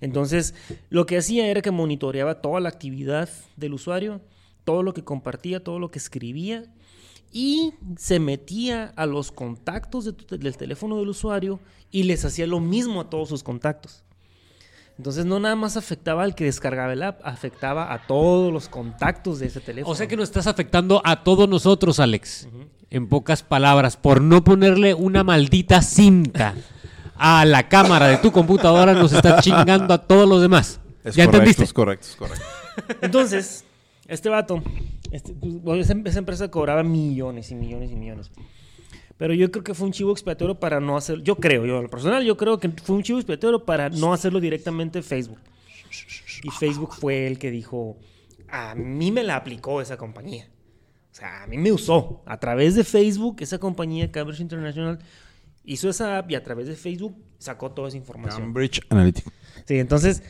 Entonces, 0.00 0.54
lo 0.90 1.06
que 1.06 1.18
hacía 1.18 1.46
era 1.48 1.62
que 1.62 1.70
monitoreaba 1.70 2.40
toda 2.40 2.60
la 2.60 2.68
actividad 2.68 3.28
del 3.56 3.74
usuario, 3.74 4.20
todo 4.64 4.82
lo 4.82 4.92
que 4.94 5.04
compartía, 5.04 5.62
todo 5.62 5.78
lo 5.78 5.90
que 5.90 5.98
escribía 5.98 6.64
y 7.32 7.74
se 7.98 8.20
metía 8.20 8.92
a 8.96 9.06
los 9.06 9.32
contactos 9.32 10.04
de 10.04 10.12
tu 10.12 10.24
te- 10.24 10.38
del 10.38 10.56
teléfono 10.56 10.96
del 10.98 11.08
usuario 11.08 11.60
y 11.90 12.04
les 12.04 12.24
hacía 12.24 12.46
lo 12.46 12.60
mismo 12.60 13.00
a 13.02 13.10
todos 13.10 13.28
sus 13.28 13.42
contactos. 13.42 14.02
Entonces 14.96 15.24
no 15.26 15.38
nada 15.38 15.54
más 15.54 15.76
afectaba 15.76 16.24
al 16.24 16.34
que 16.34 16.44
descargaba 16.44 16.92
el 16.92 17.02
app, 17.04 17.20
afectaba 17.24 17.92
a 17.92 18.06
todos 18.06 18.52
los 18.52 18.68
contactos 18.68 19.38
de 19.38 19.46
ese 19.46 19.60
teléfono. 19.60 19.92
O 19.92 19.94
sea 19.94 20.08
que 20.08 20.16
nos 20.16 20.28
estás 20.28 20.48
afectando 20.48 21.00
a 21.04 21.22
todos 21.22 21.48
nosotros, 21.48 22.00
Alex. 22.00 22.48
En 22.90 23.06
pocas 23.08 23.42
palabras, 23.42 23.96
por 23.96 24.20
no 24.22 24.42
ponerle 24.42 24.94
una 24.94 25.22
maldita 25.22 25.82
cinta 25.82 26.54
a 27.18 27.44
la 27.44 27.68
cámara 27.68 28.08
de 28.08 28.18
tu 28.18 28.32
computadora, 28.32 28.94
nos 28.94 29.12
está 29.12 29.40
chingando 29.40 29.92
a 29.92 29.98
todos 29.98 30.28
los 30.28 30.40
demás. 30.40 30.80
Es 31.04 31.14
¿Ya 31.14 31.24
correcto, 31.24 31.36
entendiste? 31.36 31.64
es 31.64 31.72
correcto, 31.72 32.06
es 32.08 32.16
correcto. 32.16 32.44
Entonces, 33.00 33.64
este 34.06 34.28
vato, 34.28 34.62
este, 35.10 35.34
pues, 35.34 35.62
bueno, 35.62 35.82
esa, 35.82 35.94
esa 36.04 36.18
empresa 36.18 36.50
cobraba 36.50 36.82
millones 36.82 37.50
y 37.50 37.54
millones 37.54 37.90
y 37.90 37.96
millones. 37.96 38.30
Pero 39.16 39.34
yo 39.34 39.50
creo 39.50 39.64
que 39.64 39.74
fue 39.74 39.86
un 39.86 39.92
chivo 39.92 40.12
expiatorio 40.12 40.60
para 40.60 40.78
no 40.78 40.96
hacer, 40.96 41.22
yo 41.22 41.36
creo, 41.36 41.66
yo 41.66 41.82
lo 41.82 41.88
personal, 41.88 42.24
yo 42.24 42.36
creo 42.36 42.58
que 42.58 42.68
fue 42.68 42.94
un 42.94 43.02
chivo 43.02 43.18
expiatorio 43.18 43.64
para 43.64 43.90
no 43.90 44.12
hacerlo 44.12 44.38
directamente 44.38 45.02
Facebook. 45.02 45.40
Y 46.44 46.50
Facebook 46.50 46.94
fue 46.94 47.26
el 47.26 47.38
que 47.38 47.50
dijo, 47.50 47.98
a 48.48 48.76
mí 48.76 49.10
me 49.10 49.24
la 49.24 49.36
aplicó 49.36 49.80
esa 49.80 49.96
compañía. 49.96 50.48
O 51.10 51.14
sea, 51.14 51.42
a 51.42 51.46
mí 51.48 51.58
me 51.58 51.72
usó. 51.72 52.22
A 52.26 52.38
través 52.38 52.76
de 52.76 52.84
Facebook, 52.84 53.38
esa 53.40 53.58
compañía, 53.58 54.12
Cambridge 54.12 54.40
International, 54.40 55.00
hizo 55.68 55.88
esa 55.88 56.18
app 56.18 56.30
y 56.30 56.34
a 56.34 56.42
través 56.42 56.66
de 56.66 56.74
Facebook 56.74 57.14
sacó 57.38 57.70
toda 57.70 57.88
esa 57.88 57.96
información. 57.96 58.42
Cambridge 58.42 58.80
Analytica. 58.90 59.32
Sí, 59.64 59.78
entonces, 59.78 60.22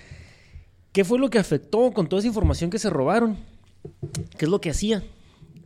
¿qué 0.93 1.05
fue 1.05 1.19
lo 1.19 1.31
que 1.31 1.39
afectó 1.39 1.93
con 1.93 2.09
toda 2.09 2.21
esa 2.21 2.29
información 2.29 2.71
que 2.71 2.79
se 2.79 2.91
robaron? 2.91 3.37
¿Qué 4.37 4.45
es 4.45 4.51
lo 4.51 4.61
que 4.61 4.71
hacía? 4.71 5.03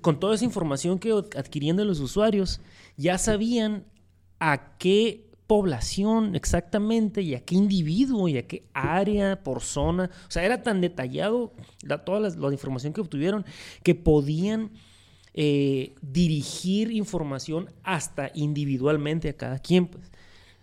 con 0.02 0.20
toda 0.20 0.34
esa 0.34 0.44
información 0.44 0.98
que 0.98 1.12
adquirían 1.12 1.76
de 1.76 1.86
los 1.86 2.00
usuarios, 2.00 2.60
ya 2.96 3.16
sabían 3.16 3.84
a 4.38 4.76
qué 4.76 5.30
población 5.46 6.34
exactamente 6.34 7.22
y 7.22 7.34
a 7.34 7.44
qué 7.44 7.54
individuo 7.54 8.28
y 8.28 8.36
a 8.36 8.46
qué 8.46 8.66
área 8.74 9.42
por 9.42 9.62
zona. 9.62 10.10
O 10.28 10.30
sea, 10.30 10.44
era 10.44 10.62
tan 10.62 10.80
detallado 10.80 11.54
la, 11.82 12.04
toda 12.04 12.20
la, 12.20 12.28
la 12.30 12.52
información 12.52 12.92
que 12.92 13.00
obtuvieron 13.00 13.46
que 13.82 13.94
podían 13.94 14.72
eh, 15.34 15.94
dirigir 16.02 16.90
información 16.92 17.70
hasta 17.82 18.30
individualmente 18.34 19.28
a 19.28 19.36
cada 19.36 19.58
quien. 19.58 19.86
Pues 19.88 20.10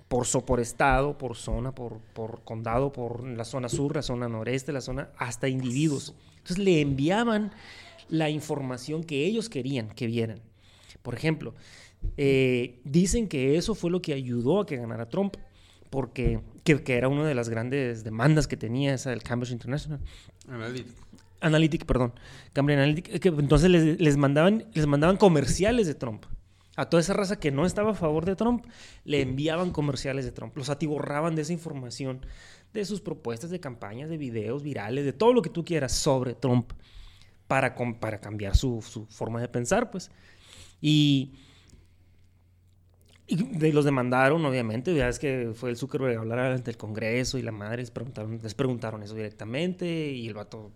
por, 0.07 0.25
so- 0.25 0.45
por 0.45 0.59
estado, 0.59 1.17
por 1.17 1.35
zona, 1.35 1.73
por, 1.73 1.99
por 2.13 2.43
condado, 2.43 2.91
por 2.91 3.23
la 3.25 3.45
zona 3.45 3.69
sur, 3.69 3.95
la 3.95 4.01
zona 4.01 4.27
noreste, 4.27 4.71
la 4.71 4.81
zona, 4.81 5.09
hasta 5.17 5.47
individuos. 5.47 6.15
Entonces 6.37 6.57
le 6.57 6.81
enviaban 6.81 7.51
la 8.09 8.29
información 8.29 9.03
que 9.03 9.25
ellos 9.25 9.49
querían 9.49 9.89
que 9.89 10.07
vieran. 10.07 10.41
Por 11.03 11.13
ejemplo, 11.13 11.53
eh, 12.17 12.79
dicen 12.83 13.27
que 13.27 13.55
eso 13.55 13.75
fue 13.75 13.91
lo 13.91 14.01
que 14.01 14.13
ayudó 14.13 14.61
a 14.61 14.65
que 14.65 14.77
ganara 14.77 15.07
Trump, 15.07 15.35
porque 15.91 16.41
que, 16.63 16.81
era 16.87 17.07
una 17.07 17.27
de 17.27 17.35
las 17.35 17.49
grandes 17.49 18.03
demandas 18.03 18.47
que 18.47 18.57
tenía 18.57 18.93
esa 18.95 19.11
del 19.11 19.21
Cambridge 19.23 19.51
International. 19.51 19.99
Analytic, 21.41 21.85
perdón. 21.85 22.13
Cambridge 22.53 22.77
Analytic. 22.77 23.25
entonces 23.25 23.69
les, 23.69 23.99
les 23.99 24.17
mandaban, 24.17 24.65
les 24.73 24.87
mandaban 24.87 25.17
comerciales 25.17 25.87
de 25.87 25.95
Trump. 25.95 26.25
A 26.75 26.89
toda 26.89 27.01
esa 27.01 27.13
raza 27.13 27.39
que 27.39 27.51
no 27.51 27.65
estaba 27.65 27.91
a 27.91 27.95
favor 27.95 28.25
de 28.25 28.35
Trump, 28.35 28.65
le 29.03 29.21
enviaban 29.21 29.71
comerciales 29.71 30.23
de 30.25 30.31
Trump. 30.31 30.55
Los 30.55 30.69
atiborraban 30.69 31.35
de 31.35 31.41
esa 31.41 31.51
información, 31.53 32.25
de 32.73 32.85
sus 32.85 33.01
propuestas 33.01 33.49
de 33.49 33.59
campañas, 33.59 34.09
de 34.09 34.17
videos 34.17 34.63
virales, 34.63 35.03
de 35.03 35.13
todo 35.13 35.33
lo 35.33 35.41
que 35.41 35.49
tú 35.49 35.65
quieras 35.65 35.91
sobre 35.93 36.35
Trump 36.35 36.71
para, 37.47 37.75
para 37.99 38.21
cambiar 38.21 38.55
su, 38.55 38.81
su 38.81 39.05
forma 39.07 39.41
de 39.41 39.49
pensar, 39.49 39.91
pues. 39.91 40.09
Y, 40.79 41.33
de- 43.27 43.73
los 43.73 43.85
demandaron, 43.85 44.43
obviamente. 44.45 44.93
Ya 44.95 45.09
es 45.09 45.19
que 45.19 45.51
fue 45.53 45.69
el 45.71 45.77
Zuckerberg 45.77 46.17
hablar 46.17 46.39
ante 46.39 46.71
el 46.71 46.77
Congreso 46.77 47.37
y 47.37 47.41
la 47.41 47.51
madre 47.51 47.77
les 47.77 47.91
preguntaron, 47.91 48.39
les 48.41 48.53
preguntaron 48.53 49.03
eso 49.03 49.15
directamente 49.15 50.11
y 50.11 50.27
el 50.27 50.33
vato 50.33 50.71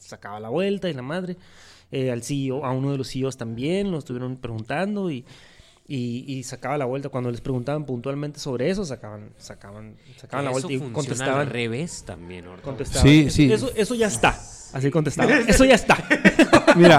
sacaba 0.00 0.40
la 0.40 0.48
vuelta 0.48 0.88
y 0.88 0.94
la 0.94 1.02
madre. 1.02 1.36
Eh, 1.92 2.10
al 2.10 2.22
CEO, 2.22 2.64
a 2.64 2.72
uno 2.72 2.92
de 2.92 2.98
los 2.98 3.10
CEOs 3.10 3.36
también 3.36 3.90
lo 3.90 3.98
estuvieron 3.98 4.36
preguntando 4.36 5.10
y, 5.10 5.24
y, 5.92 6.24
y 6.28 6.44
sacaba 6.44 6.78
la 6.78 6.84
vuelta. 6.84 7.08
Cuando 7.08 7.30
les 7.32 7.40
preguntaban 7.40 7.84
puntualmente 7.84 8.38
sobre 8.38 8.70
eso, 8.70 8.84
sacaban, 8.84 9.30
sacaban, 9.38 9.96
sacaban 10.16 10.44
la 10.44 10.52
vuelta 10.52 10.72
y 10.72 10.78
contestaban. 10.78 11.40
al 11.40 11.46
revés 11.48 12.04
también. 12.06 12.44
ahorita. 12.46 12.62
contestaban. 12.62 13.02
Sí, 13.08 13.20
Eso- 13.26 13.36
sí. 13.36 13.52
Eso, 13.52 13.70
eso 13.74 13.94
ya 13.96 14.06
está. 14.06 14.38
Así 14.72 14.88
contestaba. 14.92 15.32
Eso 15.48 15.64
ya 15.64 15.74
está. 15.74 15.98
Mira. 16.76 16.98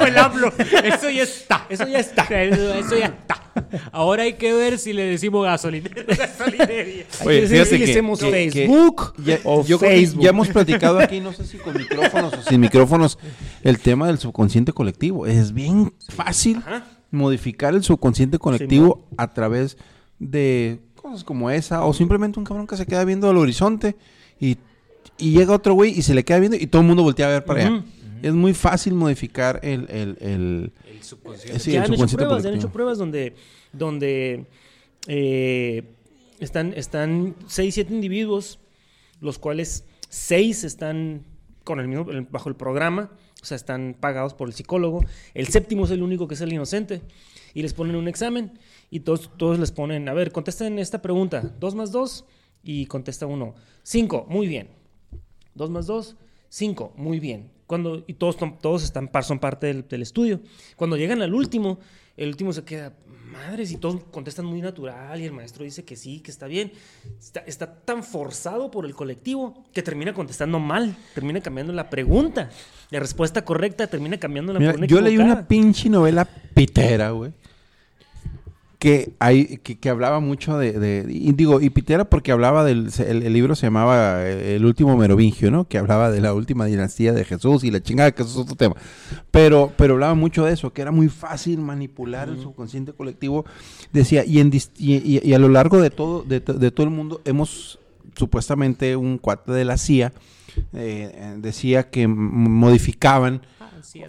Eso 0.84 1.10
ya 1.10 1.24
está. 1.24 1.66
Eso 1.70 1.88
ya 1.88 2.00
está. 2.00 2.24
Eso, 2.30 2.98
ya 3.00 3.06
está. 3.06 3.42
Ahora 3.94 4.24
hay 4.24 4.34
que 4.34 4.54
ver 4.54 4.78
si 4.78 4.92
le 4.92 5.04
decimos 5.04 5.46
gasolinería. 5.46 7.06
Hay 7.22 7.28
Oye, 7.28 7.48
fíjate 7.48 7.80
que- 7.80 7.86
decimos 7.86 8.20
que- 8.20 8.30
que- 8.30 8.52
Facebook 8.52 9.14
ya, 9.24 9.40
o 9.46 9.66
yo 9.66 9.80
creo 9.80 9.90
que 9.92 9.96
Facebook. 9.98 10.24
ya 10.24 10.30
hemos 10.32 10.50
platicado 10.50 11.00
aquí, 11.00 11.22
no 11.22 11.32
sé 11.32 11.46
si 11.46 11.58
con 11.60 11.74
micrófonos 11.78 12.34
o 12.34 12.42
sin 12.44 12.60
micrófonos, 12.60 13.18
el 13.64 13.80
tema 13.80 14.08
del 14.08 14.20
subconsciente 14.20 14.74
colectivo. 14.74 15.26
Es 15.26 15.54
bien 15.54 15.94
fácil 16.10 16.58
Ajá. 16.58 16.84
Modificar 17.12 17.74
el 17.76 17.84
subconsciente 17.84 18.40
colectivo 18.40 19.06
a 19.18 19.34
través 19.34 19.78
de 20.20 20.80
cosas 20.96 21.24
como 21.24 21.50
esa, 21.50 21.86
o 21.86 21.94
simplemente 21.94 22.40
un 22.40 22.46
cabrón 22.46 22.68
que 22.68 22.78
se 22.78 22.86
queda 22.86 23.04
viendo 23.06 23.30
al 23.30 23.38
horizonte 23.38 23.96
y, 24.40 24.58
y 25.18 25.32
llega 25.32 25.54
otro 25.54 25.74
güey 25.74 25.92
y 25.98 26.02
se 26.04 26.14
le 26.16 26.24
queda 26.24 26.40
viendo 26.40 26.58
y 26.58 26.68
todo 26.68 26.82
el 26.82 26.88
mundo 26.88 27.04
voltea 27.04 27.28
a 27.28 27.30
ver 27.30 27.46
para 27.46 27.60
allá. 27.68 27.84
Es 28.22 28.34
muy 28.34 28.54
fácil 28.54 28.94
modificar 28.94 29.60
el, 29.64 29.88
el, 29.90 30.18
el- 30.22 30.72
El 30.88 31.04
subconsciente. 31.04 31.60
sí, 31.60 31.72
ya 31.72 31.84
el 31.84 31.92
han 31.92 31.94
hecho 31.96 32.16
pruebas, 32.16 32.44
ya 32.44 32.50
han 32.50 32.56
hecho 32.56 32.70
pruebas 32.72 32.98
donde, 33.00 33.36
donde 33.74 34.46
eh, 35.08 35.84
están, 36.40 36.74
están 36.76 37.36
seis, 37.48 37.74
siete 37.74 37.94
individuos, 37.94 38.60
los 39.20 39.40
cuales 39.40 39.86
seis 40.10 40.64
están 40.64 41.24
con 41.64 41.80
el 41.80 41.88
mismo, 41.88 42.12
el- 42.12 42.22
bajo 42.22 42.48
el 42.50 42.56
programa, 42.56 43.10
o 43.42 43.46
sea, 43.46 43.56
están 43.56 43.96
pagados 44.00 44.34
por 44.34 44.48
el 44.48 44.54
psicólogo. 44.54 45.04
El 45.34 45.48
séptimo 45.48 45.86
es 45.86 45.92
el 45.92 46.04
único 46.04 46.28
que 46.28 46.36
es 46.36 46.42
el 46.42 46.54
inocente. 46.54 47.02
Y 47.54 47.62
les 47.62 47.74
ponen 47.74 47.96
un 47.96 48.08
examen 48.08 48.60
y 48.90 49.02
todos, 49.02 49.30
todos 49.38 49.60
les 49.60 49.72
ponen, 49.72 50.08
a 50.08 50.14
ver, 50.14 50.32
contesten 50.32 50.80
esta 50.80 51.02
pregunta, 51.02 51.42
dos 51.60 51.76
más 51.76 51.92
dos, 51.92 52.26
y 52.64 52.86
contesta 52.86 53.26
uno, 53.26 53.56
cinco, 53.84 54.26
muy 54.30 54.48
bien. 54.48 54.70
Dos 55.54 55.70
más 55.70 55.88
dos, 55.88 56.16
cinco, 56.50 56.94
muy 56.96 57.20
bien. 57.20 57.52
Cuando, 57.68 58.04
y 58.08 58.14
todos, 58.14 58.38
todos 58.62 58.84
están, 58.84 59.10
son 59.24 59.40
parte 59.40 59.68
del, 59.68 59.88
del 59.88 60.02
estudio. 60.02 60.42
Cuando 60.76 60.98
llegan 60.98 61.22
al 61.22 61.34
último, 61.34 61.80
el 62.18 62.30
último 62.30 62.54
se 62.54 62.64
queda, 62.64 62.94
madres, 63.32 63.72
y 63.72 63.78
todos 63.78 64.04
contestan 64.12 64.46
muy 64.46 64.62
natural, 64.62 65.20
y 65.20 65.26
el 65.26 65.32
maestro 65.32 65.64
dice 65.64 65.84
que 65.84 65.96
sí, 65.96 66.20
que 66.20 66.32
está 66.32 66.48
bien. 66.48 66.72
Está, 67.20 67.40
está 67.42 67.74
tan 67.74 68.04
forzado 68.04 68.70
por 68.70 68.86
el 68.86 68.94
colectivo 68.94 69.64
que 69.74 69.82
termina 69.82 70.14
contestando 70.14 70.60
mal, 70.60 70.96
termina 71.16 71.42
cambiando 71.42 71.74
la 71.74 71.90
pregunta. 71.90 72.50
La 72.90 73.00
respuesta 73.00 73.44
correcta 73.44 73.88
termina 73.88 74.18
cambiando 74.20 74.54
la 74.54 74.60
Mira, 74.60 74.74
una 74.76 74.86
yo 74.86 75.02
leí 75.02 75.18
una 75.18 75.48
pinche 75.48 75.90
novela 75.90 76.26
pitera, 76.26 77.12
güey. 77.12 77.32
Que, 78.82 79.14
hay, 79.20 79.60
que, 79.60 79.78
que 79.78 79.90
hablaba 79.90 80.20
mucho 80.22 80.58
de, 80.58 80.72
de- 80.74 81.06
y 81.08 81.34
digo, 81.34 81.62
y 81.62 81.70
pitera 81.70 82.06
porque 82.10 82.32
hablaba 82.32 82.64
del, 82.66 82.90
el, 83.08 83.22
el 83.22 83.32
libro 83.32 83.54
se 83.54 83.68
llamaba 83.68 84.28
eh, 84.28 84.56
El 84.56 84.66
último 84.66 84.98
merovingio, 84.98 85.52
¿no? 85.52 85.68
Que 85.68 85.78
hablaba 85.78 86.10
de 86.10 86.20
la 86.20 86.34
última 86.34 86.66
dinastía 86.66 87.14
de 87.14 87.24
Jesús 87.24 87.64
y 87.64 87.70
la 87.70 87.84
chingada, 87.84 88.10
que 88.12 88.24
eso 88.24 88.32
es 88.32 88.38
otro 88.38 88.56
tema. 88.56 88.76
Pero, 89.30 89.72
pero 89.78 89.94
hablaba 89.94 90.16
mucho 90.16 90.44
de 90.46 90.54
eso, 90.54 90.74
que 90.74 90.82
era 90.82 90.90
muy 90.90 91.10
fácil 91.10 91.60
manipular 91.60 92.28
el 92.28 92.42
subconsciente 92.42 92.92
colectivo. 92.94 93.46
Decía, 93.94 94.26
y, 94.26 94.40
en, 94.40 94.50
y, 94.52 94.96
y- 94.96 95.22
y 95.30 95.34
a 95.36 95.38
lo 95.38 95.50
largo 95.50 95.80
de 95.80 95.92
todo, 95.92 96.24
de, 96.24 96.40
de 96.40 96.72
todo 96.72 96.84
el 96.88 96.92
mundo 96.92 97.22
hemos, 97.24 97.78
supuestamente 98.16 98.96
un 98.96 99.20
cuate 99.20 99.52
de 99.52 99.64
la 99.64 99.78
CIA, 99.78 100.12
eh, 100.74 101.36
decía 101.38 101.92
que 101.92 102.08
modificaban 102.08 103.42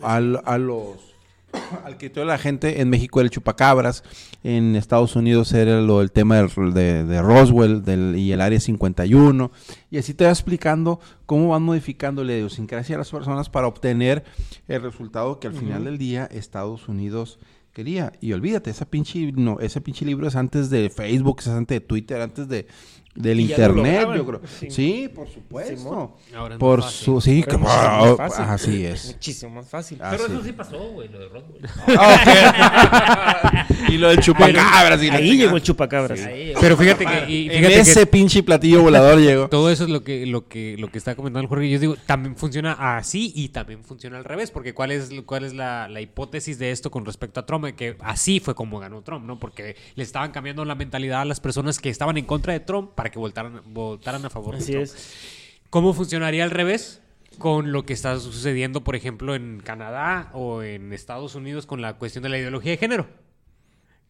al- 0.03 0.41
a 0.47 0.57
los 0.57 1.12
al 1.85 1.97
que 1.97 2.11
toda 2.11 2.27
la 2.27 2.39
gente 2.39 2.81
en 2.81 2.89
México 2.91 3.21
era 3.21 3.27
el 3.27 3.31
chupacabras, 3.31 4.05
en 4.43 4.77
Estados 4.77 5.17
Unidos 5.17 5.53
era 5.53 5.81
lo 5.81 5.99
del 6.01 6.11
tema 6.13 6.37
del- 6.37 6.75
de, 6.75 7.05
de 7.05 7.23
Roswell 7.23 7.83
del, 7.83 8.17
y 8.17 8.33
el 8.33 8.41
área 8.41 8.59
51, 8.61 9.51
y 9.91 9.99
así 9.99 10.15
te 10.15 10.25
va 10.25 10.31
explicando 10.31 11.01
cómo 11.27 11.49
van 11.49 11.63
modificando 11.63 12.25
la 12.25 12.35
idiosincrasia 12.35 12.95
de 12.95 12.99
las 12.99 13.11
personas 13.11 13.49
para 13.51 13.67
obtener 13.67 14.25
el 14.69 14.83
resultado 14.83 15.39
que 15.41 15.47
al 15.49 15.55
final 15.55 15.85
del 15.85 15.99
día 15.99 16.27
Estados 16.31 16.89
Unidos 16.89 17.39
quería. 17.73 18.13
Y 18.21 18.33
olvídate, 18.35 18.71
esa 18.71 18.85
pinche, 18.85 19.33
no, 19.33 19.59
ese 19.61 19.81
pinche 19.81 20.05
libro 20.05 20.29
es 20.29 20.37
antes 20.37 20.69
de 20.71 20.91
Facebook, 20.91 21.39
es 21.41 21.49
antes 21.49 21.77
de 21.77 21.81
Twitter, 21.87 22.21
antes 22.21 22.49
de 22.49 22.67
del 23.15 23.41
Y 23.41 23.51
internet, 23.51 24.09
yo 24.17 24.27
creo. 24.27 24.41
Sí. 24.59 24.71
Sí, 24.71 25.11
por 25.15 25.29
supuesto. 25.29 26.17
Ahora 26.35 26.55
es 26.55 26.59
por 26.59 26.79
más 26.81 26.87
fácil. 26.87 27.05
su 27.05 27.21
sí, 27.21 27.43
que- 27.43 27.59
más 27.59 28.17
fácil. 28.17 28.45
así 28.49 28.87
es. 28.87 29.07
Muchísimo 29.07 29.53
más 29.57 29.69
fácil. 29.69 29.99
Ah, 30.01 30.09
Pero 30.13 30.27
eso 30.27 30.43
sí 30.43 30.53
pasó, 30.53 30.79
güey, 30.93 31.09
lo 31.09 31.19
de 31.19 31.29
Roswell. 31.29 31.63
y 33.89 33.99
lo 33.99 34.09
del 34.09 34.21
chupacabras 34.21 35.01
Ahí 35.01 35.37
llegó 35.37 35.57
el 35.57 35.63
chupacabras. 35.63 36.21
Pero 36.61 36.77
fíjate 36.77 37.05
que, 37.05 37.31
y 37.31 37.47
En 37.51 37.59
fíjate 37.59 37.75
que 37.75 37.81
ese 37.81 38.07
pinche 38.07 38.43
platillo 38.43 38.83
volador 38.83 39.19
llegó. 39.21 39.49
todo 39.49 39.71
eso 39.71 39.85
es 39.85 39.91
lo 39.91 40.03
que, 40.03 40.27
lo 40.27 40.49
que, 40.49 40.77
lo 40.79 40.89
que 40.89 40.99
está 40.99 41.15
comentando 41.15 41.43
el 41.43 41.49
Jorge. 41.49 41.71
Yo 41.71 41.79
digo, 41.79 41.97
también 42.07 42.37
funciona 42.37 42.97
así 42.97 43.33
y 43.35 43.49
también 43.51 43.85
funciona 43.85 44.19
al 44.19 44.25
revés. 44.25 44.51
Porque 44.51 44.75
cuál 44.75 44.91
es, 44.91 45.11
cuál 45.27 45.45
es 45.45 45.55
la, 45.55 45.89
la 45.89 46.01
hipótesis 46.01 46.59
de 46.59 46.71
esto 46.71 46.91
con 46.91 47.05
respecto 47.05 47.41
a 47.41 47.47
Trump, 47.47 47.65
que 47.77 47.97
así 48.01 48.41
fue 48.41 48.55
como 48.55 48.79
ganó 48.79 49.03
Trump, 49.03 49.25
¿no? 49.27 49.39
Porque 49.39 49.77
le 49.95 50.03
estaban 50.03 50.31
cambiando 50.31 50.65
la 50.65 50.75
mentalidad 50.75 51.23
a 51.23 51.25
las 51.25 51.41
personas 51.41 51.79
que 51.79 51.91
estaban 51.91 52.17
en 52.17 52.25
contra 52.25 52.53
de 52.53 52.61
Trump 52.61 52.91
para 53.03 53.11
que 53.11 53.19
votaran, 53.19 53.63
votaran 53.67 54.25
a 54.25 54.31
favor 54.31 54.55
Así 54.55 54.67
de 54.73 54.73
Trump. 54.85 54.85
es. 54.85 55.61
¿Cómo 55.71 55.93
funcionaría 55.93 56.45
al 56.45 56.51
revés? 56.53 57.01
Con 57.39 57.73
lo 57.73 57.85
que 57.85 57.95
está 57.95 58.17
sucediendo, 58.21 58.85
por 58.85 58.95
ejemplo, 58.95 59.35
en 59.35 59.61
Canadá 59.61 60.31
o 60.35 60.63
en 60.63 60.93
Estados 60.93 61.35
Unidos 61.35 61.67
con 61.67 61.81
la 61.83 61.95
cuestión 61.95 62.23
de 62.23 62.29
la 62.29 62.39
ideología 62.39 62.71
de 62.73 62.77
género. 62.79 63.09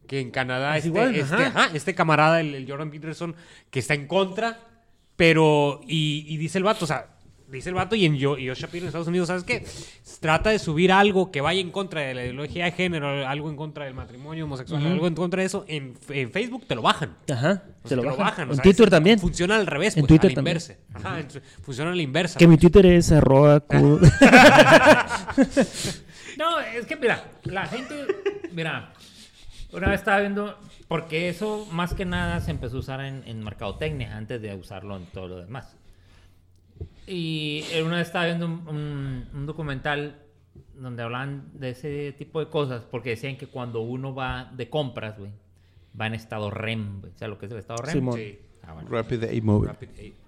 Que 0.05 0.19
en 0.19 0.29
Canadá 0.29 0.77
Es 0.77 0.85
este, 0.85 0.89
igual, 0.89 1.15
este, 1.15 1.33
ajá. 1.35 1.47
ajá, 1.47 1.75
este 1.75 1.95
camarada, 1.95 2.39
el, 2.39 2.53
el 2.53 2.69
Jordan 2.69 2.91
Peterson, 2.91 3.35
que 3.71 3.79
está 3.79 3.95
en 3.95 4.05
contra, 4.05 4.59
pero, 5.15 5.81
y, 5.87 6.25
y 6.27 6.37
dice 6.37 6.59
el 6.59 6.65
vato, 6.65 6.85
o 6.85 6.87
sea, 6.87 7.12
dice 7.57 7.69
el 7.69 7.75
vato 7.75 7.95
y 7.95 8.05
en 8.05 8.15
Yo, 8.17 8.37
y 8.37 8.47
Josh 8.47 8.59
Shapiro 8.61 8.83
en 8.83 8.87
Estados 8.87 9.07
Unidos, 9.07 9.27
¿sabes 9.27 9.43
qué? 9.43 9.65
Trata 10.19 10.49
de 10.49 10.59
subir 10.59 10.91
algo 10.91 11.31
que 11.31 11.41
vaya 11.41 11.59
en 11.61 11.71
contra 11.71 12.01
de 12.01 12.13
la 12.13 12.23
ideología 12.23 12.65
de 12.65 12.71
género, 12.71 13.27
algo 13.27 13.49
en 13.49 13.55
contra 13.55 13.85
del 13.85 13.93
matrimonio 13.93 14.45
homosexual, 14.45 14.85
algo 14.85 15.07
en 15.07 15.15
contra 15.15 15.41
de 15.41 15.45
eso, 15.47 15.65
en, 15.67 15.93
en 16.09 16.31
Facebook 16.31 16.65
te 16.67 16.75
lo 16.75 16.81
bajan. 16.81 17.15
Ajá. 17.31 17.63
O 17.83 17.87
sea, 17.87 17.97
lo 17.97 18.03
te 18.03 18.09
bajan. 18.17 18.51
En 18.51 18.57
Twitter 18.59 18.89
también. 18.89 19.19
Funciona 19.19 19.55
al 19.57 19.67
revés, 19.67 19.95
En 19.97 20.01
pues, 20.01 20.07
Twitter 20.09 20.27
a 20.27 20.31
la 20.31 20.35
también. 20.35 20.57
inversa. 20.57 20.75
Ajá, 20.93 21.19
en- 21.19 21.27
funciona 21.61 21.91
a 21.91 21.95
la 21.95 22.01
inversa. 22.01 22.39
Que 22.39 22.47
mi 22.47 22.57
Twitter 22.57 22.85
es 22.85 23.11
arroba 23.11 23.61
No, 26.37 26.59
es 26.59 26.85
que 26.85 26.95
mira, 26.95 27.23
la 27.43 27.65
gente, 27.67 27.93
mira, 28.51 28.93
una 29.71 29.89
vez 29.89 29.99
estaba 29.99 30.19
viendo, 30.19 30.57
porque 30.87 31.29
eso 31.29 31.67
más 31.71 31.93
que 31.93 32.05
nada 32.05 32.41
se 32.41 32.51
empezó 32.51 32.77
a 32.77 32.79
usar 32.79 33.01
en, 33.01 33.23
en 33.27 33.43
mercadotecnia 33.43 34.15
antes 34.17 34.41
de 34.41 34.55
usarlo 34.55 34.97
en 34.97 35.05
todo 35.07 35.27
lo 35.27 35.37
demás. 35.41 35.75
Y 37.07 37.63
una 37.85 37.97
vez 37.97 38.07
estaba 38.07 38.25
viendo 38.25 38.45
un, 38.45 38.67
un- 38.67 39.27
un 39.33 39.45
documental 39.45 40.19
donde 40.75 41.03
hablan 41.03 41.49
de 41.53 41.71
ese 41.71 42.13
tipo 42.13 42.39
de 42.39 42.47
cosas, 42.49 42.83
porque 42.89 43.11
decían 43.11 43.37
que 43.37 43.47
cuando 43.47 43.81
uno 43.81 44.13
va 44.15 44.51
de 44.55 44.69
compras, 44.69 45.17
güey, 45.17 45.31
va 45.99 46.07
en 46.07 46.13
estado 46.13 46.49
REM, 46.49 47.01
güey. 47.01 47.13
¿Sabes 47.15 47.29
lo 47.29 47.37
que 47.39 47.45
es 47.47 47.51
el 47.51 47.59
estado 47.59 47.81
REM? 47.83 47.93
Simón. 47.93 48.15
Sí. 48.17 48.39
Ah, 48.65 48.73
bueno. 48.73 48.89
Rapid 48.89 49.23
Eye 49.23 49.41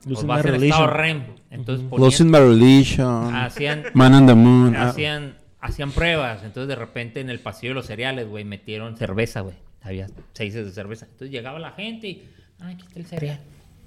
Losing 0.05 0.27
vas 0.27 0.43
my. 0.45 0.87
REM. 0.87 1.23
Entonces 1.51 1.85
ponían- 1.87 2.05
Losing 2.05 2.31
My 2.31 2.39
Relation. 2.39 3.33
hacían, 3.33 3.83
Man 3.93 4.13
on 4.13 4.25
the 4.27 4.35
Moon. 4.35 4.75
Ah, 4.75 4.89
hacían, 4.89 5.37
hacían 5.61 5.91
pruebas. 5.91 6.43
Entonces, 6.43 6.67
de 6.67 6.75
repente, 6.75 7.21
en 7.21 7.29
el 7.29 7.39
pasillo 7.39 7.71
de 7.71 7.75
los 7.75 7.85
cereales, 7.85 8.27
güey, 8.27 8.43
metieron 8.43 8.97
cerveza, 8.97 9.39
güey. 9.41 9.55
Había 9.81 10.07
seis 10.33 10.53
de 10.53 10.69
cerveza. 10.71 11.05
Entonces, 11.05 11.31
llegaba 11.31 11.59
la 11.59 11.71
gente 11.71 12.07
y... 12.09 12.29
Ah, 12.59 12.69
aquí 12.69 12.83
está 12.85 12.99
el 12.99 13.05
cereal. 13.05 13.39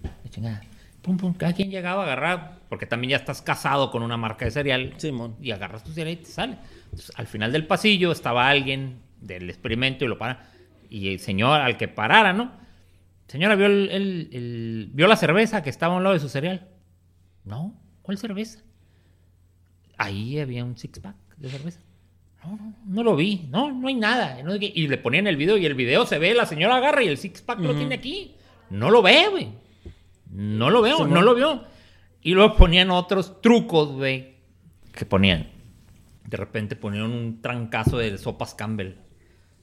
La 0.03 0.31
chingada. 0.31 0.63
Pum, 1.09 1.17
pum. 1.17 1.33
Cada 1.35 1.55
quien 1.55 1.71
llegaba 1.71 2.03
a 2.03 2.05
agarrar... 2.05 2.59
Porque 2.69 2.85
también 2.85 3.13
ya 3.13 3.17
estás 3.17 3.41
casado 3.41 3.91
con 3.91 4.03
una 4.03 4.19
marca 4.19 4.45
de 4.45 4.51
cereal. 4.51 4.93
Simón. 4.99 5.37
Y 5.41 5.53
agarras 5.53 5.83
tu 5.83 5.91
cereal 5.91 6.19
y 6.19 6.23
te 6.23 6.31
sale. 6.31 6.59
Entonces, 6.85 7.11
al 7.17 7.27
final 7.27 7.51
del 7.51 7.67
pasillo 7.67 8.13
estaba 8.13 8.47
alguien 8.49 9.01
del 9.23 9.49
experimento 9.49 10.05
y 10.05 10.09
lo 10.09 10.19
para. 10.19 10.51
Y 10.91 11.09
el 11.09 11.19
señor, 11.19 11.63
al 11.63 11.79
que 11.79 11.89
parara, 11.89 12.35
¿no? 12.35 12.53
Señora, 13.27 13.57
¿vio, 13.57 13.67
el, 13.69 13.89
el- 13.91 14.29
el- 14.33 14.91
¿vio 14.93 15.07
la 15.07 15.17
cerveza 15.17 15.63
que 15.63 15.71
estaba 15.71 15.95
a 15.95 15.97
un 15.97 16.03
lado 16.03 16.13
de 16.13 16.21
su 16.21 16.29
cereal? 16.29 16.69
No. 17.45 17.75
¿Cuál 18.03 18.19
cerveza? 18.19 18.61
Ahí 19.97 20.39
había 20.39 20.63
un 20.65 20.77
six 20.77 21.01
pack 21.01 21.17
de 21.39 21.49
cerveza. 21.49 21.81
No, 22.45 22.51
no, 22.57 22.75
no 22.87 23.03
lo 23.03 23.17
vi. 23.17 23.49
No, 23.51 23.73
no 23.73 23.89
hay 23.89 23.95
nada. 23.95 24.39
Y 24.61 24.89
le 24.89 24.99
ponían 24.99 25.27
el 25.27 25.37
video 25.37 25.57
y 25.57 25.65
el 25.67 25.75
video 25.75 26.05
se 26.07 26.19
ve, 26.19 26.35
la 26.35 26.45
señora 26.47 26.77
agarra 26.77 27.03
y 27.03 27.09
el 27.09 27.17
six 27.17 27.41
pack 27.43 27.61
lo 27.61 27.75
tiene 27.75 27.95
aquí. 27.95 28.35
No 28.71 28.91
lo 28.91 29.01
ve, 29.03 29.27
güey. 29.31 29.49
No 30.31 30.71
lo 30.71 30.83
veo, 30.83 31.07
no 31.07 31.23
lo 31.23 31.35
vio. 31.35 31.65
Y 32.23 32.35
luego 32.35 32.57
ponían 32.57 32.91
otros 32.91 33.41
trucos, 33.41 33.93
güey, 33.93 34.37
que 34.93 35.07
ponían. 35.07 35.49
De 36.27 36.37
repente 36.37 36.77
ponían 36.77 37.05
un 37.05 37.41
trancazo 37.41 37.99
de 37.99 38.17
sopas 38.19 38.55
Campbell. 38.55 38.95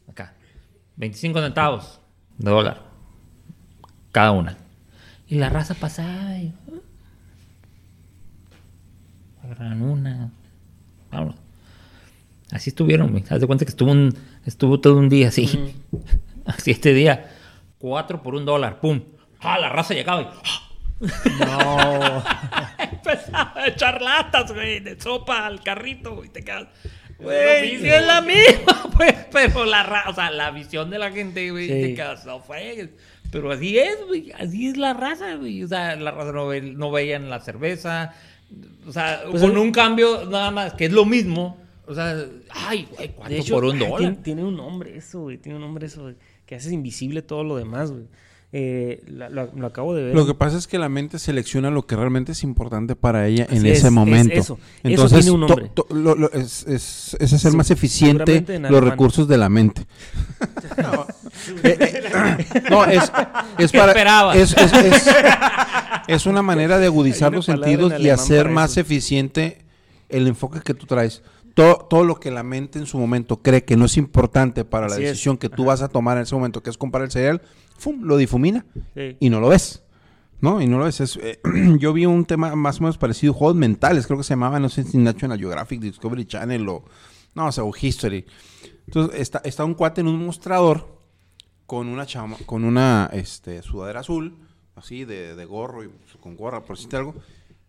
Acá. 0.09 0.33
25 0.95 1.41
centavos 1.41 1.99
de 2.37 2.49
dólar. 2.49 2.81
Cada 4.11 4.31
una. 4.31 4.57
Y 5.27 5.35
la 5.35 5.49
raza 5.49 5.73
pasaba 5.73 6.37
y... 6.37 6.53
Agarran 9.43 9.81
una. 9.81 10.31
Vámonos. 11.11 11.35
Así 12.51 12.69
estuvieron, 12.69 13.11
güey. 13.11 13.23
Haz 13.29 13.41
de 13.41 13.47
cuenta 13.47 13.65
que 13.65 13.69
estuvo, 13.69 13.91
un, 13.91 14.15
estuvo 14.45 14.79
todo 14.79 14.97
un 14.97 15.09
día 15.09 15.27
así. 15.27 15.75
Así 16.45 16.71
este 16.71 16.93
día. 16.93 17.31
Cuatro 17.79 18.21
por 18.21 18.35
un 18.35 18.45
dólar. 18.45 18.79
¡Pum! 18.79 19.01
¡Ah! 19.45 19.59
La 19.59 19.69
raza 19.69 19.93
llegaba 19.93 20.21
y... 20.21 20.27
No. 21.39 22.23
Empezaba 22.79 23.53
a 23.55 23.67
echar 23.67 24.01
latas, 24.01 24.51
güey, 24.53 24.79
de 24.79 24.99
sopa 24.99 25.45
al 25.45 25.61
carrito, 25.61 26.15
güey. 26.15 26.29
Te 26.29 26.43
quedas... 26.43 26.67
Güey, 27.17 27.79
sí 27.79 27.87
es 27.87 28.05
la 28.05 28.21
misma, 28.21 28.89
pues. 28.97 29.13
Pero 29.31 29.63
la, 29.65 29.83
ra- 29.83 30.05
o 30.09 30.13
sea, 30.13 30.31
la 30.31 30.51
visión 30.51 30.89
de 30.89 30.99
la 30.99 31.11
gente, 31.11 31.49
güey, 31.51 31.67
Sí. 31.67 31.73
te 31.73 31.95
quedas... 31.95 32.25
No 32.25 32.39
fregues. 32.41 32.89
Pero 33.31 33.51
así 33.51 33.77
es, 33.77 33.97
güey. 34.07 34.31
Así 34.37 34.67
es 34.67 34.77
la 34.77 34.93
raza, 34.93 35.35
güey. 35.35 35.63
O 35.63 35.67
sea, 35.67 35.95
la 35.95 36.11
raza 36.11 36.31
no, 36.31 36.47
ve- 36.47 36.61
no 36.61 36.91
veían 36.91 37.29
la 37.29 37.39
cerveza. 37.39 38.13
O 38.87 38.91
sea, 38.91 39.21
Pues 39.29 39.41
con 39.41 39.51
el- 39.51 39.57
un 39.57 39.71
cambio 39.71 40.25
nada 40.25 40.51
más, 40.51 40.73
que 40.73 40.85
es 40.85 40.91
lo 40.91 41.05
mismo. 41.05 41.57
O 41.87 41.93
sea, 41.93 42.15
ay, 42.49 42.87
güey, 42.95 43.09
¿cuánto 43.09 43.33
De 43.33 43.39
hecho, 43.39 43.53
por 43.55 43.65
un 43.65 43.79
dólar? 43.79 43.97
Tiene, 43.99 44.15
tiene 44.17 44.43
un 44.43 44.57
nombre 44.57 44.97
eso, 44.97 45.21
güey. 45.21 45.37
Tiene 45.37 45.57
un 45.57 45.61
nombre 45.63 45.85
eso, 45.87 46.01
güey, 46.03 46.15
Que 46.45 46.55
haces 46.55 46.71
invisible 46.71 47.21
todo 47.21 47.43
lo 47.43 47.55
demás, 47.57 47.91
güey. 47.91 48.05
Eh, 48.57 49.03
la- 49.07 49.27
lo, 49.27 49.49
lo 49.53 49.67
acabo 49.67 49.93
de 49.93 50.05
ver. 50.05 50.15
Lo 50.15 50.25
que 50.25 50.33
pasa 50.33 50.57
es 50.57 50.65
que 50.65 50.77
la 50.77 50.87
mente 50.87 51.19
selecciona 51.19 51.69
lo 51.71 51.85
que 51.85 51.97
realmente 51.97 52.31
es 52.31 52.41
importante 52.43 52.95
para 52.95 53.27
ella 53.27 53.45
en 53.49 53.65
es, 53.65 53.79
ese 53.79 53.87
es 53.87 53.91
momento. 53.93 54.33
eso. 54.33 54.53
Eso 54.53 54.57
Entonces, 54.83 55.19
tiene 55.25 55.31
un 55.31 55.41
to- 55.41 55.47
nombre. 55.47 55.71
to- 55.73 55.87
lo- 55.89 56.15
lo- 56.15 56.31
es, 56.31 56.65
es- 56.65 57.17
es 57.19 57.33
hacer 57.33 57.51
Sí, 57.51 57.57
más 57.57 57.69
eficiente 57.71 58.45
los 58.69 58.81
recursos 58.81 59.27
de 59.27 59.37
la 59.37 59.49
mente. 59.49 59.85
no, 60.81 61.05
eh, 61.63 61.77
eh, 61.81 62.63
no, 62.69 62.85
es, 62.85 63.11
es 63.57 63.71
¿Qué 63.73 63.77
para. 63.77 64.33
Es, 64.35 64.55
es- 64.57 64.71
es- 64.73 65.07
es 66.07 66.25
una 66.25 66.41
manera 66.41 66.77
de 66.79 66.85
agudizar 66.85 67.33
los 67.33 67.43
sentidos 67.47 67.91
en 67.91 68.01
y 68.03 68.09
hacer 68.09 68.47
más 68.49 68.71
eso. 68.71 68.79
eficiente 68.79 69.65
el 70.07 70.27
enfoque 70.27 70.61
que 70.61 70.73
tú 70.73 70.85
traes. 70.85 71.23
Todo, 71.55 71.87
todo 71.89 72.03
lo 72.03 72.19
que 72.21 72.31
la 72.31 72.43
mente 72.43 72.79
en 72.79 72.85
su 72.85 72.97
momento 72.97 73.41
cree 73.41 73.63
que 73.63 73.77
no 73.77 73.85
es 73.85 73.95
importante 73.97 74.65
para 74.65 74.87
la 74.87 74.95
Así 74.95 75.03
es. 75.03 75.09
decisión 75.11 75.37
que 75.37 75.49
tú 75.49 75.65
vas 75.65 75.81
a 75.81 75.87
tomar 75.87 76.17
en 76.17 76.23
ese 76.23 76.35
momento, 76.35 76.61
que 76.61 76.69
es 76.69 76.77
comprar 76.77 77.03
el 77.05 77.11
cereal, 77.11 77.41
¡fum! 77.77 78.01
lo 78.03 78.17
difumina 78.17 78.65
Sí. 78.95 79.17
y 79.19 79.29
no 79.29 79.39
lo 79.39 79.49
ves. 79.49 79.81
¿No? 80.41 80.61
Y 80.61 80.67
no 80.67 80.77
lo 80.77 80.85
ves. 80.85 80.99
Es, 81.01 81.17
eh, 81.17 81.39
yo 81.79 81.93
vi 81.93 82.05
un 82.05 82.25
tema 82.25 82.55
más 82.55 82.79
o 82.79 82.81
menos 82.83 82.97
parecido, 82.97 83.33
juegos 83.33 83.55
mentales, 83.55 84.05
creo 84.05 84.17
que 84.17 84.23
se 84.23 84.33
llamaba, 84.33 84.59
no 84.59 84.69
sé 84.69 84.83
si 84.83 84.97
National 84.97 85.39
Geographic, 85.39 85.79
Discovery 85.79 86.25
Channel 86.25 86.67
o, 86.69 86.83
no, 87.33 87.47
o 87.47 87.51
sea, 87.51 87.63
o 87.63 87.71
History. 87.79 88.25
Entonces, 88.85 89.19
está, 89.21 89.41
está 89.45 89.63
un 89.65 89.73
cuate 89.73 90.01
en 90.01 90.07
un 90.07 90.23
mostrador 90.25 90.99
con 91.65 91.87
una 91.87 92.05
chama, 92.05 92.35
con 92.45 92.63
una 92.63 93.09
este, 93.13 93.61
sudadera 93.63 94.01
azul, 94.01 94.37
así, 94.75 95.05
de, 95.05 95.35
de 95.35 95.45
gorro 95.45 95.83
y 95.83 95.89
con 96.19 96.35
gorra, 96.35 96.61
por 96.63 96.75
decirte 96.75 96.97
algo. 96.97 97.15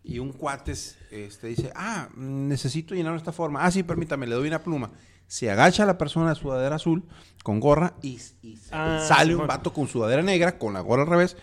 Y 0.03 0.19
un 0.19 0.31
cuate 0.33 0.73
es- 0.73 0.97
este, 1.09 1.47
dice, 1.47 1.71
ah, 1.75 2.09
necesito 2.15 2.93
llenarlo 2.93 3.17
de 3.17 3.21
esta 3.23 3.31
forma. 3.31 3.63
Ah, 3.65 3.71
sí, 3.71 3.81
permítame, 3.83 4.27
le 4.27 4.35
doy 4.35 4.47
una 4.49 4.61
pluma. 4.61 4.91
Se 5.25 5.49
agacha 5.49 5.85
la 5.85 5.97
persona 5.97 6.29
de 6.29 6.35
sudadera 6.35 6.75
azul 6.75 7.03
con 7.47 7.61
gorra 7.61 7.93
y, 8.01 8.19
y 8.43 8.59
Ah, 8.73 9.01
sale 9.07 9.33
un 9.33 9.47
vato 9.47 9.71
con 9.71 9.87
sudadera 9.87 10.21
negra, 10.21 10.57
con 10.57 10.73
la 10.73 10.81
gorra 10.81 11.03
al 11.03 11.07
revés. 11.07 11.37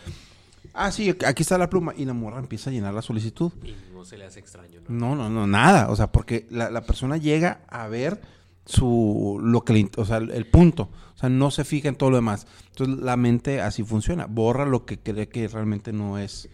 Ah, 0.74 0.92
sí, 0.92 1.08
aquí 1.26 1.40
está 1.42 1.56
la 1.56 1.70
pluma. 1.70 1.94
Y 1.96 2.04
la 2.04 2.12
morra 2.12 2.40
empieza 2.40 2.68
a 2.68 2.74
llenar 2.74 2.92
la 2.92 3.00
solicitud. 3.00 3.50
Y 3.62 3.74
no 3.94 4.04
se 4.04 4.18
le 4.18 4.26
hace 4.26 4.38
extraño, 4.38 4.80
¿no? 4.86 5.14
No, 5.14 5.16
no, 5.16 5.30
no, 5.30 5.46
nada. 5.46 5.88
O 5.88 5.96
sea, 5.96 6.12
porque 6.12 6.46
la, 6.50 6.68
la 6.70 6.82
persona 6.82 7.16
llega 7.16 7.62
a 7.68 7.88
ver 7.88 8.20
su 8.66 9.40
lo 9.42 9.62
que 9.64 9.72
le, 9.72 9.90
o 9.96 10.04
sea, 10.04 10.18
el, 10.18 10.46
punto. 10.46 10.90
O 11.14 11.18
sea, 11.18 11.30
no 11.30 11.50
se 11.50 11.64
fija 11.64 11.88
en 11.88 11.96
todo 11.96 12.10
lo 12.10 12.16
demás. 12.16 12.46
Entonces 12.68 13.02
la 13.02 13.16
mente 13.16 13.62
así 13.62 13.82
funciona. 13.82 14.26
Borra 14.26 14.66
lo 14.66 14.84
que 14.84 14.98
cree 14.98 15.28
que 15.30 15.48
realmente 15.48 15.90
no 15.94 16.18
es, 16.18 16.50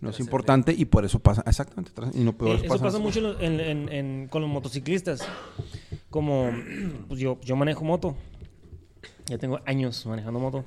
no 0.00 0.10
es 0.10 0.20
importante 0.20 0.72
y 0.72 0.84
por 0.84 1.04
eso 1.04 1.18
pasa. 1.18 1.42
Exactamente. 1.46 1.90
Y 2.14 2.22
no 2.22 2.32
peor 2.36 2.58
Eh, 2.58 2.66
eso 2.66 2.78
pasa 2.78 3.00
mucho 3.00 3.18
en 3.18 3.24
los- 3.24 3.40
en- 3.42 3.60
en- 3.60 3.88
en- 3.92 4.28
con 4.28 4.40
los 4.42 4.50
motociclistas. 4.52 5.26
Como 6.10 6.52
pues 7.08 7.18
yo, 7.18 7.40
yo 7.42 7.56
manejo 7.56 7.82
moto. 7.84 8.14
Ya 9.26 9.38
tengo 9.38 9.60
años 9.66 10.04
manejando 10.06 10.38
moto. 10.40 10.64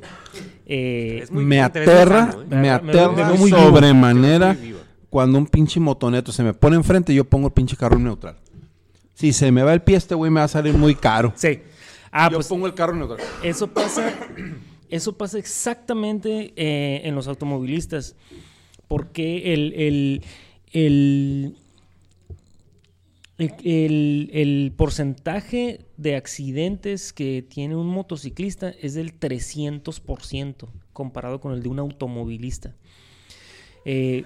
Eh, 0.66 1.20
Es 1.24 1.32
muy- 1.32 1.46
me 1.46 1.62
aterra, 1.62 2.34
¿eh? 2.34 2.56
me 2.56 2.70
aterra 2.70 3.30
me 3.32 3.38
sobremanera 3.50 4.58
cuando 5.10 5.38
un 5.38 5.46
pinche 5.48 5.80
motoneto 5.80 6.32
se 6.32 6.44
me 6.44 6.54
pone 6.54 6.76
enfrente 6.76 7.14
yo 7.14 7.24
pongo 7.24 7.48
el 7.48 7.54
pinche 7.54 7.76
carro 7.78 7.98
en 7.98 8.04
neutral. 8.06 8.36
Si 9.14 9.34
se 9.34 9.52
me 9.52 9.64
va 9.64 9.74
el 9.74 9.82
pie 9.82 9.96
este 9.98 10.16
güey 10.16 10.30
me 10.32 10.40
va 10.40 10.46
a 10.46 10.50
salir 10.50 10.74
muy 10.76 10.96
caro. 10.96 11.34
sí. 11.36 11.60
Ah, 12.12 12.30
yo 12.32 12.38
pues 12.38 12.48
pongo 12.48 12.66
el 12.68 12.74
carro 12.74 12.94
en 12.94 13.00
neutral. 13.00 13.20
Eso 13.44 13.68
pasa, 13.68 14.14
eso 14.90 15.18
pasa 15.18 15.38
exactamente 15.38 16.54
eh, 16.56 17.02
en 17.04 17.16
los 17.16 17.28
automovilistas. 17.28 18.16
Porque 18.88 19.54
el, 19.54 19.74
el, 19.74 20.24
el, 20.72 21.58
el, 23.38 24.74
porcentaje 24.76 25.86
de 25.98 26.16
accidentes 26.16 27.14
que 27.14 27.44
tiene 27.48 27.76
un 27.76 27.88
motociclista 27.88 28.70
es 28.82 28.96
del 28.96 29.18
300% 29.20 30.68
comparado 30.94 31.40
con 31.40 31.54
el 31.54 31.62
de 31.62 31.70
un 31.70 31.80
automovilista. 31.80 32.76
Eh, 33.86 34.26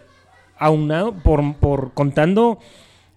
aunado 0.57 1.13
por, 1.13 1.55
por 1.55 1.93
contando, 1.93 2.59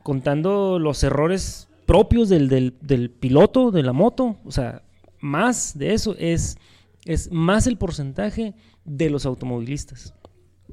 contando 0.02 0.78
los 0.78 1.02
errores 1.04 1.68
propios 1.86 2.28
del, 2.28 2.48
del- 2.48 2.74
del 2.80 3.10
piloto 3.10 3.70
de 3.70 3.82
la 3.82 3.92
moto, 3.92 4.36
o 4.44 4.50
sea, 4.50 4.82
más 5.20 5.78
de 5.78 5.94
eso 5.94 6.16
es, 6.18 6.56
es 7.04 7.30
más 7.30 7.66
el 7.66 7.76
porcentaje 7.78 8.54
de 8.84 9.10
los 9.10 9.26
automovilistas. 9.26 10.14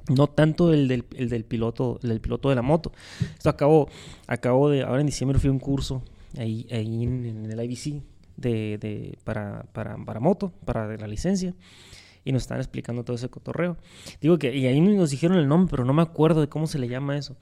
No 0.10 0.28
tanto 0.28 0.74
el 0.74 0.88
del, 0.88 1.06
el 1.16 1.30
del 1.30 1.44
piloto, 1.46 2.00
el 2.04 2.10
del 2.10 2.22
piloto 2.22 2.50
de 2.50 2.56
la 2.56 2.62
moto. 2.62 2.92
Esto 3.38 3.50
acabo, 3.50 3.90
acabo 4.28 4.70
de, 4.70 4.84
ahora 4.84 5.02
en 5.02 5.06
diciembre 5.08 5.38
fui 5.40 5.50
a 5.50 5.52
un 5.52 5.60
curso 5.60 6.04
ahí, 6.38 6.66
ahí 6.72 7.04
en, 7.04 7.26
en 7.26 7.52
el 7.52 7.64
IBC 7.72 8.02
de, 8.38 8.78
de- 8.78 9.18
para, 9.24 9.64
para, 9.74 9.98
para 9.98 10.20
moto, 10.20 10.52
para 10.66 10.98
la 10.98 11.08
licencia 11.08 11.54
y 12.24 12.32
nos 12.32 12.44
estaban 12.44 12.62
explicando 12.62 13.04
todo 13.04 13.16
ese 13.16 13.30
cotorreo. 13.30 13.78
Digo 14.22 14.38
que, 14.38 14.56
y 14.56 14.66
ahí 14.68 14.80
nos 14.82 15.10
dijeron 15.12 15.38
el 15.38 15.48
nombre, 15.48 15.72
pero 15.72 15.86
no 15.86 15.94
me 15.94 16.02
acuerdo 16.02 16.42
de 16.42 16.50
cómo 16.50 16.68
se 16.68 16.80
le 16.80 16.88
llama 16.88 17.18
eso. 17.18 17.36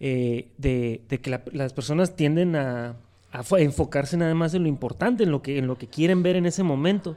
Eh, 0.00 0.52
de, 0.58 1.02
de 1.08 1.20
que 1.20 1.30
la- 1.30 1.42
las 1.52 1.72
personas 1.72 2.14
tienden 2.16 2.54
a, 2.56 2.96
a 3.30 3.42
fo- 3.42 3.60
enfocarse 3.60 4.16
nada 4.16 4.34
más 4.34 4.54
en 4.54 4.62
lo 4.62 4.68
importante, 4.68 5.24
en 5.24 5.30
lo, 5.30 5.42
que, 5.42 5.58
en 5.58 5.66
lo 5.66 5.76
que 5.76 5.86
quieren 5.86 6.22
ver 6.22 6.36
en 6.36 6.46
ese 6.46 6.62
momento. 6.62 7.16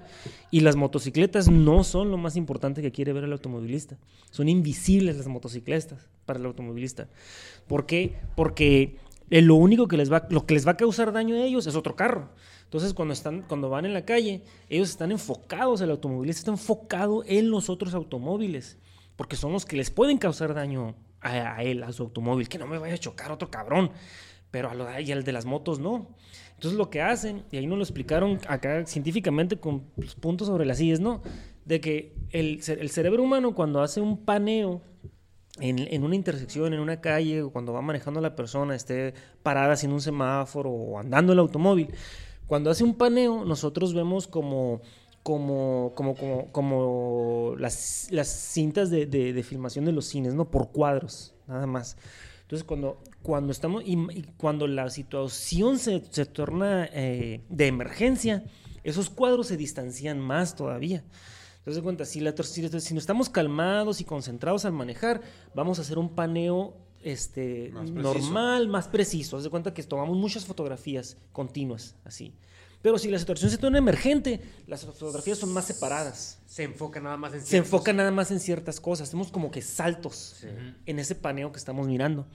Y 0.49 0.59
las 0.59 0.75
motocicletas 0.75 1.49
no 1.49 1.83
son 1.83 2.11
lo 2.11 2.17
más 2.17 2.35
importante 2.35 2.81
que 2.81 2.91
quiere 2.91 3.13
ver 3.13 3.23
el 3.23 3.31
automovilista. 3.31 3.97
Son 4.29 4.49
invisibles 4.49 5.17
las 5.17 5.27
motocicletas 5.27 6.09
para 6.25 6.39
el 6.39 6.45
automovilista. 6.45 7.07
¿Por 7.67 7.85
qué? 7.85 8.17
Porque 8.35 8.97
lo 9.29 9.55
único 9.55 9.87
que 9.87 9.95
les 9.95 10.11
va, 10.11 10.27
lo 10.29 10.45
que 10.45 10.53
les 10.53 10.67
va 10.67 10.71
a 10.71 10.77
causar 10.77 11.13
daño 11.13 11.35
a 11.35 11.45
ellos 11.45 11.65
es 11.67 11.75
otro 11.75 11.95
carro. 11.95 12.29
Entonces, 12.63 12.93
cuando, 12.93 13.13
están, 13.13 13.43
cuando 13.43 13.69
van 13.69 13.85
en 13.85 13.93
la 13.93 14.05
calle, 14.05 14.43
ellos 14.69 14.89
están 14.89 15.11
enfocados, 15.11 15.81
el 15.81 15.91
automovilista 15.91 16.39
está 16.39 16.51
enfocado 16.51 17.23
en 17.25 17.49
los 17.49 17.69
otros 17.69 17.93
automóviles, 17.93 18.77
porque 19.15 19.35
son 19.35 19.51
los 19.51 19.65
que 19.65 19.75
les 19.75 19.91
pueden 19.91 20.17
causar 20.17 20.53
daño 20.53 20.95
a, 21.19 21.55
a 21.55 21.63
él, 21.63 21.83
a 21.83 21.91
su 21.91 22.03
automóvil, 22.03 22.47
que 22.47 22.57
no 22.57 22.67
me 22.67 22.77
vaya 22.77 22.95
a 22.95 22.97
chocar 22.97 23.31
otro 23.31 23.49
cabrón. 23.49 23.91
Pero 24.51 24.69
a 24.69 24.95
al 24.95 25.23
de 25.23 25.31
las 25.31 25.45
motos 25.45 25.79
no. 25.79 26.09
Entonces 26.53 26.77
lo 26.77 26.89
que 26.89 27.01
hacen, 27.01 27.43
y 27.51 27.57
ahí 27.57 27.65
nos 27.65 27.77
lo 27.77 27.83
explicaron 27.83 28.39
acá 28.47 28.85
científicamente 28.85 29.57
con 29.57 29.83
los 29.97 30.15
puntos 30.15 30.47
sobre 30.47 30.65
las 30.65 30.77
sillas, 30.77 30.99
¿no? 30.99 31.21
De 31.65 31.81
que 31.81 32.13
el, 32.31 32.61
el 32.67 32.89
cerebro 32.91 33.23
humano 33.23 33.55
cuando 33.55 33.81
hace 33.81 33.99
un 34.01 34.23
paneo 34.25 34.81
en, 35.59 35.79
en 35.79 36.03
una 36.03 36.15
intersección, 36.15 36.73
en 36.73 36.79
una 36.79 37.01
calle, 37.01 37.41
o 37.41 37.51
cuando 37.51 37.73
va 37.73 37.81
manejando 37.81 38.21
la 38.21 38.35
persona, 38.35 38.75
esté 38.75 39.13
parada 39.43 39.73
haciendo 39.73 39.95
un 39.95 40.01
semáforo 40.01 40.69
o 40.69 40.99
andando 40.99 41.33
el 41.33 41.39
automóvil, 41.39 41.87
cuando 42.47 42.69
hace 42.69 42.83
un 42.83 42.95
paneo, 42.95 43.43
nosotros 43.45 43.93
vemos 43.93 44.27
como, 44.27 44.81
como, 45.23 45.93
como, 45.95 46.15
como, 46.15 46.51
como 46.51 47.55
las, 47.57 48.07
las 48.11 48.27
cintas 48.27 48.89
de, 48.89 49.05
de- 49.05 49.33
de 49.33 49.43
filmación 49.43 49.85
de 49.85 49.91
los 49.93 50.05
cines, 50.05 50.33
¿no? 50.35 50.49
Por 50.51 50.71
cuadros, 50.71 51.33
nada 51.47 51.65
más. 51.67 51.97
Entonces, 52.51 52.67
cuando, 52.67 53.01
cuando 53.21 53.53
estamos 53.53 53.81
y, 53.85 53.93
y 53.93 54.23
cuando 54.35 54.67
la 54.67 54.89
situación 54.89 55.79
se, 55.79 56.03
se 56.09 56.25
torna 56.25 56.89
eh, 56.91 57.39
de 57.47 57.67
emergencia, 57.67 58.43
esos 58.83 59.09
cuadros 59.09 59.47
se 59.47 59.55
distancian 59.55 60.19
más 60.19 60.53
todavía. 60.53 61.01
Entonces, 61.59 61.81
cuenta, 61.81 62.03
si, 62.03 62.19
la, 62.19 62.35
si, 62.35 62.67
si 62.67 62.93
no 62.93 62.99
estamos 62.99 63.29
calmados 63.29 64.01
y 64.01 64.03
concentrados 64.03 64.65
al 64.65 64.73
manejar, 64.73 65.21
vamos 65.55 65.79
a 65.79 65.83
hacer 65.83 65.97
un 65.97 66.13
paneo 66.13 66.75
este, 67.01 67.69
Más 67.71 67.89
normal, 67.89 68.67
más 68.67 68.89
preciso. 68.89 69.37
Haz 69.37 69.43
de 69.45 69.49
cuenta 69.49 69.73
que 69.73 69.81
tomamos 69.83 70.17
muchas 70.17 70.45
fotografías 70.45 71.15
continuas, 71.31 71.95
así. 72.03 72.33
Pero 72.81 72.97
si 72.97 73.09
la 73.09 73.19
situación 73.19 73.51
se 73.51 73.57
torna 73.57 73.77
emergente, 73.77 74.41
las 74.67 74.85
fotografías 74.85 75.37
son 75.37 75.53
más 75.53 75.65
separadas. 75.65 76.39
Se 76.47 76.63
enfoca 76.63 76.99
nada 76.99 77.15
más 77.17 77.33
en 77.33 77.41
Se 77.41 77.57
enfoca 77.57 77.93
nada 77.93 78.11
más 78.11 78.31
en 78.31 78.39
ciertas 78.39 78.79
cosas. 78.79 79.07
Hacemos 79.09 79.31
como 79.31 79.51
que 79.51 79.61
saltos 79.61 80.43
en 80.85 80.99
ese 80.99 81.15
paneo 81.15 81.51
que 81.51 81.59
estamos 81.59 81.87
mirando. 81.87 82.25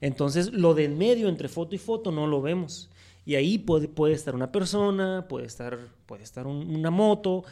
Entonces, 0.00 0.52
lo 0.52 0.74
de 0.74 0.84
en 0.84 0.98
medio 0.98 1.28
entre 1.28 1.48
foto 1.48 1.74
y 1.74 1.78
foto 1.78 2.12
no 2.12 2.26
lo 2.26 2.40
vemos. 2.42 2.90
Y 3.24 3.34
ahí 3.34 3.58
puede, 3.58 3.88
puede 3.88 4.14
estar 4.14 4.34
una 4.34 4.52
persona, 4.52 5.26
puede 5.28 5.46
estar, 5.46 5.78
puede 6.06 6.22
estar 6.22 6.46
un- 6.46 6.74
una 6.74 6.90
moto. 6.90 7.44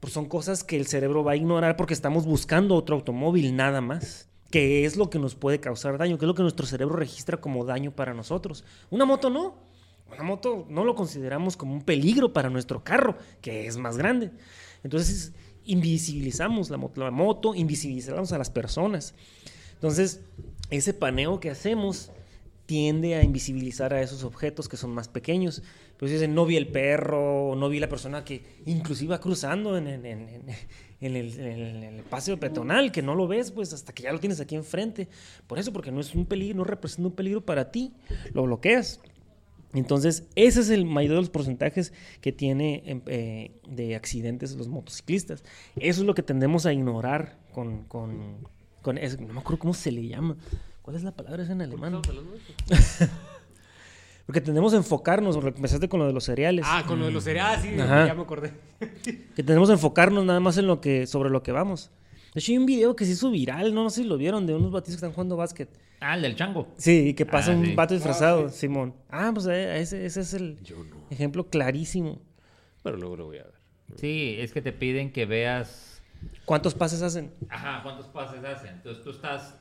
Pues 0.00 0.12
son 0.12 0.26
cosas 0.26 0.62
que 0.62 0.76
el 0.76 0.86
cerebro 0.86 1.24
va 1.24 1.32
a 1.32 1.36
ignorar 1.36 1.76
porque 1.76 1.94
estamos 1.94 2.24
buscando 2.24 2.74
otro 2.76 2.94
automóvil 2.96 3.56
nada 3.56 3.80
más. 3.80 4.28
Que 4.50 4.84
es 4.84 4.96
lo 4.96 5.10
que 5.10 5.18
nos 5.18 5.34
puede 5.34 5.60
causar 5.60 5.98
daño, 5.98 6.18
que 6.18 6.24
es 6.24 6.26
lo 6.28 6.34
que 6.34 6.42
nuestro 6.42 6.66
cerebro 6.66 6.96
registra 6.96 7.36
como 7.38 7.64
daño 7.64 7.90
para 7.90 8.14
nosotros. 8.14 8.64
Una 8.90 9.04
moto 9.04 9.28
no. 9.28 9.67
Una 10.12 10.22
moto 10.22 10.66
no 10.68 10.84
lo 10.84 10.94
consideramos 10.94 11.56
como 11.56 11.74
un 11.74 11.82
peligro 11.82 12.32
para 12.32 12.50
nuestro 12.50 12.82
carro, 12.82 13.16
que 13.40 13.66
es 13.66 13.76
más 13.76 13.96
grande. 13.96 14.30
Entonces, 14.82 15.32
invisibilizamos 15.64 16.70
la 16.70 16.78
moto, 16.78 17.54
invisibilizamos 17.54 18.32
a 18.32 18.38
las 18.38 18.50
personas. 18.50 19.14
Entonces, 19.74 20.22
ese 20.70 20.94
paneo 20.94 21.40
que 21.40 21.50
hacemos 21.50 22.10
tiende 22.68 23.14
a 23.14 23.22
invisibilizar 23.22 23.94
a 23.94 24.02
esos 24.02 24.24
objetos 24.24 24.68
que 24.68 24.76
son 24.76 24.90
más 24.90 25.08
pequeños. 25.08 25.62
Pues 25.96 26.12
dicen, 26.12 26.34
no 26.34 26.44
vi 26.44 26.56
el 26.56 26.68
perro, 26.68 27.54
no 27.56 27.68
vi 27.70 27.80
la 27.80 27.88
persona 27.88 28.24
que 28.24 28.42
inclusive 28.66 29.12
va 29.12 29.20
cruzando 29.20 29.78
en, 29.78 29.86
el, 29.86 30.52
el 31.00 32.02
paseo 32.10 32.38
peatonal, 32.38 32.92
que 32.92 33.00
no 33.00 33.14
lo 33.14 33.26
ves 33.26 33.52
pues 33.52 33.72
hasta 33.72 33.94
que 33.94 34.02
ya 34.02 34.12
lo 34.12 34.20
tienes 34.20 34.40
aquí 34.40 34.54
enfrente. 34.54 35.08
Por 35.46 35.58
eso, 35.58 35.72
porque 35.72 35.90
no 35.90 36.00
es 36.00 36.14
un 36.14 36.26
peligro, 36.26 36.58
no 36.58 36.64
representa 36.64 37.08
un 37.08 37.14
peligro 37.14 37.40
para 37.40 37.70
ti, 37.70 37.94
lo 38.34 38.42
bloqueas. 38.42 39.00
Entonces, 39.74 40.24
ese 40.34 40.60
es 40.60 40.70
el 40.70 40.84
mayor 40.86 41.14
de 41.14 41.20
los 41.20 41.30
porcentajes 41.30 41.92
que 42.20 42.32
tiene 42.32 42.82
em, 42.86 43.02
eh, 43.06 43.52
de 43.68 43.96
accidentes 43.96 44.54
los 44.56 44.68
motociclistas. 44.68 45.44
Eso 45.76 46.00
es 46.00 46.06
lo 46.06 46.14
que 46.14 46.22
tendemos 46.22 46.66
a 46.66 46.72
ignorar 46.72 47.38
con... 47.52 47.84
con, 47.84 48.38
con 48.82 48.98
eso. 48.98 49.18
No 49.20 49.34
me 49.34 49.40
acuerdo 49.40 49.58
cómo 49.58 49.74
se 49.74 49.92
le 49.92 50.06
llama. 50.06 50.36
¿Cuál 50.82 50.96
es 50.96 51.02
la 51.02 51.12
palabra 51.12 51.42
esa 51.42 51.52
en 51.52 51.60
alemán? 51.60 52.00
Porque 54.28 54.42
tendemos 54.42 54.74
a 54.74 54.76
enfocarnos, 54.76 55.36
porque 55.36 55.56
empezaste 55.56 55.88
con 55.88 56.00
lo 56.00 56.06
de 56.06 56.12
los 56.12 56.24
cereales. 56.24 56.66
Ah, 56.68 56.84
con 56.86 56.98
lo 56.98 57.06
de 57.06 57.12
los 57.12 57.24
cereales, 57.24 57.62
sí, 57.62 57.80
Ajá. 57.80 58.08
ya 58.08 58.14
me 58.14 58.20
acordé. 58.20 58.52
Que 59.34 59.42
tenemos 59.42 59.70
a 59.70 59.72
enfocarnos 59.72 60.22
nada 60.26 60.38
más 60.38 60.58
en 60.58 60.66
lo 60.66 60.82
que, 60.82 61.06
sobre 61.06 61.30
lo 61.30 61.42
que 61.42 61.50
vamos. 61.50 61.90
De 62.38 62.40
hecho, 62.40 62.52
hay 62.52 62.58
un 62.58 62.66
video 62.66 62.94
que 62.94 63.04
se 63.04 63.10
hizo 63.10 63.32
viral, 63.32 63.74
no, 63.74 63.82
no 63.82 63.90
sé 63.90 64.02
si 64.02 64.08
lo 64.08 64.16
vieron, 64.16 64.46
de 64.46 64.54
unos 64.54 64.70
batis 64.70 64.90
que 64.90 64.94
están 64.94 65.10
jugando 65.10 65.36
básquet. 65.36 65.68
Ah, 65.98 66.14
el 66.14 66.22
del 66.22 66.36
chango. 66.36 66.68
Sí, 66.76 67.08
y 67.08 67.14
que 67.14 67.26
pasa 67.26 67.50
Ah, 67.50 67.56
un 67.56 67.66
sí. 67.66 67.74
vato 67.74 67.94
disfrazado, 67.94 68.48
Simón. 68.50 68.94
Ah, 69.10 69.32
pues 69.34 69.46
eh, 69.46 69.80
ese, 69.80 70.06
ese 70.06 70.20
es 70.20 70.34
el 70.34 70.56
ejemplo 71.10 71.48
clarísimo. 71.50 72.20
Pero 72.84 72.96
luego 72.96 73.16
lo 73.16 73.24
voy 73.26 73.38
a 73.38 73.42
ver. 73.42 73.54
Sí, 73.96 74.36
es 74.38 74.52
que 74.52 74.62
te 74.62 74.70
piden 74.72 75.10
que 75.12 75.26
veas. 75.26 76.00
¿Cuántos 76.44 76.74
pases 76.76 77.02
hacen? 77.02 77.32
Ajá, 77.48 77.82
¿cuántos 77.82 78.06
pases 78.06 78.44
hacen? 78.44 78.74
Entonces 78.76 79.02
tú 79.02 79.10
estás. 79.10 79.58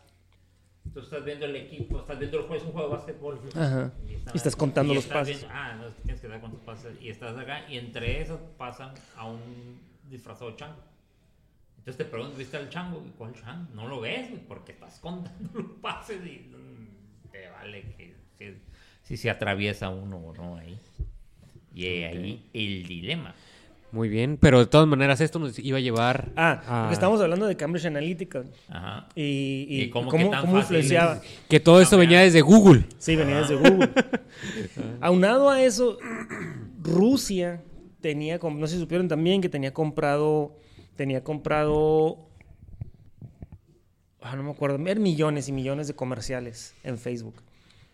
Tú 0.93 0.99
estás 0.99 1.25
viendo 1.25 1.45
el 1.47 1.55
equipo, 1.55 1.97
estás 1.99 2.19
viendo 2.19 2.37
el 2.37 2.43
juego, 2.45 2.61
es 2.61 2.67
un 2.67 2.71
juego 2.73 2.89
de 2.89 2.95
básquetbol. 2.95 3.39
Ajá. 3.55 3.91
Y 4.07 4.37
estás 4.37 4.55
contando 4.55 4.93
los 4.93 5.03
estás 5.05 5.17
pases. 5.17 5.37
viendo- 5.39 5.55
ah, 5.55 5.73
no, 5.81 5.87
tienes 6.03 6.21
que 6.21 6.27
dar 6.27 6.39
cuántos 6.39 6.61
pases. 6.61 6.95
Y 7.01 7.09
estás 7.09 7.35
acá, 7.37 7.67
y 7.67 7.77
entre 7.79 8.21
esos 8.21 8.39
pasan 8.55 8.93
a 9.15 9.25
un 9.27 9.79
disfrazado 10.11 10.55
chango. 10.55 10.77
Entonces 11.77 11.97
te 11.97 12.05
preguntas, 12.05 12.37
¿viste 12.37 12.57
al 12.57 12.69
chango? 12.69 13.03
¿Y 13.07 13.11
cuál 13.17 13.33
chango? 13.33 13.67
No 13.73 13.87
lo 13.87 14.01
ves, 14.01 14.29
güey, 14.29 14.41
porque 14.47 14.73
estás 14.73 14.99
contando 14.99 15.49
los 15.53 15.71
pases 15.81 16.17
y 16.25 16.49
mm, 16.49 17.31
te 17.31 17.49
vale 17.49 17.83
que 17.97 18.13
si, 18.37 18.53
si 19.03 19.17
se 19.17 19.29
atraviesa 19.29 19.89
uno 19.89 20.17
o 20.17 20.33
no 20.33 20.57
ahí. 20.57 20.77
Y 21.73 21.85
ahí 21.85 22.49
el 22.53 22.87
dilema. 22.87 23.33
Muy 23.93 24.09
bien, 24.09 24.37
pero 24.39 24.59
de 24.59 24.65
todas 24.65 24.85
maneras 24.85 25.21
esto 25.21 25.39
nos 25.39 25.57
iba 25.59 25.77
a 25.77 25.81
llevar 25.81 26.29
Ah, 26.35 26.61
a... 26.67 26.81
porque 26.81 26.93
estamos 26.95 27.21
hablando 27.21 27.45
de 27.47 27.55
Cambridge 27.55 27.85
Analytica. 27.85 28.43
Ajá. 28.67 29.07
Y, 29.15 29.65
y, 29.69 29.81
¿Y 29.83 29.89
cómo 29.89 30.09
cómo, 30.11 30.25
qué 30.25 30.29
tan 30.29 30.41
cómo 30.41 30.53
fácil 30.53 30.77
influenciaba. 30.77 31.21
Que 31.47 31.59
todo 31.61 31.79
esto 31.79 31.97
venía 31.97 32.19
desde 32.19 32.41
Google. 32.41 32.83
Sí, 32.97 33.15
venía 33.15 33.37
desde 33.37 33.55
Google. 33.55 33.89
Aunado 34.99 35.49
a 35.49 35.61
eso, 35.63 35.97
Rusia 36.83 37.61
tenía, 38.01 38.39
no 38.39 38.67
sé 38.67 38.73
si 38.75 38.79
supieron 38.81 39.07
también 39.07 39.39
que 39.41 39.47
tenía 39.49 39.73
comprado, 39.73 40.57
tenía 40.98 41.24
comprado, 41.24 42.18
ah, 44.22 44.36
no 44.36 44.44
me 44.44 44.52
acuerdo, 44.52 44.78
eran 44.86 45.02
millones 45.02 45.48
y 45.48 45.53
millones 45.53 45.88
de 45.88 45.94
comerciales 45.94 46.74
en 46.84 46.98
Facebook 46.98 47.36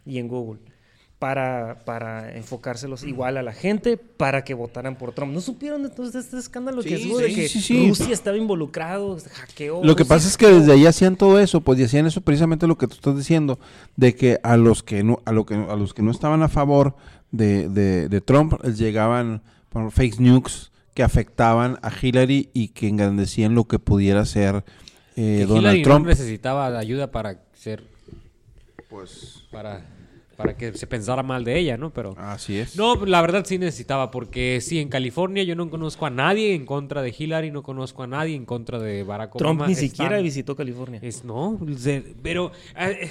y 0.06 0.18
en 0.18 0.28
Google 0.28 0.60
para, 1.24 1.80
para 1.86 2.36
enfocárselos 2.36 3.04
igual 3.04 3.38
a 3.38 3.44
la 3.44 3.54
gente 3.54 3.96
para 3.96 4.44
que 4.44 4.54
votaran 4.54 4.98
por 4.98 5.14
Trump. 5.14 5.32
¿No 5.32 5.40
supieron 5.40 5.84
de 5.84 5.90
todo 5.90 6.06
este 6.08 6.38
escándalo 6.38 6.84
que 6.84 6.98
hubo 7.08 7.20
de 7.20 7.30
sí, 7.30 7.36
que 7.36 7.48
sí. 7.48 7.88
Rusia 7.88 8.14
estaba 8.14 8.36
involucrado, 8.36 9.18
hackeó? 9.32 9.86
Lo 9.86 9.96
que 9.96 10.04
Rusia 10.04 10.16
pasa 10.16 10.28
es 10.28 10.36
que 10.36 10.48
desde 10.48 10.74
ahí 10.74 10.86
hacían 10.86 11.16
todo 11.16 11.40
eso, 11.40 11.62
pues 11.62 11.80
y 11.80 11.84
hacían 11.84 12.08
eso 12.08 12.20
precisamente 12.20 12.68
lo 12.68 12.78
que 12.78 12.88
tú 12.88 12.96
estás 12.96 13.16
diciendo, 13.16 13.58
de 13.96 14.16
que 14.16 14.38
a 14.44 14.58
los 14.58 14.84
que 14.84 15.02
no, 15.04 15.22
a 15.24 15.32
lo 15.32 15.46
que 15.46 15.56
a 15.56 15.78
los 15.78 15.94
que 15.94 16.02
no 16.02 16.12
estaban 16.12 16.44
a 16.44 16.50
favor 16.50 16.98
de, 17.32 17.70
de, 17.70 18.10
de 18.10 18.20
Trump 18.20 18.56
les 18.62 18.78
llegaban 18.78 19.44
por 19.70 19.92
fake 19.92 20.20
news 20.20 20.73
que 20.94 21.04
afectaban 21.04 21.80
a 21.82 21.92
Hillary 22.02 22.50
y 22.54 22.70
que 22.70 22.88
engrandecían 22.88 23.56
lo 23.56 23.64
que 23.66 23.80
pudiera 23.80 24.26
ser 24.26 24.64
eh, 25.16 25.38
Que 25.40 25.46
Donald 25.46 25.62
Hillary 25.64 25.82
Trump. 25.84 26.02
no 26.06 26.10
necesitaba 26.10 26.78
ayuda 26.78 27.12
para 27.12 27.42
ser... 27.54 27.84
Pues 28.90 29.44
Para, 29.52 29.82
para 30.38 30.56
que 30.56 30.74
se 30.74 30.86
pensara 30.86 31.24
mal 31.24 31.44
de 31.44 31.58
ella, 31.58 31.78
¿no? 31.78 31.92
Pero... 31.92 32.16
así 32.18 32.58
es. 32.60 32.76
No, 32.76 33.04
la 33.08 33.22
verdad 33.22 33.44
sí 33.46 33.58
necesitaba, 33.58 34.12
porque 34.12 34.60
sí, 34.62 34.80
en 34.80 34.90
California 34.90 35.42
yo 35.44 35.56
no 35.56 35.68
conozco 35.70 36.06
a 36.06 36.10
nadie 36.12 36.54
en 36.54 36.66
contra 36.68 37.02
de 37.02 37.14
Hillary, 37.18 37.50
no 37.50 37.64
conozco 37.64 38.04
a 38.04 38.08
nadie 38.08 38.36
en 38.36 38.46
contra 38.46 38.78
de 38.80 39.02
Barack 39.04 39.36
Obama. 39.36 39.40
Trump 39.66 39.68
ni 39.68 39.74
Están- 39.74 39.90
siquiera 39.90 40.18
visitó 40.22 40.56
California. 40.56 41.00
Es, 41.02 41.24
no, 41.24 41.60
pero... 42.22 42.52
eh, 42.78 43.10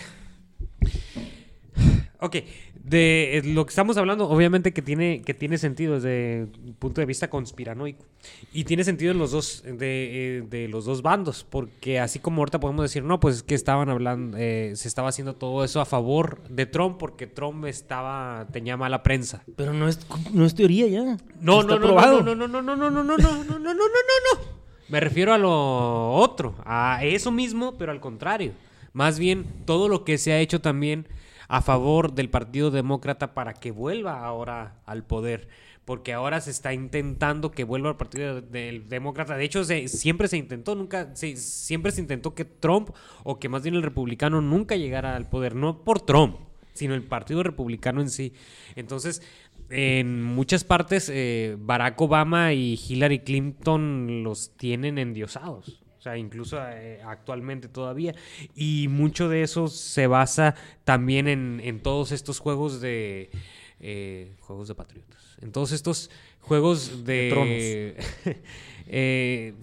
ok, 2.21 2.37
de 2.85 3.39
eh, 3.39 3.43
lo 3.45 3.65
que 3.65 3.71
estamos 3.71 3.97
hablando, 3.97 4.29
obviamente 4.29 4.73
que 4.73 4.83
tiene, 4.83 5.23
que 5.23 5.35
tiene 5.35 5.57
sentido 5.57 5.95
desde 5.95 6.49
un 6.65 6.75
punto 6.75 7.01
de 7.01 7.07
vista 7.07 7.31
conspiranoico. 7.31 8.05
Y 8.53 8.65
tiene 8.65 8.83
sentido 8.83 9.13
en 9.13 9.19
los 9.19 9.31
dos, 9.31 9.63
de, 9.63 10.39
eh, 10.39 10.43
de 10.43 10.69
los 10.69 10.85
dos 10.85 11.03
bandos, 11.03 11.47
porque 11.49 12.01
así 12.01 12.19
como 12.19 12.41
ahorita 12.41 12.59
podemos 12.59 12.83
decir, 12.83 13.05
no, 13.05 13.21
pues 13.21 13.37
es 13.37 13.43
que 13.43 13.55
estaban 13.55 13.89
hablando, 13.89 14.37
eh, 14.39 14.73
se 14.75 14.89
estaba 14.89 15.09
haciendo 15.09 15.35
todo 15.35 15.65
eso 15.65 15.81
a 15.81 15.85
favor 15.85 16.43
de 16.49 16.67
Trump, 16.67 16.99
porque 16.99 17.27
Trump 17.27 17.65
estaba, 17.67 18.47
tenía 18.53 18.77
mala 18.77 19.03
prensa. 19.03 19.45
Pero 19.57 19.73
no 19.73 19.89
es, 19.89 20.01
no 20.33 20.45
es 20.45 20.55
teoría 20.55 20.89
ya. 20.89 21.17
No, 21.41 21.63
no, 21.63 21.79
no, 21.79 21.81
probado. 21.81 22.23
no, 22.23 22.35
no, 22.35 22.49
no, 22.49 22.63
no, 22.63 22.77
no, 22.77 22.91
no, 22.91 23.03
no, 23.03 23.03
no, 23.03 23.19
no, 23.19 23.45
no, 23.45 23.59
no, 23.59 23.59
no, 23.59 23.75
no, 23.75 23.75
no. 23.75 24.63
Me 24.89 25.01
refiero 25.01 25.33
a 25.33 25.39
lo 25.39 26.13
otro, 26.15 26.57
a 26.65 27.05
eso 27.05 27.31
mismo, 27.31 27.75
pero 27.79 27.93
al 27.93 28.01
contrario. 28.01 28.53
Más 28.93 29.19
bien 29.19 29.47
todo 29.65 29.89
lo 29.89 30.05
que 30.05 30.19
se 30.19 30.33
ha 30.33 30.41
hecho 30.41 30.61
también 30.61 31.07
a 31.53 31.61
favor 31.61 32.15
del 32.15 32.31
Partido 32.31 32.71
Demócrata 32.71 33.35
para 33.35 33.53
que 33.53 33.73
vuelva 33.73 34.25
ahora 34.25 34.81
al 34.87 35.05
poder. 35.05 35.49
Porque 35.85 36.15
ahora 36.15 36.41
se 36.41 36.51
está 36.51 36.73
intentando 36.73 37.51
que 37.51 37.65
vuelva 37.65 37.91
al 37.91 37.99
Partido 37.99 38.41
del 38.41 38.89
Demócrata. 38.89 39.37
De 39.37 39.45
hecho, 39.45 39.63
siempre 39.65 40.29
se 40.29 40.39
intentó, 40.39 40.75
nunca, 40.75 41.15
se- 41.15 41.37
siempre 41.37 41.93
se 41.93 42.01
intentó 42.01 42.35
que 42.35 42.47
Trump, 42.47 42.89
o 43.23 43.39
que 43.39 43.51
más 43.51 43.63
bien 43.65 43.75
el 43.75 43.83
republicano, 43.83 44.41
nunca 44.41 44.77
llegara 44.77 45.15
al 45.15 45.29
poder. 45.29 45.55
No 45.55 45.85
por 45.85 46.01
Trump, 46.01 46.37
sino 46.73 46.95
el 46.95 47.03
Partido 47.03 47.43
Republicano 47.43 48.01
en 48.01 48.09
sí. 48.09 48.33
Entonces, 48.75 49.21
en 49.69 50.23
muchas 50.23 50.65
partes, 50.65 51.11
eh, 51.13 51.57
Barack 51.59 52.01
Obama 52.01 52.55
y 52.55 52.81
Hillary 52.89 53.19
Clinton 53.19 54.23
los 54.23 54.57
tienen 54.57 54.97
endiosados. 54.97 55.83
O 56.03 56.05
sea, 56.05 56.19
incluso 56.19 56.59
eh, 56.61 57.01
actualmente 57.05 57.69
todavía. 57.69 58.13
Y 58.57 58.89
mucho 58.89 59.29
de 59.29 59.45
eso 59.45 59.69
se 59.69 60.09
basa 60.09 60.57
también 60.83 61.29
en, 61.29 61.61
en 61.63 61.79
todos 61.79 62.11
estos 62.11 62.41
juegos 62.41 62.81
de... 62.81 63.31
eh, 63.79 64.35
juegos 64.41 64.67
de 64.67 64.75
patriotas. 64.75 65.39
En 65.41 65.53
todos 65.53 65.71
estos 65.71 66.11
juegos 66.41 67.05
de... 67.05 67.95
eh, 68.89 69.55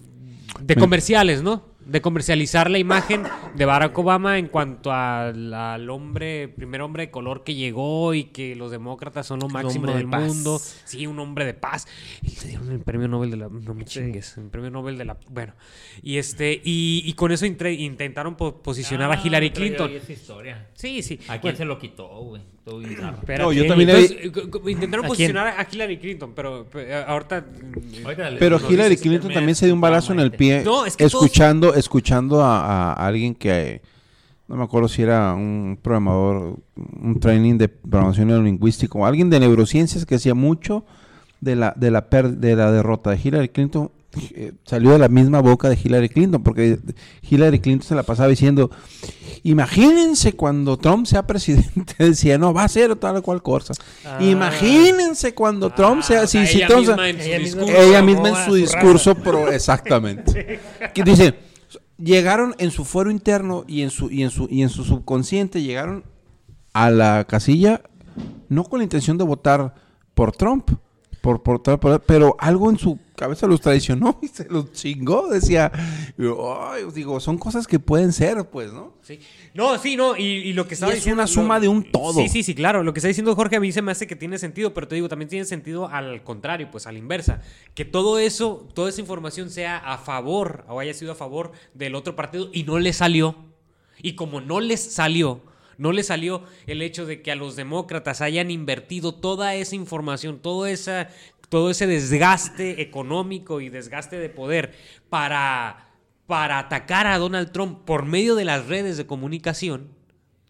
de 0.62 0.76
comerciales, 0.76 1.42
¿no? 1.42 1.62
De 1.90 2.00
comercializar 2.00 2.70
la 2.70 2.78
imagen 2.78 3.24
de 3.56 3.64
Barack 3.64 3.98
Obama 3.98 4.38
en 4.38 4.46
cuanto 4.46 4.92
al, 4.92 5.52
al 5.52 5.90
hombre, 5.90 6.46
primer 6.48 6.82
hombre 6.82 7.06
de 7.06 7.10
color 7.10 7.42
que 7.42 7.54
llegó 7.56 8.14
y 8.14 8.24
que 8.24 8.54
los 8.54 8.70
demócratas 8.70 9.26
son 9.26 9.40
lo 9.40 9.48
máximo 9.48 9.88
de 9.88 9.94
del 9.98 10.08
paz. 10.08 10.22
mundo. 10.22 10.60
Sí, 10.84 11.06
un 11.08 11.18
hombre 11.18 11.44
de 11.44 11.54
paz. 11.54 11.88
Y 12.22 12.28
le 12.40 12.46
dieron 12.48 12.70
el 12.70 12.80
premio 12.80 13.08
Nobel 13.08 13.30
de 13.32 13.36
la... 13.38 13.48
No 13.48 13.74
me 13.74 13.84
chingues. 13.84 14.36
El 14.38 14.50
premio 14.50 14.70
Nobel 14.70 14.98
de 14.98 15.04
la... 15.04 15.16
Bueno. 15.30 15.54
Y 16.02 16.18
este... 16.18 16.60
Y, 16.64 17.02
y 17.04 17.12
con 17.14 17.32
eso 17.32 17.44
intre- 17.44 17.76
intentaron 17.76 18.36
po- 18.36 18.62
posicionar 18.62 19.10
a 19.10 19.14
Ah, 19.14 19.20
Hillary 19.24 19.50
Clinton. 19.50 19.90
esa 19.90 20.12
historia. 20.12 20.68
Sí, 20.74 21.02
sí. 21.02 21.18
¿A 21.24 21.32
quién 21.40 21.40
Bueno, 21.42 21.58
se 21.58 21.64
lo 21.64 21.78
quitó, 21.78 22.06
güey? 22.06 22.42
Todo. 22.64 22.80
No, 23.38 23.52
yo 23.52 23.66
también 23.66 23.88
Entonces, 23.90 24.16
eh, 24.22 24.70
intentaron 24.70 25.06
¿A 25.06 25.08
posicionar 25.08 25.46
a 25.58 25.66
Hillary 25.70 25.96
Clinton, 25.98 26.32
pero, 26.36 26.66
pero, 26.70 27.06
ahorita... 27.06 27.44
Ahorita 28.04 28.30
le- 28.30 28.38
Pero 28.38 28.58
nos 28.58 28.70
Hillary 28.70 28.90
dices 28.90 29.02
Clinton 29.06 29.32
también 29.32 29.54
se 29.54 29.64
dio 29.66 29.74
un 29.74 29.80
balazo 29.80 30.12
en 30.12 30.20
el 30.20 30.30
pie 30.32 30.62
No, 30.62 30.84
es 30.84 30.96
que 30.96 31.08
todos- 31.08 31.24
escuchando, 31.24 31.74
escuchando 31.74 32.42
a, 32.42 32.92
a 32.92 33.06
alguien 33.06 33.34
que 33.34 33.50
eh, 33.50 33.82
no 34.46 34.56
me 34.56 34.64
acuerdo 34.64 34.88
si 34.88 35.00
era 35.02 35.32
un 35.34 35.78
programador, 35.80 36.56
un 36.76 37.18
training 37.18 37.56
de 37.56 37.68
programación 37.68 38.28
neurolingüística 38.28 38.98
o 38.98 39.06
alguien 39.06 39.30
de 39.30 39.40
neurociencias 39.40 40.04
que 40.04 40.16
decía 40.16 40.34
mucho 40.34 40.84
de 41.40 41.56
la 41.56 41.72
de 41.76 41.90
la 41.90 42.10
per- 42.10 42.36
de 42.36 42.56
la 42.56 42.70
derrota 42.70 43.10
de 43.10 43.20
Hillary 43.24 43.48
Clinton 43.48 43.90
eh, 44.34 44.52
salió 44.64 44.90
de 44.90 44.98
la 44.98 45.08
misma 45.08 45.40
boca 45.40 45.68
de 45.68 45.78
Hillary 45.82 46.08
Clinton 46.08 46.42
porque 46.42 46.78
Hillary 47.28 47.60
Clinton 47.60 47.86
se 47.88 47.94
la 47.94 48.02
pasaba 48.02 48.28
diciendo 48.28 48.70
imagínense 49.42 50.34
cuando 50.34 50.76
Trump 50.76 51.06
sea 51.06 51.26
presidente 51.26 51.94
decía 51.98 52.36
no 52.38 52.52
va 52.52 52.64
a 52.64 52.68
ser 52.68 52.96
tal 52.96 53.16
o 53.16 53.22
cual 53.22 53.42
cosa 53.42 53.72
Ah. 54.04 54.18
imagínense 54.22 55.34
cuando 55.34 55.70
Trump 55.70 56.02
sea 56.02 56.20
Ah, 56.20 56.24
o 56.24 56.26
si, 56.26 56.38
sea, 56.38 56.46
si 56.46 56.56
ella 56.58 56.66
Trump 56.68 56.86
sea- 56.86 56.96
misma 56.96 57.08
en 57.08 57.16
su 57.18 57.22
Ella 57.28 57.38
misma- 57.38 57.60
discurso. 57.62 57.82
ella 57.82 58.02
misma 58.02 58.28
en 58.30 58.34
su 58.36 58.42
su 58.50 58.54
discurso, 58.54 59.16
exactamente. 59.52 60.60
Que 60.94 61.04
dice, 61.04 61.34
llegaron 61.98 62.54
en 62.58 62.70
su 62.70 62.84
fuero 62.84 63.10
interno 63.10 63.64
y 63.68 63.82
en 63.82 63.90
su 63.90 64.10
y 64.10 64.22
en 64.22 64.30
su 64.30 64.46
y 64.50 64.62
en 64.62 64.68
su 64.70 64.84
subconsciente 64.84 65.62
llegaron 65.62 66.04
a 66.72 66.90
la 66.90 67.24
casilla 67.28 67.82
no 68.48 68.64
con 68.64 68.78
la 68.80 68.84
intención 68.84 69.16
de 69.18 69.24
votar 69.24 69.74
por 70.14 70.32
Trump, 70.32 70.70
por, 71.20 71.42
por, 71.42 71.62
por- 71.62 72.00
pero 72.02 72.34
algo 72.38 72.70
en 72.70 72.78
su 72.78 72.98
cabeza 73.16 73.46
los 73.46 73.60
traicionó 73.60 74.18
y 74.22 74.28
se 74.28 74.48
los 74.48 74.72
chingó, 74.72 75.28
decía, 75.28 75.70
"Ay", 76.18 76.84
digo, 76.94 77.20
son 77.20 77.36
cosas 77.38 77.66
que 77.66 77.78
pueden 77.78 78.12
ser, 78.12 78.48
pues, 78.50 78.72
¿no? 78.72 78.94
Sí. 79.02 79.20
No, 79.52 79.78
sí, 79.78 79.96
no, 79.96 80.16
y, 80.16 80.22
y 80.22 80.52
lo 80.52 80.66
que 80.66 80.74
estaba 80.74 80.92
es 80.92 80.98
diciendo... 80.98 81.22
una 81.22 81.26
suma 81.26 81.54
lo- 81.56 81.60
de 81.62 81.68
un 81.68 81.90
todo. 81.90 82.14
Sí, 82.14 82.28
sí, 82.28 82.42
sí, 82.42 82.54
claro. 82.54 82.82
Lo 82.82 82.92
que 82.94 83.00
está 83.00 83.08
diciendo 83.08 83.34
Jorge 83.34 83.56
a 83.56 83.60
mí 83.60 83.72
se 83.72 83.82
me 83.82 83.92
hace 83.92 84.06
que 84.06 84.16
tiene 84.16 84.38
sentido, 84.38 84.72
pero 84.72 84.88
te 84.88 84.94
digo, 84.94 85.08
también 85.08 85.28
tiene 85.28 85.44
sentido 85.44 85.88
al 85.88 86.22
contrario, 86.22 86.68
pues 86.70 86.86
a 86.86 86.92
la 86.92 86.98
inversa. 86.98 87.42
Que 87.74 87.84
todo 87.84 88.18
eso, 88.18 88.68
toda 88.74 88.88
esa 88.88 89.00
información 89.00 89.50
sea 89.50 89.76
a 89.78 89.98
favor 89.98 90.64
o 90.68 90.80
haya 90.80 90.94
sido 90.94 91.12
a 91.12 91.16
favor 91.16 91.52
del 91.74 91.94
otro 91.94 92.16
partido 92.16 92.48
y 92.52 92.62
no 92.62 92.78
le 92.78 92.92
salió. 92.92 93.34
Y 94.02 94.14
como 94.14 94.40
no 94.40 94.60
les 94.60 94.80
salió, 94.94 95.40
no 95.80 95.92
le 95.92 96.02
salió 96.02 96.44
el 96.66 96.82
hecho 96.82 97.06
de 97.06 97.22
que 97.22 97.32
a 97.32 97.36
los 97.36 97.56
demócratas 97.56 98.20
hayan 98.20 98.50
invertido 98.50 99.14
toda 99.14 99.54
esa 99.54 99.74
información, 99.74 100.40
esa, 100.68 101.08
todo 101.48 101.70
ese 101.70 101.86
desgaste 101.86 102.82
económico 102.82 103.62
y 103.62 103.70
desgaste 103.70 104.18
de 104.18 104.28
poder 104.28 104.74
para, 105.08 105.88
para 106.26 106.58
atacar 106.58 107.06
a 107.06 107.16
Donald 107.16 107.50
Trump 107.50 107.86
por 107.86 108.04
medio 108.04 108.34
de 108.34 108.44
las 108.44 108.66
redes 108.66 108.98
de 108.98 109.06
comunicación, 109.06 109.88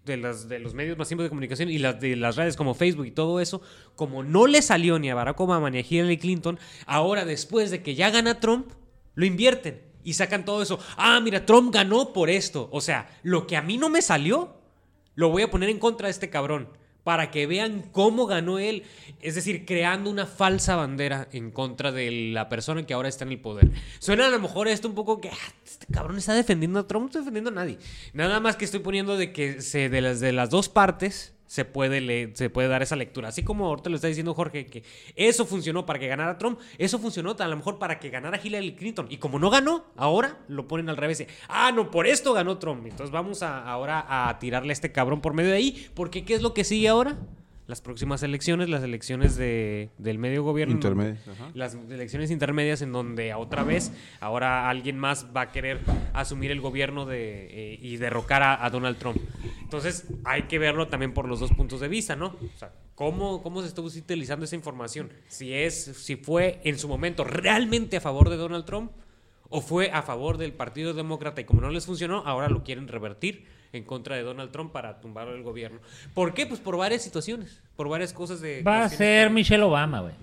de, 0.05 0.16
las, 0.16 0.48
de 0.48 0.59
los 0.59 0.74
medios 0.74 0.98
masivos 0.98 1.23
de 1.23 1.28
comunicación 1.28 1.70
y 1.70 1.78
las, 1.78 2.01
de 2.01 2.16
las 2.16 2.35
redes 2.35 2.57
como 2.57 2.74
Facebook 2.74 3.07
y 3.07 3.12
todo 3.12 3.39
eso, 3.39 3.62
como 3.94 4.24
no 4.24 4.48
le 4.48 4.62
salió 4.62 4.98
ni 4.98 5.11
a 5.11 5.15
Barack 5.15 5.39
Obama 5.39 5.70
ni 5.70 5.78
a 5.78 5.85
Hillary 5.89 6.19
Clinton, 6.19 6.59
ahora 6.86 7.24
después 7.24 7.70
de 7.70 7.85
que 7.85 7.94
ya 7.94 8.11
gana 8.11 8.40
Trump, 8.40 8.73
lo 9.15 9.24
invierten 9.24 9.81
y 10.02 10.15
sacan 10.15 10.44
todo 10.44 10.61
eso. 10.61 10.81
Ah, 10.97 11.20
mira, 11.20 11.47
Trump 11.47 11.73
ganó 11.73 12.12
por 12.12 12.31
esto. 12.31 12.69
O 12.73 12.81
sea, 12.81 13.09
lo 13.23 13.47
que 13.47 13.57
a 13.57 13.62
mí 13.62 13.78
no 13.78 13.89
me 13.89 14.02
salió, 14.02 14.59
lo 15.14 15.28
voy 15.30 15.42
a 15.42 15.50
poner 15.50 15.68
en 15.70 15.78
contra 15.78 16.06
de 16.06 16.12
este 16.12 16.30
cabrón. 16.30 16.68
Para 17.02 17.30
que 17.30 17.46
vean 17.46 17.82
cómo 17.92 18.26
ganó 18.26 18.58
él. 18.58 18.82
Es 19.22 19.34
decir, 19.34 19.64
creando 19.64 20.10
una 20.10 20.26
falsa 20.26 20.76
bandera 20.76 21.28
en 21.32 21.50
contra 21.50 21.92
de 21.92 22.10
la 22.32 22.50
persona 22.50 22.84
que 22.84 22.92
ahora 22.92 23.08
está 23.08 23.24
en 23.24 23.32
el 23.32 23.40
poder. 23.40 23.70
Suena 24.00 24.26
a 24.26 24.28
lo 24.28 24.38
mejor 24.38 24.68
esto 24.68 24.86
un 24.86 24.94
poco 24.94 25.18
que 25.18 25.30
"Ah, 25.30 25.54
este 25.64 25.86
cabrón 25.90 26.18
está 26.18 26.34
defendiendo 26.34 26.78
a 26.78 26.86
Trump, 26.86 27.04
no 27.04 27.06
está 27.08 27.20
defendiendo 27.20 27.48
a 27.50 27.54
nadie. 27.54 27.78
Nada 28.12 28.38
más 28.40 28.56
que 28.56 28.66
estoy 28.66 28.80
poniendo 28.80 29.16
de 29.16 29.32
que 29.32 29.62
se, 29.62 29.88
de, 29.88 30.02
las, 30.02 30.20
de 30.20 30.32
las 30.32 30.50
dos 30.50 30.68
partes 30.68 31.32
se 31.51 31.64
puede, 31.64 32.01
le- 32.01 32.31
se 32.36 32.48
puede 32.48 32.68
dar 32.68 32.81
esa 32.81 32.94
lectura. 32.94 33.27
Así 33.27 33.43
como 33.43 33.66
ahorita 33.66 33.90
lo 33.90 33.97
está 33.97 34.06
diciendo 34.06 34.35
Jorge, 34.35 34.66
que 34.66 34.85
eso 35.16 35.44
funcionó 35.44 35.85
para 35.85 35.98
que 35.98 36.06
ganara 36.06 36.39
Trump, 36.39 36.60
eso 36.78 37.01
funcionó 37.01 37.35
a 37.36 37.48
lo 37.48 37.56
mejor 37.56 37.81
para 37.81 37.98
que 37.98 38.09
ganara 38.09 38.39
Hillary 38.40 38.77
Clinton. 38.77 39.09
Y 39.10 39.16
como 39.16 39.40
no 39.40 39.51
ganó, 39.51 39.85
ahora 39.97 40.39
lo 40.47 40.68
ponen 40.68 40.89
al 40.89 40.97
revés. 40.97 41.27
Ah, 41.48 41.72
no, 41.72 41.90
por 41.90 42.06
esto 42.06 42.32
ganó 42.35 42.59
Trump. 42.59 42.86
Entonces 42.86 43.10
vamos 43.10 43.43
a, 43.43 43.64
ahora 43.68 44.28
a 44.28 44.39
tirarle 44.39 44.70
a 44.70 44.74
este 44.74 44.93
cabrón 44.93 45.20
por 45.20 45.35
medio 45.35 45.51
de 45.51 45.56
ahí. 45.56 45.89
Porque 45.94 46.24
¿qué 46.24 46.35
es 46.35 46.43
lo 46.43 46.55
que 46.55 46.62
sigue 46.62 46.86
ahora? 46.86 47.18
Las 47.70 47.80
próximas 47.80 48.24
elecciones, 48.24 48.68
las 48.68 48.82
elecciones 48.82 49.36
de, 49.36 49.90
del 49.97 50.18
medio 50.18 50.42
gobierno. 50.42 50.74
Intermedias, 50.74 51.20
las 51.55 51.74
elecciones 51.74 52.32
intermedias 52.32 52.82
en 52.82 52.90
donde 52.90 53.32
otra 53.32 53.62
vez 53.62 53.92
ahora 54.18 54.68
alguien 54.68 54.98
más 54.98 55.28
va 55.36 55.42
a 55.42 55.52
querer 55.52 55.78
asumir 56.12 56.51
el 56.51 56.60
gobierno 56.60 57.06
de, 57.06 57.74
eh, 57.74 57.78
y 57.80 57.97
derrocar 57.97 58.42
a, 58.42 58.64
a 58.64 58.70
Donald 58.70 58.98
Trump. 58.98 59.18
Entonces 59.62 60.05
hay 60.24 60.42
que 60.48 60.59
verlo 60.59 60.88
también 60.88 61.14
por 61.14 61.28
los 61.28 61.38
dos 61.38 61.52
puntos 61.52 61.78
de 61.78 61.86
vista, 61.86 62.16
¿no? 62.16 62.34
O 62.42 62.59
sea, 62.59 62.72
¿cómo, 62.97 63.40
cómo 63.40 63.62
se 63.62 63.68
está 63.68 63.82
utilizando 63.82 64.47
esa 64.47 64.56
información? 64.56 65.09
Si, 65.28 65.55
es, 65.55 65.76
si 65.97 66.16
fue 66.16 66.60
en 66.64 66.76
su 66.76 66.88
momento 66.88 67.22
realmente 67.22 67.98
a 67.98 68.01
favor 68.01 68.30
de 68.30 68.36
Donald 68.36 68.64
Trump 68.64 68.90
o 69.48 69.60
fue 69.60 69.92
a 69.92 70.02
favor 70.02 70.38
del 70.38 70.52
Partido 70.52 70.92
Demócrata 70.92 71.40
y 71.40 71.44
como 71.44 71.60
no 71.60 71.70
les 71.70 71.86
funcionó, 71.86 72.24
ahora 72.26 72.48
lo 72.48 72.64
quieren 72.64 72.88
revertir 72.88 73.59
en 73.72 73.84
contra 73.84 74.16
de 74.16 74.22
Donald 74.22 74.51
Trump 74.51 74.72
para 74.72 75.01
tumbar 75.01 75.28
el 75.28 75.42
gobierno. 75.42 75.78
¿Por 76.14 76.34
qué? 76.34 76.47
Pues 76.47 76.60
por 76.60 76.76
varias 76.76 77.02
situaciones, 77.02 77.62
por 77.76 77.88
varias 77.88 78.12
cosas 78.12 78.40
de... 78.40 78.62
Va 78.62 78.84
a 78.84 78.88
ser 78.88 79.28
que- 79.28 79.34
Michelle 79.34 79.62
Obama, 79.62 80.01
güey. 80.01 80.14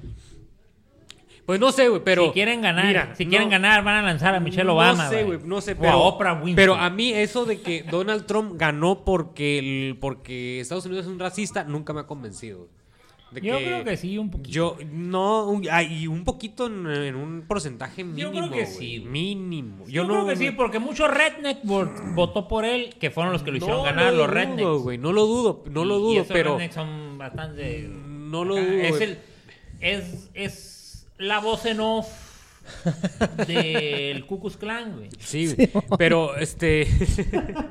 Pues 1.45 1.61
no 1.61 1.71
sé, 1.71 1.87
güey, 1.87 2.01
pero... 2.03 2.25
si 2.25 2.31
quieren 2.31 2.61
ganar, 2.61 2.85
mira, 2.87 3.15
si 3.15 3.23
no- 3.23 3.29
quieren 3.29 3.49
ganar, 3.49 3.81
van 3.81 3.95
a 3.95 4.01
lanzar 4.01 4.35
a 4.35 4.41
Michelle 4.41 4.69
Obama, 4.69 5.05
No 5.05 5.09
sé, 5.09 5.23
güey. 5.23 5.39
no 5.45 5.61
sé, 5.61 5.71
O 5.71 5.75
a 5.75 5.79
pero... 5.79 5.99
Oprah 6.01 6.33
Winfrey. 6.33 6.55
Pero 6.55 6.75
a 6.75 6.89
mí 6.89 7.13
eso 7.13 7.45
de 7.45 7.61
que 7.61 7.83
Donald 7.83 8.25
Trump 8.25 8.55
ganó 8.57 9.05
porque, 9.05 9.59
el- 9.59 9.97
porque 10.01 10.59
Estados 10.59 10.85
Unidos 10.85 11.05
es 11.05 11.11
un 11.11 11.19
racista 11.19 11.63
nunca 11.63 11.93
me 11.93 12.01
ha 12.01 12.03
convencido. 12.03 12.67
De 13.31 13.41
Yo 13.41 13.57
creo 13.57 13.83
que 13.83 13.97
sí, 13.97 14.17
un 14.17 14.31
poquito. 14.31 14.49
Yo, 14.49 14.77
no, 14.89 15.47
un- 15.49 15.67
y 15.89 16.07
un 16.07 16.23
poquito 16.23 16.67
en, 16.67 16.87
en 16.87 17.15
un 17.15 17.43
porcentaje 17.47 18.03
mínimo. 18.03 18.31
creo 18.31 18.49
que 18.49 18.65
sí. 18.65 18.99
Mínimo. 19.01 19.83
Yo, 19.85 20.03
Yo, 20.03 20.07
creo 20.07 20.21
no 20.21 20.27
que 20.27 20.35
sí, 20.37 20.51
porque 20.51 20.79
muchos 20.79 21.09
redneck 21.13 21.61
vo- 21.63 22.15
votó 22.15 22.47
por 22.47 22.63
él, 22.63 22.95
que 22.99 23.11
fueron 23.11 23.33
los 23.33 23.43
que 23.43 23.51
lo 23.51 23.57
hicieron 23.57 23.83
ganar, 23.83 24.13
lo 24.13 24.19
los 24.19 24.27
dudo, 24.27 24.33
rednecks. 24.33 24.83
güey, 24.83 24.97
no 24.97 25.11
lo 25.11 25.25
dudo, 25.25 25.63
no 25.69 25.83
lo 25.83 25.95
Y- 25.95 25.97
y 25.97 26.01
dudo, 26.03 26.13
esos 26.21 26.27
pero... 26.33 26.51
rednecks 26.53 26.75
son 26.75 27.17
bastante... 27.17 27.87
No 27.89 28.45
lo 28.45 28.55
acá. 28.57 28.65
dudo, 28.65 28.79
Es, 28.81 29.01
el, 29.01 29.17
es, 29.81 30.29
es 30.33 31.07
la 31.17 31.39
voz 31.39 31.65
en 31.65 31.79
off 31.81 32.07
del 33.47 34.25
Ku 34.25 34.39
Klux 34.39 34.57
Klan, 34.57 34.95
güey. 34.97 35.09
Sí, 35.19 35.55
pero 35.97 36.35
este. 36.37 36.87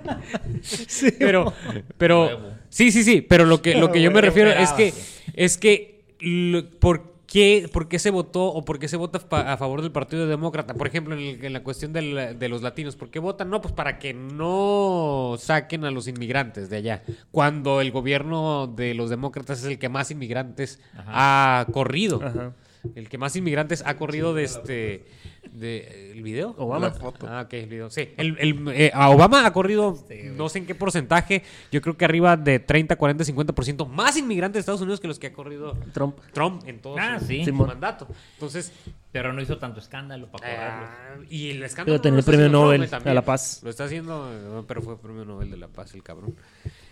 pero, 1.18 1.52
pero. 1.98 2.26
Huevo. 2.26 2.50
Sí, 2.68 2.90
sí, 2.92 3.02
sí. 3.04 3.20
Pero 3.22 3.44
lo 3.44 3.62
que, 3.62 3.74
lo 3.76 3.90
que 3.92 4.02
yo 4.02 4.10
me 4.10 4.20
refiero 4.20 4.50
es 4.50 4.72
que. 4.72 4.92
Es 5.34 5.58
que. 5.58 6.04
lo- 6.20 6.68
¿Por 6.78 7.14
qué, 7.26 7.68
por 7.72 7.88
qué 7.88 7.98
se 7.98 8.10
votó 8.10 8.44
o 8.46 8.64
por 8.64 8.78
qué 8.78 8.88
se 8.88 8.96
vota 8.96 9.18
pa- 9.18 9.52
a 9.52 9.56
favor 9.56 9.82
del 9.82 9.92
Partido 9.92 10.26
Demócrata? 10.26 10.74
Por 10.74 10.86
ejemplo, 10.86 11.14
en, 11.14 11.20
el- 11.20 11.44
en 11.44 11.52
la 11.52 11.62
cuestión 11.62 11.92
del- 11.92 12.38
de 12.38 12.48
los 12.48 12.62
latinos. 12.62 12.96
¿Por 12.96 13.10
qué 13.10 13.18
votan? 13.18 13.50
No, 13.50 13.60
pues 13.60 13.74
para 13.74 13.98
que 13.98 14.14
no 14.14 15.36
saquen 15.38 15.84
a 15.84 15.90
los 15.90 16.08
inmigrantes 16.08 16.70
de 16.70 16.76
allá. 16.76 17.02
Cuando 17.30 17.80
el 17.80 17.90
gobierno 17.90 18.66
de 18.66 18.94
los 18.94 19.10
demócratas 19.10 19.60
es 19.60 19.64
el 19.66 19.78
que 19.78 19.88
más 19.88 20.10
inmigrantes 20.10 20.80
ha 21.06 21.66
corrido. 21.72 22.20
Ajá. 22.22 22.52
El 22.94 23.08
que 23.08 23.18
más 23.18 23.34
inmigrantes 23.36 23.82
ha 23.86 23.96
corrido 23.96 24.34
de 24.34 24.44
este. 24.44 25.04
De, 25.52 26.12
¿El 26.12 26.22
video? 26.22 26.54
Obama. 26.58 26.88
La 26.88 26.94
foto. 26.94 27.26
Ah, 27.28 27.42
ok, 27.46 27.52
el 27.54 27.66
video. 27.68 27.88
Sí, 27.90 28.10
el, 28.16 28.36
el, 28.38 28.68
eh, 28.74 28.90
a 28.92 29.08
Obama 29.10 29.46
ha 29.46 29.52
corrido, 29.52 29.96
no 30.34 30.48
sé 30.48 30.58
en 30.58 30.66
qué 30.66 30.74
porcentaje, 30.74 31.42
yo 31.70 31.80
creo 31.80 31.96
que 31.96 32.04
arriba 32.04 32.36
de 32.36 32.58
30, 32.58 32.96
40, 32.96 33.24
50% 33.24 33.86
más 33.88 34.16
inmigrantes 34.16 34.54
de 34.54 34.60
Estados 34.60 34.80
Unidos 34.82 35.00
que 35.00 35.08
los 35.08 35.18
que 35.18 35.28
ha 35.28 35.32
corrido 35.32 35.72
Trump. 35.94 36.18
Trump 36.32 36.62
en 36.66 36.80
todo 36.80 36.96
Ah, 36.98 37.18
su, 37.20 37.26
sí. 37.26 37.44
su 37.44 37.52
mandato. 37.54 38.06
Entonces, 38.34 38.72
Pero 39.12 39.32
no 39.32 39.40
hizo 39.40 39.56
tanto 39.58 39.80
escándalo 39.80 40.26
para 40.30 40.46
cobrarlo. 40.50 40.86
ah, 40.88 41.26
y 41.30 41.50
el 41.50 41.62
escándalo. 41.62 41.94
Pero 41.94 42.02
tenía 42.02 42.18
el 42.18 42.24
premio 42.24 42.48
Nobel 42.50 42.82
eh, 42.84 42.88
también. 42.88 43.12
a 43.12 43.14
la 43.14 43.22
paz. 43.24 43.60
Lo 43.62 43.70
está 43.70 43.84
haciendo, 43.84 44.28
eh, 44.30 44.62
pero 44.68 44.82
fue 44.82 44.98
premio 44.98 45.24
Nobel 45.24 45.50
de 45.50 45.56
la 45.56 45.68
paz, 45.68 45.94
el 45.94 46.02
cabrón. 46.02 46.34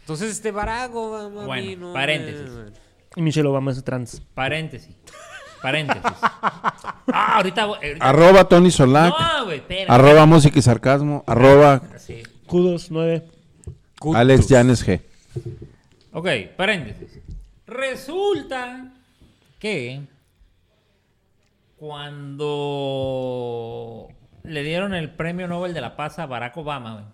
Entonces, 0.01 0.31
este 0.31 0.51
Barack 0.53 0.95
Obama. 0.95 1.45
Bueno, 1.47 1.67
mí 1.67 1.77
no 1.77 1.89
me- 1.89 1.93
paréntesis. 1.95 2.51
Y 3.17 3.23
Michelle 3.23 3.49
Obama 3.49 3.73
es 3.73 3.83
trans. 3.85 4.23
Paréntesis. 4.35 4.97
Paréntesis. 5.65 6.03
Ah, 6.23 7.37
ahorita... 7.37 7.67
Arroba 8.01 8.45
Tony 8.47 8.71
Solac. 8.71 9.15
No, 9.19 9.45
güey, 9.47 9.57
espera. 9.59 9.95
Arroba 9.95 10.27
música 10.27 10.59
y 10.59 10.63
sarcasmo. 10.63 11.25
Arroba 11.27 11.81
Sí. 11.97 12.23
Kudos 12.47 12.91
9. 12.91 13.23
Alex 14.15 14.49
Llanes 14.49 14.87
G. 14.87 15.01
Ok, 16.13 16.29
paréntesis. 16.57 17.19
Resulta 17.67 18.93
que 19.59 20.03
cuando 21.79 23.29
le 24.43 24.63
dieron 24.63 24.95
el 24.95 25.11
premio 25.11 25.49
Nobel 25.49 25.73
de 25.73 25.81
la 25.81 25.97
Paz 25.97 26.19
a 26.19 26.27
Barack 26.27 26.59
Obama, 26.59 26.93
güey, 26.93 27.07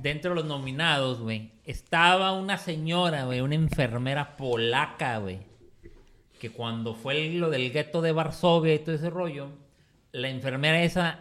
dentro 0.00 0.30
de 0.30 0.34
los 0.34 0.46
nominados, 0.46 1.20
güey, 1.20 1.52
estaba 1.64 2.32
una 2.32 2.58
señora, 2.58 3.22
güey, 3.24 3.40
una 3.40 3.54
enfermera 3.54 4.36
polaca, 4.36 5.18
güey, 5.18 5.38
que 6.40 6.50
cuando 6.50 6.94
fue 6.94 7.28
lo 7.30 7.50
del 7.50 7.70
gueto 7.72 8.00
de 8.02 8.10
Varsovia 8.12 8.74
y 8.74 8.78
todo 8.80 8.94
ese 8.96 9.10
rollo, 9.10 9.48
la 10.12 10.28
enfermera 10.28 10.82
esa 10.82 11.20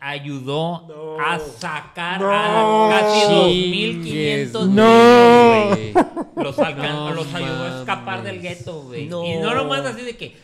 ayudó 0.00 1.18
a 1.20 1.38
sacar 1.38 2.20
a 2.22 2.88
casi 2.90 3.20
2.500 3.32 4.68
No. 4.68 5.68
güey. 5.70 5.92
Los, 6.36 6.58
No 6.58 7.14
los 7.14 7.32
ayudó 7.34 7.64
a 7.64 7.78
escapar 7.80 8.22
del 8.22 8.42
gueto, 8.42 8.82
güey. 8.82 9.06
No. 9.06 9.24
Y 9.24 9.36
no 9.36 9.54
nomás 9.54 9.86
así 9.86 10.02
de 10.02 10.16
que, 10.16 10.36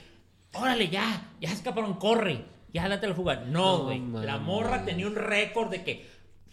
órale, 0.54 0.88
ya, 0.88 1.28
ya 1.40 1.50
escaparon, 1.52 1.94
corre, 1.94 2.44
ya 2.72 2.88
date 2.88 3.08
la 3.08 3.14
fuga. 3.14 3.42
No, 3.46 3.78
No 3.78 3.84
güey. 3.84 4.00
la 4.24 4.38
morra 4.38 4.84
tenía 4.84 5.06
un 5.06 5.16
récord 5.16 5.68
de 5.70 5.82
que 5.84 6.06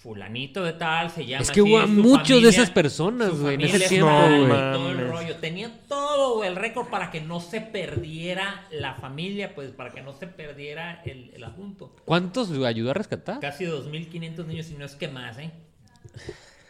fulanito 0.07 0.63
de 0.63 0.71
tal 0.71 1.11
se 1.11 1.25
llama 1.25 1.43
Es 1.43 1.51
que 1.51 1.59
así, 1.59 1.69
hubo 1.69 1.85
muchos 1.85 2.41
de 2.41 2.47
esas 2.47 2.71
personas, 2.71 3.37
güey, 3.37 3.55
en 3.55 3.61
ese 3.61 3.75
es 3.75 3.89
tiempo, 3.89 4.09
güey. 4.09 4.47
todo 4.47 4.91
el 4.91 5.07
rollo. 5.09 5.35
Tenía 5.35 5.69
todo 5.89 6.45
el 6.45 6.55
récord 6.55 6.87
para 6.87 7.11
que 7.11 7.19
no 7.19 7.41
se 7.41 7.59
perdiera 7.59 8.65
la 8.71 8.93
familia, 8.93 9.53
pues 9.53 9.71
para 9.71 9.91
que 9.91 10.01
no 10.01 10.13
se 10.13 10.27
perdiera 10.27 11.01
el, 11.03 11.31
el 11.33 11.43
asunto. 11.43 11.93
¿Cuántos 12.05 12.49
ayudó 12.63 12.91
a 12.91 12.93
rescatar? 12.93 13.41
Casi 13.41 13.65
2.500 13.65 14.45
niños, 14.45 14.71
y 14.71 14.75
no 14.75 14.85
es 14.85 14.95
que 14.95 15.09
más, 15.09 15.37
¿eh? 15.39 15.51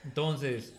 Entonces, 0.04 0.74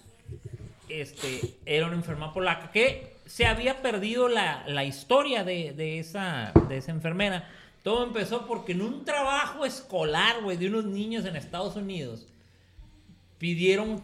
este, 0.88 1.58
era 1.64 1.86
una 1.86 1.94
enferma 1.94 2.34
polaca 2.34 2.72
que 2.72 3.18
se 3.24 3.46
había 3.46 3.82
perdido 3.82 4.28
la, 4.28 4.64
la 4.66 4.84
historia 4.84 5.44
de, 5.44 5.74
de 5.74 6.00
esa, 6.00 6.52
de 6.68 6.78
esa 6.78 6.90
enfermera. 6.90 7.48
Todo 7.84 8.02
empezó 8.02 8.48
porque 8.48 8.72
en 8.72 8.82
un 8.82 9.04
trabajo 9.04 9.64
escolar, 9.64 10.42
güey, 10.42 10.56
de 10.56 10.66
unos 10.66 10.86
niños 10.86 11.24
en 11.24 11.36
Estados 11.36 11.76
Unidos, 11.76 12.26
pidieron, 13.38 14.02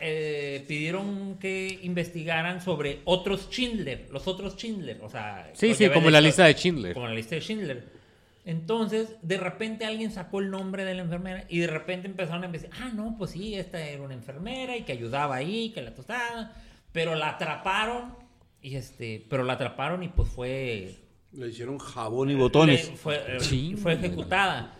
eh, 0.00 0.64
pidieron 0.66 1.38
que 1.38 1.78
investigaran 1.82 2.60
sobre 2.60 3.00
otros 3.04 3.48
Schindler, 3.50 4.08
los 4.10 4.26
otros 4.26 4.54
Schindler, 4.56 4.98
o 5.02 5.08
sea... 5.08 5.50
Sí, 5.54 5.74
sí, 5.74 5.88
como 5.90 6.10
la 6.10 6.18
esto- 6.18 6.26
lista 6.26 6.44
de 6.46 6.54
Schindler. 6.54 6.94
Como 6.94 7.06
la 7.08 7.14
lista 7.14 7.34
de 7.34 7.40
Schindler. 7.40 8.02
Entonces, 8.44 9.14
de 9.22 9.38
repente 9.38 9.84
alguien 9.84 10.10
sacó 10.10 10.40
el 10.40 10.50
nombre 10.50 10.84
de 10.84 10.94
la 10.94 11.02
enfermera 11.02 11.44
y 11.48 11.58
de 11.60 11.68
repente 11.68 12.08
empezaron 12.08 12.42
a 12.42 12.46
investigar, 12.46 12.76
ah, 12.82 12.90
no, 12.94 13.14
pues 13.16 13.30
sí, 13.30 13.54
esta 13.54 13.80
era 13.80 14.02
una 14.02 14.14
enfermera 14.14 14.76
y 14.76 14.82
que 14.82 14.92
ayudaba 14.92 15.36
ahí, 15.36 15.70
que 15.70 15.80
la 15.80 15.94
tostada, 15.94 16.52
pero 16.90 17.14
la 17.14 17.30
atraparon 17.30 18.16
y 18.60 18.74
este, 18.74 19.24
pero 19.30 19.44
la 19.44 19.52
atraparon 19.54 20.02
y 20.02 20.08
pues 20.08 20.28
fue 20.28 20.96
Le 21.32 21.48
hicieron 21.48 21.78
jabón 21.78 22.30
y 22.30 22.34
botones. 22.34 22.90
le- 22.90 22.96
fue, 22.96 23.20
Sí. 23.40 23.74
fue 23.76 23.92
ejecutada. 23.94 24.74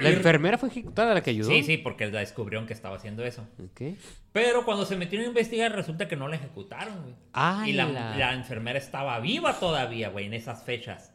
La 0.00 0.10
enfermera 0.10 0.58
fue 0.58 0.68
ejecutada 0.68 1.14
la 1.14 1.22
que 1.22 1.30
ayudó. 1.30 1.50
Sí, 1.50 1.62
sí, 1.62 1.78
porque 1.78 2.06
la 2.10 2.20
descubrieron 2.20 2.66
que 2.66 2.72
estaba 2.72 2.96
haciendo 2.96 3.24
eso. 3.24 3.46
Ok. 3.58 3.96
Pero 4.32 4.64
cuando 4.64 4.84
se 4.86 4.96
metieron 4.96 5.26
a 5.26 5.28
investigar, 5.28 5.72
resulta 5.72 6.08
que 6.08 6.16
no 6.16 6.28
la 6.28 6.36
ejecutaron, 6.36 7.02
güey. 7.02 7.14
¡Hala! 7.32 7.68
Y 7.68 7.72
la, 7.72 7.86
la 8.16 8.34
enfermera 8.34 8.78
estaba 8.78 9.18
viva 9.20 9.58
todavía, 9.58 10.10
güey, 10.10 10.26
en 10.26 10.34
esas 10.34 10.64
fechas. 10.64 11.12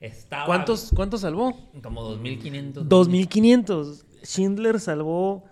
Estaba 0.00 0.46
¿Cuántos, 0.46 0.90
¿Cuántos 0.94 1.22
salvó? 1.22 1.70
Como 1.82 2.02
2500. 2.02 2.88
2500. 2.88 4.06
Schindler 4.22 4.80
salvó. 4.80 5.44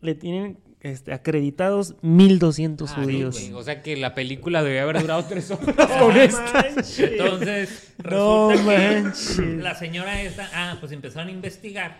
Le 0.00 0.14
tienen 0.14 0.58
este, 0.84 1.12
acreditados 1.12 1.96
1200 2.02 2.90
Ah, 2.90 2.94
judíos. 2.94 3.36
sí. 3.36 3.52
O 3.52 3.62
sea 3.64 3.82
que 3.82 3.96
la 3.96 4.14
película 4.14 4.62
debía 4.62 4.82
haber 4.84 5.00
durado 5.00 5.24
tres 5.24 5.50
horas 5.50 5.74
con 5.98 6.16
esta. 6.16 6.52
manches. 6.52 6.98
Entonces, 7.00 7.94
No 8.08 8.50
resulta 8.50 8.76
que 8.76 9.00
manches. 9.02 9.38
la 9.38 9.74
señora 9.74 10.22
esta, 10.22 10.48
ah, 10.54 10.76
pues 10.78 10.92
empezaron 10.92 11.28
a 11.28 11.32
investigar. 11.32 11.96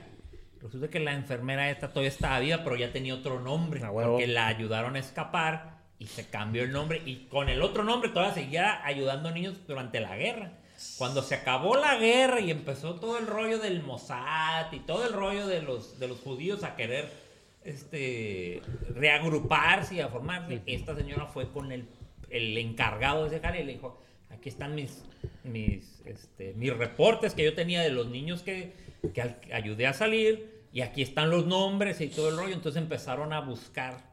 Resulta 0.63 0.89
que 0.89 1.01
la 1.01 1.13
enfermera 1.13 1.71
esta 1.71 1.89
todavía 1.89 2.09
estaba 2.11 2.39
viva, 2.39 2.61
pero 2.65 2.77
ya 2.77 2.93
tenía 2.93 3.15
otro 3.15 3.41
nombre. 3.41 3.83
A 3.85 3.91
huevo. 3.91 4.13
porque 4.13 4.27
la 4.27 4.47
ayudaron 4.47 4.97
a 4.97 4.99
escapar 5.01 5.79
y 5.99 6.07
se 6.07 6.27
cambió 6.29 6.63
el 6.63 6.73
nombre. 6.73 7.03
Y 7.05 7.27
con 7.27 7.49
el 7.49 7.61
otro 7.63 7.85
nombre 7.85 8.09
todavía 8.11 8.35
seguía 8.35 8.85
ayudando 8.87 9.29
a 9.29 9.33
niños 9.33 9.57
durante 9.67 10.01
la 10.01 10.17
guerra. 10.17 10.53
Cuando 10.99 11.23
se 11.23 11.35
acabó 11.37 11.77
la 11.77 11.97
guerra 11.97 12.41
y 12.41 12.51
empezó 12.51 12.97
todo 12.97 13.17
el 13.19 13.27
rollo 13.27 13.59
del 13.59 13.83
Mossad 13.83 14.73
y 14.73 14.81
todo 14.81 15.07
el 15.07 15.13
rollo 15.13 15.47
de 15.47 15.63
los, 15.63 15.99
de 15.99 16.09
los 16.09 16.19
judíos 16.21 16.65
a 16.65 16.77
querer 16.77 17.24
este, 17.65 18.61
reagruparse 18.95 19.97
y 19.97 20.01
a 20.01 20.09
formarse, 20.09 20.63
esta 20.67 20.95
señora 20.95 21.27
fue 21.27 21.51
con 21.51 21.73
el, 21.73 21.87
el 22.31 22.57
encargado 22.59 23.23
de 23.23 23.29
ese 23.37 23.41
jale 23.41 23.61
y 23.63 23.65
le 23.65 23.73
dijo, 23.73 24.01
aquí 24.31 24.49
están 24.49 24.75
mis, 24.75 25.05
mis, 25.45 26.03
este, 26.05 26.53
mis 26.55 26.77
reportes 26.77 27.35
que 27.35 27.45
yo 27.45 27.55
tenía 27.55 27.81
de 27.83 27.91
los 27.91 28.09
niños 28.09 28.43
que, 28.43 28.73
que 29.15 29.23
al- 29.23 29.39
ayudé 29.53 29.87
a 29.87 29.93
salir 29.93 30.65
y 30.73 30.81
aquí 30.81 31.03
están 31.03 31.31
los 31.31 31.47
nombres 31.47 32.01
y 32.01 32.09
todo 32.09 32.29
el 32.31 32.37
rollo. 32.37 32.55
Entonces 32.55 32.83
empezaron 32.83 33.33
a 33.33 33.41
buscar, 33.41 34.13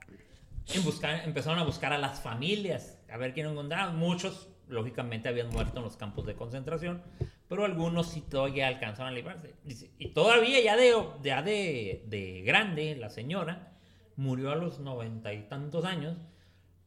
en 0.73 0.83
buscar 0.83 1.23
empezaron 1.25 1.59
a 1.59 1.63
buscar 1.63 1.91
a 1.93 1.97
las 1.97 2.21
familias, 2.21 2.99
a 3.11 3.17
ver 3.17 3.33
quién 3.33 3.47
encontraban. 3.47 3.95
Muchos, 3.97 4.47
lógicamente, 4.71 5.29
habían 5.29 5.49
muerto 5.49 5.77
en 5.77 5.83
los 5.83 5.97
campos 5.97 6.25
de 6.25 6.35
concentración, 6.35 7.03
pero 7.47 7.65
algunos 7.65 8.07
sí 8.07 8.21
todavía 8.21 8.67
alcanzaron 8.67 9.11
a 9.11 9.15
librarse. 9.15 9.53
Y 9.99 10.09
todavía 10.09 10.59
ya 10.61 10.75
de, 10.75 10.95
ya 11.21 11.41
de, 11.43 12.05
de 12.07 12.41
grande, 12.41 12.95
la 12.95 13.09
señora 13.09 13.73
murió 14.15 14.51
a 14.51 14.55
los 14.55 14.79
noventa 14.79 15.33
y 15.33 15.43
tantos 15.43 15.85
años, 15.85 16.17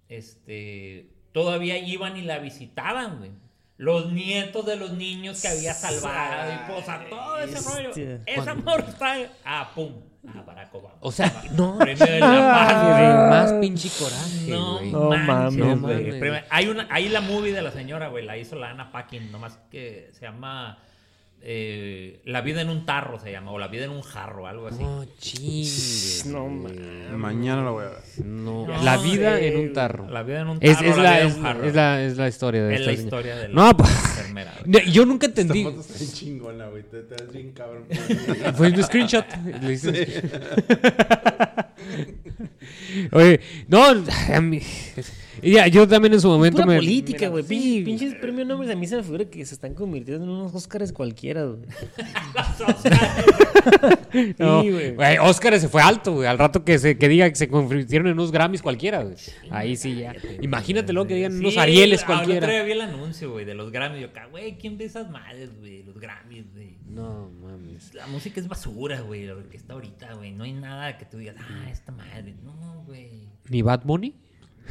este, 0.08 1.10
todavía 1.32 1.78
iban 1.78 2.16
y 2.16 2.22
la 2.22 2.38
visitaban, 2.38 3.18
güey. 3.18 3.30
Los 3.76 4.12
nietos 4.12 4.64
de 4.66 4.76
los 4.76 4.92
niños 4.92 5.42
que 5.42 5.48
había 5.48 5.74
salvado 5.74 6.52
y 6.52 6.70
pues, 6.70 7.10
todo 7.10 7.38
ese 7.38 7.68
rollo. 7.68 7.90
Esa 8.24 8.52
amor 8.52 8.84
está. 8.86 9.16
Ah, 9.44 9.72
pum. 9.74 10.00
Ah, 10.26 10.42
Barack 10.46 10.74
Obama. 10.74 10.94
O 11.00 11.12
sea, 11.12 11.42
No. 11.56 11.78
Premio 11.78 12.06
de 12.06 12.20
la 12.20 12.28
paz, 12.28 12.82
Güey, 12.96 13.30
más 13.30 13.52
pinche 13.60 13.88
coraje, 13.98 14.46
No, 14.50 14.78
güey. 14.78 14.90
No 14.92 15.10
manches, 15.10 15.58
mames, 15.60 15.80
güey. 15.82 16.04
güey. 16.08 16.20
Premio- 16.20 16.44
Hay 16.50 16.68
una, 16.68 16.86
hay 16.90 17.08
la 17.08 17.20
movie 17.20 17.52
de 17.52 17.62
la 17.62 17.70
señora, 17.70 18.08
güey, 18.08 18.24
la 18.24 18.36
hizo 18.38 18.56
la 18.56 18.70
Ana 18.70 18.90
Paquin, 18.90 19.30
nomás 19.30 19.58
que 19.70 20.10
se 20.12 20.22
llama 20.26 20.78
eh, 21.46 22.22
La 22.24 22.40
vida 22.40 22.62
en 22.62 22.70
un 22.70 22.86
tarro 22.86 23.18
se 23.20 23.30
llama, 23.30 23.50
o 23.50 23.58
La 23.58 23.68
vida 23.68 23.84
en 23.84 23.90
un 23.90 24.00
jarro, 24.00 24.46
algo 24.46 24.68
así. 24.68 24.82
No 24.82 25.04
chingues. 25.18 26.24
No, 26.26 26.44
güey. 26.48 26.74
Mañana 27.14 27.62
lo 27.62 27.72
voy 27.74 27.84
a 27.84 27.88
ver. 27.88 28.24
No. 28.24 28.66
No, 28.66 28.82
La 28.82 28.96
vida 28.96 29.38
en 29.38 29.58
un 29.58 29.72
tarro. 29.74 30.08
La 30.08 30.22
vida 30.22 30.40
en 30.40 30.48
un 30.48 30.58
tarro, 30.60 30.72
Es, 30.72 30.80
es 30.80 30.96
la, 30.96 31.02
la, 31.02 31.10
vida 31.10 31.20
en 31.20 31.26
es, 31.28 31.36
un 31.36 31.42
jarro. 31.42 31.64
es 31.64 31.74
la, 31.74 32.02
es 32.02 32.16
la 32.16 32.28
historia 32.28 32.64
de 32.64 32.74
Es 32.74 32.80
esta 32.80 32.90
la 32.92 32.96
señora. 32.96 33.16
historia 33.18 33.36
de 33.36 33.48
la 33.48 33.54
No, 33.54 33.76
pues. 33.76 33.90
Güey. 34.64 34.90
Yo 34.92 35.06
nunca 35.06 35.26
Esta 35.26 35.40
entendí. 35.42 35.64
foto 35.64 35.80
está 35.80 35.98
bien 35.98 36.12
chingona, 36.12 36.66
güey. 36.68 36.82
Te, 36.82 37.02
te 37.02 37.14
ves 37.22 37.32
bien 37.32 37.52
cabrón. 37.52 37.84
Fue 38.56 38.68
un 38.72 38.82
screenshot. 38.82 39.24
Le 39.62 39.72
hice- 39.72 40.22
Oye, 43.12 43.40
no, 43.68 43.84
a 43.84 44.40
mí- 44.40 44.62
ya, 45.44 45.66
yo 45.68 45.86
también 45.88 46.14
en 46.14 46.20
su 46.20 46.28
momento 46.28 46.56
Pura 46.56 46.66
me. 46.66 46.76
política, 46.76 47.28
güey. 47.28 47.42
Sí, 47.44 47.82
Pinches, 47.84 47.86
pinches 48.10 48.14
premios 48.20 48.46
Nobel 48.46 48.70
a 48.70 48.76
mí 48.76 48.86
se 48.86 48.96
me 48.96 49.02
figura 49.02 49.24
que 49.26 49.44
se 49.44 49.54
están 49.54 49.74
convirtiendo 49.74 50.24
en 50.24 50.30
unos 50.30 50.54
Óscares 50.54 50.92
cualquiera, 50.92 51.44
güey. 51.44 51.60
No, 54.38 54.62
Sí, 54.62 54.70
güey. 54.70 54.94
güey, 54.94 55.18
Óscar 55.18 55.58
se 55.58 55.68
fue 55.68 55.82
alto, 55.82 56.14
güey. 56.14 56.28
Al 56.28 56.38
rato 56.38 56.64
que 56.64 56.78
se 56.78 56.96
que 56.98 57.08
diga 57.08 57.28
que 57.28 57.34
se 57.36 57.48
convirtieron 57.48 58.06
en 58.08 58.14
unos 58.14 58.30
Grammys 58.32 58.62
cualquiera, 58.62 59.02
güey. 59.02 59.16
Ahí 59.50 59.76
sí 59.76 59.96
ya. 59.96 60.14
Imagínate 60.40 60.92
luego 60.92 61.08
que 61.08 61.14
digan 61.14 61.36
unos 61.38 61.54
Sí, 61.54 61.58
Arieles 61.58 62.02
ah, 62.02 62.04
El 62.06 62.12
otro 62.12 62.24
cualquiera. 62.24 62.46
día 62.48 62.62
vi 62.62 62.72
el 62.72 62.80
anuncio, 62.82 63.32
güey, 63.32 63.44
de 63.44 63.54
los 63.54 63.70
Grammys. 63.72 64.00
Yo, 64.02 64.12
ca- 64.12 64.26
güey, 64.26 64.56
¿quién 64.58 64.78
ve 64.78 64.84
esas 64.84 65.10
madres, 65.10 65.50
güey? 65.58 65.82
Los 65.82 65.98
Grammys, 65.98 66.52
güey. 66.52 66.76
No, 66.88 67.30
mames. 67.42 67.92
La 67.94 68.06
música 68.06 68.40
es 68.40 68.48
basura, 68.48 69.00
güey, 69.00 69.26
lo 69.26 69.48
que 69.48 69.56
está 69.56 69.74
ahorita, 69.74 70.14
güey. 70.14 70.32
No 70.32 70.44
hay 70.44 70.52
nada 70.52 70.96
que 70.98 71.04
tú 71.06 71.18
digas, 71.18 71.36
ah, 71.38 71.68
esta 71.70 71.92
madre. 71.92 72.34
No, 72.44 72.84
güey. 72.86 73.28
¿Ni 73.48 73.62
Bad 73.62 73.82
Bunny? 73.84 74.14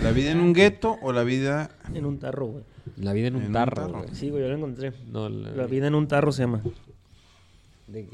¿La 0.01 0.11
vida 0.11 0.31
en 0.31 0.39
un 0.39 0.53
gueto 0.53 0.97
o 1.01 1.11
la 1.13 1.23
vida 1.23 1.69
En 1.93 2.05
un 2.05 2.17
tarro, 2.19 2.47
güey. 2.47 2.63
La 2.97 3.13
vida 3.13 3.27
en 3.27 3.35
un 3.35 3.41
En 3.43 3.47
un 3.47 3.53
tarro, 3.53 3.89
güey. 3.89 4.05
Sí, 4.13 4.29
güey, 4.29 4.43
yo 4.43 4.49
lo 4.49 4.55
encontré. 4.57 4.91
No, 5.11 5.29
la- 5.29 5.51
La 5.51 5.65
vida 5.67 5.87
en 5.87 5.95
un 5.95 6.07
tarro 6.07 6.31
se 6.31 6.43
llama. 6.43 6.61
de- 7.87 8.07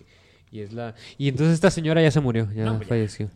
y 0.51 0.61
es 0.61 0.73
la 0.73 0.95
y 1.17 1.27
entonces 1.29 1.53
esta 1.53 1.69
señora 1.71 2.01
ya 2.01 2.09
se 2.11 2.19
murió, 2.19 2.47
ya 2.55 2.65
No, 2.65 2.79
ya. 2.81 2.87
falleció. 2.87 3.29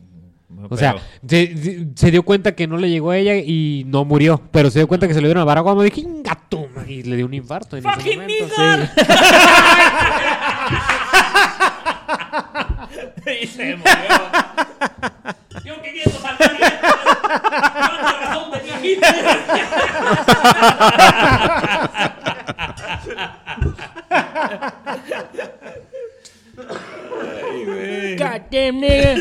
O 0.70 0.78
sea, 0.78 0.96
se, 1.28 1.58
se- 1.58 1.88
se 1.96 2.12
dio 2.12 2.24
cuenta 2.24 2.54
que 2.54 2.68
no 2.68 2.78
le 2.78 2.90
llegó 2.90 3.10
a 3.12 3.18
ella 3.18 3.36
y 3.38 3.84
no 3.88 4.06
murió, 4.06 4.40
pero 4.52 4.70
se 4.70 4.80
dio 4.80 4.88
cuenta 4.88 5.08
que 5.08 5.14
se 5.16 5.22
le 5.22 5.28
dieron 5.28 5.42
a 5.42 5.46
Barack 5.46 5.66
Obama 5.66 5.82
y 5.82 5.90
dije, 5.90 6.02
"Ingato", 6.02 6.68
y 6.88 7.02
le 7.04 7.16
dio 7.16 7.26
un 7.26 7.34
infarto 7.34 7.76
en 7.78 7.86
ese 7.88 7.96
¡Fucking 7.96 8.20
momento. 8.20 8.48
sí. 8.56 8.62
y 13.44 13.48
se 13.48 13.76
murió. 13.78 13.94
Yo 15.66 15.82
queriendo 15.82 16.20
Ay, 27.22 27.66
güey. 27.66 28.16
God 28.18 28.42
damn 28.52 28.80
nigga. 28.82 29.16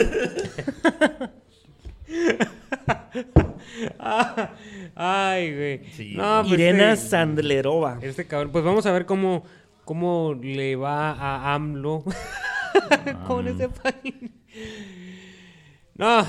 Ay, 4.95 5.55
güey. 5.55 5.85
Sí, 5.93 6.15
no, 6.17 6.43
pues 6.43 6.53
Irena 6.53 6.93
este, 6.93 7.09
Sandlerova. 7.09 7.99
Este 8.03 8.27
cabrón. 8.27 8.53
Pues 8.53 8.65
vamos 8.65 8.85
a 8.87 8.93
ver 8.93 9.07
cómo, 9.07 9.45
cómo 9.85 10.35
le 10.41 10.77
va 10.77 11.13
a 11.13 11.55
AMLO 11.55 12.05
con 13.27 13.47
ah. 13.47 13.51
ese 13.51 13.69
país. 13.69 14.15
No, 15.95 16.27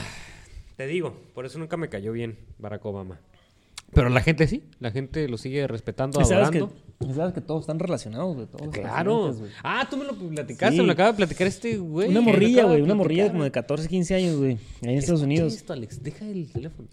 te 0.75 0.87
digo, 0.87 1.15
por 1.33 1.45
eso 1.45 1.59
nunca 1.59 1.77
me 1.77 1.89
cayó 1.89 2.11
bien 2.11 2.37
Barack 2.59 2.85
Obama. 2.85 3.19
Pero 3.93 4.09
la 4.09 4.21
gente 4.21 4.47
sí, 4.47 4.63
la 4.79 4.89
gente 4.89 5.27
lo 5.27 5.37
sigue 5.37 5.67
respetando, 5.67 6.13
sabes 6.25 6.49
que, 6.49 6.57
adorando. 6.57 6.73
y 7.07 7.13
sabes 7.13 7.33
que 7.35 7.41
todos 7.41 7.61
están 7.61 7.77
relacionados, 7.77 8.33
güey. 8.35 8.47
todos 8.47 8.65
los 8.65 8.73
Claro. 8.73 9.35
Ah, 9.63 9.85
tú 9.87 9.97
me 9.97 10.03
lo 10.05 10.13
platicaste, 10.15 10.75
Sí. 10.77 10.81
me 10.81 10.87
lo 10.87 10.93
acaba 10.93 11.11
de 11.11 11.17
platicar 11.17 11.45
este 11.45 11.77
güey. 11.77 12.09
Una 12.09 12.21
morrilla, 12.21 12.63
güey. 12.63 12.81
Una 12.81 12.95
morrilla 12.95 13.29
como 13.31 13.43
de 13.43 13.51
14, 13.51 13.87
15 13.87 14.15
años, 14.15 14.35
güey. 14.37 14.53
Ahí 14.81 14.93
en 14.93 14.97
Estados 14.97 15.21
Unidos. 15.21 15.53
esto, 15.53 15.73
Alex, 15.73 16.01
deja 16.01 16.25
el 16.25 16.51
teléfono. 16.51 16.87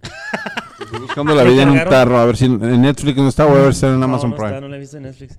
Estoy 0.78 1.00
buscando 1.00 1.34
la 1.34 1.44
vida 1.44 1.62
en 1.62 1.70
un 1.70 1.78
tarro. 1.84 2.18
A 2.18 2.26
ver 2.26 2.36
si 2.36 2.44
en 2.46 2.82
Netflix 2.82 3.16
no 3.16 3.28
está 3.28 3.46
o 3.46 3.50
a 3.50 3.54
ver 3.62 3.72
si 3.72 3.78
está 3.78 3.88
en 3.94 3.98
No, 3.98 4.04
Amazon 4.04 4.30
no 4.30 4.36
Prime. 4.36 4.48
está, 4.50 4.60
no 4.60 4.68
la 4.68 4.76
he 4.76 4.80
visto 4.80 4.96
en 4.98 5.04
Netflix. 5.04 5.38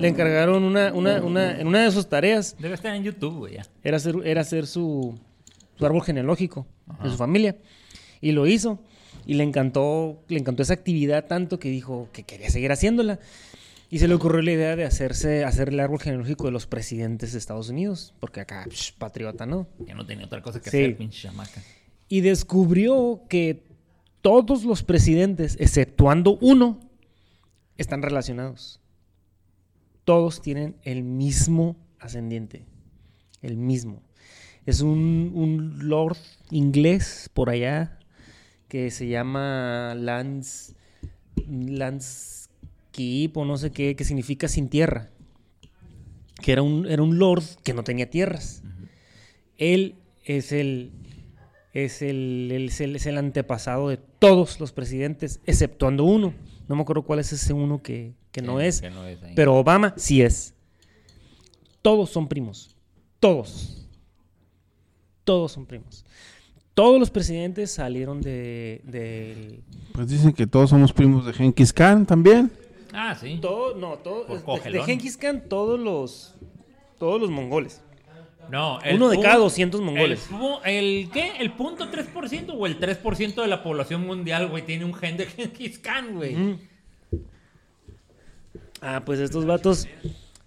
Le 0.00 0.08
encargaron 0.08 0.64
una, 0.64 0.92
una, 0.92 1.22
una, 1.22 1.60
en 1.60 1.68
una 1.68 1.84
de 1.84 1.92
sus 1.92 2.08
tareas 2.08 2.56
Debe 2.58 2.74
estar 2.74 2.94
en 2.96 3.04
YouTube, 3.04 3.36
güey, 3.38 3.54
ya. 3.54 3.66
era 3.84 3.96
hacer, 3.98 4.16
era 4.24 4.40
hacer 4.40 4.66
su, 4.66 5.16
su 5.76 5.86
árbol 5.86 6.02
genealógico 6.02 6.66
de 7.02 7.10
su 7.10 7.16
familia. 7.16 7.56
Y 8.20 8.32
lo 8.32 8.46
hizo. 8.46 8.80
Y 9.26 9.34
le 9.34 9.42
encantó, 9.44 10.22
le 10.28 10.38
encantó 10.38 10.62
esa 10.62 10.74
actividad 10.74 11.26
tanto 11.26 11.58
que 11.58 11.68
dijo 11.68 12.08
que 12.12 12.22
quería 12.22 12.48
seguir 12.50 12.70
haciéndola. 12.70 13.18
Y 13.90 13.98
se 13.98 14.08
le 14.08 14.14
ocurrió 14.14 14.42
la 14.42 14.52
idea 14.52 14.76
de 14.76 14.84
hacerse, 14.84 15.44
hacer 15.44 15.68
el 15.68 15.80
árbol 15.80 16.00
genealógico 16.00 16.46
de 16.46 16.52
los 16.52 16.66
presidentes 16.66 17.32
de 17.32 17.38
Estados 17.38 17.68
Unidos. 17.68 18.14
Porque 18.20 18.40
acá, 18.40 18.64
psh, 18.68 18.92
patriota, 18.98 19.46
¿no? 19.46 19.66
Ya 19.86 19.94
no 19.94 20.06
tenía 20.06 20.26
otra 20.26 20.42
cosa 20.42 20.60
que 20.60 20.70
Sí. 20.70 20.76
hacer, 20.78 20.96
pinche 20.96 21.22
chamaca. 21.28 21.62
Y 22.08 22.20
descubrió 22.20 23.22
que 23.28 23.64
todos 24.22 24.64
los 24.64 24.82
presidentes, 24.82 25.56
exceptuando 25.60 26.38
uno, 26.40 26.80
están 27.76 28.02
relacionados. 28.02 28.80
Todos 30.04 30.40
tienen 30.40 30.76
el 30.82 31.02
mismo 31.02 31.76
ascendiente. 31.98 32.64
El 33.42 33.56
mismo. 33.56 34.02
Es 34.66 34.80
un, 34.80 35.30
un 35.34 35.88
lord 35.88 36.16
inglés 36.50 37.30
por 37.32 37.50
allá 37.50 37.98
que 38.68 38.90
se 38.90 39.06
llama 39.08 39.94
Lance, 39.96 40.74
Lance 41.48 42.48
Keep 42.90 43.36
o 43.36 43.44
no 43.44 43.56
sé 43.58 43.70
qué, 43.70 43.94
que 43.94 44.04
significa 44.04 44.48
sin 44.48 44.68
tierra. 44.68 45.10
Que 46.42 46.52
era 46.52 46.62
un, 46.62 46.86
era 46.86 47.02
un 47.02 47.18
lord 47.18 47.44
que 47.62 47.74
no 47.74 47.84
tenía 47.84 48.10
tierras. 48.10 48.62
Él 49.56 49.94
es 50.24 50.50
el, 50.52 50.90
es 51.72 52.02
el, 52.02 52.50
el- 52.52 52.66
es 52.68 52.80
el, 52.80 52.96
es 52.96 53.06
el 53.06 53.18
antepasado 53.18 53.88
de 53.88 53.96
todos 53.98 54.58
los 54.60 54.72
presidentes, 54.72 55.40
exceptuando 55.46 56.04
uno. 56.04 56.34
No 56.68 56.74
me 56.74 56.82
acuerdo 56.82 57.02
cuál 57.04 57.20
es 57.20 57.32
ese 57.32 57.52
uno 57.52 57.80
que, 57.82 58.14
que 58.32 58.42
no 58.42 58.58
Que- 58.58 58.66
es. 58.68 58.80
que 58.80 58.90
no 58.90 59.06
es 59.06 59.22
ahí. 59.22 59.32
Pero 59.36 59.54
Obama 59.54 59.94
sí 59.96 60.22
es. 60.22 60.54
Todos 61.82 62.10
son 62.10 62.26
primos. 62.28 62.76
Todos. 63.20 63.85
Todos 65.26 65.52
son 65.52 65.66
primos. 65.66 66.04
Todos 66.72 67.00
los 67.00 67.10
presidentes 67.10 67.70
salieron 67.72 68.20
de... 68.22 68.80
del- 68.84 69.60
Pues 69.92 70.08
dicen 70.08 70.32
que 70.32 70.46
todos 70.46 70.70
somos 70.70 70.92
primos 70.92 71.26
de 71.26 71.32
Genghis 71.32 71.72
Khan 71.72 72.06
también. 72.06 72.50
Ah, 72.92 73.14
sí. 73.20 73.38
todo, 73.42 73.74
no, 73.74 73.96
todo, 73.98 74.24
de- 74.24 74.70
de. 74.70 74.82
Genghis 74.84 75.16
Khan, 75.16 75.42
todos 75.48 75.80
los, 75.80 76.34
todos 76.98 77.20
los 77.20 77.28
mongoles. 77.28 77.82
No, 78.50 78.78
Uno 78.94 79.08
de 79.08 79.20
cada 79.20 79.38
200 79.38 79.80
mongoles. 79.80 80.28
El, 80.64 80.72
el 81.02 81.10
qué? 81.10 81.32
¿El 81.40 81.52
punto 81.54 81.90
3% 81.90 82.54
o 82.56 82.66
el 82.66 82.78
3% 82.78 83.34
de 83.42 83.48
la 83.48 83.64
población 83.64 84.06
mundial, 84.06 84.46
güey, 84.48 84.64
tiene 84.64 84.84
un 84.84 84.94
gen 84.94 85.16
de 85.16 85.26
Genghis 85.26 85.80
Khan, 85.80 86.14
güey? 86.14 86.36
Mm. 86.36 86.58
Ah, 88.80 89.02
pues 89.04 89.18
estos 89.18 89.46
vatos, 89.46 89.88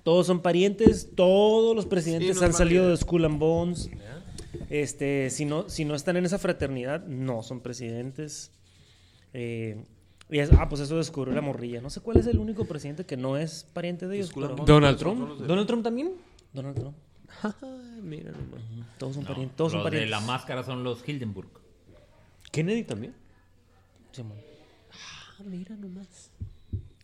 todos 0.04 0.28
son 0.28 0.42
parientes, 0.42 1.10
todos 1.16 1.76
los 1.76 1.86
presidentes 1.86 2.36
Sí, 2.38 2.40
no 2.40 2.46
han 2.46 2.54
salido 2.54 2.88
de 2.90 2.96
Skull 2.98 3.26
and 3.26 3.40
Bones. 3.40 3.90
Este, 4.70 5.30
si 5.30 5.46
no, 5.46 5.70
si 5.70 5.86
no 5.86 5.96
están 5.96 6.18
en 6.18 6.26
esa 6.26 6.40
fraternidad, 6.40 7.06
no 7.06 7.44
son 7.44 7.62
presidentes. 7.62 8.52
Eh, 9.34 9.84
y 10.30 10.40
es- 10.40 10.52
ah, 10.54 10.68
pues 10.70 10.82
eso 10.82 10.98
descubrió 10.98 11.34
la 11.34 11.42
morrilla. 11.42 11.82
No 11.82 11.90
sé 11.90 12.02
cuál 12.02 12.18
es 12.18 12.28
el 12.28 12.40
único 12.40 12.66
presidente 12.66 13.06
que 13.06 13.18
no 13.18 13.38
es 13.38 13.66
pariente 13.74 14.08
de 14.08 14.18
ellos. 14.18 14.32
Pero-. 14.34 14.56
Donald 14.56 14.98
Son 15.00 15.16
Trump. 15.18 15.40
de- 15.42 15.48
¿Donald 15.48 15.68
Trump 15.68 15.84
también? 15.84 16.12
Donald 16.54 16.76
Trump. 16.80 16.96
Mira 18.02 18.32
nomás. 18.32 18.62
Todos 18.98 19.14
son 19.16 19.24
No, 19.24 19.30
parientes. 19.30 19.56
Todos 19.56 19.72
son 19.72 19.80
los 19.80 19.86
de 19.92 19.98
parientes. 19.98 20.10
la 20.12 20.26
máscara 20.26 20.64
son 20.64 20.84
los 20.84 21.08
Hildenburg. 21.08 21.50
Kennedy 22.52 22.84
también. 22.84 23.14
Simón, 24.12 24.38
Ah, 24.92 25.44
mira 25.46 25.76
nomás. 25.76 26.32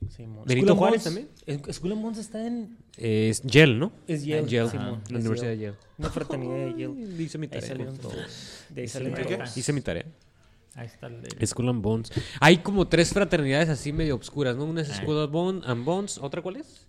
Simón. 0.10 0.46
Benito 0.46 0.76
Juárez 0.76 1.04
Skull 1.72 1.92
and 1.92 2.02
Bones 2.02 2.18
está 2.18 2.46
en 2.48 2.78
Es 2.98 3.42
Yale, 3.44 3.76
¿no? 3.76 3.92
Es 4.08 4.24
Yale, 4.26 4.44
Ah, 4.44 4.48
Yale, 4.48 4.74
la 4.74 4.92
es 5.20 5.26
Universidad 5.26 5.52
Yale. 5.52 5.56
de 5.58 5.62
Yale. 5.66 5.78
una 5.98 6.10
fraternidad 6.10 6.56
de 6.56 6.72
Yale. 6.82 7.24
Hice 7.24 7.38
mi 7.38 7.46
Ahí 7.46 7.50
tarea. 7.50 7.68
salieron 7.68 7.98
todos. 7.98 8.16
De 8.70 8.82
ahí 8.82 8.88
mi 8.88 9.10
todos. 9.12 9.28
tarea. 9.28 9.46
Hice 9.56 9.74
mi 9.74 9.82
tarea. 9.82 10.06
Ahí 10.76 10.88
está 10.88 11.08
el 11.08 11.22
de... 11.22 11.48
Skull 11.48 11.70
and 11.70 11.82
Bones. 11.82 12.12
Hay 12.42 12.58
como 12.58 12.88
tres 12.88 13.14
fraternidades 13.14 13.70
así 13.70 13.94
medio 13.94 14.16
obscuras, 14.16 14.56
¿no? 14.58 14.66
Una 14.66 14.82
es 14.82 14.90
Ah. 14.90 14.96
Skull 14.96 15.62
and 15.66 15.86
Bones. 15.86 16.18
¿Otra 16.18 16.42
cuál 16.42 16.58
es? 16.58 16.86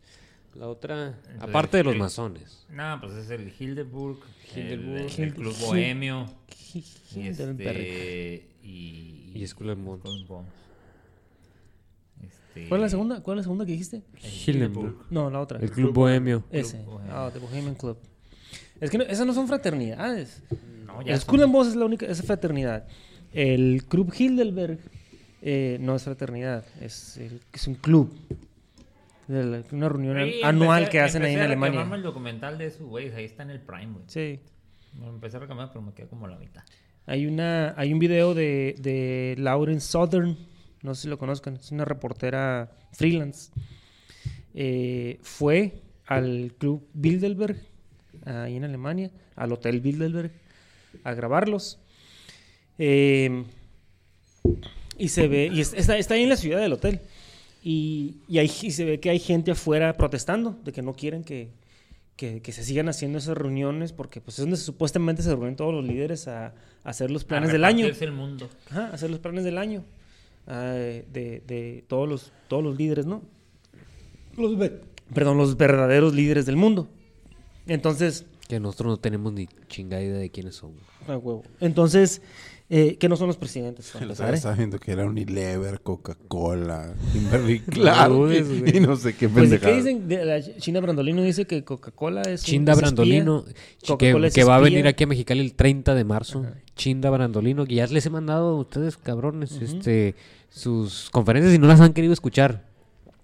La 0.57 0.69
otra, 0.69 1.09
Entonces, 1.09 1.43
aparte 1.43 1.77
de 1.77 1.85
los 1.85 1.97
masones. 1.97 2.65
No, 2.71 2.99
pues 3.01 3.13
es 3.13 3.29
el 3.31 3.53
Hildenburg, 3.59 4.21
Hildenburg. 4.55 5.21
el, 5.21 5.35
Club 5.35 5.55
Bohemio, 5.61 6.27
y, 6.75 6.83
Hildenberg. 7.15 7.77
este, 7.77 8.49
y... 8.63 9.33
Y 9.35 9.47
Skull 9.47 9.69
and 9.71 9.85
Bones. 9.85 10.47
Este, 12.57 12.69
¿Cuál 12.69 12.81
es 12.81 12.83
la 12.85 12.89
segunda? 12.91 13.23
¿Cuál 13.23 13.37
es 13.37 13.41
la 13.41 13.43
segunda 13.45 13.67
que 13.67 13.73
dijiste? 13.73 14.03
el 14.23 14.31
Hildenburg. 14.55 14.97
No, 15.11 15.31
la 15.31 15.41
otra. 15.41 15.59
El 15.61 15.71
Club 15.71 15.93
Bohemio. 15.93 16.45
Ese. 16.51 16.85
Ah, 17.11 17.31
The 17.33 17.39
Bohemian 17.39 17.75
Club. 17.75 17.99
Es 18.81 18.91
que 18.91 18.99
no- 18.99 19.05
esas 19.05 19.27
no 19.27 19.33
son 19.35 19.47
fraternidades. 19.49 20.43
No, 20.87 21.03
ya 21.03 21.13
el 21.15 21.19
son- 21.19 21.29
Skull 21.29 21.43
and 21.45 21.53
Bones 21.53 21.69
es 21.73 21.77
la 21.77 21.85
única, 21.85 22.07
es 22.07 22.23
fraternidad. 22.23 22.87
El 23.33 23.85
Club 23.89 24.13
Hildenberg 24.17 24.79
eh, 25.43 25.79
no 25.81 25.95
es 25.95 26.03
fraternidad, 26.03 26.65
es, 26.81 27.17
el- 27.19 27.41
es 27.53 27.67
un 27.69 27.75
club. 27.75 28.13
De 29.29 29.45
la- 29.45 29.63
Una 29.73 29.89
reunión 29.89 30.17
Sí, 30.25 30.41
anual 30.43 30.85
empecé- 30.85 30.91
que 30.93 31.01
hacen 31.01 31.23
ahí 31.23 31.35
en 31.35 31.41
Alemania. 31.41 31.83
el 31.93 32.03
documental 32.03 32.59
de 32.59 32.67
esos 32.67 32.87
güeyes, 32.87 33.15
ahí 33.15 33.25
está 33.25 33.43
en 33.43 33.51
el 33.51 33.61
Prime, 33.61 33.93
güey. 33.93 34.05
Sí. 34.09 34.41
Me 34.99 35.09
empecé 35.09 35.37
a 35.37 35.41
reclamar, 35.41 35.69
pero 35.73 35.83
me 35.83 35.93
quedé 35.93 36.07
como 36.09 36.27
a 36.27 36.31
la 36.31 36.39
mitad. 36.39 36.63
Hay, 37.07 37.27
una, 37.27 37.75
hay 37.77 37.93
un 37.93 37.99
video 37.99 38.35
de, 38.35 38.75
de 38.79 39.35
Lauren 39.39 39.81
Southern, 39.81 40.37
no 40.87 40.95
sé 40.95 41.03
si 41.03 41.09
lo 41.09 41.19
conozcan, 41.19 41.57
es 41.57 41.71
una 41.73 41.85
reportera 41.85 42.71
freelance. 42.93 43.51
Eh, 44.55 45.19
fue 45.23 45.83
al 46.07 46.55
club 46.59 46.87
Bilderberg, 46.95 47.57
ahí 48.25 48.57
en 48.57 48.65
Alemania, 48.65 49.11
al 49.35 49.53
hotel 49.53 49.81
Bilderberg, 49.81 50.31
a 51.05 51.13
grabarlos. 51.15 51.79
Eh, 52.79 53.45
y 54.99 55.09
se 55.09 55.29
ve, 55.29 55.51
y 55.53 55.61
es- 55.61 55.75
está, 55.75 55.99
está 55.99 56.15
ahí 56.15 56.23
en 56.23 56.29
la 56.31 56.37
ciudad 56.37 56.61
del 56.61 56.73
hotel. 56.73 57.01
Y, 57.63 58.19
y, 58.29 58.39
hay- 58.39 58.51
y 58.63 58.71
se 58.71 58.85
ve 58.85 59.01
que 59.01 59.11
hay 59.11 59.19
gente 59.19 59.51
afuera 59.51 59.93
protestando 59.95 60.57
de 60.65 60.73
que 60.73 60.83
no 60.83 60.95
quieren 60.95 61.25
que, 61.25 61.51
que, 62.17 62.41
que 62.41 62.53
se 62.53 62.63
sigan 62.65 62.89
haciendo 62.89 63.19
esas 63.19 63.37
reuniones 63.37 63.93
porque 63.93 64.21
pues 64.21 64.39
es 64.39 64.45
donde 64.45 64.57
supuestamente 64.57 65.23
se 65.23 65.31
reúnen 65.31 65.57
todos 65.57 65.75
los 65.75 65.85
líderes 65.85 66.29
a, 66.29 66.47
a 66.47 66.55
hacer 66.85 67.11
los 67.11 67.25
planes 67.25 67.51
A 67.51 67.53
del 67.53 67.65
año. 67.65 67.87
el 67.87 68.13
mundo. 68.13 68.49
Ajá, 68.71 68.87
hacer 68.93 69.11
los 69.11 69.19
planes 69.19 69.43
del 69.45 69.59
año. 69.59 69.85
Ah, 70.47 70.63
de, 70.73 71.43
de 71.47 71.85
todos 71.89 72.09
los, 72.09 72.33
todos 72.49 72.63
los 72.65 72.77
líderes, 72.77 73.07
¿no? 73.07 73.23
Los 74.37 74.57
ve- 74.59 74.81
perdón, 75.15 75.39
los 75.39 75.57
verdaderos 75.57 76.15
líderes 76.15 76.47
del 76.47 76.57
mundo. 76.57 76.89
Entonces, 77.67 78.27
Que 78.49 78.61
nosotros 78.61 78.91
no 78.91 78.97
tenemos 78.99 79.33
ni 79.33 79.49
chingada 79.69 80.03
idea 80.03 80.19
de 80.19 80.31
quiénes 80.31 80.55
son. 80.57 80.73
a 81.09 81.17
huevo. 81.17 81.43
Entonces, 81.61 82.23
eh, 82.69 82.97
que 82.99 83.09
no 83.09 83.17
son 83.17 83.29
los 83.29 83.37
presidentes. 83.37 83.93
día 83.93 84.09
¿eh? 84.31 84.35
estaba 84.35 84.55
viendo 84.55 84.79
que 84.79 84.91
era 84.93 85.05
Unilever, 85.07 85.81
Coca-Cola, 85.83 86.95
Kimberly 87.13 87.61
Clark 87.71 88.13
y 88.75 88.81
no 88.81 88.97
sé 88.97 89.15
qué 89.15 89.29
Pues, 89.29 89.47
¿y 89.47 89.51
pendejada. 89.51 89.71
¿qué 89.73 89.77
dicen? 89.77 90.09
De 90.09 90.25
la 90.25 90.43
China 90.59 90.81
Brandolino 90.81 91.23
dice 91.23 91.47
que 91.47 91.63
Coca-Cola 91.65 92.23
es 92.23 92.41
un- 92.43 92.47
Chinda 92.47 92.73
es 92.73 92.79
espía. 92.79 92.87
Brandolino, 92.91 93.45
que, 93.45 93.87
Coca-Cola 93.87 94.27
es 94.29 94.35
que 94.35 94.45
va 94.45 94.57
a 94.57 94.61
venir 94.61 94.87
aquí 94.89 95.05
a 95.05 95.07
Mexicali 95.07 95.41
el 95.41 95.55
30 95.55 95.95
de 95.95 96.05
marzo. 96.05 96.45
Chinda 96.75 97.09
Brandolino, 97.11 97.65
que 97.67 97.77
ya 97.77 97.87
les 97.87 98.05
he 98.07 98.11
mandado 98.11 98.49
a 98.49 98.61
ustedes, 98.61 98.97
cabrones, 98.97 99.53
este, 99.53 100.15
sus 100.51 101.09
conferencias 101.11 101.55
y 101.55 101.59
no 101.59 101.67
las 101.69 101.81
han 101.81 101.93
querido 101.93 102.13
escuchar. 102.13 102.65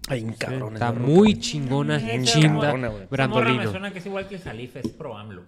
Ay, 0.07 0.23
un 0.23 0.33
cabrón. 0.33 0.73
Está 0.73 0.91
muy 0.91 1.39
chingona, 1.39 1.97
Chinda 2.23 2.75
morra 2.75 2.89
me 2.99 3.05
Brandolino. 3.09 3.71
suena 3.71 3.91
que 3.93 3.99
es 3.99 4.05
igual 4.05 4.27
que 4.27 4.35
el 4.35 4.41
Jalife, 4.41 4.79
es 4.79 4.89
pro 4.89 5.17
AMLO. 5.17 5.43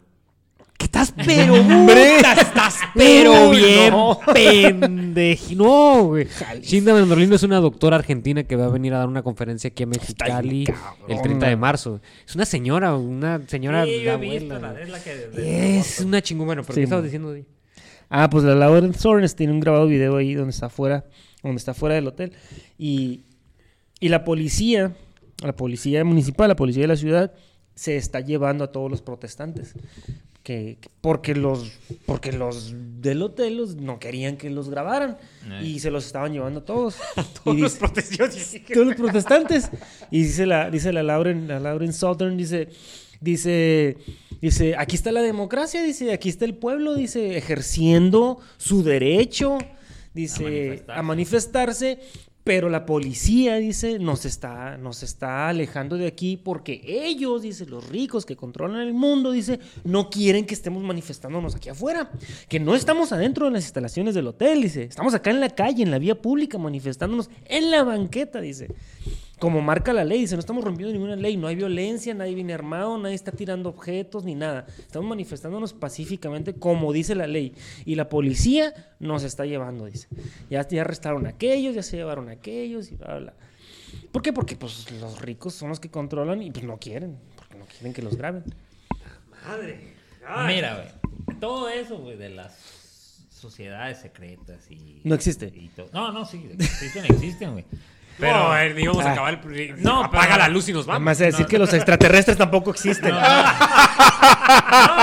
¿Qué 0.77 0.85
estás 0.85 1.13
pero 1.25 1.53
puta, 1.55 2.33
estás 2.33 2.75
pero 2.95 3.51
bien 3.51 3.91
no. 5.57 6.03
güey. 6.05 6.27
Chinda 6.61 6.93
Brandolino 6.93 7.35
es 7.35 7.43
una 7.43 7.59
doctora 7.59 7.95
argentina 7.95 8.43
que 8.43 8.55
va 8.55 8.65
a 8.65 8.69
venir 8.69 8.93
a 8.93 8.97
dar 8.99 9.07
una 9.07 9.23
conferencia 9.23 9.69
aquí 9.69 9.83
a 9.83 9.87
Mexicali 9.87 10.65
el 11.07 11.21
30 11.21 11.47
de 11.47 11.55
marzo. 11.55 12.01
Es 12.27 12.35
una 12.35 12.45
señora, 12.45 12.95
una 12.95 13.41
señora 13.47 13.85
Sí, 13.85 14.03
de 14.03 14.11
abuela. 14.11 14.59
la, 14.59 14.81
es 14.81 14.89
la 14.89 15.03
que... 15.03 15.15
de- 15.15 15.77
Es 15.79 15.99
una 16.01 16.21
chingona. 16.21 16.45
Bueno, 16.47 16.61
pero 16.63 16.73
Sí, 16.73 16.79
¿qué 16.81 16.83
estabas 16.83 17.03
diciendo? 17.05 17.31
Di? 17.33 17.45
Ah, 18.09 18.29
pues 18.29 18.43
la 18.43 18.53
Lauren 18.55 18.93
Sorens 18.93 19.35
tiene 19.35 19.53
un 19.53 19.59
grabado 19.59 19.87
video 19.87 20.17
ahí 20.17 20.33
donde 20.35 20.51
está 20.51 20.69
fuera, 20.69 21.05
donde 21.41 21.57
está 21.57 21.73
fuera 21.73 21.95
del 21.95 22.07
hotel. 22.07 22.33
Y 22.77 23.21
Y 23.99 24.09
la 24.09 24.23
policía, 24.25 24.93
la 25.41 25.55
policía 25.55 26.03
municipal, 26.03 26.49
la 26.49 26.55
policía 26.55 26.81
de 26.83 26.87
la 26.89 26.97
ciudad, 26.97 27.33
se 27.75 27.95
está 27.97 28.19
llevando 28.19 28.63
a 28.65 28.71
todos 28.71 28.91
los 28.91 29.01
protestantes. 29.01 29.73
Que, 30.45 30.77
que- 30.79 30.89
porque 31.01 31.33
los 31.33 31.71
porque 32.05 32.31
los 32.31 32.71
del 33.01 33.23
hotel 33.23 33.57
los- 33.57 33.77
no 33.77 33.97
querían 33.97 34.37
que 34.37 34.51
los 34.51 34.69
grabaran 34.69 35.17
Eh. 35.49 35.65
y 35.65 35.79
se 35.79 35.89
los 35.89 36.05
estaban 36.05 36.33
llevando 36.33 36.59
a 36.59 36.65
todos. 36.65 36.97
Todos 37.43 37.57
Y 37.57 37.61
los 37.61 37.73
dice- 37.73 37.79
protestantes. 37.79 38.61
todos 38.73 38.85
los 38.85 38.95
protestantes. 38.95 39.71
Y 40.11 40.21
dice 40.21 40.45
la, 40.45 40.69
dice 40.69 40.93
la 40.93 41.01
Lauren, 41.01 41.47
la 41.47 41.59
Lauren 41.59 41.91
Southern, 41.93 42.37
dice, 42.37 42.69
dice, 43.21 43.97
dice, 44.39 44.75
aquí 44.77 44.95
está 44.95 45.11
la 45.11 45.23
democracia, 45.23 45.81
dice, 45.81 46.13
aquí 46.13 46.29
está 46.29 46.45
el 46.45 46.53
pueblo, 46.53 46.93
dice, 46.93 47.37
ejerciendo 47.37 48.39
su 48.57 48.83
derecho, 48.83 49.57
dice, 50.13 50.83
A 50.87 50.99
a 50.99 51.01
manifestarse. 51.01 51.97
Pero 52.45 52.69
la 52.69 52.85
policía, 52.85 53.55
dice, 53.55 53.97
nos 53.97 54.23
está, 54.23 54.77
nos 54.77 55.01
está 55.01 55.49
alejando 55.49 55.97
de 55.97 56.05
aquí 56.05 56.37
porque 56.37 56.79
ellos, 56.85 57.41
dice, 57.41 57.65
los 57.65 57.89
ricos 57.89 58.23
que 58.23 58.35
controlan 58.35 58.81
el 58.81 58.93
mundo, 58.93 59.31
dice, 59.31 59.59
no 59.83 60.11
quieren 60.11 60.45
que 60.45 60.53
estemos 60.53 60.83
manifestándonos 60.83 61.55
aquí 61.55 61.69
afuera, 61.69 62.11
que 62.47 62.59
no 62.59 62.75
estamos 62.75 63.11
adentro 63.11 63.47
de 63.47 63.51
las 63.53 63.63
instalaciones 63.63 64.13
del 64.13 64.27
hotel, 64.27 64.61
dice, 64.61 64.83
estamos 64.83 65.15
acá 65.15 65.31
en 65.31 65.39
la 65.39 65.49
calle, 65.49 65.81
en 65.81 65.89
la 65.89 65.97
vía 65.97 66.21
pública, 66.21 66.59
manifestándonos 66.59 67.31
en 67.45 67.71
la 67.71 67.83
banqueta, 67.83 68.39
dice. 68.39 68.67
Como 69.39 69.61
marca 69.61 69.91
la 69.91 70.05
ley, 70.05 70.21
dice, 70.21 70.35
no 70.35 70.39
estamos 70.39 70.63
rompiendo 70.63 70.93
ninguna 70.93 71.15
ley, 71.17 71.35
no 71.35 71.47
hay 71.47 71.55
violencia, 71.55 72.13
nadie 72.13 72.35
viene 72.35 72.53
armado, 72.53 72.97
nadie 72.97 73.15
está 73.15 73.31
tirando 73.31 73.69
objetos 73.69 74.23
ni 74.23 74.33
nada. 74.33 74.65
Estamos 74.79 75.09
manifestándonos 75.09 75.73
pacíficamente 75.73 76.53
como 76.53 76.93
dice 76.93 77.15
la 77.15 77.27
ley. 77.27 77.53
Y 77.85 77.95
la 77.95 78.07
policía 78.07 78.73
nos 78.99 79.23
está 79.23 79.45
llevando, 79.45 79.85
dice. 79.85 80.07
Ya, 80.49 80.65
ya 80.67 80.81
arrestaron 80.81 81.25
a 81.25 81.29
aquellos, 81.29 81.75
ya 81.75 81.83
se 81.83 81.97
llevaron 81.97 82.29
a 82.29 82.33
aquellos 82.33 82.91
y 82.91 82.95
bla, 82.95 83.07
bla, 83.07 83.19
bla. 83.19 83.33
¿Por 84.11 84.21
qué? 84.21 84.31
Porque 84.31 84.55
pues 84.55 84.89
los 84.99 85.21
ricos 85.21 85.53
son 85.53 85.69
los 85.69 85.79
que 85.79 85.89
controlan 85.89 86.41
y 86.41 86.51
pues 86.51 86.63
no 86.63 86.77
quieren, 86.77 87.17
porque 87.35 87.57
no 87.57 87.65
quieren 87.65 87.93
que 87.93 88.01
los 88.01 88.15
graben. 88.15 88.43
Mira, 90.47 90.75
güey. 90.75 91.39
Todo 91.39 91.69
eso, 91.69 91.97
güey, 91.99 92.17
de 92.17 92.29
las 92.29 92.53
sociedades 93.29 93.99
secretas 93.99 94.69
y. 94.71 95.01
No 95.03 95.15
existe. 95.15 95.47
y 95.47 95.69
No, 95.93 96.11
no, 96.11 96.25
sí. 96.25 96.49
Existen, 96.57 97.05
existen, 97.05 97.51
güey. 97.51 97.65
Pero, 98.17 98.35
a 98.51 98.55
ver, 98.59 98.79
íbamos 98.79 99.05
a 99.05 99.09
Ah. 99.09 99.11
acabar 99.13 99.39
el... 99.53 99.83
No, 99.83 100.03
apaga 100.05 100.25
pero- 100.27 100.37
la 100.37 100.47
luz 100.47 100.69
y 100.69 100.73
nos 100.73 100.85
vamos. 100.85 100.97
Además 100.97 101.17
de 101.17 101.25
decir 101.25 101.45
que 101.47 101.57
los 101.59 101.73
extraterrestres 101.73 102.37
tampoco 102.37 102.71
existen. 102.71 103.11
No, 103.13 103.19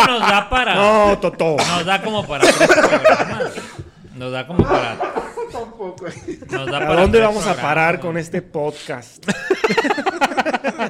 nos 0.06 0.20
da 0.20 0.48
para. 0.48 0.74
No, 0.74 1.18
Totó. 1.18 1.56
Nos 1.56 1.84
da 1.84 2.02
como 2.02 2.26
para 2.26 2.44
tres 2.44 2.68
programas. 2.68 3.52
Nos 4.14 4.32
da 4.32 4.46
como 4.46 4.64
para. 4.64 4.96
Nos 6.50 6.66
da 6.70 6.78
¿A 6.78 6.86
para 6.86 7.00
dónde 7.02 7.20
vamos 7.20 7.46
a 7.46 7.54
parar 7.54 8.00
con 8.00 8.16
este 8.16 8.40
podcast? 8.42 9.26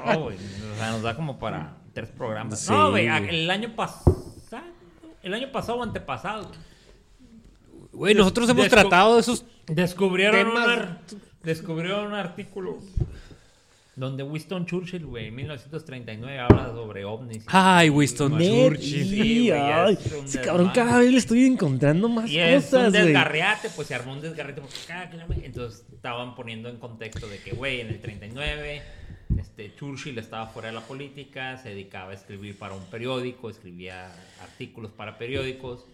No, 0.06 0.20
güey. 0.22 0.36
O 0.36 0.76
sea, 0.78 0.90
nos 0.90 1.02
da 1.02 1.14
como 1.16 1.38
para 1.38 1.74
tres 1.92 2.08
programas. 2.10 2.60
Sí, 2.60 2.72
no, 2.72 2.90
güey. 2.90 3.06
El 3.08 3.50
año 3.50 3.74
pasado. 3.74 4.22
El 5.22 5.34
año 5.34 5.50
pasado 5.52 5.78
o 5.78 5.82
antepasado. 5.82 6.50
Güey, 7.92 8.14
nosotros 8.14 8.48
hemos 8.48 8.66
Descu- 8.66 8.70
tratado 8.70 9.14
de 9.14 9.20
esos... 9.20 9.44
Descubrieron, 9.66 10.46
un 10.48 10.54
Temas- 10.54 10.68
ar- 10.68 10.98
descubrieron 11.44 12.06
un 12.06 12.14
artículo 12.14 12.78
donde 13.94 14.22
Winston 14.22 14.64
Churchill, 14.64 15.04
güey, 15.04 15.26
en 15.26 15.34
1939 15.34 16.38
habla 16.38 16.68
sobre 16.68 17.04
ovnis. 17.04 17.44
Ay, 17.48 17.90
Winston 17.90 18.38
Churchill. 18.38 19.04
Sí, 19.06 19.50
ay, 19.50 19.98
es 20.02 20.12
un 20.12 20.24
ese 20.24 20.40
cabrón 20.40 20.70
cada 20.74 20.98
vez 21.00 21.12
le 21.12 21.18
estoy 21.18 21.44
encontrando 21.44 22.08
más 22.08 22.30
Y 22.30 22.38
es 22.38 22.64
cosas, 22.64 22.86
un 22.86 22.90
güey. 22.92 23.04
desgarriate, 23.04 23.68
pues 23.76 23.88
se 23.88 23.94
armó 23.94 24.12
un 24.12 24.22
desgarriate 24.22 24.62
kilómetro- 25.10 25.44
Entonces 25.44 25.84
estaban 25.92 26.34
poniendo 26.34 26.70
en 26.70 26.78
contexto 26.78 27.26
de 27.28 27.38
que, 27.38 27.52
güey, 27.52 27.82
en 27.82 27.88
el 27.88 28.00
39, 28.00 28.80
este, 29.38 29.74
Churchill 29.76 30.16
estaba 30.18 30.46
fuera 30.46 30.68
de 30.68 30.74
la 30.74 30.80
política, 30.80 31.58
se 31.58 31.68
dedicaba 31.70 32.12
a 32.12 32.14
escribir 32.14 32.56
para 32.58 32.74
un 32.74 32.84
periódico, 32.84 33.50
escribía 33.50 34.10
artículos 34.42 34.90
para 34.92 35.18
periódicos, 35.18 35.84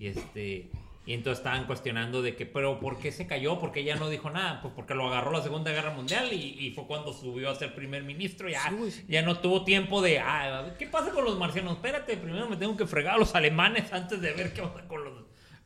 y 0.00 0.08
este... 0.08 0.70
Y 1.06 1.12
entonces 1.12 1.40
estaban 1.40 1.66
cuestionando 1.66 2.22
de 2.22 2.34
que, 2.34 2.46
pero 2.46 2.80
¿por 2.80 2.98
qué 2.98 3.12
se 3.12 3.26
cayó? 3.26 3.58
¿Por 3.58 3.72
qué 3.72 3.80
ella 3.80 3.96
no 3.96 4.08
dijo 4.08 4.30
nada? 4.30 4.62
Pues 4.62 4.72
porque 4.74 4.94
lo 4.94 5.06
agarró 5.06 5.32
la 5.32 5.42
Segunda 5.42 5.70
Guerra 5.70 5.90
Mundial 5.92 6.32
y, 6.32 6.56
y 6.58 6.70
fue 6.70 6.86
cuando 6.86 7.12
subió 7.12 7.50
a 7.50 7.54
ser 7.54 7.74
primer 7.74 8.04
ministro. 8.04 8.48
Ya, 8.48 8.62
ya 9.06 9.20
no 9.20 9.38
tuvo 9.38 9.64
tiempo 9.64 10.00
de, 10.00 10.18
ah, 10.20 10.74
¿qué 10.78 10.86
pasa 10.86 11.10
con 11.10 11.24
los 11.26 11.38
marcianos? 11.38 11.74
Espérate, 11.74 12.16
primero 12.16 12.48
me 12.48 12.56
tengo 12.56 12.74
que 12.76 12.86
fregar 12.86 13.16
a 13.16 13.18
los 13.18 13.34
alemanes 13.34 13.92
antes 13.92 14.18
de 14.22 14.32
ver 14.32 14.54
qué 14.54 14.62
onda 14.62 14.88
con 14.88 15.04
los, 15.04 15.12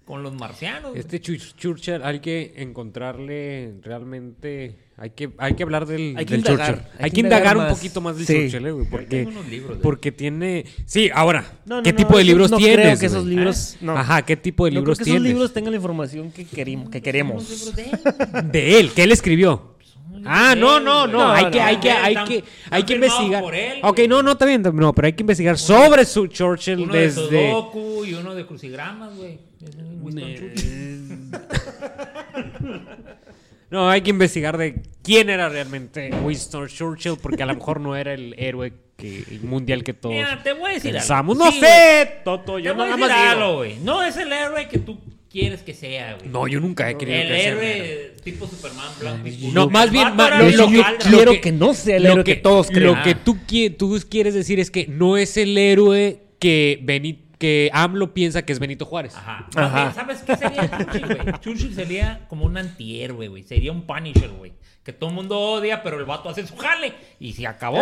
con 0.05 0.25
los 0.25 0.33
marcianos. 0.35 0.91
güey". 0.91 0.99
Este 1.01 1.21
Chur- 1.21 1.55
Churchill 1.57 2.03
hay 2.03 2.19
que 2.19 2.55
encontrarle 2.57 3.75
realmente... 3.83 4.88
Hay 5.01 5.11
que, 5.11 5.31
hay 5.39 5.55
que 5.55 5.63
hablar 5.63 5.87
del, 5.87 6.17
Hay 6.17 6.25
que 6.27 6.33
del 6.33 6.41
indagar, 6.41 6.75
Churchill. 6.75 6.87
hay 6.99 7.05
Hay, 7.05 7.11
que 7.13 7.21
indagar, 7.21 7.39
indagar 7.43 7.57
un 7.57 7.63
más. 7.65 7.77
poquito 7.79 8.01
más 8.01 8.17
del 8.17 8.27
Sí. 8.27 8.35
Churchill, 8.35 8.67
eh, 8.67 8.71
güey, 8.73 8.87
porque, 8.91 9.29
libros 9.49 9.77
de- 9.79 9.83
porque 9.83 10.11
tiene... 10.13 10.65
Sí, 10.87 11.09
ahora, 11.15 11.45
No, 11.67 11.77
no, 11.77 11.83
¿qué 11.85 11.93
no, 11.93 11.97
tipo 11.99 12.17
de 12.17 12.23
esos- 12.23 12.27
libros 12.27 12.51
no 12.51 12.57
tienes? 12.57 12.87
creo 12.87 12.99
que 12.99 13.07
esos 13.07 13.25
libros... 13.25 13.77
No. 13.81 13.97
Ajá, 13.97 14.23
¿qué 14.23 14.37
tipo 14.37 14.65
de 14.65 14.73
No 14.73 14.75
creo 14.75 14.81
libros 14.83 14.99
que 14.99 15.03
esos 15.05 15.13
tienes? 15.13 15.33
libros 15.33 15.53
tengan 15.53 15.71
la 15.73 15.77
información 15.77 16.33
que, 16.33 16.45
querim- 16.45 16.91
que 16.91 17.01
queremos. 17.01 17.49
Libros 17.49 17.77
de 17.77 17.85
él. 17.85 18.51
De 18.51 18.81
él, 18.81 18.91
que 18.93 19.05
él 19.05 19.13
escribió. 19.13 19.77
Ah, 20.25 20.57
de 20.57 20.61
no, 20.61 20.81
no, 20.81 21.07
no, 21.07 21.13
No, 21.27 21.31
hay 21.31 21.45
no, 21.45 21.51
que, 21.53 21.61
hay 21.61 21.77
no, 21.77 21.81
que, 21.83 21.91
hay 21.93 22.15
que, 22.25 22.45
hay 22.71 22.83
que 22.83 22.95
investigar. 22.95 23.41
por 23.41 23.55
él, 23.55 23.79
ok, 23.85 24.01
no, 24.09 24.21
no, 24.25 24.33
está 24.33 24.47
bien, 24.47 24.63
no, 24.75 24.93
pero 24.93 25.07
hay 25.07 25.13
que 25.13 25.23
investigar 25.23 25.57
sobre 25.57 26.05
su 26.05 26.27
Churchill 26.27 26.81
Uno 26.81 26.93
de 26.93 27.03
desde... 27.03 27.51
Sudoku 27.53 28.05
y 28.05 28.15
uno 28.15 28.35
de 28.35 28.45
crucigramas, 28.45 29.15
güey. 29.15 29.39
No, 33.71 33.91
hay 33.91 34.01
que 34.01 34.11
investigar 34.11 34.57
de 34.57 34.81
quién 35.03 35.29
era 35.29 35.49
realmente 35.49 36.11
Winston 36.25 36.69
Churchill, 36.69 37.17
porque 37.21 37.43
a 37.43 37.47
lo 37.47 37.55
mejor 37.55 37.81
no 37.81 37.97
era 37.97 38.15
el 38.15 38.35
héroe 38.39 38.73
que, 38.97 39.25
el 39.31 39.41
mundial 39.43 39.85
que 39.85 39.93
todos 39.95 40.15
Mira, 40.15 40.43
te 40.43 40.53
voy 40.55 40.71
a 40.71 40.75
decir 40.75 40.93
pensamos. 40.93 41.37
algo. 41.37 41.45
No 41.47 41.53
Sí, 41.53 41.61
sé, 41.61 42.11
Toto, 42.25 42.59
yo 42.59 42.71
Te 42.73 42.77
voy 42.77 42.87
a 42.87 42.91
nada 42.91 42.97
decir 42.97 43.11
más 43.11 43.21
digo. 43.31 43.31
algo, 43.45 43.57
güey. 43.59 43.77
No 43.83 44.03
es 44.03 44.17
el 44.17 44.33
héroe 44.33 44.69
que 44.69 44.79
tú 44.79 44.99
quieres 45.31 45.61
que 45.61 45.75
sea, 45.75 46.15
güey. 46.17 46.29
No, 46.31 46.49
yo 46.49 46.59
nunca 46.61 46.91
he 46.91 46.97
querido 46.97 47.19
el 47.21 47.29
que 47.29 47.39
sea 47.43 47.49
héroe 47.53 48.13
tipo 48.25 48.47
Superman, 48.47 48.89
blanco 48.99 49.29
y. 49.29 49.49
No, 49.53 49.65
El 49.65 49.71
más 49.71 49.91
bien, 49.91 50.09
era 50.09 50.39
lo- 50.41 50.51
lo 50.51 50.69
que 50.69 50.79
hojaldra. 50.81 51.11
quiero 51.11 51.33
que- 51.33 51.41
que 51.43 51.53
no 51.53 51.75
sea 51.75 51.97
el 51.97 52.03
lo 52.05 52.13
héroe 52.13 52.25
que 52.25 52.37
todos 52.37 52.69
creen. 52.69 52.85
Lo 52.87 53.03
que 53.03 53.15
tú, 53.15 53.37
tú 53.77 54.01
quieres 54.11 54.33
decir 54.35 54.59
es 54.61 54.71
que 54.71 54.87
no 54.89 55.17
es 55.19 55.37
el 55.37 55.57
héroe 55.59 56.23
que, 56.39 56.81
Beni- 56.83 57.19
que 57.39 57.71
AMLO 57.73 58.13
piensa 58.15 58.43
que 58.43 58.53
es 58.53 58.59
Benito 58.59 58.85
Juárez. 58.85 59.15
Ajá. 59.17 59.93
¿Sabes 59.95 60.21
qué 60.23 60.37
sería 60.37 60.69
Churchill, 60.69 61.07
güey? 61.07 61.33
Churchill 61.41 61.75
sería 61.75 62.27
como 62.29 62.45
un 62.47 62.57
antihéroe, 62.59 63.29
güey. 63.29 63.43
Sería 63.45 63.73
un 63.73 63.83
Punisher, 63.87 64.31
güey. 64.31 64.53
Que 64.83 64.93
todo 64.93 65.11
el 65.11 65.17
mundo 65.17 65.39
odia, 65.39 65.83
pero 65.83 65.99
el 65.99 66.05
vato 66.05 66.29
hace 66.29 66.47
su 66.47 66.57
jale. 66.57 66.95
Y 67.21 67.33
se 67.33 67.47
acabó, 67.47 67.79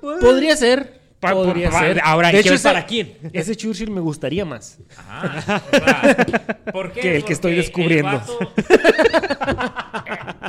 güey. 0.00 0.18
Podría 0.20 0.56
ser. 0.56 0.98
Pa- 1.20 1.32
Podría 1.32 1.70
pa- 1.70 1.80
ser. 1.80 2.00
ahora 2.02 2.32
de 2.32 2.40
hecho, 2.40 2.54
ese- 2.54 2.66
para 2.66 2.86
quién. 2.86 3.14
Ese 3.34 3.54
Churchill 3.54 3.90
me 3.90 4.00
gustaría 4.00 4.46
más. 4.46 4.78
Ajá. 4.96 5.62
O 5.70 5.76
sea, 5.76 6.16
¿por 6.72 6.92
qué? 6.92 7.00
Que 7.02 7.16
el 7.16 7.24
que 7.26 7.34
estoy 7.34 7.54
descubriendo. 7.56 8.08
El 8.10 8.16
vato, 8.16 8.52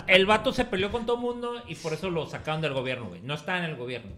el 0.07 0.25
vato 0.25 0.53
se 0.53 0.65
peleó 0.65 0.91
con 0.91 1.05
todo 1.05 1.17
el 1.17 1.21
mundo 1.21 1.61
y 1.67 1.75
por 1.75 1.93
eso 1.93 2.09
lo 2.09 2.25
sacaron 2.27 2.61
del 2.61 2.73
gobierno, 2.73 3.07
güey. 3.09 3.21
No 3.21 3.33
está 3.33 3.57
en 3.57 3.65
el 3.65 3.75
gobierno. 3.75 4.11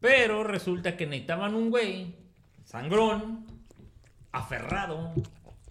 Pero 0.00 0.42
resulta 0.44 0.96
que 0.96 1.06
necesitaban 1.06 1.54
un 1.54 1.70
güey, 1.70 2.14
sangrón, 2.78 3.46
aferrado, 4.32 5.12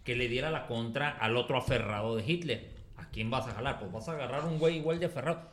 que 0.05 0.15
le 0.15 0.29
diera 0.29 0.49
la 0.51 0.67
contra 0.67 1.09
al 1.09 1.35
otro 1.35 1.57
aferrado 1.57 2.15
de 2.15 2.23
Hitler. 2.25 2.71
¿A 2.95 3.09
quién 3.09 3.29
vas 3.29 3.45
a 3.45 3.51
jalar? 3.51 3.77
Pues 3.79 3.91
vas 3.91 4.07
a 4.07 4.13
agarrar 4.13 4.45
un 4.45 4.57
güey 4.57 4.77
igual 4.77 4.99
de 5.01 5.07
aferrado. 5.07 5.51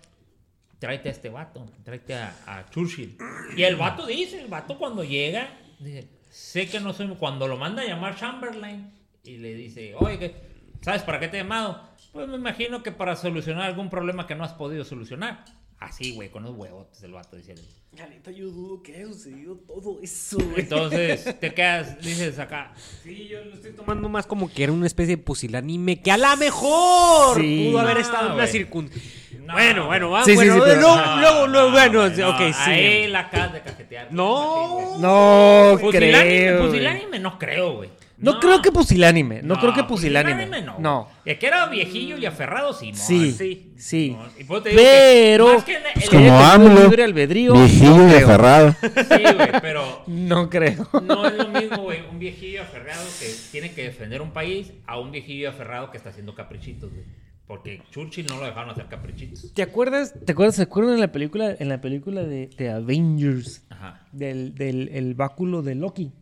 Tráete 0.78 1.08
a 1.08 1.12
este 1.12 1.28
vato, 1.28 1.66
tráete 1.82 2.14
a, 2.14 2.32
a 2.46 2.70
Churchill. 2.70 3.18
Y 3.56 3.64
el 3.64 3.74
vato 3.74 4.06
dice, 4.06 4.40
el 4.40 4.46
vato 4.46 4.78
cuando 4.78 5.02
llega, 5.02 5.48
dice, 5.80 6.08
sé 6.30 6.68
que 6.68 6.78
no 6.78 6.92
soy... 6.92 7.08
Cuando 7.16 7.48
lo 7.48 7.56
manda 7.56 7.82
a 7.82 7.86
llamar 7.86 8.14
Chamberlain 8.14 8.88
y 9.24 9.38
le 9.38 9.52
dice, 9.54 9.94
oye, 9.96 10.18
¿qué- 10.20 10.34
¿sabes 10.82 11.02
para 11.02 11.18
qué 11.18 11.26
te 11.26 11.36
he 11.38 11.42
llamado? 11.42 11.82
Pues 12.12 12.28
me 12.28 12.36
imagino 12.36 12.82
que 12.84 12.92
para 12.92 13.16
solucionar 13.16 13.64
algún 13.64 13.90
problema 13.90 14.26
que 14.28 14.36
no 14.36 14.44
has 14.44 14.52
podido 14.54 14.84
solucionar. 14.84 15.44
Así, 15.80 16.12
güey, 16.12 16.28
con 16.28 16.42
los 16.42 16.54
huevotes 16.54 17.02
el 17.02 17.12
vato 17.12 17.36
dice. 17.36 17.54
La 17.96 18.06
neta, 18.06 18.30
yo 18.30 18.48
dudo 18.50 18.82
que 18.82 18.94
haya 18.94 19.06
sucedido 19.06 19.56
todo 19.66 19.98
eso, 20.02 20.38
Entonces 20.56 21.24
te 21.40 21.52
quedas, 21.54 21.98
dices 22.00 22.38
acá, 22.38 22.72
Sí, 23.02 23.26
yo 23.28 23.42
lo 23.44 23.54
estoy 23.54 23.72
tomando 23.72 24.08
más 24.08 24.26
como 24.26 24.48
que 24.52 24.62
era 24.62 24.72
una 24.72 24.86
especie 24.86 25.16
de 25.16 25.22
pusilánime 25.22 26.00
que 26.00 26.12
a 26.12 26.18
lo 26.18 26.36
mejor 26.36 27.40
Sí. 27.40 27.66
pudo 27.70 27.80
haber 27.80 27.96
estado 27.96 28.26
en 28.26 28.32
una 28.34 28.42
güey. 28.42 28.52
circunstancia. 28.52 29.10
No, 29.40 29.54
bueno, 29.54 29.86
güey. 29.86 29.86
bueno, 29.88 30.10
va, 30.10 30.24
Sí, 30.24 30.30
sí, 30.32 30.36
bueno, 30.36 30.54
sí, 30.54 30.60
pero- 30.64 30.80
luego, 30.82 30.96
no, 30.96 31.20
luego, 31.20 31.46
luego, 31.48 31.70
bueno, 31.72 32.08
no, 32.10 32.28
ok, 32.30 32.38
sí. 32.38 32.70
Ahí 32.70 33.06
la 33.08 33.20
acabas 33.20 33.52
de 33.54 33.60
cajetear. 33.62 34.12
No. 34.12 34.98
No 35.00 35.78
Pusilánime, 35.80 36.22
creo. 36.36 36.58
güey. 36.58 36.68
pusilánime 36.70 37.18
no 37.18 37.38
creo, 37.38 37.72
güey. 37.76 37.90
No, 38.20 38.38
creo 38.40 38.60
que 38.62 38.70
pusilánime. 38.70 39.42
No, 39.42 39.58
creo 39.58 39.72
que 39.74 39.84
pusilánime. 39.84 40.46
pusilánime 40.46 40.66
no. 40.66 40.78
No. 40.78 41.08
El 41.24 41.38
que 41.38 41.46
era 41.46 41.66
viejillo 41.66 42.18
y 42.18 42.26
aferrado, 42.26 42.72
sí. 42.72 42.92
Sí, 42.94 43.32
sí. 43.32 43.72
sí. 43.76 44.16
Y 44.38 44.44
te 44.44 44.44
digo 44.44 44.62
que 44.62 44.70
Pero. 44.74 45.54
más 45.54 45.64
que 45.64 45.76
el- 45.76 45.82
pues, 45.94 46.04
el- 46.04 46.10
como 46.10 46.38
AMLO, 46.38 46.82
libre 46.84 47.04
albedrío. 47.04 47.52
Viejillo 47.54 47.96
no 47.96 48.12
y 48.12 48.14
aferrado. 48.16 48.74
Sí, 48.82 49.22
güey, 49.36 49.50
pero 49.62 50.02
No 50.06 50.48
creo. 50.50 50.88
no 51.02 51.26
es 51.26 51.34
lo 51.34 51.48
mismo, 51.48 51.82
güey, 51.84 52.00
un 52.10 52.18
viejillo 52.18 52.62
aferrado 52.62 53.02
que 53.18 53.26
tiene 53.52 53.72
que 53.72 53.84
defender 53.84 54.20
un 54.22 54.32
país 54.32 54.72
a 54.86 54.98
un 54.98 55.10
viejillo 55.12 55.48
aferrado 55.48 55.90
que 55.90 55.96
está 55.96 56.10
haciendo 56.10 56.34
caprichitos, 56.34 56.90
güey. 56.90 57.04
Porque 57.46 57.82
Churchill 57.90 58.26
no 58.26 58.36
lo 58.38 58.44
dejaron 58.44 58.70
hacer 58.70 58.86
caprichitos. 58.86 59.52
¿Te 59.54 59.62
acuerdas? 59.62 60.14
¿Te 60.24 60.30
acuerdas? 60.32 60.54
¿Se 60.54 60.62
acuerdan 60.62 60.94
en 60.94 61.00
la 61.00 61.10
película, 61.10 61.56
en 61.58 61.68
la 61.68 61.80
película 61.80 62.22
de, 62.22 62.48
de 62.56 62.70
Avengers? 62.70 63.64
Ajá, 63.70 64.06
Del, 64.12 64.54
del 64.54 64.88
el 64.92 65.14
báculo 65.14 65.60
de 65.62 65.74
Loki. 65.74 66.12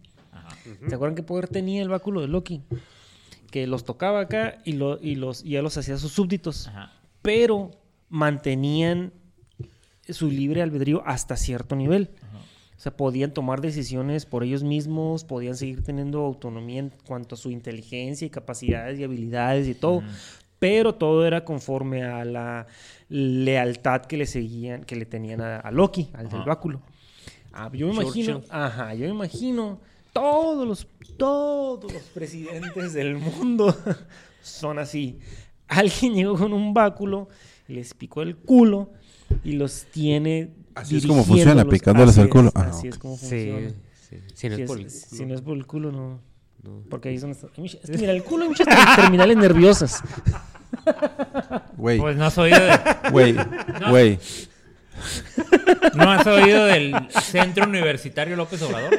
Ajá. 0.63 0.89
¿Se 0.89 0.95
acuerdan 0.95 1.15
qué 1.15 1.23
poder 1.23 1.49
tenía 1.49 1.83
el 1.83 1.89
báculo 1.89 2.21
de 2.21 2.29
Loki? 2.29 2.63
Que 3.51 3.67
los 3.67 3.85
tocaba 3.85 4.21
acá 4.21 4.59
y, 4.65 4.73
lo, 4.73 4.99
y, 5.01 5.15
los, 5.15 5.45
y 5.45 5.51
ya 5.51 5.63
los 5.63 5.77
hacía 5.79 5.97
sus 5.99 6.13
súbditos. 6.13 6.69
Ajá. 6.69 6.93
Pero 7.23 7.71
mantenían 8.09 9.13
su 10.09 10.31
libre 10.31 10.63
albedrío 10.63 11.03
hasta 11.07 11.37
cierto 11.37 11.77
nivel. 11.77 12.11
O 12.77 12.81
sea, 12.81 12.97
podían 12.97 13.33
tomar 13.33 13.61
decisiones 13.61 14.25
por 14.25 14.45
ellos 14.45 14.63
mismos, 14.63 15.25
podían 15.25 15.57
seguir 15.57 15.83
teniendo 15.83 16.21
autonomía 16.21 16.79
en 16.79 16.93
cuanto 17.07 17.35
a 17.35 17.39
su 17.39 17.51
inteligencia 17.51 18.25
y 18.25 18.31
capacidades 18.31 19.01
y 19.01 19.05
habilidades 19.05 19.67
y 19.67 19.75
todo. 19.75 20.03
Pero 20.61 20.95
todo 20.95 21.27
era 21.27 21.45
conforme 21.45 22.05
a 22.05 22.25
la 22.25 22.67
lealtad 23.09 24.03
que 24.03 24.17
le 24.17 24.27
seguían, 24.27 24.85
que 24.85 24.95
le 24.97 25.07
tenían 25.07 25.41
a, 25.41 25.57
a 25.59 25.71
Loki, 25.73 26.11
al 26.13 26.29
del 26.29 26.41
Ajá. 26.41 26.49
báculo. 26.49 26.83
Ah, 27.53 27.71
yo 27.73 27.89
me 27.89 27.95
imagino, 27.95 28.43
ajá, 28.51 28.95
yo 28.95 29.07
me 29.07 29.11
imagino 29.11 29.81
todos 30.21 30.67
los, 30.69 30.87
todos 31.17 31.93
los 31.93 32.03
presidentes 32.15 32.93
del 32.93 33.17
mundo 33.17 33.77
son 34.43 34.79
así. 34.79 35.19
Alguien 35.69 36.15
llegó 36.15 36.37
con 36.37 36.53
un 36.53 36.73
báculo, 36.75 37.29
les 37.67 37.95
picó 37.95 38.23
el 38.23 38.37
culo 38.37 38.93
y 39.45 39.53
los 39.53 39.85
tiene. 39.93 40.51
Así 40.75 40.97
es 40.97 41.07
como 41.07 41.25
funciona, 41.25 41.65
picándoles 41.65 42.17
el 42.19 42.29
culo. 42.29 42.51
Ah, 42.55 42.69
así 42.71 42.89
es 42.89 42.99
como 42.99 43.17
Sí, 43.17 43.21
funciona. 43.29 43.71
sí. 44.09 44.17
Si 44.35 44.49
no 44.49 44.57
Si 44.57 44.63
es 44.63 44.69
por 44.69 44.79
el 44.81 44.91
si 44.91 45.07
culo. 45.17 45.27
no 45.29 45.35
es 45.35 45.41
por 45.43 45.57
el 45.57 45.67
culo, 45.67 45.93
no. 45.93 46.21
No. 46.63 46.83
Porque 46.91 47.09
ahí 47.11 47.15
es 47.17 47.21
donde 47.21 47.35
está. 47.37 47.47
hay 47.57 47.63
muchas- 47.63 47.85
Es 47.85 47.91
que 47.91 47.99
mira, 47.99 48.13
el 48.13 48.25
culo 48.25 48.43
hay 48.45 48.49
muchas 48.49 48.67
ter- 48.67 48.97
terminales 48.97 49.37
nerviosas. 49.37 50.03
Güey, 51.77 51.99
Pues 51.99 52.17
no 52.17 52.27
has 52.27 52.37
oído, 52.39 52.59
de- 52.59 52.79
güey, 53.13 53.35
güey. 53.91 54.19
no 55.95 56.11
has 56.11 56.27
oído 56.27 56.65
del 56.67 56.95
Centro 57.23 57.65
Universitario 57.67 58.37
López 58.37 58.61
Obrador. 58.63 58.99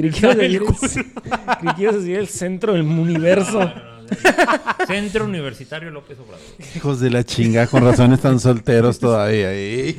Creí 0.00 1.74
que 1.74 1.82
ibas 1.82 1.94
a 1.94 1.98
decir 1.98 2.16
el- 2.16 2.28
centro 2.28 2.72
del 2.74 2.82
universo. 2.82 3.58
No, 3.60 3.66
no, 3.74 3.74
no, 3.74 3.98
del 4.78 4.86
Centro 4.86 5.24
Universitario 5.26 5.90
López 5.90 6.18
Obrador. 6.18 6.40
Hijos 6.74 6.98
de 7.00 7.10
la 7.10 7.24
chinga, 7.24 7.66
con 7.66 7.84
razón 7.84 8.12
están 8.14 8.40
solteros 8.40 8.98
todavía. 8.98 9.48
¿eh? 9.52 9.94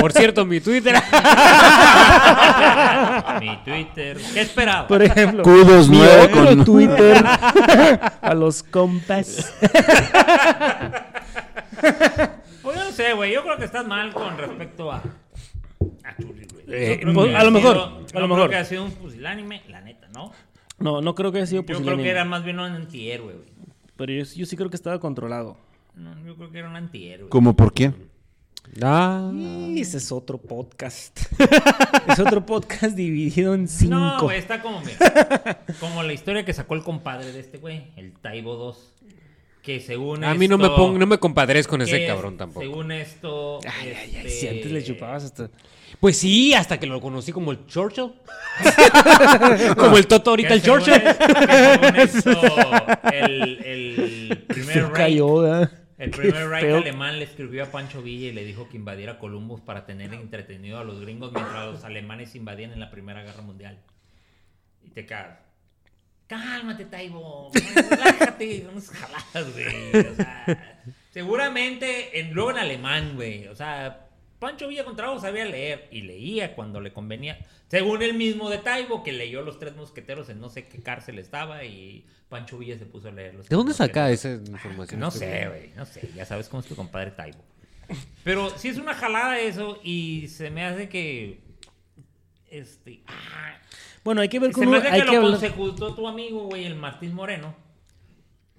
Por 0.00 0.12
cierto, 0.12 0.44
mi 0.44 0.60
Twitter. 0.60 0.96
Mi 3.40 3.56
Twitter. 3.64 4.18
¿Qué 4.34 4.40
esperaba? 4.40 4.88
Por 4.88 5.00
ejemplo, 5.02 5.44
Kudos 5.44 5.88
mi 5.88 6.00
con- 6.32 6.64
Twitter 6.64 7.24
a 8.20 8.34
los 8.34 8.62
compas. 8.64 9.52
Pues 12.62 12.76
yo 12.76 12.84
no 12.84 12.90
sé, 12.92 13.12
güey. 13.14 13.32
Yo 13.32 13.42
creo 13.42 13.56
que 13.58 13.64
estás 13.64 13.86
mal 13.86 14.12
con 14.12 14.36
respecto 14.36 14.90
a. 14.90 14.96
A. 14.96 15.02
Yo 16.18 16.26
Eh, 16.72 16.98
creo 17.00 17.14
pues, 17.14 17.34
a 17.34 17.44
lo 17.44 17.50
mejor, 17.50 17.74
sido- 17.74 17.84
a 17.86 17.90
no 17.90 17.98
lo 18.00 18.10
creo 18.10 18.28
mejor. 18.28 18.50
que 18.50 18.56
ha 18.56 18.64
sido 18.64 18.84
un 18.84 18.92
pusilánime, 18.92 19.62
la 19.68 19.80
neta, 19.80 20.08
¿no? 20.14 20.32
No, 20.78 21.00
no 21.02 21.14
creo 21.14 21.30
que 21.32 21.38
haya 21.38 21.46
sido 21.46 21.62
Yo 21.62 21.66
creo 21.66 21.78
pusilánime. 21.78 22.04
que 22.04 22.10
era 22.10 22.24
más 22.24 22.42
bien 22.44 22.58
un 22.58 22.66
antihéroe, 22.72 23.34
güey. 23.34 23.48
Pero 23.96 24.12
yo, 24.12 24.24
yo 24.24 24.46
sí 24.46 24.56
creo 24.56 24.70
que 24.70 24.76
estaba 24.76 24.98
controlado. 24.98 25.56
No, 25.94 26.14
yo 26.24 26.36
creo 26.36 26.50
que 26.50 26.58
era 26.58 26.70
un 26.70 26.76
antihéroe. 26.76 27.28
¿Cómo 27.28 27.54
por 27.54 27.72
quién? 27.74 27.94
Ah. 28.82 29.30
Y 29.34 29.80
ese 29.80 29.98
es 29.98 30.12
otro 30.12 30.38
podcast. 30.38 31.18
es 32.08 32.18
otro 32.18 32.46
podcast 32.46 32.94
dividido 32.96 33.54
en 33.54 33.66
cinco. 33.68 33.94
No, 33.96 34.20
güey, 34.20 34.38
está 34.38 34.62
como, 34.62 34.80
mira, 34.80 35.64
como 35.80 36.02
la 36.02 36.12
historia 36.12 36.44
que 36.44 36.52
sacó 36.52 36.74
el 36.74 36.82
compadre 36.82 37.32
de 37.32 37.40
este 37.40 37.58
güey, 37.58 37.88
el 37.96 38.12
Taibo 38.12 38.54
2. 38.56 38.94
Que 39.62 39.80
según 39.80 40.24
A 40.24 40.32
mí 40.34 40.48
no 40.48 40.56
me 40.56 40.68
pongo, 40.70 40.98
no 40.98 41.06
me 41.06 41.18
compadres 41.18 41.66
con 41.66 41.82
ese 41.82 42.06
cabrón 42.06 42.38
tampoco. 42.38 42.60
Según 42.62 42.92
esto. 42.92 43.58
Ay, 43.66 43.88
ay, 43.88 43.94
ay, 43.98 44.16
este, 44.16 44.30
si 44.30 44.48
antes 44.48 44.70
le 44.72 44.82
chupabas 44.82 45.24
hasta. 45.24 45.50
Pues 45.98 46.18
sí, 46.18 46.54
hasta 46.54 46.78
que 46.78 46.86
lo 46.86 47.00
conocí 47.00 47.32
como 47.32 47.50
el 47.52 47.66
Churchill. 47.66 48.12
como 49.76 49.96
el 49.96 50.06
Toto 50.06 50.30
ahorita 50.30 50.54
el 50.54 50.62
Churchill. 50.62 50.94
es- 50.94 52.22
que 52.22 53.18
el, 53.18 53.58
el 53.64 54.38
primer 54.46 54.88
Reich, 54.92 55.20
el 55.98 56.10
primer 56.10 56.48
Reich 56.48 56.64
alemán 56.74 57.18
le 57.18 57.24
escribió 57.24 57.64
a 57.64 57.66
Pancho 57.66 58.02
Villa 58.02 58.28
y 58.28 58.32
le 58.32 58.44
dijo 58.44 58.68
que 58.68 58.76
invadiera 58.76 59.18
Columbus 59.18 59.60
para 59.60 59.84
tener 59.84 60.14
entretenido 60.14 60.78
a 60.78 60.84
los 60.84 61.00
gringos 61.00 61.32
mientras 61.32 61.66
los 61.66 61.84
alemanes 61.84 62.34
invadían 62.34 62.72
en 62.72 62.80
la 62.80 62.90
Primera 62.90 63.22
Guerra 63.22 63.42
Mundial. 63.42 63.78
Y 64.82 64.90
te 64.90 65.04
cagas. 65.06 65.38
Cálmate, 66.26 66.84
Taibo. 66.84 67.50
Relájate. 67.74 68.62
No 68.64 68.72
nos 68.72 68.88
jaladas, 68.90 69.52
güey. 69.52 70.06
O 70.06 70.14
sea, 70.14 70.84
seguramente, 71.10 72.20
en, 72.20 72.32
luego 72.32 72.52
en 72.52 72.58
alemán, 72.58 73.12
güey. 73.16 73.48
O 73.48 73.56
sea, 73.56 74.06
Pancho 74.40 74.66
Villa 74.66 74.84
Contrago 74.84 75.20
sabía 75.20 75.44
leer 75.44 75.86
y 75.92 76.00
leía 76.02 76.54
cuando 76.56 76.80
le 76.80 76.92
convenía. 76.92 77.38
Según 77.68 78.02
el 78.02 78.14
mismo 78.14 78.50
de 78.50 78.58
Taibo, 78.58 79.04
que 79.04 79.12
leyó 79.12 79.42
Los 79.42 79.58
Tres 79.60 79.76
Mosqueteros 79.76 80.28
en 80.30 80.40
no 80.40 80.48
sé 80.48 80.66
qué 80.66 80.80
cárcel 80.80 81.18
estaba 81.20 81.62
y 81.64 82.06
Pancho 82.28 82.58
Villa 82.58 82.76
se 82.78 82.86
puso 82.86 83.08
a 83.08 83.12
leer 83.12 83.34
Los 83.34 83.48
¿De 83.48 83.54
dónde 83.54 83.74
saca 83.74 84.10
esa 84.10 84.32
información? 84.32 84.98
No 84.98 85.08
este 85.08 85.18
sé, 85.20 85.48
güey, 85.48 85.70
no 85.76 85.86
sé. 85.86 86.08
Ya 86.16 86.24
sabes 86.24 86.48
cómo 86.48 86.60
es 86.62 86.66
tu 86.66 86.74
compadre 86.74 87.12
Taibo. 87.12 87.44
Pero 88.24 88.50
sí 88.56 88.68
es 88.68 88.78
una 88.78 88.94
jalada 88.94 89.38
eso 89.38 89.78
y 89.84 90.26
se 90.28 90.50
me 90.50 90.64
hace 90.64 90.88
que... 90.88 91.40
Este... 92.48 93.02
ah, 93.06 93.58
Bueno, 94.02 94.20
hay 94.22 94.28
que 94.28 94.38
ver 94.40 94.50
se 94.52 94.54
cómo. 94.60 94.70
me 94.72 94.78
hace 94.78 94.88
Hay 94.88 95.00
que, 95.00 95.06
que 95.06 95.12
lo 95.12 95.18
hablar. 95.18 95.32
consejutó 95.32 95.94
tu 95.94 96.08
amigo, 96.08 96.44
güey, 96.46 96.64
el 96.64 96.74
Martín 96.76 97.14
Moreno. 97.14 97.54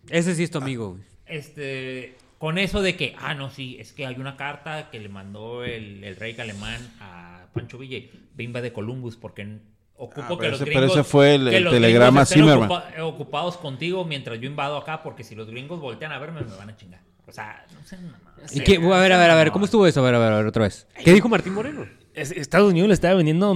Ese 0.09 0.35
sí 0.35 0.43
es 0.43 0.51
tu 0.51 0.57
amigo, 0.59 0.91
güey. 0.91 1.03
Este, 1.25 2.15
con 2.41 2.57
eso 2.57 2.81
de 2.81 2.97
que, 2.97 3.15
ah, 3.19 3.33
no, 3.35 3.49
sí, 3.49 3.77
es 3.79 3.93
que 3.93 4.05
hay 4.05 4.15
una 4.15 4.35
carta 4.35 4.89
que 4.89 4.99
le 4.99 5.07
mandó 5.07 5.63
el, 5.63 6.03
el 6.03 6.15
rey 6.17 6.35
alemán 6.39 6.81
a 6.99 7.45
Pancho 7.53 7.77
Villa, 7.77 7.99
bimba 8.35 8.59
de 8.61 8.73
Columbus, 8.73 9.15
porque 9.15 9.59
ocupo 9.95 10.21
Ah, 10.23 10.27
que 10.29 10.35
pero 10.37 10.51
los 10.51 10.61
ese- 10.61 10.65
pero 10.71 10.79
gringos... 10.81 10.97
ese 10.97 11.03
fue 11.03 11.35
el- 11.35 11.63
los 11.63 11.71
telegrama 11.73 12.25
Zimmerman. 12.25 12.69
ocupa- 12.69 13.03
ocupados 13.03 13.57
contigo 13.57 14.03
mientras 14.03 14.39
yo 14.41 14.47
invado 14.47 14.75
acá, 14.75 15.03
porque 15.03 15.23
si 15.23 15.35
los 15.35 15.47
gringos 15.47 15.79
voltean 15.79 16.11
a 16.11 16.17
verme, 16.19 16.41
me 16.41 16.55
van 16.57 16.71
a 16.71 16.75
chingar. 16.75 16.99
O 17.27 17.31
sea, 17.31 17.65
no 17.79 17.85
sé, 17.85 17.97
no, 18.01 18.11
¿Y 18.51 18.59
qué? 18.61 18.75
A 18.77 18.99
ver, 18.99 19.13
a 19.13 19.17
ver, 19.19 19.29
a 19.29 19.35
ver, 19.35 19.51
¿cómo 19.51 19.65
estuvo 19.65 19.85
eso? 19.87 20.01
A 20.01 20.03
ver, 20.03 20.15
a 20.15 20.19
ver, 20.19 20.33
a 20.33 20.37
ver, 20.37 20.47
otra 20.47 20.63
vez. 20.63 20.87
¿Qué 21.05 21.13
dijo 21.13 21.29
Martín 21.29 21.53
Moreno? 21.53 21.85
Es- 22.15 22.31
Estados 22.31 22.71
Unidos 22.71 22.87
le 22.89 22.93
estaba 22.95 23.13
vendiendo 23.13 23.53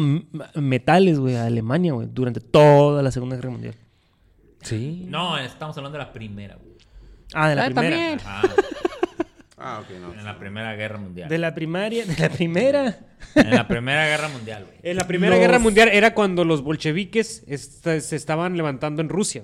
metales, 0.53 1.19
güey, 1.19 1.35
a 1.35 1.47
Alemania, 1.47 1.91
güey, 1.93 2.07
durante 2.09 2.39
toda 2.39 3.01
la 3.01 3.11
Segunda 3.11 3.35
Guerra 3.35 3.49
Mundial. 3.49 3.75
Sí. 4.61 5.05
No, 5.09 5.37
estamos 5.39 5.75
hablando 5.77 5.97
de 5.97 6.05
la 6.05 6.13
primera, 6.13 6.55
güey. 6.55 6.74
Ah, 7.35 7.49
de 7.49 7.55
la 7.55 7.65
Ah, 7.65 7.69
primera. 7.69 7.89
también. 7.89 8.19
Ajá, 8.25 8.41
Ah, 9.57 9.79
ok, 9.81 9.95
no. 9.99 10.13
en 10.13 10.23
la 10.25 10.37
primera 10.37 10.75
guerra 10.75 10.97
mundial. 10.99 11.27
De 11.29 11.37
la 11.37 11.55
primaria, 11.55 12.05
de 12.05 12.15
la 12.17 12.29
primera. 12.29 12.99
En 13.35 13.49
la 13.51 13.67
primera 13.67 14.05
guerra 14.05 14.27
mundial, 14.29 14.65
güey. 14.65 14.77
En 14.83 14.95
la 14.97 15.07
Primera 15.07 15.31
Los- 15.35 15.39
Guerra 15.39 15.59
Mundial 15.59 15.89
era 15.91 16.13
cuando 16.13 16.45
los 16.45 16.61
bolcheviques 16.61 17.43
se 17.47 18.15
estaban 18.15 18.55
levantando 18.57 19.01
en 19.01 19.09
Rusia. 19.09 19.43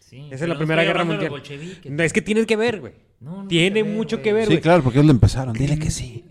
Sí, 0.00 0.26
Esa 0.30 0.34
es 0.44 0.48
la 0.48 0.54
no 0.54 0.58
Primera 0.58 0.82
Guerra 0.84 1.04
Mundial. 1.04 1.30
los 1.30 1.40
bolcheviques. 1.40 1.90
No, 1.92 2.02
es 2.02 2.12
que 2.12 2.20
tienes 2.22 2.46
que 2.46 2.56
ver, 2.56 2.80
güey. 2.80 2.92
No, 3.20 3.42
no 3.42 3.48
Tiene 3.48 3.70
tiene 3.70 3.74
que 3.74 3.82
ver, 3.88 3.96
mucho 3.96 4.16
güey. 4.16 4.24
que 4.24 4.32
ver, 4.32 4.42
Sí, 4.44 4.48
güey. 4.50 4.60
claro, 4.60 4.82
porque 4.82 4.98
ellos 4.98 5.06
lo 5.06 5.12
empezaron. 5.12 5.52
Dile 5.54 5.78
que 5.78 5.90
sí. 5.90 6.24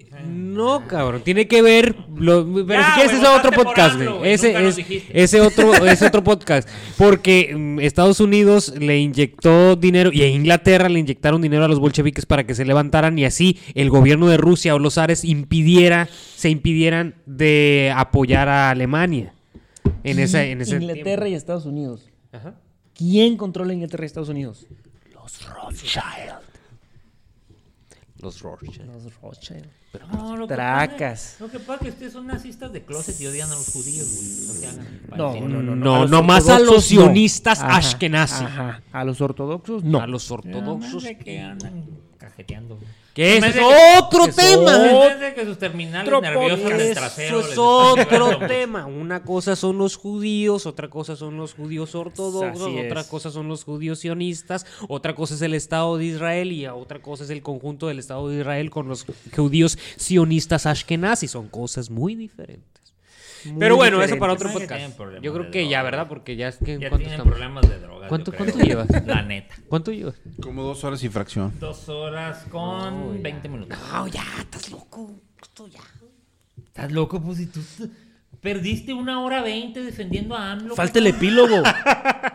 No, 0.52 0.88
cabrón, 0.88 1.22
tiene 1.24 1.48
que 1.48 1.62
ver. 1.62 1.96
lo- 2.16 2.46
pero 2.68 2.82
Ya, 2.82 2.86
si 2.88 2.92
quieres, 2.94 3.14
ese 3.14 3.22
es 3.24 3.30
otro 3.30 3.52
podcast, 3.52 3.96
AMLO, 3.96 4.18
güey. 4.20 4.34
Ese 4.34 4.68
es 4.68 4.76
dijiste. 4.76 5.22
ese 5.24 5.42
otro, 5.42 5.74
ese 5.86 6.06
otro 6.08 6.24
podcast. 6.24 6.68
Porque 6.98 7.56
mm, 7.56 7.80
Estados 7.80 8.20
Unidos 8.20 8.74
le 8.78 9.00
inyectó 9.00 9.76
dinero 9.76 10.12
y 10.14 10.22
a 10.24 10.28
Inglaterra 10.28 10.90
le 10.90 11.00
inyectaron 11.00 11.42
dinero 11.42 11.64
a 11.66 11.68
los 11.68 11.80
bolcheviques 11.80 12.26
para 12.26 12.46
que 12.46 12.54
se 12.56 12.66
levantaran 12.66 13.18
y 13.18 13.26
así 13.26 13.58
el 13.76 13.90
gobierno 13.90 14.28
de 14.28 14.38
Rusia 14.38 14.76
o 14.76 14.80
los 14.80 14.96
zares 14.96 15.24
impidiera, 15.24 16.08
se 16.36 16.50
impidieran 16.50 17.16
de 17.26 17.94
apoyar 17.96 18.50
a 18.50 18.70
Alemania. 18.70 19.34
En 20.04 20.20
ese, 20.20 20.52
en 20.52 20.62
ese 20.62 20.76
Inglaterra 20.78 21.28
y 21.28 21.34
Estados 21.36 21.66
Unidos. 21.66 22.10
¿Quién 22.96 23.38
controla 23.38 23.74
Inglaterra 23.74 24.04
y 24.04 24.08
Estados 24.08 24.30
Unidos? 24.30 24.68
Los 25.14 25.48
Rothschild. 25.48 26.51
Los 28.22 28.42
Rothschild. 28.42 28.86
Los 28.88 29.22
Rothschild. 29.22 29.66
No, 30.14 30.38
lo 30.38 30.48
que 30.48 30.54
Tracas. 30.54 31.22
pasa- 31.40 31.44
Lo 31.44 31.52
que 31.52 31.60
pasa 31.60 31.74
es 31.74 31.80
que 31.82 31.90
ustedes 31.90 32.14
son 32.14 32.28
nazistas 32.28 32.72
de 32.72 32.84
closet 32.84 33.20
y 33.20 33.28
odian 33.28 33.52
a 33.52 33.56
los 33.56 33.68
judíos, 33.70 34.08
güey. 34.16 35.18
No. 35.18 35.34
No, 35.36 35.48
no, 35.48 35.62
no. 35.62 35.76
No, 35.76 35.96
A 35.96 36.00
los 36.02 36.12
no 36.12 36.24
más 36.24 36.48
a 36.50 36.60
los 36.60 36.86
sionistas 36.86 37.60
Ajá, 37.62 37.78
ashkenazi. 37.78 38.44
Ajá. 38.46 38.82
A 38.92 39.04
los 39.04 39.20
ortodoxos, 39.22 39.84
no. 39.84 40.00
A 40.00 40.08
los 40.08 40.30
ortodoxos. 40.32 41.04
que 41.24 41.40
andan 41.40 41.84
cajeteando, 42.18 42.76
güey. 42.78 42.88
Que 43.14 43.38
es 43.38 43.56
otro 44.00 44.28
tema. 44.28 44.80
Que 45.36 45.46
sus 45.46 45.58
terminales 45.58 46.12
nerviosas 46.22 46.70
del 46.70 46.82
Eso 46.82 46.94
trasero 46.94 47.40
es 47.42 47.58
otro 47.58 48.48
tema. 48.48 48.86
Una 48.86 49.24
cosa 49.24 49.56
son 49.56 49.78
los 49.78 49.96
judíos, 49.98 50.66
otra 50.66 50.90
cosa 50.90 51.16
son 51.16 51.38
los 51.38 51.54
judíos 51.54 51.94
ortodoxos, 51.96 52.72
otra 52.86 53.04
cosa 53.04 53.32
son 53.32 53.48
los 53.48 53.64
judíos 53.64 54.00
sionistas, 54.00 54.66
otra 54.88 55.16
cosa 55.16 55.36
es 55.36 55.42
el 55.42 55.54
Estado 55.54 55.98
de 55.98 56.06
Israel 56.06 56.52
y 56.52 56.68
otra 56.68 57.02
cosa 57.02 57.24
es 57.24 57.30
el 57.30 57.42
conjunto 57.42 57.88
del 57.88 58.00
Estado 58.00 58.30
de 58.30 58.40
Israel 58.40 58.70
con 58.70 58.88
los 58.88 59.06
judíos 59.36 59.78
sionistas 59.98 60.66
ashkenazis. 60.66 61.32
Son 61.32 61.48
cosas 61.48 61.90
muy 61.90 62.16
diferentes. 62.16 62.91
Muy 63.46 63.60
Pero 63.60 63.76
bueno, 63.76 64.02
eso 64.02 64.18
para 64.18 64.34
otro 64.34 64.52
podcast. 64.52 64.98
Yo 65.22 65.34
creo 65.34 65.52
que 65.52 65.68
ya. 65.68 65.84
¿verdad? 65.84 66.08
Porque 66.08 66.36
ya 66.36 66.48
es 66.50 66.58
que... 66.58 66.78
Ya 66.80 66.90
¿Cuánto 66.90 66.98
tienen 66.98 67.14
estamos? 67.14 67.32
problemas 67.34 67.70
de 67.70 67.80
drogas. 67.80 68.08
¿Cuánto- 68.10 68.32
llevas? 68.64 68.88
La 69.06 69.22
neta. 69.24 69.56
¿Cuánto 69.68 69.92
llevas? 69.92 70.16
Como 70.42 70.64
dos 70.64 70.84
horas 70.84 71.04
y 71.04 71.10
fracción. 71.10 71.54
Dos 71.60 71.90
horas 71.90 72.46
con 72.50 73.16
ya. 73.18 73.22
20 73.24 73.50
minutos. 73.50 73.78
No, 73.92 74.08
ya, 74.08 74.24
estás 74.40 74.70
loco. 74.72 75.12
Esto 75.42 75.68
ya. 75.68 75.80
¿Estás 76.66 76.92
loco? 76.92 77.22
Pues 77.22 77.38
si 77.40 77.48
tú 77.48 77.62
perdiste 78.42 78.94
una 78.94 79.22
hora 79.22 79.42
20 79.42 79.84
defendiendo 79.84 80.36
a 80.36 80.52
AMLO. 80.52 80.76
Falta 80.76 81.00
el 81.00 81.08
epílogo. 81.08 81.62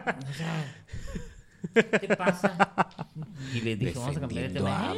O 0.07 0.33
sea, 0.33 0.85
¿qué 1.75 2.17
pasa? 2.17 3.01
Y 3.55 3.61
le 3.61 3.77
dije, 3.77 3.99
vamos 3.99 4.17
a 4.17 4.20
cambiar 4.20 4.49
de 4.49 4.55
tema. 4.55 4.93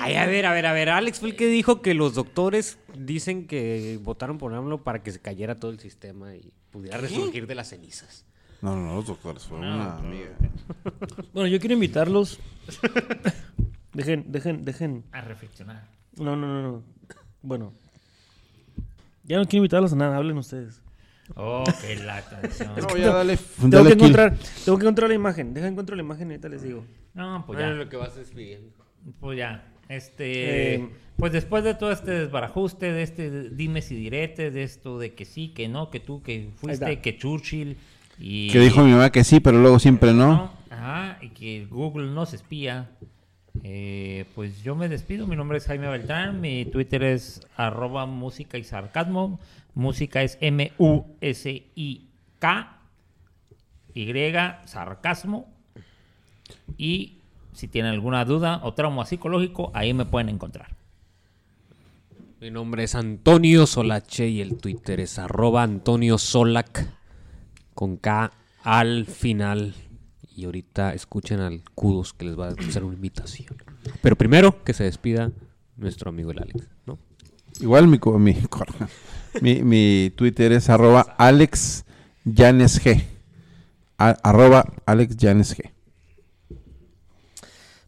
Ay, 0.00 0.14
a 0.14 0.26
ver, 0.26 0.46
a 0.46 0.52
ver, 0.52 0.66
a 0.66 0.72
ver. 0.72 0.88
Alex 0.90 1.20
fue 1.20 1.30
el 1.30 1.36
que 1.36 1.46
dijo 1.46 1.82
que 1.82 1.94
los 1.94 2.14
doctores 2.14 2.78
dicen 2.96 3.46
que 3.46 3.98
votaron 4.02 4.38
por 4.38 4.54
AMLO 4.54 4.82
para 4.82 5.02
que 5.02 5.12
se 5.12 5.20
cayera 5.20 5.58
todo 5.58 5.70
el 5.70 5.80
sistema 5.80 6.34
y 6.34 6.52
pudiera 6.70 6.98
resurgir 6.98 7.46
de 7.46 7.54
las 7.54 7.68
cenizas. 7.68 8.24
No, 8.60 8.76
no, 8.76 8.86
no, 8.86 8.94
los 8.96 9.06
doctores. 9.06 9.44
Fue 9.44 9.58
una 9.58 9.98
amiga. 9.98 10.30
bueno, 11.32 11.48
yo 11.48 11.58
quiero 11.58 11.74
invitarlos. 11.74 12.38
dejen, 13.92 14.30
dejen, 14.30 14.64
dejen. 14.64 15.04
A 15.12 15.20
reflexionar. 15.20 15.88
No, 16.16 16.36
no, 16.36 16.46
no, 16.46 16.62
no. 16.62 16.82
Bueno. 17.42 17.72
Ya 19.24 19.38
no 19.38 19.44
quiero 19.44 19.58
invitarlos 19.58 19.92
a 19.92 19.96
nada, 19.96 20.16
hablen 20.16 20.36
ustedes. 20.36 20.81
Oh, 21.34 21.64
qué 21.80 21.96
la 21.96 22.20
canción. 22.22 22.72
No, 22.76 22.96
ya 22.96 23.12
dale. 23.12 23.36
Tengo 23.36 23.68
dale 23.76 23.90
que 23.90 23.96
kill. 23.96 24.04
encontrar, 24.06 24.36
tengo 24.64 24.78
que 24.78 24.84
encontrar 24.84 25.08
la 25.08 25.14
imagen. 25.14 25.54
Deja 25.54 25.68
encontrar 25.68 25.96
la 25.96 26.02
imagen 26.02 26.28
y 26.28 26.30
ahorita 26.32 26.48
les 26.48 26.62
digo. 26.62 26.84
No, 27.14 27.44
pues 27.46 27.58
Bueno, 27.58 27.72
ya. 27.72 27.78
lo 27.84 27.88
que 27.88 27.96
vas 27.96 28.14
despidiendo. 28.16 28.70
Pues 29.20 29.38
ya. 29.38 29.64
Este. 29.88 30.74
Eh, 30.74 30.88
pues 31.16 31.32
después 31.32 31.64
de 31.64 31.74
todo 31.74 31.92
este 31.92 32.10
desbarajuste, 32.10 32.92
de 32.92 33.02
este 33.02 33.50
dimes 33.50 33.90
y 33.90 33.96
diretes, 33.96 34.52
de 34.54 34.62
esto 34.62 34.98
de 34.98 35.14
que 35.14 35.24
sí, 35.24 35.48
que 35.48 35.68
no, 35.68 35.90
que 35.90 36.00
tú, 36.00 36.22
que 36.22 36.50
fuiste, 36.56 37.00
que 37.00 37.16
Churchill. 37.16 37.76
Y, 38.18 38.50
Que 38.50 38.58
dijo 38.60 38.82
mi 38.84 38.92
mamá 38.92 39.10
que 39.10 39.24
sí, 39.24 39.40
pero 39.40 39.58
luego 39.58 39.78
siempre 39.78 40.12
no. 40.12 40.26
No, 40.26 40.52
Ajá, 40.70 41.18
y 41.22 41.30
que 41.30 41.66
Google 41.70 42.10
nos 42.12 42.34
espía. 42.34 42.90
Eh, 43.62 44.24
pues 44.34 44.62
yo 44.62 44.74
me 44.74 44.88
despido. 44.88 45.26
Mi 45.26 45.36
nombre 45.36 45.58
es 45.58 45.66
Jaime 45.66 45.88
Beltrán. 45.88 46.40
Mi 46.40 46.64
Twitter 46.64 47.02
es 47.02 47.46
arroba 47.56 48.06
música 48.06 48.58
y 48.58 48.64
sarcasmo. 48.64 49.38
Música 49.74 50.22
es 50.22 50.38
M-U-S-I-K. 50.40 51.18
Y 53.94 54.12
sarcasmo. 54.64 55.48
Y 56.78 57.18
si 57.52 57.68
tienen 57.68 57.92
alguna 57.92 58.24
duda 58.24 58.60
o 58.62 58.72
trauma 58.74 59.04
psicológico, 59.04 59.70
ahí 59.74 59.92
me 59.92 60.06
pueden 60.06 60.30
encontrar. 60.30 60.74
Mi 62.40 62.50
nombre 62.50 62.84
es 62.84 62.94
Antonio 62.94 63.66
Solache 63.66 64.28
y 64.28 64.40
el 64.40 64.56
Twitter 64.56 64.98
es 65.00 65.18
arroba 65.18 65.62
Antonio 65.62 66.18
Solac 66.18 66.88
con 67.74 67.96
K 67.98 68.32
al 68.64 69.06
final. 69.06 69.74
Y 70.34 70.44
ahorita 70.46 70.94
escuchen 70.94 71.40
al 71.40 71.62
Kudos 71.74 72.12
que 72.14 72.24
les 72.24 72.38
va 72.38 72.48
a 72.48 72.52
hacer 72.52 72.84
una 72.84 72.94
invitación. 72.94 73.54
Pero 74.00 74.16
primero 74.16 74.62
que 74.64 74.72
se 74.72 74.84
despida 74.84 75.30
nuestro 75.76 76.08
amigo 76.10 76.30
el 76.30 76.38
Alex, 76.38 76.68
¿no? 76.86 76.98
Igual 77.60 77.86
mi, 77.88 77.98
mi, 78.18 78.36
mi, 79.40 79.62
mi 79.62 80.12
Twitter 80.16 80.52
es 80.52 80.70
arroba 80.70 81.02
Alex 81.18 81.84
Llanes 82.24 82.82
G. 82.82 83.04
A- 83.98 84.16
arroba 84.22 84.72
Alex 84.86 85.16
Llanes 85.16 85.56
G. 85.56 85.70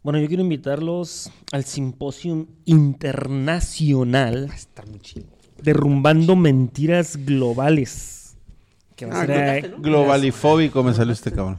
Bueno, 0.03 0.19
yo 0.19 0.29
quiero 0.29 0.43
invitarlos 0.43 1.31
al 1.51 1.65
Simposium 1.65 2.47
Internacional 2.67 4.51
Está 4.55 4.83
muy 4.85 5.01
chido. 5.01 5.27
Derrumbando 5.63 6.37
Mentiras 6.37 7.17
Globales. 7.25 8.37
Que 8.97 9.07
va 9.07 9.23
a, 9.23 9.27
ser, 9.27 9.65
eh, 9.65 9.75
Globalifóbico 9.79 10.83
me 10.83 10.93
salió 10.93 11.13
este 11.15 11.33
cabrón. 11.33 11.59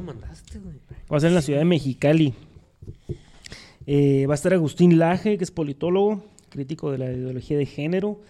Lo 0.00 0.06
mandaste, 0.06 0.58
güey. 0.58 0.76
va 1.10 1.16
a 1.16 1.20
ser 1.20 1.28
en 1.28 1.34
la 1.34 1.42
ciudad 1.42 1.58
de 1.60 1.64
Mexicali. 1.66 2.34
Eh, 3.86 4.26
va 4.26 4.34
a 4.34 4.36
estar 4.36 4.52
Agustín 4.54 4.98
Laje, 4.98 5.36
que 5.38 5.44
es 5.44 5.50
politólogo, 5.50 6.22
crítico 6.48 6.90
de 6.92 6.98
la 6.98 7.10
ideología 7.12 7.56
de 7.58 7.66
género. 7.66 8.20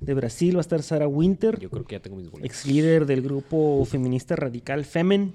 De 0.00 0.14
Brasil 0.14 0.54
va 0.56 0.60
a 0.60 0.62
estar 0.62 0.82
Sara 0.82 1.08
Winter, 1.08 1.58
Yo 1.58 1.70
creo 1.70 1.84
que 1.84 1.96
ya 1.96 2.00
tengo 2.02 2.16
mis 2.16 2.30
boletos. 2.30 2.50
ex 2.50 2.66
líder 2.66 3.06
del 3.06 3.22
grupo 3.22 3.84
feminista 3.84 4.36
radical 4.36 4.84
Femen, 4.84 5.32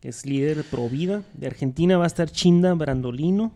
que 0.00 0.08
es 0.08 0.26
líder 0.26 0.64
pro 0.64 0.88
vida. 0.88 1.22
De 1.34 1.46
Argentina 1.46 1.96
va 1.98 2.04
a 2.04 2.08
estar 2.08 2.30
Chinda 2.30 2.74
Brandolino, 2.74 3.52